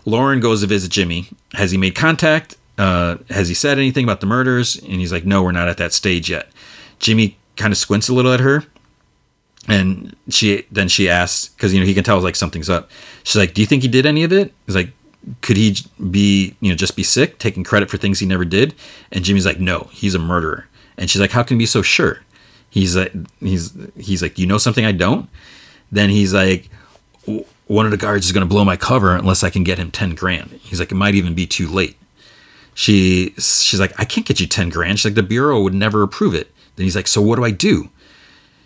Lauren 0.06 0.40
goes 0.40 0.62
to 0.62 0.68
visit 0.68 0.92
Jimmy. 0.92 1.28
Has 1.54 1.72
he 1.72 1.78
made 1.78 1.96
contact? 1.96 2.58
Uh, 2.78 3.18
has 3.30 3.48
he 3.48 3.54
said 3.54 3.78
anything 3.78 4.04
about 4.04 4.22
the 4.22 4.26
murders? 4.26 4.78
And 4.78 4.94
he's 4.94 5.12
like, 5.12 5.26
no, 5.26 5.44
we're 5.44 5.52
not 5.52 5.68
at 5.68 5.78
that 5.78 5.94
stage 5.94 6.30
yet. 6.30 6.50
Jimmy 6.98 7.38
kind 7.56 7.72
of 7.72 7.78
squints 7.78 8.10
a 8.10 8.14
little 8.14 8.34
at 8.34 8.40
her 8.40 8.66
and 9.68 10.16
she 10.30 10.66
then 10.72 10.88
she 10.88 11.10
asks 11.10 11.50
because 11.50 11.74
you 11.74 11.80
know 11.80 11.86
he 11.86 11.94
can 11.94 12.04
tell 12.04 12.20
like 12.20 12.36
something's 12.36 12.70
up. 12.70 12.90
She's 13.24 13.36
like, 13.36 13.54
"Do 13.54 13.62
you 13.62 13.68
think 13.68 13.84
he 13.84 13.88
did 13.88 14.06
any 14.06 14.24
of 14.24 14.32
it?" 14.32 14.54
He's 14.66 14.76
like, 14.76 14.92
"Could 15.42 15.58
he 15.58 15.76
be 16.10 16.56
you 16.62 16.70
know 16.70 16.76
just 16.76 16.96
be 16.96 17.04
sick, 17.04 17.40
taking 17.40 17.64
credit 17.64 17.90
for 17.90 17.98
things 17.98 18.20
he 18.20 18.26
never 18.26 18.46
did?" 18.46 18.74
And 19.12 19.24
Jimmy's 19.24 19.46
like, 19.46 19.60
"No, 19.60 19.90
he's 19.92 20.16
a 20.16 20.20
murderer." 20.20 20.68
And 20.98 21.10
she's 21.10 21.22
like, 21.22 21.32
"How 21.32 21.44
can 21.44 21.58
you 21.58 21.60
be 21.60 21.66
so 21.66 21.82
sure?" 21.82 22.22
He's 22.70 22.96
like, 22.96 23.14
he's 23.40 23.74
he's 23.98 24.22
like, 24.22 24.38
"You 24.38 24.48
know 24.48 24.58
something 24.58 24.86
I 24.86 24.92
don't?" 24.92 25.30
Then 25.92 26.10
he's 26.10 26.34
like, 26.34 26.70
"One 27.68 27.86
of 27.86 27.92
the 27.92 27.98
guards 27.98 28.26
is 28.26 28.32
going 28.32 28.48
to 28.48 28.50
blow 28.50 28.64
my 28.64 28.78
cover 28.78 29.16
unless 29.16 29.44
I 29.44 29.50
can 29.50 29.64
get 29.64 29.78
him 29.78 29.92
ten 29.92 30.16
grand." 30.16 30.60
He's 30.62 30.80
like, 30.80 30.92
"It 30.92 30.96
might 30.96 31.16
even 31.16 31.34
be 31.34 31.46
too 31.46 31.68
late." 31.68 31.98
She 32.74 33.34
she's 33.38 33.80
like, 33.80 34.00
"I 34.00 34.06
can't 34.06 34.26
get 34.26 34.40
you 34.40 34.48
ten 34.48 34.70
grand." 34.70 35.00
She's 35.00 35.06
like, 35.06 35.16
"The 35.16 35.24
bureau 35.24 35.62
would 35.62 35.74
never 35.74 36.04
approve 36.04 36.34
it." 36.34 36.52
Then 36.76 36.86
he's 36.86 36.96
like, 36.96 37.08
"So 37.08 37.22
what 37.22 37.36
do 37.36 37.44
I 37.44 37.52
do?" 37.52 37.90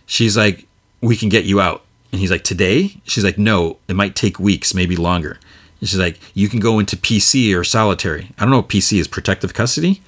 She's 0.05 0.35
like, 0.35 0.67
we 1.03 1.17
can 1.17 1.29
get 1.29 1.43
you 1.43 1.59
out. 1.59 1.83
And 2.11 2.21
he's 2.21 2.31
like, 2.31 2.43
today? 2.43 2.95
She's 3.03 3.23
like, 3.23 3.37
no, 3.37 3.77
it 3.87 3.95
might 3.95 4.15
take 4.15 4.39
weeks, 4.39 4.73
maybe 4.73 4.95
longer. 4.95 5.37
And 5.79 5.89
she's 5.89 5.99
like, 5.99 6.19
you 6.33 6.47
can 6.47 6.59
go 6.59 6.79
into 6.79 6.95
PC 6.95 7.55
or 7.57 7.63
solitary. 7.63 8.31
I 8.37 8.43
don't 8.43 8.51
know 8.51 8.63
PC 8.63 8.99
is, 8.99 9.07
protective 9.07 9.53
custody. 9.53 10.01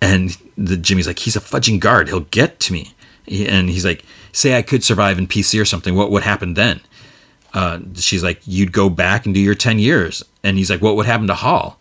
And 0.00 0.36
the 0.56 0.76
Jimmy's 0.76 1.06
like, 1.06 1.18
he's 1.18 1.36
a 1.36 1.40
fudging 1.40 1.78
guard. 1.78 2.08
He'll 2.08 2.20
get 2.20 2.58
to 2.60 2.72
me. 2.72 2.94
And 3.28 3.68
he's 3.68 3.84
like, 3.84 4.04
say 4.32 4.56
I 4.56 4.62
could 4.62 4.82
survive 4.82 5.18
in 5.18 5.26
PC 5.26 5.60
or 5.60 5.66
something. 5.66 5.94
What 5.94 6.10
would 6.10 6.22
happen 6.22 6.54
then? 6.54 6.80
Uh, 7.52 7.80
she's 7.96 8.22
like, 8.22 8.40
you'd 8.46 8.72
go 8.72 8.88
back 8.88 9.26
and 9.26 9.34
do 9.34 9.40
your 9.40 9.54
10 9.54 9.78
years. 9.78 10.24
And 10.42 10.56
he's 10.56 10.70
like, 10.70 10.80
what 10.80 10.96
would 10.96 11.06
happen 11.06 11.26
to 11.26 11.34
Hall? 11.34 11.78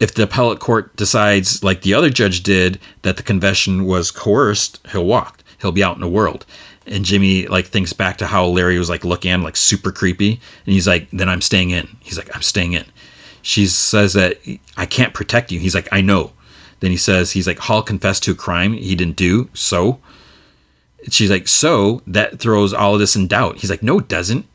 If 0.00 0.14
the 0.14 0.24
appellate 0.24 0.58
court 0.58 0.96
decides, 0.96 1.62
like 1.62 1.82
the 1.82 1.94
other 1.94 2.10
judge 2.10 2.42
did, 2.42 2.80
that 3.02 3.18
the 3.18 3.22
confession 3.22 3.84
was 3.84 4.10
coerced, 4.10 4.80
he'll 4.90 5.04
walk. 5.04 5.44
He'll 5.60 5.70
be 5.70 5.84
out 5.84 5.94
in 5.94 6.00
the 6.00 6.08
world. 6.08 6.44
And 6.86 7.04
Jimmy 7.04 7.46
like 7.46 7.66
thinks 7.66 7.92
back 7.92 8.18
to 8.18 8.26
how 8.26 8.46
Larry 8.46 8.78
was 8.78 8.90
like 8.90 9.04
looking 9.04 9.30
at 9.30 9.36
him 9.36 9.42
like 9.42 9.56
super 9.56 9.92
creepy. 9.92 10.40
And 10.66 10.72
he's 10.72 10.88
like, 10.88 11.08
then 11.10 11.28
I'm 11.28 11.40
staying 11.40 11.70
in. 11.70 11.96
He's 12.00 12.18
like, 12.18 12.34
I'm 12.34 12.42
staying 12.42 12.72
in. 12.72 12.84
She 13.42 13.66
says 13.66 14.12
that 14.14 14.38
I 14.76 14.86
can't 14.86 15.14
protect 15.14 15.52
you. 15.52 15.58
He's 15.58 15.74
like, 15.74 15.88
I 15.92 16.00
know. 16.00 16.32
Then 16.80 16.90
he 16.90 16.96
says, 16.96 17.32
he's 17.32 17.46
like, 17.46 17.58
Hall 17.58 17.82
confessed 17.82 18.24
to 18.24 18.32
a 18.32 18.36
crime 18.36 18.72
he 18.72 18.96
didn't 18.96 19.16
do. 19.16 19.48
So 19.54 20.00
she's 21.08 21.30
like, 21.30 21.48
so 21.48 22.02
that 22.06 22.40
throws 22.40 22.72
all 22.72 22.94
of 22.94 23.00
this 23.00 23.16
in 23.16 23.28
doubt. 23.28 23.58
He's 23.58 23.70
like, 23.70 23.82
no, 23.82 23.98
it 23.98 24.08
doesn't. 24.08 24.46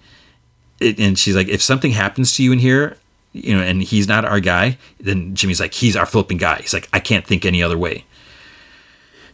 It, 0.80 1.00
and 1.00 1.18
she's 1.18 1.36
like, 1.36 1.48
if 1.48 1.62
something 1.62 1.92
happens 1.92 2.36
to 2.36 2.44
you 2.44 2.52
in 2.52 2.60
here, 2.60 2.98
you 3.34 3.56
know, 3.56 3.64
and 3.64 3.82
he's 3.82 4.08
not 4.08 4.26
our 4.26 4.40
guy, 4.40 4.78
then 5.00 5.36
Jimmy's 5.36 5.60
like, 5.60 5.74
he's 5.74 5.96
our 5.96 6.06
flipping 6.06 6.38
guy. 6.38 6.58
He's 6.58 6.74
like, 6.74 6.90
I 6.94 7.00
can't 7.00 7.26
think 7.26 7.46
any 7.46 7.62
other 7.64 7.78
way. 7.78 8.06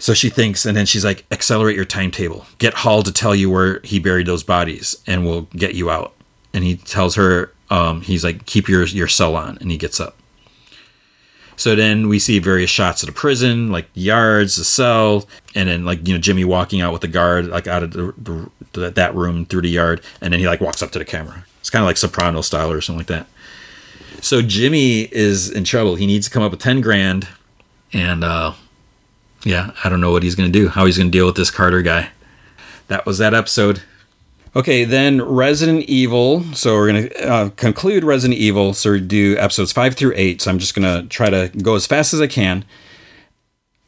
So 0.03 0.13
she 0.13 0.30
thinks, 0.30 0.65
and 0.65 0.75
then 0.75 0.85
she's 0.85 1.05
like, 1.05 1.23
accelerate 1.31 1.77
your 1.77 1.85
timetable. 1.85 2.45
Get 2.57 2.73
Hall 2.73 3.03
to 3.03 3.11
tell 3.13 3.34
you 3.34 3.49
where 3.49 3.80
he 3.85 3.99
buried 3.99 4.25
those 4.25 4.43
bodies, 4.43 4.97
and 5.07 5.25
we'll 5.25 5.43
get 5.55 5.75
you 5.75 5.89
out. 5.89 6.13
And 6.53 6.65
he 6.65 6.75
tells 6.75 7.15
her, 7.15 7.53
um, 7.69 8.01
he's 8.01 8.21
like, 8.21 8.45
keep 8.45 8.67
your, 8.67 8.84
your 8.84 9.07
cell 9.07 9.38
on. 9.38 9.57
And 9.61 9.71
he 9.71 9.77
gets 9.77 10.01
up. 10.01 10.17
So 11.55 11.73
then 11.73 12.09
we 12.09 12.19
see 12.19 12.39
various 12.39 12.69
shots 12.69 13.01
of 13.01 13.07
the 13.07 13.13
prison, 13.13 13.71
like 13.71 13.88
yards, 13.93 14.57
the 14.57 14.65
cell, 14.65 15.25
and 15.55 15.69
then 15.69 15.85
like 15.85 16.05
you 16.05 16.13
know 16.13 16.19
Jimmy 16.19 16.43
walking 16.43 16.81
out 16.81 16.91
with 16.91 17.01
the 17.01 17.07
guard, 17.07 17.47
like 17.47 17.67
out 17.67 17.84
of 17.84 17.91
the, 17.91 18.49
the, 18.73 18.89
that 18.89 19.15
room 19.15 19.45
through 19.45 19.61
the 19.61 19.69
yard, 19.69 20.01
and 20.19 20.34
then 20.34 20.41
he 20.41 20.47
like 20.47 20.59
walks 20.59 20.81
up 20.81 20.91
to 20.91 20.99
the 20.99 21.05
camera. 21.05 21.45
It's 21.61 21.69
kind 21.69 21.81
of 21.81 21.88
like 21.88 21.95
Soprano 21.95 22.41
style 22.41 22.69
or 22.69 22.81
something 22.81 22.99
like 22.99 23.07
that. 23.07 23.27
So 24.19 24.41
Jimmy 24.41 25.03
is 25.13 25.49
in 25.49 25.63
trouble. 25.63 25.95
He 25.95 26.07
needs 26.07 26.27
to 26.27 26.34
come 26.34 26.43
up 26.43 26.51
with 26.51 26.59
ten 26.59 26.81
grand, 26.81 27.30
and 27.93 28.25
uh, 28.25 28.55
yeah, 29.43 29.71
I 29.83 29.89
don't 29.89 30.01
know 30.01 30.11
what 30.11 30.23
he's 30.23 30.35
gonna 30.35 30.49
do. 30.49 30.69
How 30.69 30.85
he's 30.85 30.97
gonna 30.97 31.09
deal 31.09 31.25
with 31.25 31.35
this 31.35 31.51
Carter 31.51 31.81
guy. 31.81 32.09
That 32.87 33.05
was 33.05 33.17
that 33.17 33.33
episode. 33.33 33.81
Okay, 34.55 34.83
then 34.83 35.19
Resident 35.23 35.85
Evil. 35.85 36.43
So 36.53 36.75
we're 36.75 36.91
going 36.91 37.09
to 37.09 37.27
uh, 37.27 37.49
conclude 37.51 38.03
Resident 38.03 38.39
Evil. 38.39 38.75
So 38.75 38.91
we 38.91 38.99
do 38.99 39.35
episodes 39.39 39.71
five 39.71 39.95
through 39.95 40.13
eight. 40.15 40.41
So 40.41 40.51
I'm 40.51 40.59
just 40.59 40.75
going 40.75 40.83
to 41.01 41.09
try 41.09 41.31
to 41.31 41.49
go 41.63 41.73
as 41.73 41.87
fast 41.87 42.13
as 42.13 42.21
I 42.21 42.27
can. 42.27 42.63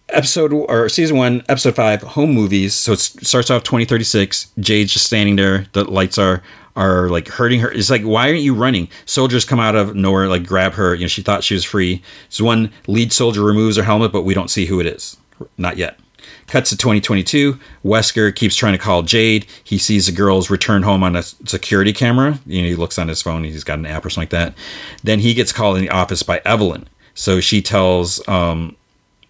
Episode 0.10 0.54
or 0.54 0.90
season 0.90 1.18
one, 1.18 1.44
episode 1.50 1.76
five, 1.76 2.02
home 2.02 2.32
movies. 2.32 2.74
So 2.74 2.94
it 2.94 3.00
starts 3.00 3.52
off 3.52 3.62
2036. 3.62 4.52
Jade's 4.60 4.94
just 4.94 5.06
standing 5.06 5.36
there. 5.36 5.68
The 5.74 5.84
lights 5.84 6.18
are 6.18 6.42
are 6.76 7.10
like 7.10 7.28
hurting 7.28 7.60
her. 7.62 7.72
It's 7.72 7.90
like, 7.90 8.02
why 8.02 8.30
aren't 8.30 8.42
you 8.42 8.54
running? 8.54 8.90
Soldiers 9.06 9.46
come 9.46 9.60
out 9.60 9.76
of 9.76 9.96
nowhere, 9.96 10.28
like 10.28 10.46
grab 10.46 10.74
her. 10.74 10.94
You 10.94 11.02
know, 11.02 11.08
she 11.08 11.22
thought 11.22 11.44
she 11.44 11.54
was 11.54 11.64
free. 11.64 12.02
So 12.30 12.44
one 12.44 12.72
lead 12.88 13.14
soldier 13.14 13.44
removes 13.44 13.78
her 13.78 13.84
helmet, 13.84 14.12
but 14.12 14.24
we 14.24 14.34
don't 14.34 14.50
see 14.50 14.66
who 14.66 14.80
it 14.80 14.88
is. 14.88 15.16
Not 15.58 15.78
yet. 15.78 16.00
Cuts 16.48 16.70
to 16.70 16.78
2022. 16.78 17.60
Wesker 17.84 18.36
keeps 18.36 18.56
trying 18.56 18.74
to 18.74 18.80
call 18.80 19.02
Jade. 19.02 19.46
He 19.64 19.78
sees 19.78 20.06
the 20.06 20.12
girls 20.12 20.50
return 20.50 20.84
home 20.84 21.04
on 21.04 21.16
a 21.16 21.24
security 21.24 21.94
camera. 21.94 22.40
You 22.46 22.62
know, 22.62 22.68
he 22.68 22.76
looks 22.76 22.98
on 23.00 23.08
his 23.08 23.22
phone. 23.22 23.44
He's 23.44 23.64
got 23.64 23.80
an 23.80 23.86
app 23.86 24.06
or 24.06 24.10
something 24.10 24.24
like 24.24 24.30
that. 24.30 24.56
Then 25.04 25.20
he 25.20 25.34
gets 25.34 25.52
called 25.52 25.78
in 25.78 25.84
the 25.84 25.90
office 25.90 26.24
by 26.24 26.42
Evelyn. 26.46 26.88
So 27.16 27.40
she 27.40 27.62
tells 27.62 28.26
um, 28.28 28.76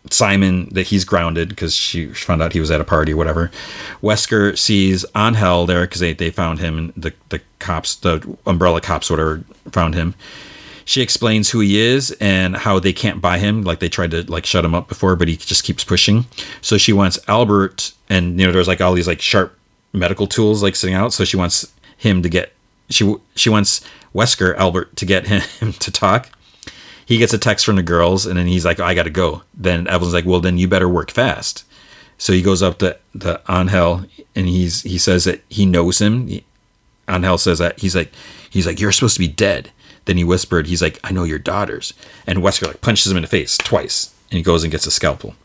Simon 0.09 0.69
that 0.69 0.87
he's 0.87 1.05
grounded 1.05 1.49
because 1.49 1.75
she 1.75 2.07
found 2.07 2.41
out 2.41 2.53
he 2.53 2.59
was 2.59 2.71
at 2.71 2.81
a 2.81 2.85
party 2.85 3.13
or 3.13 3.17
whatever. 3.17 3.51
Wesker 4.01 4.57
sees 4.57 5.05
Angel 5.15 5.65
there 5.65 5.81
because 5.81 6.01
they, 6.01 6.13
they 6.13 6.31
found 6.31 6.59
him 6.59 6.77
and 6.77 6.93
the, 6.95 7.13
the 7.29 7.41
cops, 7.59 7.95
the 7.95 8.37
umbrella 8.45 8.81
cops, 8.81 9.09
whatever, 9.09 9.43
found 9.71 9.95
him 9.95 10.15
she 10.85 11.01
explains 11.01 11.49
who 11.49 11.59
he 11.59 11.79
is 11.79 12.15
and 12.21 12.55
how 12.55 12.79
they 12.79 12.93
can't 12.93 13.19
buy 13.19 13.39
him 13.39 13.63
like 13.63 13.79
they 13.79 13.89
tried 13.89 14.11
to 14.11 14.23
like 14.31 14.45
shut 14.45 14.63
him 14.63 14.75
up 14.75 14.87
before 14.87 15.15
but 15.15 15.27
he 15.27 15.35
just 15.35 15.63
keeps 15.63 15.83
pushing. 15.83 16.25
So 16.61 16.77
she 16.77 16.93
wants 16.93 17.19
albert 17.27 17.91
and 18.07 18.39
you 18.39 18.45
know 18.45 18.53
there's 18.53 18.67
like 18.67 18.81
all 18.81 18.93
these 18.93 19.07
like 19.07 19.19
sharp 19.19 19.57
medical 19.91 20.27
tools 20.27 20.61
like 20.61 20.75
sitting 20.75 20.95
out. 20.95 21.11
So 21.11 21.25
she 21.25 21.37
wants 21.37 21.73
him 21.97 22.21
to 22.21 22.29
get 22.29 22.53
she 22.89 23.15
she 23.35 23.49
wants 23.49 23.81
wesker 24.13 24.55
albert 24.57 24.95
to 24.97 25.05
get 25.05 25.27
him 25.59 25.73
to 25.73 25.91
talk. 25.91 26.29
He 27.07 27.17
gets 27.17 27.33
a 27.33 27.39
text 27.39 27.65
from 27.65 27.75
the 27.75 27.83
girls 27.83 28.25
and 28.25 28.37
then 28.37 28.47
he's 28.47 28.63
like 28.63 28.79
i 28.79 28.93
gotta 28.93 29.09
go. 29.09 29.41
Then 29.55 29.87
evelyn's 29.87 30.13
like 30.13 30.25
well 30.25 30.39
then 30.39 30.59
you 30.59 30.67
better 30.67 30.87
work 30.87 31.09
fast. 31.09 31.65
So 32.19 32.31
he 32.31 32.43
goes 32.43 32.61
up 32.61 32.77
to 32.77 32.97
the 33.15 33.41
angel 33.49 34.05
and 34.35 34.47
he's 34.47 34.83
he 34.83 34.99
says 34.99 35.23
that 35.23 35.41
he 35.49 35.65
knows 35.65 35.99
him. 35.99 36.29
Angel 37.09 37.37
says 37.39 37.57
that 37.57 37.79
he's 37.79 37.95
like 37.95 38.11
he's 38.51 38.67
like 38.67 38.79
you're 38.79 38.91
supposed 38.91 39.15
to 39.15 39.19
be 39.19 39.27
dead 39.27 39.71
then 40.05 40.17
he 40.17 40.23
whispered, 40.23 40.67
he's 40.67 40.81
like, 40.81 40.99
I 41.03 41.11
know 41.11 41.23
your 41.23 41.39
daughters. 41.39 41.93
And 42.25 42.39
Wesker 42.39 42.67
like 42.67 42.81
punches 42.81 43.11
him 43.11 43.17
in 43.17 43.23
the 43.23 43.27
face 43.27 43.57
twice. 43.57 44.13
And 44.31 44.37
he 44.37 44.43
goes 44.43 44.63
and 44.63 44.71
gets 44.71 44.87
a 44.87 44.91
scalpel. 44.91 45.35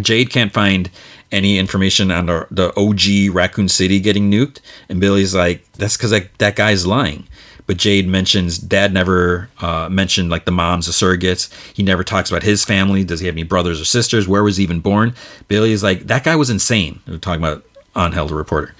Jade 0.00 0.30
can't 0.30 0.52
find 0.52 0.90
any 1.30 1.58
information 1.58 2.10
on 2.10 2.26
the, 2.26 2.46
the 2.50 2.72
OG 2.76 3.34
Raccoon 3.34 3.68
City 3.68 4.00
getting 4.00 4.30
nuked. 4.30 4.60
And 4.88 5.00
Billy's 5.00 5.34
like, 5.34 5.70
that's 5.72 5.96
because 5.96 6.10
that, 6.10 6.56
guy's 6.56 6.86
lying. 6.86 7.26
But 7.66 7.76
Jade 7.76 8.08
mentions 8.08 8.58
dad 8.58 8.92
never 8.92 9.48
uh, 9.60 9.88
mentioned 9.90 10.30
like 10.30 10.44
the 10.44 10.52
moms, 10.52 10.86
the 10.86 10.92
surrogates. 10.92 11.52
He 11.74 11.82
never 11.82 12.02
talks 12.02 12.30
about 12.30 12.42
his 12.42 12.64
family. 12.64 13.04
Does 13.04 13.20
he 13.20 13.26
have 13.26 13.34
any 13.34 13.44
brothers 13.44 13.80
or 13.80 13.84
sisters? 13.84 14.26
Where 14.26 14.42
was 14.42 14.56
he 14.56 14.64
even 14.64 14.80
born? 14.80 15.14
Billy's 15.48 15.82
like, 15.82 16.06
that 16.08 16.24
guy 16.24 16.36
was 16.36 16.50
insane. 16.50 17.00
We're 17.06 17.18
talking 17.18 17.42
about 17.42 17.64
Angel, 17.96 18.26
the 18.26 18.34
reporter. 18.34 18.74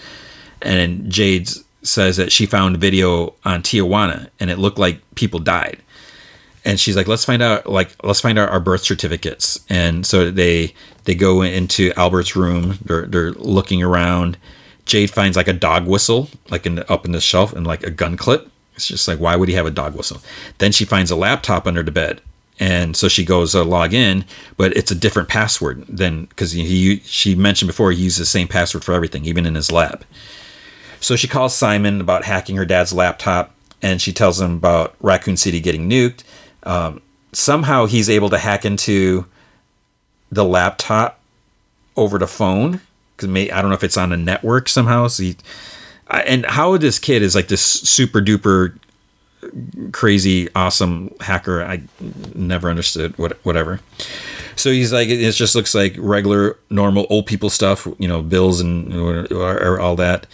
And 0.60 1.10
Jade's 1.10 1.64
says 1.82 2.16
that 2.16 2.32
she 2.32 2.46
found 2.46 2.78
video 2.78 3.34
on 3.44 3.62
Tijuana 3.62 4.30
and 4.38 4.50
it 4.50 4.58
looked 4.58 4.78
like 4.78 5.00
people 5.14 5.40
died. 5.40 5.78
And 6.64 6.78
she's 6.78 6.96
like, 6.96 7.08
let's 7.08 7.24
find 7.24 7.42
out, 7.42 7.66
like, 7.66 7.90
let's 8.04 8.20
find 8.20 8.38
out 8.38 8.50
our 8.50 8.60
birth 8.60 8.82
certificates. 8.82 9.58
And 9.68 10.06
so 10.06 10.30
they 10.30 10.74
they 11.04 11.14
go 11.14 11.42
into 11.42 11.92
Albert's 11.96 12.36
room. 12.36 12.78
They're 12.84 13.06
they're 13.06 13.32
looking 13.32 13.82
around. 13.82 14.38
Jade 14.84 15.10
finds 15.10 15.36
like 15.36 15.48
a 15.48 15.52
dog 15.52 15.86
whistle, 15.86 16.28
like 16.50 16.66
in 16.66 16.76
the, 16.76 16.92
up 16.92 17.04
in 17.04 17.12
the 17.12 17.20
shelf, 17.20 17.52
and 17.52 17.66
like 17.66 17.82
a 17.82 17.90
gun 17.90 18.16
clip. 18.16 18.48
It's 18.74 18.86
just 18.86 19.06
like, 19.06 19.18
why 19.18 19.36
would 19.36 19.48
he 19.48 19.54
have 19.54 19.66
a 19.66 19.70
dog 19.70 19.94
whistle? 19.94 20.22
Then 20.58 20.72
she 20.72 20.84
finds 20.84 21.10
a 21.10 21.16
laptop 21.16 21.66
under 21.66 21.82
the 21.82 21.90
bed, 21.90 22.20
and 22.58 22.96
so 22.96 23.08
she 23.08 23.24
goes 23.24 23.52
to 23.52 23.62
log 23.62 23.92
in, 23.92 24.24
but 24.56 24.76
it's 24.76 24.90
a 24.90 24.96
different 24.96 25.28
password 25.28 25.84
than 25.88 26.26
because 26.26 26.52
he 26.52 27.00
she 27.04 27.34
mentioned 27.34 27.68
before 27.68 27.92
he 27.92 28.02
uses 28.02 28.18
the 28.18 28.26
same 28.26 28.48
password 28.48 28.84
for 28.84 28.92
everything, 28.94 29.24
even 29.24 29.46
in 29.46 29.54
his 29.54 29.72
lab. 29.72 30.04
So 31.02 31.16
she 31.16 31.28
calls 31.28 31.54
Simon 31.54 32.00
about 32.00 32.24
hacking 32.24 32.56
her 32.56 32.64
dad's 32.64 32.92
laptop, 32.92 33.54
and 33.82 34.00
she 34.00 34.12
tells 34.12 34.40
him 34.40 34.54
about 34.54 34.94
Raccoon 35.00 35.36
City 35.36 35.60
getting 35.60 35.90
nuked. 35.90 36.22
Um, 36.62 37.02
somehow 37.32 37.86
he's 37.86 38.08
able 38.08 38.30
to 38.30 38.38
hack 38.38 38.64
into 38.64 39.26
the 40.30 40.44
laptop 40.44 41.20
over 41.96 42.18
the 42.18 42.26
phone 42.26 42.80
because 43.16 43.28
I 43.28 43.60
don't 43.60 43.68
know 43.68 43.74
if 43.74 43.84
it's 43.84 43.96
on 43.96 44.12
a 44.12 44.16
network 44.16 44.68
somehow. 44.68 45.08
So 45.08 45.24
he, 45.24 45.36
and 46.08 46.46
how 46.46 46.76
this 46.76 46.98
kid 46.98 47.22
is 47.22 47.34
like 47.34 47.48
this 47.48 47.62
super 47.62 48.20
duper 48.20 48.78
crazy 49.90 50.48
awesome 50.54 51.12
hacker. 51.20 51.64
I 51.64 51.82
never 52.34 52.70
understood 52.70 53.18
what 53.18 53.44
whatever. 53.44 53.80
So 54.54 54.70
he's 54.70 54.92
like, 54.92 55.08
it 55.08 55.32
just 55.32 55.54
looks 55.54 55.74
like 55.74 55.94
regular, 55.98 56.58
normal 56.70 57.06
old 57.10 57.26
people 57.26 57.50
stuff, 57.50 57.88
you 57.98 58.06
know, 58.06 58.22
bills 58.22 58.60
and 58.60 58.94
or, 58.94 59.26
or 59.32 59.80
all 59.80 59.96
that. 59.96 60.26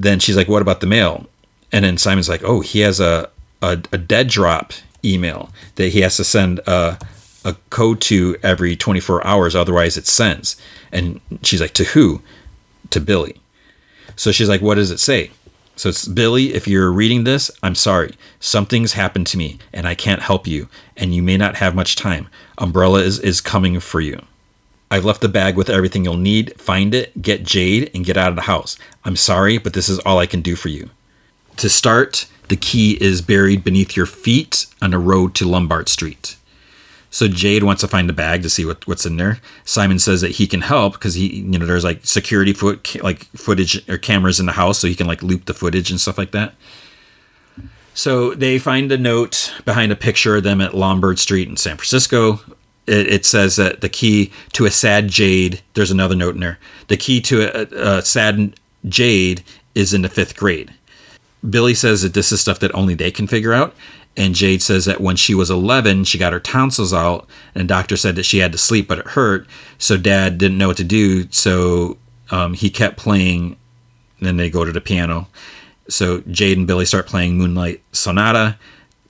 Then 0.00 0.18
she's 0.18 0.36
like, 0.36 0.48
"What 0.48 0.62
about 0.62 0.80
the 0.80 0.86
mail?" 0.86 1.26
And 1.72 1.84
then 1.84 1.98
Simon's 1.98 2.28
like, 2.28 2.42
"Oh, 2.44 2.60
he 2.60 2.80
has 2.80 3.00
a 3.00 3.30
a, 3.62 3.78
a 3.92 3.98
dead 3.98 4.28
drop 4.28 4.72
email 5.04 5.50
that 5.76 5.88
he 5.88 6.00
has 6.00 6.16
to 6.16 6.24
send 6.24 6.60
a 6.66 6.98
a 7.44 7.54
code 7.70 8.00
to 8.00 8.36
every 8.42 8.74
24 8.74 9.24
hours, 9.26 9.54
otherwise 9.54 9.96
it 9.96 10.06
sends." 10.06 10.56
And 10.92 11.20
she's 11.42 11.60
like, 11.60 11.74
"To 11.74 11.84
who?" 11.84 12.22
To 12.90 13.00
Billy. 13.00 13.40
So 14.16 14.32
she's 14.32 14.48
like, 14.48 14.62
"What 14.62 14.76
does 14.76 14.90
it 14.90 15.00
say?" 15.00 15.30
So 15.76 15.90
it's 15.90 16.08
Billy, 16.08 16.54
if 16.54 16.66
you're 16.66 16.90
reading 16.90 17.24
this, 17.24 17.50
I'm 17.62 17.74
sorry. 17.74 18.14
Something's 18.40 18.94
happened 18.94 19.26
to 19.28 19.36
me 19.36 19.58
and 19.74 19.86
I 19.86 19.94
can't 19.94 20.22
help 20.22 20.46
you, 20.46 20.68
and 20.96 21.14
you 21.14 21.22
may 21.22 21.36
not 21.36 21.56
have 21.56 21.74
much 21.74 21.96
time. 21.96 22.28
Umbrella 22.56 23.00
is, 23.00 23.18
is 23.18 23.42
coming 23.42 23.78
for 23.80 24.00
you. 24.00 24.22
I've 24.90 25.04
left 25.04 25.20
the 25.20 25.28
bag 25.28 25.56
with 25.56 25.68
everything 25.68 26.04
you'll 26.04 26.16
need. 26.16 26.58
Find 26.60 26.94
it, 26.94 27.20
get 27.20 27.42
Jade, 27.42 27.90
and 27.94 28.04
get 28.04 28.16
out 28.16 28.30
of 28.30 28.36
the 28.36 28.42
house. 28.42 28.76
I'm 29.04 29.16
sorry, 29.16 29.58
but 29.58 29.72
this 29.72 29.88
is 29.88 29.98
all 30.00 30.18
I 30.18 30.26
can 30.26 30.42
do 30.42 30.54
for 30.54 30.68
you. 30.68 30.90
To 31.56 31.68
start, 31.68 32.26
the 32.48 32.56
key 32.56 32.96
is 33.00 33.22
buried 33.22 33.64
beneath 33.64 33.96
your 33.96 34.06
feet 34.06 34.66
on 34.80 34.94
a 34.94 34.98
road 34.98 35.34
to 35.36 35.48
Lombard 35.48 35.88
Street. 35.88 36.36
So 37.10 37.28
Jade 37.28 37.62
wants 37.62 37.80
to 37.80 37.88
find 37.88 38.08
the 38.08 38.12
bag 38.12 38.42
to 38.42 38.50
see 38.50 38.64
what, 38.64 38.86
what's 38.86 39.06
in 39.06 39.16
there. 39.16 39.40
Simon 39.64 39.98
says 39.98 40.20
that 40.20 40.32
he 40.32 40.46
can 40.46 40.60
help 40.60 40.94
because 40.94 41.14
he, 41.14 41.36
you 41.36 41.58
know, 41.58 41.64
there's 41.64 41.84
like 41.84 42.04
security 42.04 42.52
foot 42.52 43.02
like 43.02 43.24
footage 43.36 43.88
or 43.88 43.96
cameras 43.96 44.38
in 44.38 44.46
the 44.46 44.52
house, 44.52 44.78
so 44.78 44.86
he 44.86 44.94
can 44.94 45.06
like 45.06 45.22
loop 45.22 45.46
the 45.46 45.54
footage 45.54 45.90
and 45.90 46.00
stuff 46.00 46.18
like 46.18 46.32
that. 46.32 46.54
So 47.94 48.34
they 48.34 48.58
find 48.58 48.92
a 48.92 48.98
note 48.98 49.54
behind 49.64 49.90
a 49.90 49.96
picture 49.96 50.36
of 50.36 50.42
them 50.42 50.60
at 50.60 50.74
Lombard 50.74 51.18
Street 51.18 51.48
in 51.48 51.56
San 51.56 51.78
Francisco. 51.78 52.40
It, 52.86 53.06
it 53.06 53.26
says 53.26 53.56
that 53.56 53.80
the 53.80 53.88
key 53.88 54.32
to 54.52 54.66
a 54.66 54.70
sad 54.70 55.08
jade. 55.08 55.60
There's 55.74 55.90
another 55.90 56.16
note 56.16 56.34
in 56.34 56.40
there. 56.40 56.58
The 56.88 56.96
key 56.96 57.20
to 57.22 57.42
a, 57.42 57.98
a 57.98 58.02
sad 58.02 58.58
jade 58.88 59.42
is 59.74 59.92
in 59.92 60.02
the 60.02 60.08
fifth 60.08 60.36
grade. 60.36 60.72
Billy 61.48 61.74
says 61.74 62.02
that 62.02 62.14
this 62.14 62.32
is 62.32 62.40
stuff 62.40 62.58
that 62.60 62.74
only 62.74 62.94
they 62.94 63.10
can 63.10 63.26
figure 63.26 63.52
out. 63.52 63.74
And 64.16 64.34
Jade 64.34 64.62
says 64.62 64.86
that 64.86 65.00
when 65.00 65.16
she 65.16 65.34
was 65.34 65.50
11, 65.50 66.04
she 66.04 66.16
got 66.16 66.32
her 66.32 66.40
tonsils 66.40 66.94
out, 66.94 67.28
and 67.54 67.68
doctor 67.68 67.98
said 67.98 68.16
that 68.16 68.22
she 68.24 68.38
had 68.38 68.52
to 68.52 68.58
sleep, 68.58 68.88
but 68.88 68.98
it 68.98 69.08
hurt. 69.08 69.46
So 69.76 69.98
dad 69.98 70.38
didn't 70.38 70.56
know 70.56 70.68
what 70.68 70.78
to 70.78 70.84
do. 70.84 71.30
So 71.30 71.98
um, 72.30 72.54
he 72.54 72.70
kept 72.70 72.96
playing. 72.96 73.56
Then 74.20 74.38
they 74.38 74.48
go 74.48 74.64
to 74.64 74.72
the 74.72 74.80
piano. 74.80 75.28
So 75.88 76.22
Jade 76.22 76.56
and 76.56 76.66
Billy 76.66 76.86
start 76.86 77.06
playing 77.06 77.36
Moonlight 77.36 77.82
Sonata. 77.92 78.56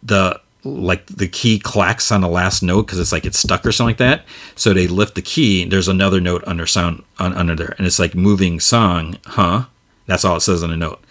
The 0.03 0.41
like 0.67 1.07
the 1.07 1.29
key 1.29 1.59
clacks 1.59 2.11
on 2.11 2.21
the 2.21 2.29
last 2.29 2.63
note 2.63 2.87
because 2.87 2.99
it's 2.99 3.13
like 3.13 3.25
it's 3.25 3.39
stuck 3.39 3.65
or 3.65 3.73
something 3.73 3.91
like 3.91 3.99
that. 3.99 4.25
So 4.55 4.73
they 4.73 4.87
lift 4.87 5.15
the 5.15 5.23
key. 5.23 5.65
There's 5.65 5.89
another 5.89 6.21
note 6.21 6.43
under 6.47 6.67
sound 6.67 7.03
on, 7.19 7.35
under 7.35 7.55
there, 7.55 7.75
and 7.79 7.87
it's 7.87 7.99
like 7.99 8.15
moving 8.15 8.61
song, 8.61 9.19
huh? 9.27 9.67
That's 10.07 10.25
all 10.25 10.37
it 10.37 10.41
says 10.41 10.63
on 10.63 10.71
the 10.71 10.77
note. 10.77 11.03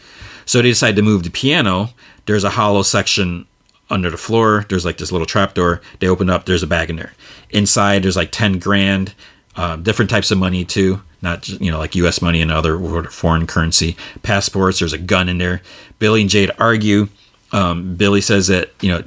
So 0.45 0.61
they 0.61 0.69
decide 0.69 0.95
to 0.95 1.01
move 1.01 1.23
the 1.23 1.29
piano. 1.29 1.89
There's 2.25 2.43
a 2.43 2.51
hollow 2.51 2.83
section 2.83 3.45
under 3.89 4.09
the 4.09 4.17
floor. 4.17 4.65
There's 4.69 4.85
like 4.85 4.97
this 4.97 5.11
little 5.11 5.27
trap 5.27 5.53
door. 5.53 5.81
They 5.99 6.07
open 6.07 6.29
up. 6.29 6.45
There's 6.45 6.63
a 6.63 6.67
bag 6.67 6.89
in 6.89 6.95
there. 6.95 7.13
Inside, 7.49 8.03
there's 8.03 8.15
like 8.15 8.31
ten 8.31 8.59
grand, 8.59 9.13
uh, 9.55 9.77
different 9.77 10.11
types 10.11 10.31
of 10.31 10.37
money 10.37 10.65
too. 10.65 11.01
Not 11.21 11.47
you 11.47 11.71
know 11.71 11.79
like 11.79 11.95
U.S. 11.95 12.21
money 12.21 12.41
and 12.41 12.51
other 12.51 13.03
foreign 13.09 13.47
currency. 13.47 13.95
Passports. 14.23 14.79
There's 14.79 14.93
a 14.93 14.97
gun 14.97 15.29
in 15.29 15.37
there. 15.37 15.61
Billy 15.99 16.21
and 16.21 16.29
Jade 16.29 16.51
argue. 16.59 17.07
Um, 17.51 17.95
Billy 17.95 18.21
says 18.21 18.47
that 18.47 18.71
you 18.81 18.89
know 18.89 19.03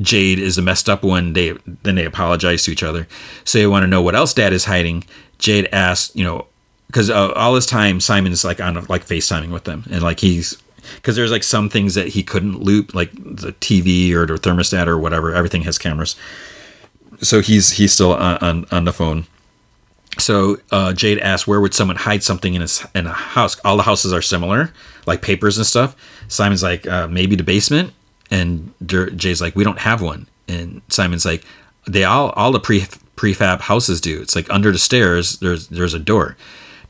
Jade 0.00 0.38
is 0.38 0.56
the 0.56 0.62
messed 0.62 0.88
up 0.88 1.02
one. 1.02 1.32
They 1.32 1.52
then 1.82 1.94
they 1.94 2.04
apologize 2.04 2.64
to 2.64 2.70
each 2.70 2.82
other. 2.82 3.06
So 3.44 3.58
they 3.58 3.66
want 3.66 3.84
to 3.84 3.86
know 3.86 4.02
what 4.02 4.14
else 4.14 4.34
Dad 4.34 4.52
is 4.52 4.66
hiding. 4.66 5.04
Jade 5.38 5.68
asks, 5.72 6.14
you 6.14 6.24
know, 6.24 6.46
because 6.86 7.10
uh, 7.10 7.32
all 7.32 7.54
this 7.54 7.66
time 7.66 8.00
Simon's 8.00 8.44
like 8.44 8.60
on 8.60 8.74
like 8.86 9.06
FaceTiming 9.06 9.50
with 9.50 9.64
them, 9.64 9.84
and 9.90 10.02
like 10.02 10.20
he's 10.20 10.56
because 10.96 11.16
there's 11.16 11.30
like 11.30 11.42
some 11.42 11.68
things 11.68 11.94
that 11.94 12.08
he 12.08 12.22
couldn't 12.22 12.62
loop, 12.62 12.94
like 12.94 13.12
the 13.12 13.52
TV 13.54 14.12
or 14.12 14.26
the 14.26 14.34
thermostat 14.34 14.86
or 14.86 14.98
whatever. 14.98 15.34
Everything 15.34 15.62
has 15.62 15.78
cameras, 15.78 16.16
so 17.20 17.40
he's 17.40 17.72
he's 17.72 17.92
still 17.92 18.12
on 18.14 18.36
on, 18.38 18.66
on 18.70 18.84
the 18.84 18.92
phone. 18.92 19.26
So 20.18 20.58
uh, 20.70 20.92
Jade 20.92 21.18
asks, 21.18 21.46
"Where 21.46 21.60
would 21.60 21.74
someone 21.74 21.96
hide 21.96 22.22
something 22.22 22.54
in 22.54 22.60
his 22.60 22.86
in 22.94 23.06
a 23.06 23.12
house? 23.12 23.58
All 23.64 23.76
the 23.76 23.82
houses 23.82 24.12
are 24.12 24.22
similar, 24.22 24.72
like 25.06 25.22
papers 25.22 25.58
and 25.58 25.66
stuff." 25.66 25.96
Simon's 26.28 26.62
like, 26.62 26.86
uh, 26.86 27.08
"Maybe 27.08 27.36
the 27.36 27.44
basement," 27.44 27.92
and 28.30 28.72
Jade's 28.86 29.40
like, 29.40 29.56
"We 29.56 29.64
don't 29.64 29.78
have 29.80 30.02
one." 30.02 30.26
And 30.48 30.82
Simon's 30.88 31.24
like, 31.24 31.44
"They 31.86 32.04
all 32.04 32.30
all 32.30 32.52
the 32.52 32.60
pre 32.60 32.86
prefab 33.16 33.60
houses 33.60 34.00
do. 34.00 34.20
It's 34.20 34.36
like 34.36 34.50
under 34.50 34.70
the 34.72 34.78
stairs. 34.78 35.38
There's 35.38 35.68
there's 35.68 35.94
a 35.94 35.98
door." 35.98 36.36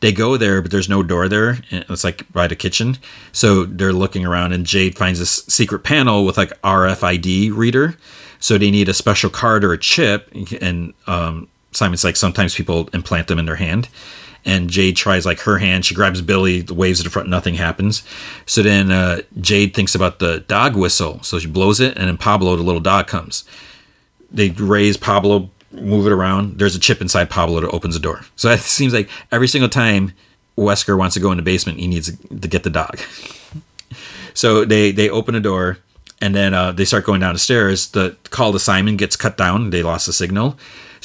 they 0.01 0.13
go 0.13 0.37
there, 0.37 0.61
but 0.61 0.71
there's 0.71 0.89
no 0.89 1.03
door 1.03 1.29
there. 1.29 1.59
It's 1.71 2.05
like 2.05 2.31
by 2.33 2.47
the 2.47 2.57
kitchen. 2.57 2.99
So 3.33 3.65
they're 3.65 3.93
looking 3.93 4.27
around, 4.27 4.53
and 4.53 4.67
Jade 4.67 4.97
finds 4.97 5.19
this 5.19 5.45
secret 5.49 5.81
panel 5.81 6.25
with 6.25 6.37
like 6.37 6.51
RFID 6.63 7.57
reader. 7.57 7.97
So 8.39 8.59
they 8.59 8.71
need 8.71 8.89
a 8.89 8.95
special 8.95 9.31
card 9.31 9.65
or 9.65 9.73
a 9.73 9.79
chip. 9.79 10.31
And 10.61 10.93
um, 11.07 11.49
Simon's 11.73 12.05
like, 12.05 12.17
sometimes 12.17 12.55
people 12.55 12.89
implant 12.93 13.29
them 13.29 13.39
in 13.39 13.47
their 13.47 13.57
hand. 13.57 13.89
And 14.47 14.71
Jade 14.71 14.97
tries 14.97 15.27
like 15.27 15.41
her 15.41 15.59
hand. 15.59 15.85
She 15.85 15.95
grabs 15.95 16.23
Billy, 16.23 16.63
waves 16.63 17.01
at 17.01 17.05
the 17.05 17.11
front, 17.11 17.29
nothing 17.29 17.57
happens. 17.57 18.03
So 18.47 18.63
then 18.63 18.91
uh, 18.91 19.23
Jade 19.41 19.75
thinks 19.75 19.95
about 19.95 20.21
the 20.21 20.41
dog 20.41 20.77
whistle. 20.77 21.23
So 21.23 21.39
she 21.39 21.49
blows 21.49 21.81
it, 21.81 21.99
and 21.99 22.09
then 22.09 22.17
Pablo, 22.17 22.57
the 22.57 22.63
little 22.63 22.81
dog, 22.81 23.09
comes. 23.09 23.45
They 24.31 24.51
raise 24.51 24.97
Pablo 24.97 25.51
move 25.73 26.07
it 26.07 26.13
around. 26.13 26.59
There's 26.59 26.75
a 26.75 26.79
chip 26.79 27.01
inside 27.01 27.31
Pablo 27.31 27.61
that 27.61 27.71
opens 27.71 27.95
the 27.95 28.01
door. 28.01 28.23
So 28.37 28.51
it 28.51 28.61
seems 28.61 28.93
like 28.93 29.09
every 29.31 29.49
single 29.49 29.69
time 29.69 30.13
Wesker 30.57 30.97
wants 30.97 31.15
to 31.15 31.21
go 31.21 31.31
in 31.31 31.37
the 31.37 31.43
basement, 31.43 31.79
he 31.79 31.87
needs 31.87 32.17
to 32.17 32.49
get 32.49 32.63
the 32.63 32.71
dog. 32.71 32.99
so 34.35 34.65
they 34.65 34.91
they 34.91 35.09
open 35.11 35.35
a 35.35 35.41
door 35.41 35.79
and 36.21 36.35
then 36.35 36.55
uh, 36.55 36.73
they 36.73 36.85
start 36.85 37.05
going 37.05 37.21
down 37.21 37.35
the 37.35 37.39
stairs. 37.39 37.89
The 37.89 38.17
call 38.31 38.53
to 38.53 38.59
Simon 38.59 38.97
gets 38.97 39.17
cut 39.17 39.37
down. 39.37 39.71
They 39.71 39.83
lost 39.83 40.07
the 40.07 40.13
signal. 40.13 40.57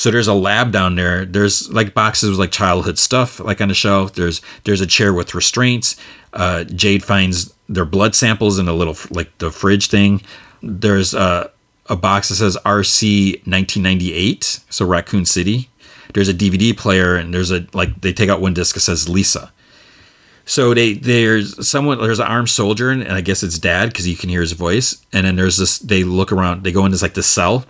So 0.01 0.09
there's 0.09 0.27
a 0.27 0.33
lab 0.33 0.71
down 0.71 0.95
there. 0.95 1.25
There's 1.25 1.71
like 1.71 1.93
boxes 1.93 2.31
with 2.31 2.39
like 2.39 2.51
childhood 2.51 2.97
stuff 2.97 3.39
like 3.39 3.61
on 3.61 3.67
the 3.67 3.75
shelf. 3.75 4.13
There's 4.13 4.41
there's 4.63 4.81
a 4.81 4.87
chair 4.87 5.13
with 5.13 5.35
restraints. 5.35 5.95
Uh, 6.33 6.63
Jade 6.63 7.03
finds 7.03 7.53
their 7.69 7.85
blood 7.85 8.15
samples 8.15 8.57
in 8.57 8.67
a 8.67 8.73
little 8.73 8.97
like 9.11 9.37
the 9.37 9.51
fridge 9.51 9.89
thing. 9.89 10.23
There's 10.63 11.13
uh, 11.13 11.51
a 11.85 11.95
box 11.95 12.29
that 12.29 12.37
says 12.37 12.57
RC 12.65 13.45
1998, 13.45 14.61
so 14.71 14.87
Raccoon 14.87 15.25
City. 15.25 15.69
There's 16.15 16.29
a 16.29 16.33
DVD 16.33 16.75
player, 16.75 17.15
and 17.15 17.31
there's 17.31 17.51
a 17.51 17.67
like 17.73 18.01
they 18.01 18.11
take 18.11 18.27
out 18.27 18.41
one 18.41 18.55
disc 18.55 18.73
that 18.73 18.79
says 18.79 19.07
Lisa. 19.07 19.53
So 20.45 20.73
they 20.73 20.93
there's 20.93 21.69
someone 21.69 21.99
there's 21.99 22.17
an 22.17 22.25
armed 22.25 22.49
soldier, 22.49 22.89
and 22.89 23.03
I 23.03 23.21
guess 23.21 23.43
it's 23.43 23.59
dad 23.59 23.89
because 23.89 24.07
you 24.07 24.17
can 24.17 24.31
hear 24.31 24.41
his 24.41 24.53
voice. 24.53 25.05
And 25.13 25.27
then 25.27 25.35
there's 25.35 25.57
this. 25.57 25.77
They 25.77 26.03
look 26.03 26.31
around. 26.31 26.63
They 26.63 26.71
go 26.71 26.87
into 26.87 26.97
like 27.03 27.13
the 27.13 27.21
cell. 27.21 27.67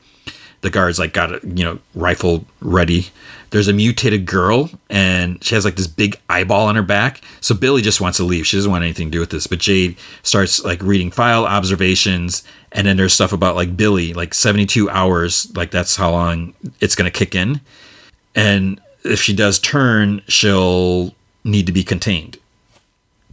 The 0.62 0.70
guards 0.70 1.00
like 1.00 1.14
got 1.14 1.34
a 1.34 1.40
you 1.44 1.64
know 1.64 1.80
rifle 1.96 2.46
ready. 2.62 3.10
There's 3.50 3.68
a 3.68 3.74
mutated 3.74 4.26
girl, 4.26 4.70
and 4.90 5.44
she 5.44 5.56
has 5.56 5.66
like 5.66 5.76
this 5.76 5.88
big 5.88 6.20
eyeball 6.30 6.68
on 6.68 6.76
her 6.76 6.84
back. 6.84 7.22
So 7.42 7.54
Billy 7.54 7.82
just 7.82 8.00
wants 8.00 8.18
to 8.18 8.24
leave. 8.24 8.48
She 8.48 8.58
doesn't 8.58 8.72
want 8.72 8.84
anything 8.84 9.08
to 9.08 9.12
do 9.12 9.20
with 9.20 9.32
this. 9.32 9.48
But 9.48 9.60
Jade 9.60 9.98
starts 10.24 10.64
like 10.64 10.82
reading 10.82 11.12
file 11.12 11.46
observations 11.46 12.44
and 12.72 12.88
then 12.88 12.98
there's 12.98 13.14
stuff 13.14 13.34
about 13.34 13.56
like 13.56 13.76
Billy, 13.76 14.14
like 14.14 14.34
72 14.34 14.90
hours, 14.90 15.52
like 15.56 15.72
that's 15.72 15.96
how 15.96 16.12
long 16.12 16.54
it's 16.80 16.96
going 16.96 17.12
to 17.12 17.18
kick 17.18 17.36
in. 17.36 17.60
And 18.34 18.80
if 19.04 19.22
she 19.22 19.36
does 19.36 19.60
turn, 19.60 20.22
she'll 20.28 21.14
need 21.44 21.66
to 21.66 21.72
be 21.72 21.84
contained. 21.84 22.38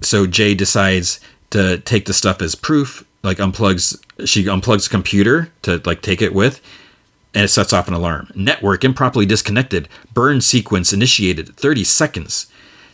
So 0.00 0.26
Jade 0.26 0.58
decides 0.58 1.20
to 1.50 1.78
take 1.78 2.06
the 2.06 2.14
stuff 2.14 2.42
as 2.42 2.54
proof, 2.54 3.04
like 3.22 3.38
unplugs, 3.38 4.00
she 4.26 4.44
unplugs 4.44 4.84
the 4.84 4.90
computer 4.90 5.52
to 5.62 5.80
like 5.84 6.02
take 6.02 6.20
it 6.20 6.34
with, 6.34 6.60
and 7.34 7.44
it 7.44 7.48
sets 7.48 7.72
off 7.72 7.88
an 7.88 7.94
alarm. 7.94 8.30
Network 8.34 8.84
improperly 8.84 9.26
disconnected. 9.26 9.88
Burn 10.12 10.40
sequence 10.40 10.92
initiated. 10.92 11.56
30 11.56 11.84
seconds. 11.84 12.46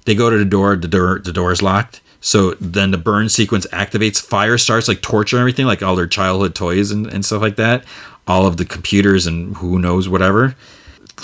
They 0.05 0.15
go 0.15 0.31
to 0.31 0.39
the 0.39 0.45
door, 0.45 0.77
the 0.77 0.89
door, 0.89 1.19
the 1.19 1.33
door 1.33 1.53
is 1.53 1.63
locked. 1.63 2.01
So 2.21 2.55
then 2.55 2.91
the 2.91 2.99
burn 2.99 3.29
sequence 3.29 3.67
activates, 3.67 4.21
fire 4.21 4.57
starts 4.57 4.89
like 4.89 5.03
torture 5.03 5.37
and 5.37 5.43
everything, 5.43 5.67
like 5.67 5.83
all 5.83 5.95
their 5.95 6.07
childhood 6.07 6.55
toys 6.55 6.91
and, 6.91 7.07
and 7.07 7.25
stuff 7.25 7.43
like 7.43 7.57
that. 7.57 7.85
All 8.27 8.47
of 8.47 8.57
the 8.57 8.65
computers 8.65 9.27
and 9.27 9.57
who 9.59 9.79
knows 9.79 10.09
whatever. 10.09 10.57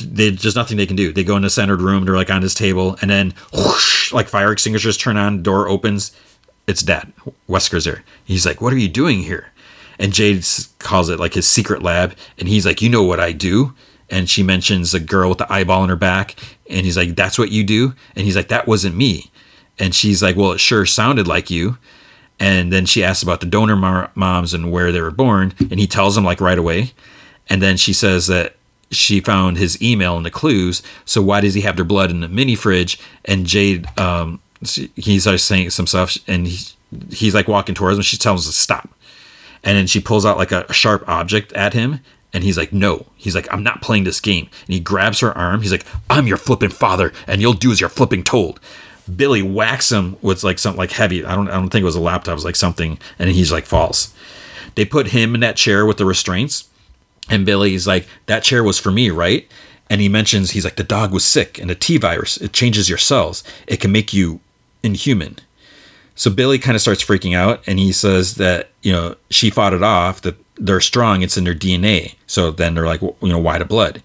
There's 0.03 0.37
just 0.37 0.57
nothing 0.57 0.77
they 0.77 0.87
can 0.87 0.97
do. 0.97 1.13
They 1.13 1.25
go 1.25 1.37
in 1.37 1.43
the 1.43 1.51
centered 1.51 1.81
room, 1.81 2.05
they're 2.05 2.15
like 2.15 2.31
on 2.31 2.43
this 2.43 2.55
table, 2.55 2.97
and 3.01 3.11
then 3.11 3.35
whoosh, 3.53 4.13
like 4.13 4.29
fire 4.29 4.53
extinguishers 4.53 4.97
turn 4.97 5.17
on, 5.17 5.43
door 5.43 5.69
opens. 5.69 6.15
It's 6.67 6.83
dead. 6.83 7.13
Wesker's 7.49 7.85
there. 7.87 8.05
He's 8.25 8.47
like, 8.47 8.61
What 8.61 8.73
are 8.73 8.79
you 8.79 8.89
doing 8.89 9.23
here? 9.23 9.53
And 10.01 10.13
Jade 10.13 10.45
calls 10.79 11.09
it 11.09 11.21
like 11.21 11.35
his 11.35 11.47
secret 11.47 11.83
lab. 11.83 12.17
And 12.39 12.49
he's 12.49 12.67
like, 12.67 12.83
You 12.83 12.89
know 12.89 13.05
what 13.05 13.21
I 13.21 13.31
do? 13.31 13.75
And 14.09 14.29
she 14.29 14.43
mentions 14.43 14.93
a 14.93 14.99
girl 14.99 15.29
with 15.29 15.39
the 15.39 15.53
eyeball 15.53 15.85
in 15.85 15.91
her 15.91 15.97
back. 15.97 16.35
And 16.69 16.85
he's 16.85 16.97
like, 16.97 17.15
That's 17.15 17.39
what 17.39 17.53
you 17.53 17.63
do? 17.63 17.95
And 18.17 18.25
he's 18.25 18.35
like, 18.35 18.49
That 18.49 18.67
wasn't 18.67 18.97
me. 18.97 19.31
And 19.79 19.95
she's 19.95 20.23
like, 20.23 20.35
Well, 20.35 20.53
it 20.53 20.59
sure 20.59 20.87
sounded 20.87 21.29
like 21.29 21.51
you. 21.51 21.79
And 22.41 22.73
then 22.73 22.87
she 22.87 23.05
asks 23.05 23.23
about 23.23 23.41
the 23.41 23.47
donor 23.47 24.11
moms 24.15 24.55
and 24.55 24.73
where 24.73 24.91
they 24.91 25.03
were 25.03 25.11
born. 25.11 25.53
And 25.59 25.79
he 25.79 25.87
tells 25.87 26.15
them 26.15 26.25
like 26.25 26.41
right 26.41 26.59
away. 26.59 26.93
And 27.51 27.61
then 27.61 27.77
she 27.77 27.93
says 27.93 28.29
that 28.29 28.57
she 28.91 29.21
found 29.21 29.59
his 29.59 29.81
email 29.83 30.17
and 30.17 30.25
the 30.25 30.31
clues. 30.31 30.83
So 31.05 31.23
why 31.23 31.41
does 31.41 31.55
he 31.55 31.61
have 31.61 31.77
their 31.77 31.85
blood 31.85 32.11
in 32.11 32.21
the 32.21 32.29
mini 32.29 32.55
fridge? 32.55 32.99
And 33.27 33.47
Jade, 33.47 33.87
um, 33.99 34.41
like 34.63 35.39
saying 35.39 35.71
some 35.71 35.87
stuff, 35.87 36.17
and 36.27 36.47
he, 36.47 36.75
he's 37.11 37.35
like 37.35 37.49
walking 37.49 37.75
towards 37.75 37.99
him. 37.99 38.03
She 38.03 38.17
tells 38.17 38.47
him 38.47 38.53
to 38.53 38.57
stop, 38.57 38.91
and 39.63 39.77
then 39.77 39.87
she 39.87 40.01
pulls 40.01 40.27
out 40.27 40.39
like 40.39 40.53
a 40.53 40.73
sharp 40.73 41.09
object 41.09 41.53
at 41.53 41.75
him, 41.75 42.01
and 42.33 42.45
he's 42.45 42.57
like, 42.57 42.73
no. 42.73 43.07
He's 43.17 43.35
like, 43.35 43.53
I'm 43.53 43.63
not 43.63 43.83
playing 43.83 44.05
this 44.05 44.21
game. 44.21 44.49
And 44.67 44.75
he 44.75 44.81
grabs 44.81 45.21
her 45.21 45.37
arm. 45.37 45.63
He's 45.63 45.73
like, 45.73 45.87
I'm 46.09 46.27
your 46.27 46.37
flipping 46.37 46.71
father, 46.71 47.13
and 47.27 47.41
you'll 47.41 47.55
do 47.55 47.73
as 47.73 47.81
you're 47.81 47.91
flipping 47.91 48.23
told. 48.23 48.61
Billy 49.15 49.43
whacks 49.43 49.91
him 49.91 50.17
with 50.23 50.45
like 50.45 50.59
something 50.59 50.79
like 50.79 50.93
heavy. 50.93 51.25
I 51.25 51.35
don't 51.35 51.49
I 51.49 51.55
don't 51.55 51.71
think 51.71 51.83
it 51.83 51.87
was 51.87 51.97
a 51.97 52.01
laptop. 52.01 52.33
It 52.33 52.35
was 52.35 52.45
like 52.45 52.57
something, 52.57 52.99
and 53.19 53.31
he's 53.31 53.53
like 53.53 53.67
falls. 53.67 54.15
They 54.75 54.85
put 54.85 55.09
him 55.09 55.35
in 55.35 55.41
that 55.41 55.57
chair 55.57 55.85
with 55.85 55.97
the 55.97 56.05
restraints, 56.05 56.69
and 57.29 57.47
Billy's 57.47 57.87
like, 57.87 58.07
"That 58.27 58.45
chair 58.45 58.63
was 58.63 58.79
for 58.79 58.91
me, 58.91 59.11
right?" 59.11 59.51
And 59.89 60.01
he 60.01 60.09
mentions 60.09 60.53
he's 60.53 60.65
like, 60.65 60.77
"The 60.77 60.85
dog 60.85 61.13
was 61.13 61.25
sick, 61.25 61.59
and 61.59 61.69
the 61.69 61.75
T 61.75 61.97
virus 61.97 62.37
it 62.37 62.53
changes 62.53 62.89
your 62.89 62.99
cells. 62.99 63.43
It 63.67 63.81
can 63.81 63.91
make 63.91 64.13
you 64.13 64.41
inhuman." 64.83 65.39
So 66.15 66.31
Billy 66.31 66.59
kind 66.59 66.77
of 66.77 66.83
starts 66.83 67.05
freaking 67.05 67.35
out, 67.35 67.63
and 67.67 67.79
he 67.79 67.93
says 67.93 68.37
that 68.37 68.70
you 68.83 68.93
know 68.93 69.17
she 69.31 69.51
fought 69.51 69.75
it 69.75 69.83
off. 69.83 70.21
That 70.23 70.37
they're 70.57 70.81
strong. 70.81 71.23
It's 71.23 71.37
in 71.37 71.45
their 71.45 71.55
DNA. 71.55 72.15
So 72.27 72.51
then 72.51 72.75
they're 72.75 72.87
like, 72.87 73.01
you 73.01 73.17
know, 73.23 73.39
why 73.39 73.59
the 73.59 73.65
blood? 73.65 74.03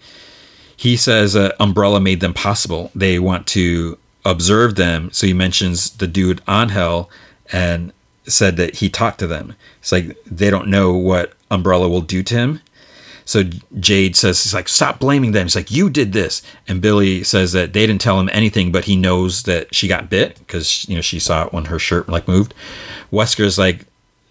He 0.78 0.98
says 0.98 1.36
uh, 1.36 1.54
Umbrella 1.60 2.00
made 2.00 2.22
them 2.22 2.34
possible. 2.34 2.92
They 2.96 3.20
want 3.20 3.48
to 3.48 3.98
observe 4.24 4.76
them. 4.76 5.12
So 5.12 5.28
he 5.28 5.34
mentions 5.34 5.92
the 5.92 6.08
dude 6.08 6.42
on 6.48 6.70
Hell 6.70 7.10
and 7.52 7.94
said 8.26 8.58
that 8.58 8.76
he 8.76 8.90
talked 8.90 9.20
to 9.20 9.28
them. 9.28 9.56
It's 9.80 9.92
like 9.92 10.18
they 10.26 10.50
don't 10.50 10.68
know 10.68 10.94
what 10.94 11.34
Umbrella 11.52 11.88
will 11.88 12.02
do 12.02 12.24
to 12.24 12.36
him. 12.36 12.62
So 13.28 13.44
Jade 13.80 14.16
says, 14.16 14.44
he's 14.44 14.54
like, 14.54 14.68
stop 14.68 15.00
blaming 15.00 15.32
them. 15.32 15.46
He's 15.46 15.56
like, 15.56 15.72
you 15.72 15.90
did 15.90 16.14
this. 16.14 16.44
And 16.68 16.80
Billy 16.80 17.24
says 17.24 17.54
that 17.54 17.74
they 17.74 17.88
didn't 17.88 18.02
tell 18.02 18.20
him 18.20 18.30
anything, 18.32 18.72
but 18.72 18.86
he 18.86 18.96
knows 18.96 19.44
that 19.44 19.74
she 19.74 19.88
got 19.88 20.12
bit 20.12 20.38
because, 20.38 20.88
you 20.88 20.96
know, 20.96 21.02
she 21.02 21.20
saw 21.20 21.46
it 21.46 21.54
when 21.54 21.66
her 21.66 21.80
shirt 21.80 22.08
like 22.08 22.28
moved. 22.28 22.54
Wesker's 23.12 23.58
like, 23.58 23.88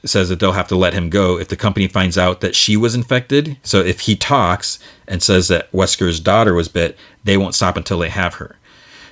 says 0.09 0.29
that 0.29 0.41
they'll 0.41 0.53
have 0.53 0.69
to 0.69 0.77
let 0.77 0.95
him 0.95 1.11
go 1.11 1.39
if 1.39 1.49
the 1.49 1.57
company 1.57 1.89
finds 1.89 2.19
out 2.19 2.41
that 2.41 2.55
she 2.55 2.77
was 2.77 2.95
infected. 2.95 3.57
So 3.63 3.81
if 3.81 4.01
he 4.01 4.17
talks 4.17 4.79
and 5.09 5.23
says 5.23 5.49
that 5.49 5.71
Wesker's 5.73 6.21
daughter 6.21 6.55
was 6.55 6.69
bit, 6.69 6.97
they 7.25 7.37
won't 7.37 7.55
stop 7.55 7.77
until 7.77 7.99
they 7.99 8.11
have 8.11 8.35
her. 8.35 8.57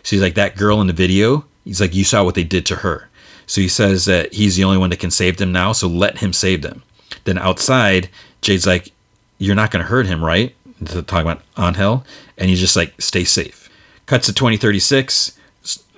So 0.03 0.17
he's 0.17 0.23
like, 0.23 0.35
that 0.35 0.57
girl 0.57 0.81
in 0.81 0.87
the 0.87 0.93
video, 0.93 1.45
he's 1.65 1.81
like, 1.81 1.95
you 1.95 2.05
saw 2.05 2.25
what 2.25 2.35
they 2.35 2.45
did 2.45 2.67
to 2.67 2.77
her. 2.77 3.09
So 3.47 3.61
he 3.61 3.69
says 3.69 4.05
that 4.07 4.33
he's 4.33 4.57
the 4.57 4.65
only 4.65 4.79
one 4.79 4.91
that 4.91 5.01
can 5.01 5.11
save 5.11 5.37
them 5.37 5.53
now, 5.53 5.73
so 5.73 5.89
let 5.89 6.19
him 6.19 6.33
save 6.33 6.63
them. 6.63 6.83
Then 7.25 7.39
outside, 7.39 8.09
Jade's 8.41 8.67
like, 8.67 8.93
you're 9.39 9.55
not 9.55 9.71
going 9.71 9.83
to 9.83 9.89
hurt 9.91 10.07
him, 10.07 10.25
right? 10.25 10.55
Talking 10.85 11.21
about 11.21 11.43
Angel. 11.59 12.05
And 12.39 12.49
he's 12.49 12.61
just 12.61 12.77
like, 12.77 13.01
stay 13.01 13.25
safe. 13.25 13.69
Cuts 14.07 14.27
to 14.27 14.33
2036. 14.33 15.39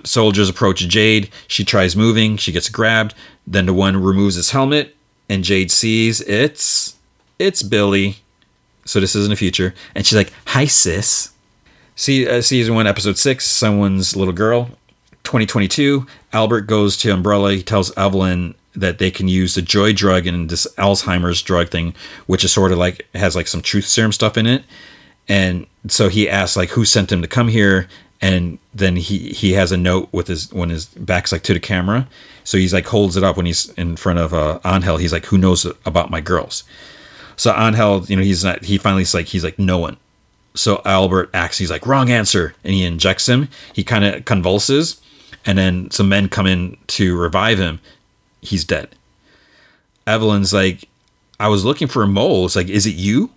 Soldiers 0.05 0.49
approach 0.49 0.87
Jade. 0.87 1.29
She 1.47 1.65
tries 1.65 1.95
moving. 1.95 2.37
She 2.37 2.51
gets 2.51 2.69
grabbed. 2.69 3.13
Then 3.45 3.65
the 3.65 3.73
one 3.73 4.01
removes 4.01 4.35
his 4.35 4.51
helmet, 4.51 4.95
and 5.29 5.43
Jade 5.43 5.71
sees 5.71 6.21
it's 6.21 6.95
it's 7.39 7.63
Billy. 7.63 8.17
So 8.85 8.99
this 8.99 9.15
is 9.15 9.25
in 9.25 9.31
the 9.31 9.35
future, 9.35 9.73
and 9.95 10.05
she's 10.05 10.17
like, 10.17 10.31
"Hi, 10.47 10.65
sis." 10.65 11.31
See, 11.95 12.27
uh, 12.27 12.41
season 12.41 12.75
one, 12.75 12.87
episode 12.87 13.17
six. 13.17 13.45
Someone's 13.45 14.15
little 14.15 14.33
girl. 14.33 14.69
2022. 15.23 16.05
Albert 16.33 16.61
goes 16.61 16.97
to 16.97 17.11
Umbrella. 17.11 17.53
He 17.53 17.63
tells 17.63 17.95
Evelyn 17.97 18.53
that 18.75 18.97
they 18.97 19.09
can 19.09 19.27
use 19.27 19.55
the 19.55 19.61
joy 19.61 19.93
drug 19.93 20.27
and 20.27 20.49
this 20.49 20.67
Alzheimer's 20.77 21.41
drug 21.41 21.69
thing, 21.69 21.95
which 22.27 22.43
is 22.43 22.51
sort 22.51 22.71
of 22.71 22.77
like 22.77 23.07
has 23.15 23.35
like 23.35 23.47
some 23.47 23.61
truth 23.61 23.85
serum 23.85 24.11
stuff 24.11 24.37
in 24.37 24.45
it. 24.45 24.63
And 25.27 25.65
so 25.87 26.09
he 26.09 26.29
asks 26.29 26.55
like 26.55 26.69
who 26.69 26.85
sent 26.85 27.11
him 27.11 27.21
to 27.21 27.27
come 27.27 27.47
here, 27.47 27.87
and 28.21 28.57
then 28.73 28.95
he 28.95 29.29
he 29.29 29.53
has 29.53 29.71
a 29.71 29.77
note 29.77 30.09
with 30.11 30.27
his 30.27 30.51
when 30.53 30.69
his 30.69 30.85
back's 30.85 31.31
like 31.31 31.43
to 31.43 31.53
the 31.53 31.59
camera. 31.59 32.07
So 32.43 32.57
he's 32.57 32.73
like 32.73 32.85
holds 32.85 33.17
it 33.17 33.23
up 33.23 33.37
when 33.37 33.45
he's 33.45 33.69
in 33.71 33.95
front 33.97 34.19
of 34.19 34.33
uh, 34.33 34.59
Angel. 34.65 34.97
He's 34.97 35.13
like, 35.13 35.25
who 35.25 35.37
knows 35.37 35.65
about 35.85 36.11
my 36.11 36.21
girls? 36.21 36.63
So 37.35 37.53
Angel, 37.57 38.05
you 38.05 38.15
know, 38.15 38.23
he's 38.23 38.43
not. 38.43 38.63
He 38.65 38.77
finally 38.77 39.05
like 39.13 39.27
he's 39.27 39.43
like 39.43 39.59
no 39.59 39.77
one. 39.77 39.97
So 40.53 40.81
Albert 40.85 41.31
acts. 41.33 41.57
He's 41.57 41.71
like 41.71 41.85
wrong 41.85 42.09
answer, 42.09 42.55
and 42.63 42.73
he 42.73 42.85
injects 42.85 43.27
him. 43.27 43.49
He 43.73 43.83
kind 43.83 44.05
of 44.05 44.25
convulses, 44.25 45.01
and 45.45 45.57
then 45.57 45.91
some 45.91 46.09
men 46.09 46.29
come 46.29 46.47
in 46.47 46.77
to 46.87 47.17
revive 47.17 47.57
him 47.57 47.79
he's 48.45 48.63
dead. 48.63 48.89
Evelyn's 50.07 50.53
like, 50.53 50.87
I 51.39 51.47
was 51.47 51.65
looking 51.65 51.87
for 51.87 52.03
a 52.03 52.07
mole. 52.07 52.45
It's 52.45 52.55
like, 52.55 52.69
is 52.69 52.85
it 52.85 52.95
you? 52.95 53.31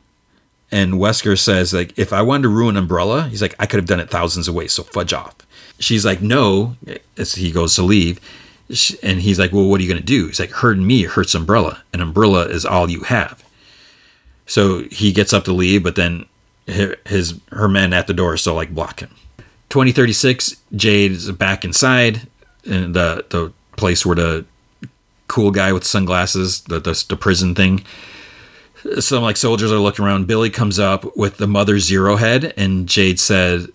And 0.71 0.95
Wesker 0.95 1.39
says, 1.39 1.73
like, 1.73 1.99
if 1.99 2.13
I 2.13 2.23
wanted 2.23 2.43
to 2.43 2.49
ruin 2.49 2.77
Umbrella, 2.77 3.29
he's 3.29 3.41
like, 3.41 3.55
I 3.59 3.67
could 3.67 3.79
have 3.79 3.87
done 3.87 4.01
it 4.01 4.11
thousands 4.11 4.49
of 4.49 4.55
ways, 4.55 4.73
so 4.73 4.83
fudge 4.83 5.13
off. 5.13 5.35
She's 5.79 6.05
like, 6.05 6.21
no, 6.21 6.77
as 7.17 7.37
he 7.37 7.51
goes 7.51 7.75
to 7.77 7.83
leave. 7.83 8.21
And 9.03 9.21
he's 9.21 9.39
like, 9.39 9.53
well, 9.53 9.67
what 9.67 9.81
are 9.81 9.83
you 9.83 9.89
going 9.89 10.01
to 10.01 10.07
do? 10.07 10.27
He's 10.27 10.41
like, 10.41 10.51
hurting 10.51 10.87
me 10.87 11.05
hurts 11.05 11.35
Umbrella, 11.35 11.83
and 11.93 12.03
Umbrella 12.03 12.47
is 12.47 12.67
all 12.67 12.91
you 12.91 13.05
have. 13.05 13.43
So 14.47 14.83
he 14.91 15.13
gets 15.13 15.33
up 15.33 15.45
to 15.45 15.53
leave, 15.53 15.83
but 15.83 15.97
then 15.97 16.27
his 16.67 17.41
her 17.51 17.69
men 17.69 17.95
at 17.95 18.07
the 18.07 18.15
door 18.15 18.37
still 18.37 18.55
like 18.55 18.75
block 18.75 19.01
him. 19.01 19.11
2036, 19.71 20.57
Jade 20.75 21.13
is 21.13 21.31
back 21.33 21.65
inside 21.65 22.27
in 22.65 22.93
the, 22.93 23.25
the 23.31 23.53
place 23.77 24.05
where 24.05 24.17
the 24.17 24.45
cool 25.29 25.51
guy 25.51 25.73
with 25.73 25.85
sunglasses, 25.85 26.63
the, 26.63 26.81
the, 26.81 27.05
the 27.09 27.17
prison 27.17 27.55
thing. 27.55 27.85
Some 29.01 29.23
like 29.23 29.37
soldiers 29.37 29.73
are 29.73 29.79
looking 29.79 30.05
around. 30.05 30.27
Billy 30.27 30.51
comes 30.51 30.79
up 30.79 31.17
with 31.17 31.39
the 31.39 31.47
Mother 31.47 31.79
Zero 31.79 32.17
head, 32.17 32.53
and 32.57 32.89
Jade 32.89 33.19
said 33.19 33.69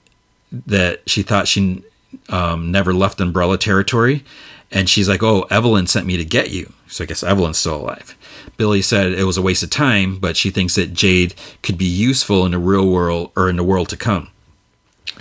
that 0.52 1.02
she 1.10 1.24
thought 1.24 1.48
she 1.48 1.84
um, 2.30 2.72
never 2.72 2.94
left 2.94 3.20
Umbrella 3.20 3.58
territory. 3.58 4.24
And 4.72 4.90
she's 4.90 5.10
like, 5.10 5.22
Oh, 5.22 5.44
Evelyn 5.50 5.88
sent 5.88 6.06
me 6.06 6.18
to 6.18 6.26
get 6.26 6.52
you. 6.52 6.74
So 6.88 7.04
I 7.04 7.08
guess 7.08 7.24
Evelyn's 7.24 7.58
still 7.58 7.78
alive. 7.78 8.16
Billy 8.58 8.82
said 8.82 9.12
it 9.14 9.24
was 9.24 9.38
a 9.38 9.42
waste 9.42 9.64
of 9.64 9.70
time, 9.70 10.20
but 10.20 10.38
she 10.38 10.50
thinks 10.50 10.76
that 10.76 10.94
Jade 10.94 11.34
could 11.62 11.78
be 11.78 11.86
useful 11.86 12.46
in 12.46 12.52
the 12.52 12.60
real 12.60 12.88
world 12.88 13.32
or 13.36 13.50
in 13.50 13.56
the 13.56 13.64
world 13.64 13.90
to 13.90 13.98
come. 13.98 14.30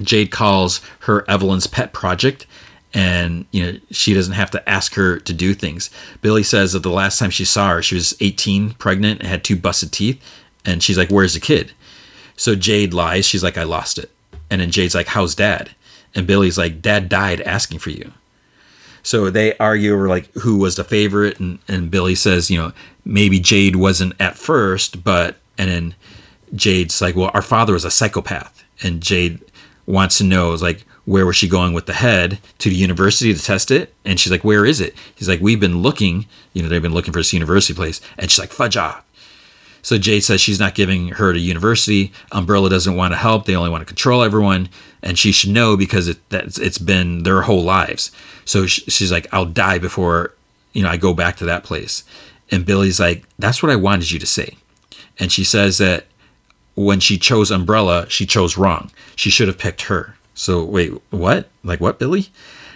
Jade 0.00 0.30
calls 0.30 0.80
her 1.00 1.28
Evelyn's 1.28 1.66
pet 1.66 1.92
project 1.92 2.46
and 2.94 3.46
you 3.50 3.64
know 3.64 3.78
she 3.90 4.14
doesn't 4.14 4.34
have 4.34 4.50
to 4.50 4.68
ask 4.68 4.94
her 4.94 5.18
to 5.18 5.32
do 5.32 5.54
things. 5.54 5.90
Billy 6.20 6.42
says 6.42 6.72
that 6.72 6.82
the 6.82 6.90
last 6.90 7.18
time 7.18 7.30
she 7.30 7.44
saw 7.44 7.70
her, 7.70 7.82
she 7.82 7.94
was 7.94 8.14
18, 8.20 8.74
pregnant, 8.74 9.20
and 9.20 9.28
had 9.28 9.44
two 9.44 9.56
busted 9.56 9.92
teeth, 9.92 10.22
and 10.64 10.82
she's 10.82 10.98
like, 10.98 11.10
"Where's 11.10 11.34
the 11.34 11.40
kid?" 11.40 11.72
So 12.36 12.54
Jade 12.54 12.94
lies. 12.94 13.26
She's 13.26 13.42
like, 13.42 13.58
"I 13.58 13.64
lost 13.64 13.98
it," 13.98 14.10
and 14.50 14.60
then 14.60 14.70
Jade's 14.70 14.94
like, 14.94 15.08
"How's 15.08 15.34
Dad?" 15.34 15.70
And 16.14 16.26
Billy's 16.26 16.58
like, 16.58 16.82
"Dad 16.82 17.08
died 17.08 17.40
asking 17.42 17.78
for 17.78 17.90
you." 17.90 18.12
So 19.02 19.30
they 19.30 19.56
argue 19.58 19.94
over 19.94 20.08
like 20.08 20.32
who 20.34 20.58
was 20.58 20.76
the 20.76 20.84
favorite, 20.84 21.40
and 21.40 21.58
and 21.68 21.90
Billy 21.90 22.14
says, 22.14 22.50
you 22.50 22.58
know, 22.58 22.72
maybe 23.04 23.40
Jade 23.40 23.76
wasn't 23.76 24.14
at 24.20 24.36
first, 24.36 25.02
but 25.02 25.36
and 25.58 25.70
then 25.70 25.94
Jade's 26.54 27.00
like, 27.00 27.16
"Well, 27.16 27.30
our 27.34 27.42
father 27.42 27.72
was 27.72 27.84
a 27.84 27.90
psychopath," 27.90 28.62
and 28.82 29.00
Jade 29.02 29.40
wants 29.86 30.18
to 30.18 30.24
know 30.24 30.52
is 30.52 30.62
like 30.62 30.84
where 31.04 31.26
was 31.26 31.36
she 31.36 31.48
going 31.48 31.72
with 31.72 31.86
the 31.86 31.94
head 31.94 32.38
to 32.58 32.68
the 32.68 32.76
university 32.76 33.34
to 33.34 33.42
test 33.42 33.70
it? 33.70 33.92
And 34.04 34.20
she's 34.20 34.30
like, 34.30 34.44
where 34.44 34.64
is 34.64 34.80
it? 34.80 34.94
He's 35.14 35.28
like, 35.28 35.40
we've 35.40 35.60
been 35.60 35.82
looking, 35.82 36.26
you 36.52 36.62
know, 36.62 36.68
they've 36.68 36.82
been 36.82 36.94
looking 36.94 37.12
for 37.12 37.18
this 37.18 37.32
university 37.32 37.74
place. 37.74 38.00
And 38.18 38.30
she's 38.30 38.38
like, 38.38 38.50
fudge 38.50 38.76
off. 38.76 39.04
So 39.82 39.98
Jade 39.98 40.22
says 40.22 40.40
she's 40.40 40.60
not 40.60 40.76
giving 40.76 41.08
her 41.08 41.32
to 41.32 41.38
university. 41.38 42.12
Umbrella 42.30 42.70
doesn't 42.70 42.94
want 42.94 43.12
to 43.14 43.18
help. 43.18 43.46
They 43.46 43.56
only 43.56 43.70
want 43.70 43.80
to 43.80 43.86
control 43.86 44.22
everyone. 44.22 44.68
And 45.02 45.18
she 45.18 45.32
should 45.32 45.50
know 45.50 45.76
because 45.76 46.06
it, 46.06 46.18
that's, 46.28 46.56
it's 46.56 46.78
been 46.78 47.24
their 47.24 47.42
whole 47.42 47.64
lives. 47.64 48.12
So 48.44 48.66
she's 48.66 49.10
like, 49.10 49.26
I'll 49.32 49.44
die 49.44 49.78
before, 49.78 50.34
you 50.72 50.84
know, 50.84 50.88
I 50.88 50.96
go 50.96 51.12
back 51.12 51.36
to 51.38 51.44
that 51.46 51.64
place. 51.64 52.04
And 52.52 52.64
Billy's 52.64 53.00
like, 53.00 53.24
that's 53.40 53.60
what 53.60 53.72
I 53.72 53.76
wanted 53.76 54.12
you 54.12 54.20
to 54.20 54.26
say. 54.26 54.56
And 55.18 55.32
she 55.32 55.42
says 55.42 55.78
that 55.78 56.06
when 56.76 57.00
she 57.00 57.18
chose 57.18 57.50
Umbrella, 57.50 58.08
she 58.08 58.24
chose 58.24 58.56
wrong. 58.56 58.90
She 59.16 59.30
should 59.30 59.48
have 59.48 59.58
picked 59.58 59.82
her. 59.82 60.16
So 60.34 60.64
wait, 60.64 60.92
what? 61.10 61.48
Like 61.62 61.80
what, 61.80 61.98
Billy? 61.98 62.28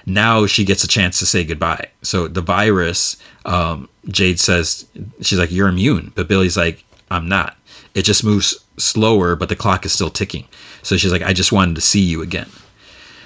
Now 0.07 0.47
she 0.47 0.65
gets 0.65 0.85
a 0.85 0.89
chance 0.89 1.19
to 1.19 1.27
say 1.27 1.45
goodbye. 1.45 1.89
So 2.03 2.29
the 2.29 2.41
virus, 2.41 3.17
um, 3.45 3.89
Jade 4.09 4.39
says 4.39 4.87
she's 5.21 5.39
like, 5.39 5.51
"You're 5.51 5.69
immune," 5.69 6.13
but 6.15 6.29
Billy's 6.29 6.57
like, 6.57 6.85
"I'm 7.11 7.29
not." 7.29 7.57
It 7.95 8.03
just 8.03 8.25
moves 8.25 8.57
slower, 8.77 9.35
but 9.35 9.49
the 9.49 9.57
clock 9.57 9.85
is 9.85 9.93
still 9.93 10.11
ticking. 10.11 10.47
So 10.83 10.97
she's 10.97 11.13
like, 11.13 11.23
"I 11.23 11.33
just 11.33 11.53
wanted 11.53 11.75
to 11.75 11.81
see 11.81 12.01
you 12.01 12.23
again." 12.23 12.49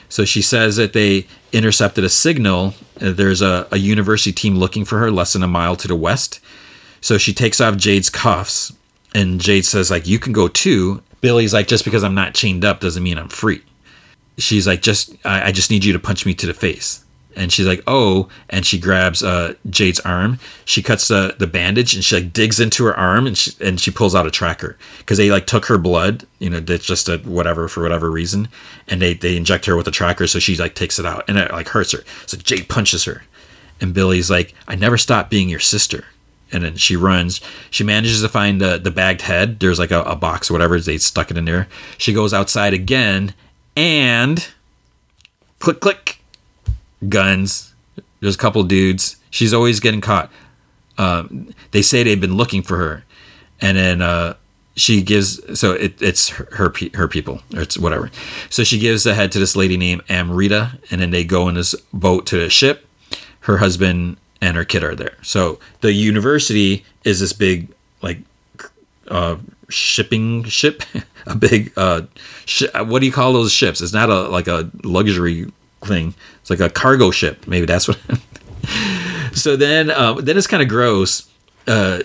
So 0.08 0.24
she 0.24 0.42
says 0.42 0.76
that 0.76 0.92
they 0.92 1.26
intercepted 1.52 2.02
a 2.02 2.08
signal. 2.08 2.74
There's 2.96 3.42
a, 3.42 3.68
a 3.70 3.76
university 3.76 4.32
team 4.32 4.56
looking 4.56 4.84
for 4.84 4.98
her 4.98 5.10
less 5.10 5.34
than 5.34 5.42
a 5.42 5.48
mile 5.48 5.76
to 5.76 5.88
the 5.88 5.94
west. 5.94 6.40
So 7.00 7.16
she 7.18 7.32
takes 7.32 7.60
off 7.60 7.76
Jade's 7.76 8.10
cuffs, 8.10 8.72
and 9.14 9.40
Jade 9.40 9.64
says, 9.64 9.90
like, 9.90 10.06
you 10.06 10.18
can 10.18 10.32
go 10.32 10.48
too. 10.48 11.02
Billy's 11.20 11.54
like, 11.54 11.68
just 11.68 11.84
because 11.84 12.02
I'm 12.02 12.14
not 12.14 12.34
chained 12.34 12.64
up 12.64 12.80
doesn't 12.80 13.02
mean 13.02 13.18
I'm 13.18 13.28
free 13.28 13.62
she's 14.42 14.66
like, 14.66 14.82
just 14.82 15.14
I, 15.24 15.48
I, 15.48 15.52
just 15.52 15.70
need 15.70 15.84
you 15.84 15.92
to 15.92 15.98
punch 15.98 16.26
me 16.26 16.34
to 16.34 16.46
the 16.46 16.54
face. 16.54 17.04
And 17.36 17.52
she's 17.52 17.66
like, 17.66 17.82
oh, 17.86 18.28
and 18.48 18.66
she 18.66 18.78
grabs 18.78 19.22
uh, 19.22 19.54
Jade's 19.68 20.00
arm. 20.00 20.40
She 20.64 20.82
cuts 20.82 21.08
the, 21.08 21.36
the 21.38 21.46
bandage 21.46 21.94
and 21.94 22.04
she 22.04 22.16
like 22.16 22.32
digs 22.32 22.58
into 22.58 22.84
her 22.84 22.96
arm 22.96 23.26
and 23.26 23.38
she 23.38 23.52
and 23.60 23.80
she 23.80 23.92
pulls 23.92 24.16
out 24.16 24.26
a 24.26 24.30
tracker 24.32 24.76
because 24.98 25.16
they 25.16 25.30
like 25.30 25.46
took 25.46 25.66
her 25.66 25.78
blood, 25.78 26.26
you 26.40 26.50
know, 26.50 26.58
that's 26.58 26.84
just 26.84 27.08
a 27.08 27.18
whatever 27.18 27.68
for 27.68 27.82
whatever 27.82 28.10
reason, 28.10 28.48
and 28.88 29.00
they 29.00 29.14
they 29.14 29.36
inject 29.36 29.66
her 29.66 29.76
with 29.76 29.86
a 29.86 29.92
tracker, 29.92 30.26
so 30.26 30.40
she 30.40 30.56
like 30.56 30.74
takes 30.74 30.98
it 30.98 31.06
out 31.06 31.24
and 31.28 31.38
it 31.38 31.52
like 31.52 31.68
hurts 31.68 31.92
her. 31.92 32.00
So 32.26 32.36
Jade 32.36 32.68
punches 32.68 33.04
her, 33.04 33.22
and 33.80 33.94
Billy's 33.94 34.30
like, 34.30 34.52
I 34.66 34.74
never 34.74 34.98
stopped 34.98 35.30
being 35.30 35.48
your 35.48 35.60
sister 35.60 36.06
and 36.52 36.64
then 36.64 36.76
she 36.76 36.96
runs. 36.96 37.40
She 37.70 37.84
manages 37.84 38.22
to 38.22 38.28
find 38.28 38.60
the, 38.60 38.76
the 38.76 38.90
bagged 38.90 39.22
head. 39.22 39.60
There's 39.60 39.78
like 39.78 39.92
a, 39.92 40.02
a 40.02 40.16
box 40.16 40.50
or 40.50 40.54
whatever. 40.54 40.80
They 40.80 40.98
stuck 40.98 41.30
it 41.30 41.36
in 41.36 41.44
there. 41.44 41.68
She 41.96 42.12
goes 42.12 42.34
outside 42.34 42.74
again 42.74 43.34
and 43.76 44.48
click 45.58 45.80
click 45.80 46.20
guns. 47.08 47.74
There's 48.20 48.34
a 48.34 48.38
couple 48.38 48.62
dudes. 48.64 49.16
She's 49.30 49.54
always 49.54 49.80
getting 49.80 50.00
caught. 50.00 50.30
Um, 50.98 51.54
they 51.70 51.82
say 51.82 52.02
they've 52.02 52.20
been 52.20 52.36
looking 52.36 52.62
for 52.62 52.76
her, 52.76 53.04
and 53.60 53.78
then 53.78 54.02
uh, 54.02 54.34
she 54.76 55.02
gives. 55.02 55.58
So 55.58 55.72
it, 55.72 56.00
it's 56.02 56.28
her 56.30 56.72
her, 56.94 57.08
people, 57.08 57.40
or 57.54 57.62
it's 57.62 57.78
whatever. 57.78 58.10
So 58.50 58.64
she 58.64 58.78
gives 58.78 59.04
the 59.04 59.14
head 59.14 59.32
to 59.32 59.38
this 59.38 59.56
lady 59.56 59.76
named 59.76 60.02
Amrita, 60.10 60.78
and 60.90 61.00
then 61.00 61.10
they 61.10 61.24
go 61.24 61.48
in 61.48 61.54
this 61.54 61.74
boat 61.92 62.26
to 62.26 62.38
the 62.38 62.50
ship. 62.50 62.86
Her 63.40 63.58
husband 63.58 64.18
and 64.40 64.56
her 64.56 64.64
kid 64.64 64.84
are 64.84 64.94
there. 64.94 65.16
So 65.22 65.58
the 65.80 65.92
university 65.92 66.84
is 67.04 67.20
this 67.20 67.32
big 67.32 67.68
like 68.02 68.18
uh, 69.08 69.36
shipping 69.70 70.44
ship, 70.44 70.82
a 71.26 71.34
big 71.34 71.72
uh, 71.76 72.02
sh- 72.44 72.72
what 72.74 73.00
do 73.00 73.06
you 73.06 73.12
call 73.12 73.32
those 73.32 73.52
ships? 73.52 73.80
It's 73.80 73.92
not 73.92 74.10
a 74.10 74.28
like 74.28 74.48
a 74.48 74.70
luxury 74.84 75.50
thing. 75.82 76.14
It's 76.40 76.50
like 76.50 76.60
a 76.60 76.70
cargo 76.70 77.10
ship. 77.10 77.46
Maybe 77.46 77.66
that's 77.66 77.88
what. 77.88 77.98
so 79.32 79.56
then, 79.56 79.90
uh, 79.90 80.14
then 80.14 80.36
it's 80.36 80.46
kind 80.46 80.62
of 80.62 80.68
gross. 80.68 81.28
Uh, 81.66 82.00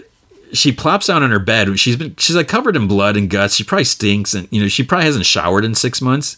she 0.53 0.71
plops 0.71 1.07
down 1.07 1.23
on 1.23 1.31
her 1.31 1.39
bed. 1.39 1.77
She's 1.79 1.95
been 1.95 2.15
she's 2.17 2.35
like 2.35 2.47
covered 2.47 2.75
in 2.75 2.87
blood 2.87 3.17
and 3.17 3.29
guts. 3.29 3.55
She 3.55 3.63
probably 3.63 3.85
stinks, 3.85 4.33
and 4.33 4.47
you 4.51 4.61
know 4.61 4.67
she 4.67 4.83
probably 4.83 5.05
hasn't 5.05 5.25
showered 5.25 5.65
in 5.65 5.75
six 5.75 6.01
months. 6.01 6.37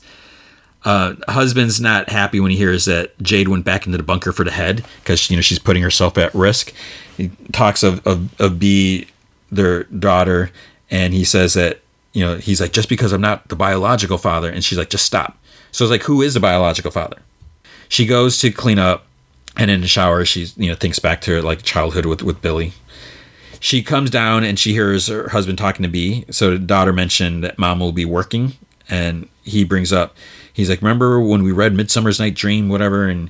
Uh, 0.85 1.15
husband's 1.27 1.81
not 1.81 2.09
happy 2.09 2.39
when 2.39 2.51
he 2.51 2.57
hears 2.57 2.85
that 2.85 3.17
Jade 3.21 3.47
went 3.47 3.65
back 3.65 3.85
into 3.85 3.97
the 3.97 4.03
bunker 4.03 4.31
for 4.31 4.45
the 4.45 4.51
head 4.51 4.85
because 5.03 5.29
you 5.29 5.35
know 5.35 5.41
she's 5.41 5.59
putting 5.59 5.83
herself 5.83 6.17
at 6.17 6.33
risk. 6.33 6.73
He 7.17 7.31
talks 7.51 7.83
of 7.83 8.05
of, 8.07 8.39
of 8.39 8.59
B, 8.59 9.07
their 9.51 9.83
daughter, 9.85 10.51
and 10.89 11.13
he 11.13 11.23
says 11.23 11.53
that 11.53 11.81
you 12.13 12.25
know 12.25 12.37
he's 12.37 12.61
like 12.61 12.73
just 12.73 12.89
because 12.89 13.11
I'm 13.11 13.21
not 13.21 13.47
the 13.49 13.55
biological 13.55 14.17
father, 14.17 14.49
and 14.49 14.63
she's 14.63 14.77
like 14.77 14.89
just 14.89 15.05
stop. 15.05 15.37
So 15.71 15.83
it's 15.83 15.91
like 15.91 16.03
who 16.03 16.21
is 16.21 16.33
the 16.33 16.39
biological 16.39 16.91
father? 16.91 17.17
She 17.89 18.05
goes 18.05 18.37
to 18.39 18.51
clean 18.51 18.79
up, 18.79 19.05
and 19.55 19.71
in 19.71 19.81
the 19.81 19.87
shower 19.87 20.25
she 20.25 20.47
you 20.57 20.69
know 20.69 20.75
thinks 20.75 20.99
back 20.99 21.21
to 21.21 21.31
her 21.35 21.41
like 21.41 21.63
childhood 21.63 22.05
with 22.05 22.21
with 22.21 22.41
Billy. 22.41 22.73
She 23.59 23.81
comes 23.81 24.11
down 24.11 24.43
and 24.43 24.59
she 24.59 24.71
hears 24.73 25.07
her 25.07 25.29
husband 25.29 25.57
talking 25.57 25.81
to 25.81 25.89
B. 25.89 26.25
So 26.29 26.51
the 26.51 26.59
daughter 26.59 26.93
mentioned 26.93 27.43
that 27.43 27.57
mom 27.57 27.79
will 27.79 27.91
be 27.91 28.05
working, 28.05 28.53
and 28.87 29.27
he 29.43 29.63
brings 29.63 29.91
up 29.91 30.15
he's 30.57 30.71
like, 30.71 30.81
remember 30.81 31.21
when 31.21 31.43
we 31.43 31.51
read 31.51 31.75
Midsummer's 31.75 32.19
Night 32.19 32.33
Dream, 32.33 32.67
whatever, 32.67 33.07
and 33.07 33.29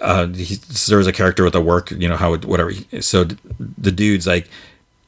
uh, 0.00 0.26
he, 0.26 0.56
there 0.88 0.98
was 0.98 1.06
a 1.06 1.12
character 1.12 1.44
with 1.44 1.54
a 1.54 1.60
work, 1.60 1.92
you 1.92 2.08
know 2.08 2.16
how 2.16 2.36
whatever. 2.36 2.72
So 3.00 3.24
the 3.24 3.92
dude's 3.92 4.26
like, 4.26 4.48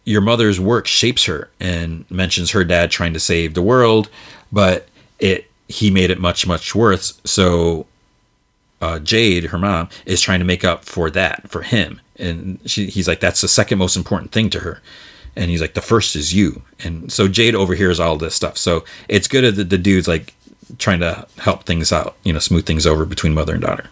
your 0.09 0.23
mother's 0.23 0.59
work 0.59 0.87
shapes 0.87 1.25
her, 1.27 1.51
and 1.61 2.11
mentions 2.11 2.51
her 2.51 2.65
dad 2.65 2.91
trying 2.91 3.13
to 3.13 3.21
save 3.21 3.55
the 3.55 3.63
world, 3.63 4.09
but 4.51 4.89
it 5.19 5.51
he 5.69 5.91
made 5.91 6.11
it 6.11 6.19
much 6.19 6.47
much 6.47 6.75
worse. 6.75 7.21
So 7.25 7.87
uh, 8.81 8.99
Jade, 9.01 9.45
her 9.45 9.59
mom, 9.59 9.89
is 10.07 10.21
trying 10.21 10.39
to 10.39 10.47
make 10.47 10.65
up 10.65 10.85
for 10.85 11.11
that 11.11 11.49
for 11.51 11.63
him, 11.63 12.01
and 12.17 12.59
she, 12.65 12.87
he's 12.87 13.07
like, 13.07 13.21
that's 13.21 13.43
the 13.43 13.49
second 13.49 13.79
most 13.79 13.97
important 13.97 14.33
thing 14.33 14.51
to 14.51 14.61
her. 14.61 14.81
And 15.37 15.51
he's 15.51 15.61
like, 15.61 15.75
the 15.75 15.81
first 15.83 16.17
is 16.17 16.35
you. 16.35 16.63
And 16.83 17.13
so 17.13 17.29
Jade 17.29 17.55
overhears 17.55 18.01
all 18.01 18.17
this 18.17 18.35
stuff. 18.35 18.59
So 18.59 18.85
it's 19.09 19.29
good 19.29 19.55
that 19.55 19.71
the 19.71 19.79
dude's 19.79 20.09
like 20.09 20.35
trying 20.79 20.99
to 21.01 21.29
help 21.39 21.63
things 21.63 21.93
out, 21.93 22.17
you 22.25 22.33
know, 22.33 22.41
smooth 22.41 22.67
things 22.67 22.87
over 22.87 23.05
between 23.05 23.35
mother 23.35 23.53
and 23.53 23.63
daughter. 23.63 23.89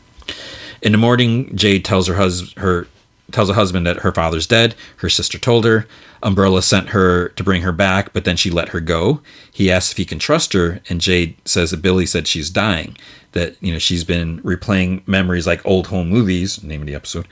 In 0.82 0.90
the 0.90 0.98
morning, 0.98 1.54
Jade 1.54 1.84
tells 1.84 2.08
her 2.08 2.14
husband 2.14 2.52
her 2.56 2.88
tells 3.32 3.48
her 3.48 3.54
husband 3.54 3.86
that 3.86 3.98
her 3.98 4.12
father's 4.12 4.46
dead. 4.46 4.74
Her 4.98 5.08
sister 5.08 5.38
told 5.38 5.64
her. 5.64 5.86
Umbrella 6.22 6.62
sent 6.62 6.90
her 6.90 7.28
to 7.30 7.44
bring 7.44 7.62
her 7.62 7.72
back, 7.72 8.12
but 8.12 8.24
then 8.24 8.36
she 8.36 8.50
let 8.50 8.70
her 8.70 8.80
go. 8.80 9.20
He 9.52 9.70
asks 9.70 9.92
if 9.92 9.96
he 9.96 10.04
can 10.04 10.18
trust 10.18 10.52
her, 10.52 10.80
and 10.88 11.00
Jade 11.00 11.36
says 11.44 11.70
that 11.70 11.82
Billy 11.82 12.06
said 12.06 12.26
she's 12.26 12.50
dying. 12.50 12.96
That 13.32 13.56
you 13.60 13.72
know 13.72 13.78
she's 13.78 14.04
been 14.04 14.40
replaying 14.42 15.06
memories 15.06 15.46
like 15.46 15.64
old 15.66 15.88
home 15.88 16.08
movies, 16.08 16.62
name 16.62 16.80
of 16.80 16.86
the 16.86 16.94
episode. 16.94 17.28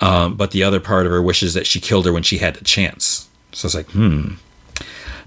Um, 0.00 0.34
but 0.34 0.50
the 0.50 0.62
other 0.62 0.80
part 0.80 1.06
of 1.06 1.12
her 1.12 1.22
wishes 1.22 1.54
that 1.54 1.66
she 1.66 1.80
killed 1.80 2.06
her 2.06 2.12
when 2.12 2.22
she 2.22 2.38
had 2.38 2.54
the 2.54 2.64
chance. 2.64 3.28
So 3.52 3.66
it's 3.66 3.74
like, 3.74 3.90
hmm. 3.90 4.34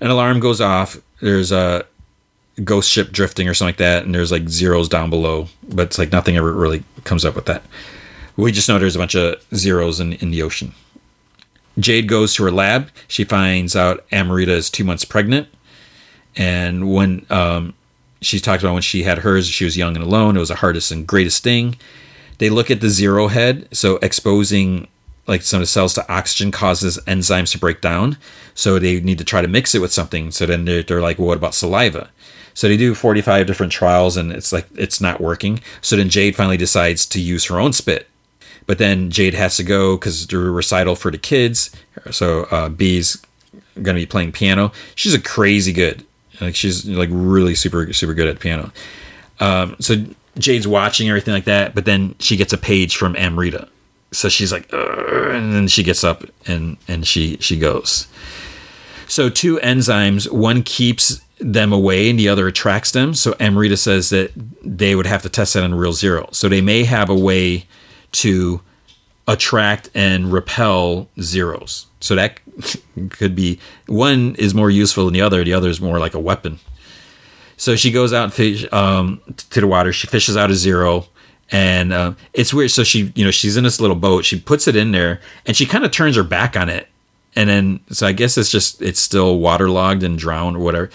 An 0.02 0.10
alarm 0.10 0.40
goes 0.40 0.60
off. 0.60 0.98
There's 1.22 1.52
a 1.52 1.86
ghost 2.64 2.90
ship 2.90 3.12
drifting 3.12 3.48
or 3.48 3.54
something 3.54 3.70
like 3.70 3.78
that, 3.78 4.04
and 4.04 4.14
there's 4.14 4.32
like 4.32 4.50
zeros 4.50 4.90
down 4.90 5.10
below, 5.10 5.48
but 5.68 5.88
it's 5.88 5.98
like 5.98 6.12
nothing 6.12 6.38
ever 6.38 6.52
really 6.52 6.84
comes 7.04 7.26
up 7.26 7.36
with 7.36 7.46
that. 7.46 7.64
We 8.38 8.52
just 8.52 8.68
know 8.68 8.78
there's 8.78 8.96
a 8.96 9.00
bunch 9.00 9.16
of 9.16 9.42
zeros 9.54 10.00
in, 10.00 10.14
in 10.14 10.32
the 10.32 10.42
ocean. 10.42 10.74
Jade 11.80 12.08
goes 12.08 12.36
to 12.36 12.44
her 12.44 12.52
lab. 12.52 12.90
She 13.08 13.24
finds 13.24 13.76
out 13.76 14.06
Amrita 14.12 14.52
is 14.52 14.70
two 14.70 14.84
months 14.84 15.06
pregnant. 15.06 15.48
And 16.36 16.94
when 16.94 17.26
um, 17.30 17.74
she 18.22 18.40
talked 18.40 18.64
about 18.64 18.74
when 18.74 18.82
she 18.82 19.04
had 19.04 19.20
hers, 19.20 19.48
she 19.48 19.66
was 19.66 19.78
young 19.78 19.96
and 19.96 20.04
alone. 20.04 20.36
It 20.36 20.40
was 20.40 20.50
the 20.50 20.56
hardest 20.56 20.92
and 20.92 21.08
greatest 21.08 21.44
thing. 21.44 21.78
They 22.38 22.50
look 22.50 22.70
at 22.70 22.82
the 22.82 22.90
zero 22.90 23.28
head. 23.28 23.68
So 23.72 23.98
exposing 23.98 24.88
like 25.28 25.42
some 25.42 25.58
of 25.58 25.62
the 25.62 25.68
cells 25.68 25.94
to 25.96 26.12
oxygen 26.12 26.52
causes 26.52 27.00
enzymes 27.08 27.52
to 27.54 27.60
break 27.60 27.82
down. 27.82 28.18
So 28.54 28.80
they 28.80 29.00
need 29.00 29.18
to 29.18 29.24
try 29.24 29.42
to 29.42 29.48
mix 29.48 29.74
it 29.74 29.80
with 29.80 29.94
something. 29.94 30.32
So 30.32 30.46
then 30.46 30.66
they're, 30.66 30.84
they're 30.84 31.02
like, 31.02 31.18
well, 31.18 31.30
what 31.30 31.38
about 31.38 31.56
saliva? 31.56 32.10
So 32.54 32.68
they 32.68 32.78
do 32.78 32.96
45 32.96 33.48
different 33.48 33.72
trials 33.72 34.16
and 34.18 34.32
it's 34.32 34.54
like, 34.54 34.68
it's 34.76 35.02
not 35.02 35.20
working. 35.20 35.60
So 35.82 35.96
then 35.98 36.10
Jade 36.10 36.36
finally 36.36 36.58
decides 36.58 37.06
to 37.08 37.20
use 37.20 37.46
her 37.46 37.60
own 37.60 37.74
spit. 37.74 38.08
But 38.68 38.78
then 38.80 39.12
Jade 39.12 39.34
has 39.36 39.58
to 39.58 39.64
go 39.64 39.96
because 39.96 40.26
the 40.28 40.38
recital 40.38 40.96
for 40.96 41.12
the 41.12 41.18
kids. 41.18 41.72
So 42.12 42.44
uh, 42.46 42.70
B's 42.70 43.18
going 43.76 43.96
to 43.96 44.02
be 44.02 44.06
playing 44.06 44.32
piano. 44.32 44.72
She's 44.96 45.14
a 45.14 45.22
crazy 45.22 45.72
good. 45.72 46.06
Like 46.42 46.56
she's 46.56 46.86
like 46.86 47.10
really 47.12 47.56
super, 47.56 47.92
super 47.94 48.14
good 48.14 48.28
at 48.28 48.40
piano. 48.40 48.72
Um, 49.40 49.76
so 49.80 49.96
Jade's 50.38 50.68
watching 50.68 51.08
everything 51.10 51.34
like 51.34 51.46
that, 51.46 51.76
but 51.76 51.86
then 51.86 52.16
she 52.20 52.36
gets 52.36 52.54
a 52.54 52.58
page 52.58 52.98
from 52.98 53.16
Amrita. 53.16 53.68
So 54.12 54.30
she's 54.30 54.52
like, 54.52 54.72
and 54.72 55.54
then 55.54 55.68
she 55.68 55.84
gets 55.84 56.04
up 56.04 56.24
and 56.46 56.78
and 56.88 57.06
she 57.06 57.38
she 57.38 57.58
goes. 57.60 58.08
So 59.08 59.30
two 59.30 59.58
enzymes, 59.58 60.32
one 60.32 60.64
keeps 60.64 61.22
them 61.40 61.74
away 61.74 62.10
and 62.10 62.18
the 62.18 62.30
other 62.30 62.48
attracts 62.48 62.92
them. 62.92 63.14
So 63.14 63.36
Amrita 63.40 63.78
says 63.78 64.10
that 64.10 64.32
they 64.64 64.96
would 64.96 65.06
have 65.06 65.22
to 65.24 65.30
test 65.30 65.54
that 65.54 65.64
on 65.64 65.76
real 65.76 65.94
zero. 65.94 66.30
So 66.32 66.48
they 66.50 66.62
may 66.62 66.84
have 66.86 67.10
a 67.10 67.16
way 67.16 67.66
to 68.16 68.62
attract 69.28 69.90
and 69.96 70.32
repel 70.32 71.10
zeros. 71.20 71.88
So 72.00 72.16
that 72.16 72.40
could 73.10 73.36
be 73.36 73.60
one 73.88 74.36
is 74.36 74.54
more 74.54 74.70
useful 74.70 75.06
than 75.06 75.14
the 75.14 75.22
other. 75.22 75.44
The 75.44 75.54
other 75.54 75.70
is 75.70 75.82
more 75.82 76.00
like 76.00 76.14
a 76.14 76.20
weapon. 76.20 76.60
So 77.58 77.76
she 77.76 77.92
goes 77.92 78.14
out 78.14 78.26
and 78.26 78.34
fish, 78.34 78.72
um, 78.74 79.22
to 79.50 79.62
the 79.62 79.68
water. 79.68 79.94
She 79.94 80.08
fishes 80.08 80.36
out 80.36 80.52
a 80.52 80.56
zero, 80.56 81.06
and 81.52 81.94
uh, 81.94 82.14
it's 82.34 82.54
weird. 82.54 82.72
So 82.72 82.84
she, 82.84 83.14
you 83.16 83.24
know, 83.24 83.32
she's 83.32 83.56
in 83.56 83.64
this 83.64 83.80
little 83.80 83.96
boat. 83.96 84.26
She 84.26 84.40
puts 84.40 84.68
it 84.68 84.76
in 84.76 84.92
there, 84.92 85.22
and 85.46 85.56
she 85.56 85.66
kind 85.66 85.86
of 85.86 85.92
turns 85.92 86.18
her 86.18 86.24
back 86.24 86.58
on 86.58 86.70
it, 86.70 86.88
and 87.36 87.50
then 87.50 87.80
so 87.90 88.08
I 88.08 88.12
guess 88.12 88.38
it's 88.38 88.52
just 88.52 88.82
it's 88.82 89.00
still 89.00 89.40
waterlogged 89.40 90.04
and 90.04 90.18
drowned 90.20 90.58
or 90.58 90.60
whatever. 90.60 90.90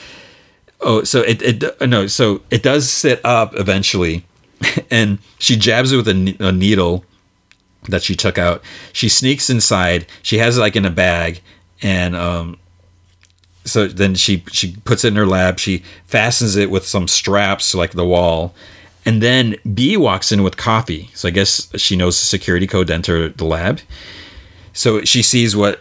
Oh, 0.83 1.03
so 1.03 1.23
it 1.23 1.41
it 1.43 1.81
no, 1.89 2.07
so 2.07 2.43
it 2.51 2.63
does 2.63 2.91
sit 2.91 3.25
up 3.25 3.59
eventually, 3.59 4.27
and 4.91 5.19
she 5.39 5.57
jabs 5.57 5.93
it 5.93 5.97
with 5.97 6.09
a, 6.09 6.37
a 6.41 6.53
needle 6.53 7.05
that 7.89 8.03
she 8.03 8.15
took 8.15 8.39
out. 8.39 8.63
She 8.93 9.09
sneaks 9.09 9.51
inside. 9.51 10.07
She 10.23 10.39
has 10.39 10.59
it 10.59 10.61
like 10.61 10.77
in 10.77 10.85
a 10.85 10.91
bag, 10.91 11.41
and 11.83 12.15
um, 12.15 12.59
so 13.65 13.87
then 13.87 14.15
she 14.15 14.45
she 14.53 14.77
puts 14.85 15.05
it 15.05 15.09
in 15.09 15.17
her 15.17 15.27
lab. 15.27 15.59
She 15.59 15.83
fastens 16.07 16.57
it 16.57 16.71
with 16.71 16.87
some 16.87 17.09
straps 17.09 17.75
like 17.75 17.93
the 17.93 18.07
wall, 18.07 18.55
and 19.05 19.23
then 19.23 19.57
B 19.75 19.97
walks 19.97 20.33
in 20.33 20.43
with 20.43 20.57
coffee. 20.57 21.11
So 21.15 21.29
I 21.29 21.31
guess 21.31 21.71
she 21.81 21.97
knows 21.97 22.19
the 22.19 22.27
security 22.27 22.67
code 22.67 22.89
to 22.89 22.95
enter 22.95 23.29
the 23.29 23.45
lab. 23.45 23.81
So 24.73 25.05
she 25.05 25.23
sees 25.23 25.57
what 25.57 25.81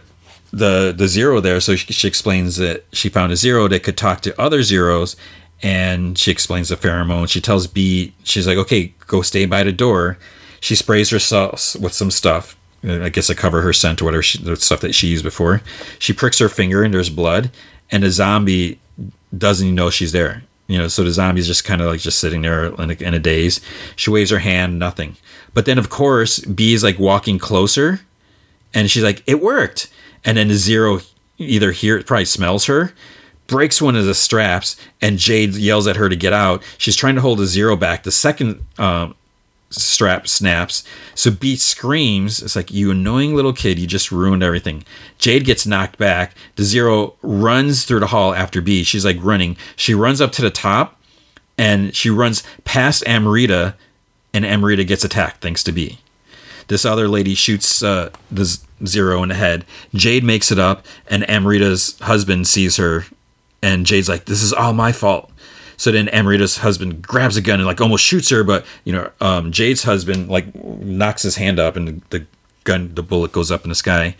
the 0.52 0.94
the 0.96 1.08
zero 1.08 1.40
there. 1.40 1.60
So 1.60 1.76
she, 1.76 1.92
she 1.92 2.08
explains 2.08 2.56
that 2.56 2.84
she 2.92 3.08
found 3.08 3.32
a 3.32 3.36
zero 3.36 3.68
that 3.68 3.82
could 3.82 3.96
talk 3.96 4.20
to 4.22 4.40
other 4.40 4.62
zeros, 4.62 5.16
and 5.62 6.18
she 6.18 6.30
explains 6.30 6.68
the 6.68 6.76
pheromone. 6.76 7.28
She 7.28 7.40
tells 7.40 7.66
B, 7.66 8.14
she's 8.24 8.46
like, 8.46 8.58
okay, 8.58 8.94
go 9.06 9.22
stay 9.22 9.46
by 9.46 9.62
the 9.62 9.72
door. 9.72 10.18
She 10.60 10.74
sprays 10.74 11.10
herself 11.10 11.76
with 11.80 11.92
some 11.92 12.10
stuff. 12.10 12.56
I 12.82 13.10
guess 13.10 13.26
to 13.26 13.34
cover 13.34 13.60
her 13.60 13.74
scent 13.74 14.00
or 14.00 14.06
whatever 14.06 14.22
she, 14.22 14.38
the 14.38 14.56
stuff 14.56 14.80
that 14.80 14.94
she 14.94 15.08
used 15.08 15.24
before. 15.24 15.60
She 15.98 16.14
pricks 16.14 16.38
her 16.38 16.48
finger 16.48 16.82
and 16.82 16.94
there's 16.94 17.10
blood, 17.10 17.50
and 17.90 18.02
the 18.02 18.10
zombie 18.10 18.80
doesn't 19.36 19.74
know 19.74 19.90
she's 19.90 20.12
there. 20.12 20.44
You 20.66 20.78
know, 20.78 20.88
so 20.88 21.02
the 21.02 21.10
zombie's 21.10 21.46
just 21.46 21.64
kind 21.64 21.82
of 21.82 21.88
like 21.88 22.00
just 22.00 22.20
sitting 22.20 22.42
there 22.42 22.66
in 22.66 22.90
a, 22.90 22.94
in 22.94 23.12
a 23.12 23.18
daze. 23.18 23.60
She 23.96 24.10
waves 24.10 24.30
her 24.30 24.38
hand, 24.38 24.78
nothing. 24.78 25.16
But 25.52 25.66
then, 25.66 25.78
of 25.78 25.90
course, 25.90 26.38
B 26.38 26.72
is 26.72 26.84
like 26.84 26.98
walking 26.98 27.38
closer, 27.38 28.00
and 28.72 28.90
she's 28.90 29.02
like, 29.02 29.22
"It 29.26 29.42
worked." 29.42 29.90
And 30.24 30.38
then 30.38 30.48
the 30.48 30.54
zero 30.54 31.00
either 31.38 31.72
here 31.72 32.02
probably 32.02 32.26
smells 32.26 32.66
her, 32.66 32.92
breaks 33.46 33.82
one 33.82 33.96
of 33.96 34.04
the 34.04 34.14
straps, 34.14 34.76
and 35.02 35.18
Jade 35.18 35.54
yells 35.54 35.86
at 35.86 35.96
her 35.96 36.08
to 36.08 36.16
get 36.16 36.32
out. 36.32 36.62
She's 36.78 36.96
trying 36.96 37.16
to 37.16 37.20
hold 37.20 37.40
the 37.40 37.46
zero 37.46 37.74
back. 37.76 38.04
The 38.04 38.12
second 38.12 38.64
um, 38.78 39.16
strap 39.70 40.28
snaps. 40.28 40.84
So 41.14 41.30
B 41.30 41.56
screams. 41.56 42.42
It's 42.42 42.56
like, 42.56 42.70
you 42.70 42.90
annoying 42.90 43.34
little 43.34 43.52
kid, 43.52 43.78
you 43.78 43.86
just 43.86 44.12
ruined 44.12 44.42
everything. 44.42 44.84
Jade 45.18 45.44
gets 45.44 45.66
knocked 45.66 45.98
back. 45.98 46.34
The 46.56 46.64
zero 46.64 47.14
runs 47.22 47.84
through 47.84 48.00
the 48.00 48.08
hall 48.08 48.34
after 48.34 48.60
B. 48.60 48.82
She's 48.82 49.04
like 49.04 49.18
running. 49.20 49.56
She 49.76 49.94
runs 49.94 50.20
up 50.20 50.32
to 50.32 50.42
the 50.42 50.50
top 50.50 51.00
and 51.60 51.94
she 51.94 52.08
runs 52.08 52.42
past 52.64 53.06
Amrita, 53.06 53.74
and 54.32 54.46
Amrita 54.46 54.82
gets 54.82 55.04
attacked 55.04 55.42
thanks 55.42 55.62
to 55.64 55.72
B. 55.72 55.98
This 56.68 56.86
other 56.86 57.06
lady 57.06 57.34
shoots 57.34 57.82
uh, 57.82 58.10
the 58.30 58.58
zero 58.86 59.22
in 59.22 59.28
the 59.28 59.34
head. 59.34 59.66
Jade 59.92 60.24
makes 60.24 60.50
it 60.50 60.58
up, 60.58 60.86
and 61.06 61.28
Amrita's 61.28 61.98
husband 62.00 62.46
sees 62.46 62.76
her, 62.76 63.04
and 63.62 63.84
Jade's 63.84 64.08
like, 64.08 64.24
This 64.24 64.42
is 64.42 64.54
all 64.54 64.72
my 64.72 64.90
fault. 64.90 65.30
So 65.80 65.90
then 65.90 66.10
Amrita's 66.10 66.58
husband 66.58 67.00
grabs 67.00 67.38
a 67.38 67.40
gun 67.40 67.58
and 67.58 67.66
like 67.66 67.80
almost 67.80 68.04
shoots 68.04 68.28
her, 68.28 68.44
but 68.44 68.66
you 68.84 68.92
know, 68.92 69.10
um, 69.22 69.50
Jade's 69.50 69.84
husband 69.84 70.28
like 70.28 70.54
knocks 70.54 71.22
his 71.22 71.36
hand 71.36 71.58
up 71.58 71.74
and 71.74 72.02
the, 72.10 72.26
gun, 72.64 72.94
the 72.94 73.02
bullet 73.02 73.32
goes 73.32 73.50
up 73.50 73.64
in 73.64 73.70
the 73.70 73.74
sky. 73.74 74.14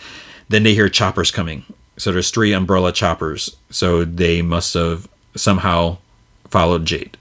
Then 0.49 0.63
they 0.63 0.73
hear 0.73 0.89
choppers 0.89 1.31
coming. 1.31 1.65
So 1.99 2.13
there's 2.13 2.31
three 2.31 2.55
umbrella 2.55 2.93
choppers. 2.93 3.55
So 3.69 4.07
they 4.07 4.41
must 4.41 4.73
have 4.73 5.07
somehow 5.37 5.99
followed 6.49 6.87
Jade. 6.87 7.19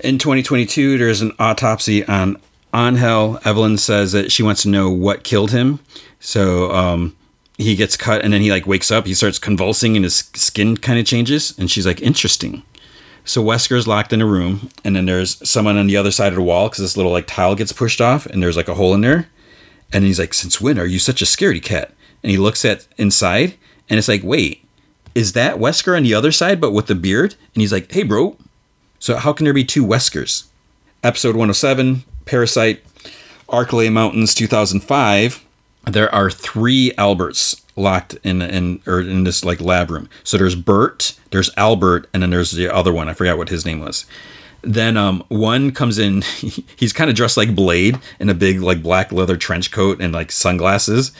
In 0.00 0.18
2022, 0.18 0.98
there's 0.98 1.20
an 1.20 1.30
autopsy 1.38 2.04
on 2.06 2.36
Angel. 2.74 3.38
Evelyn 3.44 3.78
says 3.78 4.10
that 4.10 4.32
she 4.32 4.42
wants 4.42 4.62
to 4.62 4.68
know 4.70 4.90
what 4.90 5.22
killed 5.22 5.52
him. 5.52 5.78
So 6.18 6.72
um, 6.72 7.16
he 7.58 7.76
gets 7.76 7.96
cut 7.96 8.24
and 8.24 8.32
then 8.32 8.40
he 8.40 8.50
like 8.50 8.66
wakes 8.66 8.90
up. 8.90 9.06
He 9.06 9.14
starts 9.14 9.38
convulsing 9.38 9.94
and 9.94 10.04
his 10.04 10.28
skin 10.34 10.76
kind 10.76 10.98
of 10.98 11.06
changes. 11.06 11.56
And 11.56 11.70
she's 11.70 11.86
like, 11.86 12.02
interesting. 12.02 12.64
So 13.28 13.44
Wesker's 13.44 13.86
locked 13.86 14.14
in 14.14 14.22
a 14.22 14.26
room, 14.26 14.70
and 14.84 14.96
then 14.96 15.04
there's 15.04 15.46
someone 15.46 15.76
on 15.76 15.86
the 15.86 15.98
other 15.98 16.10
side 16.10 16.32
of 16.32 16.36
the 16.36 16.42
wall 16.42 16.70
because 16.70 16.82
this 16.82 16.96
little 16.96 17.12
like 17.12 17.26
tile 17.26 17.54
gets 17.54 17.74
pushed 17.74 18.00
off, 18.00 18.24
and 18.24 18.42
there's 18.42 18.56
like 18.56 18.68
a 18.68 18.74
hole 18.74 18.94
in 18.94 19.02
there. 19.02 19.28
And 19.92 20.04
he's 20.04 20.18
like, 20.18 20.32
"Since 20.32 20.62
when 20.62 20.78
are 20.78 20.86
you 20.86 20.98
such 20.98 21.20
a 21.20 21.26
scaredy 21.26 21.62
cat?" 21.62 21.92
And 22.22 22.30
he 22.30 22.38
looks 22.38 22.64
at 22.64 22.86
inside, 22.96 23.54
and 23.90 23.98
it's 23.98 24.08
like, 24.08 24.22
"Wait, 24.22 24.64
is 25.14 25.34
that 25.34 25.58
Wesker 25.58 25.94
on 25.94 26.04
the 26.04 26.14
other 26.14 26.32
side, 26.32 26.58
but 26.58 26.72
with 26.72 26.86
the 26.86 26.94
beard?" 26.94 27.34
And 27.54 27.60
he's 27.60 27.72
like, 27.72 27.92
"Hey, 27.92 28.02
bro, 28.02 28.38
so 28.98 29.16
how 29.16 29.34
can 29.34 29.44
there 29.44 29.52
be 29.52 29.64
two 29.64 29.84
Weskers?" 29.84 30.44
Episode 31.04 31.36
107, 31.36 32.04
Parasite, 32.24 32.82
Arklay 33.50 33.92
Mountains, 33.92 34.34
2005. 34.34 35.44
There 35.86 36.14
are 36.14 36.30
three 36.30 36.92
Alberts 36.98 37.62
locked 37.76 38.18
in 38.24 38.42
in 38.42 38.82
or 38.86 39.00
in 39.00 39.24
this 39.24 39.44
like 39.44 39.60
lab 39.60 39.90
room. 39.90 40.08
So 40.24 40.36
there's 40.36 40.54
Bert, 40.54 41.18
there's 41.30 41.50
Albert, 41.56 42.08
and 42.12 42.22
then 42.22 42.30
there's 42.30 42.50
the 42.50 42.72
other 42.72 42.92
one. 42.92 43.08
I 43.08 43.14
forgot 43.14 43.38
what 43.38 43.48
his 43.48 43.64
name 43.64 43.80
was. 43.80 44.04
Then 44.62 44.96
um, 44.96 45.24
one 45.28 45.70
comes 45.70 45.98
in. 45.98 46.22
He's 46.76 46.92
kind 46.92 47.08
of 47.08 47.16
dressed 47.16 47.36
like 47.36 47.54
Blade 47.54 47.98
in 48.18 48.28
a 48.28 48.34
big 48.34 48.60
like 48.60 48.82
black 48.82 49.12
leather 49.12 49.36
trench 49.36 49.70
coat 49.70 50.00
and 50.00 50.12
like 50.12 50.32
sunglasses. 50.32 51.12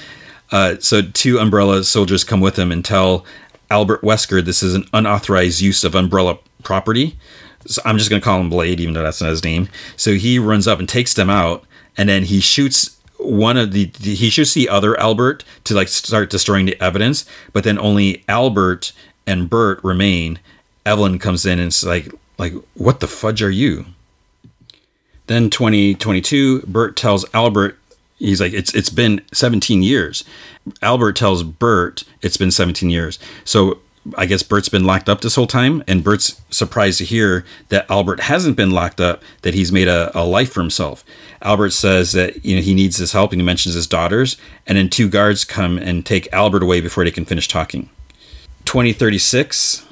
Uh, 0.51 0.77
so 0.81 1.03
two 1.03 1.39
Umbrella 1.39 1.85
soldiers 1.85 2.25
come 2.25 2.41
with 2.41 2.59
him 2.59 2.73
and 2.73 2.85
tell 2.85 3.25
Albert 3.71 4.03
Wesker 4.03 4.45
this 4.45 4.63
is 4.63 4.75
an 4.75 4.87
unauthorized 4.93 5.61
use 5.61 5.85
of 5.85 5.95
Umbrella 5.95 6.39
property. 6.63 7.19
So 7.67 7.83
I'm 7.85 7.99
just 7.99 8.11
gonna 8.11 8.23
call 8.23 8.41
him 8.41 8.51
Blade, 8.51 8.81
even 8.81 8.95
though 8.95 9.03
that's 9.03 9.21
not 9.21 9.31
his 9.31 9.45
name. 9.45 9.69
So 9.97 10.15
he 10.15 10.39
runs 10.39 10.67
up 10.67 10.79
and 10.79 10.89
takes 10.89 11.15
them 11.15 11.29
out, 11.29 11.65
and 11.97 12.09
then 12.09 12.25
he 12.25 12.41
shoots 12.41 12.98
one 13.19 13.57
of 13.57 13.73
the 13.73 13.91
he 14.01 14.31
should 14.31 14.49
see 14.49 14.69
other 14.69 14.99
Albert 14.99 15.45
to 15.65 15.75
like 15.75 15.89
start 15.89 16.31
destroying 16.31 16.67
the 16.67 16.81
evidence, 16.83 17.25
but 17.53 17.65
then 17.65 17.79
only 17.79 18.25
Albert 18.29 18.93
and 19.27 19.51
Bert 19.51 19.83
remain. 19.83 20.39
Evelyn 20.87 21.19
comes 21.19 21.45
in 21.45 21.59
and 21.59 21.69
it's 21.69 21.85
like 21.85 22.13
like 22.39 22.55
what 22.75 23.01
the 23.01 23.09
fudge 23.09 23.43
are 23.43 23.51
you? 23.51 23.87
Then 25.27 25.51
2022, 25.51 26.63
Bert 26.63 26.97
tells 26.97 27.27
Albert 27.35 27.79
he's 28.19 28.41
like 28.41 28.53
it's 28.53 28.75
it's 28.75 28.91
been 28.91 29.21
17 29.33 29.83
years. 29.83 30.25
Albert 30.83 31.15
tells 31.17 31.43
Bert 31.43 32.05
it's 32.23 32.37
been 32.37 32.51
17 32.51 32.89
years. 32.89 33.19
So 33.45 33.79
I 34.17 34.27
guess 34.27 34.43
Bert's 34.43 34.69
been 34.69 34.85
locked 34.85 35.09
up 35.09 35.21
this 35.21 35.35
whole 35.35 35.47
time, 35.47 35.83
and 35.87 36.05
Bert's 36.05 36.41
surprised 36.51 36.99
to 36.99 37.05
hear 37.05 37.45
that 37.69 37.91
Albert 37.91 38.21
hasn't 38.21 38.57
been 38.57 38.71
locked 38.71 39.01
up, 39.01 39.23
that 39.43 39.55
he's 39.55 39.73
made 39.73 39.89
a, 39.89 40.17
a 40.19 40.25
life 40.25 40.53
for 40.53 40.61
himself. 40.61 41.05
Albert 41.43 41.71
says 41.71 42.13
that 42.13 42.45
you 42.45 42.57
know 42.57 42.63
he 42.63 42.75
needs 42.75 42.97
his 42.97 43.13
help, 43.13 43.33
and 43.33 43.41
he 43.41 43.45
mentions 43.45 43.75
his 43.75 43.87
daughters, 43.87 44.37
and 44.67 44.79
then 44.79 44.89
two 44.89 45.09
guards 45.09 45.45
come 45.45 45.79
and 45.79 46.05
take 46.05 46.33
Albert 46.33 46.63
away 46.63 46.81
before 46.81 47.05
they 47.05 47.11
can 47.11 47.25
finish 47.25 47.49
talking. 47.49 47.89
2036, 48.65 49.87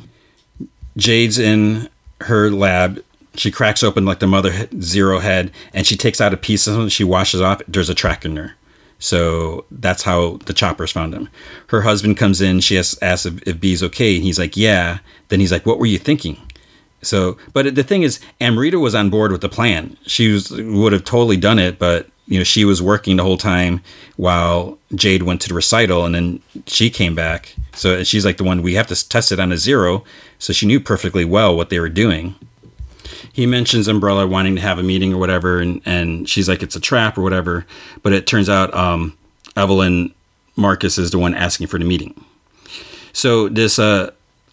Jade's 0.96 1.38
in 1.38 1.88
her 2.22 2.50
lab. 2.50 3.02
She 3.34 3.50
cracks 3.50 3.82
open 3.82 4.04
like 4.04 4.18
the 4.18 4.26
mother 4.26 4.68
zero 4.80 5.18
head, 5.18 5.52
and 5.74 5.86
she 5.86 5.96
takes 5.96 6.20
out 6.20 6.32
a 6.32 6.38
piece 6.38 6.66
of 6.66 6.74
something. 6.74 6.88
She 6.88 7.04
washes 7.04 7.40
off. 7.40 7.62
There's 7.68 7.90
a 7.90 7.94
track 7.94 8.24
in 8.24 8.34
there. 8.34 8.56
So 8.98 9.64
that's 9.70 10.02
how 10.02 10.38
the 10.46 10.52
choppers 10.52 10.92
found 10.92 11.14
him. 11.14 11.28
Her 11.68 11.82
husband 11.82 12.16
comes 12.16 12.40
in. 12.40 12.60
She 12.60 12.78
asks, 12.78 13.00
asks 13.02 13.26
if, 13.26 13.46
if 13.46 13.60
B's 13.60 13.82
okay. 13.82 14.16
And 14.16 14.24
he's 14.24 14.38
like, 14.38 14.56
yeah. 14.56 14.98
Then 15.28 15.40
he's 15.40 15.52
like, 15.52 15.66
what 15.66 15.78
were 15.78 15.86
you 15.86 15.98
thinking? 15.98 16.40
So, 17.02 17.36
but 17.52 17.74
the 17.74 17.84
thing 17.84 18.02
is, 18.02 18.20
Amrita 18.40 18.78
was 18.78 18.94
on 18.94 19.10
board 19.10 19.32
with 19.32 19.42
the 19.42 19.48
plan. 19.48 19.96
She 20.06 20.32
was, 20.32 20.50
would 20.50 20.92
have 20.92 21.04
totally 21.04 21.36
done 21.36 21.58
it, 21.58 21.78
but 21.78 22.08
you 22.26 22.38
know, 22.38 22.44
she 22.44 22.64
was 22.64 22.82
working 22.82 23.16
the 23.16 23.22
whole 23.22 23.36
time 23.36 23.80
while 24.16 24.78
Jade 24.94 25.22
went 25.22 25.40
to 25.42 25.48
the 25.48 25.54
recital, 25.54 26.04
and 26.04 26.14
then 26.14 26.42
she 26.66 26.90
came 26.90 27.14
back. 27.14 27.54
So 27.74 28.02
she's 28.02 28.24
like 28.24 28.38
the 28.38 28.44
one 28.44 28.62
we 28.62 28.74
have 28.74 28.88
to 28.88 29.08
test 29.08 29.30
it 29.30 29.38
on 29.38 29.52
a 29.52 29.56
zero. 29.56 30.02
So 30.38 30.52
she 30.52 30.66
knew 30.66 30.80
perfectly 30.80 31.24
well 31.24 31.56
what 31.56 31.70
they 31.70 31.78
were 31.78 31.88
doing 31.88 32.34
he 33.32 33.46
mentions 33.46 33.88
Umbrella 33.88 34.26
wanting 34.26 34.54
to 34.56 34.60
have 34.60 34.78
a 34.78 34.82
meeting 34.82 35.12
or 35.12 35.18
whatever, 35.18 35.60
and, 35.60 35.80
and 35.84 36.28
she's 36.28 36.48
like, 36.48 36.62
it's 36.62 36.76
a 36.76 36.80
trap 36.80 37.18
or 37.18 37.22
whatever. 37.22 37.66
But 38.02 38.12
it 38.12 38.26
turns 38.26 38.48
out 38.48 38.72
um, 38.74 39.16
Evelyn 39.56 40.14
Marcus 40.56 40.98
is 40.98 41.10
the 41.10 41.18
one 41.18 41.34
asking 41.34 41.66
for 41.66 41.78
the 41.78 41.84
meeting. 41.84 42.24
So 43.12 43.48
this 43.48 43.78
uh, 43.78 44.10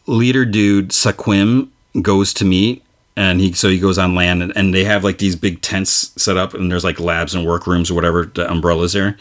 leader 0.07 0.45
dude, 0.45 0.89
Saquim, 0.89 1.69
goes 2.01 2.33
to 2.35 2.45
meet. 2.45 2.83
And 3.15 3.39
he 3.39 3.53
so 3.53 3.69
he 3.69 3.77
goes 3.77 3.99
on 3.99 4.15
land 4.15 4.41
and, 4.41 4.51
and 4.57 4.73
they 4.73 4.85
have 4.85 5.03
like 5.03 5.19
these 5.19 5.35
big 5.35 5.61
tents 5.61 6.11
set 6.19 6.35
up 6.35 6.55
and 6.55 6.71
there's 6.71 6.83
like 6.83 6.99
labs 6.99 7.35
and 7.35 7.45
workrooms 7.45 7.91
or 7.91 7.93
whatever 7.93 8.25
the 8.25 8.49
umbrellas 8.49 8.93
there 8.93 9.17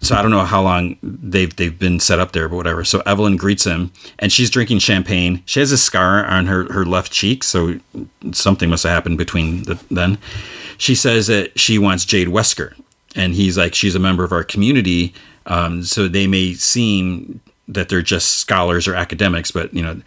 so 0.00 0.14
I 0.14 0.22
don't 0.22 0.30
know 0.30 0.44
how 0.44 0.62
long 0.62 0.96
they've 1.02 1.54
they've 1.54 1.76
been 1.76 1.98
set 1.98 2.20
up 2.20 2.32
there, 2.32 2.48
but 2.48 2.56
whatever. 2.56 2.84
So 2.84 3.00
Evelyn 3.04 3.36
greets 3.36 3.64
him, 3.64 3.92
and 4.18 4.32
she's 4.32 4.50
drinking 4.50 4.78
champagne. 4.78 5.42
She 5.44 5.60
has 5.60 5.72
a 5.72 5.78
scar 5.78 6.24
on 6.24 6.46
her, 6.46 6.72
her 6.72 6.84
left 6.84 7.12
cheek, 7.12 7.42
so 7.42 7.80
something 8.32 8.70
must 8.70 8.84
have 8.84 8.92
happened 8.92 9.18
between 9.18 9.64
the, 9.64 9.82
then. 9.90 10.18
She 10.76 10.94
says 10.94 11.26
that 11.26 11.58
she 11.58 11.78
wants 11.78 12.04
Jade 12.04 12.28
Wesker, 12.28 12.74
and 13.16 13.34
he's 13.34 13.58
like, 13.58 13.74
she's 13.74 13.96
a 13.96 14.00
member 14.00 14.22
of 14.22 14.30
our 14.30 14.44
community, 14.44 15.14
um, 15.46 15.82
so 15.82 16.06
they 16.06 16.28
may 16.28 16.54
seem 16.54 17.40
that 17.66 17.88
they're 17.88 18.00
just 18.00 18.38
scholars 18.38 18.86
or 18.86 18.94
academics, 18.94 19.50
but 19.50 19.72
you 19.74 19.82
know. 19.82 20.00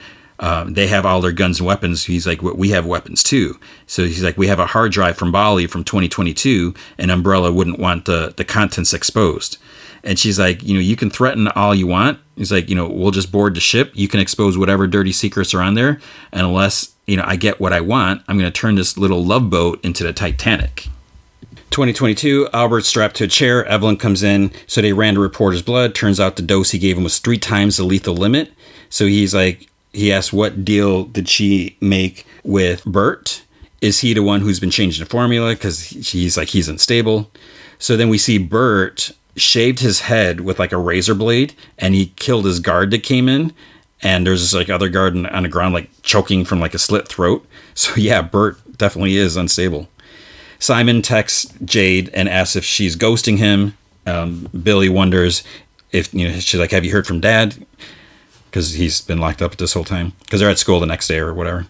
Um, 0.43 0.73
they 0.73 0.87
have 0.87 1.05
all 1.05 1.21
their 1.21 1.31
guns 1.31 1.59
and 1.59 1.67
weapons. 1.67 2.05
He's 2.05 2.25
like, 2.25 2.41
we 2.41 2.69
have 2.69 2.83
weapons 2.83 3.21
too. 3.21 3.59
So 3.85 4.05
he's 4.05 4.23
like, 4.23 4.39
we 4.39 4.47
have 4.47 4.57
a 4.57 4.65
hard 4.65 4.91
drive 4.91 5.15
from 5.15 5.31
Bali 5.31 5.67
from 5.67 5.83
2022, 5.83 6.73
and 6.97 7.11
Umbrella 7.11 7.51
wouldn't 7.51 7.77
want 7.77 8.05
the, 8.05 8.33
the 8.35 8.43
contents 8.43 8.91
exposed. 8.91 9.59
And 10.03 10.17
she's 10.17 10.39
like, 10.39 10.63
you 10.63 10.73
know, 10.73 10.79
you 10.79 10.95
can 10.95 11.09
threaten 11.09 11.47
all 11.49 11.75
you 11.75 11.87
want. 11.87 12.19
He's 12.35 12.51
like, 12.51 12.69
you 12.69 12.75
know, 12.75 12.87
we'll 12.87 13.11
just 13.11 13.31
board 13.31 13.55
the 13.55 13.59
ship. 13.59 13.91
You 13.93 14.07
can 14.07 14.19
expose 14.19 14.57
whatever 14.57 14.87
dirty 14.87 15.11
secrets 15.11 15.53
are 15.53 15.61
on 15.61 15.75
there. 15.75 15.99
And 16.31 16.41
unless, 16.41 16.95
you 17.05 17.17
know, 17.17 17.23
I 17.25 17.35
get 17.35 17.59
what 17.59 17.73
I 17.73 17.81
want, 17.81 18.23
I'm 18.27 18.37
going 18.37 18.51
to 18.51 18.59
turn 18.59 18.75
this 18.75 18.97
little 18.97 19.23
love 19.23 19.49
boat 19.49 19.83
into 19.83 20.03
the 20.03 20.13
Titanic. 20.13 20.87
2022, 21.69 22.49
Albert 22.51 22.85
strapped 22.85 23.15
to 23.17 23.25
a 23.25 23.27
chair. 23.27 23.65
Evelyn 23.65 23.97
comes 23.97 24.23
in. 24.23 24.51
So 24.67 24.81
they 24.81 24.93
ran 24.93 25.13
to 25.13 25.19
report 25.19 25.53
his 25.53 25.61
blood. 25.61 25.95
Turns 25.95 26.19
out 26.19 26.35
the 26.35 26.41
dose 26.41 26.71
he 26.71 26.79
gave 26.79 26.97
him 26.97 27.03
was 27.03 27.19
three 27.19 27.37
times 27.37 27.77
the 27.77 27.83
lethal 27.83 28.15
limit. 28.15 28.51
So 28.89 29.05
he's 29.05 29.33
like, 29.33 29.69
he 29.93 30.11
asks, 30.11 30.33
what 30.33 30.65
deal 30.65 31.05
did 31.05 31.29
she 31.29 31.77
make 31.79 32.25
with 32.43 32.83
Bert? 32.85 33.43
Is 33.81 33.99
he 33.99 34.13
the 34.13 34.23
one 34.23 34.41
who's 34.41 34.59
been 34.59 34.71
changing 34.71 35.03
the 35.03 35.09
formula? 35.09 35.53
Because 35.53 35.85
he's 35.85 36.37
like, 36.37 36.49
he's 36.49 36.69
unstable. 36.69 37.31
So 37.79 37.97
then 37.97 38.09
we 38.09 38.17
see 38.17 38.37
Bert 38.37 39.11
shaved 39.35 39.79
his 39.79 40.01
head 40.01 40.41
with 40.41 40.59
like 40.59 40.71
a 40.71 40.77
razor 40.77 41.15
blade 41.15 41.53
and 41.77 41.93
he 41.93 42.07
killed 42.17 42.45
his 42.45 42.59
guard 42.59 42.91
that 42.91 43.03
came 43.03 43.29
in 43.29 43.53
and 44.01 44.25
there's 44.25 44.41
this 44.41 44.53
like 44.53 44.69
other 44.69 44.89
guard 44.89 45.15
on 45.15 45.43
the 45.43 45.49
ground 45.49 45.73
like 45.73 45.89
choking 46.01 46.43
from 46.43 46.59
like 46.59 46.73
a 46.73 46.79
slit 46.79 47.07
throat. 47.07 47.45
So 47.73 47.95
yeah 47.95 48.21
bert 48.21 48.57
definitely 48.77 49.15
is 49.15 49.35
unstable. 49.35 49.87
Simon 50.59 51.01
texts 51.01 51.51
jade 51.65 52.09
and 52.13 52.29
asks 52.29 52.55
if 52.55 52.65
she's 52.65 52.95
ghosting 52.95 53.37
him. 53.37 53.77
Um, 54.07 54.49
billy 54.63 54.89
wonders 54.89 55.43
if 55.91 56.11
you 56.11 56.27
know 56.27 56.39
she's 56.39 56.59
like 56.59 56.71
have 56.71 56.83
you 56.83 56.91
heard 56.91 57.07
from 57.07 57.21
dad? 57.21 57.65
Because 58.49 58.73
he's 58.73 58.99
been 58.99 59.19
locked 59.19 59.41
up 59.41 59.55
this 59.55 59.73
whole 59.73 59.85
time. 59.85 60.13
Because 60.21 60.41
they're 60.41 60.49
at 60.49 60.59
school 60.59 60.79
the 60.79 60.85
next 60.85 61.07
day 61.07 61.19
or 61.19 61.33
whatever. 61.33 61.67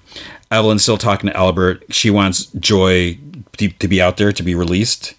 Evelyn's 0.50 0.82
still 0.82 0.98
talking 0.98 1.30
to 1.30 1.38
albert. 1.38 1.84
She 1.90 2.10
wants 2.10 2.46
joy 2.46 3.20
to 3.58 3.88
be 3.88 4.02
out 4.02 4.18
there 4.18 4.32
to 4.32 4.42
be 4.42 4.56
released 4.56 5.14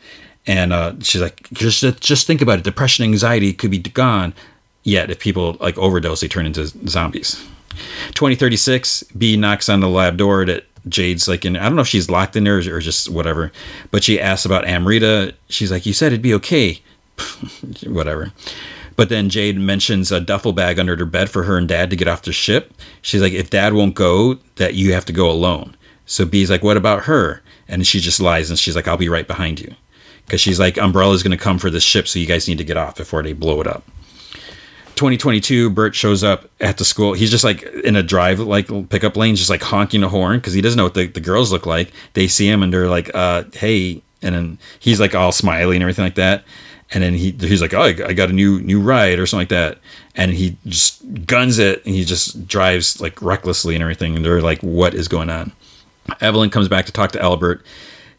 and 0.47 0.73
uh, 0.73 0.95
she's 1.01 1.21
like, 1.21 1.49
just 1.53 1.83
just 2.01 2.27
think 2.27 2.43
about 2.43 2.59
it. 2.59 2.65
Depression, 2.65 3.05
anxiety 3.05 3.53
could 3.53 3.71
be 3.71 3.79
gone. 3.79 4.35
Yet, 4.83 5.11
if 5.11 5.21
people 5.21 5.57
like 5.61 5.79
overdose, 5.79 6.21
they 6.21 6.29
turn 6.29 6.47
into 6.47 6.67
zombies. 6.89 7.41
2036, 8.15 9.05
B 9.17 9.37
knocks 9.37 9.69
on 9.69 9.81
the 9.81 9.89
lab 9.89 10.17
door 10.17 10.45
that 10.45 10.67
Jade's 10.89 11.29
like 11.29 11.45
in. 11.45 11.57
I 11.57 11.65
don't 11.65 11.77
know 11.77 11.83
if 11.83 11.89
she's 11.89 12.11
locked 12.11 12.37
in 12.37 12.45
there 12.45 12.57
or, 12.57 12.81
just 12.81 13.09
whatever, 13.09 13.53
but 13.91 14.03
she 14.03 14.21
asks 14.21 14.45
about 14.45 14.67
Amrita. 14.67 15.35
She's 15.49 15.71
like, 15.71 15.87
"You 15.87 15.93
said 15.93 16.09
it'd 16.09 16.23
be 16.23 16.35
okay." 16.35 16.81
whatever. 17.87 18.33
But 18.97 19.09
then 19.09 19.31
Jade 19.31 19.59
mentions 19.59 20.11
a 20.11 20.21
duffel 20.21 20.53
bag 20.53 20.79
under 20.79 20.97
her 20.97 21.07
bed 21.07 21.31
for 21.31 21.45
her 21.45 21.57
and 21.57 21.69
Dad 21.69 21.91
to 21.91 21.97
get 21.97 22.09
off 22.09 22.23
the 22.23 22.33
ship. 22.33 22.75
She's 23.01 23.23
like, 23.23 23.33
"If 23.33 23.51
Dad 23.51 23.75
won't 23.75 23.95
go, 23.95 24.39
that 24.57 24.75
you 24.75 24.93
have 24.93 25.05
to 25.07 25.13
go 25.13 25.31
alone." 25.31 25.77
So 26.05 26.25
B's 26.25 26.51
like, 26.51 26.65
"What 26.65 26.77
about 26.77 27.05
her?" 27.05 27.43
And 27.69 27.87
she 27.87 28.01
just 28.01 28.21
lies 28.21 28.51
and 28.51 28.59
she's 28.59 28.75
like, 28.75 28.89
"I'll 28.89 28.97
be 28.97 29.09
right 29.09 29.27
behind 29.27 29.61
you." 29.61 29.75
Because 30.33 30.41
she's 30.41 30.59
like, 30.59 30.79
Umbrella's 30.79 31.23
going 31.23 31.37
to 31.37 31.45
come 31.45 31.59
for 31.59 31.69
this 31.69 31.83
ship, 31.83 32.09
so 32.09 32.19
you 32.19 32.25
guys 32.25 32.49
need 32.49 32.57
to 32.57 32.65
get 32.65 32.79
off 32.79 32.97
before 32.97 33.23
they 33.23 33.35
blow 33.35 33.61
it 33.61 33.67
up. 33.67 33.85
2022, 34.95 35.69
Bert 35.69 35.95
shows 35.95 36.25
up 36.25 36.49
at 36.59 36.79
the 36.79 36.87
school. 36.87 37.13
He's 37.13 37.31
just 37.31 37.45
like 37.45 37.63
in 37.63 37.97
a 37.97 38.03
drive, 38.03 38.41
like 38.41 38.67
pickup 38.89 39.15
lane, 39.15 39.37
just 39.37 39.51
like 39.51 39.61
honking 39.61 40.03
a 40.03 40.09
horn 40.09 40.39
because 40.39 40.55
he 40.55 40.63
doesn't 40.63 40.79
know 40.79 40.85
what 40.85 40.95
the, 40.95 41.07
the 41.07 41.21
girls 41.21 41.53
look 41.53 41.67
like. 41.67 41.93
They 42.15 42.29
see 42.29 42.49
him 42.49 42.63
and 42.63 42.73
they're 42.73 42.89
like, 42.89 43.11
uh, 43.15 43.45
hey. 43.53 44.01
And 44.23 44.35
then 44.35 44.59
he's 44.81 45.01
like 45.01 45.15
all 45.15 45.33
smiley 45.33 45.77
and 45.77 45.83
everything 45.83 46.05
like 46.07 46.15
that. 46.15 46.45
and 46.93 47.03
then 47.03 47.13
he 47.13 47.33
he's 47.33 47.61
like, 47.61 47.75
"Oh, 47.75 47.83
I 47.83 47.93
got 48.15 48.31
a 48.31 48.33
new 48.33 48.59
new 48.61 48.81
ride 48.81 49.19
or 49.19 49.27
something 49.27 49.43
like 49.43 49.49
that," 49.51 49.79
and 50.15 50.31
he 50.31 50.57
just 50.67 51.03
guns 51.27 51.59
it, 51.59 51.85
and 51.85 51.95
he 51.95 52.05
just 52.05 52.47
drives 52.47 53.03
like 53.03 53.21
recklessly 53.21 53.75
and 53.75 53.83
everything. 53.83 54.17
And 54.17 54.25
they're 54.25 54.41
like, 54.41 54.61
"What 54.63 54.95
is 54.95 55.09
going 55.09 55.29
on?" 55.29 55.53
Evelyn 56.21 56.49
comes 56.51 56.69
back 56.69 56.87
to 56.87 56.93
talk 56.93 57.13
to 57.13 57.23
Albert. 57.23 57.65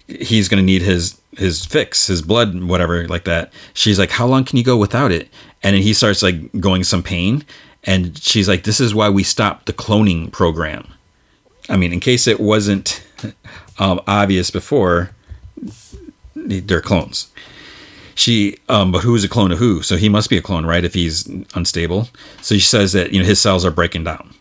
He's 0.08 0.50
going 0.50 0.62
to 0.62 0.66
need 0.66 0.82
his 0.82 1.20
his 1.38 1.66
fix, 1.66 2.08
his 2.08 2.22
blood, 2.22 2.64
whatever 2.64 3.08
like 3.08 3.24
that. 3.26 3.52
She's 3.74 4.00
like, 4.00 4.12
"How 4.12 4.26
long 4.26 4.44
can 4.44 4.58
you 4.58 4.64
go 4.64 4.78
without 4.78 5.12
it?" 5.12 5.30
And 5.62 5.76
then 5.76 5.82
he 5.82 5.94
starts 5.94 6.22
like 6.22 6.52
going 6.60 6.84
some 6.84 7.04
pain, 7.04 7.44
and 7.84 8.18
she's 8.18 8.48
like, 8.48 8.64
"This 8.64 8.80
is 8.80 8.94
why 8.94 9.10
we 9.10 9.24
stopped 9.24 9.66
the 9.66 9.74
cloning 9.74 10.32
program." 10.32 10.88
I 11.70 11.78
mean, 11.78 11.94
in 11.94 12.00
case 12.00 12.28
it 12.28 12.40
wasn't 12.40 13.04
um, 13.80 14.02
obvious 14.08 14.52
before, 14.52 15.12
they're 16.36 16.82
clones. 16.82 17.30
She, 18.16 18.58
um, 18.70 18.92
but 18.92 19.04
who's 19.04 19.24
a 19.24 19.30
clone 19.30 19.52
of 19.52 19.58
who? 19.58 19.82
So 19.82 19.96
he 19.96 20.08
must 20.08 20.30
be 20.30 20.38
a 20.38 20.42
clone, 20.42 20.66
right? 20.66 20.84
If 20.84 20.94
he's 20.94 21.26
unstable. 21.56 22.10
So 22.42 22.56
she 22.56 22.62
says 22.62 22.92
that 22.92 23.12
you 23.12 23.20
know 23.20 23.26
his 23.26 23.42
cells 23.42 23.66
are 23.66 23.72
breaking 23.72 24.04
down. 24.04 24.34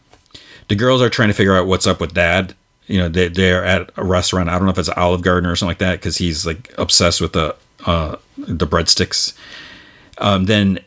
The 0.68 0.74
girls 0.74 1.00
are 1.02 1.10
trying 1.10 1.28
to 1.28 1.34
figure 1.34 1.56
out 1.56 1.66
what's 1.66 1.86
up 1.86 2.00
with 2.00 2.14
dad. 2.14 2.54
You 2.92 2.98
know, 2.98 3.08
they 3.08 3.28
they're 3.28 3.64
at 3.64 3.90
a 3.96 4.04
restaurant. 4.04 4.50
I 4.50 4.52
don't 4.52 4.64
know 4.64 4.70
if 4.72 4.78
it's 4.78 4.90
Olive 4.90 5.22
Garden 5.22 5.48
or 5.48 5.56
something 5.56 5.70
like 5.70 5.78
that 5.78 5.92
because 5.92 6.18
he's 6.18 6.44
like 6.44 6.74
obsessed 6.76 7.22
with 7.22 7.32
the 7.32 7.56
uh, 7.86 8.16
the 8.36 8.66
breadsticks. 8.66 9.32
Um, 10.18 10.44
then 10.44 10.78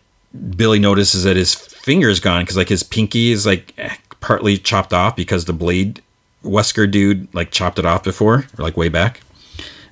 Billy 0.56 0.78
notices 0.78 1.24
that 1.24 1.36
his 1.36 1.56
finger 1.56 2.08
is 2.08 2.20
gone 2.20 2.44
because 2.44 2.58
like 2.58 2.70
his 2.70 2.84
pinky 2.84 3.32
is 3.32 3.48
like 3.48 3.74
partly 4.20 4.56
chopped 4.56 4.94
off 4.94 5.16
because 5.16 5.46
the 5.46 5.54
blade 5.54 6.00
Wesker 6.44 6.90
dude 6.90 7.34
like 7.34 7.50
chopped 7.50 7.80
it 7.80 7.86
off 7.86 8.04
before, 8.04 8.46
or 8.56 8.64
like 8.64 8.78
way 8.78 8.90
back. 8.90 9.22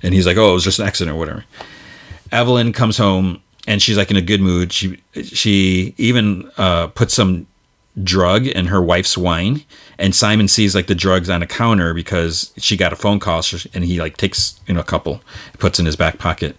And 0.00 0.14
he's 0.14 0.24
like, 0.24 0.36
"Oh, 0.36 0.50
it 0.50 0.54
was 0.54 0.62
just 0.62 0.78
an 0.78 0.86
accident 0.86 1.16
or 1.16 1.18
whatever." 1.18 1.44
Evelyn 2.30 2.72
comes 2.72 2.96
home 2.96 3.42
and 3.66 3.82
she's 3.82 3.96
like 3.96 4.12
in 4.12 4.16
a 4.16 4.22
good 4.22 4.40
mood. 4.40 4.72
She 4.72 5.02
she 5.20 5.94
even 5.98 6.48
uh, 6.58 6.86
puts 6.88 7.12
some 7.14 7.48
drug 8.02 8.46
and 8.46 8.68
her 8.68 8.82
wife's 8.82 9.16
wine, 9.16 9.62
and 9.98 10.14
Simon 10.14 10.48
sees 10.48 10.74
like 10.74 10.86
the 10.86 10.94
drugs 10.94 11.30
on 11.30 11.42
a 11.42 11.46
counter 11.46 11.94
because 11.94 12.52
she 12.56 12.76
got 12.76 12.92
a 12.92 12.96
phone 12.96 13.20
call, 13.20 13.42
and 13.72 13.84
he 13.84 14.00
like 14.00 14.16
takes 14.16 14.58
you 14.66 14.74
know 14.74 14.80
a 14.80 14.84
couple, 14.84 15.22
puts 15.58 15.78
in 15.78 15.86
his 15.86 15.96
back 15.96 16.18
pocket. 16.18 16.56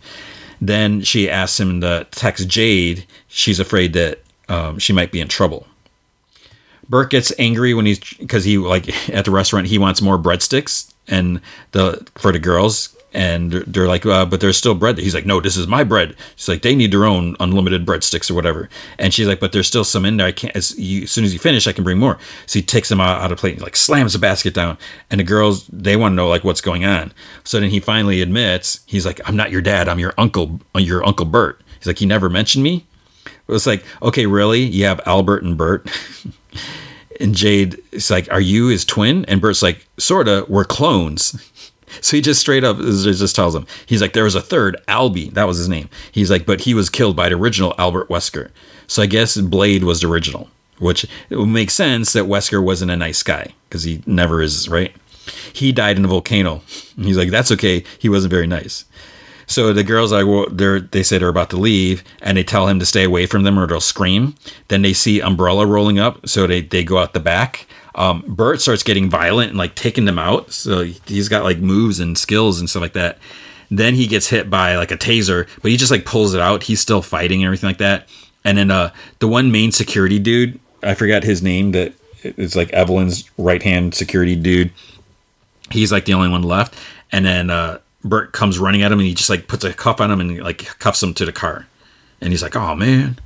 Then 0.61 1.01
she 1.01 1.29
asks 1.29 1.59
him 1.59 1.81
to 1.81 2.07
text 2.11 2.47
Jade. 2.47 3.05
She's 3.27 3.59
afraid 3.59 3.93
that 3.93 4.21
um, 4.47 4.79
she 4.79 4.93
might 4.93 5.11
be 5.11 5.19
in 5.19 5.27
trouble. 5.27 5.67
bert 6.87 7.09
gets 7.09 7.33
angry 7.37 7.73
when 7.73 7.85
he's 7.85 7.99
because 7.99 8.45
he 8.45 8.57
like 8.57 9.09
at 9.13 9.25
the 9.25 9.31
restaurant 9.31 9.67
he 9.67 9.77
wants 9.77 10.01
more 10.01 10.17
breadsticks 10.17 10.93
and 11.07 11.41
the 11.71 12.07
for 12.15 12.31
the 12.31 12.39
girls 12.39 12.94
and 13.15 13.51
they're 13.53 13.87
like 13.87 14.05
uh, 14.05 14.25
but 14.25 14.41
there's 14.41 14.57
still 14.57 14.75
bread 14.75 14.97
he's 14.97 15.15
like 15.15 15.25
no 15.25 15.39
this 15.39 15.55
is 15.55 15.67
my 15.67 15.83
bread 15.83 16.15
she's 16.35 16.49
like 16.49 16.61
they 16.61 16.75
need 16.75 16.91
their 16.91 17.05
own 17.05 17.35
unlimited 17.39 17.85
breadsticks 17.85 18.29
or 18.29 18.33
whatever 18.33 18.69
and 18.99 19.13
she's 19.13 19.27
like 19.27 19.39
but 19.39 19.53
there's 19.53 19.67
still 19.67 19.85
some 19.85 20.05
in 20.05 20.17
there 20.17 20.27
I 20.27 20.33
can't 20.33 20.55
as, 20.55 20.77
you, 20.77 21.03
as 21.03 21.11
soon 21.11 21.23
as 21.23 21.33
you 21.33 21.39
finish 21.39 21.65
I 21.65 21.71
can 21.71 21.83
bring 21.85 21.97
more 21.97 22.19
so 22.45 22.59
he 22.59 22.63
takes 22.63 22.89
them 22.89 22.99
out, 22.99 23.21
out 23.21 23.31
of 23.31 23.37
plate 23.37 23.53
and 23.53 23.63
like 23.63 23.77
slams 23.77 24.13
the 24.13 24.19
basket 24.19 24.53
down 24.53 24.77
and 25.09 25.19
the 25.19 25.23
girls 25.23 25.65
they 25.67 25.95
want 25.95 26.11
to 26.11 26.15
know 26.15 26.27
like 26.27 26.43
what's 26.43 26.61
going 26.61 26.83
on 26.83 27.13
so 27.43 27.59
then 27.59 27.69
he 27.69 27.79
finally 27.79 28.21
admits 28.21 28.81
he's 28.85 29.05
like 29.05 29.21
I'm 29.27 29.37
not 29.37 29.49
your 29.49 29.61
dad 29.61 29.87
I'm 29.87 29.99
your 29.99 30.13
uncle 30.17 30.59
your 30.75 31.05
uncle 31.05 31.25
Bert. 31.25 31.61
he's 31.79 31.87
like 31.87 31.99
he 31.99 32.05
never 32.05 32.29
mentioned 32.29 32.63
me 32.63 32.85
it 33.25 33.51
was 33.51 33.65
like 33.65 33.83
okay 34.01 34.25
really 34.25 34.61
you 34.61 34.85
have 34.85 34.99
Albert 35.05 35.43
and 35.43 35.57
Bert. 35.57 35.89
and 37.19 37.35
Jade 37.35 37.81
is 37.91 38.09
like, 38.09 38.31
"Are 38.31 38.41
you 38.41 38.67
his 38.67 38.85
twin?" 38.85 39.25
And 39.25 39.41
Bert's 39.41 39.61
like, 39.61 39.87
"Sorta. 39.97 40.45
We're 40.47 40.65
clones." 40.65 41.51
So 42.01 42.17
he 42.17 42.21
just 42.21 42.41
straight 42.41 42.63
up 42.63 42.77
just 42.77 43.35
tells 43.35 43.55
him, 43.55 43.67
he's 43.85 44.01
like, 44.01 44.13
there 44.13 44.23
was 44.23 44.35
a 44.35 44.41
third, 44.41 44.77
Albie, 44.87 45.31
that 45.33 45.45
was 45.45 45.57
his 45.57 45.69
name. 45.69 45.89
He's 46.11 46.31
like, 46.31 46.45
but 46.45 46.61
he 46.61 46.73
was 46.73 46.89
killed 46.89 47.15
by 47.15 47.29
the 47.29 47.35
original 47.35 47.73
Albert 47.77 48.09
Wesker. 48.09 48.49
So 48.87 49.03
I 49.03 49.07
guess 49.07 49.37
Blade 49.37 49.83
was 49.83 50.01
the 50.01 50.07
original, 50.07 50.49
which 50.79 51.05
it 51.29 51.37
would 51.37 51.47
make 51.47 51.71
sense 51.71 52.13
that 52.13 52.25
Wesker 52.25 52.63
wasn't 52.63 52.91
a 52.91 52.95
nice 52.95 53.23
guy 53.23 53.53
because 53.69 53.83
he 53.83 54.03
never 54.05 54.41
is, 54.41 54.69
right? 54.69 54.95
He 55.53 55.71
died 55.71 55.97
in 55.97 56.05
a 56.05 56.07
volcano. 56.07 56.61
He's 56.97 57.17
like, 57.17 57.31
that's 57.31 57.51
okay. 57.51 57.83
He 57.97 58.09
wasn't 58.09 58.31
very 58.31 58.47
nice. 58.47 58.85
So 59.47 59.73
the 59.73 59.83
girls 59.83 60.11
like 60.11 60.25
well, 60.25 60.47
they're 60.51 60.79
they 60.79 61.03
say 61.03 61.17
they're 61.17 61.29
about 61.29 61.51
to 61.51 61.57
leave, 61.57 62.03
and 62.21 62.37
they 62.37 62.43
tell 62.43 62.67
him 62.67 62.79
to 62.79 62.85
stay 62.85 63.03
away 63.03 63.25
from 63.25 63.43
them 63.43 63.59
or 63.59 63.67
they'll 63.67 63.79
scream. 63.79 64.35
Then 64.69 64.81
they 64.81 64.93
see 64.93 65.21
Umbrella 65.21 65.65
rolling 65.65 65.99
up, 65.99 66.27
so 66.27 66.47
they 66.47 66.61
they 66.61 66.83
go 66.83 66.97
out 66.97 67.13
the 67.13 67.19
back. 67.19 67.67
Um, 67.95 68.23
Bert 68.27 68.61
starts 68.61 68.83
getting 68.83 69.09
violent 69.09 69.49
and 69.49 69.57
like 69.57 69.75
taking 69.75 70.05
them 70.05 70.19
out. 70.19 70.51
So 70.51 70.83
he's 70.83 71.29
got 71.29 71.43
like 71.43 71.59
moves 71.59 71.99
and 71.99 72.17
skills 72.17 72.59
and 72.59 72.69
stuff 72.69 72.81
like 72.81 72.93
that. 72.93 73.17
Then 73.71 73.95
he 73.95 74.05
gets 74.05 74.27
hit 74.27 74.49
by 74.49 74.75
like 74.75 74.91
a 74.91 74.97
taser, 74.97 75.47
but 75.61 75.71
he 75.71 75.77
just 75.77 75.91
like 75.91 76.05
pulls 76.05 76.33
it 76.33 76.41
out. 76.41 76.63
He's 76.63 76.79
still 76.79 77.01
fighting 77.01 77.41
and 77.41 77.47
everything 77.47 77.69
like 77.69 77.79
that. 77.79 78.07
And 78.43 78.57
then 78.57 78.69
uh, 78.69 78.93
the 79.19 79.27
one 79.27 79.51
main 79.51 79.71
security 79.71 80.19
dude, 80.19 80.59
I 80.83 80.93
forgot 80.93 81.23
his 81.23 81.41
name. 81.41 81.71
That 81.71 81.93
it's 82.21 82.55
like 82.55 82.69
Evelyn's 82.69 83.29
right 83.37 83.63
hand 83.63 83.95
security 83.95 84.35
dude. 84.35 84.71
He's 85.71 85.91
like 85.91 86.05
the 86.05 86.13
only 86.13 86.29
one 86.29 86.43
left. 86.43 86.75
And 87.11 87.25
then 87.25 87.49
uh, 87.49 87.79
Bert 88.03 88.33
comes 88.33 88.59
running 88.59 88.83
at 88.83 88.91
him 88.91 88.99
and 88.99 89.07
he 89.07 89.15
just 89.15 89.29
like 89.29 89.47
puts 89.47 89.63
a 89.63 89.73
cuff 89.73 89.99
on 89.99 90.11
him 90.11 90.19
and 90.19 90.39
like 90.39 90.59
cuffs 90.79 91.01
him 91.01 91.13
to 91.15 91.25
the 91.25 91.31
car. 91.31 91.67
And 92.21 92.31
he's 92.31 92.43
like, 92.43 92.55
oh 92.55 92.75
man. 92.75 93.17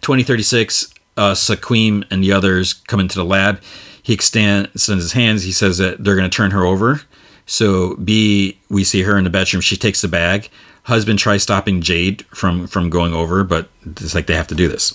2036, 0.00 0.92
uh, 1.16 1.32
Saquim 1.32 2.04
and 2.10 2.22
the 2.22 2.32
others 2.32 2.74
come 2.74 3.00
into 3.00 3.16
the 3.16 3.24
lab. 3.24 3.60
He 4.02 4.12
extends 4.12 4.86
his 4.86 5.12
hands. 5.12 5.44
He 5.44 5.52
says 5.52 5.78
that 5.78 6.02
they're 6.02 6.16
going 6.16 6.28
to 6.28 6.36
turn 6.36 6.50
her 6.50 6.64
over. 6.64 7.02
So 7.46 7.96
B, 7.96 8.58
we 8.68 8.84
see 8.84 9.02
her 9.02 9.16
in 9.16 9.24
the 9.24 9.30
bedroom. 9.30 9.60
She 9.60 9.76
takes 9.76 10.00
the 10.00 10.08
bag. 10.08 10.48
Husband 10.84 11.18
tries 11.18 11.42
stopping 11.44 11.80
Jade 11.80 12.24
from 12.26 12.66
from 12.66 12.90
going 12.90 13.14
over, 13.14 13.44
but 13.44 13.68
it's 13.86 14.14
like 14.14 14.26
they 14.26 14.34
have 14.34 14.48
to 14.48 14.54
do 14.54 14.66
this. 14.66 14.92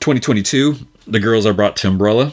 2022, 0.00 0.76
the 1.06 1.20
girls 1.20 1.46
are 1.46 1.54
brought 1.54 1.76
to 1.76 1.88
Umbrella. 1.88 2.32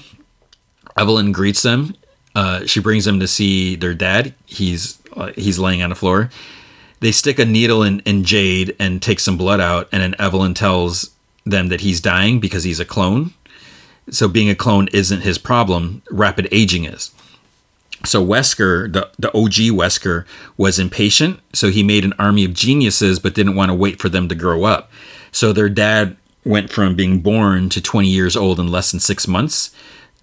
Evelyn 0.98 1.32
greets 1.32 1.62
them. 1.62 1.96
Uh, 2.36 2.66
she 2.66 2.80
brings 2.80 3.06
them 3.06 3.20
to 3.20 3.28
see 3.28 3.76
their 3.76 3.94
dad. 3.94 4.34
He's 4.46 5.02
uh, 5.16 5.32
he's 5.36 5.60
laying 5.60 5.82
on 5.82 5.90
the 5.90 5.96
floor. 5.96 6.30
They 7.00 7.12
stick 7.12 7.40
a 7.40 7.46
needle 7.46 7.84
in, 7.84 8.00
in 8.02 8.24
Jade 8.24 8.76
and 8.80 9.02
take 9.02 9.20
some 9.20 9.38
blood 9.38 9.60
out, 9.60 9.88
and 9.92 10.02
then 10.02 10.16
Evelyn 10.20 10.54
tells 10.54 11.12
them 11.46 11.68
that 11.68 11.82
he's 11.82 12.00
dying 12.00 12.40
because 12.40 12.64
he's 12.64 12.80
a 12.80 12.86
clone. 12.86 13.34
So 14.10 14.28
being 14.28 14.50
a 14.50 14.56
clone 14.56 14.88
isn't 14.90 15.22
his 15.22 15.38
problem. 15.38 16.02
Rapid 16.12 16.48
aging 16.52 16.86
is. 16.86 17.12
So 18.06 18.26
Wesker, 18.26 18.92
the, 18.92 19.10
the 19.18 19.30
OG 19.30 19.78
Wesker, 19.78 20.26
was 20.58 20.78
impatient. 20.78 21.40
So 21.54 21.70
he 21.70 21.84
made 21.84 22.04
an 22.04 22.14
army 22.20 22.44
of 22.44 22.54
geniuses, 22.54 23.20
but 23.20 23.34
didn't 23.34 23.56
want 23.56 23.70
to 23.70 23.76
wait 23.76 24.02
for 24.02 24.10
them 24.10 24.28
to 24.28 24.36
grow 24.36 24.66
up. 24.66 24.92
So 25.32 25.54
their 25.54 25.70
dad 25.70 26.18
went 26.44 26.70
from 26.70 26.96
being 26.96 27.22
born 27.22 27.70
to 27.70 27.82
20 27.82 28.10
years 28.10 28.36
old 28.36 28.60
in 28.60 28.70
less 28.70 28.92
than 28.92 29.00
six 29.00 29.28
months. 29.28 29.74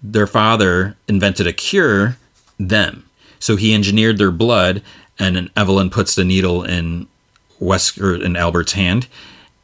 Their 0.03 0.27
father 0.27 0.95
invented 1.07 1.47
a 1.47 1.53
cure, 1.53 2.17
them. 2.59 3.05
So 3.39 3.55
he 3.55 3.73
engineered 3.73 4.19
their 4.19 4.31
blood, 4.31 4.83
and 5.17 5.49
Evelyn 5.57 5.89
puts 5.89 6.13
the 6.13 6.23
needle 6.23 6.63
in 6.63 7.07
Wesker 7.59 8.21
in 8.21 8.35
Albert's 8.35 8.73
hand. 8.73 9.07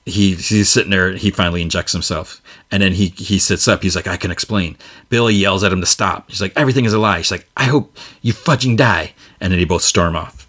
He, 0.08 0.36
he's 0.36 0.70
sitting 0.70 0.92
there. 0.92 1.12
He 1.14 1.32
finally 1.32 1.62
injects 1.62 1.92
himself, 1.92 2.42
and 2.72 2.82
then 2.82 2.94
he 2.94 3.08
he 3.10 3.38
sits 3.40 3.68
up. 3.68 3.84
He's 3.84 3.96
like, 3.96 4.08
"I 4.08 4.16
can 4.16 4.32
explain." 4.32 4.78
Billy 5.10 5.34
yells 5.36 5.64
at 5.64 5.74
him 5.74 5.82
to 5.82 5.86
stop. 5.86 6.30
He's 6.30 6.42
like, 6.42 6.54
"Everything 6.56 6.86
is 6.86 6.94
a 6.94 7.00
lie." 7.00 7.22
She's 7.22 7.32
like, 7.32 7.48
"I 7.58 7.66
hope 7.66 7.98
you 8.22 8.32
fudging 8.32 8.78
die." 8.78 9.14
And 9.42 9.52
then 9.52 9.60
they 9.60 9.66
both 9.66 9.82
storm 9.82 10.16
off. 10.16 10.48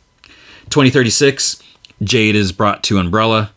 2036, 0.70 1.62
Jade 2.02 2.36
is 2.36 2.52
brought 2.52 2.82
to 2.84 2.98
Umbrella, 2.98 3.52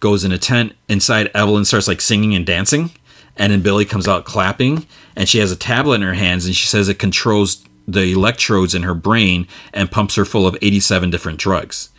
goes 0.00 0.24
in 0.24 0.32
a 0.32 0.38
tent. 0.38 0.74
Inside, 0.88 1.30
Evelyn 1.34 1.64
starts 1.64 1.88
like 1.88 2.00
singing 2.00 2.34
and 2.34 2.44
dancing, 2.44 2.90
and 3.36 3.52
then 3.52 3.62
Billy 3.62 3.84
comes 3.84 4.08
out 4.08 4.24
clapping, 4.24 4.86
and 5.14 5.28
she 5.28 5.38
has 5.38 5.52
a 5.52 5.56
tablet 5.56 5.96
in 5.96 6.02
her 6.02 6.14
hands, 6.14 6.46
and 6.46 6.56
she 6.56 6.66
says 6.66 6.88
it 6.88 6.98
controls 6.98 7.64
the 7.86 8.12
electrodes 8.12 8.74
in 8.74 8.82
her 8.82 8.94
brain 8.94 9.46
and 9.72 9.90
pumps 9.90 10.14
her 10.14 10.24
full 10.24 10.46
of 10.46 10.56
87 10.62 11.10
different 11.10 11.38
drugs. 11.38 11.90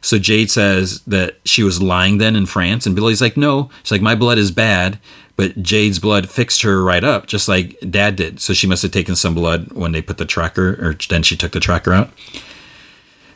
So 0.00 0.18
Jade 0.18 0.50
says 0.50 1.00
that 1.02 1.36
she 1.44 1.62
was 1.62 1.82
lying 1.82 2.18
then 2.18 2.36
in 2.36 2.46
France, 2.46 2.86
and 2.86 2.94
Billy's 2.94 3.20
like, 3.20 3.36
no. 3.36 3.70
She's 3.82 3.92
like, 3.92 4.02
my 4.02 4.14
blood 4.14 4.38
is 4.38 4.50
bad, 4.50 4.98
but 5.36 5.62
Jade's 5.62 5.98
blood 5.98 6.28
fixed 6.28 6.62
her 6.62 6.82
right 6.82 7.04
up, 7.04 7.26
just 7.26 7.48
like 7.48 7.78
Dad 7.88 8.16
did. 8.16 8.40
So 8.40 8.52
she 8.52 8.66
must 8.66 8.82
have 8.82 8.92
taken 8.92 9.16
some 9.16 9.34
blood 9.34 9.72
when 9.72 9.92
they 9.92 10.02
put 10.02 10.18
the 10.18 10.24
tracker, 10.24 10.72
or 10.80 10.94
then 11.08 11.22
she 11.22 11.36
took 11.36 11.52
the 11.52 11.60
tracker 11.60 11.92
out. 11.92 12.10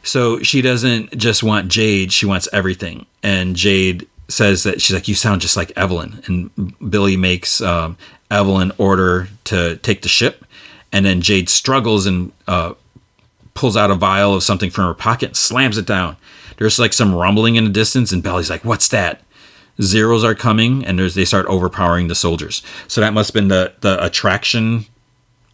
So 0.02 0.42
she 0.42 0.62
doesn't 0.62 1.16
just 1.16 1.42
want 1.42 1.68
Jade; 1.68 2.12
she 2.12 2.26
wants 2.26 2.48
everything. 2.52 3.06
And 3.22 3.56
Jade 3.56 4.06
says 4.28 4.62
that 4.62 4.80
she's 4.80 4.94
like, 4.94 5.08
you 5.08 5.14
sound 5.14 5.40
just 5.40 5.56
like 5.56 5.72
Evelyn. 5.76 6.22
And 6.26 6.90
Billy 6.90 7.16
makes 7.16 7.60
um, 7.60 7.98
Evelyn 8.30 8.72
order 8.78 9.28
to 9.44 9.76
take 9.78 10.02
the 10.02 10.08
ship 10.08 10.44
and 10.92 11.06
then 11.06 11.20
Jade 11.20 11.48
struggles 11.48 12.06
and 12.06 12.32
uh, 12.46 12.74
pulls 13.54 13.76
out 13.76 13.90
a 13.90 13.94
vial 13.94 14.34
of 14.34 14.42
something 14.42 14.70
from 14.70 14.84
her 14.84 14.94
pocket, 14.94 15.36
slams 15.36 15.78
it 15.78 15.86
down. 15.86 16.16
There's 16.60 16.78
like 16.78 16.92
some 16.92 17.14
rumbling 17.14 17.56
in 17.56 17.64
the 17.64 17.70
distance, 17.70 18.12
and 18.12 18.22
Billy's 18.22 18.50
like, 18.50 18.66
"What's 18.66 18.86
that?" 18.88 19.22
Zeros 19.80 20.22
are 20.22 20.34
coming, 20.34 20.84
and 20.84 20.98
they 20.98 21.24
start 21.24 21.46
overpowering 21.46 22.08
the 22.08 22.14
soldiers. 22.14 22.62
So 22.86 23.00
that 23.00 23.14
must 23.14 23.30
have 23.30 23.34
been 23.34 23.48
the 23.48 23.72
the 23.80 24.04
attraction 24.04 24.84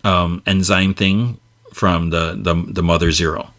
um, 0.03 0.43
enzyme 0.47 0.95
thing 0.95 1.39
from 1.73 2.11
the, 2.11 2.37
the 2.37 2.55
the 2.73 2.83
mother 2.83 3.13
zero. 3.13 3.53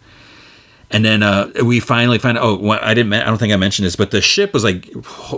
And 0.92 1.06
then 1.06 1.24
uh, 1.24 1.52
we 1.64 1.80
finally 1.80 2.18
find 2.18 2.38
oh 2.38 2.70
I 2.70 2.94
didn't 2.94 3.14
I 3.14 3.24
don't 3.24 3.38
think 3.38 3.54
I 3.54 3.58
mentioned 3.58 3.86
this, 3.86 3.96
but 3.96 4.12
the 4.12 4.22
ship 4.22 4.54
was 4.54 4.66
like 4.66 4.90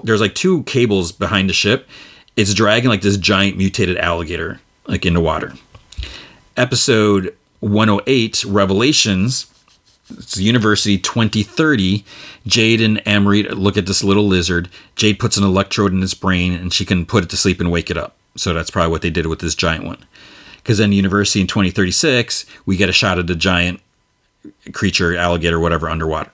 there's 0.03 0.21
like 0.21 0.33
two 0.33 0.63
cables 0.63 1.11
behind 1.11 1.47
the 1.47 1.53
ship. 1.53 1.87
It's 2.35 2.55
dragging 2.55 2.89
like 2.89 3.01
this 3.01 3.17
giant 3.17 3.55
mutated 3.55 3.97
alligator 3.97 4.59
like 4.87 5.05
in 5.05 5.13
the 5.13 5.21
water. 5.21 5.53
Episode 6.57 7.35
108 7.59 8.45
Revelations 8.45 9.48
it's 10.11 10.37
University 10.37 10.97
2030. 10.97 12.03
Jade 12.45 12.81
and 12.81 13.01
Amory 13.05 13.43
look 13.43 13.77
at 13.77 13.85
this 13.85 14.03
little 14.03 14.27
lizard. 14.27 14.69
Jade 14.95 15.19
puts 15.19 15.37
an 15.37 15.43
electrode 15.43 15.93
in 15.93 16.03
its 16.03 16.13
brain 16.13 16.53
and 16.53 16.73
she 16.73 16.85
can 16.85 17.05
put 17.05 17.23
it 17.23 17.29
to 17.29 17.37
sleep 17.37 17.59
and 17.59 17.71
wake 17.71 17.89
it 17.89 17.97
up. 17.97 18.15
So 18.35 18.53
that's 18.53 18.71
probably 18.71 18.91
what 18.91 19.01
they 19.01 19.09
did 19.09 19.27
with 19.27 19.39
this 19.39 19.55
giant 19.55 19.85
one. 19.85 20.05
Because 20.57 20.77
then 20.77 20.91
University 20.91 21.41
in 21.41 21.47
2036, 21.47 22.45
we 22.65 22.77
get 22.77 22.89
a 22.89 22.93
shot 22.93 23.19
of 23.19 23.27
the 23.27 23.35
giant 23.35 23.81
creature, 24.73 25.15
alligator, 25.15 25.59
whatever, 25.59 25.89
underwater. 25.89 26.31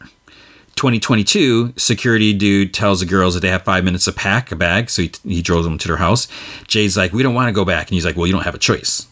2022, 0.75 1.73
security 1.77 2.33
dude 2.33 2.73
tells 2.73 2.99
the 2.99 3.05
girls 3.05 3.33
that 3.33 3.39
they 3.39 3.49
have 3.49 3.63
five 3.63 3.85
minutes 3.85 4.05
to 4.05 4.11
pack 4.11 4.51
a 4.51 4.55
bag, 4.57 4.89
so 4.89 5.03
he, 5.03 5.11
he 5.23 5.41
drove 5.41 5.63
them 5.63 5.77
to 5.77 5.87
their 5.87 5.97
house. 5.97 6.27
Jade's 6.67 6.97
like, 6.97 7.13
we 7.13 7.23
don't 7.23 7.33
want 7.33 7.47
to 7.47 7.53
go 7.53 7.63
back. 7.63 7.87
And 7.87 7.93
he's 7.93 8.05
like, 8.05 8.17
well, 8.17 8.27
you 8.27 8.33
don't 8.33 8.43
have 8.43 8.55
a 8.55 8.59
choice. 8.59 9.07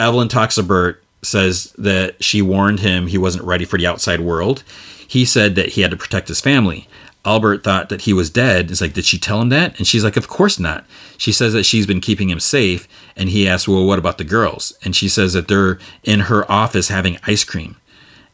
Evelyn 0.00 0.28
talks 0.28 0.56
to 0.56 0.62
Bert 0.64 1.02
says 1.22 1.72
that 1.78 2.22
she 2.22 2.42
warned 2.42 2.80
him 2.80 3.06
he 3.06 3.18
wasn't 3.18 3.44
ready 3.44 3.64
for 3.64 3.78
the 3.78 3.86
outside 3.86 4.20
world. 4.20 4.62
He 5.06 5.24
said 5.24 5.54
that 5.56 5.70
he 5.70 5.82
had 5.82 5.90
to 5.90 5.96
protect 5.96 6.28
his 6.28 6.40
family. 6.40 6.88
Albert 7.24 7.62
thought 7.62 7.90
that 7.90 8.02
he 8.02 8.12
was 8.12 8.30
dead. 8.30 8.70
It's 8.70 8.80
like, 8.80 8.94
did 8.94 9.04
she 9.04 9.18
tell 9.18 9.42
him 9.42 9.50
that? 9.50 9.76
And 9.76 9.86
she's 9.86 10.04
like, 10.04 10.16
of 10.16 10.28
course 10.28 10.58
not. 10.58 10.86
She 11.18 11.32
says 11.32 11.52
that 11.52 11.64
she's 11.64 11.86
been 11.86 12.00
keeping 12.00 12.30
him 12.30 12.40
safe. 12.40 12.88
And 13.14 13.28
he 13.28 13.46
asks, 13.46 13.68
well, 13.68 13.84
what 13.84 13.98
about 13.98 14.16
the 14.16 14.24
girls? 14.24 14.72
And 14.82 14.96
she 14.96 15.08
says 15.08 15.34
that 15.34 15.48
they're 15.48 15.78
in 16.02 16.20
her 16.20 16.50
office 16.50 16.88
having 16.88 17.18
ice 17.26 17.44
cream. 17.44 17.76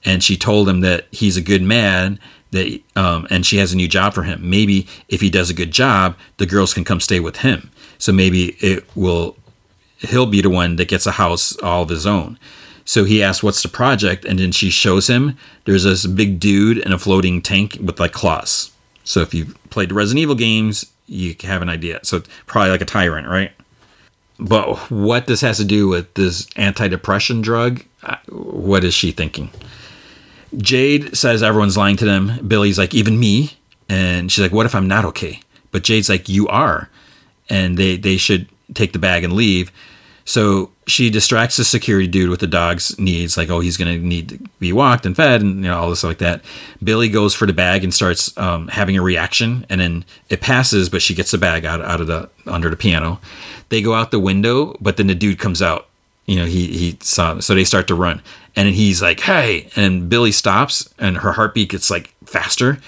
And 0.05 0.23
she 0.23 0.37
told 0.37 0.69
him 0.69 0.83
that 0.83 1.07
he's 1.11 1.37
a 1.37 1.43
good 1.43 1.63
man, 1.63 2.21
that 2.53 2.81
um, 2.95 3.27
and 3.29 3.45
she 3.45 3.57
has 3.57 3.73
a 3.73 3.77
new 3.77 3.89
job 3.89 4.15
for 4.15 4.23
him. 4.23 4.49
Maybe 4.49 4.87
if 5.09 5.21
he 5.21 5.31
does 5.31 5.51
a 5.51 5.55
good 5.55 5.73
job, 5.73 6.17
the 6.37 6.47
girls 6.47 6.73
can 6.73 6.85
come 6.85 7.01
stay 7.01 7.19
with 7.19 7.39
him. 7.39 7.73
So 7.99 8.13
maybe 8.13 8.57
it 8.61 8.85
will, 8.95 9.37
he'll 9.99 10.27
be 10.27 10.43
the 10.43 10.51
one 10.51 10.77
that 10.77 10.87
gets 10.87 11.07
a 11.07 11.13
house 11.13 11.57
all 11.57 11.83
of 11.83 11.89
his 11.89 12.07
own. 12.07 12.39
So 12.87 13.05
he 13.05 13.23
asks, 13.23 13.43
What's 13.43 13.63
the 13.63 13.69
project? 13.69 14.25
And 14.25 14.39
then 14.39 14.53
she 14.53 14.71
shows 14.71 15.09
him 15.09 15.37
there's 15.67 15.85
this 15.85 16.07
big 16.07 16.41
dude 16.41 16.79
in 16.79 16.93
a 16.93 16.99
floating 16.99 17.43
tank 17.43 17.77
with 17.83 18.01
like 18.01 18.13
claws. 18.13 18.71
So 19.05 19.21
if 19.21 19.35
you've 19.35 19.55
played 19.71 19.91
the 19.91 19.95
Resident 19.95 20.23
Evil 20.23 20.35
games, 20.35 20.87
you 21.07 21.37
have 21.43 21.63
an 21.63 21.69
idea. 21.69 22.01
So 22.03 22.23
probably 22.47 22.71
like 22.71 22.81
a 22.81 22.87
tyrant, 22.87 23.29
right? 23.29 23.53
But 24.39 24.91
what 24.91 25.27
this 25.27 25.41
has 25.41 25.59
to 25.59 25.65
do 25.65 25.89
with 25.89 26.13
this 26.15 26.47
anti-depression 26.57 27.43
drug, 27.43 27.83
uh, 28.03 28.17
what 28.29 28.85
is 28.85 28.95
she 28.95 29.13
thinking? 29.13 29.51
Jade 30.57 31.17
says 31.17 31.43
everyone's 31.43 31.77
lying 31.77 31.97
to 31.97 32.05
them. 32.05 32.47
Billy's 32.47 32.79
like, 32.79 32.95
even 32.95 33.19
me. 33.19 33.57
And 33.89 34.31
she's 34.31 34.43
like, 34.43 34.53
what 34.53 34.67
if 34.67 34.75
I'm 34.75 34.89
not 34.89 35.05
okay? 35.07 35.41
But 35.71 35.85
Jade's 35.85 36.09
like, 36.09 36.29
you 36.29 36.49
are. 36.49 36.91
And 37.49 37.77
they, 37.77 37.97
they 37.97 38.17
should 38.17 38.49
take 38.75 38.93
the 38.93 38.99
bag 38.99 39.25
and 39.25 39.33
leave. 39.33 39.71
So 40.27 40.73
she 40.89 41.09
distracts 41.09 41.57
the 41.57 41.65
security 41.65 42.09
dude 42.09 42.31
with 42.31 42.41
the 42.41 42.49
dog's 42.49 42.99
needs, 42.99 43.37
like, 43.37 43.49
oh, 43.49 43.61
he's 43.61 43.77
going 43.77 43.97
to 43.97 44.05
need 44.05 44.29
to 44.31 44.39
be 44.59 44.73
walked 44.73 45.07
and 45.07 45.15
fed 45.15 45.41
and 45.41 45.57
you 45.57 45.71
know, 45.71 45.79
all 45.79 45.89
this 45.89 46.01
stuff 46.01 46.11
like 46.11 46.19
that. 46.19 46.43
Billy 46.83 47.09
goes 47.09 47.33
for 47.33 47.47
the 47.47 47.53
bag 47.53 47.85
and 47.85 47.95
starts 47.95 48.37
um, 48.37 48.67
having 48.67 48.97
a 48.97 49.03
reaction, 49.03 49.65
and 49.71 49.81
then 49.81 50.05
it 50.29 50.41
passes, 50.41 50.89
but 50.89 51.01
she 51.01 51.15
gets 51.15 51.31
the 51.31 51.39
bag 51.39 51.65
out, 51.65 51.81
out 51.81 52.01
of 52.01 52.09
the 52.09 52.29
under 52.45 52.69
the 52.69 52.77
piano. 52.77 53.21
They 53.69 53.81
go 53.81 53.95
out 53.95 54.11
the 54.11 54.19
window, 54.19 54.77
but 54.81 54.97
then 54.97 55.07
the 55.07 55.15
dude 55.15 55.39
comes 55.39 55.63
out. 55.63 55.87
You 56.27 56.37
know, 56.37 56.45
he 56.45 56.67
he 56.77 56.99
saw, 57.01 57.39
so 57.39 57.55
they 57.55 57.63
start 57.63 57.87
to 57.87 57.95
run, 57.95 58.21
and 58.57 58.69
he's 58.69 59.01
like, 59.01 59.21
"Hey!" 59.21 59.71
And 59.77 60.09
Billy 60.09 60.33
stops, 60.33 60.93
and 60.99 61.19
her 61.19 61.33
heartbeat 61.33 61.71
gets 61.71 61.89
like 61.89 62.13
faster, 62.25 62.79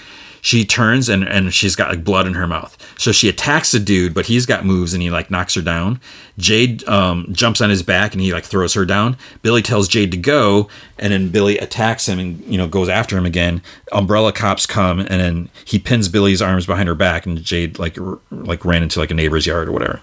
she 0.41 0.65
turns 0.65 1.09
and, 1.09 1.23
and 1.23 1.53
she's 1.53 1.75
got 1.75 1.89
like 1.89 2.03
blood 2.03 2.27
in 2.27 2.33
her 2.33 2.47
mouth. 2.47 2.77
So 2.97 3.11
she 3.11 3.29
attacks 3.29 3.71
the 3.71 3.79
dude, 3.79 4.13
but 4.13 4.25
he's 4.25 4.45
got 4.45 4.65
moves 4.65 4.93
and 4.93 5.01
he 5.01 5.09
like 5.09 5.31
knocks 5.31 5.55
her 5.55 5.61
down. 5.61 5.99
Jade 6.37 6.87
um, 6.87 7.27
jumps 7.31 7.61
on 7.61 7.69
his 7.69 7.83
back 7.83 8.13
and 8.13 8.21
he 8.21 8.33
like 8.33 8.45
throws 8.45 8.73
her 8.73 8.85
down. 8.85 9.17
Billy 9.41 9.61
tells 9.61 9.87
Jade 9.87 10.11
to 10.11 10.17
go, 10.17 10.69
and 10.97 11.11
then 11.11 11.29
Billy 11.29 11.57
attacks 11.57 12.07
him 12.07 12.19
and 12.19 12.39
you 12.45 12.57
know 12.57 12.67
goes 12.67 12.89
after 12.89 13.17
him 13.17 13.25
again. 13.25 13.61
Umbrella 13.91 14.31
cops 14.31 14.65
come 14.65 14.99
and 14.99 15.09
then 15.09 15.49
he 15.65 15.79
pins 15.79 16.07
Billy's 16.07 16.41
arms 16.41 16.65
behind 16.65 16.87
her 16.87 16.95
back, 16.95 17.25
and 17.25 17.41
Jade 17.41 17.79
like 17.79 17.99
r- 17.99 18.19
like 18.31 18.65
ran 18.65 18.83
into 18.83 18.99
like 18.99 19.11
a 19.11 19.15
neighbor's 19.15 19.45
yard 19.45 19.67
or 19.67 19.71
whatever. 19.71 20.01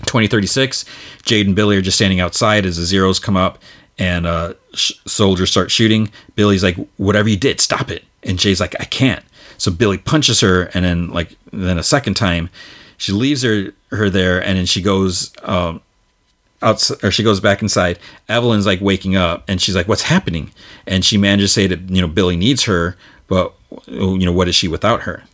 2036, 0.00 0.84
Jade 1.24 1.46
and 1.46 1.56
Billy 1.56 1.76
are 1.76 1.82
just 1.82 1.96
standing 1.96 2.20
outside 2.20 2.66
as 2.66 2.76
the 2.76 2.84
zeros 2.84 3.18
come 3.18 3.36
up 3.36 3.58
and 3.98 4.26
uh, 4.26 4.52
sh- 4.74 4.92
soldiers 5.06 5.50
start 5.50 5.70
shooting. 5.70 6.10
Billy's 6.34 6.62
like, 6.62 6.76
"Whatever 6.96 7.28
you 7.28 7.36
did, 7.36 7.60
stop 7.60 7.90
it." 7.90 8.04
And 8.26 8.38
Jay's 8.38 8.60
like, 8.60 8.74
I 8.80 8.84
can't. 8.84 9.24
So 9.58 9.70
Billy 9.70 9.98
punches 9.98 10.40
her, 10.40 10.64
and 10.74 10.84
then 10.84 11.10
like 11.10 11.36
then 11.52 11.78
a 11.78 11.82
second 11.82 12.14
time, 12.14 12.50
she 12.98 13.12
leaves 13.12 13.42
her 13.42 13.72
her 13.90 14.10
there, 14.10 14.42
and 14.42 14.58
then 14.58 14.66
she 14.66 14.82
goes 14.82 15.32
um, 15.42 15.80
out 16.62 16.90
or 17.02 17.10
she 17.10 17.22
goes 17.22 17.40
back 17.40 17.62
inside. 17.62 17.98
Evelyn's 18.28 18.66
like 18.66 18.80
waking 18.80 19.16
up, 19.16 19.44
and 19.48 19.60
she's 19.60 19.74
like, 19.74 19.88
"What's 19.88 20.02
happening?" 20.02 20.50
And 20.86 21.04
she 21.04 21.16
manages 21.16 21.50
to 21.50 21.60
say 21.60 21.66
that 21.68 21.88
you 21.88 22.00
know 22.00 22.08
Billy 22.08 22.36
needs 22.36 22.64
her, 22.64 22.96
but 23.28 23.54
you 23.86 24.24
know 24.24 24.32
what 24.32 24.48
is 24.48 24.54
she 24.54 24.68
without 24.68 25.02
her? 25.02 25.24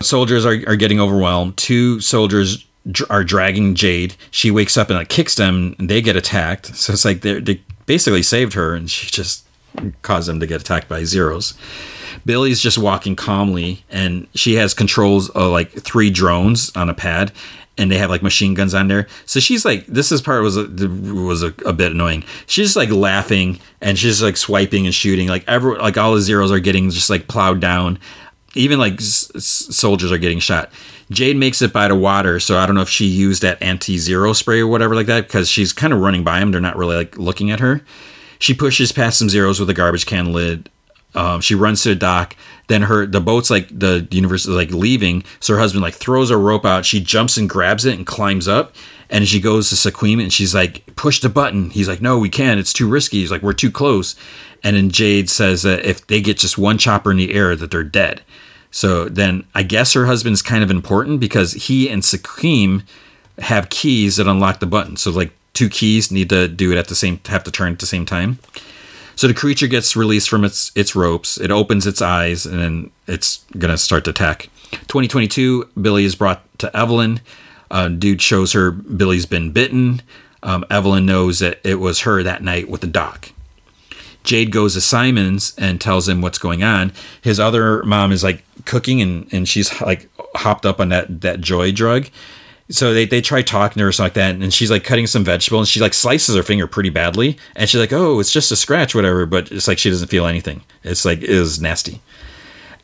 Soldiers 0.00 0.44
are 0.44 0.58
are 0.66 0.76
getting 0.76 1.00
overwhelmed. 1.00 1.56
Two 1.56 2.00
soldiers 2.00 2.66
are 3.10 3.24
dragging 3.24 3.74
Jade. 3.74 4.14
She 4.30 4.50
wakes 4.50 4.76
up 4.76 4.90
and 4.90 4.98
like 4.98 5.08
kicks 5.08 5.34
them, 5.34 5.74
and 5.78 5.88
they 5.88 6.02
get 6.02 6.16
attacked. 6.16 6.76
So 6.76 6.92
it's 6.92 7.04
like 7.04 7.22
they 7.22 7.60
basically 7.86 8.22
saved 8.22 8.52
her, 8.52 8.74
and 8.74 8.90
she 8.90 9.10
just 9.10 9.46
caused 10.02 10.28
them 10.28 10.40
to 10.40 10.46
get 10.46 10.60
attacked 10.60 10.88
by 10.88 11.04
zeros. 11.04 11.54
Billy's 12.26 12.60
just 12.60 12.76
walking 12.76 13.14
calmly, 13.14 13.84
and 13.88 14.26
she 14.34 14.56
has 14.56 14.74
controls 14.74 15.30
of 15.30 15.52
like 15.52 15.70
three 15.70 16.10
drones 16.10 16.72
on 16.76 16.90
a 16.90 16.94
pad, 16.94 17.32
and 17.78 17.90
they 17.90 17.98
have 17.98 18.10
like 18.10 18.22
machine 18.22 18.54
guns 18.54 18.74
on 18.74 18.88
there. 18.88 19.06
So 19.26 19.38
she's 19.38 19.64
like, 19.64 19.86
this 19.86 20.10
is 20.10 20.20
part 20.20 20.42
was 20.42 20.56
a, 20.56 20.66
was 20.66 21.42
a, 21.42 21.54
a, 21.64 21.72
bit 21.72 21.92
annoying. 21.92 22.24
She's 22.46 22.66
just 22.66 22.76
like 22.76 22.90
laughing 22.90 23.60
and 23.80 23.98
she's 23.98 24.22
like 24.22 24.36
swiping 24.36 24.86
and 24.86 24.94
shooting. 24.94 25.28
Like 25.28 25.44
every 25.46 25.78
like 25.78 25.96
all 25.96 26.14
the 26.14 26.20
zeros 26.20 26.50
are 26.50 26.58
getting 26.58 26.90
just 26.90 27.10
like 27.10 27.28
plowed 27.28 27.60
down. 27.60 27.98
Even 28.54 28.78
like 28.78 28.94
s- 28.94 29.30
soldiers 29.36 30.10
are 30.10 30.18
getting 30.18 30.40
shot. 30.40 30.72
Jade 31.10 31.36
makes 31.36 31.62
it 31.62 31.72
by 31.72 31.86
the 31.86 31.94
water, 31.94 32.40
so 32.40 32.58
I 32.58 32.66
don't 32.66 32.74
know 32.74 32.80
if 32.80 32.88
she 32.88 33.04
used 33.04 33.42
that 33.42 33.62
anti-zero 33.62 34.32
spray 34.32 34.60
or 34.60 34.66
whatever 34.66 34.96
like 34.96 35.06
that 35.06 35.28
because 35.28 35.48
she's 35.48 35.72
kind 35.72 35.92
of 35.92 36.00
running 36.00 36.24
by 36.24 36.40
them. 36.40 36.50
They're 36.50 36.60
not 36.60 36.76
really 36.76 36.96
like 36.96 37.16
looking 37.16 37.50
at 37.50 37.60
her. 37.60 37.82
She 38.38 38.54
pushes 38.54 38.90
past 38.90 39.18
some 39.18 39.28
zeros 39.28 39.60
with 39.60 39.70
a 39.70 39.74
garbage 39.74 40.06
can 40.06 40.32
lid 40.32 40.68
um, 41.14 41.40
she 41.40 41.54
runs 41.54 41.82
to 41.82 41.90
the 41.90 41.94
dock. 41.94 42.36
Then 42.68 42.82
her 42.82 43.06
the 43.06 43.20
boat's 43.20 43.50
like 43.50 43.68
the 43.68 44.06
universe 44.10 44.46
is 44.46 44.54
like 44.54 44.70
leaving. 44.70 45.24
So 45.40 45.54
her 45.54 45.60
husband 45.60 45.82
like 45.82 45.94
throws 45.94 46.30
a 46.30 46.36
rope 46.36 46.64
out. 46.64 46.84
She 46.84 47.00
jumps 47.00 47.36
and 47.36 47.48
grabs 47.48 47.84
it 47.84 47.96
and 47.96 48.06
climbs 48.06 48.48
up. 48.48 48.74
And 49.08 49.26
she 49.28 49.40
goes 49.40 49.70
to 49.70 49.76
Sequim 49.76 50.20
and 50.20 50.32
she's 50.32 50.54
like, 50.54 50.84
push 50.96 51.20
the 51.20 51.28
button. 51.28 51.70
He's 51.70 51.88
like, 51.88 52.02
no, 52.02 52.18
we 52.18 52.28
can't. 52.28 52.58
It's 52.58 52.72
too 52.72 52.88
risky. 52.88 53.20
He's 53.20 53.30
like, 53.30 53.42
we're 53.42 53.52
too 53.52 53.70
close. 53.70 54.16
And 54.64 54.74
then 54.74 54.90
Jade 54.90 55.30
says 55.30 55.62
that 55.62 55.84
if 55.84 56.04
they 56.08 56.20
get 56.20 56.38
just 56.38 56.58
one 56.58 56.76
chopper 56.76 57.12
in 57.12 57.16
the 57.16 57.32
air, 57.32 57.54
that 57.54 57.70
they're 57.70 57.84
dead. 57.84 58.22
So 58.72 59.08
then 59.08 59.46
I 59.54 59.62
guess 59.62 59.92
her 59.92 60.06
husband's 60.06 60.42
kind 60.42 60.64
of 60.64 60.70
important 60.70 61.20
because 61.20 61.52
he 61.52 61.88
and 61.88 62.02
Sequim 62.02 62.82
have 63.38 63.70
keys 63.70 64.16
that 64.16 64.26
unlock 64.26 64.58
the 64.58 64.66
button. 64.66 64.96
So 64.96 65.12
like 65.12 65.30
two 65.54 65.68
keys 65.68 66.10
need 66.10 66.28
to 66.30 66.48
do 66.48 66.72
it 66.72 66.78
at 66.78 66.88
the 66.88 66.94
same 66.94 67.20
have 67.26 67.44
to 67.44 67.50
turn 67.50 67.72
at 67.72 67.78
the 67.78 67.86
same 67.86 68.04
time. 68.04 68.38
So 69.16 69.26
the 69.26 69.34
creature 69.34 69.66
gets 69.66 69.96
released 69.96 70.28
from 70.28 70.44
its 70.44 70.70
its 70.74 70.94
ropes. 70.94 71.38
It 71.38 71.50
opens 71.50 71.86
its 71.86 72.02
eyes, 72.02 72.46
and 72.46 72.60
then 72.60 72.90
it's 73.06 73.44
gonna 73.58 73.78
start 73.78 74.04
to 74.04 74.10
attack. 74.10 74.50
2022, 74.72 75.68
Billy 75.80 76.04
is 76.04 76.14
brought 76.14 76.42
to 76.58 76.74
Evelyn. 76.76 77.20
Uh, 77.70 77.88
dude 77.88 78.22
shows 78.22 78.52
her 78.52 78.70
Billy's 78.70 79.26
been 79.26 79.50
bitten. 79.50 80.02
Um, 80.42 80.64
Evelyn 80.70 81.06
knows 81.06 81.40
that 81.40 81.60
it 81.64 81.76
was 81.76 82.00
her 82.00 82.22
that 82.22 82.42
night 82.42 82.68
with 82.68 82.82
the 82.82 82.86
doc. 82.86 83.32
Jade 84.22 84.52
goes 84.52 84.74
to 84.74 84.80
Simon's 84.80 85.54
and 85.56 85.80
tells 85.80 86.08
him 86.08 86.20
what's 86.20 86.38
going 86.38 86.62
on. 86.62 86.92
His 87.22 87.40
other 87.40 87.82
mom 87.84 88.12
is 88.12 88.22
like 88.22 88.44
cooking 88.64 89.00
and, 89.00 89.32
and 89.32 89.48
she's 89.48 89.80
like 89.80 90.08
hopped 90.34 90.66
up 90.66 90.80
on 90.80 90.88
that, 90.90 91.20
that 91.22 91.40
joy 91.40 91.72
drug 91.72 92.08
so 92.68 92.92
they, 92.92 93.04
they 93.04 93.20
try 93.20 93.42
talking 93.42 93.78
to 93.78 93.84
her 93.84 93.88
or 93.88 93.92
something 93.92 94.06
like 94.06 94.14
that 94.14 94.42
and 94.42 94.52
she's 94.52 94.70
like 94.70 94.84
cutting 94.84 95.06
some 95.06 95.24
vegetable 95.24 95.58
and 95.58 95.68
she 95.68 95.80
like 95.80 95.94
slices 95.94 96.34
her 96.34 96.42
finger 96.42 96.66
pretty 96.66 96.90
badly 96.90 97.38
and 97.54 97.68
she's 97.68 97.80
like 97.80 97.92
oh 97.92 98.18
it's 98.18 98.32
just 98.32 98.50
a 98.50 98.56
scratch 98.56 98.94
whatever 98.94 99.24
but 99.24 99.50
it's 99.52 99.68
like 99.68 99.78
she 99.78 99.90
doesn't 99.90 100.08
feel 100.08 100.26
anything. 100.26 100.62
It's 100.82 101.04
like 101.04 101.22
it 101.22 101.30
is 101.30 101.60
nasty. 101.60 102.00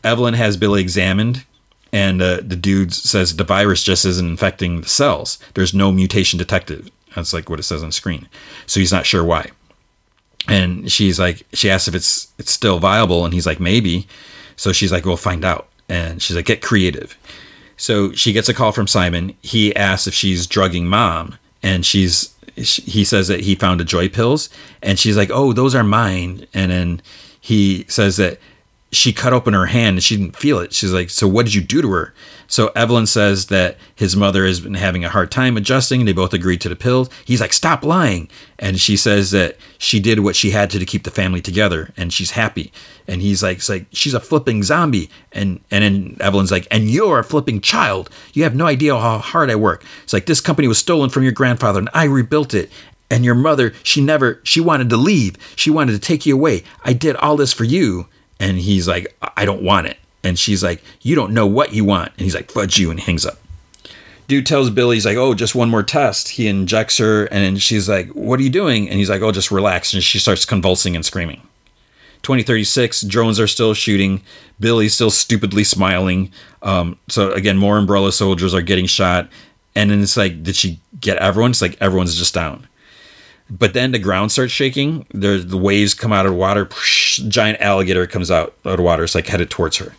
Evelyn 0.04 0.34
has 0.34 0.56
billy 0.56 0.80
examined 0.80 1.44
and 1.92 2.22
uh, 2.22 2.36
the 2.42 2.56
dude 2.56 2.94
says 2.94 3.36
the 3.36 3.44
virus 3.44 3.82
just 3.82 4.04
isn't 4.04 4.26
infecting 4.26 4.80
the 4.80 4.88
cells. 4.88 5.38
There's 5.54 5.74
no 5.74 5.92
mutation 5.92 6.38
detected. 6.38 6.90
That's 7.14 7.32
like 7.32 7.50
what 7.50 7.60
it 7.60 7.64
says 7.64 7.82
on 7.82 7.90
the 7.90 7.92
screen. 7.92 8.28
So 8.66 8.80
he's 8.80 8.92
not 8.92 9.04
sure 9.04 9.24
why. 9.24 9.50
And 10.48 10.90
she's 10.90 11.18
like 11.18 11.44
she 11.52 11.70
asks 11.70 11.88
if 11.88 11.94
it's 11.94 12.32
it's 12.38 12.52
still 12.52 12.78
viable 12.78 13.24
and 13.24 13.34
he's 13.34 13.46
like 13.46 13.60
maybe. 13.60 14.06
So 14.56 14.72
she's 14.72 14.92
like 14.92 15.04
we'll 15.04 15.16
find 15.16 15.44
out. 15.44 15.68
And 15.88 16.22
she's 16.22 16.36
like 16.36 16.46
get 16.46 16.62
creative 16.62 17.18
so 17.82 18.12
she 18.12 18.32
gets 18.32 18.48
a 18.48 18.54
call 18.54 18.70
from 18.70 18.86
Simon. 18.86 19.34
He 19.42 19.74
asks 19.74 20.06
if 20.06 20.14
she's 20.14 20.46
drugging 20.46 20.86
mom, 20.86 21.36
and 21.64 21.84
she's 21.84 22.32
he 22.54 23.04
says 23.04 23.26
that 23.26 23.40
he 23.40 23.56
found 23.56 23.80
a 23.80 23.84
joy 23.84 24.08
pills, 24.08 24.50
and 24.84 25.00
she's 25.00 25.16
like, 25.16 25.30
"Oh, 25.32 25.52
those 25.52 25.74
are 25.74 25.82
mine." 25.82 26.46
And 26.54 26.70
then 26.70 27.02
he 27.40 27.84
says 27.88 28.18
that 28.18 28.38
she 28.92 29.10
cut 29.10 29.32
open 29.32 29.54
her 29.54 29.66
hand 29.66 29.96
and 29.96 30.04
she 30.04 30.18
didn't 30.18 30.36
feel 30.36 30.58
it. 30.58 30.74
She's 30.74 30.92
like, 30.92 31.08
So 31.08 31.26
what 31.26 31.46
did 31.46 31.54
you 31.54 31.62
do 31.62 31.80
to 31.80 31.90
her? 31.92 32.14
So 32.46 32.68
Evelyn 32.76 33.06
says 33.06 33.46
that 33.46 33.78
his 33.94 34.14
mother 34.14 34.44
has 34.44 34.60
been 34.60 34.74
having 34.74 35.02
a 35.02 35.08
hard 35.08 35.30
time 35.30 35.56
adjusting. 35.56 36.04
They 36.04 36.12
both 36.12 36.34
agreed 36.34 36.60
to 36.60 36.68
the 36.68 36.76
pills. 36.76 37.08
He's 37.24 37.40
like, 37.40 37.54
Stop 37.54 37.84
lying. 37.84 38.28
And 38.58 38.78
she 38.78 38.98
says 38.98 39.30
that 39.30 39.56
she 39.78 39.98
did 39.98 40.20
what 40.20 40.36
she 40.36 40.50
had 40.50 40.68
to 40.70 40.78
to 40.78 40.84
keep 40.84 41.04
the 41.04 41.10
family 41.10 41.40
together 41.40 41.92
and 41.96 42.12
she's 42.12 42.32
happy. 42.32 42.70
And 43.08 43.22
he's 43.22 43.42
like, 43.42 43.66
like 43.66 43.86
She's 43.92 44.14
a 44.14 44.20
flipping 44.20 44.62
zombie. 44.62 45.08
And 45.32 45.60
and 45.70 45.82
then 45.82 46.16
Evelyn's 46.20 46.52
like, 46.52 46.68
And 46.70 46.90
you're 46.90 47.18
a 47.18 47.24
flipping 47.24 47.62
child. 47.62 48.10
You 48.34 48.42
have 48.42 48.54
no 48.54 48.66
idea 48.66 48.94
how 48.94 49.18
hard 49.18 49.50
I 49.50 49.56
work. 49.56 49.86
It's 50.02 50.12
like 50.12 50.26
this 50.26 50.42
company 50.42 50.68
was 50.68 50.78
stolen 50.78 51.08
from 51.08 51.22
your 51.22 51.32
grandfather 51.32 51.78
and 51.78 51.90
I 51.94 52.04
rebuilt 52.04 52.52
it 52.52 52.70
and 53.10 53.24
your 53.24 53.34
mother 53.34 53.72
she 53.82 54.02
never 54.02 54.40
she 54.42 54.60
wanted 54.60 54.90
to 54.90 54.96
leave 54.96 55.36
she 55.54 55.70
wanted 55.70 55.92
to 55.92 55.98
take 55.98 56.24
you 56.24 56.34
away 56.34 56.64
i 56.82 56.94
did 56.94 57.14
all 57.16 57.36
this 57.36 57.52
for 57.52 57.64
you 57.64 58.06
and 58.42 58.58
he's 58.58 58.88
like, 58.88 59.16
I 59.36 59.44
don't 59.44 59.62
want 59.62 59.86
it. 59.86 59.98
And 60.24 60.38
she's 60.38 60.62
like, 60.62 60.82
You 61.00 61.14
don't 61.14 61.32
know 61.32 61.46
what 61.46 61.72
you 61.72 61.84
want. 61.84 62.10
And 62.18 62.20
he's 62.24 62.34
like, 62.34 62.50
Fudge 62.50 62.78
you, 62.78 62.90
and 62.90 62.98
hangs 62.98 63.24
up. 63.24 63.38
Dude 64.28 64.46
tells 64.46 64.68
Billy, 64.70 64.96
he's 64.96 65.06
like, 65.06 65.16
Oh, 65.16 65.32
just 65.34 65.54
one 65.54 65.70
more 65.70 65.84
test. 65.84 66.30
He 66.30 66.48
injects 66.48 66.98
her, 66.98 67.26
and 67.26 67.62
she's 67.62 67.88
like, 67.88 68.08
What 68.10 68.40
are 68.40 68.42
you 68.42 68.50
doing? 68.50 68.88
And 68.88 68.98
he's 68.98 69.08
like, 69.08 69.22
Oh, 69.22 69.30
just 69.30 69.52
relax. 69.52 69.94
And 69.94 70.02
she 70.02 70.18
starts 70.18 70.44
convulsing 70.44 70.96
and 70.96 71.04
screaming. 71.06 71.40
2036, 72.22 73.02
drones 73.02 73.40
are 73.40 73.48
still 73.48 73.74
shooting. 73.74 74.22
Billy's 74.60 74.94
still 74.94 75.10
stupidly 75.10 75.64
smiling. 75.64 76.32
Um, 76.62 76.98
so 77.08 77.32
again, 77.32 77.56
more 77.56 77.78
umbrella 77.78 78.12
soldiers 78.12 78.54
are 78.54 78.62
getting 78.62 78.86
shot. 78.86 79.28
And 79.74 79.90
then 79.90 80.02
it's 80.02 80.16
like, 80.16 80.42
did 80.42 80.54
she 80.54 80.80
get 81.00 81.16
everyone? 81.18 81.50
It's 81.50 81.62
like 81.62 81.76
everyone's 81.80 82.16
just 82.16 82.34
down. 82.34 82.68
But 83.50 83.74
then 83.74 83.92
the 83.92 83.98
ground 83.98 84.32
starts 84.32 84.52
shaking. 84.52 85.04
There's 85.12 85.46
the 85.46 85.58
waves 85.58 85.94
come 85.94 86.12
out 86.12 86.26
of 86.26 86.32
the 86.32 86.38
water. 86.38 86.64
Giant 87.16 87.60
alligator 87.60 88.06
comes 88.06 88.30
out 88.30 88.54
out 88.64 88.78
of 88.78 88.84
water. 88.84 89.04
It's 89.04 89.14
like 89.14 89.26
headed 89.26 89.50
towards 89.50 89.76
her. 89.78 89.94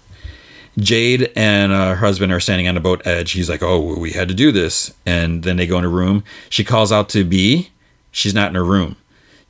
Jade 0.78 1.32
and 1.36 1.72
uh, 1.72 1.90
her 1.90 1.96
husband 1.96 2.32
are 2.32 2.40
standing 2.40 2.68
on 2.68 2.76
the 2.76 2.82
boat 2.82 3.06
edge. 3.06 3.32
He's 3.32 3.50
like, 3.50 3.62
"Oh, 3.62 3.98
we 3.98 4.12
had 4.12 4.28
to 4.28 4.34
do 4.34 4.52
this." 4.52 4.94
And 5.06 5.44
then 5.44 5.58
they 5.58 5.68
go 5.68 5.78
in 5.78 5.86
a 5.86 5.90
room. 5.90 6.24
She 6.50 6.64
calls 6.64 6.92
out 6.92 7.10
to 7.10 7.24
B. 7.24 7.70
She's 8.12 8.34
not 8.34 8.50
in 8.50 8.56
her 8.56 8.64
room. 8.64 8.96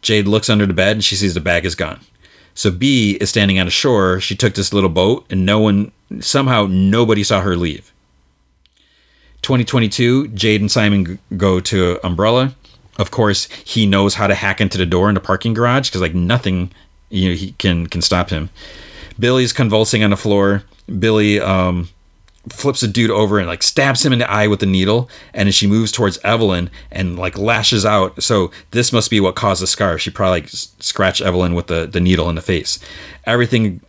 Jade 0.01 0.27
looks 0.27 0.50
under 0.50 0.66
the 0.66 0.74
bed 0.74 0.98
and 0.98 1.03
she 1.03 1.16
sees 1.16 1.33
the 1.33 1.40
bag 1.40 1.66
is 1.66 1.75
gone. 1.75 2.01
So 2.56 2.69
B 2.72 3.17
is 3.19 3.30
standing 3.30 3.59
on 3.59 3.66
the 3.66 3.72
shore. 3.72 4.19
She 4.19 4.35
took 4.35 4.53
this 4.53 4.74
little 4.74 4.90
boat 4.90 5.25
and 5.30 5.45
no 5.45 5.59
one 5.59 5.92
somehow 6.19 6.67
nobody 6.69 7.24
saw 7.24 7.42
her 7.42 7.56
leave. 7.56 7.92
2022, 9.42 10.30
Jade 10.30 10.61
and 10.61 10.72
Simon 10.72 11.19
go 11.35 11.59
to 11.61 12.00
Umbrella 12.03 12.56
of 12.98 13.11
course, 13.11 13.45
he 13.66 13.85
knows 13.85 14.16
how 14.16 14.27
to 14.27 14.35
hack 14.35 14.61
into 14.61 14.77
the 14.77 14.85
door 14.85 15.09
in 15.09 15.16
the 15.16 15.22
parking 15.22 15.53
garage 15.53 15.90
because 15.90 16.01
like 16.01 16.14
nothing, 16.14 16.72
you 17.14 17.30
know, 17.30 17.35
he 17.35 17.51
can 17.53 17.88
can 17.88 18.01
stop 18.01 18.30
him. 18.30 18.50
Billy's 19.19 19.53
convulsing 19.53 20.03
on 20.03 20.09
the 20.09 20.17
floor. 20.17 20.64
Billy 21.00 21.40
um, 21.40 21.90
flips 22.50 22.82
a 22.82 22.88
dude 22.88 23.11
over 23.11 23.38
and 23.38 23.48
like 23.48 23.61
stabs 23.61 24.03
him 24.03 24.11
in 24.11 24.19
the 24.19 24.30
eye 24.30 24.48
with 24.48 24.64
a 24.64 24.66
needle. 24.66 25.09
And 25.33 25.48
as 25.48 25.56
she 25.56 25.67
moves 25.67 25.92
towards 25.92 26.17
Evelyn 26.24 26.72
and 26.92 27.17
like 27.17 27.38
lashes 27.38 27.85
out, 27.85 28.22
so 28.22 28.51
this 28.72 28.92
must 28.92 29.11
be 29.11 29.19
what 29.19 29.35
caused 29.35 29.61
the 29.61 29.67
scar. 29.67 30.00
She 30.00 30.09
probably 30.09 30.42
like 30.42 30.50
scratched 30.50 31.22
Evelyn 31.22 31.53
with 31.53 31.67
the 31.67 31.85
the 31.85 32.01
needle 32.01 32.30
in 32.30 32.35
the 32.35 32.42
face. 32.42 32.80
Everything 33.25 33.80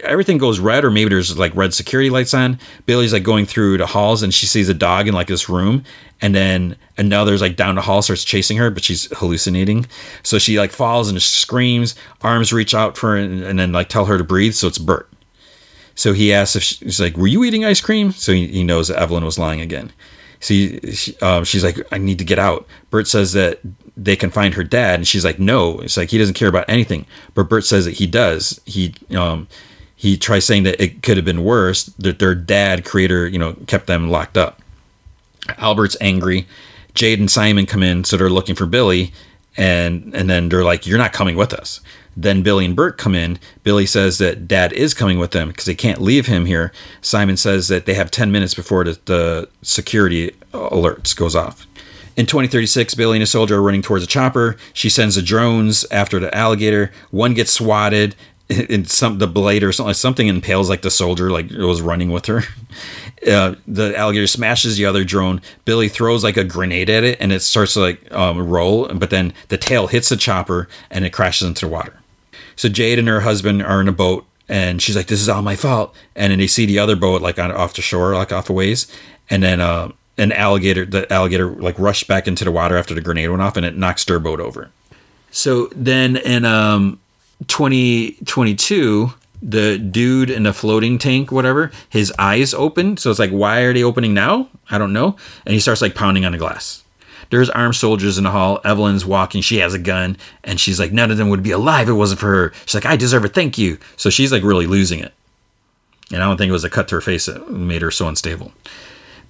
everything 0.00 0.38
goes 0.38 0.58
red 0.58 0.84
or 0.84 0.90
maybe 0.90 1.10
there's 1.10 1.36
like 1.38 1.54
red 1.54 1.74
security 1.74 2.10
lights 2.10 2.34
on. 2.34 2.58
Billy's 2.86 3.12
like 3.12 3.22
going 3.22 3.46
through 3.46 3.78
the 3.78 3.86
halls 3.86 4.22
and 4.22 4.32
she 4.32 4.46
sees 4.46 4.68
a 4.68 4.74
dog 4.74 5.08
in 5.08 5.14
like 5.14 5.26
this 5.26 5.48
room 5.48 5.84
and 6.20 6.34
then 6.34 6.76
another's 6.96 7.40
like 7.40 7.56
down 7.56 7.74
the 7.74 7.80
hall 7.80 8.02
starts 8.02 8.24
chasing 8.24 8.56
her 8.56 8.70
but 8.70 8.84
she's 8.84 9.06
hallucinating. 9.18 9.86
So 10.22 10.38
she 10.38 10.58
like 10.58 10.70
falls 10.70 11.08
and 11.08 11.20
screams. 11.20 11.94
Arms 12.22 12.52
reach 12.52 12.74
out 12.74 12.96
for 12.96 13.10
her 13.10 13.16
and, 13.16 13.42
and 13.42 13.58
then 13.58 13.72
like 13.72 13.88
tell 13.88 14.06
her 14.06 14.18
to 14.18 14.24
breathe 14.24 14.54
so 14.54 14.68
it's 14.68 14.78
bert. 14.78 15.08
So 15.94 16.12
he 16.12 16.32
asks 16.32 16.56
if 16.56 16.62
she, 16.62 16.84
he's 16.84 17.00
like 17.00 17.16
were 17.16 17.26
you 17.26 17.44
eating 17.44 17.64
ice 17.64 17.80
cream? 17.80 18.12
So 18.12 18.32
he, 18.32 18.46
he 18.46 18.64
knows 18.64 18.88
that 18.88 18.98
evelyn 18.98 19.24
was 19.24 19.38
lying 19.38 19.60
again. 19.60 19.92
So 20.40 20.54
he, 20.54 20.92
she, 20.92 21.18
um, 21.18 21.44
she's 21.44 21.64
like 21.64 21.80
i 21.92 21.98
need 21.98 22.18
to 22.18 22.24
get 22.24 22.38
out. 22.38 22.66
Bert 22.90 23.08
says 23.08 23.32
that 23.32 23.60
they 23.96 24.14
can 24.14 24.30
find 24.30 24.54
her 24.54 24.62
dad 24.62 24.94
and 25.00 25.08
she's 25.08 25.24
like 25.24 25.40
no. 25.40 25.80
It's 25.80 25.96
like 25.96 26.10
he 26.10 26.18
doesn't 26.18 26.34
care 26.34 26.48
about 26.48 26.68
anything. 26.68 27.06
But 27.34 27.48
bert 27.48 27.64
says 27.64 27.84
that 27.84 27.94
he 27.94 28.06
does. 28.06 28.60
He 28.64 28.94
um 29.16 29.48
he 29.98 30.16
tries 30.16 30.44
saying 30.44 30.62
that 30.62 30.80
it 30.80 31.02
could 31.02 31.16
have 31.16 31.26
been 31.26 31.42
worse 31.42 31.86
that 31.98 32.20
their 32.20 32.34
dad 32.34 32.84
creator 32.84 33.26
you 33.26 33.38
know 33.38 33.54
kept 33.66 33.88
them 33.88 34.08
locked 34.08 34.38
up. 34.38 34.62
Albert's 35.58 35.96
angry. 36.00 36.46
Jade 36.94 37.18
and 37.18 37.30
simon 37.30 37.66
come 37.66 37.82
in 37.82 38.04
so 38.04 38.16
they're 38.16 38.30
looking 38.30 38.54
for 38.54 38.64
billy 38.64 39.12
and 39.56 40.14
and 40.14 40.30
then 40.30 40.48
they're 40.48 40.64
like 40.64 40.86
you're 40.86 40.98
not 40.98 41.12
coming 41.12 41.36
with 41.36 41.52
us. 41.52 41.80
Then 42.16 42.42
billy 42.42 42.64
and 42.64 42.76
bert 42.76 42.96
come 42.96 43.14
in. 43.14 43.40
Billy 43.64 43.86
says 43.86 44.18
that 44.18 44.46
dad 44.46 44.72
is 44.72 44.94
coming 44.94 45.18
with 45.18 45.32
them 45.32 45.48
because 45.48 45.64
they 45.64 45.74
can't 45.74 46.00
leave 46.00 46.26
him 46.26 46.46
here. 46.46 46.72
Simon 47.00 47.36
says 47.36 47.66
that 47.68 47.86
they 47.86 47.94
have 47.94 48.10
10 48.10 48.32
minutes 48.32 48.54
before 48.54 48.84
the, 48.84 48.98
the 49.04 49.48
security 49.62 50.30
alerts 50.52 51.14
goes 51.14 51.36
off. 51.36 51.66
In 52.16 52.26
2036, 52.26 52.96
Billy 52.96 53.18
and 53.18 53.22
a 53.22 53.26
soldier 53.26 53.58
are 53.58 53.62
running 53.62 53.82
towards 53.82 54.02
a 54.02 54.08
chopper. 54.08 54.56
She 54.72 54.90
sends 54.90 55.14
the 55.14 55.22
drones 55.22 55.86
after 55.92 56.18
the 56.18 56.34
alligator. 56.36 56.90
One 57.12 57.32
gets 57.32 57.52
swatted, 57.52 58.16
in 58.68 58.84
some 58.84 59.18
the 59.18 59.26
blade 59.26 59.62
or 59.62 59.72
something 59.72 59.94
something 59.94 60.26
impales 60.26 60.70
like 60.70 60.80
the 60.82 60.90
soldier 60.90 61.30
like 61.30 61.50
it 61.50 61.64
was 61.64 61.82
running 61.82 62.10
with 62.10 62.26
her. 62.26 62.42
Uh, 63.26 63.56
the 63.66 63.96
alligator 63.96 64.28
smashes 64.28 64.76
the 64.76 64.86
other 64.86 65.02
drone. 65.02 65.42
Billy 65.64 65.88
throws 65.88 66.22
like 66.22 66.36
a 66.36 66.44
grenade 66.44 66.88
at 66.88 67.02
it 67.02 67.20
and 67.20 67.32
it 67.32 67.42
starts 67.42 67.74
to 67.74 67.80
like 67.80 68.12
um, 68.12 68.38
roll 68.48 68.86
but 68.94 69.10
then 69.10 69.34
the 69.48 69.58
tail 69.58 69.88
hits 69.88 70.10
the 70.10 70.16
chopper 70.16 70.68
and 70.88 71.04
it 71.04 71.12
crashes 71.12 71.48
into 71.48 71.66
the 71.66 71.72
water. 71.72 71.98
So 72.54 72.68
jade 72.68 72.96
and 72.96 73.08
her 73.08 73.20
husband 73.20 73.60
are 73.64 73.80
in 73.80 73.88
a 73.88 73.92
boat 73.92 74.24
and 74.48 74.80
she's 74.80 74.94
like 74.94 75.08
this 75.08 75.20
is 75.20 75.28
all 75.28 75.42
my 75.42 75.56
fault. 75.56 75.96
And 76.14 76.30
then 76.30 76.38
they 76.38 76.46
see 76.46 76.64
the 76.64 76.78
other 76.78 76.94
boat 76.94 77.20
like 77.20 77.40
on 77.40 77.50
off 77.50 77.74
the 77.74 77.82
shore 77.82 78.14
like 78.14 78.32
off 78.32 78.48
a 78.48 78.52
ways. 78.52 78.86
And 79.28 79.42
then 79.42 79.60
uh, 79.60 79.90
an 80.16 80.30
alligator 80.30 80.86
the 80.86 81.12
alligator 81.12 81.50
like 81.50 81.76
rushed 81.76 82.06
back 82.06 82.28
into 82.28 82.44
the 82.44 82.52
water 82.52 82.76
after 82.76 82.94
the 82.94 83.00
grenade 83.00 83.30
went 83.30 83.42
off 83.42 83.56
and 83.56 83.66
it 83.66 83.76
knocks 83.76 84.04
their 84.04 84.20
boat 84.20 84.38
over. 84.38 84.70
So 85.32 85.66
then 85.74 86.16
in 86.18 86.44
um 86.44 87.00
2022 87.46 89.12
the 89.40 89.78
dude 89.78 90.30
in 90.30 90.42
the 90.42 90.52
floating 90.52 90.98
tank 90.98 91.30
whatever 91.30 91.70
his 91.88 92.12
eyes 92.18 92.52
open 92.52 92.96
so 92.96 93.10
it's 93.10 93.20
like 93.20 93.30
why 93.30 93.60
are 93.60 93.72
they 93.72 93.84
opening 93.84 94.14
now? 94.14 94.48
I 94.70 94.78
don't 94.78 94.92
know. 94.92 95.16
And 95.46 95.54
he 95.54 95.60
starts 95.60 95.80
like 95.80 95.94
pounding 95.94 96.24
on 96.24 96.32
the 96.32 96.38
glass. 96.38 96.84
There's 97.30 97.50
armed 97.50 97.76
soldiers 97.76 98.18
in 98.18 98.24
the 98.24 98.30
hall. 98.30 98.60
Evelyn's 98.64 99.04
walking. 99.04 99.42
She 99.42 99.58
has 99.58 99.74
a 99.74 99.78
gun 99.78 100.16
and 100.42 100.58
she's 100.58 100.80
like 100.80 100.92
none 100.92 101.10
of 101.10 101.18
them 101.18 101.28
would 101.28 101.42
be 101.42 101.50
alive 101.52 101.88
if 101.88 101.92
it 101.92 101.94
wasn't 101.94 102.20
for 102.20 102.26
her. 102.26 102.52
She's 102.66 102.74
like 102.74 102.86
i 102.86 102.96
deserve 102.96 103.24
a 103.24 103.28
thank 103.28 103.58
you. 103.58 103.78
So 103.96 104.10
she's 104.10 104.32
like 104.32 104.42
really 104.42 104.66
losing 104.66 105.00
it. 105.00 105.14
And 106.12 106.22
i 106.22 106.26
don't 106.26 106.36
think 106.36 106.48
it 106.48 106.52
was 106.52 106.64
a 106.64 106.70
cut 106.70 106.88
to 106.88 106.96
her 106.96 107.00
face 107.00 107.26
that 107.26 107.50
made 107.50 107.82
her 107.82 107.90
so 107.90 108.08
unstable. 108.08 108.52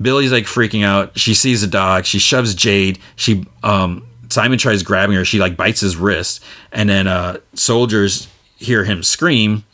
Billy's 0.00 0.32
like 0.32 0.44
freaking 0.44 0.84
out. 0.84 1.18
She 1.18 1.34
sees 1.34 1.62
a 1.62 1.66
dog. 1.66 2.04
She 2.04 2.18
shoves 2.18 2.54
jade. 2.54 2.98
She 3.16 3.44
um 3.62 4.07
Simon 4.30 4.58
tries 4.58 4.82
grabbing 4.82 5.16
her. 5.16 5.24
She 5.24 5.38
like 5.38 5.56
bites 5.56 5.80
his 5.80 5.96
wrist, 5.96 6.42
and 6.72 6.88
then 6.88 7.06
uh, 7.06 7.38
soldiers 7.54 8.28
hear 8.56 8.84
him 8.84 9.02
scream. 9.02 9.64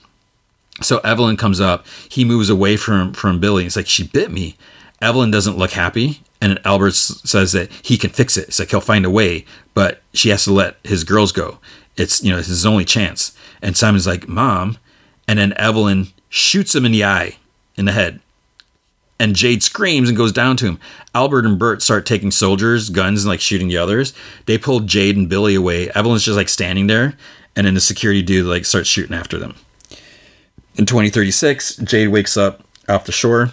So 0.82 0.98
Evelyn 0.98 1.36
comes 1.36 1.60
up. 1.60 1.86
He 2.08 2.24
moves 2.24 2.50
away 2.50 2.76
from 2.76 3.12
from 3.12 3.40
Billy. 3.40 3.66
It's 3.66 3.76
like 3.76 3.86
she 3.86 4.06
bit 4.06 4.30
me. 4.30 4.56
Evelyn 5.00 5.30
doesn't 5.30 5.58
look 5.58 5.72
happy, 5.72 6.20
and 6.40 6.60
Albert 6.64 6.94
says 6.94 7.52
that 7.52 7.70
he 7.82 7.96
can 7.96 8.10
fix 8.10 8.36
it. 8.36 8.48
It's 8.48 8.58
like 8.58 8.70
he'll 8.70 8.80
find 8.80 9.04
a 9.04 9.10
way, 9.10 9.44
but 9.74 10.02
she 10.12 10.30
has 10.30 10.44
to 10.44 10.52
let 10.52 10.76
his 10.84 11.04
girls 11.04 11.32
go. 11.32 11.58
It's 11.96 12.22
you 12.22 12.32
know 12.32 12.38
it's 12.38 12.48
his 12.48 12.66
only 12.66 12.84
chance. 12.84 13.36
And 13.62 13.76
Simon's 13.76 14.06
like, 14.06 14.28
"Mom," 14.28 14.78
and 15.26 15.38
then 15.38 15.54
Evelyn 15.56 16.08
shoots 16.28 16.74
him 16.74 16.84
in 16.84 16.92
the 16.92 17.04
eye, 17.04 17.36
in 17.76 17.84
the 17.84 17.92
head, 17.92 18.20
and 19.18 19.36
Jade 19.36 19.62
screams 19.62 20.08
and 20.08 20.18
goes 20.18 20.32
down 20.32 20.56
to 20.58 20.66
him. 20.66 20.80
Albert 21.14 21.46
and 21.46 21.58
Bert 21.58 21.82
start 21.82 22.06
taking 22.06 22.30
soldiers, 22.30 22.90
guns, 22.90 23.24
and 23.24 23.30
like 23.30 23.40
shooting 23.40 23.68
the 23.68 23.76
others. 23.76 24.12
They 24.46 24.58
pull 24.58 24.80
Jade 24.80 25.16
and 25.16 25.28
Billy 25.28 25.54
away. 25.54 25.90
Evelyn's 25.90 26.24
just 26.24 26.36
like 26.36 26.48
standing 26.48 26.86
there, 26.86 27.16
and 27.54 27.66
then 27.66 27.74
the 27.74 27.80
security 27.80 28.22
dude 28.22 28.46
like 28.46 28.64
starts 28.64 28.88
shooting 28.88 29.14
after 29.16 29.38
them. 29.38 29.54
In 30.76 30.86
2036, 30.86 31.76
Jade 31.76 32.08
wakes 32.08 32.36
up 32.36 32.62
off 32.88 33.04
the 33.04 33.12
shore. 33.12 33.52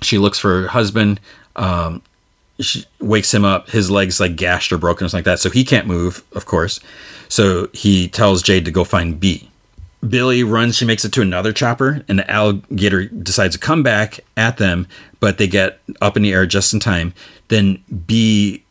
She 0.00 0.18
looks 0.18 0.38
for 0.38 0.62
her 0.62 0.68
husband. 0.68 1.20
Um, 1.54 2.02
she 2.58 2.84
wakes 3.00 3.32
him 3.32 3.44
up. 3.44 3.70
His 3.70 3.90
legs 3.90 4.18
like 4.18 4.34
gashed 4.34 4.72
or 4.72 4.78
broken 4.78 5.06
or 5.06 5.08
something 5.08 5.18
like 5.18 5.36
that, 5.36 5.38
so 5.38 5.50
he 5.50 5.64
can't 5.64 5.86
move, 5.86 6.24
of 6.32 6.46
course. 6.46 6.80
So 7.28 7.68
he 7.72 8.08
tells 8.08 8.42
Jade 8.42 8.64
to 8.64 8.70
go 8.72 8.82
find 8.84 9.18
B. 9.20 9.48
Billy 10.06 10.42
runs, 10.42 10.76
she 10.76 10.84
makes 10.84 11.04
it 11.04 11.12
to 11.12 11.22
another 11.22 11.52
chopper, 11.52 12.04
and 12.08 12.18
the 12.18 12.30
alligator 12.30 13.06
decides 13.06 13.54
to 13.54 13.60
come 13.60 13.82
back 13.82 14.20
at 14.36 14.56
them, 14.56 14.88
but 15.20 15.38
they 15.38 15.46
get 15.46 15.80
up 16.00 16.16
in 16.16 16.24
the 16.24 16.32
air 16.32 16.44
just 16.44 16.74
in 16.74 16.80
time. 16.80 17.14
Then 17.48 17.82
B 18.06 18.64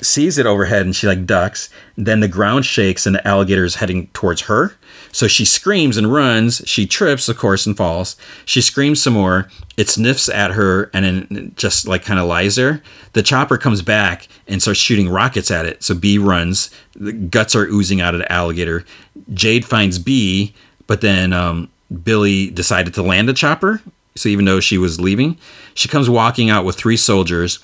sees 0.00 0.36
it 0.38 0.46
overhead 0.46 0.82
and 0.82 0.94
she 0.94 1.06
like 1.06 1.26
ducks. 1.26 1.70
Then 1.96 2.20
the 2.20 2.28
ground 2.28 2.66
shakes 2.66 3.06
and 3.06 3.16
the 3.16 3.26
alligator 3.26 3.64
is 3.64 3.76
heading 3.76 4.08
towards 4.08 4.42
her. 4.42 4.76
So 5.10 5.26
she 5.26 5.44
screams 5.44 5.96
and 5.96 6.12
runs. 6.12 6.62
She 6.66 6.86
trips, 6.86 7.28
of 7.28 7.38
course, 7.38 7.66
and 7.66 7.76
falls. 7.76 8.16
She 8.44 8.60
screams 8.60 9.02
some 9.02 9.14
more. 9.14 9.48
It 9.76 9.88
sniffs 9.88 10.28
at 10.28 10.52
her 10.52 10.90
and 10.92 11.04
then 11.04 11.52
just 11.56 11.88
like 11.88 12.04
kind 12.04 12.20
of 12.20 12.26
lies 12.26 12.56
there. 12.56 12.82
The 13.14 13.22
chopper 13.22 13.56
comes 13.56 13.82
back 13.82 14.28
and 14.46 14.60
starts 14.60 14.80
shooting 14.80 15.08
rockets 15.08 15.50
at 15.50 15.66
it. 15.66 15.82
So 15.82 15.94
B 15.94 16.18
runs. 16.18 16.70
The 16.94 17.12
guts 17.12 17.54
are 17.54 17.66
oozing 17.66 18.00
out 18.00 18.14
of 18.14 18.20
the 18.20 18.30
alligator. 18.30 18.84
Jade 19.32 19.64
finds 19.64 19.98
B 19.98 20.54
But 20.86 21.00
then 21.00 21.32
um, 21.32 21.68
Billy 22.02 22.50
decided 22.50 22.94
to 22.94 23.02
land 23.02 23.28
a 23.28 23.32
chopper. 23.32 23.82
So 24.14 24.28
even 24.28 24.44
though 24.44 24.60
she 24.60 24.78
was 24.78 25.00
leaving, 25.00 25.36
she 25.74 25.88
comes 25.88 26.08
walking 26.08 26.48
out 26.50 26.64
with 26.64 26.76
three 26.76 26.96
soldiers 26.96 27.58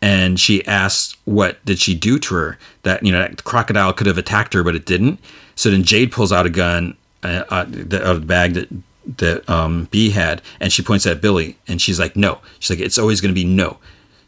and 0.00 0.38
she 0.38 0.64
asks 0.66 1.16
what 1.24 1.64
did 1.64 1.78
she 1.78 1.94
do 1.94 2.18
to 2.18 2.34
her? 2.34 2.58
That 2.82 3.04
you 3.04 3.12
know 3.12 3.20
that 3.20 3.44
crocodile 3.44 3.92
could 3.92 4.06
have 4.06 4.18
attacked 4.18 4.54
her 4.54 4.62
but 4.62 4.74
it 4.74 4.86
didn't. 4.86 5.20
So 5.54 5.70
then 5.70 5.82
jade 5.82 6.12
pulls 6.12 6.32
out 6.32 6.46
a 6.46 6.50
gun 6.50 6.96
uh, 7.22 7.44
uh, 7.50 7.54
out 7.54 7.66
of 7.66 8.20
the 8.20 8.26
bag 8.26 8.54
that 8.54 8.68
that 9.18 9.48
um, 9.48 9.88
b 9.90 10.10
had 10.10 10.42
and 10.60 10.72
she 10.72 10.82
points 10.82 11.06
at 11.06 11.20
billy 11.20 11.56
and 11.66 11.80
she's 11.80 11.98
like 11.98 12.16
no. 12.16 12.40
She's 12.58 12.70
like 12.70 12.84
it's 12.84 12.98
always 12.98 13.20
going 13.20 13.34
to 13.34 13.40
be 13.40 13.46
no. 13.46 13.78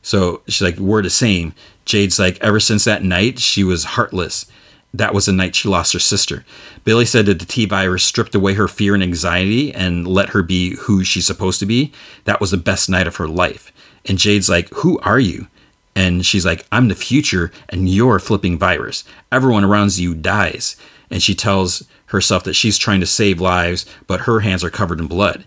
So 0.02 0.42
she's 0.48 0.62
like 0.62 0.76
we're 0.78 1.02
the 1.02 1.10
same. 1.10 1.54
Jade's 1.84 2.18
like 2.18 2.38
ever 2.40 2.60
since 2.60 2.84
that 2.84 3.02
night 3.02 3.38
she 3.38 3.64
was 3.64 3.84
heartless 3.84 4.46
that 4.92 5.14
was 5.14 5.26
the 5.26 5.32
night 5.32 5.54
she 5.54 5.68
lost 5.68 5.92
her 5.92 5.98
sister. 5.98 6.44
Billy 6.84 7.04
said 7.04 7.26
that 7.26 7.38
the 7.38 7.46
T 7.46 7.64
virus 7.64 8.02
stripped 8.02 8.34
away 8.34 8.54
her 8.54 8.68
fear 8.68 8.94
and 8.94 9.02
anxiety 9.02 9.72
and 9.72 10.06
let 10.06 10.30
her 10.30 10.42
be 10.42 10.76
who 10.76 11.04
she's 11.04 11.26
supposed 11.26 11.60
to 11.60 11.66
be. 11.66 11.92
That 12.24 12.40
was 12.40 12.50
the 12.50 12.56
best 12.56 12.88
night 12.88 13.06
of 13.06 13.16
her 13.16 13.28
life. 13.28 13.72
And 14.06 14.18
Jade's 14.18 14.48
like, 14.48 14.68
Who 14.70 14.98
are 15.00 15.20
you? 15.20 15.46
And 15.94 16.24
she's 16.24 16.46
like, 16.46 16.66
I'm 16.72 16.88
the 16.88 16.94
future 16.94 17.52
and 17.68 17.88
you're 17.88 18.16
a 18.16 18.20
flipping 18.20 18.58
virus. 18.58 19.04
Everyone 19.30 19.64
around 19.64 19.96
you 19.98 20.14
dies. 20.14 20.76
And 21.10 21.22
she 21.22 21.34
tells 21.34 21.86
herself 22.06 22.44
that 22.44 22.54
she's 22.54 22.78
trying 22.78 23.00
to 23.00 23.06
save 23.06 23.40
lives, 23.40 23.84
but 24.06 24.20
her 24.20 24.40
hands 24.40 24.62
are 24.62 24.70
covered 24.70 25.00
in 25.00 25.08
blood. 25.08 25.44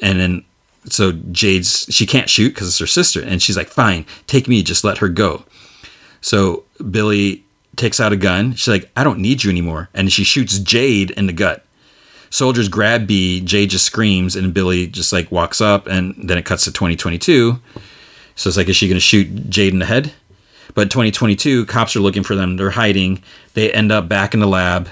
And 0.00 0.20
then, 0.20 0.44
so 0.86 1.12
Jade's, 1.12 1.86
she 1.90 2.06
can't 2.06 2.30
shoot 2.30 2.50
because 2.50 2.68
it's 2.68 2.78
her 2.78 2.86
sister. 2.86 3.20
And 3.22 3.42
she's 3.42 3.56
like, 3.56 3.68
Fine, 3.68 4.06
take 4.26 4.48
me, 4.48 4.62
just 4.62 4.84
let 4.84 4.98
her 4.98 5.08
go. 5.08 5.44
So 6.20 6.64
Billy 6.90 7.43
takes 7.76 8.00
out 8.00 8.12
a 8.12 8.16
gun. 8.16 8.54
She's 8.54 8.68
like, 8.68 8.90
I 8.96 9.04
don't 9.04 9.18
need 9.18 9.44
you 9.44 9.50
anymore. 9.50 9.88
And 9.94 10.12
she 10.12 10.24
shoots 10.24 10.58
Jade 10.58 11.10
in 11.12 11.26
the 11.26 11.32
gut. 11.32 11.64
Soldiers 12.30 12.68
grab 12.68 13.06
B, 13.06 13.40
Jade 13.40 13.70
just 13.70 13.86
screams, 13.86 14.34
and 14.34 14.52
Billy 14.52 14.88
just 14.88 15.12
like 15.12 15.30
walks 15.30 15.60
up, 15.60 15.86
and 15.86 16.14
then 16.28 16.36
it 16.36 16.44
cuts 16.44 16.64
to 16.64 16.72
2022. 16.72 17.60
So 18.34 18.48
it's 18.48 18.56
like, 18.56 18.68
is 18.68 18.74
she 18.74 18.88
going 18.88 18.96
to 18.96 19.00
shoot 19.00 19.48
Jade 19.48 19.72
in 19.72 19.78
the 19.78 19.86
head? 19.86 20.12
But 20.74 20.90
2022, 20.90 21.66
cops 21.66 21.94
are 21.94 22.00
looking 22.00 22.24
for 22.24 22.34
them. 22.34 22.56
They're 22.56 22.70
hiding. 22.70 23.22
They 23.54 23.72
end 23.72 23.92
up 23.92 24.08
back 24.08 24.34
in 24.34 24.40
the 24.40 24.48
lab. 24.48 24.88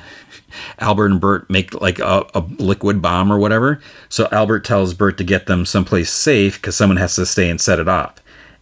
Albert 0.79 1.07
and 1.07 1.21
Bert 1.21 1.51
make 1.51 1.75
like 1.81 1.99
a, 1.99 2.27
a 2.35 2.41
liquid 2.59 3.03
bomb 3.03 3.33
or 3.33 3.39
whatever. 3.39 3.81
So 4.09 4.29
Albert 4.31 4.65
tells 4.65 4.95
Bert 4.95 5.19
to 5.19 5.25
get 5.25 5.47
them 5.47 5.67
someplace 5.67 6.13
safe 6.13 6.57
because 6.57 6.77
someone 6.77 6.99
has 6.99 7.17
to 7.17 7.27
stay 7.27 7.51
and 7.51 7.61
set 7.61 7.81
it 7.81 7.89
off. 7.89 8.17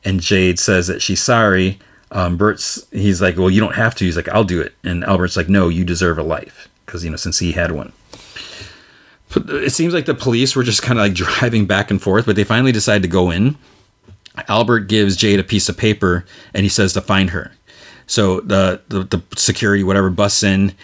And 0.05 0.21
Jade 0.21 0.59
says 0.59 0.87
that 0.87 1.03
she's 1.03 1.21
sorry. 1.21 1.79
Um, 2.13 2.37
Bert's 2.37 2.87
he's 2.91 3.23
like, 3.23 3.37
well, 3.37 3.51
you 3.51 3.61
don't 3.61 3.77
have 3.77 3.95
to. 3.97 4.05
He's 4.05 4.17
like, 4.17 4.29
I'll 4.29 4.45
do 4.45 4.61
it. 4.61 4.75
And 4.83 5.05
Albert's 5.05 5.37
like, 5.37 5.49
no, 5.49 5.69
you 5.69 5.85
deserve 5.85 6.19
a 6.19 6.23
life 6.23 6.69
because 6.87 7.05
you 7.05 7.11
know 7.11 7.17
since 7.17 7.39
he 7.39 7.53
had 7.53 7.73
one. 7.73 7.93
It 9.37 9.73
seems 9.73 9.95
like 9.95 10.07
the 10.07 10.15
police 10.15 10.57
were 10.57 10.65
just 10.65 10.83
kind 10.83 10.99
of 10.99 11.05
like 11.05 11.15
driving 11.41 11.67
back 11.67 11.91
and 11.91 12.03
forth, 12.03 12.27
but 12.27 12.35
they 12.37 12.45
finally 12.45 12.73
decide 12.73 13.03
to 13.03 13.09
go 13.09 13.31
in 13.31 13.57
Albert 14.49 14.81
gives 14.81 15.17
Jade 15.17 15.41
a 15.41 15.45
piece 15.45 15.69
of 15.69 15.77
paper 15.77 16.25
and 16.55 16.63
he 16.63 16.69
says 16.69 16.93
to 16.95 17.01
find 17.01 17.31
her. 17.31 17.53
So 18.07 18.41
the, 18.41 18.81
the, 18.89 19.05
the 19.05 19.23
security, 19.37 19.83
whatever, 19.83 20.11
busts 20.11 20.43
in. 20.43 20.75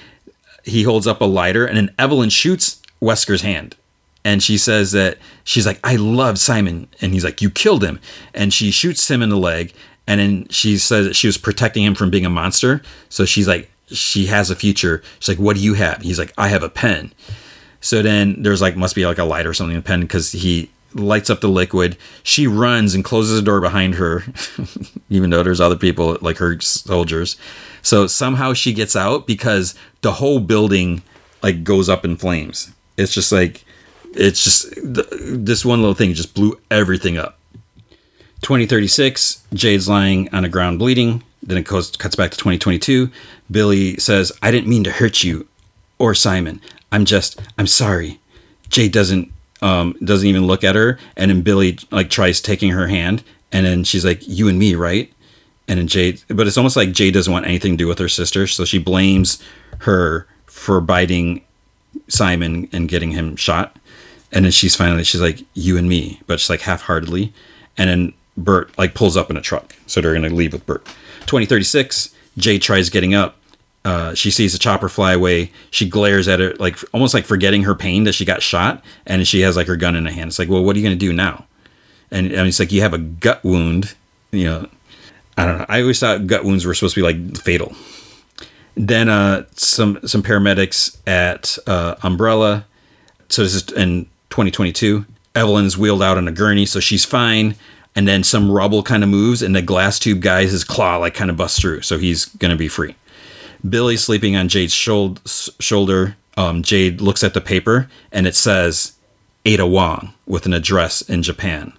He 0.64 0.82
holds 0.82 1.06
up 1.06 1.20
a 1.20 1.24
lighter 1.24 1.64
and 1.64 1.76
then 1.76 1.94
Evelyn 1.98 2.30
shoots 2.30 2.82
Wesker's 3.00 3.42
hand. 3.42 3.76
And 4.24 4.42
she 4.42 4.58
says 4.58 4.90
that 4.92 5.18
she's 5.44 5.66
like, 5.66 5.78
I 5.84 5.94
love 5.94 6.38
Simon. 6.38 6.88
And 7.00 7.12
he's 7.12 7.24
like, 7.24 7.40
You 7.40 7.50
killed 7.50 7.84
him. 7.84 8.00
And 8.34 8.52
she 8.52 8.72
shoots 8.72 9.08
him 9.08 9.22
in 9.22 9.28
the 9.28 9.36
leg. 9.36 9.72
And 10.06 10.20
then 10.20 10.48
she 10.48 10.78
says 10.78 11.06
that 11.06 11.16
she 11.16 11.26
was 11.26 11.38
protecting 11.38 11.82
him 11.82 11.94
from 11.94 12.10
being 12.10 12.26
a 12.26 12.30
monster. 12.30 12.82
So 13.08 13.24
she's 13.24 13.48
like, 13.48 13.70
She 13.88 14.26
has 14.26 14.50
a 14.50 14.56
future. 14.56 15.02
She's 15.18 15.36
like, 15.36 15.44
What 15.44 15.56
do 15.56 15.62
you 15.62 15.74
have? 15.74 16.02
He's 16.02 16.18
like, 16.18 16.32
I 16.38 16.48
have 16.48 16.62
a 16.62 16.68
pen. 16.68 17.12
So 17.80 18.02
then 18.02 18.42
there's 18.42 18.62
like, 18.62 18.76
must 18.76 18.94
be 18.94 19.06
like 19.06 19.18
a 19.18 19.24
light 19.24 19.46
or 19.46 19.54
something 19.54 19.76
in 19.76 19.82
the 19.82 19.86
pen 19.86 20.00
because 20.00 20.32
he 20.32 20.70
lights 20.94 21.30
up 21.30 21.40
the 21.40 21.48
liquid. 21.48 21.96
She 22.22 22.46
runs 22.46 22.94
and 22.94 23.04
closes 23.04 23.36
the 23.36 23.44
door 23.44 23.60
behind 23.60 23.96
her, 23.96 24.24
even 25.10 25.30
though 25.30 25.42
there's 25.42 25.60
other 25.60 25.76
people 25.76 26.18
like 26.20 26.38
her 26.38 26.60
soldiers. 26.60 27.36
So 27.82 28.06
somehow 28.06 28.54
she 28.54 28.72
gets 28.72 28.96
out 28.96 29.26
because 29.26 29.74
the 30.02 30.12
whole 30.12 30.40
building 30.40 31.02
like 31.42 31.64
goes 31.64 31.88
up 31.88 32.04
in 32.04 32.16
flames. 32.16 32.72
It's 32.96 33.12
just 33.12 33.30
like 33.30 33.64
it's 34.14 34.42
just 34.42 34.74
this 34.82 35.64
one 35.64 35.80
little 35.80 35.94
thing 35.94 36.14
just 36.14 36.34
blew 36.34 36.58
everything 36.70 37.18
up. 37.18 37.38
2036, 38.46 39.42
Jade's 39.54 39.88
lying 39.88 40.32
on 40.32 40.44
the 40.44 40.48
ground 40.48 40.78
bleeding. 40.78 41.20
Then 41.42 41.58
it 41.58 41.66
goes, 41.66 41.90
cuts 41.96 42.14
back 42.14 42.30
to 42.30 42.36
2022. 42.36 43.10
Billy 43.50 43.96
says, 43.96 44.30
I 44.40 44.52
didn't 44.52 44.68
mean 44.68 44.84
to 44.84 44.92
hurt 44.92 45.24
you 45.24 45.48
or 45.98 46.14
Simon. 46.14 46.60
I'm 46.92 47.06
just, 47.06 47.42
I'm 47.58 47.66
sorry. 47.66 48.20
Jade 48.68 48.92
doesn't 48.92 49.32
um, 49.62 49.96
doesn't 50.04 50.28
even 50.28 50.46
look 50.46 50.62
at 50.62 50.76
her, 50.76 50.96
and 51.16 51.28
then 51.28 51.42
Billy 51.42 51.76
like 51.90 52.08
tries 52.08 52.40
taking 52.40 52.70
her 52.70 52.86
hand, 52.86 53.24
and 53.50 53.66
then 53.66 53.82
she's 53.82 54.04
like, 54.04 54.20
"You 54.28 54.48
and 54.48 54.58
me, 54.58 54.74
right?" 54.74 55.12
And 55.66 55.80
then 55.80 55.88
Jade, 55.88 56.22
but 56.28 56.46
it's 56.46 56.58
almost 56.58 56.76
like 56.76 56.92
Jade 56.92 57.14
doesn't 57.14 57.32
want 57.32 57.46
anything 57.46 57.72
to 57.72 57.76
do 57.76 57.88
with 57.88 57.98
her 57.98 58.08
sister, 58.08 58.46
so 58.46 58.64
she 58.64 58.78
blames 58.78 59.42
her 59.78 60.26
for 60.44 60.80
biting 60.80 61.42
Simon 62.06 62.68
and 62.72 62.88
getting 62.88 63.12
him 63.12 63.34
shot. 63.34 63.76
And 64.30 64.44
then 64.44 64.52
she's 64.52 64.76
finally 64.76 65.04
she's 65.04 65.22
like, 65.22 65.42
"You 65.54 65.78
and 65.78 65.88
me," 65.88 66.20
but 66.26 66.38
she's 66.38 66.50
like 66.50 66.60
half-heartedly. 66.60 67.32
And 67.78 67.90
then 67.90 68.12
Bert 68.36 68.76
like 68.78 68.94
pulls 68.94 69.16
up 69.16 69.30
in 69.30 69.36
a 69.36 69.40
truck, 69.40 69.74
so 69.86 70.00
they're 70.00 70.14
gonna 70.14 70.28
leave 70.28 70.52
with 70.52 70.66
Bert. 70.66 70.84
2036, 71.26 72.14
Jade 72.38 72.62
tries 72.62 72.90
getting 72.90 73.14
up, 73.14 73.36
uh, 73.86 74.14
she 74.14 74.32
sees 74.32 74.52
a 74.52 74.58
chopper 74.58 74.88
fly 74.88 75.12
away. 75.12 75.52
She 75.70 75.88
glares 75.88 76.26
at 76.26 76.40
it, 76.40 76.58
like 76.58 76.76
almost 76.92 77.14
like 77.14 77.24
forgetting 77.24 77.62
her 77.62 77.76
pain 77.76 78.02
that 78.02 78.14
she 78.14 78.24
got 78.24 78.42
shot, 78.42 78.84
and 79.06 79.24
she 79.28 79.42
has 79.42 79.54
like 79.54 79.68
her 79.68 79.76
gun 79.76 79.94
in 79.94 80.06
her 80.06 80.10
hand. 80.12 80.26
It's 80.26 80.40
like, 80.40 80.48
well, 80.48 80.64
what 80.64 80.74
are 80.74 80.80
you 80.80 80.84
going 80.84 80.98
to 80.98 81.06
do 81.06 81.12
now? 81.12 81.46
And, 82.10 82.26
and 82.32 82.48
it's 82.48 82.58
like 82.58 82.72
you 82.72 82.80
have 82.80 82.94
a 82.94 82.98
gut 82.98 83.44
wound. 83.44 83.94
You 84.32 84.44
know, 84.46 84.68
I 85.38 85.46
don't 85.46 85.58
know. 85.58 85.66
I 85.68 85.82
always 85.82 86.00
thought 86.00 86.26
gut 86.26 86.44
wounds 86.44 86.66
were 86.66 86.74
supposed 86.74 86.96
to 86.96 87.00
be 87.00 87.04
like 87.04 87.36
fatal. 87.38 87.76
Then 88.76 89.08
uh, 89.08 89.46
some 89.52 90.00
some 90.04 90.24
paramedics 90.24 90.98
at 91.06 91.56
uh, 91.68 91.94
Umbrella. 92.02 92.66
So 93.28 93.44
this 93.44 93.54
is 93.54 93.70
in 93.70 94.06
2022. 94.30 95.06
Evelyn's 95.36 95.78
wheeled 95.78 96.02
out 96.02 96.18
on 96.18 96.26
a 96.26 96.32
gurney, 96.32 96.66
so 96.66 96.80
she's 96.80 97.04
fine. 97.04 97.54
And 97.96 98.06
then 98.06 98.22
some 98.22 98.50
rubble 98.50 98.82
kind 98.82 99.02
of 99.02 99.08
moves, 99.08 99.42
and 99.42 99.56
the 99.56 99.62
glass 99.62 99.98
tube 99.98 100.20
guy's 100.20 100.52
his 100.52 100.62
claw 100.62 100.98
like 100.98 101.14
kind 101.14 101.30
of 101.30 101.36
busts 101.36 101.58
through, 101.58 101.80
so 101.80 101.98
he's 101.98 102.26
gonna 102.26 102.54
be 102.56 102.68
free. 102.68 102.94
Billy's 103.68 104.04
sleeping 104.04 104.36
on 104.36 104.48
Jade's 104.48 104.72
shoulder. 104.72 106.16
Um, 106.36 106.62
Jade 106.62 107.00
looks 107.00 107.24
at 107.24 107.34
the 107.34 107.40
paper 107.40 107.88
and 108.12 108.26
it 108.26 108.34
says 108.34 108.92
Ada 109.44 109.66
Wong 109.66 110.12
with 110.26 110.46
an 110.46 110.52
address 110.52 111.00
in 111.00 111.22
Japan. 111.22 111.72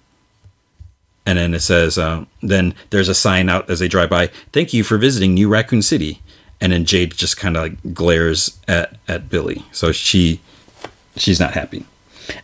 And 1.24 1.38
then 1.38 1.54
it 1.54 1.60
says, 1.60 1.98
uh, 1.98 2.24
then 2.42 2.74
there's 2.90 3.08
a 3.08 3.14
sign 3.14 3.48
out 3.48 3.68
as 3.68 3.78
they 3.78 3.88
drive 3.88 4.10
by, 4.10 4.28
thank 4.52 4.72
you 4.72 4.82
for 4.82 4.96
visiting 4.96 5.34
New 5.34 5.48
Raccoon 5.48 5.82
City. 5.82 6.20
And 6.60 6.72
then 6.72 6.84
Jade 6.84 7.12
just 7.12 7.36
kind 7.36 7.56
of 7.56 7.62
like 7.62 7.94
glares 7.94 8.58
at, 8.66 8.96
at 9.06 9.28
Billy. 9.28 9.64
So 9.70 9.92
she, 9.92 10.40
she's 11.16 11.38
not 11.38 11.52
happy. 11.52 11.84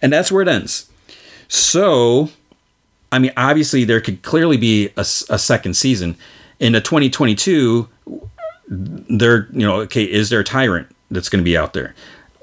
And 0.01 0.13
that's 0.13 0.31
where 0.31 0.43
it 0.43 0.49
ends. 0.49 0.91
So, 1.49 2.31
I 3.15 3.21
mean, 3.21 3.31
obviously 3.37 3.85
there 3.85 4.01
could 4.01 4.23
clearly 4.23 4.57
be 4.57 4.89
a, 4.97 5.03
a 5.03 5.39
second 5.39 5.75
season. 5.75 6.17
In 6.59 6.75
a 6.75 6.81
2022, 6.81 7.89
there, 8.69 9.47
you 9.53 9.65
know, 9.65 9.77
okay, 9.83 10.03
is 10.03 10.31
there 10.31 10.41
a 10.41 10.45
tyrant 10.45 10.89
that's 11.13 11.29
going 11.29 11.39
to 11.39 11.45
be 11.45 11.57
out 11.57 11.75
there? 11.75 11.95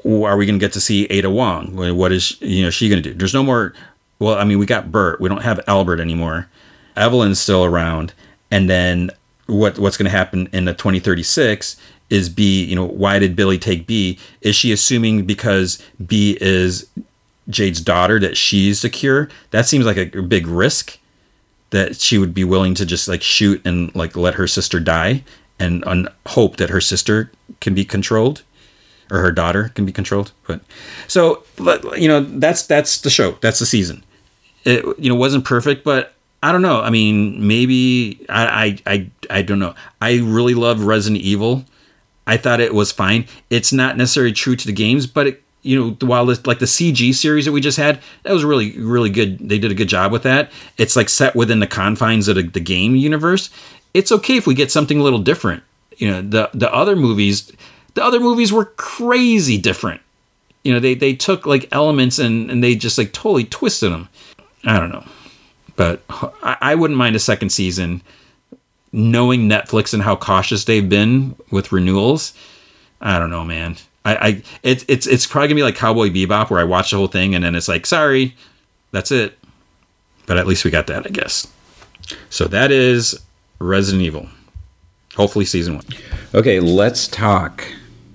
Are 0.05 0.37
we 0.37 0.45
going 0.45 0.57
to 0.57 0.63
get 0.63 0.71
to 0.71 0.79
see 0.79 1.07
Ada 1.07 1.29
Wong? 1.29 1.75
What 1.75 2.13
is 2.13 2.39
you 2.39 2.63
know 2.63 2.69
she 2.69 2.87
going 2.87 3.03
to 3.03 3.09
do? 3.09 3.13
There's 3.13 3.33
no 3.33 3.43
more. 3.43 3.73
Well, 4.19 4.35
I 4.35 4.45
mean, 4.45 4.59
we 4.59 4.65
got 4.65 4.93
Bert. 4.93 5.19
We 5.19 5.27
don't 5.27 5.41
have 5.41 5.59
Albert 5.67 5.99
anymore. 5.99 6.47
Evelyn's 6.95 7.39
still 7.39 7.65
around, 7.65 8.13
and 8.49 8.69
then 8.69 9.11
what 9.47 9.77
what's 9.77 9.97
going 9.97 10.09
to 10.09 10.17
happen 10.17 10.47
in 10.53 10.63
the 10.65 10.73
2036 10.73 11.75
is 12.09 12.29
B. 12.29 12.63
You 12.63 12.75
know, 12.75 12.85
why 12.85 13.19
did 13.19 13.35
Billy 13.35 13.59
take 13.59 13.85
B? 13.85 14.17
Is 14.39 14.55
she 14.55 14.71
assuming 14.71 15.25
because 15.25 15.83
B 16.03 16.37
is 16.39 16.89
Jade's 17.51 17.81
daughter 17.81 18.19
that 18.19 18.37
she's 18.37 18.79
secure? 18.79 19.29
That 19.51 19.65
seems 19.65 19.85
like 19.85 19.97
a 19.97 20.21
big 20.21 20.47
risk 20.47 20.97
that 21.71 21.99
she 21.99 22.17
would 22.17 22.33
be 22.33 22.43
willing 22.43 22.75
to 22.75 22.85
just 22.85 23.07
like 23.07 23.21
shoot 23.21 23.61
and 23.65 23.93
like 23.95 24.15
let 24.15 24.35
her 24.35 24.47
sister 24.47 24.79
die 24.79 25.23
and 25.59 25.83
on 25.85 26.07
hope 26.27 26.57
that 26.57 26.69
her 26.69 26.81
sister 26.81 27.31
can 27.59 27.73
be 27.73 27.85
controlled 27.85 28.43
or 29.09 29.19
her 29.19 29.31
daughter 29.31 29.69
can 29.69 29.85
be 29.85 29.91
controlled. 29.91 30.31
But 30.47 30.61
so 31.07 31.43
you 31.97 32.07
know 32.07 32.21
that's 32.21 32.65
that's 32.65 33.01
the 33.01 33.09
show. 33.09 33.33
That's 33.41 33.59
the 33.59 33.65
season. 33.65 34.03
It 34.63 34.83
you 34.97 35.09
know 35.09 35.15
wasn't 35.15 35.45
perfect, 35.45 35.83
but 35.83 36.13
I 36.41 36.51
don't 36.51 36.61
know. 36.61 36.81
I 36.81 36.89
mean, 36.89 37.47
maybe 37.47 38.25
I 38.29 38.79
I 38.85 38.93
I, 38.93 39.11
I 39.29 39.41
don't 39.41 39.59
know. 39.59 39.75
I 40.01 40.19
really 40.19 40.53
love 40.53 40.83
Resident 40.83 41.21
Evil. 41.21 41.65
I 42.25 42.37
thought 42.37 42.59
it 42.59 42.73
was 42.73 42.91
fine. 42.91 43.27
It's 43.49 43.73
not 43.73 43.97
necessarily 43.97 44.31
true 44.31 44.55
to 44.55 44.65
the 44.65 44.73
games, 44.73 45.07
but 45.07 45.27
it, 45.27 45.43
you 45.63 45.79
know, 45.79 46.07
while 46.07 46.25
this, 46.25 46.45
like 46.47 46.59
the 46.59 46.65
CG 46.65 47.13
series 47.13 47.45
that 47.45 47.51
we 47.51 47.61
just 47.61 47.77
had, 47.77 47.99
that 48.23 48.33
was 48.33 48.43
really 48.43 48.77
really 48.79 49.09
good. 49.09 49.37
They 49.39 49.59
did 49.59 49.71
a 49.71 49.75
good 49.75 49.89
job 49.89 50.11
with 50.11 50.23
that. 50.23 50.51
It's 50.77 50.95
like 50.95 51.09
set 51.09 51.35
within 51.35 51.59
the 51.59 51.67
confines 51.67 52.27
of 52.27 52.35
the, 52.35 52.43
the 52.43 52.59
game 52.59 52.95
universe 52.95 53.49
it's 53.93 54.11
okay 54.11 54.37
if 54.37 54.47
we 54.47 54.53
get 54.53 54.71
something 54.71 54.99
a 54.99 55.03
little 55.03 55.19
different. 55.19 55.63
You 55.97 56.11
know, 56.11 56.21
the 56.21 56.49
the 56.53 56.73
other 56.73 56.95
movies, 56.95 57.51
the 57.93 58.03
other 58.03 58.19
movies 58.19 58.51
were 58.51 58.65
crazy 58.65 59.57
different. 59.57 60.01
You 60.63 60.73
know, 60.73 60.79
they 60.79 60.95
they 60.95 61.13
took 61.13 61.45
like 61.45 61.67
elements 61.71 62.19
and 62.19 62.49
and 62.49 62.63
they 62.63 62.75
just 62.75 62.97
like 62.97 63.13
totally 63.13 63.45
twisted 63.45 63.91
them. 63.91 64.09
I 64.63 64.79
don't 64.79 64.91
know, 64.91 65.05
but 65.75 66.01
I, 66.09 66.57
I 66.61 66.75
wouldn't 66.75 66.97
mind 66.97 67.15
a 67.15 67.19
second 67.19 67.49
season. 67.49 68.01
Knowing 68.93 69.47
Netflix 69.47 69.93
and 69.93 70.03
how 70.03 70.17
cautious 70.17 70.65
they've 70.65 70.89
been 70.89 71.33
with 71.49 71.71
renewals, 71.71 72.33
I 72.99 73.19
don't 73.19 73.29
know, 73.29 73.45
man. 73.45 73.77
I, 74.03 74.15
I 74.15 74.43
it's 74.63 74.83
it's 74.87 75.07
it's 75.07 75.27
probably 75.27 75.49
gonna 75.49 75.59
be 75.59 75.63
like 75.63 75.75
Cowboy 75.75 76.09
Bebop 76.09 76.49
where 76.49 76.59
I 76.59 76.63
watch 76.63 76.91
the 76.91 76.97
whole 76.97 77.07
thing 77.07 77.35
and 77.35 77.43
then 77.43 77.55
it's 77.55 77.67
like, 77.67 77.85
sorry, 77.85 78.35
that's 78.91 79.11
it. 79.11 79.37
But 80.25 80.37
at 80.37 80.47
least 80.47 80.65
we 80.65 80.71
got 80.71 80.87
that, 80.87 81.05
I 81.05 81.09
guess. 81.09 81.47
So 82.29 82.47
that 82.47 82.71
is 82.71 83.19
Resident 83.59 84.03
Evil. 84.03 84.27
Hopefully 85.15 85.45
season 85.45 85.75
one. 85.75 85.85
Okay, 86.33 86.59
let's 86.59 87.07
talk 87.07 87.65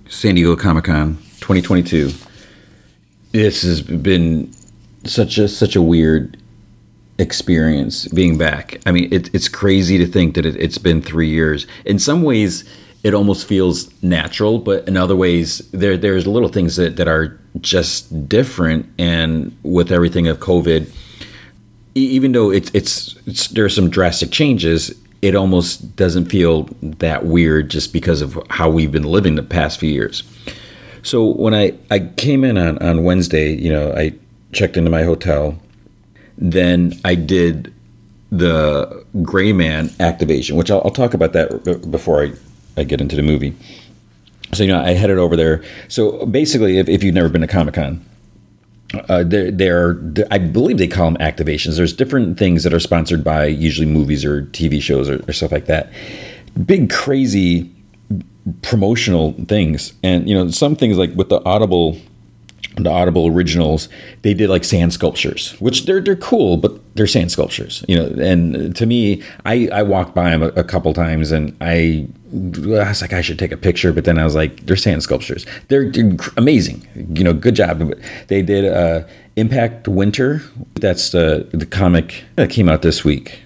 San 0.08 0.34
Diego 0.34 0.56
Comic 0.56 0.84
Con 0.84 1.16
2022. 1.40 2.12
This 3.32 3.62
has 3.62 3.82
been 3.82 4.52
such 5.04 5.38
a 5.38 5.46
such 5.46 5.76
a 5.76 5.82
weird 5.82 6.36
experience 7.18 8.08
being 8.08 8.36
back. 8.38 8.80
I 8.86 8.92
mean, 8.92 9.12
it, 9.12 9.34
it's 9.34 9.48
crazy 9.48 9.98
to 9.98 10.06
think 10.06 10.34
that 10.34 10.44
it, 10.46 10.56
it's 10.56 10.78
been 10.78 11.02
three 11.02 11.28
years. 11.28 11.66
In 11.84 11.98
some 11.98 12.22
ways, 12.22 12.64
it 13.02 13.14
almost 13.14 13.46
feels 13.46 13.90
natural, 14.02 14.58
but 14.58 14.86
in 14.88 14.96
other 14.96 15.16
ways, 15.16 15.58
there 15.72 15.96
there's 15.96 16.26
little 16.26 16.48
things 16.48 16.76
that, 16.76 16.96
that 16.96 17.08
are 17.08 17.38
just 17.60 18.28
different. 18.28 18.86
And 18.98 19.56
with 19.62 19.92
everything 19.92 20.28
of 20.28 20.38
COVID, 20.38 20.92
even 21.94 22.32
though 22.32 22.50
it's, 22.50 22.70
it's 22.74 23.16
it's 23.26 23.48
there 23.48 23.64
are 23.64 23.70
some 23.70 23.90
drastic 23.90 24.30
changes, 24.30 24.92
it 25.22 25.34
almost 25.34 25.96
doesn't 25.96 26.26
feel 26.26 26.68
that 26.82 27.24
weird 27.24 27.70
just 27.70 27.92
because 27.92 28.22
of 28.22 28.38
how 28.50 28.70
we've 28.70 28.92
been 28.92 29.04
living 29.04 29.34
the 29.34 29.42
past 29.42 29.80
few 29.80 29.90
years. 29.90 30.22
So 31.02 31.24
when 31.24 31.54
I, 31.54 31.74
I 31.90 32.00
came 32.00 32.42
in 32.42 32.58
on, 32.58 32.78
on 32.78 33.04
Wednesday, 33.04 33.54
you 33.54 33.70
know, 33.70 33.92
I 33.92 34.14
checked 34.52 34.76
into 34.76 34.90
my 34.90 35.04
hotel. 35.04 35.56
Then 36.36 36.92
I 37.04 37.14
did 37.14 37.72
the 38.30 39.04
Gray 39.22 39.52
Man 39.52 39.90
activation, 40.00 40.56
which 40.56 40.70
I'll, 40.70 40.82
I'll 40.84 40.90
talk 40.90 41.14
about 41.14 41.32
that 41.32 41.88
before 41.90 42.24
I, 42.24 42.32
I 42.76 42.84
get 42.84 43.00
into 43.00 43.16
the 43.16 43.22
movie. 43.22 43.54
So, 44.52 44.62
you 44.62 44.70
know, 44.70 44.80
I 44.80 44.92
headed 44.92 45.18
over 45.18 45.36
there. 45.36 45.62
So 45.88 46.24
basically, 46.26 46.78
if, 46.78 46.88
if 46.88 47.02
you've 47.02 47.14
never 47.14 47.28
been 47.28 47.40
to 47.40 47.46
Comic 47.46 47.74
Con, 47.74 48.04
uh, 49.08 49.24
there, 49.24 49.50
there, 49.50 49.98
I 50.30 50.38
believe 50.38 50.78
they 50.78 50.86
call 50.86 51.10
them 51.10 51.16
activations. 51.20 51.76
There's 51.76 51.92
different 51.92 52.38
things 52.38 52.62
that 52.62 52.72
are 52.72 52.80
sponsored 52.80 53.24
by 53.24 53.46
usually 53.46 53.86
movies 53.86 54.24
or 54.24 54.42
TV 54.42 54.80
shows 54.80 55.08
or, 55.08 55.22
or 55.28 55.32
stuff 55.32 55.50
like 55.50 55.66
that. 55.66 55.90
Big 56.64 56.90
crazy 56.90 57.70
promotional 58.62 59.32
things, 59.48 59.92
and 60.02 60.28
you 60.28 60.34
know 60.34 60.48
some 60.50 60.76
things 60.76 60.96
like 60.96 61.12
with 61.14 61.28
the 61.28 61.44
Audible 61.44 61.98
the 62.76 62.90
Audible 62.90 63.26
originals, 63.26 63.88
they 64.22 64.34
did 64.34 64.50
like 64.50 64.62
sand 64.62 64.92
sculptures, 64.92 65.52
which 65.60 65.86
they're 65.86 66.00
they're 66.00 66.14
cool, 66.16 66.58
but 66.58 66.78
they're 66.94 67.06
sand 67.06 67.32
sculptures, 67.32 67.84
you 67.88 67.96
know. 67.96 68.06
And 68.22 68.76
to 68.76 68.84
me, 68.84 69.22
I 69.46 69.68
I 69.72 69.82
walked 69.82 70.14
by 70.14 70.30
them 70.30 70.42
a, 70.42 70.48
a, 70.48 70.64
couple 70.64 70.92
times, 70.92 71.32
and 71.32 71.56
I, 71.62 72.06
I 72.34 72.88
was 72.88 73.00
like, 73.00 73.14
I 73.14 73.22
should 73.22 73.38
take 73.38 73.52
a 73.52 73.56
picture, 73.56 73.92
but 73.94 74.04
then 74.04 74.18
I 74.18 74.24
was 74.24 74.34
like, 74.34 74.66
they're 74.66 74.76
sand 74.76 75.02
sculptures. 75.02 75.46
They're, 75.68 75.90
they're 75.90 76.16
amazing, 76.36 76.86
you 77.14 77.24
know. 77.24 77.32
Good 77.32 77.54
job. 77.54 77.94
They 78.28 78.42
did 78.42 78.66
uh, 78.66 79.06
Impact 79.36 79.88
Winter. 79.88 80.42
That's 80.74 81.10
the 81.10 81.48
the 81.52 81.66
comic 81.66 82.24
that 82.34 82.50
came 82.50 82.68
out 82.68 82.82
this 82.82 83.04
week, 83.04 83.40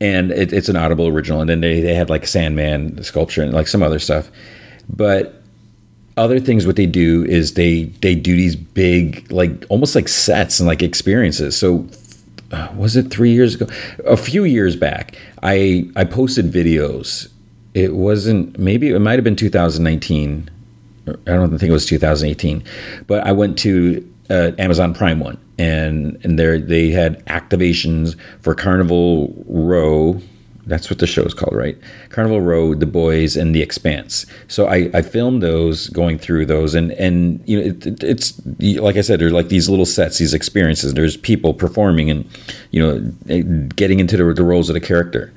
and 0.00 0.30
it, 0.30 0.54
it's 0.54 0.70
an 0.70 0.76
Audible 0.76 1.06
original. 1.06 1.42
And 1.42 1.50
then 1.50 1.60
they 1.60 1.82
they 1.82 1.94
had 1.94 2.08
like 2.08 2.26
Sandman 2.26 3.02
sculpture 3.04 3.42
and 3.42 3.52
like 3.52 3.68
some 3.68 3.82
other 3.82 3.98
stuff, 3.98 4.30
but 4.88 5.43
other 6.16 6.38
things 6.38 6.66
what 6.66 6.76
they 6.76 6.86
do 6.86 7.24
is 7.24 7.54
they 7.54 7.84
they 8.02 8.14
do 8.14 8.36
these 8.36 8.56
big 8.56 9.30
like 9.32 9.64
almost 9.68 9.94
like 9.94 10.08
sets 10.08 10.60
and 10.60 10.66
like 10.66 10.82
experiences. 10.82 11.56
So 11.56 11.86
uh, 12.52 12.68
was 12.76 12.96
it 12.96 13.10
three 13.10 13.32
years 13.32 13.54
ago? 13.56 13.66
A 14.06 14.16
few 14.16 14.44
years 14.44 14.76
back 14.76 15.16
i 15.44 15.88
i 15.94 16.04
posted 16.04 16.50
videos. 16.50 17.28
It 17.74 17.94
wasn't 17.94 18.58
maybe 18.58 18.88
it 18.90 18.98
might 18.98 19.14
have 19.14 19.24
been 19.24 19.36
2019 19.36 20.50
i 21.06 21.12
don't 21.26 21.58
think 21.58 21.68
it 21.68 21.72
was 21.72 21.86
2018 21.86 22.64
but 23.06 23.26
i 23.26 23.32
went 23.32 23.58
to 23.58 24.08
uh, 24.30 24.52
amazon 24.58 24.94
prime 24.94 25.20
one 25.20 25.38
and 25.58 26.18
and 26.24 26.38
there 26.38 26.58
they 26.58 26.90
had 26.90 27.22
activations 27.26 28.16
for 28.40 28.54
carnival 28.54 29.34
row 29.46 30.18
that's 30.66 30.88
what 30.88 30.98
the 30.98 31.06
show 31.06 31.22
is 31.22 31.34
called, 31.34 31.54
right? 31.54 31.76
Carnival 32.08 32.40
Row, 32.40 32.74
The 32.74 32.86
Boys, 32.86 33.36
and 33.36 33.54
The 33.54 33.62
Expanse. 33.62 34.26
So 34.48 34.66
I, 34.66 34.90
I 34.94 35.02
filmed 35.02 35.42
those, 35.42 35.88
going 35.88 36.18
through 36.18 36.46
those, 36.46 36.74
and 36.74 36.92
and 36.92 37.42
you 37.46 37.58
know 37.58 37.66
it, 37.66 37.86
it, 37.86 38.04
it's 38.04 38.40
like 38.56 38.96
I 38.96 39.02
said, 39.02 39.20
there's 39.20 39.32
like 39.32 39.48
these 39.48 39.68
little 39.68 39.86
sets, 39.86 40.18
these 40.18 40.34
experiences. 40.34 40.94
There's 40.94 41.16
people 41.16 41.54
performing, 41.54 42.10
and 42.10 42.28
you 42.70 42.80
know, 42.82 43.12
eh, 43.28 43.42
getting 43.74 44.00
into 44.00 44.16
the, 44.16 44.32
the 44.32 44.44
roles 44.44 44.70
of 44.70 44.74
the 44.74 44.80
character. 44.80 45.32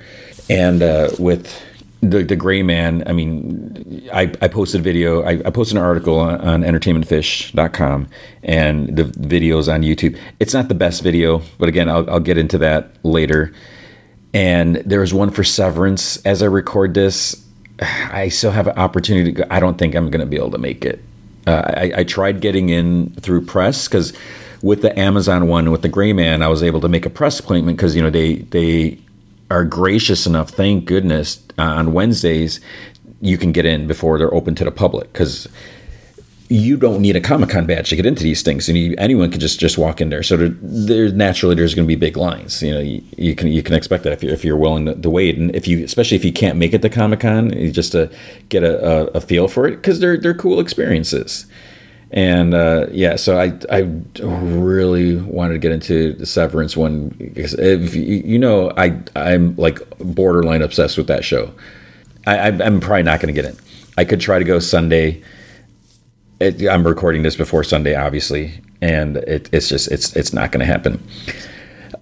And 0.50 0.82
uh, 0.82 1.10
with 1.20 1.62
the 2.02 2.24
the 2.24 2.36
Gray 2.36 2.64
Man, 2.64 3.04
I 3.06 3.12
mean, 3.12 4.10
I, 4.14 4.34
I 4.42 4.48
posted 4.48 4.82
a 4.82 4.84
video. 4.84 5.24
I, 5.24 5.42
I 5.46 5.50
posted 5.50 5.78
an 5.78 5.84
article 5.84 6.20
on, 6.20 6.40
on 6.42 6.62
entertainmentfuse.com 6.62 8.08
and 8.44 8.96
the 8.96 9.04
videos 9.04 9.72
on 9.72 9.82
YouTube. 9.82 10.18
It's 10.40 10.54
not 10.54 10.70
the 10.70 10.76
best 10.76 11.04
video, 11.04 11.42
but 11.58 11.68
again, 11.68 11.90
I'll, 11.90 12.10
I'll 12.10 12.20
get 12.20 12.38
into 12.38 12.58
that 12.60 12.92
later 13.04 13.52
and 14.38 14.75
there 14.85 14.99
was 14.99 15.16
one 15.16 15.32
for 15.32 15.43
Severance. 15.43 16.17
As 16.17 16.43
I 16.43 16.45
record 16.45 16.93
this, 16.93 17.43
I 17.82 18.30
still 18.30 18.51
have 18.51 18.67
an 18.67 18.77
opportunity 18.77 19.33
to 19.33 19.41
go. 19.41 19.48
I 19.49 19.59
don't 19.59 19.80
think 19.80 19.95
I'm 19.95 20.11
going 20.11 20.19
to 20.19 20.27
be 20.27 20.38
able 20.38 20.51
to 20.51 20.59
make 20.59 20.85
it. 20.85 21.03
Uh, 21.48 21.64
I, 21.75 21.91
I, 21.98 22.03
tried 22.03 22.40
getting 22.40 22.69
in 22.69 23.09
through 23.22 23.45
press 23.45 23.88
because 23.88 24.14
with 24.61 24.83
the 24.83 24.98
Amazon 24.99 25.48
one, 25.48 25.72
with 25.72 25.82
the 25.82 25.90
Gray 25.90 26.14
Man, 26.14 26.43
I 26.43 26.49
was 26.49 26.61
able 26.61 26.82
to 26.82 26.88
make 26.88 27.03
a 27.03 27.09
press 27.09 27.40
appointment 27.40 27.77
because 27.77 27.95
you 27.95 28.01
know 28.03 28.11
they 28.11 28.35
they 28.35 28.99
are 29.49 29.64
gracious 29.64 30.27
enough. 30.27 30.51
Thank 30.51 30.85
goodness 30.85 31.41
uh, 31.57 31.64
on 31.64 31.93
Wednesdays 31.93 32.59
you 33.22 33.40
can 33.40 33.51
get 33.51 33.66
in 33.66 33.88
before 33.88 34.19
they're 34.19 34.33
open 34.33 34.53
to 34.53 34.64
the 34.64 34.72
public 34.72 35.11
because 35.14 35.48
you 36.50 36.77
don't 36.77 37.01
need 37.01 37.16
a 37.16 37.22
Comic 37.22 37.50
Con 37.50 37.66
badge 37.66 37.90
to 37.90 37.95
get 37.95 38.06
into 38.06 38.24
these 38.24 38.42
things, 38.42 38.69
and 38.69 38.77
you, 38.77 38.95
anyone 38.98 39.30
can 39.30 39.40
just 39.40 39.59
just 39.59 39.77
walk 39.77 40.00
in 40.00 40.09
there. 40.09 40.24
So 40.24 40.38
there, 40.38 41.11
naturally 41.11 41.56
there's 41.56 41.76
going 41.76 41.85
to 41.85 41.88
be 41.88 41.95
big 41.95 42.16
lines. 42.16 42.64
You 42.64 42.74
know, 42.74 42.80
you, 42.80 43.03
you, 43.17 43.35
can 43.35 43.50
you 43.50 43.61
can 43.61 43.76
expect 43.76 44.03
that 44.06 44.14
if 44.14 44.24
you're 44.24 44.34
if 44.34 44.45
you're 44.45 44.58
willing 44.58 44.85
to, 44.85 44.95
to 44.95 45.09
wait, 45.09 45.38
and 45.38 45.53
if 45.56 45.67
you 45.67 45.84
especially 45.84 46.16
if 46.16 46.24
you 46.24 46.32
can't 46.32 46.58
make 46.58 46.74
it 46.74 46.82
to 46.84 46.90
Comic 46.90 47.19
Con, 47.19 47.51
just 47.74 47.92
to 47.92 48.09
get 48.48 48.64
a, 48.64 48.85
a, 48.85 49.06
a, 49.17 49.22
feel 49.22 49.48
for 49.50 49.67
it 49.67 49.77
because 49.77 50.00
they're 50.00 50.17
they're 50.17 50.34
cool 50.34 50.59
experiences. 50.59 51.48
And 52.11 52.53
uh, 52.53 52.88
yeah, 52.92 53.17
so 53.17 53.38
I 53.38 53.59
I 53.69 53.80
really 54.22 55.17
wanted 55.17 55.53
to 55.53 55.59
get 55.59 55.74
into 55.74 56.14
the 56.14 56.26
Severance 56.26 56.77
one 56.77 57.09
because 57.09 57.56
if 57.56 57.93
you, 57.93 58.03
you 58.03 58.40
know 58.40 58.72
I 58.77 59.01
I'm 59.17 59.53
like 59.58 59.80
borderline 60.00 60.61
obsessed 60.61 60.98
with 60.98 61.08
that 61.08 61.26
show. 61.26 61.53
I, 62.26 62.50
I'm 62.50 62.82
probably 62.82 63.03
not 63.03 63.22
going 63.22 63.34
to 63.34 63.42
get 63.42 63.50
in. 63.50 63.58
I 63.98 64.03
could 64.03 64.19
try 64.19 64.38
to 64.38 64.43
go 64.43 64.59
Sunday 64.59 65.24
it, 66.40 66.67
I'm 66.67 66.85
recording 66.85 67.24
this 67.24 67.35
before 67.35 67.64
Sunday, 67.64 67.95
obviously, 67.95 68.61
and 68.82 69.17
it, 69.17 69.49
it's 69.51 69.69
just 69.69 69.91
it's 69.91 70.16
it's 70.16 70.33
not 70.33 70.51
going 70.51 70.59
to 70.59 70.66
happen. 70.66 71.01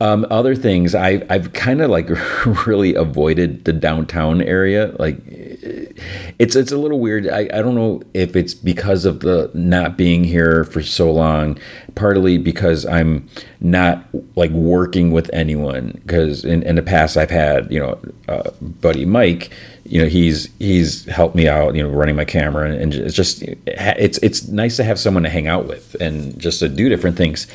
Um, 0.01 0.25
other 0.29 0.55
things, 0.55 0.93
I, 0.93 1.25
I've 1.29 1.53
kind 1.53 1.81
of 1.81 1.89
like 1.89 2.09
really 2.65 2.95
avoided 2.95 3.65
the 3.65 3.73
downtown 3.73 4.41
area. 4.41 4.95
Like, 4.99 5.17
it's 5.25 6.55
it's 6.55 6.71
a 6.71 6.77
little 6.77 6.99
weird. 6.99 7.27
I, 7.29 7.41
I 7.53 7.61
don't 7.61 7.75
know 7.75 8.01
if 8.13 8.35
it's 8.35 8.53
because 8.53 9.05
of 9.05 9.21
the 9.21 9.51
not 9.53 9.97
being 9.97 10.23
here 10.23 10.63
for 10.65 10.81
so 10.81 11.11
long, 11.11 11.57
partly 11.95 12.37
because 12.37 12.85
I'm 12.85 13.27
not 13.59 14.05
like 14.35 14.51
working 14.51 15.11
with 15.11 15.29
anyone. 15.33 15.99
Because 16.01 16.43
in, 16.43 16.63
in 16.63 16.75
the 16.75 16.81
past, 16.81 17.17
I've 17.17 17.31
had 17.31 17.71
you 17.71 17.79
know, 17.79 17.99
uh, 18.27 18.51
buddy 18.61 19.05
Mike 19.05 19.51
you 19.87 20.01
know 20.01 20.07
he's 20.07 20.49
he's 20.57 21.05
helped 21.05 21.35
me 21.35 21.47
out 21.47 21.75
you 21.75 21.83
know 21.83 21.89
running 21.89 22.15
my 22.15 22.25
camera 22.25 22.71
and 22.71 22.93
it's 22.93 23.13
just 23.13 23.43
it's 23.67 24.17
it's 24.19 24.47
nice 24.47 24.75
to 24.77 24.83
have 24.83 24.99
someone 24.99 25.23
to 25.23 25.29
hang 25.29 25.47
out 25.47 25.67
with 25.67 25.95
and 26.01 26.37
just 26.39 26.59
to 26.59 26.67
do 26.67 26.89
different 26.89 27.15
things 27.15 27.47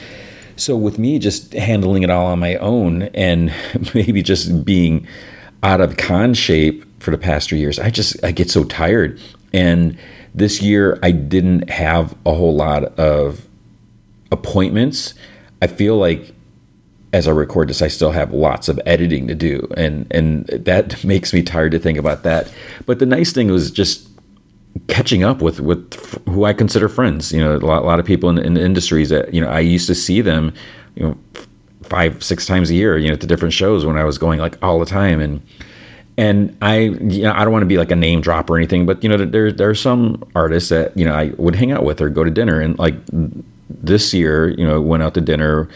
so 0.61 0.77
with 0.77 0.99
me 0.99 1.19
just 1.19 1.53
handling 1.53 2.03
it 2.03 2.11
all 2.11 2.27
on 2.27 2.39
my 2.39 2.57
own 2.57 3.03
and 3.15 3.53
maybe 3.95 4.23
just 4.23 4.65
being 4.65 5.07
out 5.63 5.81
of 5.81 5.97
con 5.97 6.35
shape 6.35 6.85
for 7.03 7.11
the 7.11 7.19
past 7.19 7.49
three 7.49 7.59
years 7.59 7.79
i 7.79 7.91
just 7.91 8.23
i 8.25 8.31
get 8.31 8.51
so 8.51 8.65
tired. 8.65 9.21
And 9.53 9.99
this 10.35 10.63
year 10.63 10.99
i 11.03 11.11
didn't 11.11 11.71
have 11.71 12.15
a 12.25 12.35
whole 12.35 12.55
lot 12.55 12.85
of 12.99 13.49
appointments. 14.31 15.15
I 15.63 15.67
feel 15.67 15.97
like 15.97 16.35
as 17.13 17.27
I 17.27 17.33
record 17.33 17.69
this, 17.69 17.83
I 17.83 17.89
still 17.89 18.13
have 18.13 18.33
lots 18.33 18.69
of 18.69 18.81
editing 18.87 19.27
to 19.29 19.35
do, 19.35 19.67
and 19.77 20.07
and 20.11 20.47
that 20.47 21.05
makes 21.05 21.33
me 21.33 21.43
tired 21.43 21.73
to 21.73 21.79
think 21.79 21.99
about 21.99 22.23
that. 22.23 22.53
But 22.87 22.99
the 22.99 23.07
nice 23.07 23.33
thing 23.33 23.51
was 23.51 23.71
just 23.71 24.10
catching 24.89 25.23
up 25.23 25.43
with 25.43 25.61
with 25.61 25.95
who 26.27 26.45
I 26.45 26.53
consider 26.53 26.89
friends. 26.89 27.33
You 27.33 27.41
know, 27.41 27.57
a 27.57 27.59
lot, 27.59 27.83
a 27.83 27.87
lot 27.87 28.01
of 28.01 28.07
people 28.07 28.29
in, 28.31 28.39
in 28.39 28.57
industries 28.57 29.09
that 29.11 29.33
you 29.35 29.41
know 29.41 29.49
I 29.49 29.61
used 29.61 29.87
to 29.89 29.95
see 29.95 30.21
them, 30.21 30.53
you 30.95 31.09
know, 31.09 31.19
five 31.83 32.23
six 32.23 32.47
times 32.47 32.71
a 32.71 32.75
year. 32.75 32.99
You 32.99 33.11
know, 33.11 33.17
to 33.17 33.27
different 33.27 33.55
shows 33.55 33.85
when 33.85 33.97
I 33.97 34.05
was 34.05 34.19
going 34.19 34.41
like 34.41 34.63
all 34.63 34.79
the 34.79 34.87
time, 34.87 35.21
and 35.21 35.43
and 36.17 36.57
I, 36.61 36.79
you 36.79 37.23
know, 37.23 37.33
I 37.33 37.45
don't 37.45 37.53
want 37.53 37.63
to 37.63 37.67
be 37.67 37.79
like 37.79 37.91
a 37.91 37.97
name 37.97 38.21
drop 38.21 38.51
or 38.51 38.57
anything, 38.57 38.87
but 38.87 39.03
you 39.03 39.09
know, 39.09 39.17
there 39.17 39.53
there 39.53 39.71
are 39.71 39.75
some 39.75 40.23
artists 40.35 40.69
that 40.71 40.97
you 40.97 41.05
know 41.05 41.15
I 41.15 41.33
would 41.39 41.55
hang 41.55 41.73
out 41.73 41.85
with 41.85 42.01
or 42.01 42.09
go 42.11 42.25
to 42.25 42.31
dinner, 42.31 42.61
and 42.61 42.79
like 42.79 42.95
this 43.69 44.13
year, 44.13 44.49
you 44.51 44.67
know, 44.67 44.81
went 44.81 45.03
out 45.03 45.15
to 45.15 45.21
dinner 45.21 45.69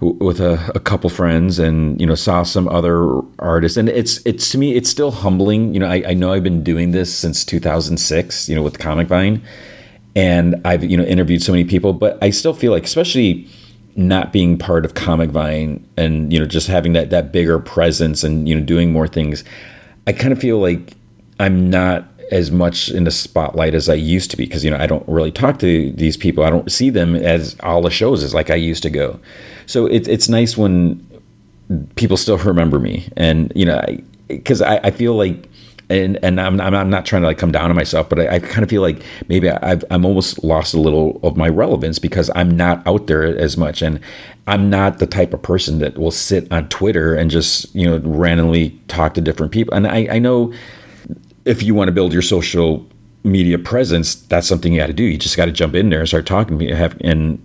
with 0.00 0.40
a, 0.40 0.70
a 0.74 0.80
couple 0.80 1.10
friends 1.10 1.58
and 1.58 2.00
you 2.00 2.06
know 2.06 2.14
saw 2.14 2.44
some 2.44 2.68
other 2.68 3.20
artists 3.40 3.76
and 3.76 3.88
it's 3.88 4.24
it's 4.24 4.50
to 4.50 4.58
me 4.58 4.76
it's 4.76 4.88
still 4.88 5.10
humbling 5.10 5.74
you 5.74 5.80
know 5.80 5.88
I, 5.88 6.02
I 6.08 6.14
know 6.14 6.32
i've 6.32 6.44
been 6.44 6.62
doing 6.62 6.92
this 6.92 7.12
since 7.12 7.44
2006 7.44 8.48
you 8.48 8.54
know 8.54 8.62
with 8.62 8.78
comic 8.78 9.08
vine 9.08 9.42
and 10.14 10.54
i've 10.64 10.84
you 10.84 10.96
know 10.96 11.02
interviewed 11.02 11.42
so 11.42 11.50
many 11.50 11.64
people 11.64 11.92
but 11.92 12.16
i 12.22 12.30
still 12.30 12.54
feel 12.54 12.70
like 12.70 12.84
especially 12.84 13.48
not 13.96 14.32
being 14.32 14.56
part 14.56 14.84
of 14.84 14.94
comic 14.94 15.30
vine 15.30 15.84
and 15.96 16.32
you 16.32 16.38
know 16.38 16.46
just 16.46 16.68
having 16.68 16.92
that 16.92 17.10
that 17.10 17.32
bigger 17.32 17.58
presence 17.58 18.22
and 18.22 18.48
you 18.48 18.54
know 18.54 18.64
doing 18.64 18.92
more 18.92 19.08
things 19.08 19.42
i 20.06 20.12
kind 20.12 20.32
of 20.32 20.38
feel 20.38 20.60
like 20.60 20.94
i'm 21.40 21.68
not 21.68 22.08
as 22.30 22.50
much 22.50 22.90
in 22.90 23.04
the 23.04 23.10
spotlight 23.10 23.74
as 23.74 23.88
I 23.88 23.94
used 23.94 24.30
to 24.32 24.36
be 24.36 24.44
because 24.44 24.62
you 24.62 24.70
know 24.70 24.76
I 24.76 24.86
don't 24.86 25.06
really 25.08 25.32
talk 25.32 25.58
to 25.60 25.92
these 25.92 26.16
people. 26.16 26.44
I 26.44 26.50
don't 26.50 26.70
see 26.70 26.90
them 26.90 27.16
as 27.16 27.56
all 27.60 27.80
the 27.80 27.88
shows 27.88 28.22
as 28.22 28.34
like 28.34 28.50
I 28.50 28.54
used 28.54 28.82
to 28.82 28.90
go. 28.90 29.18
So 29.68 29.86
it's 29.86 30.08
it's 30.08 30.28
nice 30.28 30.56
when 30.56 31.06
people 31.94 32.16
still 32.16 32.38
remember 32.38 32.78
me, 32.78 33.08
and 33.16 33.52
you 33.54 33.66
know, 33.66 33.80
because 34.26 34.62
I, 34.62 34.76
I, 34.76 34.80
I, 34.84 34.90
feel 34.90 35.14
like. 35.14 35.48
And, 35.90 36.22
and 36.22 36.38
I'm, 36.38 36.60
I'm 36.60 36.90
not 36.90 37.06
trying 37.06 37.22
to 37.22 37.28
like 37.28 37.38
come 37.38 37.50
down 37.50 37.70
on 37.70 37.74
myself, 37.74 38.10
but 38.10 38.18
I, 38.20 38.34
I 38.34 38.38
kind 38.40 38.62
of 38.62 38.68
feel 38.68 38.82
like 38.82 39.02
maybe 39.28 39.48
I've 39.48 39.82
I'm 39.90 40.04
almost 40.04 40.44
lost 40.44 40.74
a 40.74 40.78
little 40.78 41.18
of 41.22 41.38
my 41.38 41.48
relevance 41.48 41.98
because 41.98 42.30
I'm 42.34 42.54
not 42.54 42.86
out 42.86 43.06
there 43.06 43.24
as 43.24 43.56
much, 43.56 43.80
and 43.80 43.98
I'm 44.46 44.68
not 44.68 44.98
the 44.98 45.06
type 45.06 45.32
of 45.32 45.40
person 45.40 45.78
that 45.78 45.96
will 45.96 46.10
sit 46.10 46.52
on 46.52 46.68
Twitter 46.68 47.14
and 47.14 47.30
just 47.30 47.74
you 47.74 47.86
know 47.86 48.00
randomly 48.06 48.78
talk 48.88 49.14
to 49.14 49.22
different 49.22 49.50
people. 49.50 49.72
And 49.72 49.86
I, 49.86 50.08
I 50.10 50.18
know 50.18 50.52
if 51.46 51.62
you 51.62 51.74
want 51.74 51.88
to 51.88 51.92
build 51.92 52.12
your 52.12 52.20
social 52.20 52.86
media 53.24 53.58
presence, 53.58 54.14
that's 54.14 54.46
something 54.46 54.74
you 54.74 54.80
got 54.80 54.88
to 54.88 54.92
do. 54.92 55.04
You 55.04 55.16
just 55.16 55.38
got 55.38 55.46
to 55.46 55.52
jump 55.52 55.74
in 55.74 55.88
there 55.88 56.00
and 56.00 56.08
start 56.08 56.26
talking. 56.26 56.60
Have 56.68 56.98
and 57.00 57.42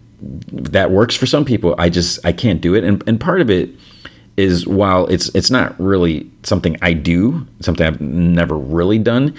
that 0.51 0.91
works 0.91 1.15
for 1.15 1.25
some 1.25 1.45
people. 1.45 1.75
I 1.77 1.89
just 1.89 2.25
I 2.25 2.31
can't 2.31 2.61
do 2.61 2.75
it, 2.75 2.83
and 2.83 3.03
and 3.07 3.19
part 3.19 3.41
of 3.41 3.49
it 3.49 3.69
is 4.37 4.65
while 4.65 5.05
it's 5.07 5.29
it's 5.35 5.51
not 5.51 5.79
really 5.79 6.29
something 6.43 6.77
I 6.81 6.93
do, 6.93 7.45
something 7.59 7.85
I've 7.85 8.01
never 8.01 8.57
really 8.57 8.99
done. 8.99 9.35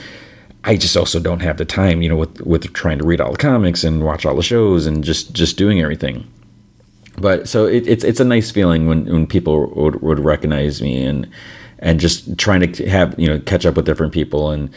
I 0.67 0.77
just 0.77 0.97
also 0.97 1.21
don't 1.21 1.41
have 1.41 1.59
the 1.59 1.65
time, 1.65 2.01
you 2.01 2.09
know, 2.09 2.17
with 2.17 2.41
with 2.43 2.73
trying 2.73 2.99
to 2.99 3.05
read 3.05 3.21
all 3.21 3.33
the 3.33 3.39
comics 3.39 3.85
and 3.85 4.05
watch 4.05 4.25
all 4.25 4.37
the 4.37 4.43
shows 4.43 4.87
and 4.87 5.05
just 5.05 5.33
just 5.33 5.57
doing 5.57 5.81
everything. 5.81 6.27
But 7.19 7.49
so 7.49 7.67
it, 7.67 7.87
it's 7.87 8.05
it's 8.05 8.21
a 8.21 8.25
nice 8.25 8.51
feeling 8.51 8.87
when 8.87 9.07
when 9.07 9.27
people 9.27 9.69
would, 9.75 10.01
would 10.03 10.21
recognize 10.21 10.81
me 10.81 11.05
and 11.05 11.29
and 11.81 12.01
just 12.01 12.39
trying 12.39 12.73
to 12.73 12.89
have 12.89 13.19
you 13.19 13.29
know 13.29 13.39
catch 13.41 13.67
up 13.67 13.77
with 13.77 13.85
different 13.85 14.13
people 14.13 14.51
and 14.51 14.71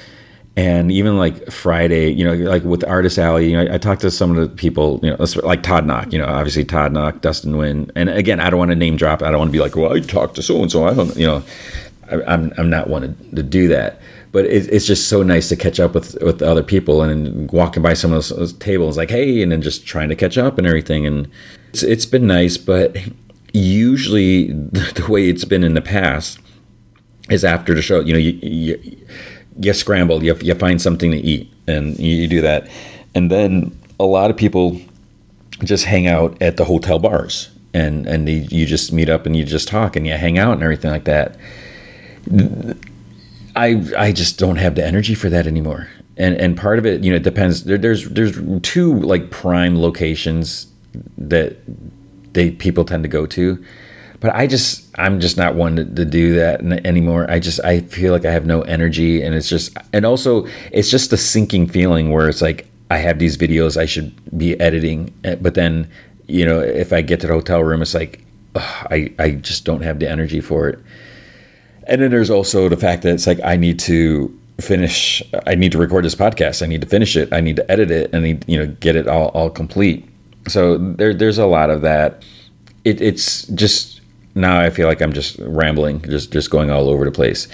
and 0.57 0.91
even 0.91 1.17
like 1.17 1.51
Friday, 1.51 2.09
you 2.09 2.25
know, 2.25 2.33
like 2.33 2.63
with 2.63 2.83
Artist 2.83 3.19
Alley, 3.19 3.51
you 3.51 3.55
know, 3.55 3.71
I 3.71 3.77
talked 3.77 4.01
to 4.01 4.09
some 4.09 4.35
of 4.35 4.37
the 4.37 4.49
people, 4.49 4.99
you 5.03 5.11
know, 5.11 5.25
like 5.43 5.61
Todd 5.61 5.85
Nauck, 5.85 6.11
you 6.11 6.17
know, 6.17 6.25
obviously 6.25 6.65
Todd 6.65 6.93
Nauck, 6.93 7.21
Dustin 7.21 7.53
Nguyen, 7.53 7.91
and 7.95 8.09
again, 8.09 8.39
I 8.39 8.49
don't 8.49 8.57
want 8.57 8.71
to 8.71 8.75
name 8.75 8.97
drop. 8.97 9.21
I 9.21 9.29
don't 9.29 9.37
want 9.37 9.49
to 9.49 9.53
be 9.53 9.59
like, 9.59 9.75
well, 9.75 9.93
I 9.93 9.99
talked 9.99 10.33
to 10.37 10.41
so 10.41 10.59
and 10.63 10.71
so. 10.71 10.87
I 10.87 10.95
don't, 10.95 11.15
you 11.15 11.27
know, 11.27 11.43
I, 12.09 12.15
am 12.15 12.23
I'm, 12.25 12.53
I'm 12.57 12.69
not 12.71 12.89
wanted 12.89 13.35
to 13.35 13.43
do 13.43 13.67
that. 13.67 14.01
But 14.31 14.45
it, 14.45 14.67
it's 14.73 14.87
just 14.87 15.09
so 15.09 15.21
nice 15.21 15.47
to 15.49 15.55
catch 15.55 15.79
up 15.79 15.93
with 15.93 16.17
with 16.23 16.41
other 16.41 16.63
people 16.63 17.03
and 17.03 17.49
walking 17.51 17.83
by 17.83 17.93
some 17.93 18.11
of 18.11 18.27
those 18.27 18.53
tables, 18.53 18.97
like, 18.97 19.11
hey, 19.11 19.43
and 19.43 19.51
then 19.51 19.61
just 19.61 19.85
trying 19.85 20.09
to 20.09 20.15
catch 20.15 20.39
up 20.39 20.57
and 20.57 20.65
everything. 20.65 21.05
And 21.05 21.29
it's, 21.69 21.83
it's 21.83 22.07
been 22.07 22.25
nice, 22.25 22.57
but 22.57 22.97
usually 23.53 24.51
the 24.53 25.05
way 25.07 25.29
it's 25.29 25.45
been 25.45 25.63
in 25.63 25.75
the 25.75 25.81
past 25.81 26.39
is 27.29 27.45
after 27.45 27.75
the 27.75 27.81
show. 27.83 27.99
You 27.99 28.13
know, 28.13 28.19
you, 28.19 28.39
you 28.41 28.97
you 29.59 29.73
scramble, 29.73 30.23
you, 30.23 30.35
you 30.41 30.55
find 30.55 30.81
something 30.81 31.11
to 31.11 31.17
eat, 31.17 31.51
and 31.67 31.97
you 31.99 32.27
do 32.27 32.41
that. 32.41 32.67
And 33.15 33.31
then 33.31 33.77
a 33.99 34.05
lot 34.05 34.29
of 34.29 34.37
people 34.37 34.79
just 35.63 35.85
hang 35.85 36.07
out 36.07 36.39
at 36.41 36.57
the 36.57 36.65
hotel 36.65 36.99
bars, 36.99 37.49
and 37.73 38.05
and 38.07 38.27
they, 38.27 38.47
you 38.49 38.65
just 38.65 38.91
meet 38.93 39.09
up 39.09 39.25
and 39.25 39.35
you 39.35 39.43
just 39.43 39.67
talk 39.67 39.95
and 39.95 40.05
you 40.05 40.13
hang 40.13 40.37
out 40.37 40.53
and 40.53 40.63
everything 40.63 40.91
like 40.91 41.05
that. 41.05 41.37
I 43.55 43.83
I 43.97 44.11
just 44.11 44.37
don't 44.37 44.57
have 44.57 44.75
the 44.75 44.85
energy 44.85 45.15
for 45.15 45.29
that 45.29 45.47
anymore. 45.47 45.89
And 46.15 46.35
and 46.35 46.57
part 46.57 46.79
of 46.79 46.85
it, 46.85 47.03
you 47.03 47.11
know, 47.11 47.17
it 47.17 47.23
depends. 47.23 47.63
There, 47.63 47.77
there's 47.77 48.07
there's 48.09 48.37
two 48.61 48.99
like 48.99 49.31
prime 49.31 49.79
locations 49.81 50.67
that 51.17 51.57
they 52.33 52.51
people 52.51 52.85
tend 52.85 53.03
to 53.03 53.09
go 53.09 53.25
to 53.25 53.63
but 54.19 54.33
I 54.33 54.47
just 54.47 54.87
I'm 54.97 55.19
just 55.19 55.37
not 55.37 55.55
one 55.55 55.75
to, 55.75 55.85
to, 55.85 56.05
do 56.05 56.35
that 56.35 56.61
anymore. 56.85 57.29
I 57.29 57.39
just 57.39 57.63
I 57.63 57.81
feel 57.81 58.11
like 58.11 58.25
I 58.25 58.31
have 58.31 58.45
no 58.45 58.61
energy, 58.63 59.21
and 59.21 59.35
it's 59.35 59.49
just 59.49 59.77
and 59.93 60.05
also 60.05 60.47
it's 60.71 60.89
just 60.89 61.13
a 61.13 61.17
sinking 61.17 61.67
feeling 61.67 62.11
where 62.11 62.27
it's 62.27 62.41
like 62.41 62.67
I 62.89 62.97
have 62.97 63.19
these 63.19 63.37
videos 63.37 63.77
I 63.77 63.85
should 63.85 64.13
be 64.37 64.59
editing, 64.59 65.13
eh, 65.23 65.35
but 65.35 65.53
then 65.53 65.89
you 66.27 66.45
know 66.45 66.59
if 66.59 66.93
I 66.93 67.01
get 67.01 67.19
to 67.21 67.27
the 67.27 67.33
hotel 67.33 67.63
room, 67.63 67.81
it's 67.81 67.93
like 67.93 68.23
ugh, 68.55 68.87
I 68.89 69.13
I 69.19 69.31
just 69.31 69.65
don't 69.65 69.81
have 69.81 69.99
the 69.99 70.09
energy 70.09 70.41
for 70.41 70.67
it. 70.67 70.79
And 71.85 72.01
then 72.01 72.11
there's 72.11 72.29
also 72.29 72.69
the 72.69 72.77
fact 72.77 73.03
that 73.03 73.13
it's 73.13 73.27
like 73.27 73.39
I 73.43 73.55
need 73.55 73.79
to 73.81 74.37
finish 74.59 75.21
I 75.45 75.53
need 75.53 75.71
to 75.73 75.77
record 75.77 76.05
this 76.05 76.15
podcast. 76.15 76.63
I 76.63 76.65
need 76.65 76.81
to 76.81 76.87
finish 76.87 77.15
it. 77.15 77.31
I 77.31 77.41
need 77.41 77.57
to 77.57 77.71
edit 77.71 77.91
it. 77.91 78.15
I 78.15 78.19
need 78.19 78.45
you 78.47 78.57
know 78.57 78.67
get 78.79 78.95
it 78.95 79.07
all 79.07 79.27
all 79.29 79.51
complete. 79.51 80.09
So 80.47 80.77
there 80.77 81.13
there's 81.13 81.37
a 81.37 81.45
lot 81.45 81.69
of 81.69 81.81
that. 81.81 82.25
It, 82.83 83.01
it's 83.01 83.45
just 83.47 83.96
now 84.37 84.59
I 84.59 84.69
feel 84.69 84.87
like 84.87 85.01
I'm 85.01 85.13
just 85.13 85.37
rambling, 85.39 86.01
just 86.03 86.31
just 86.31 86.49
going 86.49 86.71
all 86.71 86.89
over 86.89 87.05
the 87.05 87.11
place. 87.11 87.47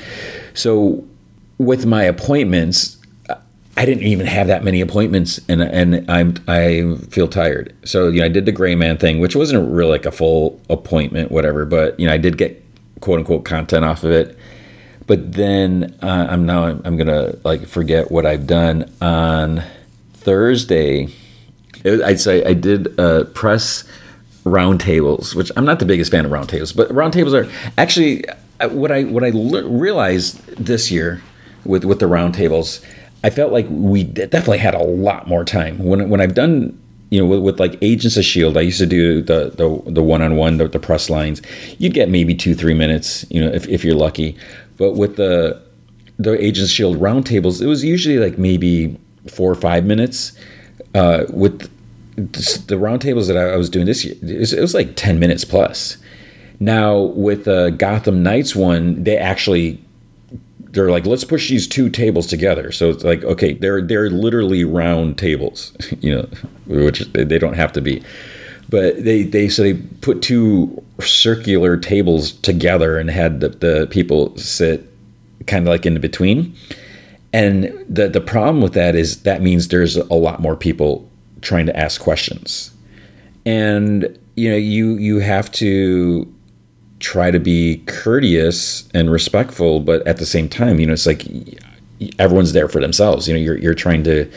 So 0.54 1.04
with 1.58 1.86
my 1.86 2.04
appointments, 2.04 2.98
I 3.76 3.86
didn't 3.86 4.04
even 4.04 4.28
have 4.28 4.48
that 4.48 4.64
many 4.64 4.82
appointments, 4.82 5.40
and 5.50 5.62
and 5.62 6.10
I'm 6.10 6.36
I 6.48 6.96
feel 7.10 7.28
tired. 7.28 7.76
So 7.86 8.10
you 8.10 8.20
know, 8.20 8.26
I 8.26 8.30
did 8.30 8.46
the 8.46 8.52
Gray 8.52 8.76
Man 8.76 8.98
thing, 8.98 9.20
which 9.20 9.36
wasn't 9.36 9.72
really 9.72 9.92
like 9.92 10.06
a 10.06 10.12
full 10.12 10.62
appointment, 10.70 11.32
whatever. 11.32 11.66
But 11.66 12.00
you 12.00 12.08
know, 12.08 12.14
I 12.14 12.18
did 12.18 12.38
get 12.38 12.64
quote 13.00 13.20
unquote 13.20 13.46
content 13.46 13.84
off 13.84 14.04
of 14.04 14.12
it. 14.12 14.38
But 15.08 15.34
then 15.34 15.98
uh, 16.02 16.28
I'm 16.30 16.46
now 16.46 16.66
I'm, 16.66 16.82
I'm, 16.86 16.98
gonna 16.98 17.36
like 17.44 17.66
forget 17.66 18.12
what 18.12 18.26
I've 18.26 18.48
done 18.48 18.92
on 19.02 19.64
Thursday. 20.14 21.10
I'd 21.84 22.20
say 22.20 22.46
I 22.46 22.54
did 22.54 22.98
a 23.00 23.26
press 23.26 23.84
roundtables, 24.44 25.36
which 25.36 25.52
I'm 25.56 25.66
not 25.66 25.80
the 25.80 25.86
biggest 25.86 26.12
fan 26.12 26.26
of 26.26 26.32
roundtables, 26.32 26.76
but 26.76 26.90
roundtables 26.90 27.34
are 27.34 27.50
actually 27.78 28.28
uh, 28.60 28.70
what 28.70 28.92
I 28.92 29.04
what 29.04 29.24
I 29.24 29.30
realized 29.30 30.46
this 30.58 30.92
year 30.92 31.22
with 31.66 31.86
with 31.86 32.00
the 32.00 32.06
roundtables. 32.06 32.84
I 33.24 33.30
felt 33.30 33.54
like 33.54 33.66
we 33.70 34.04
definitely 34.04 34.58
had 34.58 34.76
a 34.76 34.84
lot 34.84 35.28
more 35.28 35.46
time 35.46 35.80
when 35.80 36.10
when 36.10 36.20
I've 36.20 36.34
done 36.34 36.78
you 37.10 37.20
know 37.20 37.28
with, 37.28 37.40
with 37.42 37.60
like 37.60 37.78
Agents 37.82 38.18
of 38.18 38.26
Shield. 38.26 38.58
I 38.58 38.62
used 38.62 38.80
to 38.80 38.86
do 38.86 39.22
the 39.22 39.52
the 39.56 39.92
the 39.92 40.04
one 40.04 40.22
on 40.22 40.36
one 40.36 40.58
the, 40.58 40.68
the 40.68 40.80
press 40.80 41.10
lines. 41.10 41.42
You'd 41.78 41.94
get 41.94 42.10
maybe 42.10 42.36
two 42.36 42.56
three 42.56 42.74
minutes, 42.74 43.26
you 43.30 43.40
know, 43.40 43.52
if 43.52 43.68
if 43.70 43.86
you're 43.86 43.96
lucky. 43.96 44.38
But 44.78 44.94
with 44.94 45.16
the 45.16 45.62
the 46.18 46.34
Agents 46.44 46.70
of 46.70 46.76
Shield 46.76 46.98
roundtables, 46.98 47.62
it 47.62 47.68
was 47.68 47.84
usually 47.84 48.18
like 48.18 48.38
maybe 48.38 48.98
four 49.30 49.52
or 49.52 49.56
five 49.56 49.86
minutes. 49.86 50.34
Uh, 50.96 51.26
with 51.30 51.70
the 52.16 52.76
roundtables 52.76 53.28
that 53.28 53.38
I 53.38 53.56
was 53.56 53.70
doing 53.70 53.86
this 53.86 54.06
year, 54.06 54.16
it 54.22 54.60
was, 54.60 54.74
like 54.74 54.96
10 54.96 55.20
minutes 55.20 55.46
plus. 55.46 55.98
Now, 56.60 57.00
with 57.00 57.46
the 57.46 57.72
Gotham 57.72 58.24
Knights 58.24 58.56
one, 58.56 59.04
they 59.04 59.18
actually 59.18 59.84
they're 60.74 60.90
like, 60.90 61.06
let's 61.06 61.24
push 61.24 61.50
these 61.50 61.68
two 61.68 61.88
tables 61.88 62.26
together. 62.26 62.72
So 62.72 62.90
it's 62.90 63.04
like, 63.04 63.24
okay, 63.24 63.54
they're 63.54 63.82
they're 63.82 64.10
literally 64.10 64.64
round 64.64 65.18
tables, 65.18 65.76
you 66.02 66.16
know, 66.16 66.28
which 66.66 67.00
they 67.14 67.38
don't 67.38 67.54
have 67.54 67.72
to 67.74 67.82
be. 67.82 68.04
But 68.70 69.04
they 69.04 69.24
they 69.24 69.50
so 69.50 69.62
they 69.62 69.76
put 70.02 70.22
two 70.22 70.84
circular 71.00 71.78
tables 71.78 72.32
together 72.32 72.98
and 72.98 73.10
had 73.10 73.40
the, 73.40 73.50
the 73.50 73.88
people 73.92 74.36
sit 74.38 74.90
kind 75.46 75.68
of 75.68 75.72
like 75.72 75.86
in 75.86 76.00
between. 76.00 76.56
And 77.34 77.66
the 77.88 78.10
the 78.10 78.22
problem 78.22 78.62
with 78.62 78.74
that 78.74 78.96
is 78.96 79.24
that 79.24 79.42
means 79.42 79.68
there's 79.68 79.98
a 79.98 80.14
lot 80.14 80.40
more 80.40 80.56
people 80.56 81.08
trying 81.44 81.66
to 81.68 81.78
ask 81.78 82.02
questions. 82.02 82.72
And 83.46 84.18
you 84.36 84.50
know, 84.50 84.58
you 84.58 84.96
you 84.96 85.20
have 85.20 85.52
to 85.54 86.34
try 87.00 87.30
to 87.30 87.40
be 87.40 87.84
courteous 87.86 88.88
and 88.94 89.12
respectful, 89.12 89.82
but 89.82 90.06
at 90.08 90.18
the 90.18 90.26
same 90.26 90.48
time, 90.48 90.80
you 90.80 90.88
know, 90.88 90.94
it's 90.94 91.06
like 91.06 91.26
everyone's 92.18 92.54
there 92.54 92.70
for 92.70 92.80
themselves. 92.80 93.28
You 93.28 93.34
know, 93.34 93.40
you're 93.40 93.58
you're 93.58 93.74
trying 93.76 94.04
to 94.06 94.30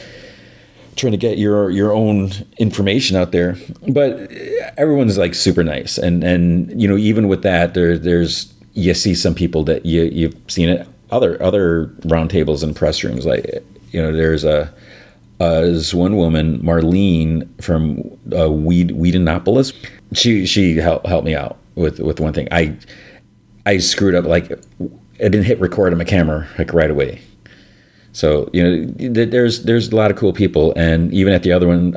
trying 0.97 1.13
to 1.13 1.19
get 1.19 1.39
your 1.39 1.71
your 1.71 1.93
own 1.93 2.33
information 2.59 3.17
out 3.17 3.33
there, 3.33 3.57
but 3.89 4.31
everyone's 4.77 5.17
like 5.17 5.35
super 5.35 5.63
nice, 5.63 5.97
and 5.97 6.25
and 6.25 6.81
you 6.81 6.89
know, 6.89 6.97
even 6.97 7.29
with 7.29 7.43
that, 7.43 7.75
there 7.75 7.97
there's 7.97 8.53
you 8.75 8.93
see 8.93 9.15
some 9.15 9.35
people 9.35 9.63
that 9.65 9.87
you 9.87 10.05
you've 10.05 10.37
seen 10.49 10.69
it 10.69 10.87
other 11.11 11.41
other 11.43 11.87
roundtables 12.01 12.63
and 12.63 12.75
press 12.75 13.03
rooms, 13.05 13.25
like 13.25 13.63
you 13.93 14.03
know, 14.03 14.13
there's 14.13 14.45
a 14.45 14.73
uh, 15.41 15.63
is 15.65 15.95
one 15.95 16.17
woman, 16.17 16.61
Marlene 16.61 17.47
from 17.63 18.03
uh, 18.37 18.51
Weed 18.51 18.93
Whedonopolis. 18.93 19.73
She 20.13 20.47
she 20.47 20.77
helped 20.77 21.07
help 21.07 21.25
me 21.25 21.35
out 21.35 21.59
with 21.75 22.01
with 22.01 22.21
one 22.21 22.33
thing. 22.33 22.49
I 22.51 22.77
I 23.67 23.79
screwed 23.79 24.15
up 24.15 24.25
like 24.25 24.51
I 24.51 25.29
didn't 25.29 25.45
hit 25.45 25.61
record 25.61 25.93
on 25.93 25.99
my 25.99 26.05
camera 26.05 26.47
like 26.59 26.73
right 26.73 26.91
away. 26.91 27.21
So 28.13 28.49
you 28.53 28.63
know, 28.63 29.11
there's 29.27 29.65
there's 29.65 29.89
a 29.89 29.97
lot 29.97 30.11
of 30.11 30.17
cool 30.17 30.33
people, 30.33 30.73
and 30.77 31.13
even 31.13 31.33
at 31.33 31.43
the 31.43 31.53
other 31.53 31.69
one 31.69 31.97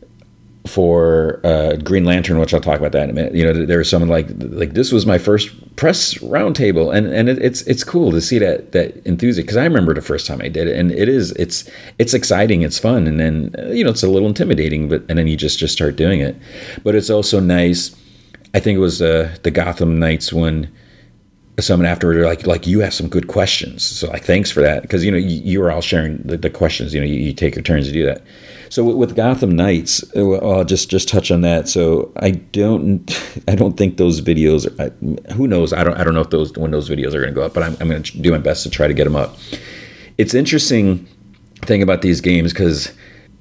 for 0.68 1.40
uh, 1.44 1.76
Green 1.78 2.06
Lantern, 2.06 2.38
which 2.40 2.54
I'll 2.54 2.62
talk 2.62 2.80
about 2.80 2.92
that 2.92 3.04
in 3.04 3.10
a 3.10 3.14
minute. 3.14 3.34
You 3.34 3.46
know, 3.46 3.66
there 3.66 3.78
was 3.78 3.90
someone 3.90 4.10
like 4.10 4.28
like 4.38 4.74
this 4.74 4.92
was 4.92 5.06
my 5.06 5.18
first 5.18 5.50
press 5.76 6.16
roundtable, 6.16 6.94
and 6.94 7.08
and 7.08 7.30
it, 7.30 7.40
it's 7.42 7.62
it's 7.64 7.84
cool 7.84 8.12
to 8.12 8.22
see 8.22 8.40
that 8.40 8.72
that 8.74 8.98
enthusiasm 9.06 9.44
because 9.44 9.58
I 9.58 9.64
remember 9.64 9.94
the 9.94 10.02
first 10.02 10.28
time 10.28 10.42
I 10.42 10.50
did 10.50 10.68
it, 10.68 10.78
and 10.78 10.92
it 10.92 11.10
is 11.10 11.32
it's 11.34 11.70
it's 11.98 12.14
exciting, 12.14 12.62
it's 12.62 12.78
fun, 12.78 13.08
and 13.08 13.20
then 13.20 13.56
uh, 13.58 13.72
you 13.72 13.84
know 13.84 13.90
it's 13.90 14.04
a 14.04 14.10
little 14.10 14.28
intimidating, 14.28 14.90
but 14.90 15.04
and 15.10 15.18
then 15.18 15.28
you 15.28 15.38
just 15.38 15.60
just 15.60 15.74
start 15.74 15.96
doing 15.96 16.20
it, 16.20 16.36
but 16.84 16.96
it's 16.96 17.10
also 17.10 17.40
nice. 17.40 17.96
I 18.54 18.60
think 18.60 18.78
it 18.78 18.82
was 18.82 19.02
uh, 19.02 19.36
the 19.44 19.52
Gotham 19.52 20.00
Knights 20.00 20.34
when 20.34 20.72
someone 21.62 21.86
afterward 21.86 22.24
like 22.26 22.48
like 22.48 22.68
you 22.68 22.80
have 22.80 22.94
some 22.94 23.10
good 23.10 23.28
questions 23.28 23.84
so 23.84 24.08
like 24.08 24.24
thanks 24.24 24.50
for 24.50 24.62
that 24.62 24.82
because 24.82 25.04
you 25.04 25.12
know 25.12 25.18
you, 25.18 25.42
you, 25.44 25.60
were 25.60 25.70
all 25.70 25.82
sharing 25.82 26.18
the, 26.20 26.38
the 26.38 26.50
questions 26.50 26.94
you 26.94 27.02
know 27.02 27.06
you, 27.06 27.16
you, 27.16 27.34
take 27.34 27.56
your 27.56 27.62
turns 27.62 27.86
to 27.86 27.92
do 27.92 28.06
that 28.06 28.22
so 28.70 28.84
with, 28.84 29.16
gotham 29.16 29.56
knights 29.56 30.04
uh, 30.16 30.38
i'll 30.38 30.64
just 30.64 30.90
just 30.90 31.10
touch 31.10 31.32
on 31.32 31.42
that 31.42 31.68
so 31.68 32.12
i 32.18 32.32
don't 32.32 33.20
i 33.48 33.56
don't 33.56 33.78
think 33.78 33.98
those 33.98 34.22
videos 34.22 34.66
who 35.34 35.48
knows 35.48 35.74
i 35.74 35.84
don't 35.84 35.98
i 35.98 36.04
don't 36.04 36.14
know 36.14 36.22
if 36.22 36.30
those 36.30 36.52
when 36.54 36.72
those 36.72 36.90
videos 36.90 37.14
are 37.14 37.22
going 37.22 37.34
to 37.34 37.36
go 37.36 37.44
up 37.44 37.54
but 37.54 37.64
i'm, 37.64 37.76
I'm 37.80 37.90
going 37.90 38.04
to 38.04 38.22
do 38.22 38.32
my 38.32 38.38
best 38.38 38.64
to 38.64 38.70
try 38.70 38.88
to 38.88 38.94
get 38.94 39.04
them 39.04 39.16
up 39.16 39.38
it's 40.18 40.34
interesting 40.34 41.08
thing 41.66 41.82
about 41.82 42.02
these 42.02 42.22
games 42.22 42.54
because 42.54 42.92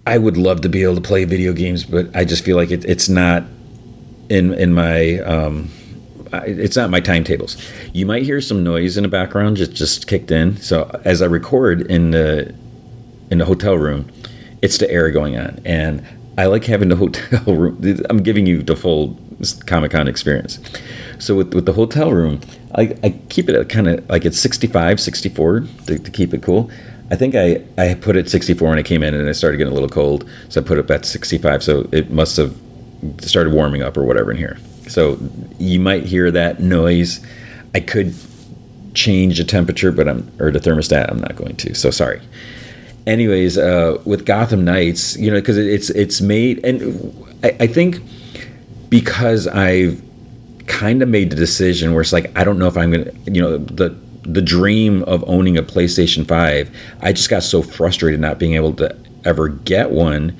i 0.07 0.19
would 0.19 0.37
love 0.37 0.61
to 0.63 0.69
be 0.69 0.83
able 0.83 0.97
to 0.97 1.01
play 1.01 1.25
video 1.25 1.53
games 1.53 1.85
but 1.85 2.15
i 2.17 2.25
just 2.25 2.45
feel 2.45 2.57
like 2.57 2.71
it, 2.71 2.85
it's 2.85 3.09
not 3.09 3.45
in 4.29 4.53
in 4.55 4.73
my 4.73 5.19
um, 5.21 5.71
it's 6.33 6.77
not 6.77 6.91
my 6.91 7.01
timetables. 7.01 7.57
You 7.93 8.07
might 8.07 8.23
hear 8.23 8.41
some 8.41 8.63
noise 8.63 8.97
in 8.97 9.03
the 9.03 9.09
background 9.09 9.57
just 9.57 9.73
just 9.73 10.07
kicked 10.07 10.31
in. 10.31 10.57
So 10.59 10.91
as 11.05 11.23
I 11.23 11.27
record 11.27 11.83
in 11.83 12.11
the 12.11 12.55
in 13.31 13.39
the 13.39 13.45
hotel 13.45 13.77
room, 13.77 14.11
it's 14.63 14.79
the 14.79 14.91
air 14.91 15.11
going 15.11 15.37
on, 15.37 15.61
and 15.65 16.05
I 16.37 16.47
like 16.47 16.65
having 16.65 16.89
the 16.89 16.97
hotel 16.97 17.43
room. 17.55 18.03
I'm 18.09 18.23
giving 18.23 18.47
you 18.47 18.63
the 18.63 18.77
full 18.77 19.19
Comic 19.67 19.93
Con 19.93 20.09
experience. 20.09 20.59
So 21.19 21.37
with 21.37 21.55
with 21.55 21.67
the 21.67 21.73
hotel 21.73 22.13
room, 22.13 22.41
I, 22.75 22.97
I 23.03 23.11
keep 23.29 23.49
it 23.49 23.69
kind 23.69 23.89
of 23.89 24.09
like 24.09 24.25
it's 24.25 24.39
65, 24.39 25.01
64 25.01 25.61
to, 25.87 25.99
to 25.99 26.11
keep 26.11 26.35
it 26.35 26.43
cool. 26.43 26.71
I 27.11 27.17
think 27.17 27.35
I, 27.35 27.63
I 27.79 27.95
put 27.95 28.17
it 28.17 28.29
64 28.29 28.69
when 28.69 28.79
I 28.79 28.83
came 28.83 29.03
in 29.03 29.15
and 29.15 29.27
it 29.29 29.35
started 29.35 29.57
getting 29.57 29.73
a 29.73 29.75
little 29.75 29.89
cold. 29.89 30.29
So 30.51 30.61
I 30.61 30.65
put 30.65 30.79
it 30.79 30.91
at 30.91 31.07
65. 31.07 31.63
So 31.63 31.89
it 31.91 32.11
must 32.11 32.37
have 32.37 32.55
started 33.21 33.55
warming 33.55 33.83
up 33.83 33.97
or 33.97 34.05
whatever 34.05 34.31
in 34.31 34.37
here. 34.37 34.59
So 34.89 35.19
you 35.59 35.81
might 35.81 36.05
hear 36.05 36.31
that 36.31 36.61
noise. 36.61 37.25
I 37.75 37.81
could 37.81 38.15
change 38.95 39.39
the 39.39 39.45
temperature, 39.45 39.93
but 39.93 40.09
I'm 40.09 40.31
or 40.39 40.51
the 40.51 40.59
thermostat. 40.59 41.11
I'm 41.11 41.21
not 41.21 41.37
going 41.37 41.57
to. 41.57 41.75
So 41.75 41.91
sorry. 41.91 42.21
Anyways, 43.09 43.57
uh, 43.57 44.01
with 44.05 44.27
Gotham 44.27 44.67
Knights, 44.67 45.17
you 45.17 45.31
know, 45.31 45.39
because 45.39 45.57
it's 45.57 45.89
it's 45.91 46.21
made, 46.21 46.63
and 46.63 47.27
I, 47.43 47.57
I 47.61 47.67
think 47.67 48.03
because 48.91 49.47
I've 49.47 50.03
kind 50.67 51.01
of 51.01 51.09
made 51.09 51.31
the 51.31 51.37
decision 51.37 51.93
where 51.93 52.03
it's 52.03 52.13
like 52.13 52.31
I 52.39 52.45
don't 52.45 52.59
know 52.59 52.67
if 52.67 52.77
I'm 52.77 52.91
gonna, 52.91 53.11
you 53.25 53.41
know, 53.41 53.57
the 53.57 53.97
the 54.25 54.43
dream 54.43 55.03
of 55.05 55.25
owning 55.27 55.57
a 55.57 55.63
PlayStation 55.63 56.29
Five. 56.29 56.71
I 57.01 57.15
just 57.15 57.31
got 57.31 57.43
so 57.43 57.63
frustrated 57.63 58.21
not 58.21 58.39
being 58.39 58.55
able 58.55 58.75
to 58.75 58.95
ever 59.25 59.49
get 59.49 59.91
one. 59.91 60.37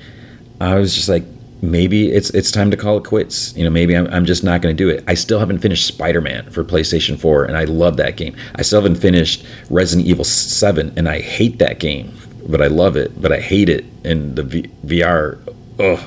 I 0.61 0.75
was 0.75 0.93
just 0.93 1.09
like, 1.09 1.23
maybe 1.61 2.11
it's 2.11 2.29
it's 2.31 2.51
time 2.51 2.69
to 2.69 2.77
call 2.77 2.97
it 2.97 3.03
quits. 3.03 3.55
You 3.57 3.63
know, 3.63 3.71
maybe 3.71 3.95
I'm, 3.97 4.05
I'm 4.07 4.25
just 4.25 4.43
not 4.43 4.61
going 4.61 4.75
to 4.75 4.83
do 4.83 4.89
it. 4.89 5.03
I 5.07 5.15
still 5.15 5.39
haven't 5.39 5.59
finished 5.59 5.87
Spider 5.87 6.21
Man 6.21 6.49
for 6.51 6.63
PlayStation 6.63 7.19
4, 7.19 7.45
and 7.45 7.57
I 7.57 7.63
love 7.63 7.97
that 7.97 8.15
game. 8.15 8.35
I 8.55 8.61
still 8.61 8.79
haven't 8.81 8.97
finished 8.97 9.43
Resident 9.71 10.07
Evil 10.07 10.23
7, 10.23 10.93
and 10.95 11.09
I 11.09 11.19
hate 11.19 11.57
that 11.59 11.79
game, 11.79 12.15
but 12.49 12.61
I 12.61 12.67
love 12.67 12.95
it. 12.95 13.21
But 13.21 13.31
I 13.31 13.39
hate 13.39 13.69
it 13.69 13.85
in 14.03 14.35
the 14.35 14.43
v- 14.43 14.71
VR. 14.85 15.37
Ugh. 15.79 15.99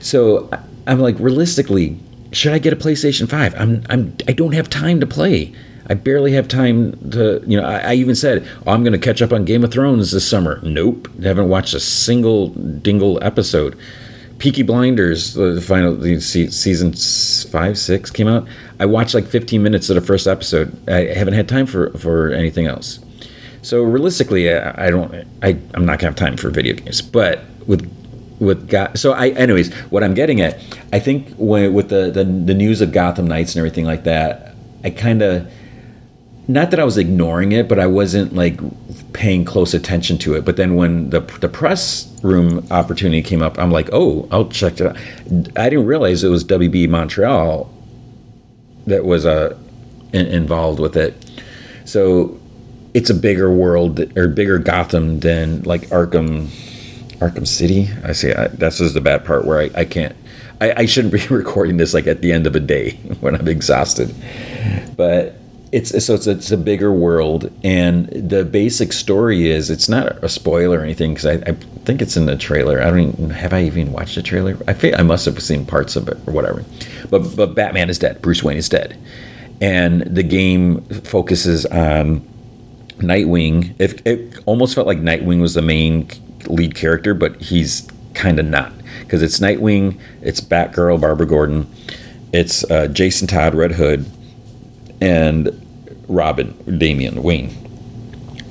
So 0.00 0.50
I'm 0.86 1.00
like, 1.00 1.18
realistically, 1.18 1.98
should 2.32 2.52
I 2.52 2.58
get 2.58 2.72
a 2.72 2.76
PlayStation 2.76 3.28
5? 3.28 3.54
I'm 3.54 3.84
I'm 3.88 4.16
I 4.26 4.32
don't 4.32 4.52
have 4.52 4.68
time 4.70 5.00
to 5.00 5.06
play. 5.06 5.52
I 5.88 5.94
barely 5.94 6.32
have 6.32 6.46
time 6.46 6.92
to, 7.10 7.42
you 7.44 7.60
know, 7.60 7.66
I, 7.66 7.78
I 7.78 7.94
even 7.94 8.14
said, 8.14 8.46
oh, 8.64 8.70
I'm 8.70 8.84
going 8.84 8.92
to 8.92 8.98
catch 8.98 9.20
up 9.20 9.32
on 9.32 9.44
Game 9.44 9.64
of 9.64 9.72
Thrones 9.72 10.12
this 10.12 10.28
summer. 10.28 10.60
Nope. 10.62 11.08
Haven't 11.20 11.48
watched 11.48 11.74
a 11.74 11.80
single 11.80 12.50
dingle 12.50 13.18
episode. 13.22 13.76
Peaky 14.38 14.62
Blinders, 14.62 15.34
the 15.34 15.60
final 15.60 15.96
the 15.96 16.20
season 16.20 16.92
five, 17.50 17.76
six 17.76 18.10
came 18.10 18.28
out. 18.28 18.46
I 18.78 18.86
watched 18.86 19.14
like 19.14 19.26
15 19.26 19.62
minutes 19.62 19.90
of 19.90 19.96
the 19.96 20.00
first 20.00 20.28
episode. 20.28 20.74
I 20.88 21.12
haven't 21.12 21.34
had 21.34 21.48
time 21.48 21.66
for 21.66 21.90
for 21.98 22.30
anything 22.30 22.66
else. 22.66 23.00
So 23.62 23.82
realistically, 23.82 24.52
I, 24.52 24.86
I 24.86 24.90
don't. 24.90 25.14
I 25.42 25.58
I'm 25.74 25.84
not 25.84 25.98
gonna 25.98 26.10
have 26.10 26.16
time 26.16 26.36
for 26.36 26.50
video 26.50 26.74
games. 26.74 27.02
But 27.02 27.44
with 27.66 27.90
with 28.38 28.68
God, 28.68 28.98
so 28.98 29.12
I 29.12 29.28
anyways, 29.30 29.72
what 29.90 30.02
I'm 30.02 30.14
getting 30.14 30.40
at, 30.40 30.58
I 30.92 30.98
think 30.98 31.34
when 31.36 31.72
with 31.74 31.90
the 31.90 32.10
the, 32.10 32.24
the 32.24 32.54
news 32.54 32.80
of 32.80 32.92
Gotham 32.92 33.26
Knights 33.26 33.54
and 33.54 33.58
everything 33.60 33.84
like 33.84 34.04
that, 34.04 34.54
I 34.82 34.90
kind 34.90 35.22
of 35.22 35.50
not 36.48 36.70
that 36.70 36.80
I 36.80 36.84
was 36.84 36.98
ignoring 36.98 37.52
it, 37.52 37.68
but 37.68 37.78
I 37.78 37.86
wasn't 37.86 38.34
like 38.34 38.58
paying 39.12 39.44
close 39.44 39.74
attention 39.74 40.18
to 40.18 40.34
it. 40.34 40.44
But 40.44 40.56
then 40.56 40.74
when 40.74 41.10
the 41.10 41.20
the 41.20 41.48
press 41.48 42.08
room 42.22 42.66
opportunity 42.70 43.22
came 43.22 43.42
up, 43.42 43.58
I'm 43.58 43.70
like, 43.70 43.90
oh, 43.92 44.26
I'll 44.30 44.48
check 44.48 44.80
it 44.80 44.86
out. 44.86 44.96
I 45.56 45.68
didn't 45.68 45.86
realize 45.86 46.24
it 46.24 46.28
was 46.28 46.44
WB 46.44 46.88
Montreal 46.88 47.72
that 48.86 49.04
was 49.04 49.26
uh, 49.26 49.56
in, 50.12 50.26
involved 50.26 50.80
with 50.80 50.96
it. 50.96 51.14
So 51.84 52.39
it's 52.94 53.10
a 53.10 53.14
bigger 53.14 53.50
world 53.50 54.00
or 54.16 54.28
bigger 54.28 54.58
Gotham 54.58 55.20
than 55.20 55.62
like 55.62 55.82
Arkham, 55.88 56.46
Arkham 57.18 57.46
City. 57.46 57.88
I 58.04 58.12
see. 58.12 58.32
I, 58.32 58.46
is 58.46 58.94
the 58.94 59.00
bad 59.00 59.24
part 59.24 59.44
where 59.44 59.60
I, 59.60 59.70
I 59.74 59.84
can't. 59.84 60.16
I, 60.60 60.72
I 60.82 60.86
shouldn't 60.86 61.14
be 61.28 61.34
recording 61.34 61.76
this 61.76 61.94
like 61.94 62.06
at 62.06 62.22
the 62.22 62.32
end 62.32 62.46
of 62.46 62.56
a 62.56 62.60
day 62.60 62.92
when 63.20 63.34
I'm 63.34 63.48
exhausted, 63.48 64.14
but 64.96 65.36
it's 65.72 66.04
so 66.04 66.14
it's, 66.14 66.26
it's 66.26 66.50
a 66.50 66.56
bigger 66.56 66.92
world 66.92 67.50
and 67.62 68.08
the 68.08 68.44
basic 68.44 68.92
story 68.92 69.48
is 69.48 69.70
it's 69.70 69.88
not 69.88 70.22
a 70.24 70.28
spoiler 70.28 70.80
or 70.80 70.82
anything 70.82 71.14
because 71.14 71.26
I, 71.26 71.34
I, 71.34 71.56
think 71.84 72.02
it's 72.02 72.16
in 72.16 72.26
the 72.26 72.36
trailer 72.36 72.82
i 72.82 72.90
don't 72.90 73.00
even 73.00 73.30
have 73.30 73.52
i 73.52 73.62
even 73.62 73.92
watched 73.92 74.16
the 74.16 74.22
trailer 74.22 74.58
i 74.68 74.72
think 74.72 74.98
i 74.98 75.02
must 75.02 75.24
have 75.24 75.40
seen 75.42 75.64
parts 75.64 75.96
of 75.96 76.08
it 76.08 76.18
or 76.26 76.32
whatever 76.32 76.64
but 77.08 77.20
but 77.36 77.54
batman 77.54 77.88
is 77.88 77.98
dead 77.98 78.20
bruce 78.20 78.42
wayne 78.42 78.58
is 78.58 78.68
dead 78.68 78.98
and 79.60 80.02
the 80.02 80.22
game 80.22 80.82
focuses 80.82 81.66
on 81.66 82.20
nightwing 83.00 83.74
it, 83.78 84.04
it 84.06 84.38
almost 84.46 84.74
felt 84.74 84.86
like 84.86 84.98
nightwing 84.98 85.40
was 85.40 85.54
the 85.54 85.62
main 85.62 86.08
lead 86.46 86.74
character 86.74 87.14
but 87.14 87.40
he's 87.40 87.88
kind 88.14 88.38
of 88.38 88.46
not 88.46 88.72
because 89.00 89.22
it's 89.22 89.38
nightwing 89.38 89.98
it's 90.22 90.40
batgirl 90.40 91.00
barbara 91.00 91.26
gordon 91.26 91.70
it's 92.32 92.68
uh, 92.70 92.86
jason 92.88 93.26
todd 93.26 93.54
red 93.54 93.72
hood 93.72 94.06
and 95.00 95.48
Robin, 96.10 96.54
Damian, 96.78 97.22
Wayne. 97.22 97.56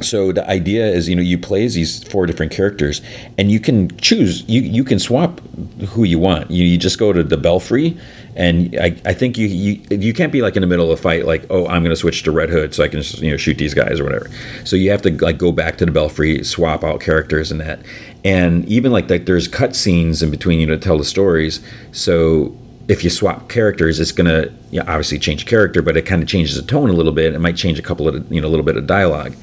So 0.01 0.31
the 0.31 0.49
idea 0.49 0.87
is, 0.87 1.09
you 1.09 1.15
know, 1.15 1.21
you 1.21 1.37
play 1.37 1.65
as 1.65 1.73
these 1.73 2.03
four 2.05 2.25
different 2.25 2.53
characters, 2.53 3.01
and 3.37 3.51
you 3.51 3.59
can 3.59 3.95
choose. 3.97 4.47
You 4.47 4.61
you 4.61 4.85
can 4.85 4.97
swap 4.97 5.41
who 5.89 6.05
you 6.05 6.19
want. 6.19 6.49
You, 6.49 6.63
you 6.63 6.77
just 6.77 6.97
go 6.97 7.11
to 7.11 7.21
the 7.21 7.35
Belfry, 7.35 7.97
and 8.39 8.73
I, 8.79 8.95
I 9.03 9.13
think 9.13 9.37
you, 9.37 9.47
you 9.47 9.81
you 9.89 10.13
can't 10.13 10.31
be 10.31 10.41
like 10.41 10.55
in 10.55 10.61
the 10.61 10.67
middle 10.67 10.89
of 10.89 10.97
a 10.97 11.01
fight, 11.01 11.25
like 11.25 11.45
oh 11.49 11.67
I'm 11.67 11.83
to 11.83 11.95
switch 11.95 12.23
to 12.23 12.31
Red 12.31 12.49
Hood 12.49 12.73
so 12.73 12.83
I 12.85 12.87
can 12.87 13.03
you 13.17 13.31
know 13.31 13.37
shoot 13.37 13.57
these 13.57 13.73
guys 13.73 13.99
or 13.99 14.05
whatever. 14.05 14.29
So 14.63 14.77
you 14.77 14.89
have 14.91 15.01
to 15.01 15.11
like 15.17 15.37
go 15.37 15.51
back 15.51 15.77
to 15.79 15.85
the 15.85 15.91
Belfry, 15.91 16.41
swap 16.45 16.85
out 16.85 17.01
characters 17.01 17.51
and 17.51 17.59
that, 17.59 17.79
and 18.23 18.65
even 18.69 18.93
like 18.93 19.09
like 19.09 19.25
there's 19.25 19.49
cut 19.49 19.75
scenes 19.75 20.23
in 20.23 20.31
between 20.31 20.61
you 20.61 20.67
know 20.67 20.75
to 20.75 20.81
tell 20.81 20.97
the 20.97 21.03
stories. 21.03 21.59
So 21.91 22.57
if 22.87 23.03
you 23.03 23.09
swap 23.09 23.49
characters, 23.49 23.99
it's 23.99 24.13
to 24.13 24.53
you 24.71 24.79
know, 24.79 24.85
obviously 24.87 25.19
change 25.19 25.45
character, 25.45 25.81
but 25.81 25.97
it 25.97 26.03
kind 26.03 26.23
of 26.23 26.29
changes 26.29 26.55
the 26.55 26.63
tone 26.63 26.89
a 26.89 26.93
little 26.93 27.11
bit. 27.11 27.33
It 27.33 27.39
might 27.39 27.57
change 27.57 27.77
a 27.77 27.83
couple 27.83 28.07
of 28.07 28.31
you 28.31 28.39
know 28.39 28.47
a 28.47 28.49
little 28.49 28.65
bit 28.65 28.77
of 28.77 28.87
dialogue. 28.87 29.35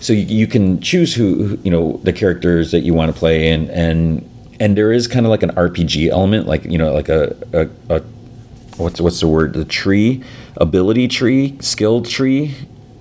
So 0.00 0.12
you, 0.12 0.26
you 0.26 0.46
can 0.46 0.82
choose 0.82 1.14
who 1.14 1.58
you 1.64 1.70
know 1.70 1.98
the 2.04 2.12
characters 2.12 2.72
that 2.72 2.80
you 2.80 2.92
want 2.92 3.10
to 3.10 3.18
play, 3.18 3.48
and 3.48 3.70
and 3.70 4.30
and 4.60 4.76
there 4.76 4.92
is 4.92 5.08
kind 5.08 5.24
of 5.24 5.30
like 5.30 5.42
an 5.42 5.50
RPG 5.52 6.10
element, 6.10 6.46
like 6.46 6.64
you 6.66 6.76
know 6.76 6.92
like 6.92 7.08
a, 7.08 7.34
a, 7.54 7.68
a 7.88 8.02
what's 8.76 9.00
what's 9.00 9.20
the 9.20 9.28
word 9.28 9.52
the 9.52 9.64
tree 9.64 10.22
ability 10.56 11.08
tree 11.08 11.56
skill 11.60 12.02
tree. 12.02 12.54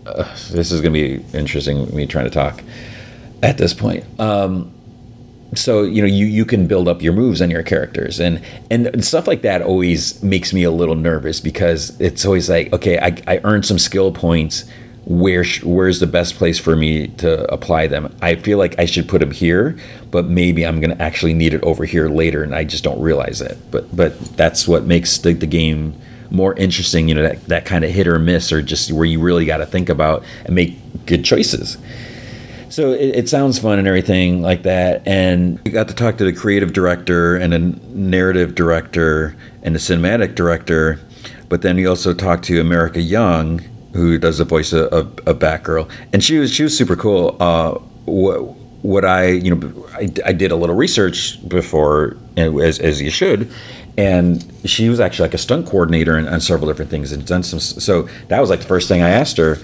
Uh, 0.05 0.23
this 0.51 0.71
is 0.71 0.81
going 0.81 0.93
to 0.93 0.99
be 0.99 1.37
interesting. 1.37 1.93
Me 1.95 2.05
trying 2.05 2.25
to 2.25 2.31
talk 2.31 2.61
at 3.41 3.57
this 3.57 3.73
point. 3.73 4.05
Um, 4.19 4.73
so 5.55 5.83
you 5.83 6.01
know 6.01 6.07
you 6.07 6.25
you 6.25 6.45
can 6.45 6.67
build 6.67 6.87
up 6.87 7.01
your 7.01 7.13
moves 7.13 7.41
on 7.41 7.51
your 7.51 7.63
characters 7.63 8.19
and 8.19 8.43
and 8.71 9.03
stuff 9.05 9.27
like 9.27 9.41
that 9.43 9.61
always 9.61 10.21
makes 10.23 10.53
me 10.53 10.63
a 10.63 10.71
little 10.71 10.95
nervous 10.95 11.39
because 11.39 11.99
it's 11.99 12.25
always 12.25 12.49
like 12.49 12.73
okay 12.73 12.97
I, 12.97 13.35
I 13.35 13.39
earned 13.43 13.65
some 13.65 13.77
skill 13.77 14.11
points 14.11 14.65
where 15.05 15.43
where's 15.63 15.99
the 15.99 16.07
best 16.07 16.35
place 16.35 16.57
for 16.57 16.75
me 16.75 17.07
to 17.07 17.51
apply 17.51 17.87
them 17.87 18.13
i 18.21 18.35
feel 18.35 18.57
like 18.57 18.77
i 18.79 18.85
should 18.85 19.07
put 19.07 19.19
them 19.19 19.31
here 19.31 19.77
but 20.11 20.25
maybe 20.25 20.65
i'm 20.65 20.79
going 20.79 20.95
to 20.95 21.03
actually 21.03 21.33
need 21.33 21.53
it 21.53 21.61
over 21.63 21.83
here 21.83 22.07
later 22.07 22.41
and 22.41 22.55
i 22.55 22.63
just 22.63 22.85
don't 22.85 23.01
realize 23.01 23.41
it 23.41 23.57
but 23.69 23.93
but 23.95 24.17
that's 24.37 24.65
what 24.65 24.85
makes 24.85 25.17
the, 25.17 25.33
the 25.33 25.45
game 25.45 25.93
more 26.33 26.53
interesting. 26.55 27.07
You 27.07 27.15
know, 27.15 27.21
that 27.21 27.45
that 27.45 27.65
kind 27.65 27.85
of 27.85 27.91
hit 27.91 28.07
or 28.07 28.19
miss, 28.19 28.51
or 28.51 28.61
just 28.61 28.91
where 28.91 29.05
you 29.05 29.21
really 29.21 29.45
got 29.45 29.57
to 29.57 29.65
think 29.65 29.87
about 29.87 30.23
and 30.45 30.55
make 30.55 30.75
good 31.05 31.23
choices. 31.23 31.77
So 32.69 32.91
it, 32.91 33.15
it, 33.15 33.29
sounds 33.29 33.59
fun 33.59 33.77
and 33.77 33.87
everything 33.87 34.41
like 34.41 34.63
that. 34.63 35.07
And 35.07 35.59
we 35.63 35.69
got 35.69 35.87
to 35.89 35.93
talk 35.93 36.17
to 36.17 36.25
the 36.25 36.33
creative 36.33 36.73
director 36.73 37.35
and 37.35 37.53
a 37.53 37.59
narrative 37.59 38.55
director 38.55 39.35
and 39.61 39.75
the 39.75 39.79
cinematic 39.79 40.33
director. 40.33 40.99
But 41.49 41.61
then 41.61 41.75
we 41.75 41.85
also 41.85 42.15
talked 42.15 42.45
to 42.45 42.59
America 42.59 42.99
Young, 42.99 43.61
who 43.93 44.17
does 44.17 44.39
the 44.39 44.45
voice 44.45 44.73
of, 44.73 44.91
of 44.91 45.39
Batgirl, 45.39 45.89
and 46.11 46.23
she 46.23 46.37
was 46.39 46.51
she 46.51 46.63
was 46.63 46.77
super 46.77 46.95
cool. 46.95 47.37
Uh, 47.39 47.73
what, 48.05 48.39
what 48.83 49.05
I 49.05 49.27
you 49.27 49.55
know 49.55 49.87
I, 49.93 50.09
I 50.25 50.33
did 50.33 50.51
a 50.51 50.55
little 50.55 50.75
research 50.75 51.37
before, 51.47 52.17
as 52.35 52.79
as 52.79 53.01
you 53.01 53.09
should, 53.09 53.51
and 53.97 54.45
she 54.65 54.89
was 54.89 54.99
actually 54.99 55.29
like 55.29 55.35
a 55.35 55.39
stunt 55.39 55.67
coordinator 55.67 56.17
on, 56.17 56.41
several 56.41 56.67
different 56.67 56.91
things 56.91 57.11
and 57.11 57.25
done 57.25 57.43
some. 57.43 57.59
So 57.59 58.09
that 58.27 58.39
was 58.41 58.49
like 58.49 58.61
the 58.61 58.67
first 58.67 58.87
thing 58.87 59.01
I 59.01 59.09
asked 59.09 59.37
her. 59.37 59.57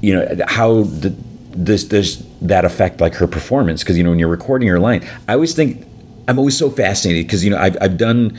You 0.00 0.14
know 0.14 0.44
how 0.46 0.84
did 0.84 1.16
this 1.52 1.84
does 1.84 2.24
that 2.42 2.64
affect 2.64 3.00
like 3.00 3.14
her 3.14 3.26
performance? 3.26 3.82
Because 3.82 3.96
you 3.96 4.04
know 4.04 4.10
when 4.10 4.18
you're 4.18 4.28
recording 4.28 4.68
your 4.68 4.78
line, 4.78 5.06
I 5.26 5.32
always 5.32 5.54
think 5.54 5.86
I'm 6.28 6.38
always 6.38 6.56
so 6.56 6.70
fascinated 6.70 7.26
because 7.26 7.44
you 7.44 7.50
know 7.50 7.58
I've 7.58 7.76
I've 7.80 7.96
done 7.96 8.38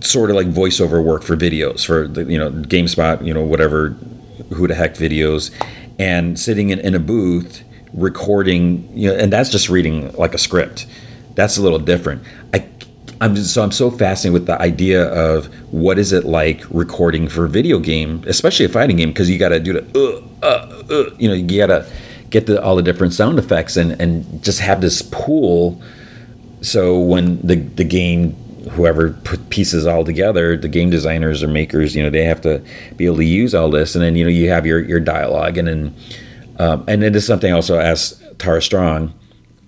sort 0.00 0.28
of 0.28 0.36
like 0.36 0.48
voiceover 0.48 1.02
work 1.02 1.22
for 1.22 1.36
videos 1.36 1.86
for 1.86 2.04
you 2.20 2.36
know 2.36 2.50
GameSpot 2.50 3.24
you 3.24 3.32
know 3.32 3.42
whatever 3.42 3.96
who 4.54 4.66
the 4.66 4.74
heck 4.74 4.94
videos 4.94 5.50
and 5.98 6.38
sitting 6.38 6.70
in, 6.70 6.78
in 6.80 6.94
a 6.94 6.98
booth 6.98 7.62
recording 7.92 8.88
you 8.96 9.08
know 9.08 9.16
and 9.16 9.32
that's 9.32 9.50
just 9.50 9.68
reading 9.68 10.12
like 10.12 10.34
a 10.34 10.38
script. 10.38 10.86
That's 11.34 11.56
a 11.56 11.62
little 11.62 11.78
different. 11.78 12.22
I 12.52 12.68
i'm 13.20 13.36
so 13.36 13.62
i'm 13.62 13.70
so 13.70 13.92
fascinated 13.92 14.32
with 14.32 14.46
the 14.46 14.60
idea 14.60 15.04
of 15.04 15.46
what 15.72 16.00
is 16.00 16.12
it 16.12 16.24
like 16.24 16.64
recording 16.70 17.28
for 17.28 17.44
a 17.44 17.48
video 17.48 17.78
game 17.78 18.24
especially 18.26 18.66
a 18.66 18.68
fighting 18.68 18.96
game 18.96 19.10
because 19.10 19.30
you 19.30 19.38
got 19.38 19.50
to 19.50 19.60
do 19.60 19.72
the 19.72 20.24
uh, 20.42 20.44
uh, 20.44 20.82
uh, 20.90 21.14
you 21.16 21.28
know 21.28 21.34
you 21.34 21.56
got 21.56 21.68
to 21.68 21.88
get 22.34 22.46
the, 22.46 22.60
all 22.60 22.74
the 22.74 22.82
different 22.82 23.12
sound 23.12 23.38
effects 23.38 23.76
and 23.76 23.92
and 24.02 24.42
just 24.42 24.58
have 24.58 24.80
this 24.80 25.02
pool. 25.02 25.80
So 26.60 26.98
when 26.98 27.40
the 27.46 27.54
the 27.54 27.84
game 27.84 28.36
whoever 28.70 29.10
put 29.10 29.50
pieces 29.50 29.86
all 29.86 30.04
together 30.04 30.56
the 30.56 30.68
game 30.68 30.90
designers 30.90 31.42
or 31.42 31.48
makers 31.48 31.94
you 31.94 32.02
know 32.02 32.10
they 32.10 32.24
have 32.24 32.40
to 32.40 32.64
be 32.96 33.06
able 33.06 33.16
to 33.16 33.24
use 33.24 33.54
all 33.54 33.70
this. 33.70 33.94
And 33.94 34.04
then 34.04 34.16
you 34.16 34.24
know 34.24 34.30
you 34.30 34.48
have 34.50 34.66
your 34.66 34.80
your 34.80 35.00
dialogue. 35.00 35.58
And 35.58 35.68
then 35.68 35.94
um, 36.58 36.84
and 36.86 37.02
it 37.02 37.16
is 37.16 37.26
something 37.26 37.52
I 37.52 37.54
also 37.54 37.78
asked 37.78 38.22
Tara 38.38 38.62
Strong 38.62 39.12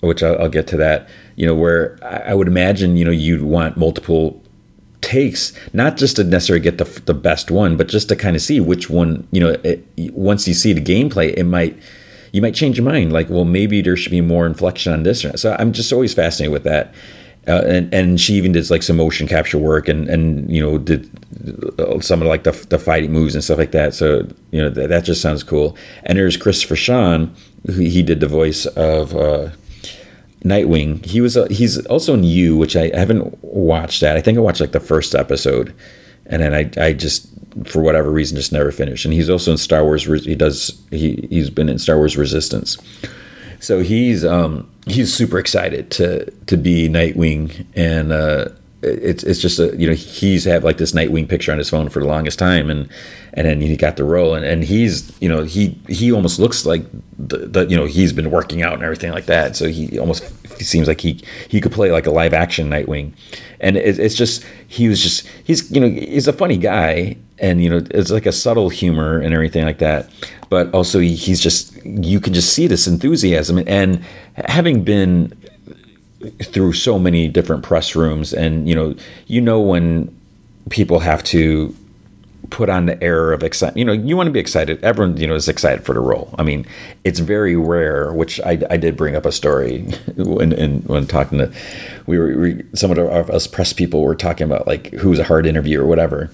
which 0.00 0.22
I'll, 0.22 0.40
I'll 0.40 0.48
get 0.48 0.66
to 0.68 0.76
that 0.78 1.08
you 1.36 1.46
know 1.46 1.54
where 1.54 1.98
I, 2.02 2.30
I 2.30 2.34
would 2.34 2.48
imagine 2.48 2.96
you 2.96 3.04
know 3.04 3.10
you'd 3.10 3.42
want 3.42 3.76
multiple 3.76 4.42
takes 5.00 5.52
not 5.72 5.96
just 5.96 6.16
to 6.16 6.24
necessarily 6.24 6.62
get 6.62 6.78
the, 6.78 6.84
the 7.06 7.14
best 7.14 7.50
one 7.50 7.76
but 7.76 7.88
just 7.88 8.08
to 8.08 8.16
kind 8.16 8.34
of 8.34 8.42
see 8.42 8.60
which 8.60 8.90
one 8.90 9.26
you 9.30 9.40
know 9.40 9.56
it, 9.62 9.86
once 10.12 10.48
you 10.48 10.54
see 10.54 10.72
the 10.72 10.80
gameplay 10.80 11.32
it 11.36 11.44
might 11.44 11.78
you 12.32 12.42
might 12.42 12.54
change 12.54 12.76
your 12.76 12.84
mind. 12.84 13.12
Like 13.12 13.30
well 13.30 13.44
maybe 13.44 13.80
there 13.80 13.96
should 13.96 14.10
be 14.10 14.20
more 14.20 14.46
inflection 14.46 14.92
on 14.92 15.02
this 15.02 15.24
so 15.36 15.56
i'm 15.58 15.72
just 15.72 15.92
always 15.92 16.14
fascinated 16.14 16.52
with 16.52 16.64
that 16.64 16.94
uh, 17.48 17.62
and 17.66 17.92
and 17.92 18.20
she 18.20 18.34
even 18.34 18.52
did 18.52 18.68
like 18.70 18.82
some 18.82 18.96
motion 18.96 19.26
capture 19.26 19.58
work 19.58 19.88
and 19.88 20.08
and 20.08 20.50
you 20.50 20.60
know 20.60 20.78
did 20.78 21.08
some 22.02 22.20
of 22.22 22.28
like 22.28 22.44
the, 22.44 22.52
the 22.70 22.78
fighting 22.78 23.12
moves 23.12 23.34
and 23.34 23.44
stuff 23.44 23.58
like 23.58 23.72
that 23.72 23.94
so 23.94 24.26
you 24.50 24.60
know 24.60 24.68
that, 24.70 24.88
that 24.88 25.04
just 25.04 25.20
sounds 25.20 25.42
cool 25.42 25.76
and 26.04 26.18
there's 26.18 26.36
christopher 26.36 26.76
sean 26.76 27.34
who 27.66 27.82
he 27.82 28.02
did 28.02 28.20
the 28.20 28.28
voice 28.28 28.66
of 28.66 29.14
uh, 29.14 29.48
nightwing 30.44 31.04
he 31.04 31.20
was 31.20 31.36
uh, 31.36 31.46
he's 31.50 31.84
also 31.86 32.14
in 32.14 32.24
you 32.24 32.56
which 32.56 32.74
i 32.76 32.90
haven't 32.96 33.42
watched 33.42 34.00
that 34.00 34.16
i 34.16 34.20
think 34.20 34.36
i 34.36 34.40
watched 34.40 34.60
like 34.60 34.72
the 34.72 34.80
first 34.80 35.14
episode 35.14 35.74
and 36.26 36.42
then 36.42 36.52
i 36.52 36.70
i 36.84 36.92
just 36.92 37.28
for 37.64 37.80
whatever 37.80 38.10
reason 38.10 38.36
just 38.36 38.52
never 38.52 38.70
finished. 38.70 39.04
And 39.04 39.14
he's 39.14 39.30
also 39.30 39.52
in 39.52 39.56
Star 39.56 39.82
Wars. 39.84 40.04
He 40.04 40.34
does 40.34 40.78
he 40.90 41.26
he's 41.30 41.50
been 41.50 41.68
in 41.68 41.78
Star 41.78 41.96
Wars 41.96 42.16
Resistance. 42.16 42.76
So 43.60 43.80
he's 43.80 44.24
um 44.24 44.70
he's 44.86 45.12
super 45.12 45.38
excited 45.38 45.90
to 45.92 46.30
to 46.46 46.56
be 46.56 46.88
Nightwing 46.88 47.66
and 47.74 48.12
uh 48.12 48.48
it's 48.86 49.22
it's 49.24 49.40
just 49.40 49.58
a 49.58 49.76
you 49.76 49.86
know 49.86 49.94
he's 49.94 50.44
had 50.44 50.64
like 50.64 50.78
this 50.78 50.92
Nightwing 50.92 51.28
picture 51.28 51.52
on 51.52 51.58
his 51.58 51.70
phone 51.70 51.88
for 51.88 52.00
the 52.00 52.06
longest 52.06 52.38
time 52.38 52.70
and 52.70 52.88
and 53.34 53.46
then 53.46 53.60
he 53.60 53.76
got 53.76 53.96
the 53.96 54.04
role 54.04 54.34
and, 54.34 54.44
and 54.44 54.64
he's 54.64 55.12
you 55.20 55.28
know 55.28 55.42
he 55.44 55.78
he 55.88 56.12
almost 56.12 56.38
looks 56.38 56.64
like 56.64 56.84
the, 57.18 57.38
the 57.38 57.66
you 57.66 57.76
know 57.76 57.84
he's 57.84 58.12
been 58.12 58.30
working 58.30 58.62
out 58.62 58.74
and 58.74 58.82
everything 58.82 59.12
like 59.12 59.26
that 59.26 59.56
so 59.56 59.68
he 59.68 59.98
almost 59.98 60.24
seems 60.62 60.88
like 60.88 61.00
he 61.00 61.20
he 61.48 61.60
could 61.60 61.72
play 61.72 61.90
like 61.90 62.06
a 62.06 62.10
live 62.10 62.32
action 62.32 62.70
Nightwing. 62.70 63.12
And 63.60 63.76
it, 63.76 63.98
it's 63.98 64.14
just 64.14 64.44
he 64.68 64.88
was 64.88 65.02
just 65.02 65.26
he's 65.44 65.70
you 65.70 65.80
know 65.80 65.88
he's 65.88 66.28
a 66.28 66.32
funny 66.32 66.56
guy 66.56 67.16
and 67.38 67.62
you 67.62 67.70
know 67.70 67.82
it's 67.90 68.10
like 68.10 68.26
a 68.26 68.32
subtle 68.32 68.68
humor 68.68 69.18
and 69.18 69.34
everything 69.34 69.64
like 69.64 69.78
that 69.78 70.10
but 70.48 70.72
also 70.72 70.98
he, 71.00 71.14
he's 71.14 71.40
just 71.40 71.74
you 71.84 72.20
can 72.20 72.32
just 72.32 72.52
see 72.52 72.66
this 72.66 72.86
enthusiasm 72.86 73.62
and 73.66 74.04
having 74.46 74.82
been 74.84 75.32
through 76.42 76.72
so 76.72 76.98
many 76.98 77.28
different 77.28 77.62
press 77.62 77.94
rooms. 77.94 78.32
And 78.32 78.68
you 78.68 78.74
know 78.74 78.94
you 79.26 79.40
know 79.40 79.60
when 79.60 80.14
people 80.70 81.00
have 81.00 81.22
to 81.24 81.74
put 82.50 82.68
on 82.68 82.86
the 82.86 83.02
air 83.02 83.32
of 83.32 83.42
excitement 83.42 83.78
you 83.78 83.84
know 83.84 83.92
you 83.92 84.16
want 84.16 84.26
to 84.26 84.32
be 84.32 84.40
excited. 84.40 84.82
Everyone 84.82 85.16
you 85.16 85.26
know 85.26 85.34
is 85.34 85.48
excited 85.48 85.84
for 85.84 85.94
the 85.94 86.00
role. 86.00 86.34
I 86.38 86.42
mean 86.42 86.66
it's 87.04 87.18
very 87.18 87.56
rare 87.56 88.12
which 88.12 88.40
i, 88.40 88.58
I 88.70 88.76
did 88.76 88.96
bring 88.96 89.16
up 89.16 89.26
a 89.26 89.32
story 89.32 89.82
when, 90.16 90.50
when, 90.50 90.80
when 90.82 91.06
talking 91.06 91.38
to 91.38 91.52
we 92.06 92.18
were 92.18 92.36
we, 92.36 92.62
some 92.74 92.90
of 92.90 92.98
us 92.98 93.46
press 93.46 93.72
people 93.72 94.02
were 94.02 94.14
talking 94.14 94.44
about 94.44 94.66
like 94.66 94.92
who's 94.92 95.18
a 95.18 95.24
hard 95.24 95.46
interview 95.46 95.80
or 95.80 95.86
whatever. 95.86 96.30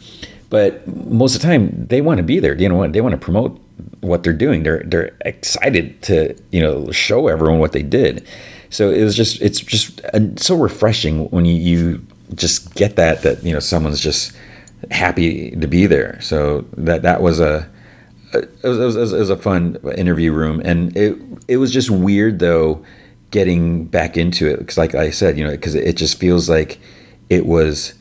But 0.50 0.86
most 0.86 1.34
of 1.34 1.40
the 1.40 1.48
time 1.48 1.86
they 1.88 2.02
want 2.02 2.18
to 2.18 2.22
be 2.22 2.38
there. 2.38 2.54
You 2.54 2.68
know 2.68 2.86
they 2.86 3.00
want 3.00 3.12
to 3.12 3.18
promote 3.18 3.58
what 4.00 4.22
they're 4.22 4.32
doing. 4.32 4.62
They're 4.62 4.82
they're 4.84 5.16
excited 5.22 6.02
to 6.02 6.36
you 6.50 6.60
know 6.60 6.92
show 6.92 7.28
everyone 7.28 7.58
what 7.58 7.72
they 7.72 7.82
did 7.82 8.26
so 8.72 8.90
it 8.90 9.04
was 9.04 9.14
just 9.14 9.40
it's 9.42 9.60
just 9.60 10.00
so 10.36 10.56
refreshing 10.56 11.28
when 11.30 11.44
you, 11.44 11.54
you 11.54 12.06
just 12.34 12.74
get 12.74 12.96
that 12.96 13.20
that 13.20 13.44
you 13.44 13.52
know 13.52 13.60
someone's 13.60 14.00
just 14.00 14.34
happy 14.90 15.50
to 15.50 15.66
be 15.68 15.86
there. 15.86 16.18
So 16.22 16.64
that 16.78 17.02
that 17.02 17.20
was 17.20 17.38
a 17.38 17.68
it 18.32 18.50
was, 18.62 18.96
it 18.96 18.98
was, 18.98 19.12
it 19.12 19.18
was 19.18 19.30
a 19.30 19.36
fun 19.36 19.76
interview 19.94 20.32
room, 20.32 20.62
and 20.64 20.96
it 20.96 21.18
it 21.48 21.58
was 21.58 21.70
just 21.70 21.90
weird 21.90 22.38
though 22.38 22.82
getting 23.30 23.84
back 23.84 24.16
into 24.16 24.48
it 24.48 24.58
because 24.58 24.78
like 24.78 24.94
I 24.94 25.10
said, 25.10 25.36
you 25.36 25.44
know, 25.44 25.50
because 25.50 25.74
it 25.74 25.96
just 25.98 26.18
feels 26.18 26.48
like 26.48 26.80
it 27.28 27.44
was 27.44 27.92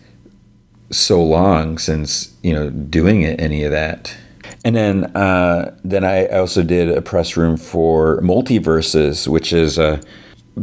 so 0.90 1.22
long 1.22 1.78
since 1.80 2.34
you 2.44 2.54
know 2.54 2.70
doing 2.70 3.24
it, 3.24 3.42
any 3.42 3.66
of 3.66 3.72
that. 3.72 4.16
And 4.64 4.74
then 4.74 5.04
uh, 5.18 5.76
then 5.84 6.06
I 6.06 6.28
also 6.28 6.64
did 6.64 6.90
a 6.90 7.02
press 7.02 7.36
room 7.36 7.58
for 7.58 8.22
Multiverses, 8.22 9.28
which 9.28 9.52
is 9.52 9.78
a 9.78 10.00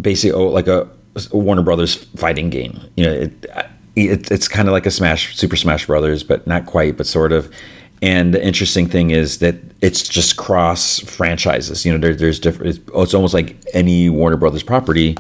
basically 0.00 0.33
oh, 0.33 0.49
like 0.49 0.68
a, 0.68 0.89
Warner 1.33 1.62
Brothers 1.62 1.94
fighting 1.94 2.50
game. 2.50 2.81
You 2.97 3.07
know, 3.07 3.12
it, 3.12 3.47
it 3.97 4.31
it's 4.31 4.49
kind 4.49 4.68
of 4.68 4.73
like 4.73 4.86
a 4.86 4.91
Smash 4.91 5.36
Super 5.36 5.57
Smash 5.57 5.86
Brothers, 5.86 6.23
but 6.23 6.47
not 6.47 6.67
quite, 6.67 6.97
but 6.97 7.07
sort 7.07 7.33
of. 7.33 7.52
And 8.00 8.33
the 8.33 8.44
interesting 8.44 8.86
thing 8.86 9.10
is 9.10 9.39
that 9.39 9.57
it's 9.81 10.07
just 10.07 10.36
cross 10.36 11.00
franchises. 11.00 11.84
You 11.84 11.92
know, 11.92 11.99
there, 11.99 12.15
there's 12.15 12.39
different. 12.39 12.76
It's, 12.76 12.91
oh, 12.94 13.02
it's 13.02 13.15
almost 13.15 13.34
like 13.34 13.57
any 13.75 14.08
Warner 14.08 14.36
Brothers 14.36 14.62
property 14.62 15.17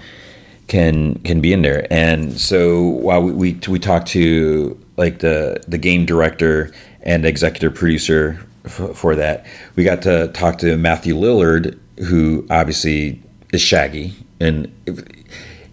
can 0.68 1.18
can 1.20 1.40
be 1.40 1.52
in 1.52 1.62
there. 1.62 1.92
And 1.92 2.40
so 2.40 2.82
while 2.82 3.22
we 3.22 3.32
we, 3.32 3.60
we 3.68 3.78
talked 3.78 4.06
to 4.08 4.78
like 4.96 5.18
the 5.18 5.60
the 5.66 5.78
game 5.78 6.06
director 6.06 6.72
and 7.02 7.24
executive 7.24 7.74
producer 7.74 8.38
f- 8.64 8.96
for 8.96 9.16
that, 9.16 9.44
we 9.74 9.82
got 9.82 10.02
to 10.02 10.28
talk 10.28 10.58
to 10.58 10.76
Matthew 10.76 11.16
Lillard, 11.16 11.78
who 12.06 12.46
obviously 12.50 13.20
is 13.52 13.60
Shaggy 13.60 14.14
and 14.40 14.66
it, 14.86 14.98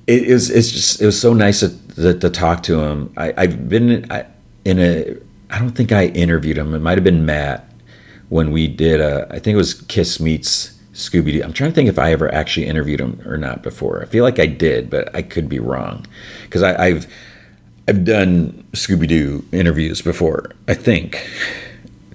it 0.08 0.34
was 0.34 0.50
it's 0.50 0.72
just 0.72 1.02
it 1.02 1.06
was 1.06 1.19
so 1.19 1.34
nice 1.34 1.61
to, 1.61 2.14
to, 2.14 2.30
talk 2.30 2.64
to 2.64 2.80
him. 2.80 3.14
I, 3.18 3.34
I've 3.38 3.69
been 3.69 4.10
in 4.66 4.80
a 4.80 5.18
I 5.50 5.60
don't 5.60 5.72
think 5.72 5.92
I 5.92 6.08
interviewed 6.08 6.58
him. 6.58 6.74
It 6.74 6.80
might 6.80 6.98
have 6.98 7.03
been 7.03 7.26
Matt 7.26 7.72
when 8.30 8.52
we 8.52 8.68
did 8.68 9.00
a 9.02 9.27
I 9.30 9.40
think 9.40 9.56
it 9.56 9.58
was 9.58 9.74
Kiss 9.74 10.19
meets 10.19 10.80
Scooby 10.94 11.34
Doo. 11.34 11.44
I'm 11.44 11.53
trying 11.53 11.72
to 11.72 11.76
think 11.76 11.90
if 11.90 12.00
I 12.00 12.11
ever 12.11 12.34
actually 12.34 12.68
interviewed 12.68 13.02
him 13.02 13.22
or 13.26 13.38
not 13.38 13.61
before. 13.61 14.02
I 14.02 14.06
feel 14.06 14.24
like 14.24 14.40
I 14.40 14.45
did, 14.45 14.90
but 14.90 15.14
I 15.16 15.22
could 15.22 15.50
be 15.50 15.60
wrong 15.60 16.06
because 16.44 16.64
I've 16.64 17.08
I've 17.88 18.03
done 18.03 18.66
Scooby 18.72 19.08
Doo 19.08 19.45
interviews 19.52 20.02
before. 20.02 20.52
I 20.68 20.74
think 20.74 21.27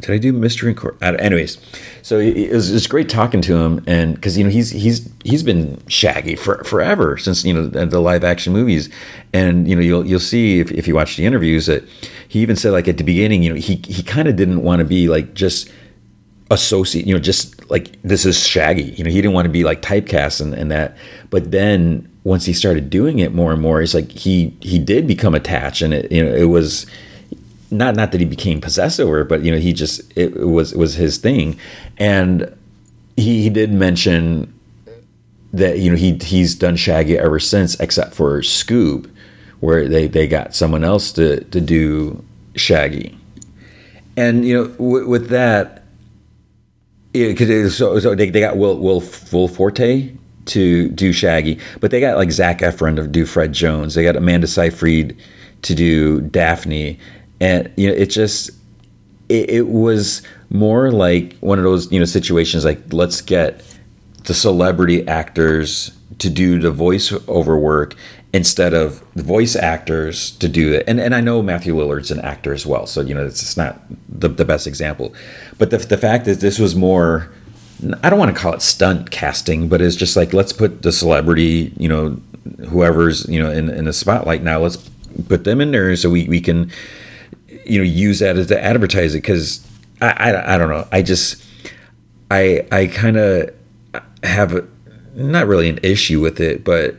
did 0.00 0.10
I 0.10 0.18
do 0.18 0.32
Mystery 0.32 0.70
Incorporated? 0.70 1.20
Uh, 1.20 1.22
anyways, 1.22 1.58
so 2.02 2.18
it 2.18 2.52
was, 2.52 2.70
it 2.70 2.74
was 2.74 2.86
great 2.86 3.08
talking 3.08 3.40
to 3.42 3.56
him, 3.56 3.82
and 3.86 4.14
because 4.14 4.36
you 4.36 4.44
know 4.44 4.50
he's 4.50 4.70
he's 4.70 5.08
he's 5.24 5.42
been 5.42 5.80
Shaggy 5.88 6.36
for 6.36 6.62
forever 6.64 7.16
since 7.16 7.44
you 7.44 7.54
know 7.54 7.66
the, 7.66 8.00
live 8.00 8.24
action 8.24 8.52
movies, 8.52 8.88
and 9.32 9.68
you 9.68 9.76
know 9.76 9.82
you'll 9.82 10.06
you'll 10.06 10.20
see 10.20 10.60
if, 10.60 10.70
if 10.72 10.88
you 10.88 10.94
watch 10.94 11.16
the 11.16 11.26
interviews 11.26 11.66
that 11.66 11.84
he 12.28 12.40
even 12.40 12.56
said 12.56 12.72
like 12.72 12.88
at 12.88 12.98
the 12.98 13.04
beginning, 13.04 13.42
you 13.42 13.50
know 13.50 13.60
he 13.60 13.76
he 13.86 14.02
kind 14.02 14.28
of 14.28 14.36
didn't 14.36 14.62
want 14.62 14.80
to 14.80 14.84
be 14.84 15.08
like 15.08 15.34
just 15.34 15.70
associate, 16.50 17.06
you 17.06 17.14
know, 17.14 17.20
just 17.20 17.70
like 17.70 18.00
this 18.02 18.26
is 18.26 18.44
Shaggy, 18.44 18.82
you 18.82 19.04
know, 19.04 19.10
he 19.10 19.16
didn't 19.16 19.34
want 19.34 19.46
to 19.46 19.50
be 19.50 19.62
like 19.62 19.82
typecast 19.82 20.40
and, 20.40 20.52
and 20.52 20.70
that, 20.70 20.96
but 21.30 21.52
then 21.52 22.10
once 22.24 22.44
he 22.44 22.52
started 22.52 22.90
doing 22.90 23.18
it 23.18 23.32
more 23.32 23.52
and 23.52 23.62
more, 23.62 23.80
it's 23.80 23.94
like 23.94 24.10
he 24.10 24.54
he 24.60 24.78
did 24.78 25.06
become 25.06 25.34
attached, 25.34 25.82
and 25.82 25.94
it 25.94 26.10
you 26.12 26.22
know 26.24 26.34
it 26.34 26.46
was 26.46 26.86
not 27.70 27.94
not 27.96 28.12
that 28.12 28.20
he 28.20 28.26
became 28.26 28.60
possessed 28.60 29.00
over 29.00 29.20
it, 29.20 29.28
but 29.28 29.42
you 29.42 29.50
know 29.50 29.58
he 29.58 29.72
just 29.72 30.00
it, 30.16 30.36
it 30.36 30.46
was 30.46 30.72
it 30.72 30.78
was 30.78 30.94
his 30.94 31.18
thing, 31.18 31.58
and 31.98 32.56
he, 33.16 33.42
he 33.42 33.50
did 33.50 33.72
mention 33.72 34.52
that 35.52 35.78
you 35.78 35.90
know 35.90 35.96
he 35.96 36.14
he's 36.14 36.54
done 36.54 36.76
Shaggy 36.76 37.18
ever 37.18 37.38
since, 37.38 37.78
except 37.80 38.14
for 38.14 38.40
Scoob, 38.40 39.10
where 39.60 39.88
they 39.88 40.06
they 40.06 40.26
got 40.26 40.54
someone 40.54 40.84
else 40.84 41.12
to 41.12 41.44
to 41.44 41.60
do 41.60 42.24
Shaggy, 42.56 43.16
and 44.16 44.44
you 44.44 44.54
know 44.54 44.68
w- 44.68 45.08
with 45.08 45.28
that, 45.28 45.84
because 47.12 47.76
so 47.76 47.98
so 48.00 48.14
they, 48.14 48.30
they 48.30 48.40
got 48.40 48.56
Will 48.56 48.78
Will 48.78 49.02
Will 49.32 49.48
Forte 49.48 50.12
to 50.46 50.88
do 50.88 51.12
Shaggy, 51.12 51.58
but 51.80 51.90
they 51.90 52.00
got 52.00 52.16
like 52.16 52.32
Zac 52.32 52.58
Efron 52.60 52.96
to 52.96 53.06
do 53.06 53.26
Fred 53.26 53.52
Jones. 53.52 53.94
They 53.94 54.02
got 54.02 54.16
Amanda 54.16 54.46
Seyfried 54.46 55.16
to 55.62 55.74
do 55.74 56.20
Daphne, 56.22 56.98
and 57.40 57.70
you 57.76 57.88
know 57.88 57.94
it 57.94 58.06
just 58.06 58.50
it, 59.28 59.50
it 59.50 59.68
was 59.68 60.22
more 60.50 60.90
like 60.90 61.36
one 61.38 61.58
of 61.58 61.64
those 61.64 61.90
you 61.92 61.98
know 61.98 62.04
situations 62.04 62.64
like 62.64 62.92
let's 62.92 63.20
get 63.20 63.62
the 64.24 64.34
celebrity 64.34 65.06
actors 65.08 65.92
to 66.18 66.28
do 66.28 66.58
the 66.58 66.72
voiceover 66.72 67.60
work 67.60 67.96
instead 68.32 68.74
of 68.74 69.02
the 69.14 69.22
voice 69.22 69.56
actors 69.56 70.30
to 70.32 70.48
do 70.48 70.72
it. 70.72 70.84
And 70.86 71.00
and 71.00 71.14
I 71.14 71.20
know 71.20 71.42
Matthew 71.42 71.74
Lillard's 71.74 72.10
an 72.10 72.20
actor 72.20 72.52
as 72.52 72.66
well, 72.66 72.86
so 72.86 73.00
you 73.00 73.14
know 73.14 73.24
it's 73.24 73.56
not 73.56 73.80
the, 74.08 74.28
the 74.28 74.44
best 74.44 74.66
example. 74.66 75.14
But 75.58 75.70
the 75.70 75.78
the 75.78 75.96
fact 75.96 76.28
is 76.28 76.38
this 76.38 76.58
was 76.58 76.76
more 76.76 77.30
I 78.02 78.10
don't 78.10 78.18
want 78.18 78.34
to 78.34 78.40
call 78.40 78.52
it 78.52 78.62
stunt 78.62 79.10
casting, 79.10 79.68
but 79.68 79.80
it's 79.80 79.96
just 79.96 80.16
like 80.16 80.32
let's 80.32 80.52
put 80.52 80.82
the 80.82 80.92
celebrity, 80.92 81.72
you 81.78 81.88
know, 81.88 82.20
whoever's, 82.68 83.26
you 83.28 83.42
know, 83.42 83.50
in, 83.50 83.70
in 83.70 83.86
the 83.86 83.92
spotlight 83.92 84.42
now, 84.42 84.58
let's 84.60 84.76
put 85.28 85.44
them 85.44 85.60
in 85.60 85.70
there 85.70 85.94
so 85.96 86.10
we, 86.10 86.28
we 86.28 86.40
can 86.40 86.70
you 87.64 87.78
know 87.78 87.84
use 87.84 88.18
that 88.20 88.36
as 88.36 88.48
to 88.48 88.62
advertise 88.62 89.14
it 89.14 89.18
because 89.18 89.66
I, 90.00 90.10
I, 90.10 90.54
I 90.54 90.58
don't 90.58 90.68
know 90.68 90.86
I 90.92 91.02
just 91.02 91.44
I 92.30 92.66
I 92.70 92.86
kind 92.86 93.16
of 93.16 93.54
have 94.22 94.66
not 95.14 95.46
really 95.46 95.68
an 95.68 95.78
issue 95.82 96.20
with 96.20 96.40
it, 96.40 96.64
but 96.64 96.96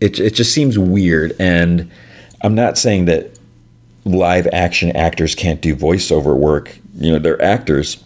it 0.00 0.18
it 0.18 0.34
just 0.34 0.52
seems 0.52 0.78
weird. 0.78 1.34
And 1.38 1.90
I'm 2.42 2.54
not 2.54 2.78
saying 2.78 3.06
that 3.06 3.38
live 4.04 4.48
action 4.52 4.90
actors 4.96 5.34
can't 5.34 5.60
do 5.60 5.74
voiceover 5.76 6.36
work. 6.36 6.78
You 6.94 7.12
know, 7.12 7.18
they're 7.18 7.42
actors. 7.42 8.02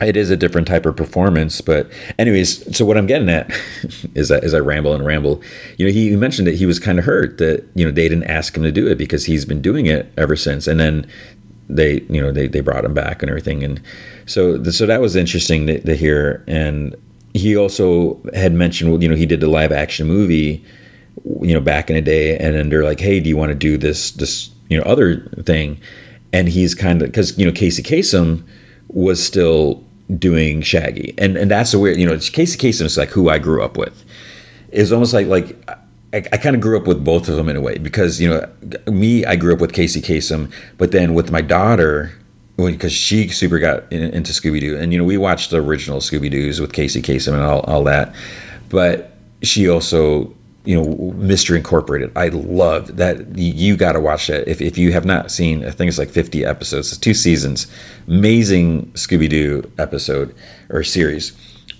It 0.00 0.16
is 0.16 0.30
a 0.30 0.36
different 0.36 0.68
type 0.68 0.86
of 0.86 0.96
performance, 0.96 1.60
but 1.60 1.90
anyways. 2.18 2.76
So 2.76 2.84
what 2.84 2.96
I'm 2.96 3.06
getting 3.06 3.28
at 3.28 3.50
is 4.14 4.28
that 4.28 4.44
as 4.44 4.54
I 4.54 4.58
ramble 4.58 4.94
and 4.94 5.04
ramble, 5.04 5.42
you 5.76 5.86
know, 5.86 5.92
he 5.92 6.14
mentioned 6.14 6.46
that 6.46 6.54
he 6.54 6.66
was 6.66 6.78
kind 6.78 6.98
of 6.98 7.04
hurt 7.04 7.38
that 7.38 7.66
you 7.74 7.84
know 7.84 7.90
they 7.90 8.08
didn't 8.08 8.24
ask 8.24 8.56
him 8.56 8.62
to 8.62 8.72
do 8.72 8.86
it 8.86 8.96
because 8.96 9.24
he's 9.24 9.44
been 9.44 9.60
doing 9.60 9.86
it 9.86 10.12
ever 10.16 10.36
since, 10.36 10.66
and 10.66 10.78
then 10.78 11.06
they 11.68 12.00
you 12.08 12.20
know 12.20 12.32
they, 12.32 12.46
they 12.46 12.60
brought 12.60 12.84
him 12.84 12.94
back 12.94 13.22
and 13.22 13.28
everything 13.28 13.62
and 13.62 13.80
so 14.26 14.62
so 14.64 14.86
that 14.86 15.00
was 15.00 15.14
interesting 15.14 15.66
to, 15.66 15.80
to 15.80 15.94
hear 15.94 16.42
and 16.46 16.96
he 17.34 17.56
also 17.56 18.20
had 18.34 18.52
mentioned 18.52 19.02
you 19.02 19.08
know 19.08 19.14
he 19.14 19.26
did 19.26 19.40
the 19.40 19.48
live 19.48 19.70
action 19.70 20.06
movie 20.06 20.64
you 21.42 21.52
know 21.52 21.60
back 21.60 21.90
in 21.90 21.96
the 21.96 22.02
day 22.02 22.36
and 22.38 22.54
then 22.54 22.68
they're 22.70 22.84
like 22.84 23.00
hey 23.00 23.20
do 23.20 23.28
you 23.28 23.36
want 23.36 23.50
to 23.50 23.54
do 23.54 23.76
this 23.76 24.12
this 24.12 24.50
you 24.68 24.78
know 24.78 24.84
other 24.84 25.28
thing 25.44 25.78
and 26.32 26.48
he's 26.48 26.74
kind 26.74 27.02
of 27.02 27.08
because 27.08 27.36
you 27.38 27.44
know 27.44 27.52
casey 27.52 27.82
kasem 27.82 28.42
was 28.88 29.22
still 29.22 29.84
doing 30.16 30.62
shaggy. 30.62 31.14
And 31.18 31.36
and 31.36 31.50
that's 31.50 31.72
the 31.72 31.78
weird 31.78 31.98
you 31.98 32.06
know 32.06 32.18
casey 32.18 32.58
kasem 32.58 32.82
is 32.82 32.96
like 32.96 33.10
who 33.10 33.28
i 33.28 33.38
grew 33.38 33.62
up 33.62 33.76
with. 33.76 34.04
It's 34.70 34.92
almost 34.92 35.12
like 35.12 35.26
like 35.26 35.56
I, 36.12 36.24
I 36.32 36.36
kind 36.38 36.56
of 36.56 36.62
grew 36.62 36.78
up 36.78 36.86
with 36.86 37.04
both 37.04 37.28
of 37.28 37.36
them 37.36 37.48
in 37.48 37.56
a 37.56 37.60
way 37.60 37.78
because 37.78 38.20
you 38.20 38.28
know 38.28 38.48
me 38.90 39.24
I 39.24 39.36
grew 39.36 39.52
up 39.52 39.60
with 39.60 39.72
Casey 39.72 40.00
Kasem, 40.00 40.50
but 40.78 40.92
then 40.92 41.14
with 41.14 41.30
my 41.30 41.42
daughter 41.42 42.12
because 42.56 42.92
she 42.92 43.28
super 43.28 43.58
got 43.58 43.90
in, 43.92 44.02
into 44.02 44.32
Scooby 44.32 44.60
Doo, 44.60 44.76
and 44.76 44.92
you 44.92 44.98
know 44.98 45.04
we 45.04 45.16
watched 45.16 45.50
the 45.50 45.58
original 45.58 46.00
Scooby 46.00 46.30
Doo's 46.30 46.60
with 46.60 46.72
Casey 46.72 47.02
Kasem 47.02 47.34
and 47.34 47.42
all, 47.42 47.60
all 47.60 47.84
that, 47.84 48.14
but 48.68 49.12
she 49.42 49.68
also 49.68 50.34
you 50.68 50.74
know 50.74 51.12
Mystery 51.12 51.56
Incorporated. 51.56 52.12
I 52.14 52.28
love 52.28 52.98
that. 52.98 53.38
You 53.38 53.74
got 53.74 53.92
to 53.92 54.00
watch 54.00 54.26
that 54.26 54.46
if 54.46 54.60
if 54.60 54.76
you 54.76 54.92
have 54.92 55.06
not 55.06 55.30
seen. 55.30 55.64
I 55.64 55.70
think 55.70 55.88
it's 55.88 55.96
like 55.96 56.10
fifty 56.10 56.44
episodes, 56.44 56.94
two 56.98 57.14
seasons, 57.14 57.66
amazing 58.06 58.92
Scooby 58.92 59.30
Doo 59.30 59.72
episode 59.78 60.34
or 60.68 60.84
series, 60.84 61.32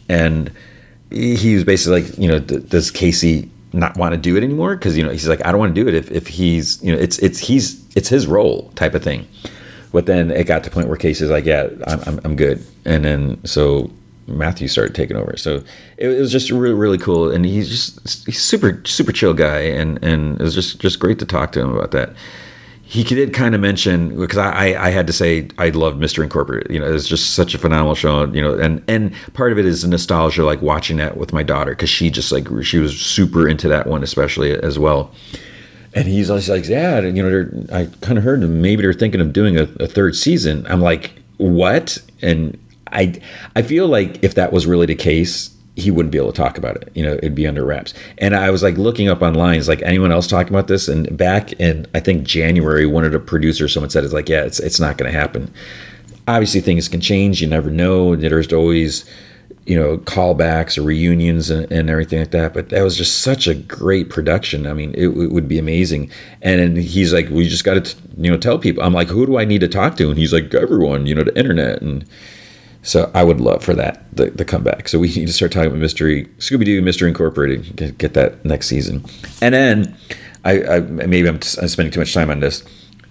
and 0.09 0.51
he 1.11 1.55
was 1.55 1.65
basically 1.65 2.01
like 2.01 2.19
you 2.19 2.29
know 2.29 2.39
does 2.39 2.91
Casey 2.91 3.51
not 3.75 3.99
want 3.99 4.15
to 4.15 4.19
do 4.19 4.39
it 4.39 4.43
anymore 4.43 4.75
because 4.75 4.97
you 4.97 5.05
know 5.05 5.11
he's 5.11 5.29
like 5.29 5.45
I 5.45 5.51
don't 5.51 5.61
want 5.61 5.75
to 5.75 5.85
do 5.85 5.87
it 5.87 5.93
if, 5.95 6.11
if 6.11 6.27
he's 6.27 6.83
you 6.83 6.91
know 6.91 6.99
it's 6.99 7.19
it's 7.19 7.41
he's 7.41 7.85
it's 7.95 8.09
his 8.09 8.27
role 8.27 8.73
type 8.75 8.95
of 8.95 9.05
thing. 9.05 9.29
But 9.93 10.07
then 10.07 10.31
it 10.31 10.45
got 10.45 10.65
to 10.65 10.71
the 10.71 10.75
point 10.75 10.89
where 10.89 10.97
Casey's 10.97 11.29
like 11.29 11.45
yeah 11.45 11.69
I'm 11.87 12.01
I'm, 12.07 12.21
I'm 12.25 12.37
good, 12.37 12.65
and 12.87 13.05
then 13.05 13.45
so 13.45 13.91
Matthew 14.29 14.69
started 14.69 14.95
taking 14.95 15.17
over. 15.17 15.37
So 15.37 15.57
it, 15.97 16.09
it 16.11 16.21
was 16.21 16.31
just 16.31 16.51
really 16.51 16.75
really 16.75 16.99
cool, 16.99 17.31
and 17.31 17.45
he's 17.45 17.69
just 17.69 18.27
he's 18.27 18.43
super 18.43 18.83
super 18.85 19.13
chill 19.13 19.35
guy, 19.35 19.61
and 19.61 20.03
and 20.05 20.41
it 20.41 20.43
was 20.43 20.55
just 20.55 20.81
just 20.81 21.01
great 21.01 21.19
to 21.19 21.27
talk 21.27 21.53
to 21.53 21.61
him 21.61 21.75
about 21.75 21.91
that 21.93 22.15
he 22.89 23.05
did 23.05 23.35
kind 23.35 23.55
of 23.55 23.61
mention 23.61 24.19
because 24.19 24.39
I, 24.39 24.71
I, 24.71 24.87
I 24.87 24.91
had 24.91 25.07
to 25.09 25.13
say 25.13 25.49
I 25.59 25.69
loved 25.69 25.99
Mystery 25.99 26.25
Incorporated. 26.25 26.73
You 26.73 26.81
know, 26.81 26.91
it's 26.91 27.07
just 27.07 27.35
such 27.35 27.55
a 27.55 27.59
phenomenal 27.59 27.95
show. 27.95 28.25
You 28.25 28.41
know, 28.41 28.55
and 28.55 28.83
and 28.89 29.13
part 29.35 29.53
of 29.53 29.59
it 29.59 29.67
is 29.67 29.85
nostalgia, 29.85 30.43
like 30.43 30.63
watching 30.63 30.97
that 30.97 31.19
with 31.19 31.35
my 31.35 31.43
daughter 31.43 31.73
because 31.73 31.91
she 31.91 32.09
just 32.09 32.33
like 32.33 32.49
she 32.63 32.79
was 32.79 32.99
super 32.99 33.47
into 33.47 33.69
that 33.69 33.87
one, 33.87 34.03
especially 34.03 34.53
as 34.53 34.79
well. 34.79 35.13
And 35.93 36.09
he's 36.09 36.31
always 36.31 36.49
like, 36.49 36.67
yeah, 36.67 37.01
you 37.01 37.23
know, 37.23 37.67
I 37.71 37.91
kind 38.01 38.17
of 38.17 38.25
heard 38.25 38.41
maybe 38.41 38.81
they're 38.83 38.95
thinking 38.95 39.21
of 39.21 39.35
doing 39.35 39.59
a, 39.59 39.65
a 39.81 39.87
third 39.87 40.17
season. 40.17 40.67
I'm 40.67 40.81
like, 40.81 41.13
what? 41.37 41.99
And 42.23 42.59
I 42.93 43.21
I 43.57 43.63
feel 43.63 43.87
like 43.87 44.23
if 44.23 44.35
that 44.35 44.53
was 44.53 44.67
really 44.67 44.87
the 44.87 44.95
case, 44.95 45.51
he 45.79 45.91
wouldn't 45.93 46.11
be 46.11 46.19
able 46.19 46.33
to 46.33 46.37
talk 46.37 46.59
about 46.59 46.77
it. 46.77 46.91
You 46.95 47.05
know, 47.05 47.15
it'd 47.15 47.35
be 47.35 47.47
under 47.47 47.65
wraps. 47.65 47.95
And 48.19 48.35
I 48.35 48.51
was 48.51 48.63
like 48.63 48.77
looking 48.77 49.09
up 49.09 49.23
online, 49.23 49.59
is 49.59 49.69
like 49.69 49.83
anyone 49.83 50.11
else 50.11 50.27
talking 50.27 50.53
about 50.53 50.67
this? 50.67 50.89
And 50.89 51.17
back 51.17 51.53
in 51.53 51.87
I 51.95 52.01
think 52.01 52.25
January, 52.25 52.85
one 52.85 53.05
of 53.05 53.13
the 53.13 53.21
producers, 53.21 53.73
someone 53.73 53.91
said, 53.91 54.05
"It's 54.05 54.13
like, 54.13 54.29
yeah, 54.29 54.43
it's 54.43 54.59
it's 54.59 54.81
not 54.81 54.99
going 54.99 55.11
to 55.13 55.19
happen." 55.19 55.53
Obviously, 56.27 56.61
things 56.61 56.89
can 56.89 57.01
change. 57.01 57.41
You 57.41 57.47
never 57.47 57.71
know. 57.71 58.17
There's 58.17 58.53
always 58.53 59.05
you 59.69 59.79
know 59.79 59.99
callbacks 59.99 60.79
or 60.79 60.83
reunions 60.83 61.51
and, 61.51 61.71
and 61.71 61.91
everything 61.91 62.19
like 62.21 62.33
that. 62.33 62.55
But 62.55 62.71
that 62.71 62.83
was 62.83 62.97
just 62.97 63.21
such 63.21 63.47
a 63.47 63.55
great 63.55 64.11
production. 64.11 64.67
I 64.67 64.73
mean, 64.73 64.95
it, 64.95 65.09
it 65.09 65.31
would 65.31 65.47
be 65.47 65.59
amazing. 65.59 66.11
And 66.43 66.59
then 66.61 66.77
he's 66.77 67.13
like, 67.13 67.29
"We 67.29 67.49
just 67.49 67.65
got 67.65 67.85
to 67.85 67.97
you 68.17 68.33
know 68.33 68.39
tell 68.39 68.59
people." 68.59 68.83
I'm 68.83 68.95
like, 68.95 69.09
"Who 69.09 69.27
do 69.27 69.39
I 69.39 69.45
need 69.45 69.61
to 69.61 69.69
talk 69.69 69.97
to?" 69.99 70.09
And 70.11 70.19
he's 70.19 70.33
like, 70.33 70.53
"Everyone." 70.55 71.07
You 71.07 71.15
know, 71.15 71.23
the 71.23 71.39
internet 71.39 71.83
and 71.83 72.05
so 72.83 73.11
I 73.15 73.25
would 73.25 73.41
love 73.41 73.63
for 73.63 73.75
that 73.75 74.05
the, 74.15 74.31
the 74.31 74.45
comeback. 74.45 74.89
So 74.89 74.99
we 74.99 75.09
need 75.09 75.27
to 75.27 75.33
start 75.33 75.53
talking 75.53 75.69
about 75.69 75.79
Mystery 75.79 76.27
Scooby 76.39 76.65
Doo, 76.65 76.83
Mystery 76.83 77.09
Incorporated, 77.09 77.77
get, 77.77 77.99
get, 77.99 78.15
that 78.15 78.45
next 78.45 78.67
season. 78.69 79.05
And 79.43 79.55
then 79.55 79.97
I, 80.45 80.63
I 80.63 80.81
maybe 80.81 81.29
I'm, 81.29 81.37
I'm, 81.61 81.69
spending 81.69 81.93
too 81.93 82.01
much 82.01 82.15
time 82.15 82.31
on 82.31 82.41
this. 82.41 82.65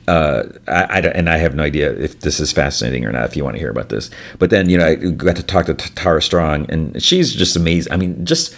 Uh, 0.08 0.44
I, 0.68 0.84
I, 0.84 1.00
and 1.00 1.30
I 1.30 1.38
have 1.38 1.54
no 1.54 1.64
idea 1.64 1.92
if 1.92 2.22
this 2.22 2.40
is 2.40 2.54
fascinating 2.54 3.06
or 3.06 3.12
not. 3.12 3.26
If 3.26 3.36
you 3.36 3.44
want 3.44 3.56
to 3.56 3.60
hear 3.60 3.70
about 3.70 3.90
this, 3.90 4.10
but 4.40 4.50
then 4.50 4.70
you 4.70 4.78
know 4.78 4.86
I 4.86 4.96
got 4.96 5.36
to 5.36 5.44
talk 5.44 5.66
to 5.66 5.74
Tara 5.74 6.22
Strong, 6.22 6.72
and 6.72 7.02
she's 7.04 7.34
just 7.34 7.58
amazing. 7.58 7.92
I 7.92 7.98
mean, 7.98 8.26
just 8.26 8.56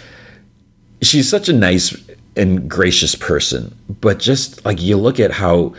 she's 1.02 1.28
such 1.28 1.48
a 1.48 1.52
nice 1.52 1.96
and 2.36 2.70
gracious 2.70 3.16
person, 3.16 3.76
but 3.88 4.20
just 4.20 4.64
like 4.64 4.80
you 4.80 4.96
look 4.96 5.18
at 5.18 5.32
how 5.32 5.74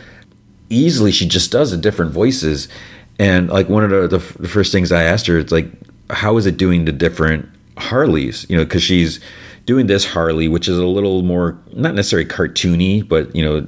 easily 0.68 1.10
she 1.10 1.26
just 1.26 1.50
does 1.50 1.70
the 1.70 1.76
different 1.78 2.12
voices 2.12 2.68
and 3.18 3.48
like 3.48 3.68
one 3.68 3.84
of 3.84 3.90
the, 3.90 4.18
the, 4.18 4.38
the 4.40 4.48
first 4.48 4.72
things 4.72 4.92
I 4.92 5.02
asked 5.02 5.26
her, 5.26 5.38
it's 5.38 5.52
like, 5.52 5.66
how 6.10 6.36
is 6.36 6.46
it 6.46 6.56
doing 6.56 6.84
the 6.84 6.92
different 6.92 7.48
Harleys? 7.76 8.46
You 8.48 8.56
know, 8.56 8.64
because 8.64 8.82
she's 8.82 9.20
doing 9.66 9.86
this 9.86 10.04
Harley, 10.04 10.48
which 10.48 10.68
is 10.68 10.78
a 10.78 10.86
little 10.86 11.22
more 11.22 11.58
not 11.72 11.94
necessarily 11.94 12.28
cartoony, 12.28 13.06
but 13.06 13.34
you 13.34 13.44
know, 13.44 13.66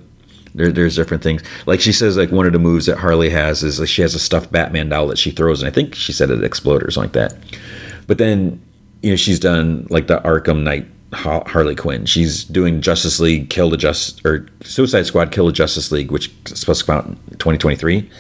there, 0.55 0.70
there's 0.70 0.97
different 0.97 1.23
things. 1.23 1.42
Like 1.66 1.81
she 1.81 1.92
says, 1.92 2.16
like 2.16 2.31
one 2.31 2.47
of 2.47 2.52
the 2.52 2.58
moves 2.58 2.86
that 2.86 2.98
Harley 2.98 3.31
has 3.31 3.62
is 3.62 3.81
like 3.81 3.89
she 3.89 4.02
has 4.02 4.14
a 4.14 4.18
stuffed 4.18 4.52
Batman 4.52 4.89
doll 4.89 5.08
that 5.08 5.18
she 5.18 5.31
throws, 5.31 5.62
and 5.62 5.68
I 5.68 5.73
think 5.73 5.94
she 5.94 6.12
said 6.12 6.31
it 6.31 6.44
explodes 6.44 6.84
or 6.84 6.90
something 6.90 7.23
like 7.23 7.31
that. 7.31 7.58
But 8.06 8.18
then, 8.18 8.60
you 9.02 9.10
know, 9.10 9.16
she's 9.16 9.40
done 9.40 9.86
like 9.90 10.06
the 10.06 10.20
Arkham 10.20 10.62
Knight 10.62 10.86
Harley 11.12 11.74
Quinn. 11.74 12.06
She's 12.06 12.44
doing 12.44 12.81
Justice 12.81 13.20
League 13.20 13.50
Kill 13.50 13.70
the 13.70 13.76
Just 13.76 14.24
or 14.26 14.47
Suicide 14.62 15.06
Squad 15.06 15.32
Kill 15.32 15.47
the 15.47 15.52
Justice 15.52 15.92
League, 15.92 16.10
which 16.10 16.31
is 16.47 16.60
supposed 16.60 16.81
to 16.81 16.86
come 16.86 16.97
out 16.97 17.06
in 17.06 17.16
2023 17.39 18.10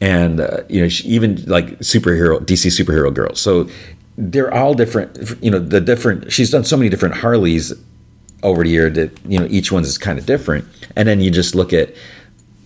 and 0.00 0.40
uh, 0.40 0.62
you 0.68 0.80
know 0.80 0.88
even 1.04 1.44
like 1.46 1.78
superhero 1.80 2.40
DC 2.40 2.70
superhero 2.70 3.12
girls. 3.12 3.40
So 3.40 3.68
they're 4.16 4.52
all 4.52 4.74
different. 4.74 5.36
You 5.42 5.50
know 5.50 5.58
the 5.58 5.80
different. 5.80 6.32
She's 6.32 6.50
done 6.50 6.64
so 6.64 6.76
many 6.76 6.88
different 6.88 7.16
Harleys 7.16 7.72
over 8.42 8.62
the 8.62 8.70
year 8.70 8.90
that 8.90 9.10
you 9.26 9.38
know 9.38 9.46
each 9.50 9.72
one's 9.72 9.88
is 9.88 9.98
kind 9.98 10.18
of 10.18 10.26
different. 10.26 10.64
And 10.96 11.08
then 11.08 11.20
you 11.20 11.30
just 11.30 11.54
look 11.54 11.72
at 11.72 11.94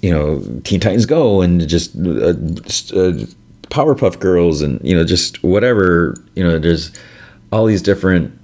you 0.01 0.11
know 0.11 0.43
Teen 0.65 0.81
Titans 0.81 1.07
Go 1.07 1.41
and 1.41 1.67
just 1.69 1.97
uh, 1.97 2.31
uh, 2.31 3.25
Powerpuff 3.71 4.19
Girls 4.19 4.63
and 4.63 4.81
you 4.83 4.95
know 4.95 5.05
just 5.05 5.43
whatever 5.43 6.15
you 6.35 6.45
know. 6.45 6.59
There's 6.59 6.93
all 7.51 7.67
these 7.67 7.83
different 7.83 8.39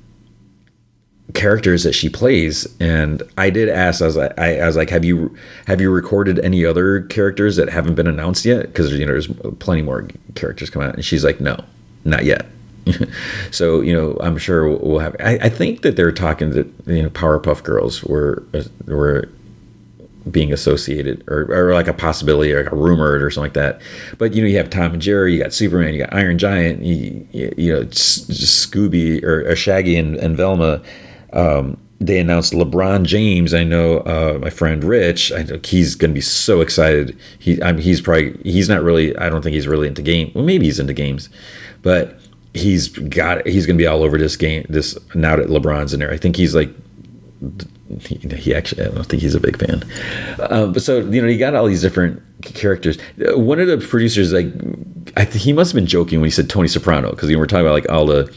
characters 1.35 1.83
that 1.83 1.93
she 1.93 2.09
plays 2.09 2.67
and 2.81 3.23
i 3.37 3.51
did 3.51 3.69
ask 3.69 4.01
i 4.01 4.07
was 4.07 4.17
like 4.17 4.39
i, 4.39 4.61
I 4.61 4.67
was 4.67 4.77
like 4.77 4.89
have 4.89 5.05
you 5.05 5.37
have 5.67 5.81
you 5.81 5.91
recorded 5.91 6.39
any 6.39 6.65
other 6.65 7.03
characters 7.03 7.57
that 7.57 7.69
haven't 7.69 7.97
been 7.97 8.07
announced 8.07 8.47
yet 8.47 8.63
because 8.63 8.93
you 8.93 9.05
know 9.05 9.13
there's 9.13 9.29
plenty 9.59 9.83
more 9.83 10.09
characters 10.35 10.71
come 10.71 10.83
out 10.83 10.95
and 10.95 11.05
she's 11.05 11.25
like 11.25 11.41
no 11.41 11.63
not 12.05 12.25
yet 12.25 12.47
so 13.51 13.83
you 13.83 13.93
know 13.93 14.17
i'm 14.21 14.39
sure 14.39 14.69
we'll 14.79 15.01
have 15.01 15.15
I, 15.21 15.35
I 15.43 15.49
think 15.51 15.83
that 15.83 15.97
they're 15.97 16.13
talking 16.13 16.51
that 16.53 16.67
you 16.87 17.03
know 17.03 17.11
powerpuff 17.11 17.63
girls 17.63 18.03
were 18.03 18.45
were 18.87 19.29
being 20.31 20.53
associated 20.53 21.25
or, 21.29 21.51
or 21.51 21.75
like 21.75 21.89
a 21.89 21.93
possibility 21.93 22.53
or 22.53 22.63
like 22.63 22.73
a 22.73 22.77
rumored 22.77 23.23
or 23.23 23.31
something 23.31 23.47
like 23.47 23.55
that. 23.55 23.81
But 24.19 24.35
you 24.35 24.43
know, 24.43 24.49
you 24.49 24.57
have 24.59 24.71
Tom 24.71 24.93
and 24.93 25.03
Jerry, 25.03 25.35
you 25.35 25.43
got 25.43 25.53
Superman, 25.53 25.95
you 25.95 26.01
got 26.01 26.13
Iron 26.13 26.39
Giant, 26.39 26.83
you, 26.83 27.27
you 27.33 27.73
know, 27.73 27.85
Scooby 27.85 29.23
or, 29.23 29.51
or 29.51 29.57
Shaggy 29.57 29.97
and, 29.97 30.17
and 30.17 30.37
Velma. 30.37 30.83
Um, 31.33 31.79
they 32.01 32.19
announced 32.21 32.53
LeBron 32.53 33.05
James. 33.05 33.53
I 33.53 33.65
know 33.65 33.99
uh, 33.99 34.39
my 34.41 34.51
friend 34.51 34.85
Rich. 34.85 35.33
I 35.33 35.43
he's 35.65 35.95
going 35.95 36.13
to 36.13 36.15
be 36.15 36.21
so 36.21 36.61
excited. 36.61 37.19
He, 37.39 37.61
I 37.63 37.73
mean, 37.73 37.83
he's 37.83 38.01
probably 38.01 38.39
he's 38.45 38.69
not 38.69 38.83
really. 38.83 39.17
I 39.17 39.29
don't 39.29 39.43
think 39.43 39.55
he's 39.55 39.67
really 39.67 39.89
into 39.89 40.03
game. 40.03 40.31
Well, 40.35 40.45
maybe 40.45 40.67
he's 40.67 40.79
into 40.79 40.95
games, 40.95 41.29
but 41.83 42.21
he's 42.55 42.89
got. 42.89 43.47
He's 43.47 43.67
going 43.67 43.77
to 43.77 43.83
be 43.83 43.87
all 43.87 44.05
over 44.05 44.17
this 44.17 44.37
game. 44.37 44.65
This 44.69 44.97
now 45.15 45.37
that 45.37 45.49
LeBron's 45.49 45.93
in 45.93 46.01
there. 46.01 46.13
I 46.13 46.17
think 46.19 46.37
he's 46.37 46.55
like 46.55 46.71
he, 48.01 48.17
he, 48.37 48.55
actually, 48.55 48.83
I 48.85 48.89
don't 48.89 49.05
think 49.05 49.23
he's 49.23 49.35
a 49.35 49.41
big 49.41 49.59
fan. 49.59 49.83
Um, 50.51 50.73
but 50.73 50.83
so 50.83 50.99
you 50.99 51.21
know, 51.21 51.29
you 51.29 51.39
got 51.39 51.55
all 51.55 51.67
these 51.67 51.83
different 51.83 52.23
characters. 52.43 52.99
One 53.17 53.59
of 53.59 53.67
the 53.67 53.79
producers, 53.79 54.33
like, 54.33 54.47
I 55.17 55.25
he 55.25 55.53
must 55.53 55.73
have 55.73 55.77
been 55.77 55.87
joking 55.87 56.21
when 56.21 56.27
he 56.27 56.31
said 56.31 56.51
Tony 56.51 56.69
Soprano 56.69 57.11
because 57.11 57.29
you 57.29 57.37
know, 57.37 57.41
we're 57.41 57.47
talking 57.47 57.67
about 57.67 57.73
like 57.73 57.89
all 57.91 58.07
the 58.07 58.33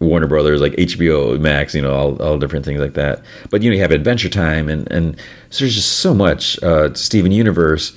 Warner 0.00 0.26
Brothers, 0.26 0.60
like 0.60 0.72
HBO 0.72 1.38
Max, 1.38 1.74
you 1.74 1.82
know, 1.82 1.94
all, 1.94 2.22
all 2.22 2.38
different 2.38 2.64
things 2.64 2.80
like 2.80 2.94
that. 2.94 3.22
But 3.50 3.62
you 3.62 3.70
know, 3.70 3.76
you 3.76 3.82
have 3.82 3.92
Adventure 3.92 4.30
Time, 4.30 4.68
and 4.68 4.90
and 4.90 5.16
so 5.50 5.64
there's 5.64 5.74
just 5.74 6.00
so 6.00 6.14
much 6.14 6.60
uh, 6.62 6.92
Steven 6.94 7.32
Universe. 7.32 7.94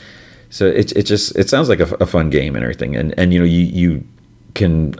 So 0.49 0.67
it 0.67 0.91
it 0.91 1.03
just 1.03 1.35
it 1.37 1.49
sounds 1.49 1.69
like 1.69 1.79
a, 1.79 1.95
a 1.95 2.05
fun 2.05 2.29
game 2.29 2.55
and 2.55 2.63
everything, 2.63 2.95
and 2.95 3.17
and 3.17 3.33
you 3.33 3.39
know, 3.39 3.45
you 3.45 3.61
you 3.61 4.07
can 4.53 4.95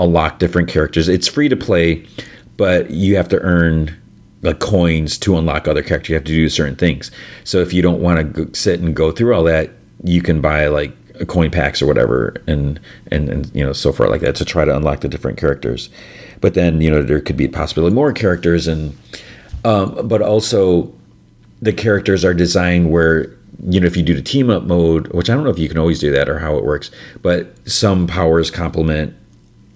unlock 0.00 0.38
different 0.40 0.68
characters. 0.68 1.08
It's 1.08 1.28
free 1.28 1.48
to 1.48 1.56
play, 1.56 2.06
but 2.56 2.90
you 2.90 3.16
have 3.16 3.28
to 3.28 3.40
earn 3.40 3.96
like 4.42 4.58
coins 4.58 5.16
to 5.18 5.36
unlock 5.36 5.66
other 5.66 5.82
characters. 5.82 6.10
You 6.10 6.14
have 6.16 6.24
to 6.24 6.32
do 6.32 6.48
certain 6.48 6.76
things. 6.76 7.10
So 7.44 7.58
if 7.58 7.72
you 7.72 7.82
don't 7.82 8.00
want 8.00 8.34
to 8.34 8.54
sit 8.54 8.80
and 8.80 8.94
go 8.94 9.10
through 9.10 9.34
all 9.34 9.44
that, 9.44 9.70
you 10.04 10.22
can 10.22 10.40
buy 10.40 10.66
like 10.68 10.92
coin 11.26 11.50
packs 11.50 11.82
or 11.82 11.86
whatever, 11.86 12.34
and 12.46 12.80
and 13.10 13.28
and 13.28 13.54
you 13.54 13.64
know 13.64 13.72
so 13.72 13.92
far 13.92 14.08
like 14.08 14.20
that 14.20 14.36
to 14.36 14.44
try 14.44 14.64
to 14.64 14.76
unlock 14.76 15.00
the 15.00 15.08
different 15.08 15.38
characters. 15.38 15.88
But 16.40 16.54
then 16.54 16.80
you 16.80 16.90
know 16.90 17.02
there 17.02 17.20
could 17.20 17.36
be 17.36 17.48
possibly 17.48 17.90
more 17.90 18.12
characters, 18.12 18.66
and 18.66 18.96
um, 19.64 20.06
but 20.06 20.22
also 20.22 20.92
the 21.60 21.72
characters 21.72 22.24
are 22.24 22.34
designed 22.34 22.90
where 22.90 23.36
you 23.64 23.80
know 23.80 23.86
if 23.86 23.96
you 23.96 24.02
do 24.02 24.14
the 24.14 24.22
team 24.22 24.50
up 24.50 24.64
mode, 24.64 25.08
which 25.08 25.28
I 25.28 25.34
don't 25.34 25.44
know 25.44 25.50
if 25.50 25.58
you 25.58 25.68
can 25.68 25.78
always 25.78 25.98
do 25.98 26.10
that 26.12 26.28
or 26.28 26.38
how 26.38 26.56
it 26.56 26.64
works, 26.64 26.90
but 27.22 27.56
some 27.68 28.06
powers 28.06 28.50
complement 28.50 29.14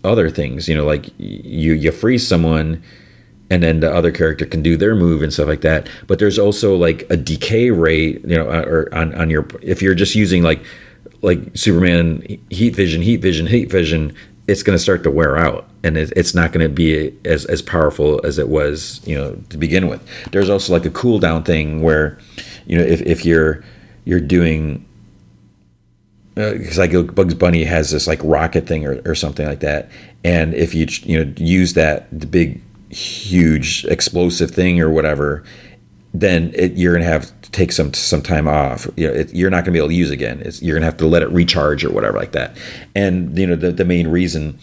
other 0.05 0.31
things. 0.31 0.68
You 0.68 0.76
know, 0.76 0.84
like 0.84 1.08
you 1.18 1.73
you 1.73 1.91
freeze 1.92 2.26
someone 2.26 2.82
and 3.52 3.62
then 3.62 3.81
the 3.81 3.94
other 3.94 4.10
character 4.10 4.47
can 4.47 4.62
do 4.62 4.78
their 4.78 4.94
move 4.94 5.23
and 5.23 5.31
stuff 5.31 5.47
like 5.47 5.60
that. 5.60 5.86
But 6.07 6.18
there's 6.18 6.39
also 6.39 6.74
like 6.74 7.07
a 7.10 7.18
decay 7.18 7.70
rate, 7.70 8.23
you 8.24 8.39
know, 8.39 8.47
or 8.47 8.89
on, 8.94 9.15
on 9.15 9.28
your 9.28 9.47
if 9.60 9.82
you're 9.82 9.94
just 9.94 10.15
using 10.15 10.42
like 10.42 10.65
like 11.20 11.39
Superman 11.55 12.24
heat 12.49 12.74
vision, 12.74 13.02
heat 13.02 13.18
vision, 13.18 13.47
heat 13.47 13.70
vision, 13.70 14.15
it's 14.48 14.62
going 14.62 14.76
to 14.76 14.82
start 14.82 15.02
to 15.04 15.10
wear 15.10 15.36
out, 15.36 15.68
and 15.84 15.96
it's 15.96 16.34
not 16.34 16.52
going 16.52 16.66
to 16.66 16.72
be 16.72 17.16
as 17.24 17.44
as 17.46 17.62
powerful 17.62 18.20
as 18.24 18.38
it 18.38 18.48
was, 18.48 19.00
you 19.06 19.14
know, 19.14 19.36
to 19.50 19.56
begin 19.56 19.88
with. 19.88 20.02
There's 20.32 20.50
also 20.50 20.72
like 20.72 20.84
a 20.84 20.90
cooldown 20.90 21.44
thing 21.44 21.82
where, 21.82 22.18
you 22.66 22.76
know, 22.76 22.84
if 22.84 23.00
if 23.02 23.24
you're 23.24 23.64
you're 24.04 24.20
doing 24.20 24.84
because 26.34 26.78
uh, 26.78 26.82
like 26.82 27.14
Bugs 27.14 27.34
Bunny 27.34 27.64
has 27.64 27.90
this 27.90 28.06
like 28.06 28.20
rocket 28.24 28.66
thing 28.66 28.86
or, 28.86 29.00
or 29.04 29.14
something 29.14 29.46
like 29.46 29.60
that, 29.60 29.90
and 30.24 30.54
if 30.54 30.74
you 30.74 30.86
you 31.02 31.24
know 31.24 31.32
use 31.36 31.74
that 31.74 32.08
the 32.10 32.26
big 32.26 32.60
huge 32.90 33.84
explosive 33.86 34.50
thing 34.50 34.80
or 34.80 34.90
whatever, 34.90 35.44
then 36.15 36.52
it, 36.55 36.73
you're 36.73 36.92
gonna 36.92 37.05
have 37.05 37.41
to 37.42 37.50
take 37.50 37.73
some 37.73 37.92
some 37.94 38.23
time 38.23 38.47
off. 38.49 38.89
You 38.97 39.08
know, 39.08 39.15
it, 39.15 39.34
you're 39.34 39.50
not 39.50 39.65
gonna 39.65 39.73
be 39.73 39.78
able 39.78 39.89
to 39.89 39.94
use 39.94 40.10
again. 40.10 40.41
It's, 40.41 40.62
you're 40.62 40.76
gonna 40.76 40.86
have 40.86 40.99
to 40.99 41.07
let 41.07 41.23
it 41.23 41.31
recharge 41.31 41.84
or 41.84 41.91
whatever 41.91 42.18
like 42.18 42.32
that. 42.32 42.57
And 42.94 43.36
you 43.39 43.47
know, 43.47 43.57
the, 43.57 43.73
the 43.73 43.84
main 43.84 44.08
reason 44.08 44.58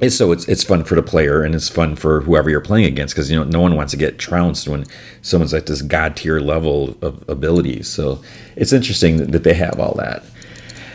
is 0.00 0.16
so 0.16 0.32
it's 0.32 0.46
it's 0.48 0.62
fun 0.62 0.84
for 0.84 0.94
the 0.94 1.02
player 1.02 1.42
and 1.42 1.54
it's 1.54 1.68
fun 1.68 1.96
for 1.96 2.20
whoever 2.20 2.50
you're 2.50 2.60
playing 2.60 2.84
against 2.84 3.14
because 3.14 3.30
you 3.30 3.36
know 3.36 3.44
no 3.44 3.60
one 3.60 3.76
wants 3.76 3.92
to 3.92 3.96
get 3.96 4.18
trounced 4.18 4.68
when 4.68 4.84
someone's 5.22 5.52
like 5.52 5.66
this 5.66 5.82
god 5.82 6.16
tier 6.16 6.40
level 6.40 6.96
of 7.02 7.26
abilities. 7.28 7.88
So 7.88 8.20
it's 8.56 8.72
interesting 8.72 9.18
that, 9.18 9.32
that 9.32 9.44
they 9.44 9.54
have 9.54 9.78
all 9.80 9.94
that. 9.94 10.22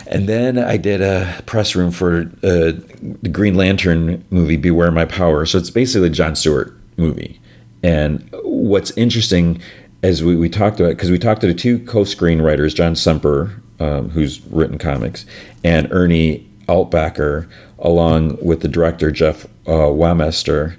And 0.08 0.28
then 0.28 0.60
I 0.60 0.76
did 0.76 1.02
a 1.02 1.42
press 1.46 1.74
room 1.74 1.90
for 1.90 2.24
uh, 2.44 2.74
the 3.22 3.30
Green 3.32 3.56
Lantern 3.56 4.24
movie, 4.30 4.58
Beware 4.58 4.92
My 4.92 5.06
Power. 5.06 5.46
So 5.46 5.58
it's 5.58 5.70
basically 5.70 6.10
a 6.10 6.12
John 6.12 6.36
Stewart 6.36 6.78
movie. 6.98 7.40
And 7.82 8.30
what's 8.68 8.92
interesting, 8.92 9.62
as 10.04 10.24
we, 10.24 10.36
we 10.36 10.50
talked 10.50 10.80
about, 10.80 10.90
because 10.90 11.12
we 11.12 11.20
talked 11.20 11.42
to 11.42 11.48
the 11.48 11.54
two 11.54 11.80
co 11.80 12.02
screenwriters, 12.02 12.76
John 12.76 12.96
Semper, 12.96 13.62
um, 13.80 14.10
who's 14.10 14.42
written 14.48 14.78
comics, 14.78 15.26
and 15.64 15.92
Ernie 15.92 16.48
Altbacker, 16.68 17.50
along 17.80 18.38
with 18.44 18.62
the 18.62 18.68
director, 18.68 19.12
Jeff 19.12 19.46
uh, 19.68 19.90
Wamester, 19.90 20.76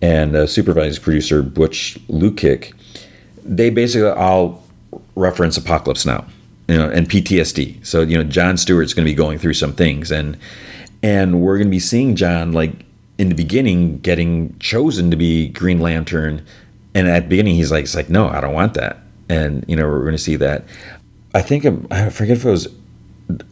and 0.00 0.36
uh, 0.36 0.46
supervising 0.46 1.02
producer, 1.02 1.42
Butch 1.42 1.98
Lukic. 2.08 2.72
They 3.44 3.70
basically 3.70 4.08
all 4.08 4.62
reference 5.16 5.56
Apocalypse 5.56 6.06
Now 6.06 6.24
you 6.68 6.76
know, 6.76 6.88
and 6.88 7.08
PTSD. 7.08 7.84
So 7.84 8.02
you 8.02 8.16
know, 8.16 8.24
John 8.24 8.56
Stewart's 8.56 8.94
going 8.94 9.04
to 9.04 9.10
be 9.10 9.14
going 9.14 9.38
through 9.38 9.54
some 9.54 9.72
things, 9.72 10.10
and 10.10 10.38
and 11.02 11.40
we're 11.40 11.56
going 11.56 11.68
to 11.68 11.72
be 11.72 11.80
seeing 11.80 12.16
John 12.16 12.52
like 12.52 12.72
in 13.18 13.28
the 13.28 13.34
beginning 13.34 13.98
getting 13.98 14.58
chosen 14.58 15.10
to 15.10 15.16
be 15.16 15.48
Green 15.48 15.80
Lantern, 15.80 16.44
and 16.94 17.08
at 17.08 17.24
the 17.24 17.28
beginning 17.28 17.54
he's 17.56 17.70
like, 17.70 17.84
"It's 17.84 17.94
like, 17.94 18.08
no, 18.08 18.28
I 18.28 18.40
don't 18.40 18.54
want 18.54 18.74
that, 18.74 18.98
and 19.28 19.64
you 19.68 19.76
know, 19.76 19.86
we're 19.88 20.00
going 20.00 20.12
to 20.12 20.18
see 20.18 20.36
that. 20.36 20.64
I 21.34 21.42
think 21.42 21.66
I 21.90 22.10
forget 22.10 22.36
if 22.36 22.44
it 22.44 22.50
was 22.50 22.68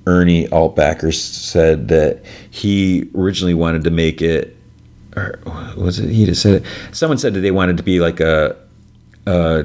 Ernie 0.07 0.47
Altbacker 0.49 1.15
said 1.15 1.89
that 1.89 2.23
he 2.51 3.09
originally 3.15 3.55
wanted 3.55 3.85
to 3.85 3.91
make 3.91 4.21
it, 4.21 4.57
or 5.17 5.41
was 5.77 5.99
it 5.99 6.11
he 6.11 6.27
just 6.27 6.43
said 6.43 6.63
it? 6.63 6.65
Someone 6.93 7.19
said 7.19 7.35
that 7.35 7.41
they 7.41 7.51
wanted 7.51 7.77
to 7.79 7.83
be 7.83 8.01
like 8.01 8.21
a, 8.21 8.57
a 9.27 9.65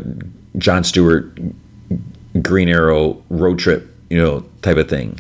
John 0.58 0.84
Stewart 0.84 1.38
Green 2.42 2.70
Arrow 2.70 3.22
road 3.30 3.60
trip, 3.60 3.94
you 4.10 4.18
know, 4.18 4.46
type 4.62 4.78
of 4.78 4.90
thing. 4.90 5.20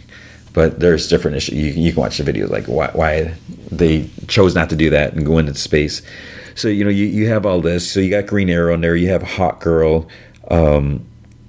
But 0.54 0.80
there's 0.80 1.08
different 1.08 1.38
issues. 1.38 1.56
You, 1.56 1.84
you 1.84 1.92
can 1.92 2.02
watch 2.02 2.18
the 2.18 2.24
videos 2.24 2.50
like 2.50 2.66
why, 2.66 2.90
why 2.94 3.36
they 3.72 4.10
chose 4.28 4.56
not 4.56 4.70
to 4.72 4.76
do 4.76 4.90
that 4.90 5.14
and 5.14 5.26
go 5.26 5.38
into 5.38 5.54
space. 5.54 6.02
So 6.58 6.70
you 6.70 6.84
know 6.84 6.90
you, 6.90 7.06
you 7.06 7.28
have 7.28 7.46
all 7.46 7.62
this. 7.62 7.90
So 7.90 8.00
you 8.00 8.10
got 8.10 8.26
Green 8.26 8.50
Arrow 8.50 8.74
in 8.74 8.82
there. 8.82 8.96
You 8.96 9.10
have 9.10 9.22
Hawk 9.22 9.62
Girl. 9.62 10.08
Um, 10.50 11.06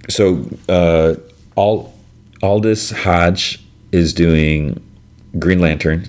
so 0.09 0.47
uh, 0.69 1.15
all 1.57 1.95
Aldis 2.43 2.91
Hodge 2.91 3.65
is 3.91 4.12
doing 4.12 4.85
Green 5.39 5.61
Lantern, 5.61 6.09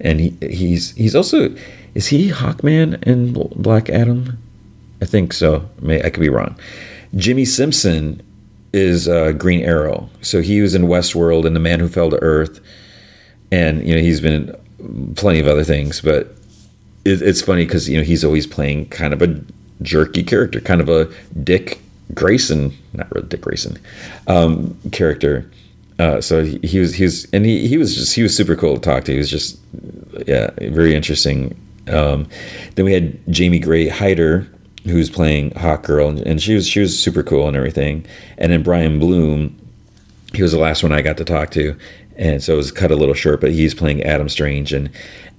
and 0.00 0.20
he 0.20 0.36
he's 0.40 0.92
he's 0.92 1.16
also 1.16 1.54
is 1.94 2.06
he 2.06 2.30
Hawkman 2.30 3.02
in 3.02 3.32
Black 3.60 3.90
Adam? 3.90 4.38
I 5.02 5.06
think 5.06 5.32
so. 5.32 5.68
May 5.80 6.02
I 6.02 6.10
could 6.10 6.20
be 6.20 6.28
wrong. 6.28 6.56
Jimmy 7.16 7.44
Simpson 7.44 8.22
is 8.72 9.08
uh, 9.08 9.32
Green 9.32 9.62
Arrow. 9.62 10.08
So 10.20 10.40
he 10.40 10.60
was 10.60 10.74
in 10.74 10.82
Westworld 10.82 11.46
and 11.46 11.56
The 11.56 11.60
Man 11.60 11.80
Who 11.80 11.88
Fell 11.88 12.10
to 12.10 12.22
Earth, 12.22 12.60
and 13.50 13.84
you 13.84 13.96
know 13.96 14.00
he's 14.00 14.20
been 14.20 14.56
in 14.78 15.14
plenty 15.16 15.40
of 15.40 15.48
other 15.48 15.64
things. 15.64 16.00
But 16.00 16.35
it, 17.06 17.22
it's 17.22 17.40
funny 17.40 17.64
because 17.64 17.88
you 17.88 17.96
know 17.96 18.04
he's 18.04 18.24
always 18.24 18.46
playing 18.46 18.88
kind 18.88 19.14
of 19.14 19.22
a 19.22 19.40
jerky 19.82 20.22
character, 20.22 20.60
kind 20.60 20.80
of 20.80 20.88
a 20.88 21.10
Dick 21.42 21.80
Grayson, 22.14 22.72
not 22.92 23.12
really 23.14 23.28
Dick 23.28 23.40
Grayson, 23.40 23.78
um, 24.26 24.76
character. 24.92 25.50
Uh, 25.98 26.20
so 26.20 26.44
he, 26.44 26.58
he, 26.62 26.78
was 26.78 26.94
he 26.94 27.04
was 27.04 27.26
and 27.32 27.46
he, 27.46 27.66
he 27.66 27.78
was 27.78 27.94
just 27.94 28.14
he 28.14 28.22
was 28.22 28.36
super 28.36 28.54
cool 28.54 28.74
to 28.74 28.80
talk 28.80 29.04
to. 29.04 29.12
He 29.12 29.18
was 29.18 29.30
just 29.30 29.58
yeah 30.26 30.50
very 30.60 30.94
interesting. 30.94 31.56
Um, 31.88 32.28
then 32.74 32.84
we 32.84 32.92
had 32.92 33.18
Jamie 33.32 33.60
Gray 33.60 33.88
Hyder, 33.88 34.46
who's 34.84 35.08
playing 35.08 35.52
Hawk 35.52 35.84
Girl, 35.84 36.08
and, 36.08 36.20
and 36.20 36.42
she 36.42 36.54
was 36.54 36.66
she 36.68 36.80
was 36.80 36.98
super 36.98 37.22
cool 37.22 37.48
and 37.48 37.56
everything. 37.56 38.04
And 38.38 38.52
then 38.52 38.62
Brian 38.62 38.98
Bloom, 38.98 39.56
he 40.34 40.42
was 40.42 40.52
the 40.52 40.58
last 40.58 40.82
one 40.82 40.92
I 40.92 41.00
got 41.00 41.16
to 41.18 41.24
talk 41.24 41.50
to, 41.52 41.76
and 42.16 42.42
so 42.42 42.54
it 42.54 42.56
was 42.56 42.72
cut 42.72 42.90
a 42.90 42.96
little 42.96 43.14
short. 43.14 43.40
But 43.40 43.52
he's 43.52 43.74
playing 43.74 44.02
Adam 44.02 44.28
Strange, 44.28 44.72
and 44.72 44.90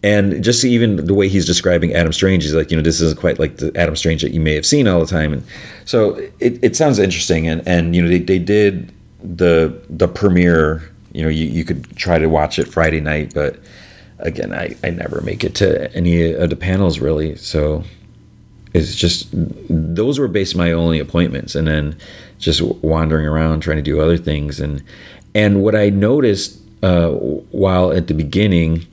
and 0.04 0.44
just 0.44 0.64
even 0.64 1.06
the 1.06 1.14
way 1.14 1.28
he's 1.28 1.46
describing 1.46 1.94
Adam 1.94 2.14
Strange, 2.14 2.44
he's 2.44 2.54
like, 2.54 2.70
you 2.72 2.78
know, 2.78 2.84
this 2.84 3.02
isn't 3.02 3.20
quite 3.20 3.40
like 3.40 3.58
the 3.58 3.76
Adam 3.76 3.96
Strange 3.96 4.22
that 4.22 4.32
you 4.32 4.40
may 4.40 4.54
have 4.56 4.66
seen 4.66 4.88
all 4.88 5.00
the 5.00 5.08
time, 5.08 5.34
and 5.34 5.44
so 5.86 6.16
it, 6.40 6.64
it 6.64 6.76
sounds 6.76 7.00
interesting. 7.00 7.48
And 7.48 7.68
and 7.68 7.96
you 7.96 8.02
know, 8.02 8.08
they 8.08 8.20
they 8.20 8.40
did 8.40 8.94
the 9.22 9.80
the 9.90 10.08
premiere. 10.08 10.92
You 11.14 11.24
know, 11.24 11.30
you, 11.30 11.46
you 11.46 11.64
could 11.64 11.96
try 11.96 12.20
to 12.20 12.28
watch 12.28 12.60
it 12.60 12.68
Friday 12.68 13.00
night, 13.00 13.34
but 13.34 13.60
again, 14.20 14.54
I, 14.54 14.76
I 14.84 14.92
never 14.92 15.22
make 15.22 15.44
it 15.44 15.56
to 15.56 15.92
any 15.96 16.32
of 16.34 16.50
the 16.52 16.56
panels 16.56 17.00
really. 17.00 17.36
So 17.38 17.84
it's 18.74 18.96
just 18.96 19.30
those 19.32 20.20
were 20.20 20.28
based 20.28 20.56
my 20.56 20.72
only 20.72 21.00
appointments, 21.00 21.56
and 21.56 21.68
then 21.68 21.98
just 22.38 22.62
wandering 22.62 23.26
around 23.26 23.62
trying 23.62 23.78
to 23.78 23.84
do 23.84 24.00
other 24.00 24.18
things. 24.18 24.60
And 24.60 24.84
and 25.34 25.64
what 25.64 25.76
I 25.76 25.90
noticed 25.90 26.60
uh, 26.84 27.10
while 27.12 27.92
at 27.92 28.08
the 28.08 28.14
beginning, 28.14 28.86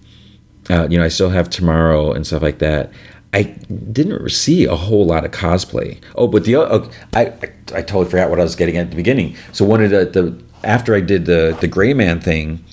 uh, 0.70 0.88
you 0.90 0.98
know, 0.98 1.04
I 1.04 1.08
still 1.08 1.30
have 1.30 1.50
tomorrow 1.50 2.12
and 2.12 2.26
stuff 2.26 2.42
like 2.42 2.58
that. 2.58 2.90
I 3.32 3.42
didn't 3.42 4.30
see 4.30 4.64
a 4.64 4.76
whole 4.76 5.04
lot 5.06 5.24
of 5.24 5.32
cosplay. 5.32 6.00
Oh, 6.14 6.28
but 6.28 6.44
the 6.44 6.54
uh, 6.56 6.88
I 7.14 7.32
I 7.74 7.82
totally 7.82 8.08
forgot 8.08 8.30
what 8.30 8.38
I 8.38 8.44
was 8.44 8.54
getting 8.54 8.76
at 8.76 8.90
the 8.90 8.96
beginning. 8.96 9.36
So 9.52 9.64
one 9.64 9.82
of 9.82 9.90
the, 9.90 10.04
the 10.04 10.42
after 10.62 10.94
I 10.94 11.00
did 11.00 11.26
the 11.26 11.56
the 11.60 11.66
Gray 11.66 11.94
Man 11.94 12.20
thing, 12.20 12.64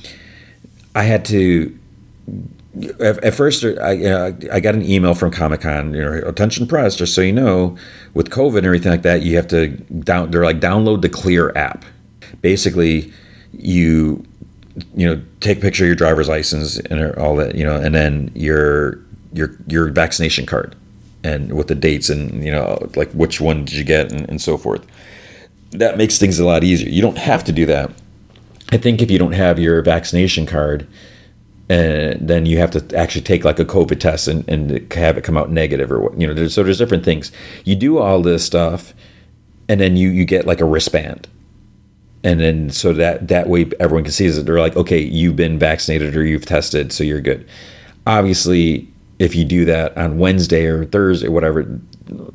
I 0.95 1.03
had 1.03 1.25
to. 1.25 1.77
At, 3.01 3.21
at 3.23 3.33
first, 3.33 3.65
I 3.65 4.05
uh, 4.05 4.33
I 4.53 4.59
got 4.59 4.75
an 4.75 4.83
email 4.83 5.15
from 5.15 5.31
Comic 5.31 5.61
Con. 5.61 5.95
You 5.95 6.03
know, 6.03 6.27
attention 6.27 6.67
press, 6.67 6.95
just 6.95 7.15
so 7.15 7.21
you 7.21 7.33
know, 7.33 7.75
with 8.13 8.29
COVID 8.29 8.59
and 8.59 8.65
everything 8.67 8.91
like 8.91 9.01
that, 9.01 9.23
you 9.23 9.35
have 9.37 9.47
to 9.47 9.69
down. 9.69 10.29
They're 10.29 10.45
like 10.45 10.59
download 10.59 11.01
the 11.01 11.09
Clear 11.09 11.51
app. 11.57 11.83
Basically, 12.41 13.11
you 13.51 14.23
you 14.95 15.07
know 15.07 15.21
take 15.39 15.57
a 15.57 15.61
picture 15.61 15.83
of 15.83 15.87
your 15.87 15.95
driver's 15.95 16.29
license 16.29 16.79
and 16.79 17.13
all 17.15 17.35
that 17.35 17.55
you 17.55 17.63
know, 17.63 17.75
and 17.75 17.93
then 17.93 18.31
your 18.35 18.99
your 19.33 19.55
your 19.67 19.89
vaccination 19.89 20.45
card 20.45 20.75
and 21.23 21.53
with 21.53 21.67
the 21.67 21.75
dates 21.75 22.09
and 22.09 22.43
you 22.43 22.51
know 22.51 22.89
like 22.95 23.11
which 23.11 23.39
one 23.39 23.65
did 23.65 23.75
you 23.75 23.83
get 23.83 24.11
and, 24.11 24.29
and 24.29 24.41
so 24.41 24.57
forth. 24.57 24.85
That 25.71 25.97
makes 25.97 26.17
things 26.17 26.39
a 26.39 26.45
lot 26.45 26.63
easier. 26.63 26.89
You 26.89 27.01
don't 27.01 27.17
have 27.17 27.43
to 27.45 27.51
do 27.51 27.65
that. 27.67 27.91
I 28.71 28.77
think 28.77 29.01
if 29.01 29.09
you 29.09 29.19
don't 29.19 29.33
have 29.33 29.59
your 29.59 29.81
vaccination 29.81 30.45
card 30.45 30.87
and 31.69 32.15
uh, 32.15 32.17
then 32.19 32.45
you 32.45 32.57
have 32.57 32.71
to 32.71 32.97
actually 32.97 33.21
take 33.21 33.45
like 33.45 33.59
a 33.59 33.65
covid 33.65 33.99
test 33.99 34.27
and, 34.27 34.47
and 34.49 34.91
have 34.93 35.17
it 35.17 35.23
come 35.23 35.37
out 35.37 35.49
negative 35.49 35.91
or 35.91 36.01
what 36.01 36.19
you 36.19 36.27
know 36.27 36.33
there's, 36.33 36.53
so 36.53 36.63
there's 36.63 36.77
different 36.77 37.05
things. 37.05 37.31
You 37.63 37.75
do 37.75 37.97
all 37.97 38.21
this 38.21 38.45
stuff 38.45 38.93
and 39.69 39.79
then 39.79 39.95
you 39.95 40.09
you 40.09 40.25
get 40.25 40.45
like 40.45 40.59
a 40.59 40.65
wristband 40.65 41.27
and 42.23 42.39
then 42.39 42.69
so 42.69 42.93
that 42.93 43.27
that 43.27 43.47
way 43.47 43.69
everyone 43.79 44.03
can 44.03 44.11
see 44.11 44.25
is 44.25 44.35
that 44.35 44.43
they're 44.43 44.59
like 44.59 44.75
okay 44.75 44.99
you've 44.99 45.35
been 45.35 45.57
vaccinated 45.57 46.15
or 46.15 46.23
you've 46.23 46.45
tested 46.45 46.91
so 46.91 47.03
you're 47.03 47.21
good 47.21 47.47
obviously 48.05 48.91
if 49.21 49.35
you 49.35 49.45
do 49.45 49.65
that 49.65 49.95
on 49.95 50.17
Wednesday 50.17 50.65
or 50.65 50.83
Thursday, 50.83 51.27
or 51.27 51.31
whatever, 51.31 51.79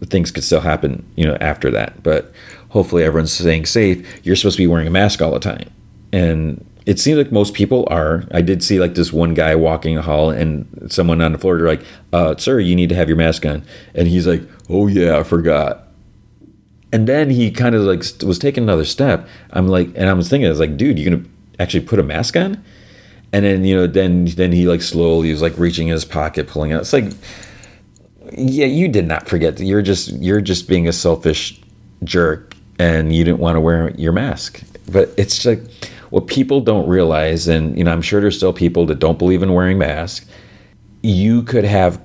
things 0.04 0.30
could 0.30 0.44
still 0.44 0.60
happen, 0.60 1.04
you 1.16 1.24
know, 1.24 1.36
after 1.40 1.68
that. 1.72 2.00
But 2.04 2.32
hopefully 2.68 3.02
everyone's 3.02 3.32
staying 3.32 3.66
safe. 3.66 4.24
You're 4.24 4.36
supposed 4.36 4.56
to 4.56 4.62
be 4.62 4.68
wearing 4.68 4.86
a 4.86 4.90
mask 4.90 5.20
all 5.20 5.32
the 5.32 5.40
time. 5.40 5.68
And 6.12 6.64
it 6.86 7.00
seems 7.00 7.18
like 7.18 7.32
most 7.32 7.54
people 7.54 7.88
are. 7.90 8.22
I 8.30 8.40
did 8.40 8.62
see 8.62 8.78
like 8.78 8.94
this 8.94 9.12
one 9.12 9.34
guy 9.34 9.56
walking 9.56 9.96
the 9.96 10.02
hall 10.02 10.30
and 10.30 10.86
someone 10.88 11.20
on 11.20 11.32
the 11.32 11.38
floor, 11.38 11.58
they're 11.58 11.66
like, 11.66 11.84
uh, 12.12 12.36
sir, 12.36 12.60
you 12.60 12.76
need 12.76 12.88
to 12.90 12.94
have 12.94 13.08
your 13.08 13.16
mask 13.16 13.44
on. 13.44 13.64
And 13.96 14.06
he's 14.06 14.28
like, 14.28 14.42
oh 14.68 14.86
yeah, 14.86 15.18
I 15.18 15.24
forgot. 15.24 15.85
And 16.96 17.06
then 17.06 17.30
he 17.30 17.50
kind 17.50 17.74
of 17.74 17.82
like 17.82 18.04
was 18.22 18.38
taking 18.38 18.62
another 18.62 18.84
step. 18.84 19.28
I'm 19.50 19.68
like, 19.68 19.88
and 19.94 20.08
I 20.08 20.12
was 20.14 20.30
thinking, 20.30 20.46
I 20.46 20.50
was 20.50 20.60
like, 20.60 20.76
dude, 20.76 20.98
you're 20.98 21.10
gonna 21.10 21.28
actually 21.58 21.84
put 21.84 21.98
a 21.98 22.02
mask 22.02 22.36
on? 22.36 22.64
and 23.32 23.44
then 23.44 23.64
you 23.64 23.74
know 23.74 23.86
then 23.86 24.24
then 24.24 24.52
he 24.52 24.66
like 24.66 24.82
slowly 24.82 25.30
was 25.30 25.42
like 25.42 25.56
reaching 25.58 25.88
in 25.88 25.92
his 25.92 26.04
pocket 26.04 26.46
pulling 26.48 26.72
out 26.72 26.80
it's 26.80 26.92
like 26.92 27.12
yeah 28.32 28.66
you 28.66 28.88
did 28.88 29.06
not 29.06 29.28
forget 29.28 29.58
you're 29.60 29.82
just 29.82 30.12
you're 30.14 30.40
just 30.40 30.68
being 30.68 30.88
a 30.88 30.92
selfish 30.92 31.60
jerk 32.04 32.54
and 32.78 33.14
you 33.14 33.24
didn't 33.24 33.38
want 33.38 33.56
to 33.56 33.60
wear 33.60 33.90
your 33.96 34.12
mask 34.12 34.62
but 34.90 35.12
it's 35.16 35.44
like 35.44 35.60
what 36.10 36.26
people 36.26 36.60
don't 36.60 36.88
realize 36.88 37.48
and 37.48 37.76
you 37.76 37.84
know 37.84 37.92
i'm 37.92 38.02
sure 38.02 38.20
there's 38.20 38.36
still 38.36 38.52
people 38.52 38.86
that 38.86 38.98
don't 38.98 39.18
believe 39.18 39.42
in 39.42 39.52
wearing 39.52 39.78
masks 39.78 40.26
you 41.02 41.42
could 41.42 41.64
have 41.64 42.02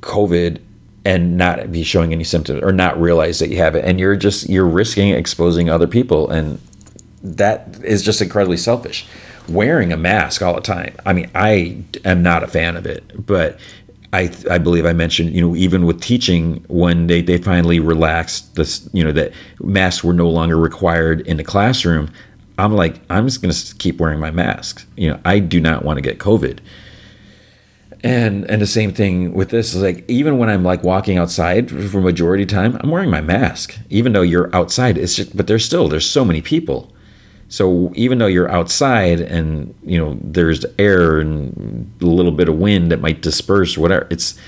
covid 0.00 0.60
and 1.04 1.36
not 1.36 1.72
be 1.72 1.82
showing 1.82 2.12
any 2.12 2.24
symptoms 2.24 2.62
or 2.62 2.72
not 2.72 3.00
realize 3.00 3.38
that 3.38 3.48
you 3.48 3.56
have 3.56 3.74
it 3.74 3.84
and 3.84 3.98
you're 3.98 4.16
just 4.16 4.48
you're 4.50 4.66
risking 4.66 5.10
exposing 5.10 5.70
other 5.70 5.86
people 5.86 6.28
and 6.30 6.60
that 7.22 7.78
is 7.82 8.02
just 8.02 8.20
incredibly 8.20 8.56
selfish 8.56 9.06
wearing 9.48 9.92
a 9.92 9.96
mask 9.96 10.42
all 10.42 10.54
the 10.54 10.60
time. 10.60 10.94
I 11.04 11.12
mean, 11.12 11.30
I 11.34 11.82
am 12.04 12.22
not 12.22 12.42
a 12.42 12.46
fan 12.46 12.76
of 12.76 12.86
it, 12.86 13.26
but 13.26 13.58
I, 14.12 14.32
I 14.50 14.58
believe 14.58 14.86
I 14.86 14.92
mentioned, 14.92 15.34
you 15.34 15.40
know, 15.40 15.54
even 15.56 15.86
with 15.86 16.00
teaching, 16.00 16.64
when 16.68 17.06
they, 17.06 17.22
they 17.22 17.38
finally 17.38 17.80
relaxed 17.80 18.54
this, 18.56 18.88
you 18.92 19.04
know, 19.04 19.12
that 19.12 19.32
masks 19.60 20.02
were 20.02 20.12
no 20.12 20.28
longer 20.28 20.56
required 20.56 21.20
in 21.22 21.36
the 21.36 21.44
classroom, 21.44 22.10
I'm 22.58 22.74
like, 22.74 23.00
I'm 23.08 23.26
just 23.26 23.40
going 23.40 23.52
to 23.52 23.74
keep 23.76 23.98
wearing 24.00 24.20
my 24.20 24.30
mask. 24.30 24.86
You 24.96 25.10
know, 25.10 25.20
I 25.24 25.38
do 25.38 25.60
not 25.60 25.84
want 25.84 25.96
to 25.96 26.02
get 26.02 26.18
COVID. 26.18 26.58
And 28.02 28.48
and 28.50 28.62
the 28.62 28.66
same 28.66 28.92
thing 28.92 29.34
with 29.34 29.50
this 29.50 29.74
is 29.74 29.82
like 29.82 30.08
even 30.08 30.38
when 30.38 30.48
I'm 30.48 30.64
like 30.64 30.82
walking 30.82 31.18
outside 31.18 31.70
for 31.70 32.00
majority 32.00 32.46
time, 32.46 32.78
I'm 32.80 32.90
wearing 32.90 33.10
my 33.10 33.20
mask. 33.20 33.78
Even 33.90 34.14
though 34.14 34.22
you're 34.22 34.54
outside, 34.56 34.96
it's 34.96 35.16
just 35.16 35.36
but 35.36 35.46
there's 35.46 35.64
still 35.64 35.88
there's 35.88 36.08
so 36.08 36.24
many 36.24 36.40
people. 36.40 36.90
So 37.50 37.92
even 37.94 38.18
though 38.18 38.26
you're 38.26 38.50
outside 38.50 39.20
and 39.20 39.74
you 39.82 39.98
know 39.98 40.18
there's 40.22 40.64
air 40.78 41.18
and 41.18 41.92
a 42.00 42.06
little 42.06 42.32
bit 42.32 42.48
of 42.48 42.56
wind 42.58 42.90
that 42.90 43.00
might 43.00 43.20
disperse 43.20 43.76
or 43.76 43.82
whatever, 43.82 44.06
it's 44.08 44.38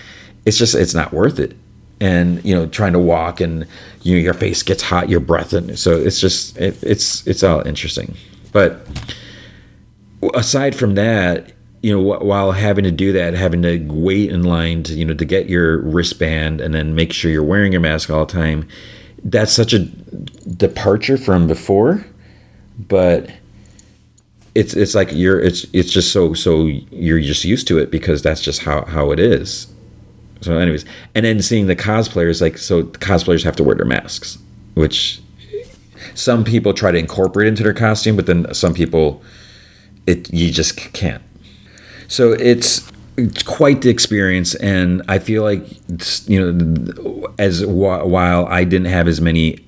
it's 0.47 0.57
just 0.57 0.75
it's 0.75 0.95
not 0.95 1.13
worth 1.13 1.39
it. 1.39 1.55
And 2.01 2.43
you 2.45 2.55
know 2.55 2.67
trying 2.67 2.95
to 2.95 2.99
walk 2.99 3.43
and 3.43 3.67
you 4.03 4.17
know 4.17 4.23
your 4.23 4.35
face 4.35 4.63
gets 4.63 4.83
hot, 4.83 5.11
your 5.11 5.21
breath, 5.21 5.53
and 5.53 5.79
so 5.79 5.95
it's 5.95 6.21
just 6.21 6.57
it, 6.57 6.83
it's 6.83 7.27
it's 7.27 7.43
all 7.43 7.67
interesting. 7.67 8.17
But 8.51 8.87
aside 10.33 10.75
from 10.75 10.95
that, 10.95 11.53
you 11.83 11.93
know 11.93 12.01
while 12.01 12.53
having 12.53 12.85
to 12.85 12.91
do 12.91 13.13
that, 13.13 13.35
having 13.35 13.63
to 13.63 13.79
wait 13.89 14.31
in 14.31 14.45
line 14.45 14.83
to 14.85 14.95
you 14.95 15.05
know 15.05 15.15
to 15.15 15.25
get 15.25 15.49
your 15.49 15.79
wristband 15.79 16.61
and 16.61 16.75
then 16.75 16.95
make 16.95 17.13
sure 17.13 17.31
you're 17.31 17.43
wearing 17.43 17.73
your 17.73 17.81
mask 17.81 18.11
all 18.11 18.25
the 18.25 18.33
time, 18.33 18.67
that's 19.25 19.53
such 19.53 19.73
a 19.73 19.81
departure 19.81 21.17
from 21.17 21.47
before 21.47 22.05
but 22.79 23.31
it's 24.55 24.75
it's 24.75 24.95
like 24.95 25.11
you're 25.13 25.41
it's 25.41 25.67
it's 25.73 25.91
just 25.91 26.13
so 26.13 26.35
so 26.35 26.67
you're 26.67 27.21
just 27.21 27.45
used 27.45 27.67
to 27.69 27.79
it 27.79 27.91
because 27.91 28.23
that's 28.23 28.43
just 28.43 28.63
how 28.63 28.85
how 28.85 29.11
it 29.11 29.21
is. 29.21 29.67
So, 30.41 30.59
anyways, 30.59 30.85
and 31.15 31.25
then 31.25 31.41
seeing 31.41 31.69
the 31.69 31.77
cosplayers 31.77 32.41
like 32.41 32.59
so 32.59 32.85
cosplayers 32.85 33.45
have 33.45 33.57
to 33.57 33.65
wear 33.65 33.77
their 33.77 33.87
masks, 33.87 34.39
which 34.75 35.21
some 36.15 36.45
people 36.45 36.75
try 36.75 36.91
to 36.91 36.99
incorporate 36.99 37.47
into 37.47 37.63
their 37.63 37.73
costume, 37.73 38.17
but 38.17 38.27
then 38.27 38.53
some 38.53 38.75
people 38.75 39.23
it 40.07 40.33
you 40.33 40.51
just 40.51 40.77
can't. 40.93 41.23
So 42.13 42.33
it's 42.33 42.93
it's 43.17 43.43
quite 43.43 43.81
the 43.81 43.89
experience, 43.89 44.55
and 44.57 45.01
I 45.09 45.19
feel 45.19 45.43
like 45.43 45.65
you 46.29 46.53
know 46.53 47.35
as 47.39 47.65
while 47.65 48.45
I 48.49 48.65
didn't 48.65 48.89
have 48.89 49.09
as 49.09 49.23
many 49.23 49.65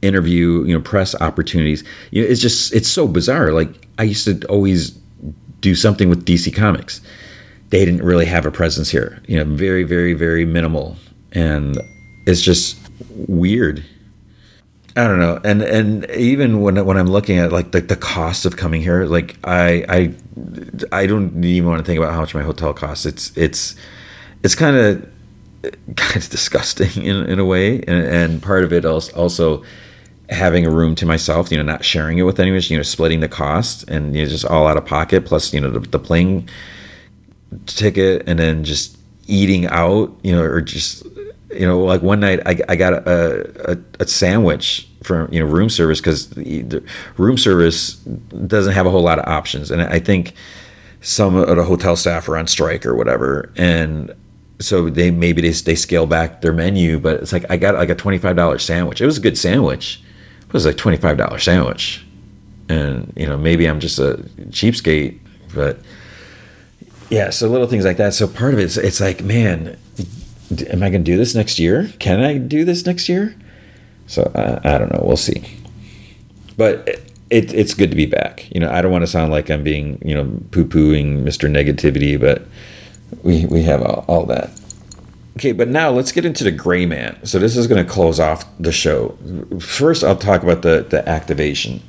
interview, 0.00 0.64
you 0.64 0.72
know, 0.72 0.80
press 0.80 1.14
opportunities. 1.20 1.84
You 2.10 2.22
know, 2.22 2.30
it's 2.30 2.40
just 2.40 2.72
it's 2.72 2.88
so 2.88 3.06
bizarre. 3.06 3.52
Like 3.52 3.86
I 3.98 4.04
used 4.04 4.24
to 4.24 4.46
always 4.48 4.92
do 5.60 5.74
something 5.74 6.08
with 6.08 6.24
DC 6.24 6.54
Comics. 6.54 7.02
They 7.68 7.84
didn't 7.84 8.02
really 8.02 8.26
have 8.26 8.46
a 8.46 8.50
presence 8.50 8.88
here. 8.88 9.20
You 9.28 9.36
know, 9.36 9.44
very, 9.44 9.84
very, 9.84 10.14
very 10.14 10.46
minimal, 10.46 10.96
and 11.32 11.76
it's 12.26 12.40
just 12.40 12.78
weird. 13.10 13.84
I 14.96 15.08
don't 15.08 15.18
know, 15.18 15.40
and 15.42 15.60
and 15.62 16.10
even 16.12 16.60
when 16.60 16.84
when 16.84 16.96
I'm 16.96 17.08
looking 17.08 17.38
at 17.38 17.50
like 17.50 17.72
the, 17.72 17.80
the 17.80 17.96
cost 17.96 18.46
of 18.46 18.56
coming 18.56 18.80
here, 18.80 19.06
like 19.06 19.36
I 19.42 19.84
I 19.88 20.14
I 20.92 21.06
don't 21.06 21.44
even 21.44 21.68
want 21.68 21.80
to 21.80 21.84
think 21.84 21.98
about 21.98 22.12
how 22.12 22.20
much 22.20 22.34
my 22.34 22.42
hotel 22.42 22.72
costs. 22.72 23.04
It's 23.04 23.36
it's 23.36 23.74
it's 24.44 24.54
kind 24.54 24.76
of 24.76 25.08
kind 25.96 26.22
of 26.22 26.30
disgusting 26.30 27.02
in, 27.02 27.26
in 27.26 27.38
a 27.38 27.44
way 27.44 27.78
and, 27.78 28.06
and 28.06 28.42
part 28.42 28.64
of 28.64 28.72
it 28.72 28.84
also 28.84 29.12
also 29.16 29.64
having 30.30 30.66
a 30.66 30.70
room 30.70 30.94
to 30.96 31.06
myself, 31.06 31.50
you 31.50 31.56
know, 31.56 31.62
not 31.62 31.84
sharing 31.84 32.18
it 32.18 32.22
with 32.22 32.40
anyone, 32.40 32.60
you 32.64 32.76
know, 32.76 32.82
splitting 32.82 33.20
the 33.20 33.28
cost 33.28 33.88
and 33.88 34.14
you 34.16 34.22
know, 34.22 34.28
just 34.28 34.44
all 34.44 34.66
out 34.66 34.76
of 34.76 34.86
pocket, 34.86 35.24
plus, 35.24 35.52
you 35.52 35.60
know, 35.60 35.70
the, 35.70 35.80
the 35.80 35.98
plane 35.98 36.48
ticket 37.66 38.22
and 38.26 38.38
then 38.38 38.64
just 38.64 38.96
eating 39.26 39.66
out, 39.66 40.14
you 40.22 40.32
know, 40.32 40.42
or 40.42 40.60
just, 40.60 41.06
you 41.54 41.66
know, 41.66 41.80
like 41.80 42.02
one 42.02 42.20
night 42.20 42.40
I, 42.46 42.58
I 42.68 42.76
got 42.76 42.92
a, 42.92 43.72
a, 43.72 43.78
a 44.00 44.06
sandwich 44.06 44.88
from, 45.02 45.32
you 45.32 45.40
know, 45.40 45.46
room 45.46 45.68
service 45.68 46.00
because 46.00 46.34
room 47.16 47.38
service 47.38 47.94
doesn't 48.46 48.72
have 48.72 48.86
a 48.86 48.90
whole 48.90 49.02
lot 49.02 49.18
of 49.18 49.26
options. 49.26 49.70
And 49.70 49.82
I 49.82 49.98
think 49.98 50.34
some 51.00 51.36
of 51.36 51.56
the 51.56 51.64
hotel 51.64 51.96
staff 51.96 52.28
are 52.28 52.36
on 52.36 52.46
strike 52.46 52.86
or 52.86 52.94
whatever. 52.94 53.52
And 53.56 54.12
so 54.60 54.88
they 54.88 55.10
maybe 55.10 55.42
they, 55.42 55.50
they 55.50 55.74
scale 55.74 56.06
back 56.06 56.40
their 56.40 56.52
menu, 56.52 56.98
but 56.98 57.20
it's 57.20 57.32
like 57.32 57.44
I 57.50 57.56
got 57.56 57.74
like 57.74 57.90
a 57.90 57.96
$25 57.96 58.60
sandwich. 58.60 59.00
It 59.00 59.06
was 59.06 59.18
a 59.18 59.20
good 59.20 59.36
sandwich 59.36 60.00
it 60.54 60.58
was 60.58 60.66
like 60.66 60.76
twenty 60.76 60.98
five 60.98 61.16
dollar 61.16 61.40
sandwich, 61.40 62.06
and 62.68 63.12
you 63.16 63.26
know 63.26 63.36
maybe 63.36 63.66
I'm 63.66 63.80
just 63.80 63.98
a 63.98 64.24
cheapskate, 64.50 65.18
but 65.52 65.80
yeah. 67.10 67.30
So 67.30 67.48
little 67.48 67.66
things 67.66 67.84
like 67.84 67.96
that. 67.96 68.14
So 68.14 68.28
part 68.28 68.54
of 68.54 68.60
it 68.60 68.66
is 68.66 68.78
it's 68.78 69.00
like 69.00 69.20
man, 69.20 69.76
am 70.50 70.82
I 70.82 70.90
going 70.90 71.04
to 71.04 71.10
do 71.10 71.16
this 71.16 71.34
next 71.34 71.58
year? 71.58 71.92
Can 71.98 72.20
I 72.20 72.38
do 72.38 72.64
this 72.64 72.86
next 72.86 73.08
year? 73.08 73.34
So 74.06 74.22
uh, 74.34 74.60
I 74.64 74.78
don't 74.78 74.92
know. 74.92 75.02
We'll 75.04 75.16
see. 75.16 75.42
But 76.56 76.88
it, 77.30 77.52
it's 77.52 77.74
good 77.74 77.90
to 77.90 77.96
be 77.96 78.06
back. 78.06 78.50
You 78.52 78.60
know, 78.60 78.70
I 78.70 78.82
don't 78.82 78.92
want 78.92 79.02
to 79.02 79.08
sound 79.08 79.32
like 79.32 79.50
I'm 79.50 79.64
being 79.64 80.00
you 80.04 80.14
know 80.14 80.24
poo 80.50 80.64
pooing 80.64 81.24
Mr. 81.24 81.50
Negativity, 81.50 82.20
but 82.20 82.46
we 83.22 83.46
we 83.46 83.62
have 83.62 83.82
all, 83.82 84.04
all 84.08 84.26
that. 84.26 84.50
Okay, 85.36 85.52
but 85.52 85.68
now 85.68 85.90
let's 85.90 86.12
get 86.12 86.24
into 86.24 86.44
the 86.44 86.52
Gray 86.52 86.86
Man. 86.86 87.18
So 87.26 87.38
this 87.38 87.56
is 87.56 87.66
going 87.66 87.84
to 87.84 87.90
close 87.90 88.20
off 88.20 88.44
the 88.58 88.70
show. 88.70 89.18
First, 89.58 90.04
I'll 90.04 90.16
talk 90.16 90.42
about 90.42 90.62
the 90.62 90.86
the 90.88 91.06
activation. 91.08 91.82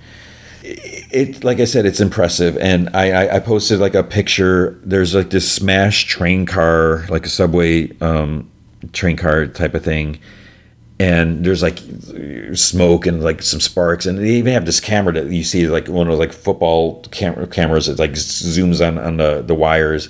It, 1.11 1.43
like 1.43 1.59
I 1.59 1.65
said, 1.65 1.85
it's 1.85 1.99
impressive, 1.99 2.57
and 2.57 2.89
I, 2.93 3.11
I, 3.11 3.35
I 3.35 3.39
posted 3.39 3.79
like 3.79 3.95
a 3.95 4.03
picture. 4.03 4.79
There's 4.83 5.13
like 5.13 5.29
this 5.29 5.49
smashed 5.51 6.07
train 6.07 6.45
car, 6.45 7.05
like 7.09 7.25
a 7.25 7.29
subway 7.29 7.95
um, 7.99 8.49
train 8.91 9.15
car 9.15 9.47
type 9.47 9.75
of 9.75 9.83
thing, 9.83 10.19
and 10.99 11.45
there's 11.45 11.61
like 11.61 11.79
smoke 12.53 13.05
and 13.05 13.23
like 13.23 13.41
some 13.41 13.59
sparks, 13.59 14.05
and 14.05 14.17
they 14.17 14.31
even 14.31 14.53
have 14.53 14.65
this 14.65 14.79
camera 14.79 15.13
that 15.13 15.31
you 15.31 15.43
see 15.43 15.67
like 15.67 15.87
one 15.87 16.07
of 16.07 16.11
those 16.11 16.19
like 16.19 16.33
football 16.33 17.01
cam- 17.11 17.47
cameras 17.47 17.85
that 17.85 17.99
like 17.99 18.11
zooms 18.11 18.85
on 18.85 18.97
on 18.97 19.17
the 19.17 19.41
the 19.41 19.55
wires 19.55 20.09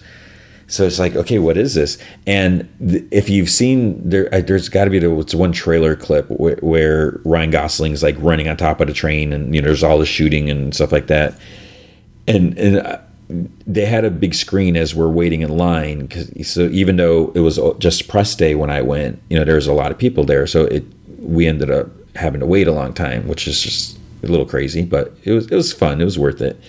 so 0.67 0.85
it's 0.85 0.97
like, 0.97 1.15
okay, 1.15 1.37
what 1.37 1.57
is 1.57 1.75
this? 1.75 1.97
And 2.25 2.67
th- 2.79 3.03
if 3.11 3.29
you've 3.29 3.49
seen 3.49 4.09
there, 4.09 4.33
uh, 4.33 4.41
there's 4.41 4.67
got 4.67 4.85
to 4.85 4.89
be 4.89 4.99
the, 4.99 5.09
one 5.37 5.51
trailer 5.51 5.95
clip 5.95 6.29
where, 6.29 6.57
where 6.57 7.19
Ryan 7.23 7.51
Gosling's 7.51 8.01
like 8.01 8.15
running 8.19 8.47
on 8.47 8.57
top 8.57 8.81
of 8.81 8.87
the 8.87 8.93
train, 8.93 9.31
and 9.31 9.53
you 9.53 9.61
know, 9.61 9.67
there's 9.67 9.83
all 9.83 9.99
the 9.99 10.05
shooting 10.05 10.49
and 10.49 10.73
stuff 10.73 10.91
like 10.91 11.07
that. 11.07 11.37
And 12.27 12.57
and 12.57 12.77
uh, 12.77 12.99
they 13.67 13.85
had 13.85 14.05
a 14.05 14.09
big 14.09 14.33
screen 14.33 14.75
as 14.75 14.95
we're 14.95 15.09
waiting 15.09 15.41
in 15.41 15.55
line. 15.55 16.07
Cause, 16.07 16.31
so 16.47 16.61
even 16.69 16.95
though 16.97 17.31
it 17.35 17.41
was 17.41 17.59
just 17.77 18.07
press 18.07 18.35
day 18.35 18.55
when 18.55 18.71
I 18.71 18.81
went, 18.81 19.21
you 19.29 19.37
know, 19.37 19.45
there 19.45 19.55
was 19.55 19.67
a 19.67 19.73
lot 19.73 19.91
of 19.91 19.97
people 19.97 20.23
there. 20.23 20.47
So 20.47 20.65
it 20.65 20.83
we 21.19 21.47
ended 21.47 21.69
up 21.69 21.87
having 22.15 22.39
to 22.39 22.45
wait 22.45 22.67
a 22.67 22.71
long 22.71 22.93
time, 22.93 23.27
which 23.27 23.47
is 23.47 23.61
just 23.61 23.99
a 24.23 24.27
little 24.27 24.45
crazy, 24.45 24.83
but 24.83 25.15
it 25.23 25.31
was 25.31 25.45
it 25.51 25.55
was 25.55 25.71
fun. 25.71 26.01
It 26.01 26.05
was 26.05 26.17
worth 26.17 26.41
it 26.41 26.59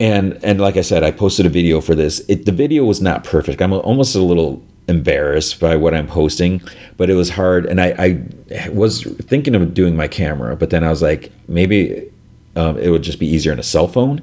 and 0.00 0.38
and 0.44 0.60
like 0.60 0.76
I 0.76 0.82
said, 0.82 1.02
I 1.02 1.10
posted 1.10 1.46
a 1.46 1.48
video 1.48 1.80
for 1.80 1.94
this. 1.94 2.20
It, 2.28 2.46
the 2.46 2.52
video 2.52 2.84
was 2.84 3.00
not 3.00 3.24
perfect. 3.24 3.60
I'm 3.60 3.72
almost 3.72 4.14
a 4.14 4.20
little 4.20 4.62
embarrassed 4.88 5.60
by 5.60 5.76
what 5.76 5.94
I'm 5.94 6.06
posting, 6.06 6.62
but 6.96 7.10
it 7.10 7.14
was 7.14 7.30
hard. 7.30 7.66
And 7.66 7.80
I, 7.80 8.22
I 8.50 8.68
was 8.70 9.02
thinking 9.02 9.54
of 9.54 9.74
doing 9.74 9.96
my 9.96 10.08
camera, 10.08 10.56
but 10.56 10.70
then 10.70 10.82
I 10.82 10.88
was 10.88 11.02
like, 11.02 11.30
maybe 11.46 12.10
um, 12.56 12.78
it 12.78 12.88
would 12.88 13.02
just 13.02 13.18
be 13.18 13.26
easier 13.26 13.52
on 13.52 13.58
a 13.58 13.64
cell 13.64 13.88
phone. 13.88 14.22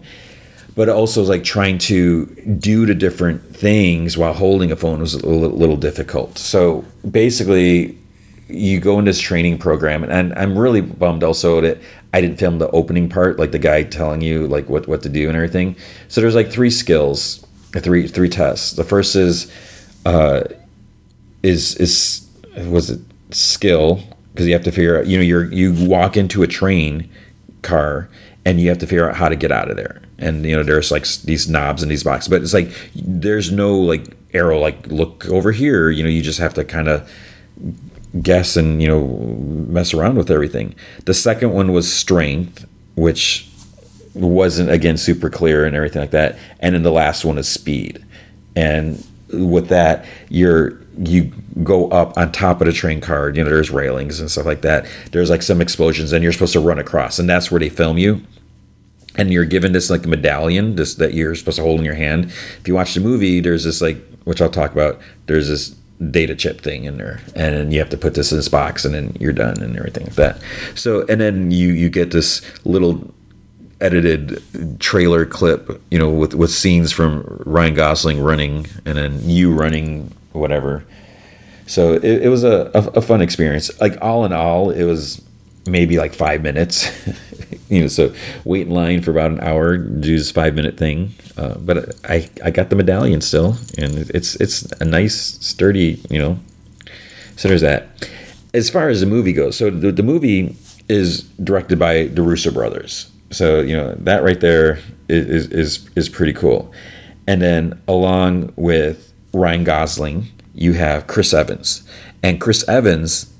But 0.75 0.89
also, 0.89 1.23
like 1.23 1.45
trying 1.45 1.77
to 1.79 2.25
do 2.59 2.85
the 2.85 2.95
different 2.95 3.55
things 3.55 4.17
while 4.17 4.33
holding 4.33 4.73
a 4.73 4.75
phone 4.75 4.99
was 4.99 5.13
a 5.13 5.25
little, 5.25 5.57
little 5.57 5.77
difficult. 5.77 6.37
So 6.37 6.83
basically, 7.09 7.97
you 8.49 8.79
go 8.79 8.99
in 8.99 9.05
this 9.05 9.19
training 9.19 9.57
program 9.57 10.03
and 10.03 10.33
I'm 10.33 10.57
really 10.57 10.81
bummed 10.81 11.23
also 11.23 11.61
that 11.61 11.79
I 12.15 12.21
didn't 12.21 12.37
film 12.37 12.59
the 12.59 12.69
opening 12.69 13.09
part, 13.09 13.37
like 13.37 13.51
the 13.51 13.59
guy 13.59 13.83
telling 13.83 14.21
you 14.21 14.47
like 14.47 14.69
what, 14.69 14.87
what 14.87 15.03
to 15.03 15.09
do 15.09 15.27
and 15.27 15.35
everything. 15.35 15.75
So 16.07 16.21
there's 16.21 16.33
like 16.33 16.49
three 16.49 16.69
skills, 16.69 17.45
three 17.73 18.07
three 18.07 18.29
tests. 18.29 18.71
The 18.71 18.85
first 18.85 19.17
is 19.17 19.51
uh 20.05 20.45
is 21.43 21.75
is 21.75 22.25
was 22.69 22.89
it 22.91 23.01
skill 23.31 24.01
because 24.31 24.47
you 24.47 24.53
have 24.53 24.63
to 24.63 24.71
figure 24.71 24.97
out 24.97 25.07
you 25.07 25.17
know 25.17 25.23
you're 25.23 25.51
you 25.51 25.73
walk 25.89 26.15
into 26.15 26.41
a 26.41 26.47
train 26.47 27.11
car 27.63 28.07
and 28.45 28.61
you 28.61 28.69
have 28.69 28.77
to 28.77 28.87
figure 28.87 29.09
out 29.09 29.17
how 29.17 29.27
to 29.27 29.35
get 29.35 29.51
out 29.51 29.69
of 29.69 29.75
there 29.75 30.01
and 30.17 30.45
you 30.45 30.55
know 30.55 30.63
there's 30.63 30.91
like 30.91 31.05
these 31.23 31.49
knobs 31.49 31.81
and 31.81 31.91
these 31.91 32.03
boxes 32.03 32.29
but 32.29 32.41
it's 32.41 32.53
like 32.53 32.71
there's 32.95 33.51
no 33.51 33.75
like 33.75 34.15
arrow 34.33 34.57
like 34.57 34.87
look 34.87 35.25
over 35.25 35.51
here 35.51 35.89
you 35.89 36.01
know 36.03 36.09
you 36.09 36.21
just 36.21 36.39
have 36.39 36.53
to 36.53 36.63
kind 36.63 36.87
of 36.87 37.11
guess 38.21 38.55
and 38.55 38.81
you 38.81 38.87
know 38.87 39.07
mess 39.67 39.93
around 39.93 40.17
with 40.17 40.31
everything. 40.31 40.75
The 41.05 41.13
second 41.13 41.51
one 41.51 41.73
was 41.73 41.91
strength, 41.91 42.65
which 42.95 43.49
wasn't 44.13 44.69
again 44.69 44.97
super 44.97 45.29
clear 45.29 45.65
and 45.65 45.75
everything 45.75 46.01
like 46.01 46.11
that. 46.11 46.37
And 46.59 46.75
then 46.75 46.83
the 46.83 46.91
last 46.91 47.25
one 47.25 47.37
is 47.37 47.47
speed. 47.47 48.03
And 48.55 49.05
with 49.31 49.67
that, 49.67 50.05
you're 50.29 50.79
you 50.97 51.31
go 51.63 51.89
up 51.89 52.17
on 52.17 52.31
top 52.31 52.61
of 52.61 52.67
the 52.67 52.73
train 52.73 53.01
car. 53.01 53.29
You 53.29 53.43
know, 53.43 53.49
there's 53.49 53.71
railings 53.71 54.19
and 54.19 54.31
stuff 54.31 54.45
like 54.45 54.61
that. 54.61 54.87
There's 55.11 55.29
like 55.29 55.41
some 55.41 55.61
explosions, 55.61 56.13
and 56.13 56.23
you're 56.23 56.33
supposed 56.33 56.53
to 56.53 56.59
run 56.59 56.79
across, 56.79 57.19
and 57.19 57.29
that's 57.29 57.51
where 57.51 57.59
they 57.59 57.69
film 57.69 57.97
you. 57.97 58.21
And 59.17 59.31
you're 59.31 59.45
given 59.45 59.71
this 59.71 59.89
like 59.89 60.05
medallion, 60.05 60.75
this 60.75 60.95
that 60.95 61.13
you're 61.13 61.35
supposed 61.35 61.57
to 61.57 61.63
hold 61.63 61.79
in 61.79 61.85
your 61.85 61.95
hand. 61.95 62.25
If 62.25 62.67
you 62.67 62.75
watch 62.75 62.93
the 62.93 63.01
movie, 63.01 63.39
there's 63.39 63.63
this 63.63 63.81
like, 63.81 63.97
which 64.23 64.41
I'll 64.41 64.49
talk 64.49 64.71
about. 64.71 64.99
There's 65.27 65.47
this 65.47 65.75
data 66.11 66.35
chip 66.35 66.61
thing 66.61 66.83
in 66.83 66.97
there 66.97 67.21
and 67.35 67.71
you 67.71 67.79
have 67.79 67.89
to 67.89 67.97
put 67.97 68.15
this 68.15 68.31
in 68.31 68.37
this 68.37 68.49
box 68.49 68.83
and 68.83 68.93
then 68.93 69.15
you're 69.19 69.31
done 69.31 69.61
and 69.61 69.77
everything 69.77 70.05
like 70.05 70.15
that. 70.15 70.39
So 70.75 71.05
and 71.07 71.21
then 71.21 71.51
you 71.51 71.69
you 71.69 71.89
get 71.89 72.11
this 72.11 72.41
little 72.65 73.13
edited 73.81 74.41
trailer 74.79 75.25
clip 75.25 75.81
you 75.91 75.99
know 75.99 76.09
with 76.09 76.33
with 76.33 76.49
scenes 76.49 76.93
from 76.93 77.23
ryan 77.45 77.73
gosling 77.73 78.21
running 78.21 78.65
and 78.85 78.97
then 78.97 79.29
you 79.29 79.53
running 79.53 80.13
whatever. 80.33 80.83
So 81.67 81.93
it, 81.93 82.03
it 82.03 82.29
was 82.29 82.43
a, 82.43 82.69
a, 82.73 82.99
a 82.99 83.01
fun 83.01 83.21
experience. 83.21 83.71
Like 83.81 83.97
all 84.01 84.25
in 84.25 84.33
all 84.33 84.69
it 84.69 84.83
was 84.83 85.23
maybe 85.67 85.97
like 85.97 86.13
five 86.13 86.41
minutes 86.41 86.89
you 87.69 87.81
know, 87.81 87.87
so 87.87 88.13
wait 88.43 88.67
in 88.67 88.73
line 88.73 89.01
for 89.01 89.11
about 89.11 89.31
an 89.31 89.39
hour, 89.39 89.77
do 89.77 90.17
this 90.17 90.31
five 90.31 90.55
minute 90.55 90.77
thing. 90.77 91.13
Uh, 91.37 91.55
but 91.57 91.95
I, 92.05 92.29
I 92.43 92.51
got 92.51 92.69
the 92.69 92.75
medallion 92.75 93.21
still, 93.21 93.57
and 93.77 94.09
it's 94.11 94.35
it's 94.35 94.63
a 94.73 94.85
nice, 94.85 95.15
sturdy, 95.45 96.01
you 96.09 96.19
know. 96.19 96.39
So 97.35 97.47
there's 97.47 97.61
that. 97.61 98.09
As 98.53 98.69
far 98.69 98.89
as 98.89 99.01
the 99.01 99.07
movie 99.07 99.33
goes, 99.33 99.57
so 99.57 99.69
the, 99.69 99.91
the 99.91 100.03
movie 100.03 100.55
is 100.87 101.23
directed 101.43 101.77
by 101.77 102.05
the 102.05 102.21
Russo 102.21 102.51
brothers. 102.51 103.11
So 103.31 103.59
you 103.59 103.75
know 103.75 103.95
that 103.99 104.23
right 104.23 104.39
there 104.39 104.79
is 105.09 105.47
is 105.47 105.89
is 105.95 106.09
pretty 106.09 106.33
cool. 106.33 106.71
And 107.27 107.41
then 107.41 107.81
along 107.87 108.53
with 108.55 109.11
Ryan 109.33 109.63
Gosling, 109.63 110.27
you 110.53 110.73
have 110.73 111.07
Chris 111.07 111.33
Evans, 111.33 111.83
and 112.21 112.39
Chris 112.39 112.67
Evans 112.69 113.33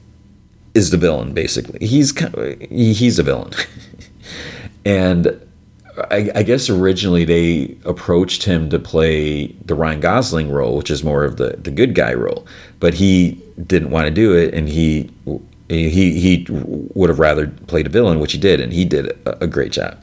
is 0.76 0.92
the 0.92 0.98
villain 0.98 1.34
basically. 1.34 1.86
He's 1.86 2.12
kind 2.12 2.36
of, 2.36 2.62
he's 2.70 3.18
a 3.18 3.24
villain. 3.24 3.52
and 4.86 5.42
I, 6.12 6.30
I, 6.36 6.44
guess 6.44 6.70
originally 6.70 7.24
they 7.24 7.78
approached 7.86 8.44
him 8.44 8.70
to 8.70 8.78
play 8.78 9.48
the 9.66 9.74
Ryan 9.76 10.02
Gosling 10.02 10.52
role, 10.52 10.76
which 10.76 10.92
is 10.92 11.04
more 11.04 11.24
of 11.24 11.38
the 11.38 11.56
the 11.58 11.72
good 11.72 11.95
guy 11.95 12.14
role, 12.14 12.45
but 12.80 12.94
he 12.94 13.42
didn't 13.66 13.92
want 13.92 14.06
to 14.06 14.12
do 14.12 14.36
it, 14.36 14.54
and 14.54 14.68
he 14.68 15.10
he 15.70 16.20
he 16.20 16.45
would 16.50 17.10
have 17.10 17.20
rather 17.20 17.48
played 17.48 17.88
a 17.88 17.90
villain, 17.90 18.20
which 18.20 18.34
he 18.34 18.38
did, 18.38 18.60
and 18.60 18.74
he 18.74 18.84
did 18.84 19.08
a, 19.26 19.44
a 19.44 19.48
great 19.48 19.72
job. 19.72 19.98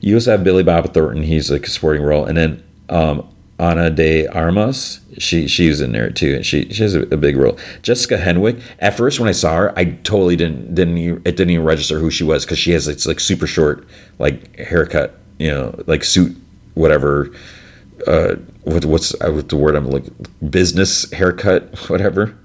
You 0.00 0.16
also 0.16 0.32
have 0.32 0.44
Billy 0.44 0.62
Bob 0.62 0.92
Thornton; 0.92 1.22
he's 1.22 1.50
like 1.50 1.66
a 1.66 1.70
supporting 1.70 2.02
role, 2.02 2.26
and 2.26 2.36
then 2.36 2.62
um, 2.90 3.26
Ana 3.58 3.90
de 3.90 4.26
Armas, 4.28 5.00
she 5.18 5.48
she's 5.48 5.80
in 5.80 5.90
there 5.90 6.10
too, 6.10 6.36
and 6.36 6.46
she 6.46 6.72
she 6.72 6.82
has 6.82 6.94
a, 6.94 7.02
a, 7.02 7.16
big 7.16 7.36
role. 7.36 7.58
Jessica 7.82 8.16
Henwick. 8.16 8.62
At 8.78 8.96
first, 8.96 9.18
when 9.18 9.28
I 9.28 9.32
saw 9.32 9.56
her, 9.56 9.78
I 9.78 9.84
totally 10.04 10.36
didn't 10.36 10.76
didn't 10.76 10.96
it 10.98 11.36
didn't 11.36 11.50
even 11.50 11.64
register 11.64 11.98
who 11.98 12.10
she 12.10 12.22
was 12.22 12.44
because 12.44 12.58
she 12.58 12.70
has 12.70 12.86
it's 12.86 13.06
like 13.06 13.18
super 13.18 13.48
short 13.48 13.86
like 14.20 14.56
haircut, 14.56 15.18
you 15.38 15.50
know, 15.50 15.74
like 15.86 16.04
suit 16.04 16.36
whatever. 16.74 17.32
Uh, 18.06 18.36
what, 18.62 18.84
what's 18.84 19.12
uh, 19.14 19.32
what 19.32 19.48
the 19.48 19.56
word 19.56 19.74
I'm 19.74 19.90
like 19.90 20.04
business 20.48 21.10
haircut 21.10 21.76
whatever. 21.88 22.38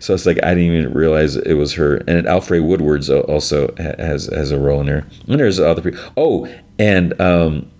So 0.00 0.14
it's 0.14 0.26
like 0.26 0.42
I 0.42 0.54
didn't 0.54 0.74
even 0.74 0.94
realize 0.94 1.36
it 1.36 1.54
was 1.54 1.74
her. 1.74 1.96
And 2.08 2.26
Alfre 2.26 2.60
Woodard's 2.60 3.08
also 3.08 3.72
has 3.76 4.26
has 4.26 4.50
a 4.50 4.58
role 4.58 4.80
in 4.80 4.86
there. 4.86 5.06
And 5.28 5.38
there's 5.38 5.60
other 5.60 5.82
people. 5.82 6.00
Oh, 6.16 6.48
and 6.78 7.18
um, 7.20 7.70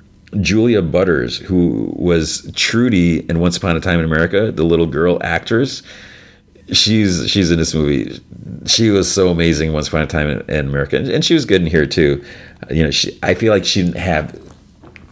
Julia 0.40 0.82
Butters, 0.82 1.38
who 1.38 1.92
was 1.96 2.50
Trudy 2.55 3.20
in 3.28 3.38
Once 3.38 3.56
Upon 3.56 3.76
a 3.76 3.80
Time 3.80 3.98
in 3.98 4.05
America, 4.05 4.50
the 4.52 4.64
little 4.64 4.86
girl 4.86 5.18
actress. 5.22 5.82
She's 6.72 7.30
she's 7.30 7.50
in 7.50 7.58
this 7.58 7.74
movie. 7.74 8.20
She 8.66 8.90
was 8.90 9.10
so 9.10 9.28
amazing 9.28 9.72
Once 9.72 9.88
Upon 9.88 10.02
a 10.02 10.06
Time 10.06 10.28
in, 10.28 10.40
in 10.50 10.66
America, 10.66 10.96
and, 10.96 11.08
and, 11.08 11.24
she 11.24 11.34
was 11.34 11.44
good 11.44 11.60
in 11.60 11.66
here 11.68 11.86
too. 11.86 12.24
Uh, 12.62 12.74
you 12.74 12.82
know, 12.82 12.90
she 12.90 13.16
I 13.22 13.34
feel 13.34 13.52
like 13.52 13.64
she 13.64 13.82
didn't 13.82 13.98
have 13.98 14.36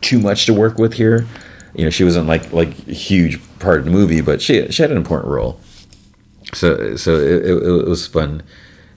too 0.01 0.19
much 0.19 0.47
to 0.47 0.55
work 0.55 0.79
with 0.79 0.95
here. 0.95 1.27
You 1.75 1.85
know, 1.85 1.91
she 1.91 2.03
wasn't 2.03 2.27
like 2.27 2.53
like 2.53 2.77
a 2.89 2.93
huge 2.93 3.41
part 3.61 3.79
of 3.79 3.85
the 3.85 3.93
movie, 3.93 4.21
but 4.21 4.43
she 4.43 4.67
she 4.73 4.83
had 4.83 4.91
an 4.91 4.97
important 4.97 5.31
role. 5.33 5.61
So 6.53 6.97
so 6.97 7.15
it, 7.17 7.47
it, 7.47 7.63
it 7.63 7.89
was 7.89 8.07
fun 8.07 8.43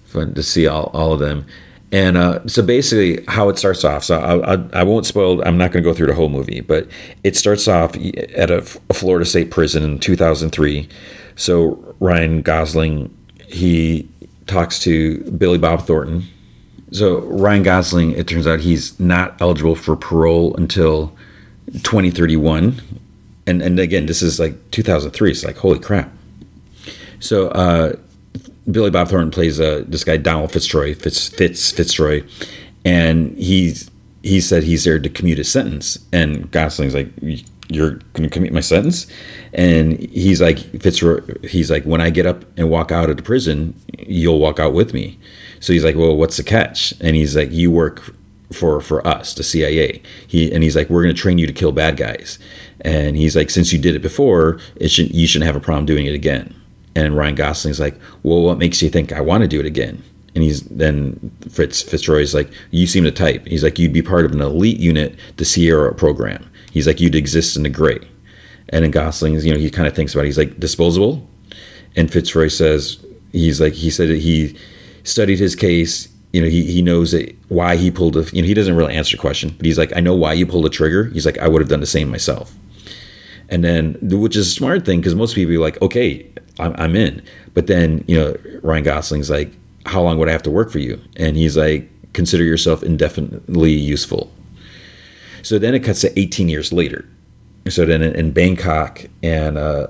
fun 0.06 0.34
to 0.34 0.42
see 0.42 0.66
all, 0.66 0.90
all 0.94 1.14
of 1.14 1.20
them. 1.20 1.46
And 1.92 2.18
uh, 2.18 2.46
so 2.48 2.62
basically, 2.64 3.24
how 3.28 3.48
it 3.48 3.58
starts 3.58 3.86
off. 3.86 4.04
So 4.04 4.20
I, 4.20 4.56
I, 4.56 4.70
I 4.74 4.84
won't 4.84 5.06
spoil. 5.06 5.42
I'm 5.48 5.58
not 5.58 5.72
going 5.72 5.84
to 5.84 5.90
go 5.90 5.94
through 5.94 6.08
the 6.08 6.14
whole 6.14 6.28
movie, 6.28 6.60
but 6.60 6.88
it 7.24 7.38
starts 7.38 7.68
off 7.68 7.96
at 7.96 8.52
a, 8.52 8.58
a, 8.90 8.94
Florida 8.94 9.26
State 9.26 9.52
prison 9.52 9.84
in 9.84 10.00
2003. 10.00 10.90
So 11.38 11.96
Ryan 12.00 12.42
Gosling 12.42 13.14
he 13.48 14.08
talks 14.46 14.80
to 14.80 15.20
Billy 15.32 15.58
Bob 15.58 15.86
Thornton. 15.86 16.24
So 16.92 17.20
Ryan 17.22 17.64
Gosling, 17.64 18.12
it 18.12 18.28
turns 18.28 18.48
out 18.48 18.60
he's 18.60 19.00
not 19.00 19.40
eligible 19.42 19.76
for 19.76 19.96
parole 19.96 20.56
until 20.56 21.14
2031. 21.72 22.82
And 23.46 23.62
and 23.62 23.80
again, 23.80 24.06
this 24.06 24.22
is 24.22 24.40
like 24.40 24.72
2003. 24.72 25.32
It's 25.32 25.44
like 25.44 25.58
holy 25.58 25.80
crap. 25.80 26.12
So 27.20 27.48
uh, 27.50 27.96
Billy 28.70 28.90
Bob 28.90 29.08
Thornton 29.08 29.32
plays 29.32 29.60
uh, 29.60 29.84
this 29.88 30.04
guy 30.04 30.18
Donald 30.18 30.52
Fitzroy, 30.52 30.94
Fitz, 30.94 31.30
Fitz 31.30 31.72
Fitzroy, 31.72 32.24
and 32.84 33.38
he's 33.38 33.90
he 34.24 34.42
said 34.42 34.64
he's 34.64 34.84
there 34.84 35.00
to 35.00 35.10
commute 35.10 35.38
his 35.38 35.50
sentence. 35.50 35.98
And 36.12 36.52
Gosling's 36.52 36.94
like, 36.94 37.08
you're 37.70 37.92
going 38.14 38.24
to 38.24 38.30
commute 38.30 38.54
my 38.54 38.60
sentence? 38.60 39.08
And 39.54 40.00
he's 40.00 40.42
like 40.42 40.60
fitzroy 40.82 41.22
he's 41.44 41.70
like 41.70 41.84
when 41.84 42.02
i 42.02 42.10
get 42.10 42.26
up 42.26 42.46
and 42.58 42.70
walk 42.70 42.92
out 42.92 43.10
of 43.10 43.18
the 43.18 43.24
prison 43.24 43.76
you'll 44.00 44.40
walk 44.40 44.60
out 44.60 44.74
with 44.74 44.94
me. 44.94 45.20
So 45.60 45.74
he's 45.74 45.84
like 45.84 45.96
well 45.96 46.16
what's 46.16 46.38
the 46.38 46.44
catch? 46.44 46.94
And 47.02 47.16
he's 47.16 47.36
like 47.36 47.52
you 47.52 47.72
work 47.72 48.14
for 48.54 48.80
for 48.80 49.06
us 49.06 49.34
the 49.34 49.44
cia 49.44 50.02
he 50.26 50.54
and 50.54 50.64
he's 50.64 50.76
like 50.76 50.90
we're 50.90 51.04
going 51.04 51.14
to 51.14 51.22
train 51.22 51.38
you 51.38 51.48
to 51.48 51.54
kill 51.54 51.72
bad 51.72 51.98
guys. 51.98 52.40
And 52.82 53.18
he's 53.18 53.36
like 53.36 53.50
since 53.50 53.74
you 53.74 53.80
did 53.80 53.96
it 53.96 54.02
before 54.02 54.60
it 54.76 54.90
should 54.90 55.14
you 55.14 55.28
shouldn't 55.28 55.48
have 55.48 55.56
a 55.56 55.64
problem 55.64 55.86
doing 55.86 56.06
it 56.06 56.16
again 56.16 56.56
and 57.06 57.16
ryan 57.16 57.36
gosling's 57.36 57.80
like 57.80 57.96
well 58.24 58.42
what 58.42 58.58
makes 58.58 58.82
you 58.82 58.90
think 58.90 59.12
i 59.12 59.22
want 59.22 59.42
to 59.42 59.48
do 59.48 59.60
it 59.60 59.66
again 59.66 60.04
and 60.38 60.44
he's 60.44 60.62
then 60.66 61.32
Fitz 61.50 61.82
Fitzroy's 61.82 62.36
like, 62.36 62.48
you 62.70 62.86
seem 62.86 63.04
to 63.06 63.12
type. 63.12 63.48
He's 63.48 63.64
like, 63.64 63.80
you'd 63.80 63.92
be 63.92 64.04
part 64.04 64.24
of 64.24 64.34
an 64.34 64.40
elite 64.40 64.80
unit, 64.80 65.18
the 65.38 65.46
Sierra 65.46 65.96
program. 65.96 66.48
He's 66.72 66.86
like, 66.86 67.00
you'd 67.00 67.16
exist 67.16 67.58
in 67.58 67.64
the 67.64 67.70
gray. 67.70 68.08
And 68.70 68.86
in 68.86 68.92
Gosling's, 68.92 69.48
you 69.48 69.52
know, 69.52 69.60
he 69.60 69.72
kind 69.72 69.88
of 69.88 69.96
thinks 69.96 70.14
about 70.14 70.26
it. 70.26 70.28
He's 70.28 70.38
like, 70.38 70.60
disposable. 70.60 71.28
And 71.96 72.14
Fitzroy 72.14 72.50
says, 72.50 73.04
he's 73.32 73.60
like, 73.60 73.74
he 73.74 73.90
said 73.90 74.10
that 74.10 74.20
he 74.20 74.56
studied 75.04 75.40
his 75.40 75.56
case. 75.56 76.08
You 76.34 76.42
know, 76.42 76.50
he, 76.50 76.72
he 76.72 76.84
knows 76.84 77.14
that 77.14 77.36
why 77.48 77.76
he 77.76 77.90
pulled 77.90 78.16
a, 78.16 78.26
you 78.32 78.44
know, 78.44 78.48
he 78.48 78.54
doesn't 78.54 78.76
really 78.76 78.94
answer 78.94 79.18
the 79.18 79.22
question, 79.22 79.56
but 79.58 79.66
he's 79.66 79.80
like, 79.80 79.92
I 79.96 80.02
know 80.02 80.14
why 80.14 80.34
you 80.34 80.46
pulled 80.46 80.66
the 80.66 80.70
trigger. 80.70 81.06
He's 81.06 81.26
like, 81.26 81.40
I 81.40 81.48
would 81.48 81.64
have 81.64 81.70
done 81.70 81.80
the 81.80 81.88
same 81.88 82.12
myself. 82.12 82.54
And 83.50 83.64
then, 83.64 83.98
which 84.02 84.36
is 84.36 84.48
a 84.48 84.52
smart 84.52 84.86
thing 84.86 85.00
because 85.00 85.16
most 85.16 85.36
people 85.36 85.56
are 85.56 85.60
like, 85.60 85.82
okay, 85.82 86.30
I'm, 86.60 86.74
I'm 86.78 86.96
in. 86.96 87.24
But 87.54 87.68
then, 87.68 88.04
you 88.08 88.18
know, 88.18 88.36
Ryan 88.62 88.84
Gosling's 88.84 89.30
like, 89.30 89.52
how 89.86 90.02
long 90.02 90.18
would 90.18 90.28
I 90.28 90.34
have 90.34 90.44
to 90.44 90.52
work 90.52 90.70
for 90.70 90.80
you? 90.80 91.02
And 91.16 91.38
he's 91.38 91.56
like, 91.56 91.90
consider 92.14 92.44
yourself 92.44 92.84
indefinitely 92.84 93.72
useful. 93.72 94.32
So 95.44 95.58
then 95.58 95.74
it 95.74 95.80
cuts 95.80 96.02
to 96.02 96.20
18 96.20 96.50
years 96.50 96.74
later. 96.74 97.06
So 97.70 97.86
then 97.86 98.02
in 98.02 98.32
Bangkok, 98.32 99.06
and 99.24 99.58
uh, 99.58 99.88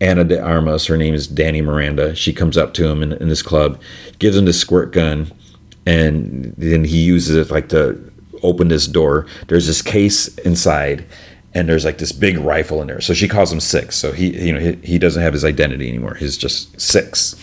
Ana 0.00 0.24
de 0.24 0.40
Armas, 0.40 0.86
her 0.86 0.96
name 0.96 1.14
is 1.14 1.26
Danny 1.26 1.60
Miranda, 1.60 2.14
she 2.14 2.32
comes 2.32 2.56
up 2.56 2.74
to 2.74 2.86
him 2.86 3.02
in, 3.02 3.12
in 3.12 3.28
this 3.28 3.42
club, 3.42 3.80
gives 4.18 4.36
him 4.36 4.44
this 4.44 4.60
squirt 4.60 4.92
gun, 4.92 5.32
and 5.86 6.54
then 6.56 6.84
he 6.84 7.02
uses 7.02 7.36
it 7.36 7.50
like 7.50 7.68
to 7.70 8.12
open 8.42 8.68
this 8.68 8.86
door. 8.86 9.26
There's 9.48 9.66
this 9.66 9.82
case 9.82 10.28
inside, 10.38 11.04
and 11.58 11.68
there's 11.68 11.84
like 11.84 11.98
this 11.98 12.12
big 12.12 12.38
rifle 12.38 12.80
in 12.80 12.88
there. 12.88 13.00
So 13.00 13.14
she 13.14 13.28
calls 13.28 13.52
him 13.52 13.60
Six. 13.60 13.96
So 13.96 14.12
he, 14.12 14.46
you 14.46 14.52
know, 14.52 14.60
he, 14.60 14.72
he 14.82 14.98
doesn't 14.98 15.22
have 15.22 15.32
his 15.32 15.44
identity 15.44 15.88
anymore. 15.88 16.14
He's 16.14 16.36
just 16.36 16.80
Six 16.80 17.34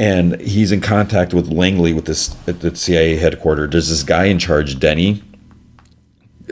and 0.00 0.40
he's 0.40 0.70
in 0.70 0.80
contact 0.80 1.34
with 1.34 1.48
Langley 1.48 1.92
with 1.92 2.06
this 2.06 2.36
at 2.46 2.60
the 2.60 2.74
CIA 2.74 3.16
headquarters. 3.16 3.70
There's 3.70 3.88
this 3.88 4.02
guy 4.02 4.26
in 4.26 4.38
charge, 4.38 4.78
Denny. 4.78 5.22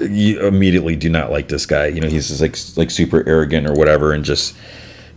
You 0.00 0.46
immediately 0.46 0.96
do 0.96 1.08
not 1.08 1.30
like 1.30 1.48
this 1.48 1.64
guy. 1.64 1.86
You 1.86 2.00
know, 2.00 2.08
he's 2.08 2.28
just 2.28 2.40
like 2.40 2.56
like 2.76 2.90
super 2.90 3.26
arrogant 3.26 3.66
or 3.68 3.74
whatever, 3.74 4.12
and 4.12 4.24
just 4.24 4.56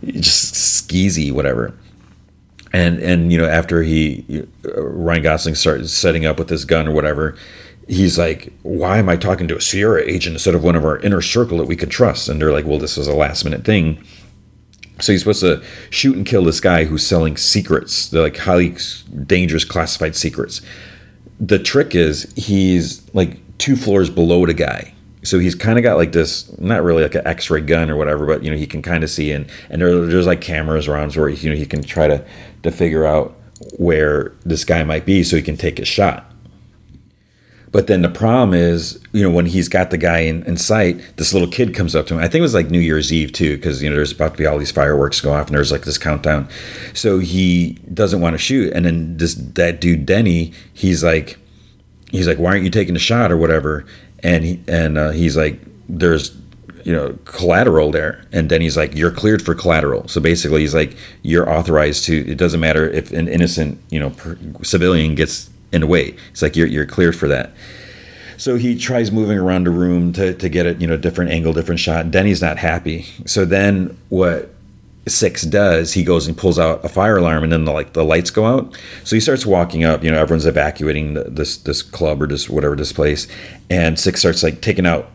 just 0.06 0.54
skeezy, 0.54 1.32
whatever. 1.32 1.74
And 2.72 3.00
and 3.00 3.32
you 3.32 3.38
know, 3.38 3.46
after 3.46 3.82
he 3.82 4.46
uh, 4.64 4.80
Ryan 4.80 5.22
Gosling 5.22 5.54
starts 5.56 5.92
setting 5.92 6.24
up 6.24 6.38
with 6.38 6.48
this 6.48 6.64
gun 6.64 6.86
or 6.86 6.92
whatever, 6.92 7.36
he's 7.90 8.18
like, 8.18 8.52
"Why 8.62 8.98
am 8.98 9.08
I 9.08 9.16
talking 9.16 9.48
to 9.48 9.56
a 9.56 9.60
Sierra 9.60 10.02
agent 10.02 10.34
instead 10.34 10.54
of 10.54 10.62
one 10.62 10.76
of 10.76 10.84
our 10.84 10.98
inner 10.98 11.20
circle 11.20 11.58
that 11.58 11.66
we 11.66 11.76
could 11.76 11.90
trust?" 11.90 12.28
And 12.28 12.40
they're 12.40 12.52
like, 12.52 12.66
"Well, 12.66 12.78
this 12.78 12.96
was 12.96 13.08
a 13.08 13.14
last 13.14 13.44
minute 13.44 13.64
thing." 13.64 14.02
So 15.00 15.12
he's 15.12 15.22
supposed 15.22 15.40
to 15.40 15.62
shoot 15.90 16.16
and 16.16 16.26
kill 16.26 16.44
this 16.44 16.60
guy 16.60 16.84
who's 16.84 17.06
selling 17.06 17.36
secrets, 17.36 18.08
they're 18.08 18.22
like 18.22 18.36
highly 18.36 18.76
dangerous 19.26 19.64
classified 19.64 20.14
secrets. 20.14 20.60
The 21.40 21.58
trick 21.58 21.94
is 21.94 22.30
he's 22.36 23.02
like 23.14 23.38
two 23.58 23.76
floors 23.76 24.10
below 24.10 24.44
the 24.46 24.54
guy. 24.54 24.92
So 25.22 25.38
he's 25.38 25.54
kind 25.54 25.78
of 25.78 25.82
got 25.82 25.96
like 25.96 26.12
this, 26.12 26.50
not 26.58 26.82
really 26.82 27.02
like 27.02 27.14
an 27.14 27.26
X-ray 27.26 27.62
gun 27.62 27.90
or 27.90 27.96
whatever, 27.96 28.26
but 28.26 28.42
you 28.42 28.50
know 28.50 28.56
he 28.56 28.66
can 28.66 28.82
kind 28.82 29.04
of 29.04 29.10
see, 29.10 29.32
and 29.32 29.46
and 29.68 29.82
there, 29.82 30.06
there's 30.06 30.26
like 30.26 30.40
cameras 30.40 30.88
around 30.88 31.14
where 31.14 31.28
you 31.28 31.50
know 31.50 31.56
he 31.56 31.66
can 31.66 31.82
try 31.82 32.08
to 32.08 32.24
to 32.62 32.70
figure 32.70 33.04
out 33.04 33.36
where 33.76 34.32
this 34.44 34.64
guy 34.64 34.82
might 34.84 35.04
be, 35.04 35.22
so 35.22 35.36
he 35.36 35.42
can 35.42 35.58
take 35.58 35.78
a 35.78 35.84
shot. 35.84 36.29
But 37.72 37.86
then 37.86 38.02
the 38.02 38.08
problem 38.08 38.52
is, 38.52 39.00
you 39.12 39.22
know, 39.22 39.30
when 39.30 39.46
he's 39.46 39.68
got 39.68 39.90
the 39.90 39.98
guy 39.98 40.20
in, 40.20 40.42
in 40.42 40.56
sight, 40.56 41.16
this 41.16 41.32
little 41.32 41.48
kid 41.48 41.72
comes 41.72 41.94
up 41.94 42.06
to 42.08 42.14
him. 42.14 42.20
I 42.20 42.24
think 42.24 42.36
it 42.36 42.42
was 42.42 42.54
like 42.54 42.68
New 42.68 42.80
Year's 42.80 43.12
Eve 43.12 43.32
too, 43.32 43.56
because 43.56 43.82
you 43.82 43.88
know 43.88 43.94
there's 43.94 44.12
about 44.12 44.32
to 44.32 44.38
be 44.38 44.46
all 44.46 44.58
these 44.58 44.72
fireworks 44.72 45.20
go 45.20 45.32
off, 45.32 45.46
and 45.46 45.56
there's 45.56 45.70
like 45.70 45.84
this 45.84 45.98
countdown. 45.98 46.48
So 46.94 47.20
he 47.20 47.78
doesn't 47.94 48.20
want 48.20 48.34
to 48.34 48.38
shoot, 48.38 48.72
and 48.72 48.84
then 48.84 49.16
this 49.18 49.34
that 49.34 49.80
dude 49.80 50.04
Denny, 50.04 50.52
he's 50.74 51.04
like, 51.04 51.38
he's 52.10 52.26
like, 52.26 52.38
why 52.38 52.50
aren't 52.50 52.64
you 52.64 52.70
taking 52.70 52.96
a 52.96 53.00
shot 53.00 53.30
or 53.30 53.36
whatever? 53.36 53.86
And 54.22 54.44
he 54.44 54.60
and 54.66 54.98
uh, 54.98 55.10
he's 55.10 55.36
like, 55.36 55.60
there's 55.88 56.36
you 56.84 56.92
know 56.92 57.16
collateral 57.24 57.90
there 57.90 58.24
and 58.32 58.50
then 58.50 58.62
he's 58.62 58.74
like 58.74 58.94
you're 58.94 59.10
cleared 59.10 59.42
for 59.42 59.54
collateral 59.54 60.08
so 60.08 60.18
basically 60.18 60.62
he's 60.62 60.74
like 60.74 60.96
you're 61.20 61.46
authorized 61.46 62.04
to 62.04 62.26
it 62.26 62.36
doesn't 62.38 62.60
matter 62.60 62.88
if 62.88 63.12
an 63.12 63.28
innocent 63.28 63.78
you 63.90 64.00
know 64.00 64.08
per, 64.08 64.38
civilian 64.62 65.14
gets 65.14 65.49
in 65.72 65.82
a 65.82 65.86
way. 65.86 66.14
It's 66.30 66.42
like 66.42 66.56
you're 66.56 66.66
you're 66.66 66.86
cleared 66.86 67.16
for 67.16 67.28
that. 67.28 67.52
So 68.36 68.56
he 68.56 68.78
tries 68.78 69.12
moving 69.12 69.38
around 69.38 69.64
the 69.64 69.70
room 69.70 70.14
to, 70.14 70.32
to 70.32 70.48
get 70.48 70.64
it, 70.64 70.80
you 70.80 70.86
know, 70.86 70.96
different 70.96 71.30
angle, 71.30 71.52
different 71.52 71.78
shot. 71.78 72.10
Denny's 72.10 72.40
not 72.40 72.56
happy. 72.56 73.04
So 73.26 73.44
then 73.44 73.98
what 74.08 74.54
Six 75.06 75.42
does, 75.42 75.92
he 75.92 76.04
goes 76.04 76.26
and 76.26 76.36
pulls 76.36 76.58
out 76.58 76.84
a 76.84 76.88
fire 76.88 77.16
alarm, 77.16 77.42
and 77.42 77.52
then 77.52 77.64
the, 77.64 77.72
like 77.72 77.94
the 77.94 78.04
lights 78.04 78.30
go 78.30 78.46
out. 78.46 78.76
So 79.04 79.16
he 79.16 79.20
starts 79.20 79.44
walking 79.44 79.82
up. 79.82 80.04
You 80.04 80.10
know, 80.10 80.20
everyone's 80.20 80.46
evacuating 80.46 81.14
the, 81.14 81.24
this 81.24 81.56
this 81.56 81.82
club 81.82 82.22
or 82.22 82.26
this 82.26 82.48
whatever 82.48 82.76
this 82.76 82.92
place, 82.92 83.26
and 83.70 83.98
Six 83.98 84.20
starts 84.20 84.42
like 84.42 84.60
taking 84.60 84.86
out 84.86 85.10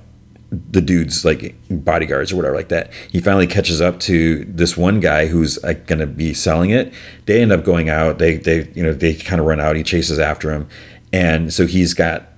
the 0.51 0.81
dudes 0.81 1.25
like 1.25 1.55
bodyguards 1.69 2.31
or 2.31 2.35
whatever 2.35 2.55
like 2.55 2.69
that. 2.69 2.91
He 3.11 3.19
finally 3.19 3.47
catches 3.47 3.81
up 3.81 3.99
to 4.01 4.45
this 4.45 4.77
one 4.77 4.99
guy 4.99 5.27
who's 5.27 5.61
like 5.63 5.87
going 5.87 5.99
to 5.99 6.07
be 6.07 6.33
selling 6.33 6.69
it. 6.69 6.93
They 7.25 7.41
end 7.41 7.51
up 7.51 7.63
going 7.63 7.89
out. 7.89 8.19
They 8.19 8.37
they 8.37 8.69
you 8.73 8.83
know 8.83 8.93
they 8.93 9.15
kind 9.15 9.39
of 9.39 9.47
run 9.47 9.59
out. 9.59 9.75
He 9.75 9.83
chases 9.83 10.19
after 10.19 10.51
him, 10.51 10.67
and 11.11 11.53
so 11.53 11.65
he's 11.65 11.93
got 11.93 12.29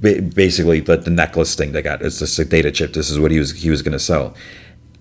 basically 0.00 0.80
the, 0.80 0.96
the 0.96 1.10
necklace 1.10 1.54
thing 1.54 1.72
they 1.72 1.82
got. 1.82 2.02
It's 2.02 2.18
just 2.18 2.38
a 2.38 2.44
data 2.44 2.70
chip. 2.70 2.92
This 2.92 3.10
is 3.10 3.18
what 3.18 3.30
he 3.30 3.38
was 3.38 3.52
he 3.52 3.70
was 3.70 3.82
going 3.82 3.92
to 3.92 3.98
sell, 3.98 4.34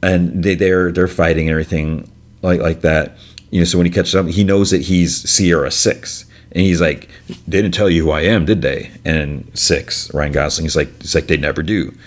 and 0.02 0.44
they 0.44 0.56
they're 0.56 0.92
they're 0.92 1.08
fighting 1.08 1.48
and 1.48 1.52
everything 1.52 2.12
like 2.42 2.60
like 2.60 2.82
that. 2.82 3.18
You 3.52 3.60
know, 3.60 3.66
so 3.66 3.78
when 3.78 3.86
he 3.86 3.92
catches 3.92 4.16
up, 4.16 4.26
he 4.28 4.44
knows 4.44 4.72
that 4.72 4.82
he's 4.82 5.30
Sierra 5.30 5.72
Six. 5.72 6.26
And 6.56 6.62
he's 6.62 6.80
like, 6.80 7.10
they 7.48 7.64
didn't 7.64 7.74
tell 7.74 7.90
you 7.90 8.04
who 8.04 8.12
I 8.12 8.22
am, 8.22 8.46
did 8.46 8.62
they? 8.62 8.92
And 9.04 9.50
six, 9.58 10.14
Ryan 10.14 10.34
Gosling, 10.34 10.66
he's 10.66 10.76
like, 10.76 10.90
it's 11.00 11.16
like 11.16 11.26
they 11.26 11.36
never 11.36 11.64
do. 11.64 11.98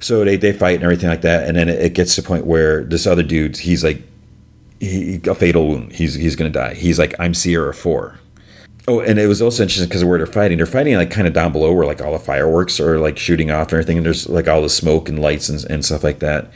So 0.00 0.24
they, 0.24 0.36
they 0.36 0.52
fight 0.52 0.76
and 0.76 0.84
everything 0.84 1.08
like 1.08 1.22
that, 1.22 1.48
and 1.48 1.56
then 1.56 1.68
it, 1.68 1.80
it 1.80 1.94
gets 1.94 2.14
to 2.14 2.22
the 2.22 2.28
point 2.28 2.46
where 2.46 2.84
this 2.84 3.06
other 3.06 3.22
dude, 3.22 3.56
he's 3.56 3.82
like, 3.82 4.02
he, 4.80 5.20
a 5.26 5.34
fatal 5.34 5.66
wound. 5.66 5.92
He's 5.92 6.14
he's 6.14 6.36
gonna 6.36 6.50
die. 6.50 6.74
He's 6.74 6.98
like, 6.98 7.14
I'm 7.18 7.34
Sierra 7.34 7.74
Four. 7.74 8.18
Oh, 8.86 9.00
and 9.00 9.18
it 9.18 9.26
was 9.26 9.42
also 9.42 9.64
interesting 9.64 9.88
because 9.88 10.04
where 10.04 10.18
they're 10.18 10.26
fighting, 10.26 10.56
they're 10.56 10.66
fighting 10.66 10.94
like 10.94 11.10
kind 11.10 11.26
of 11.26 11.34
down 11.34 11.52
below 11.52 11.72
where 11.72 11.84
like 11.84 12.00
all 12.00 12.12
the 12.12 12.18
fireworks 12.18 12.80
are 12.80 12.98
like 12.98 13.18
shooting 13.18 13.50
off 13.50 13.68
and 13.68 13.74
everything, 13.74 13.98
and 13.98 14.06
there's 14.06 14.28
like 14.28 14.48
all 14.48 14.62
the 14.62 14.68
smoke 14.68 15.08
and 15.08 15.18
lights 15.18 15.48
and, 15.48 15.62
and 15.70 15.84
stuff 15.84 16.04
like 16.04 16.20
that. 16.20 16.50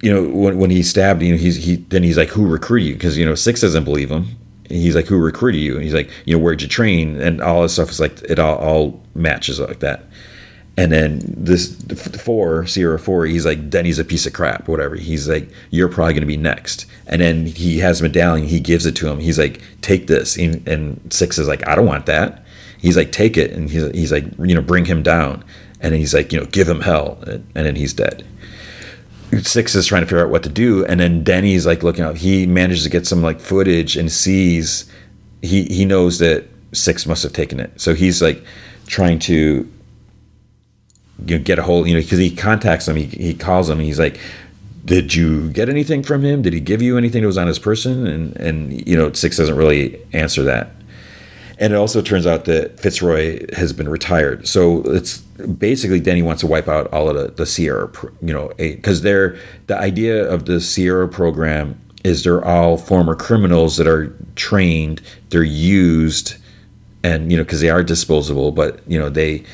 You 0.00 0.12
know, 0.12 0.28
when, 0.28 0.58
when 0.58 0.70
he 0.70 0.82
stabbed, 0.82 1.22
you 1.22 1.32
know, 1.32 1.38
he's 1.38 1.56
he 1.56 1.76
then 1.76 2.02
he's 2.02 2.16
like, 2.16 2.30
who 2.30 2.46
recruited 2.46 2.88
you? 2.88 2.94
Because 2.94 3.16
you 3.18 3.24
know, 3.26 3.34
Six 3.34 3.60
doesn't 3.60 3.84
believe 3.84 4.10
him. 4.10 4.26
He's 4.68 4.96
like, 4.96 5.06
who 5.06 5.18
recruited 5.18 5.60
you? 5.60 5.74
And 5.74 5.84
he's 5.84 5.94
like, 5.94 6.10
you 6.24 6.34
know, 6.34 6.42
where'd 6.42 6.62
you 6.62 6.68
train? 6.68 7.20
And 7.20 7.42
all 7.42 7.62
this 7.62 7.74
stuff 7.74 7.90
is 7.90 8.00
like 8.00 8.22
it 8.22 8.38
all, 8.38 8.56
all 8.56 9.02
matches 9.14 9.60
like 9.60 9.80
that. 9.80 10.04
And 10.76 10.90
then 10.90 11.20
this 11.22 11.76
four 12.22 12.66
Sierra 12.66 12.98
four, 12.98 13.26
he's 13.26 13.44
like 13.44 13.68
Denny's 13.68 13.98
a 13.98 14.04
piece 14.04 14.24
of 14.26 14.32
crap, 14.32 14.68
whatever. 14.68 14.94
He's 14.96 15.28
like, 15.28 15.50
you're 15.70 15.88
probably 15.88 16.14
to 16.20 16.24
be 16.24 16.36
next. 16.36 16.86
And 17.06 17.20
then 17.20 17.46
he 17.46 17.78
has 17.80 18.00
a 18.00 18.04
medallion, 18.04 18.48
he 18.48 18.58
gives 18.58 18.86
it 18.86 18.96
to 18.96 19.08
him. 19.08 19.18
He's 19.18 19.38
like, 19.38 19.60
take 19.82 20.06
this. 20.06 20.36
And, 20.38 20.66
and 20.66 21.12
six 21.12 21.38
is 21.38 21.46
like, 21.46 21.66
I 21.68 21.74
don't 21.74 21.86
want 21.86 22.06
that. 22.06 22.44
He's 22.78 22.96
like, 22.96 23.12
take 23.12 23.36
it. 23.36 23.52
And 23.52 23.68
he's, 23.68 23.90
he's 23.90 24.12
like, 24.12 24.24
you 24.38 24.54
know, 24.54 24.62
bring 24.62 24.86
him 24.86 25.02
down. 25.02 25.44
And 25.80 25.94
he's 25.94 26.14
like, 26.14 26.32
you 26.32 26.40
know, 26.40 26.46
give 26.46 26.68
him 26.68 26.80
hell. 26.80 27.18
And, 27.26 27.46
then 27.54 27.76
he's 27.76 27.92
dead. 27.92 28.24
Six 29.42 29.74
is 29.74 29.86
trying 29.86 30.02
to 30.02 30.06
figure 30.06 30.24
out 30.24 30.30
what 30.30 30.42
to 30.42 30.50
do, 30.50 30.84
and 30.84 31.00
then 31.00 31.24
Denny's 31.24 31.64
like 31.64 31.82
looking 31.82 32.04
out. 32.04 32.18
He 32.18 32.46
manages 32.46 32.84
to 32.84 32.90
get 32.90 33.06
some 33.06 33.22
like 33.22 33.40
footage 33.40 33.96
and 33.96 34.12
sees 34.12 34.90
he 35.40 35.64
he 35.64 35.86
knows 35.86 36.18
that 36.18 36.44
Six 36.72 37.06
must 37.06 37.22
have 37.22 37.32
taken 37.32 37.60
it. 37.60 37.78
So 37.80 37.94
he's 37.94 38.22
like 38.22 38.42
trying 38.86 39.18
to 39.20 39.70
you 41.26 41.38
know, 41.38 41.44
get 41.44 41.58
a 41.58 41.62
hold, 41.62 41.88
you 41.88 41.94
know, 41.94 42.00
because 42.00 42.18
he 42.18 42.34
contacts 42.34 42.88
him, 42.88 42.96
he, 42.96 43.04
he 43.04 43.34
calls 43.34 43.68
him, 43.68 43.78
he's 43.78 43.98
like, 43.98 44.18
did 44.84 45.14
you 45.14 45.50
get 45.50 45.68
anything 45.68 46.02
from 46.02 46.24
him? 46.24 46.42
Did 46.42 46.52
he 46.52 46.60
give 46.60 46.82
you 46.82 46.98
anything 46.98 47.22
that 47.22 47.26
was 47.26 47.38
on 47.38 47.46
his 47.46 47.58
person? 47.58 48.06
And, 48.06 48.36
and, 48.36 48.86
you 48.86 48.96
know, 48.96 49.12
Six 49.12 49.36
doesn't 49.36 49.56
really 49.56 50.00
answer 50.12 50.42
that. 50.42 50.70
And 51.58 51.72
it 51.72 51.76
also 51.76 52.02
turns 52.02 52.26
out 52.26 52.46
that 52.46 52.80
Fitzroy 52.80 53.46
has 53.54 53.72
been 53.72 53.88
retired. 53.88 54.48
So 54.48 54.82
it's 54.86 55.18
basically 55.18 56.00
Denny 56.00 56.22
wants 56.22 56.40
to 56.40 56.48
wipe 56.48 56.66
out 56.66 56.92
all 56.92 57.08
of 57.08 57.14
the, 57.14 57.28
the 57.28 57.46
Sierra, 57.46 57.92
you 58.20 58.32
know, 58.32 58.50
because 58.58 59.02
they're, 59.02 59.38
the 59.68 59.78
idea 59.78 60.28
of 60.28 60.46
the 60.46 60.60
Sierra 60.60 61.08
program 61.08 61.78
is 62.02 62.24
they're 62.24 62.44
all 62.44 62.76
former 62.76 63.14
criminals 63.14 63.76
that 63.76 63.86
are 63.86 64.12
trained, 64.34 65.00
they're 65.28 65.44
used, 65.44 66.34
and, 67.04 67.30
you 67.30 67.36
know, 67.36 67.44
because 67.44 67.60
they 67.60 67.70
are 67.70 67.84
disposable, 67.84 68.50
but, 68.50 68.80
you 68.88 68.98
know, 68.98 69.08
they, 69.08 69.44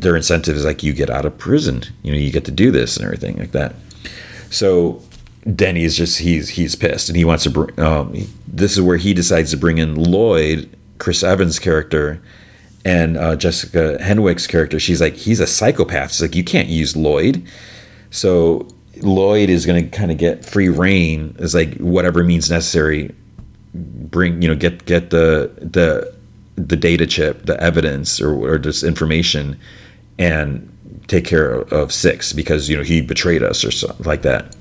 their 0.00 0.16
incentive 0.16 0.56
is 0.56 0.64
like 0.64 0.82
you 0.82 0.92
get 0.92 1.10
out 1.10 1.24
of 1.24 1.36
prison, 1.38 1.84
you 2.02 2.12
know, 2.12 2.18
you 2.18 2.32
get 2.32 2.44
to 2.46 2.50
do 2.50 2.70
this 2.70 2.96
and 2.96 3.04
everything 3.04 3.38
like 3.38 3.52
that. 3.52 3.74
So 4.50 5.02
Denny 5.54 5.84
is 5.84 5.96
just 5.96 6.18
he's 6.18 6.50
he's 6.50 6.74
pissed 6.74 7.08
and 7.08 7.16
he 7.16 7.24
wants 7.24 7.44
to. 7.44 7.50
Bring, 7.50 7.78
um, 7.80 8.14
this 8.46 8.72
is 8.72 8.80
where 8.80 8.96
he 8.96 9.14
decides 9.14 9.50
to 9.52 9.56
bring 9.56 9.78
in 9.78 9.94
Lloyd, 9.94 10.76
Chris 10.98 11.22
Evans' 11.22 11.58
character, 11.58 12.20
and 12.84 13.16
uh, 13.16 13.36
Jessica 13.36 13.98
Henwick's 14.00 14.46
character. 14.46 14.78
She's 14.80 15.00
like 15.00 15.14
he's 15.14 15.40
a 15.40 15.46
psychopath. 15.46 16.12
She's 16.12 16.22
like 16.22 16.34
you 16.34 16.44
can't 16.44 16.68
use 16.68 16.96
Lloyd. 16.96 17.46
So 18.10 18.68
Lloyd 18.96 19.48
is 19.48 19.64
going 19.66 19.82
to 19.82 19.96
kind 19.96 20.10
of 20.10 20.18
get 20.18 20.44
free 20.44 20.68
reign. 20.68 21.36
Is 21.38 21.54
like 21.54 21.76
whatever 21.78 22.24
means 22.24 22.50
necessary. 22.50 23.14
Bring 23.72 24.42
you 24.42 24.48
know 24.48 24.56
get 24.56 24.84
get 24.84 25.10
the 25.10 25.52
the 25.58 26.14
the 26.56 26.76
data 26.76 27.06
chip, 27.06 27.46
the 27.46 27.60
evidence 27.62 28.20
or 28.20 28.32
or 28.32 28.58
just 28.58 28.82
information, 28.82 29.58
and 30.20 30.68
take 31.08 31.24
care 31.24 31.52
of, 31.52 31.92
six 31.92 32.32
because 32.32 32.68
you 32.68 32.76
know 32.76 32.84
he 32.84 33.00
betrayed 33.00 33.42
us 33.42 33.64
or 33.64 33.72
something 33.72 34.06
like 34.06 34.22
that. 34.22 34.54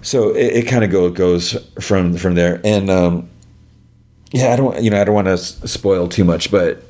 So 0.00 0.30
it, 0.30 0.56
it 0.56 0.62
kind 0.66 0.82
of 0.82 0.90
go 0.90 1.08
goes 1.10 1.56
from 1.80 2.16
from 2.16 2.34
there. 2.34 2.60
And 2.64 2.90
um, 2.90 3.28
yeah 4.32 4.52
i 4.52 4.56
don't 4.56 4.82
you 4.82 4.90
know 4.90 5.00
i 5.00 5.04
don't 5.04 5.14
want 5.14 5.26
to 5.26 5.36
spoil 5.36 6.08
too 6.08 6.24
much 6.24 6.50
but 6.50 6.82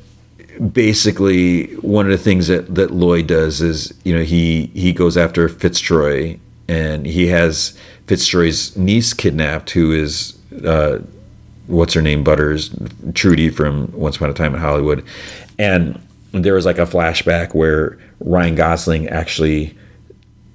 basically 0.73 1.75
one 1.77 2.07
of 2.07 2.13
the 2.13 2.19
things 2.19 2.47
that 2.47 2.73
that 2.75 2.91
lloyd 2.91 3.27
does 3.27 3.61
is 3.61 3.93
you 4.05 4.15
know 4.15 4.23
he 4.23 4.67
he 4.75 4.93
goes 4.93 5.17
after 5.17 5.49
Fitzroy 5.49 6.39
and 6.69 7.05
he 7.05 7.27
has 7.27 7.77
Fitzroy's 8.07 8.77
niece 8.77 9.13
kidnapped 9.13 9.71
who 9.71 9.93
is 9.93 10.39
uh, 10.65 10.99
what's 11.67 11.95
her 11.95 12.03
name 12.03 12.23
butters 12.23 12.75
trudy 13.15 13.51
from 13.51 13.91
once 13.93 14.17
upon 14.17 14.31
a 14.31 14.35
time 14.35 14.55
in 14.55 14.61
hollywood. 14.61 15.05
And 15.59 16.01
there 16.33 16.55
was 16.55 16.67
like 16.67 16.79
a 16.79 16.87
flashback 16.87 17.55
where 17.55 17.99
ryan 18.21 18.55
gosling 18.55 19.09
actually 19.09 19.77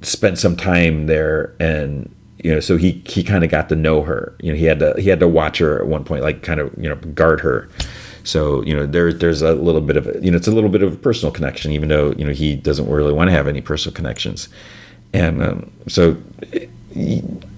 spent 0.01 0.37
some 0.37 0.55
time 0.55 1.07
there 1.07 1.55
and 1.59 2.13
you 2.43 2.53
know, 2.53 2.59
so 2.59 2.77
he 2.77 3.01
he 3.05 3.23
kind 3.23 3.43
of 3.43 3.49
got 3.49 3.69
to 3.69 3.75
know 3.75 4.03
her. 4.03 4.35
You 4.41 4.51
know, 4.51 4.57
he 4.57 4.65
had 4.65 4.79
to 4.79 4.93
he 4.99 5.09
had 5.09 5.19
to 5.19 5.27
watch 5.27 5.57
her 5.57 5.79
at 5.79 5.87
one 5.87 6.03
point, 6.03 6.23
like 6.23 6.43
kind 6.43 6.59
of 6.59 6.73
you 6.77 6.87
know 6.87 6.95
guard 6.95 7.41
her. 7.41 7.67
So 8.23 8.61
you 8.63 8.75
know, 8.75 8.85
there 8.85 9.11
there's 9.11 9.41
a 9.41 9.53
little 9.53 9.81
bit 9.81 9.97
of 9.97 10.05
you 10.23 10.29
know 10.29 10.37
it's 10.37 10.47
a 10.47 10.51
little 10.51 10.69
bit 10.69 10.83
of 10.83 10.93
a 10.93 10.97
personal 10.97 11.31
connection, 11.31 11.71
even 11.71 11.89
though 11.89 12.11
you 12.11 12.25
know 12.25 12.33
he 12.33 12.55
doesn't 12.55 12.89
really 12.89 13.13
want 13.13 13.29
to 13.29 13.31
have 13.31 13.47
any 13.47 13.61
personal 13.61 13.95
connections, 13.95 14.49
and 15.13 15.41
um, 15.41 15.71
so 15.87 16.15
it, 16.51 16.69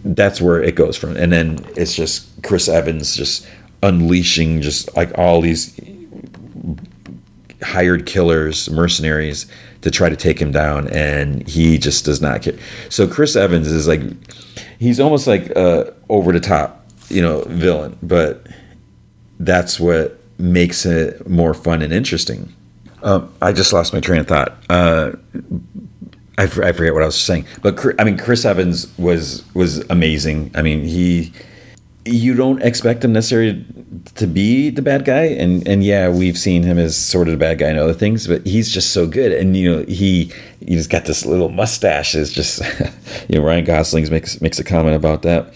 that's 0.05 0.39
where 0.39 0.61
it 0.63 0.75
goes 0.75 0.95
from. 0.95 1.17
And 1.17 1.31
then 1.31 1.65
it's 1.75 1.95
just 1.95 2.41
Chris 2.43 2.69
Evans 2.69 3.15
just 3.15 3.45
unleashing 3.83 4.61
just 4.61 4.95
like 4.95 5.17
all 5.17 5.41
these 5.41 5.77
hired 7.61 8.05
killers, 8.05 8.69
mercenaries 8.69 9.45
to 9.81 9.91
try 9.91 10.09
to 10.09 10.15
take 10.15 10.39
him 10.39 10.51
down, 10.51 10.87
and 10.89 11.47
he 11.47 11.77
just 11.77 12.05
does 12.05 12.21
not 12.21 12.41
care. 12.41 12.57
So 12.89 13.07
Chris 13.07 13.35
Evans 13.35 13.67
is 13.67 13.87
like, 13.87 14.01
he's 14.79 14.99
almost 14.99 15.27
like 15.27 15.49
a 15.51 15.93
over 16.09 16.31
the 16.31 16.39
top, 16.39 16.85
you 17.09 17.21
know, 17.21 17.43
villain, 17.47 17.97
but 18.01 18.47
that's 19.39 19.79
what 19.79 20.19
makes 20.37 20.85
it 20.85 21.27
more 21.29 21.53
fun 21.53 21.81
and 21.81 21.93
interesting. 21.93 22.53
Um, 23.03 23.33
I 23.41 23.53
just 23.53 23.71
lost 23.71 23.93
my 23.93 23.99
train 23.99 24.19
of 24.19 24.27
thought. 24.27 24.57
Uh, 24.69 25.11
I, 26.37 26.43
I 26.43 26.47
forget 26.71 26.93
what 26.93 27.03
I 27.03 27.05
was 27.05 27.19
saying, 27.19 27.45
but 27.61 27.79
I 27.99 28.03
mean, 28.03 28.17
Chris 28.17 28.45
Evans 28.45 28.87
was 28.97 29.43
was 29.53 29.79
amazing. 29.89 30.51
I 30.55 30.61
mean, 30.61 30.83
he 30.83 31.33
you 32.05 32.33
don't 32.33 32.61
expect 32.61 33.03
him 33.03 33.13
necessarily 33.13 33.65
to 34.15 34.27
be 34.27 34.69
the 34.69 34.81
bad 34.81 35.05
guy 35.05 35.23
and 35.23 35.67
and 35.67 35.83
yeah 35.83 36.09
we've 36.09 36.37
seen 36.37 36.63
him 36.63 36.77
as 36.77 36.97
sort 36.97 37.27
of 37.27 37.31
the 37.31 37.37
bad 37.37 37.57
guy 37.57 37.69
in 37.69 37.77
other 37.77 37.93
things 37.93 38.27
but 38.27 38.45
he's 38.45 38.71
just 38.71 38.91
so 38.91 39.07
good. 39.07 39.31
And 39.31 39.55
you 39.55 39.71
know 39.71 39.85
he 39.87 40.31
he's 40.59 40.87
got 40.87 41.05
this 41.05 41.25
little 41.25 41.49
mustache 41.49 42.15
is 42.15 42.31
just 42.31 42.61
you 43.29 43.39
know 43.39 43.45
Ryan 43.45 43.65
Gosling 43.65 44.09
makes 44.09 44.41
makes 44.41 44.59
a 44.59 44.63
comment 44.63 44.95
about 44.95 45.21
that. 45.23 45.53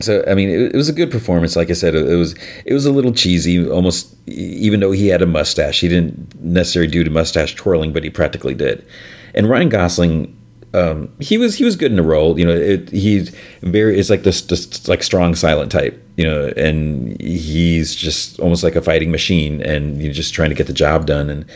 So 0.00 0.24
I 0.26 0.34
mean 0.34 0.48
it, 0.48 0.74
it, 0.74 0.76
was 0.76 0.88
a 0.88 0.92
good 0.92 1.10
performance. 1.10 1.56
Like 1.56 1.70
I 1.70 1.74
said 1.74 1.94
it, 1.94 2.08
it 2.08 2.16
was 2.16 2.34
it 2.64 2.72
was 2.72 2.86
a 2.86 2.92
little 2.92 3.12
cheesy 3.12 3.68
almost 3.68 4.14
even 4.26 4.80
though 4.80 4.92
he 4.92 5.08
had 5.08 5.22
a 5.22 5.26
mustache. 5.26 5.80
He 5.80 5.88
didn't 5.88 6.40
necessarily 6.40 6.90
do 6.90 7.04
the 7.04 7.10
mustache 7.10 7.54
twirling 7.54 7.92
but 7.92 8.04
he 8.04 8.10
practically 8.10 8.54
did. 8.54 8.84
And 9.34 9.48
Ryan 9.48 9.68
Gosling 9.68 10.36
um, 10.72 11.12
he 11.18 11.36
was 11.36 11.56
he 11.56 11.64
was 11.64 11.76
good 11.76 11.90
in 11.90 11.96
the 11.96 12.02
role. 12.02 12.38
You 12.38 12.46
know, 12.46 12.54
it, 12.54 12.90
he's 12.90 13.30
very 13.62 13.98
it's 13.98 14.10
like 14.10 14.22
this, 14.22 14.42
this 14.42 14.88
like 14.88 15.02
strong 15.02 15.34
silent 15.34 15.72
type. 15.72 16.00
You 16.16 16.26
know, 16.26 16.52
and 16.56 17.18
he's 17.20 17.94
just 17.94 18.38
almost 18.40 18.62
like 18.62 18.76
a 18.76 18.82
fighting 18.82 19.10
machine, 19.10 19.62
and 19.62 20.02
you're 20.02 20.12
just 20.12 20.34
trying 20.34 20.50
to 20.50 20.54
get 20.54 20.66
the 20.66 20.72
job 20.72 21.06
done. 21.06 21.30
And 21.30 21.46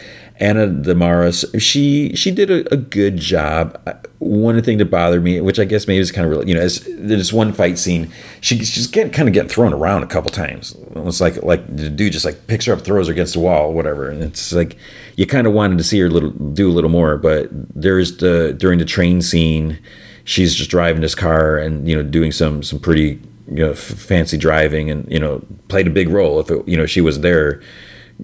Ana 0.41 0.83
Armas, 1.05 1.45
she 1.59 2.15
she 2.17 2.31
did 2.31 2.51
a, 2.51 2.73
a, 2.73 2.77
good 2.77 3.19
job. 3.19 3.79
One 4.19 4.61
thing 4.63 4.79
that 4.79 4.87
bothered 4.87 5.23
me, 5.23 5.41
which 5.41 5.61
I 5.61 5.65
guess 5.65 5.87
maybe 5.87 6.01
is 6.01 6.11
kind 6.11 6.25
of 6.25 6.33
real, 6.33 6.49
you 6.49 6.55
know, 6.55 6.63
is 6.63 6.85
there's 6.89 7.33
one 7.33 7.53
fight 7.53 7.79
scene. 7.79 8.11
She, 8.41 8.59
she's 8.59 8.71
just 8.71 8.93
getting 8.93 9.13
kind 9.13 9.29
of 9.29 9.35
getting 9.35 9.49
thrown 9.51 9.73
around 9.73 10.03
a 10.03 10.09
couple 10.09 10.31
times. 10.31 10.75
It's 10.97 11.21
like 11.21 11.43
like 11.43 11.65
the 11.77 11.89
dude 11.89 12.15
just 12.15 12.25
like 12.25 12.49
picks 12.49 12.65
her 12.65 12.73
up, 12.73 12.81
throws 12.81 13.07
her 13.07 13.13
against 13.13 13.35
the 13.35 13.41
wall, 13.41 13.73
whatever. 13.73 14.09
And 14.09 14.25
it's 14.25 14.53
like 14.53 14.77
you 15.17 15.27
kind 15.27 15.47
of 15.47 15.53
wanted 15.53 15.79
to 15.79 15.85
see 15.85 15.99
her 16.01 16.11
little 16.11 16.31
do 16.31 16.69
a 16.69 16.73
little 16.73 16.91
more. 16.91 17.17
But 17.17 17.49
there's 17.53 18.19
the 18.19 18.55
during 18.59 18.79
the 18.79 18.85
train 18.85 19.23
scene, 19.23 19.79
she's 20.25 20.55
just 20.55 20.71
driving 20.71 21.03
this 21.03 21.15
car 21.15 21.57
and 21.57 21.89
you 21.89 21.95
know 21.95 22.03
doing 22.03 22.33
some 22.33 22.63
some 22.63 22.79
pretty 22.79 23.21
you 23.49 23.65
know 23.65 23.71
f- 23.71 23.79
fancy 23.79 24.37
driving 24.37 24.91
and 24.91 25.11
you 25.11 25.19
know 25.19 25.45
played 25.69 25.87
a 25.87 25.91
big 25.91 26.09
role. 26.09 26.41
If 26.41 26.51
it, 26.51 26.67
you 26.69 26.77
know 26.77 26.87
she 26.87 27.01
was 27.01 27.21
there, 27.21 27.63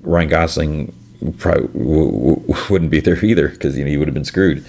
Ryan 0.02 0.28
Gosling 0.28 0.94
probably 1.38 1.66
w- 1.68 2.36
w- 2.36 2.54
wouldn't 2.70 2.90
be 2.90 3.00
there 3.00 3.22
either 3.24 3.48
because 3.48 3.76
you 3.76 3.84
know 3.84 3.90
he 3.90 3.96
would 3.96 4.08
have 4.08 4.14
been 4.14 4.24
screwed. 4.24 4.64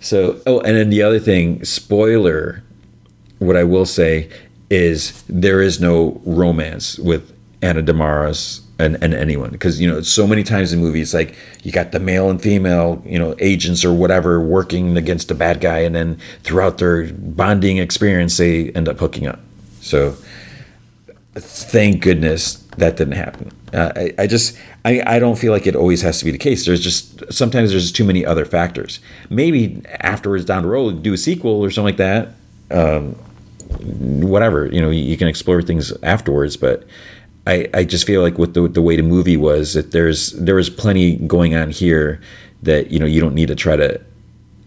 So, 0.00 0.40
oh, 0.46 0.60
and 0.60 0.76
then 0.76 0.90
the 0.90 1.02
other 1.02 1.18
thing, 1.18 1.64
spoiler, 1.64 2.62
what 3.40 3.56
I 3.56 3.64
will 3.64 3.86
say 3.86 4.30
is 4.70 5.24
there 5.28 5.60
is 5.60 5.80
no 5.80 6.20
romance 6.24 7.00
with 7.00 7.34
Ana 7.62 7.82
Armas 8.00 8.60
and, 8.78 9.02
and 9.02 9.14
anyone 9.14 9.50
because 9.50 9.80
you 9.80 9.88
know 9.88 10.00
so 10.00 10.26
many 10.26 10.44
times 10.44 10.72
in 10.72 10.80
movies 10.80 11.12
like 11.12 11.34
you 11.62 11.72
got 11.72 11.92
the 11.92 11.98
male 11.98 12.30
and 12.30 12.40
female 12.40 13.02
you 13.04 13.18
know 13.18 13.34
agents 13.40 13.84
or 13.84 13.92
whatever 13.92 14.40
working 14.40 14.96
against 14.96 15.30
a 15.30 15.34
bad 15.34 15.60
guy 15.60 15.78
and 15.78 15.94
then 15.94 16.18
throughout 16.42 16.78
their 16.78 17.12
bonding 17.12 17.78
experience 17.78 18.36
they 18.36 18.70
end 18.70 18.88
up 18.88 18.98
hooking 18.98 19.26
up 19.26 19.40
so 19.80 20.16
thank 21.34 22.02
goodness 22.02 22.64
that 22.78 22.96
didn't 22.96 23.14
happen. 23.14 23.50
Uh, 23.72 23.92
I, 23.94 24.14
I, 24.18 24.26
just 24.26 24.56
I, 24.84 25.02
I 25.04 25.18
don't 25.18 25.36
feel 25.36 25.52
like 25.52 25.66
it 25.66 25.76
always 25.76 26.00
has 26.02 26.18
to 26.20 26.24
be 26.24 26.30
the 26.30 26.38
case. 26.38 26.64
There's 26.64 26.80
just 26.80 27.32
sometimes 27.32 27.70
there's 27.70 27.92
too 27.92 28.04
many 28.04 28.24
other 28.24 28.44
factors. 28.44 29.00
Maybe 29.28 29.82
afterwards 30.00 30.44
down 30.44 30.62
the 30.62 30.68
road 30.68 31.02
do 31.02 31.12
a 31.12 31.18
sequel 31.18 31.60
or 31.62 31.70
something 31.70 31.84
like 31.84 31.96
that. 31.96 32.34
Um, 32.70 33.14
whatever 34.22 34.66
you 34.66 34.80
know, 34.80 34.90
you, 34.90 35.02
you, 35.02 35.16
can 35.16 35.28
explore 35.28 35.60
things 35.60 35.92
afterwards. 36.02 36.56
But 36.56 36.84
I, 37.48 37.68
I 37.72 37.84
just 37.84 38.06
feel 38.06 38.20
like 38.22 38.38
with 38.38 38.54
the 38.54 38.68
the 38.68 38.82
way 38.82 38.96
the 38.96 39.02
movie 39.02 39.38
was 39.38 39.72
that 39.74 39.92
there's 39.92 40.32
there 40.32 40.54
was 40.54 40.68
plenty 40.68 41.16
going 41.16 41.54
on 41.54 41.70
here 41.70 42.20
that 42.62 42.90
you 42.90 42.98
know 42.98 43.06
you 43.06 43.20
don't 43.20 43.34
need 43.34 43.48
to 43.48 43.56
try 43.56 43.74
to 43.74 44.00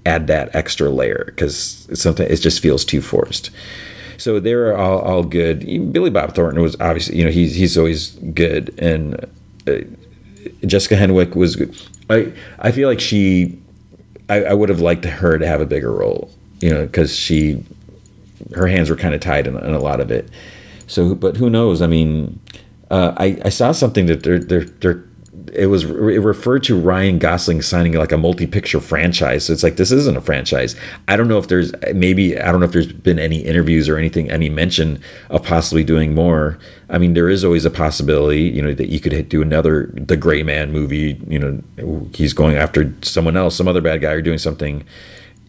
add 0.06 0.28
that 0.28 0.54
extra 0.56 0.90
layer 0.90 1.26
because 1.28 1.88
something 1.94 2.30
it 2.30 2.38
just 2.38 2.60
feels 2.60 2.84
too 2.84 3.02
forced. 3.02 3.52
So 4.18 4.40
they're 4.40 4.78
all, 4.78 5.00
all 5.00 5.24
good. 5.24 5.62
Billy 5.92 6.12
Bob 6.12 6.36
Thornton 6.36 6.62
was 6.62 6.76
obviously, 6.80 7.18
you 7.18 7.26
know, 7.26 7.32
he's 7.32 7.56
he's 7.56 7.78
always 7.78 8.10
good, 8.34 8.74
and 8.78 9.16
uh, 9.68 9.78
Jessica 10.66 10.96
Henwick 10.96 11.36
was. 11.36 11.56
Good. 11.56 11.76
I 12.10 12.32
I 12.60 12.72
feel 12.72 12.88
like 12.88 13.00
she, 13.00 13.60
I, 14.30 14.44
I 14.44 14.54
would 14.54 14.70
have 14.70 14.80
liked 14.80 15.06
her 15.06 15.38
to 15.40 15.48
have 15.48 15.62
a 15.62 15.66
bigger 15.66 15.92
role, 15.92 16.30
you 16.60 16.70
know, 16.70 16.86
because 16.86 17.16
she, 17.16 17.64
her 18.54 18.68
hands 18.68 18.90
were 18.90 18.96
kind 18.96 19.16
of 19.16 19.22
tied 19.22 19.48
in, 19.48 19.56
in, 19.58 19.74
a 19.74 19.80
lot 19.80 20.00
of 20.02 20.12
it. 20.12 20.30
So, 20.88 21.16
but 21.16 21.38
who 21.38 21.50
knows? 21.50 21.82
I 21.82 21.88
mean, 21.88 22.40
uh, 22.92 23.16
I 23.18 23.40
I 23.46 23.50
saw 23.50 23.72
something 23.72 24.06
that 24.08 24.24
they're 24.24 24.40
they're 24.40 24.66
they're 24.66 25.04
it 25.54 25.68
was 25.68 25.86
it 25.86 26.22
referred 26.22 26.64
to 26.64 26.80
Ryan 26.80 27.18
Gosling 27.20 27.62
signing 27.62 27.94
like 27.94 28.12
a 28.12 28.18
multi-picture 28.18 28.80
franchise. 28.80 29.46
So 29.46 29.54
it's 29.54 29.64
like 29.64 29.78
this 29.78 29.92
isn't 29.92 30.18
a 30.18 30.22
franchise. 30.22 30.76
I 31.08 31.16
don't 31.16 31.28
know 31.28 31.38
if 31.38 31.48
there's 31.48 31.72
maybe 31.94 32.38
I 32.38 32.52
don't 32.52 32.60
know 32.60 32.66
if 32.66 32.74
there's 32.74 32.92
been 32.92 33.18
any 33.18 33.40
interviews 33.40 33.90
or 33.90 33.98
anything 33.98 34.30
any 34.30 34.50
mention 34.50 35.02
of 35.30 35.44
possibly 35.44 35.84
doing 35.84 36.14
more. 36.14 36.60
I 36.90 36.98
mean, 36.98 37.14
there 37.14 37.30
is 37.30 37.44
always 37.44 37.66
a 37.66 37.70
possibility, 37.70 38.42
you 38.42 38.62
know, 38.62 38.74
that 38.74 38.90
you 38.90 39.00
could 39.00 39.30
do 39.30 39.42
another 39.42 39.92
the 39.94 40.18
Gray 40.18 40.44
Man 40.44 40.72
movie. 40.72 41.20
You 41.28 41.40
know, 41.40 42.08
he's 42.14 42.34
going 42.34 42.58
after 42.58 42.94
someone 43.02 43.38
else, 43.38 43.56
some 43.56 43.68
other 43.68 43.82
bad 43.82 44.02
guy, 44.02 44.12
or 44.12 44.22
doing 44.22 44.38
something. 44.38 44.84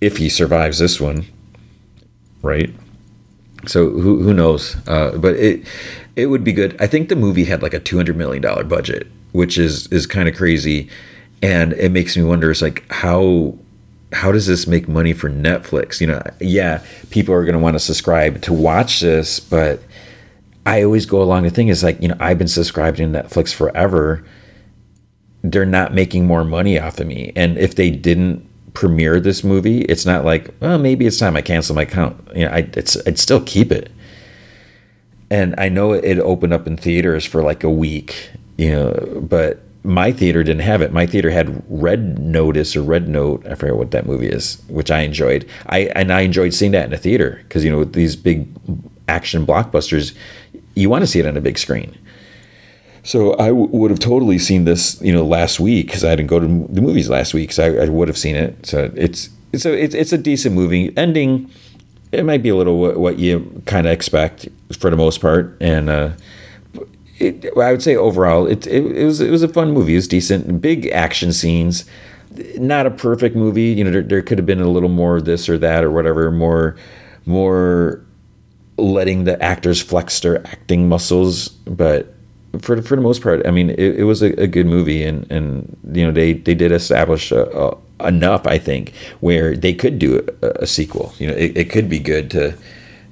If 0.01 0.17
he 0.17 0.29
survives 0.29 0.79
this 0.79 1.01
one, 1.01 1.27
right? 2.43 2.71
So 3.67 3.91
who 3.91 4.23
who 4.23 4.35
knows? 4.35 4.77
Uh, 4.89 5.17
but 5.19 5.37
it 5.37 5.65
it 6.17 6.27
would 6.27 6.45
be 6.45 6.53
good. 6.53 6.77
I 6.81 6.87
think 6.87 7.09
the 7.09 7.17
movie 7.17 7.45
had 7.45 7.63
like 7.63 7.75
a 7.75 7.81
two 7.81 7.97
hundred 7.97 8.17
million 8.17 8.43
dollar 8.43 8.65
budget 8.65 9.07
which 9.33 9.59
is 9.59 9.87
is 9.89 10.07
kind 10.07 10.29
of 10.29 10.37
crazy, 10.37 10.89
and 11.43 11.73
it 11.75 11.91
makes 11.91 12.17
me 12.17 12.23
wonder. 12.23 12.51
It's 12.51 12.63
like 12.63 12.91
how 12.93 13.57
how 14.13 14.31
does 14.31 14.47
this 14.47 14.67
make 14.67 14.89
money 14.89 15.13
for 15.15 15.31
Netflix? 15.31 16.01
You 16.01 16.07
know, 16.09 16.23
yeah, 16.41 16.83
people 17.11 17.35
are 17.35 17.45
going 17.45 17.55
to 17.55 17.59
want 17.59 17.75
to 17.75 17.81
subscribe 17.81 18.43
to 18.43 18.53
watch 18.53 19.01
this, 19.01 19.41
but 19.41 19.81
I 20.67 20.83
always 20.85 21.07
go 21.07 21.23
along 21.23 21.45
the 21.45 21.51
thing 21.51 21.69
is 21.69 21.83
like, 21.83 22.01
you 22.01 22.09
know, 22.09 22.17
I've 22.21 22.39
been 22.39 22.49
subscribed 22.49 22.99
to 22.99 23.05
Netflix 23.05 23.53
forever. 23.55 24.25
they're 25.43 25.67
not 25.67 25.93
making 25.95 26.27
more 26.27 26.45
money 26.45 26.79
off 26.79 27.01
of 27.01 27.07
me. 27.07 27.33
And 27.35 27.59
if 27.59 27.75
they 27.75 27.91
didn't 27.91 28.47
premiere 28.75 29.21
this 29.21 29.43
movie, 29.43 29.83
it's 29.83 30.07
not 30.07 30.25
like, 30.25 30.55
well, 30.61 30.79
maybe 30.79 31.07
it's 31.07 31.19
time 31.19 31.37
I 31.37 31.43
cancel 31.43 31.75
my 31.75 31.83
account. 31.83 32.17
You 32.35 32.45
know, 32.47 32.53
I 32.53 32.69
it's 32.75 32.97
I'd 33.07 33.19
still 33.19 33.43
keep 33.43 33.73
it. 33.73 33.91
And 35.33 35.55
I 35.57 35.71
know 35.71 35.93
it 35.95 36.19
opened 36.19 36.53
up 36.53 36.67
in 36.67 36.77
theaters 36.77 37.25
for 37.25 37.43
like 37.43 37.65
a 37.65 37.71
week, 37.71 38.31
you 38.59 38.71
know, 38.71 38.93
but 39.23 39.63
my 39.83 40.13
theater 40.13 40.45
didn't 40.45 40.61
have 40.61 40.83
it. 40.83 40.93
My 40.93 41.07
theater 41.07 41.31
had 41.31 41.65
Red 41.69 42.19
Notice 42.19 42.77
or 42.77 42.83
Red 42.83 43.09
Note. 43.09 43.47
I 43.47 43.55
forget 43.55 43.77
what 43.77 43.93
that 43.93 44.05
movie 44.05 44.29
is, 44.29 44.63
which 44.69 44.91
I 44.91 45.01
enjoyed. 45.01 45.49
I 45.67 45.85
and 45.97 46.13
I 46.13 46.21
enjoyed 46.21 46.53
seeing 46.53 46.73
that 46.73 46.85
in 46.85 46.93
a 46.93 46.99
theater 46.99 47.41
because 47.45 47.65
you 47.65 47.73
know 47.73 47.83
these 47.83 48.15
big 48.15 48.47
action 49.09 49.47
blockbusters, 49.47 50.15
you 50.75 50.91
want 50.91 51.03
to 51.03 51.07
see 51.07 51.19
it 51.19 51.27
on 51.27 51.35
a 51.37 51.41
big 51.41 51.57
screen. 51.57 51.97
So 53.03 53.33
I 53.39 53.49
w- 53.49 53.69
would 53.69 53.91
have 53.91 54.01
totally 54.01 54.39
seen 54.39 54.65
this, 54.65 55.01
you 55.01 55.15
know, 55.15 55.25
last 55.25 55.59
week 55.59 55.87
because 55.87 56.05
I 56.05 56.15
didn't 56.15 56.29
go 56.29 56.41
to 56.41 56.47
the 56.47 56.83
movies 56.83 57.09
last 57.09 57.33
week. 57.33 57.53
So 57.53 57.65
I, 57.65 57.87
I 57.87 57.89
would 57.89 58.07
have 58.07 58.19
seen 58.19 58.37
it. 58.37 58.67
So 58.67 58.93
it's 58.95 59.31
a 59.65 59.73
it's, 59.73 59.95
it's 59.95 60.13
a 60.13 60.19
decent 60.19 60.55
movie. 60.55 60.97
Ending, 60.97 61.51
it 62.13 62.25
might 62.25 62.43
be 62.43 62.51
a 62.51 62.57
little 62.57 62.79
what, 62.79 62.99
what 62.99 63.19
you 63.19 63.63
kind 63.67 63.87
of 63.87 63.93
expect 63.93 64.49
for 64.79 64.91
the 64.91 64.97
most 64.97 65.21
part, 65.21 65.57
and 65.61 65.89
uh, 65.89 66.11
it, 67.19 67.47
I 67.57 67.73
would 67.73 67.83
say 67.83 67.97
overall, 67.97 68.47
it, 68.47 68.67
it, 68.67 68.85
it 68.85 69.05
was 69.05 69.21
it 69.21 69.31
was 69.31 69.43
a 69.43 69.49
fun 69.49 69.73
movie. 69.73 69.95
It 69.95 69.97
was 69.97 70.09
decent, 70.09 70.61
big 70.61 70.87
action 70.89 71.33
scenes. 71.33 71.85
Not 72.57 72.87
a 72.87 72.91
perfect 72.91 73.37
movie, 73.37 73.73
you 73.73 73.85
know. 73.85 73.91
There, 73.91 74.03
there 74.03 74.23
could 74.23 74.39
have 74.39 74.47
been 74.47 74.61
a 74.61 74.69
little 74.69 74.89
more 74.89 75.21
this 75.21 75.49
or 75.49 75.59
that 75.59 75.85
or 75.85 75.91
whatever, 75.91 76.31
more 76.31 76.77
more 77.25 78.05
letting 78.79 79.25
the 79.25 79.41
actors 79.43 79.81
flex 79.81 80.21
their 80.21 80.47
acting 80.47 80.89
muscles, 80.89 81.49
but 81.49 82.15
for 82.61 82.81
for 82.83 82.97
the 82.97 83.03
most 83.03 83.23
part, 83.23 83.47
I 83.47 83.51
mean, 83.51 83.71
it, 83.71 84.01
it 84.01 84.05
was 84.05 84.23
a, 84.23 84.33
a, 84.41 84.47
good 84.47 84.67
movie, 84.67 85.03
and 85.03 85.31
and 85.31 85.77
you 85.93 86.05
know 86.05 86.13
they 86.13 86.35
they 86.35 86.55
did 86.55 86.73
establish 86.73 87.31
a, 87.33 87.45
a, 87.45 87.77
enough, 88.07 88.47
I 88.47 88.59
think, 88.59 88.93
where 89.21 89.57
they 89.57 89.75
could 89.75 89.99
do 89.99 90.27
a, 90.43 90.67
sequel. 90.67 91.15
You 91.19 91.29
know, 91.29 91.35
it, 91.35 91.57
it 91.57 91.71
could 91.71 91.89
be 91.89 91.99
good 91.99 92.31
to, 92.33 92.55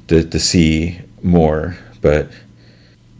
to 0.08 0.24
to 0.24 0.38
see 0.38 1.00
more, 1.22 1.76
but 2.00 2.30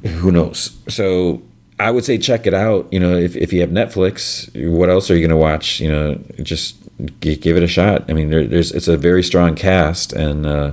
who 0.02 0.32
knows? 0.32 0.76
So 0.88 1.42
I 1.78 1.90
would 1.90 2.04
say 2.04 2.18
check 2.18 2.46
it 2.46 2.54
out. 2.54 2.92
You 2.92 3.00
know, 3.00 3.16
if 3.16 3.36
if 3.36 3.52
you 3.52 3.60
have 3.60 3.70
Netflix, 3.70 4.50
what 4.70 4.88
else 4.88 5.10
are 5.10 5.14
you 5.14 5.20
going 5.20 5.30
to 5.30 5.36
watch? 5.36 5.80
You 5.80 5.90
know, 5.90 6.20
just 6.42 6.76
give 7.20 7.56
it 7.56 7.62
a 7.62 7.68
shot. 7.68 8.04
I 8.08 8.12
mean, 8.12 8.30
there, 8.30 8.46
there's 8.46 8.72
it's 8.72 8.88
a 8.88 8.96
very 8.96 9.22
strong 9.22 9.54
cast, 9.54 10.12
and 10.12 10.46
uh, 10.46 10.72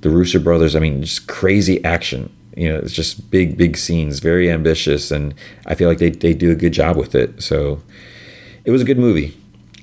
the 0.00 0.10
Russo 0.10 0.38
brothers. 0.38 0.76
I 0.76 0.80
mean, 0.80 1.02
just 1.02 1.26
crazy 1.26 1.84
action 1.84 2.30
you 2.56 2.72
know, 2.72 2.78
it's 2.78 2.92
just 2.92 3.30
big, 3.30 3.58
big 3.58 3.76
scenes, 3.76 4.18
very 4.18 4.50
ambitious, 4.50 5.10
and 5.10 5.34
I 5.66 5.74
feel 5.74 5.88
like 5.88 5.98
they 5.98 6.10
they 6.10 6.32
do 6.32 6.50
a 6.50 6.54
good 6.54 6.72
job 6.72 6.96
with 6.96 7.14
it. 7.14 7.42
So 7.42 7.82
it 8.64 8.70
was 8.70 8.80
a 8.80 8.84
good 8.84 8.98
movie, 8.98 9.36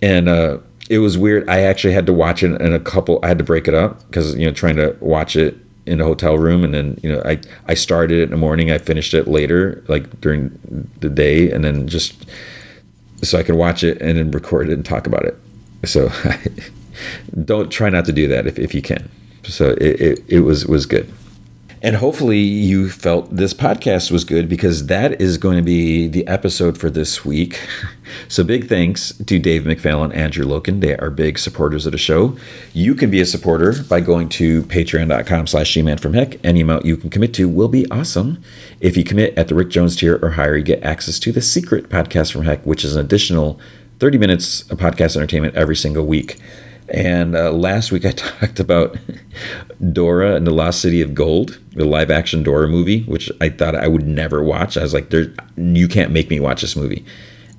and 0.04 0.28
uh, 0.28 0.58
it 0.90 1.00
was 1.00 1.18
weird. 1.18 1.50
I 1.50 1.62
actually 1.62 1.94
had 1.94 2.06
to 2.08 2.14
watch 2.14 2.44
it 2.44 2.60
in 2.62 2.74
a 2.74 2.80
couple. 2.80 3.20
I 3.24 3.30
had 3.30 3.38
to 3.38 3.44
break 3.44 3.70
it 3.70 3.74
up 3.74 4.06
because 4.08 4.36
you 4.36 4.46
know 4.46 4.52
trying 4.52 4.76
to 4.76 4.98
watch 5.00 5.38
it 5.38 5.58
in 5.86 6.02
a 6.02 6.04
hotel 6.04 6.38
room, 6.38 6.66
and 6.66 6.74
then 6.74 7.00
you 7.02 7.10
know 7.10 7.22
I 7.24 7.40
I 7.70 7.74
started 7.74 8.20
it 8.20 8.24
in 8.24 8.32
the 8.32 8.38
morning. 8.38 8.70
I 8.70 8.80
finished 8.80 9.14
it 9.14 9.28
later, 9.28 9.82
like 9.88 10.20
during 10.20 10.60
the 11.00 11.10
day, 11.10 11.50
and 11.50 11.64
then 11.64 11.88
just 11.88 12.26
so 13.24 13.40
I 13.40 13.44
could 13.44 13.56
watch 13.56 13.82
it 13.86 14.02
and 14.02 14.18
then 14.18 14.30
record 14.32 14.70
it 14.70 14.74
and 14.74 14.86
talk 14.86 15.08
about 15.08 15.24
it. 15.24 15.40
So 15.86 16.12
don't 17.46 17.72
try 17.72 17.90
not 17.90 18.04
to 18.06 18.12
do 18.12 18.28
that 18.28 18.46
if, 18.46 18.60
if 18.60 18.76
you 18.76 18.82
can. 18.82 19.10
So 19.46 19.70
it, 19.72 20.02
it, 20.02 20.24
it 20.28 20.40
was 20.42 20.68
was 20.68 20.86
good. 20.86 21.10
And 21.84 21.98
hopefully, 21.98 22.40
you 22.40 22.90
felt 22.90 23.36
this 23.36 23.54
podcast 23.54 24.10
was 24.10 24.24
good 24.24 24.48
because 24.48 24.88
that 24.88 25.20
is 25.20 25.38
going 25.38 25.58
to 25.58 25.62
be 25.62 26.08
the 26.08 26.26
episode 26.28 26.78
for 26.78 26.90
this 26.90 27.26
week. 27.26 27.60
So, 28.28 28.44
big 28.44 28.68
thanks 28.68 29.14
to 29.26 29.40
Dave 29.40 29.64
McFallon 29.64 30.12
and 30.12 30.14
Andrew 30.14 30.46
Loken. 30.46 30.82
They 30.82 30.96
are 30.98 31.10
big 31.10 31.40
supporters 31.40 31.88
of 31.88 31.94
the 31.94 31.98
show. 31.98 32.38
You 32.72 32.94
can 32.94 33.10
be 33.10 33.22
a 33.22 33.26
supporter 33.26 33.82
by 33.90 34.02
going 34.02 34.30
to 34.30 34.64
patreon.com 34.64 35.48
slash 35.48 35.74
from 35.74 36.14
heck. 36.14 36.44
Any 36.46 36.62
amount 36.62 36.86
you 36.86 36.96
can 36.96 37.10
commit 37.10 37.34
to 37.36 37.50
will 37.50 37.70
be 37.70 37.90
awesome. 37.90 38.44
If 38.82 38.98
you 38.98 39.04
commit 39.04 39.36
at 39.36 39.48
the 39.48 39.56
Rick 39.56 39.70
Jones 39.70 39.96
tier 39.96 40.20
or 40.22 40.32
higher, 40.32 40.58
you 40.58 40.64
get 40.64 40.84
access 40.84 41.18
to 41.20 41.32
the 41.32 41.42
secret 41.42 41.90
podcast 41.90 42.32
from 42.32 42.44
heck, 42.44 42.64
which 42.66 42.84
is 42.84 42.96
an 42.96 43.04
additional 43.04 43.60
30 44.00 44.18
minutes 44.20 44.70
of 44.70 44.78
podcast 44.78 45.16
entertainment 45.16 45.56
every 45.56 45.76
single 45.76 46.06
week. 46.06 46.38
And 46.90 47.36
uh, 47.36 47.52
last 47.52 47.92
week 47.92 48.06
I 48.06 48.12
talked 48.12 48.60
about 48.60 48.98
Dora 49.92 50.36
and 50.36 50.46
the 50.46 50.52
Lost 50.52 50.82
City 50.82 51.02
of 51.02 51.14
Gold, 51.14 51.60
the 51.74 51.86
live 51.86 52.12
action 52.12 52.44
Dora 52.44 52.68
movie, 52.68 53.04
which 53.04 53.32
I 53.42 53.50
thought 53.50 53.76
I 53.76 53.88
would 53.88 54.08
never 54.08 54.44
watch. 54.44 54.78
I 54.78 54.84
was 54.84 54.94
like, 54.94 55.10
"There, 55.10 55.34
you 55.58 55.88
can't 55.88 56.12
make 56.12 56.30
me 56.30 56.40
watch 56.40 56.62
this 56.62 56.76
movie," 56.76 57.06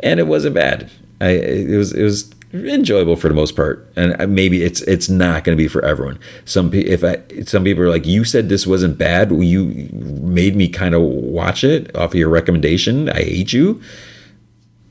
and 0.01 0.21
it 0.21 0.27
wasn't 0.27 0.55
bad. 0.55 0.91
I 1.21 1.31
it 1.31 1.77
was 1.77 1.93
it 1.93 2.03
was 2.03 2.31
enjoyable 2.53 3.17
for 3.17 3.29
the 3.29 3.35
most 3.35 3.57
part, 3.57 3.91
and 3.97 4.21
uh, 4.21 4.27
maybe 4.27 4.63
it's 4.63 4.83
it's 4.83 5.09
not 5.09 5.45
going 5.45 5.57
to 5.57 5.63
be 5.63 5.69
for 5.69 5.85
everyone. 5.85 6.19
Some 6.45 6.73
if 6.73 7.03
I 7.03 7.23
some 7.45 7.65
people 7.65 7.83
are 7.85 7.91
like, 7.91 8.07
"You 8.07 8.25
said 8.25 8.49
this 8.49 8.67
wasn't 8.67 8.99
bad. 8.99 9.31
You 9.33 9.89
made 9.93 10.55
me 10.57 10.69
kind 10.69 10.95
of 10.95 11.03
watch 11.03 11.65
it 11.65 11.95
off 11.97 12.13
of 12.13 12.15
your 12.15 12.29
recommendation. 12.29 13.09
I 13.09 13.23
hate 13.23 13.53
you." 13.53 13.81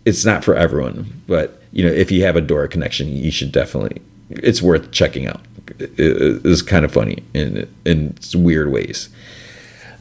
It's 0.05 0.25
not 0.25 0.43
for 0.43 0.53
everyone, 0.53 1.21
but 1.27 1.61
you 1.71 1.81
know, 1.81 1.91
if 1.91 2.11
you 2.11 2.23
have 2.23 2.35
a 2.35 2.41
Dora 2.41 2.67
connection, 2.67 3.07
you 3.07 3.31
should 3.31 3.53
definitely 3.53 4.01
it's 4.41 4.61
worth 4.61 4.91
checking 4.91 5.27
out. 5.27 5.41
It 5.79 6.45
is 6.45 6.61
kind 6.61 6.85
of 6.85 6.91
funny 6.91 7.23
in 7.33 7.67
in 7.85 8.15
weird 8.33 8.71
ways. 8.71 9.09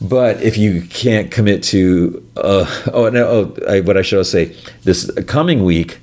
But 0.00 0.42
if 0.42 0.58
you 0.58 0.82
can't 0.82 1.30
commit 1.30 1.62
to, 1.64 2.26
uh, 2.36 2.66
oh 2.92 3.08
no, 3.08 3.26
oh, 3.28 3.56
I, 3.68 3.80
what 3.80 3.96
I 3.96 4.02
should 4.02 4.26
say, 4.26 4.56
this 4.82 5.08
coming 5.28 5.64
week, 5.64 6.00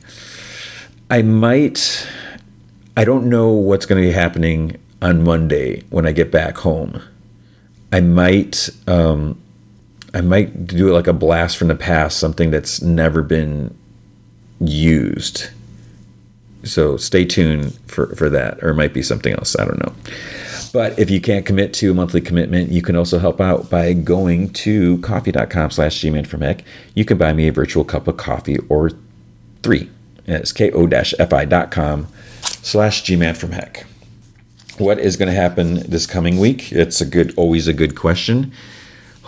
I 1.09 1.22
might, 1.22 2.08
I 2.95 3.03
don't 3.03 3.25
know 3.25 3.49
what's 3.49 3.85
going 3.85 4.01
to 4.01 4.08
be 4.08 4.14
happening 4.14 4.77
on 5.01 5.24
Monday 5.24 5.83
when 5.90 6.06
I 6.06 6.14
get 6.14 6.32
back 6.32 6.58
home. 6.58 7.01
I 7.91 7.99
might, 7.99 8.69
um, 8.88 9.38
I 10.14 10.22
might 10.22 10.66
do 10.66 10.88
it 10.88 10.93
like 10.93 11.08
a 11.08 11.14
blast 11.14 11.58
from 11.58 11.67
the 11.67 11.75
past, 11.75 12.19
something 12.19 12.51
that's 12.51 12.82
never 12.82 13.22
been 13.22 13.77
used 14.61 15.49
so 16.63 16.97
stay 16.97 17.25
tuned 17.25 17.77
for, 17.88 18.15
for 18.15 18.29
that, 18.29 18.61
or 18.63 18.69
it 18.69 18.75
might 18.75 18.93
be 18.93 19.01
something 19.01 19.33
else. 19.33 19.57
I 19.57 19.65
don't 19.65 19.79
know. 19.79 19.93
But 20.71 20.99
if 20.99 21.09
you 21.09 21.19
can't 21.19 21.45
commit 21.45 21.73
to 21.75 21.91
a 21.91 21.93
monthly 21.93 22.21
commitment, 22.21 22.71
you 22.71 22.81
can 22.81 22.95
also 22.95 23.17
help 23.17 23.41
out 23.41 23.69
by 23.69 23.93
going 23.93 24.49
to 24.53 24.99
ko-fi.com 24.99 25.71
slash 25.71 26.01
gman 26.01 26.27
from 26.27 26.41
heck. 26.41 26.63
You 26.93 27.05
can 27.05 27.17
buy 27.17 27.33
me 27.33 27.47
a 27.47 27.51
virtual 27.51 27.83
cup 27.83 28.07
of 28.07 28.17
coffee 28.17 28.57
or 28.69 28.91
three. 29.63 29.89
It's 30.27 30.51
ko-fi.com 30.51 32.07
slash 32.41 33.03
gman 33.03 33.35
from 33.35 33.51
heck. 33.51 33.85
What 34.77 34.99
is 34.99 35.17
going 35.17 35.27
to 35.27 35.35
happen 35.35 35.89
this 35.89 36.05
coming 36.05 36.39
week? 36.39 36.71
It's 36.71 37.01
a 37.01 37.05
good, 37.05 37.33
always 37.35 37.67
a 37.67 37.73
good 37.73 37.95
question 37.95 38.53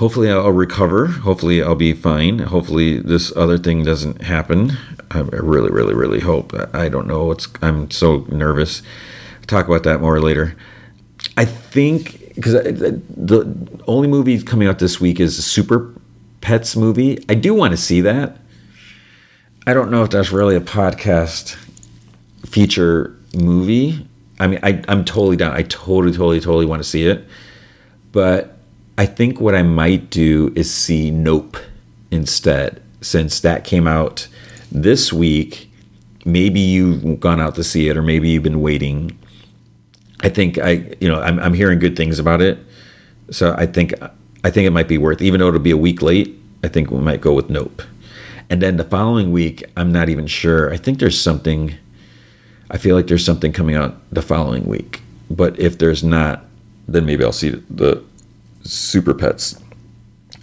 hopefully 0.01 0.31
I'll 0.31 0.51
recover. 0.51 1.05
Hopefully 1.05 1.61
I'll 1.61 1.75
be 1.75 1.93
fine. 1.93 2.39
Hopefully 2.39 2.97
this 2.97 3.31
other 3.37 3.59
thing 3.59 3.83
doesn't 3.83 4.23
happen. 4.23 4.75
I 5.13 5.19
really, 5.19 5.71
really, 5.71 5.93
really 5.93 6.19
hope. 6.19 6.53
I 6.73 6.89
don't 6.89 7.07
know. 7.07 7.31
It's 7.31 7.47
I'm 7.61 7.91
so 7.91 8.25
nervous. 8.29 8.81
I'll 9.39 9.45
talk 9.45 9.67
about 9.67 9.83
that 9.83 10.01
more 10.01 10.19
later. 10.19 10.55
I 11.37 11.45
think 11.45 12.33
because 12.35 12.53
the 12.53 13.53
only 13.87 14.07
movie 14.07 14.41
coming 14.41 14.67
out 14.67 14.79
this 14.79 14.99
week 14.99 15.19
is 15.19 15.37
a 15.37 15.41
Super 15.41 15.93
Pets 16.39 16.75
movie. 16.75 17.23
I 17.29 17.35
do 17.35 17.53
want 17.53 17.71
to 17.71 17.77
see 17.77 18.01
that. 18.01 18.37
I 19.67 19.73
don't 19.73 19.91
know 19.91 20.03
if 20.03 20.09
that's 20.09 20.31
really 20.31 20.55
a 20.55 20.61
podcast 20.61 21.55
feature 22.45 23.15
movie. 23.35 24.07
I 24.39 24.47
mean, 24.47 24.59
I, 24.63 24.83
I'm 24.87 25.05
totally 25.05 25.35
down. 25.35 25.53
I 25.53 25.63
totally, 25.63 26.11
totally, 26.11 26.39
totally 26.39 26.65
want 26.65 26.81
to 26.81 26.87
see 26.87 27.05
it. 27.05 27.27
But 28.11 28.57
I 28.97 29.05
think 29.05 29.39
what 29.39 29.53
I 29.53 29.61
might 29.61 30.09
do 30.09 30.51
is 30.55 30.73
see 30.73 31.11
Nope 31.11 31.57
instead, 32.09 32.81
since 33.01 33.39
that 33.41 33.63
came 33.63 33.87
out 33.87 34.27
this 34.71 35.11
week. 35.11 35.69
Maybe 36.23 36.59
you've 36.59 37.19
gone 37.19 37.39
out 37.41 37.55
to 37.55 37.63
see 37.63 37.89
it, 37.89 37.97
or 37.97 38.01
maybe 38.01 38.29
you've 38.29 38.43
been 38.43 38.61
waiting. 38.61 39.17
I 40.21 40.29
think 40.29 40.57
I, 40.59 40.95
you 40.99 41.07
know, 41.07 41.19
I'm, 41.19 41.39
I'm 41.39 41.53
hearing 41.53 41.79
good 41.79 41.95
things 41.95 42.19
about 42.19 42.41
it, 42.41 42.59
so 43.31 43.55
I 43.57 43.65
think 43.65 43.93
I 44.43 44.51
think 44.51 44.67
it 44.67 44.71
might 44.71 44.87
be 44.87 44.97
worth, 44.97 45.21
even 45.21 45.39
though 45.39 45.47
it'll 45.47 45.59
be 45.59 45.71
a 45.71 45.77
week 45.77 46.01
late. 46.01 46.37
I 46.63 46.67
think 46.67 46.91
we 46.91 46.99
might 46.99 47.21
go 47.21 47.33
with 47.33 47.49
Nope, 47.49 47.81
and 48.49 48.61
then 48.61 48.77
the 48.77 48.83
following 48.83 49.31
week, 49.31 49.63
I'm 49.75 49.91
not 49.91 50.09
even 50.09 50.27
sure. 50.27 50.71
I 50.71 50.77
think 50.77 50.99
there's 50.99 51.19
something. 51.19 51.75
I 52.69 52.77
feel 52.77 52.95
like 52.95 53.07
there's 53.07 53.25
something 53.25 53.51
coming 53.51 53.75
out 53.75 53.97
the 54.13 54.21
following 54.21 54.65
week, 54.65 55.01
but 55.29 55.59
if 55.59 55.79
there's 55.79 56.03
not, 56.03 56.45
then 56.87 57.05
maybe 57.05 57.23
I'll 57.23 57.31
see 57.31 57.49
the 57.49 58.03
super 58.63 59.15
pets. 59.15 59.59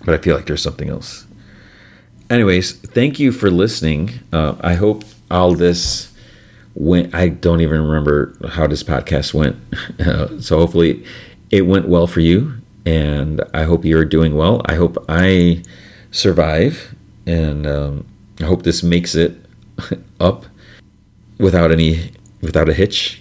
But 0.05 0.15
I 0.15 0.19
feel 0.19 0.35
like 0.35 0.47
there's 0.47 0.63
something 0.63 0.89
else. 0.89 1.28
Anyways, 2.31 2.73
thank 2.73 3.19
you 3.19 3.33
for 3.33 3.51
listening. 3.51 4.11
Uh, 4.33 4.55
I 4.61 4.75
hope 4.75 5.05
all 5.31 5.55
this 5.55 6.13
went. 6.75 7.15
I 7.15 7.29
don't 7.29 7.63
even 7.63 7.83
remember 7.83 8.35
how 8.51 8.67
this 8.67 8.83
podcast 8.83 9.33
went. 9.33 9.57
Uh, 9.99 10.39
so 10.41 10.59
hopefully 10.59 11.05
it 11.51 11.63
went 11.63 11.89
well 11.89 12.07
for 12.07 12.21
you. 12.21 12.55
And 12.85 13.43
I 13.55 13.65
hope 13.65 13.85
you're 13.85 14.05
doing 14.05 14.35
well. 14.35 14.63
I 14.67 14.75
hope 14.75 15.03
I 15.09 15.63
survive. 16.11 16.95
And 17.27 17.67
um, 17.67 18.07
I 18.41 18.45
hope 18.45 18.63
this 18.63 18.83
makes 18.83 19.15
it 19.15 19.37
up 20.21 20.45
without 21.39 21.71
any 21.71 22.13
without 22.41 22.69
a 22.69 22.75
hitch, 22.75 23.21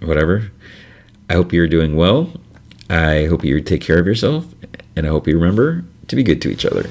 whatever. 0.00 0.50
I 1.28 1.34
hope 1.34 1.52
you're 1.52 1.68
doing 1.68 1.96
well. 1.96 2.32
I 2.88 3.26
hope 3.26 3.44
you 3.44 3.60
take 3.60 3.80
care 3.80 3.98
of 3.98 4.06
yourself, 4.06 4.46
and 4.94 5.06
I 5.06 5.10
hope 5.10 5.26
you 5.26 5.38
remember 5.38 5.84
to 6.08 6.16
be 6.16 6.22
good 6.22 6.40
to 6.42 6.50
each 6.50 6.64
other. 6.64 6.88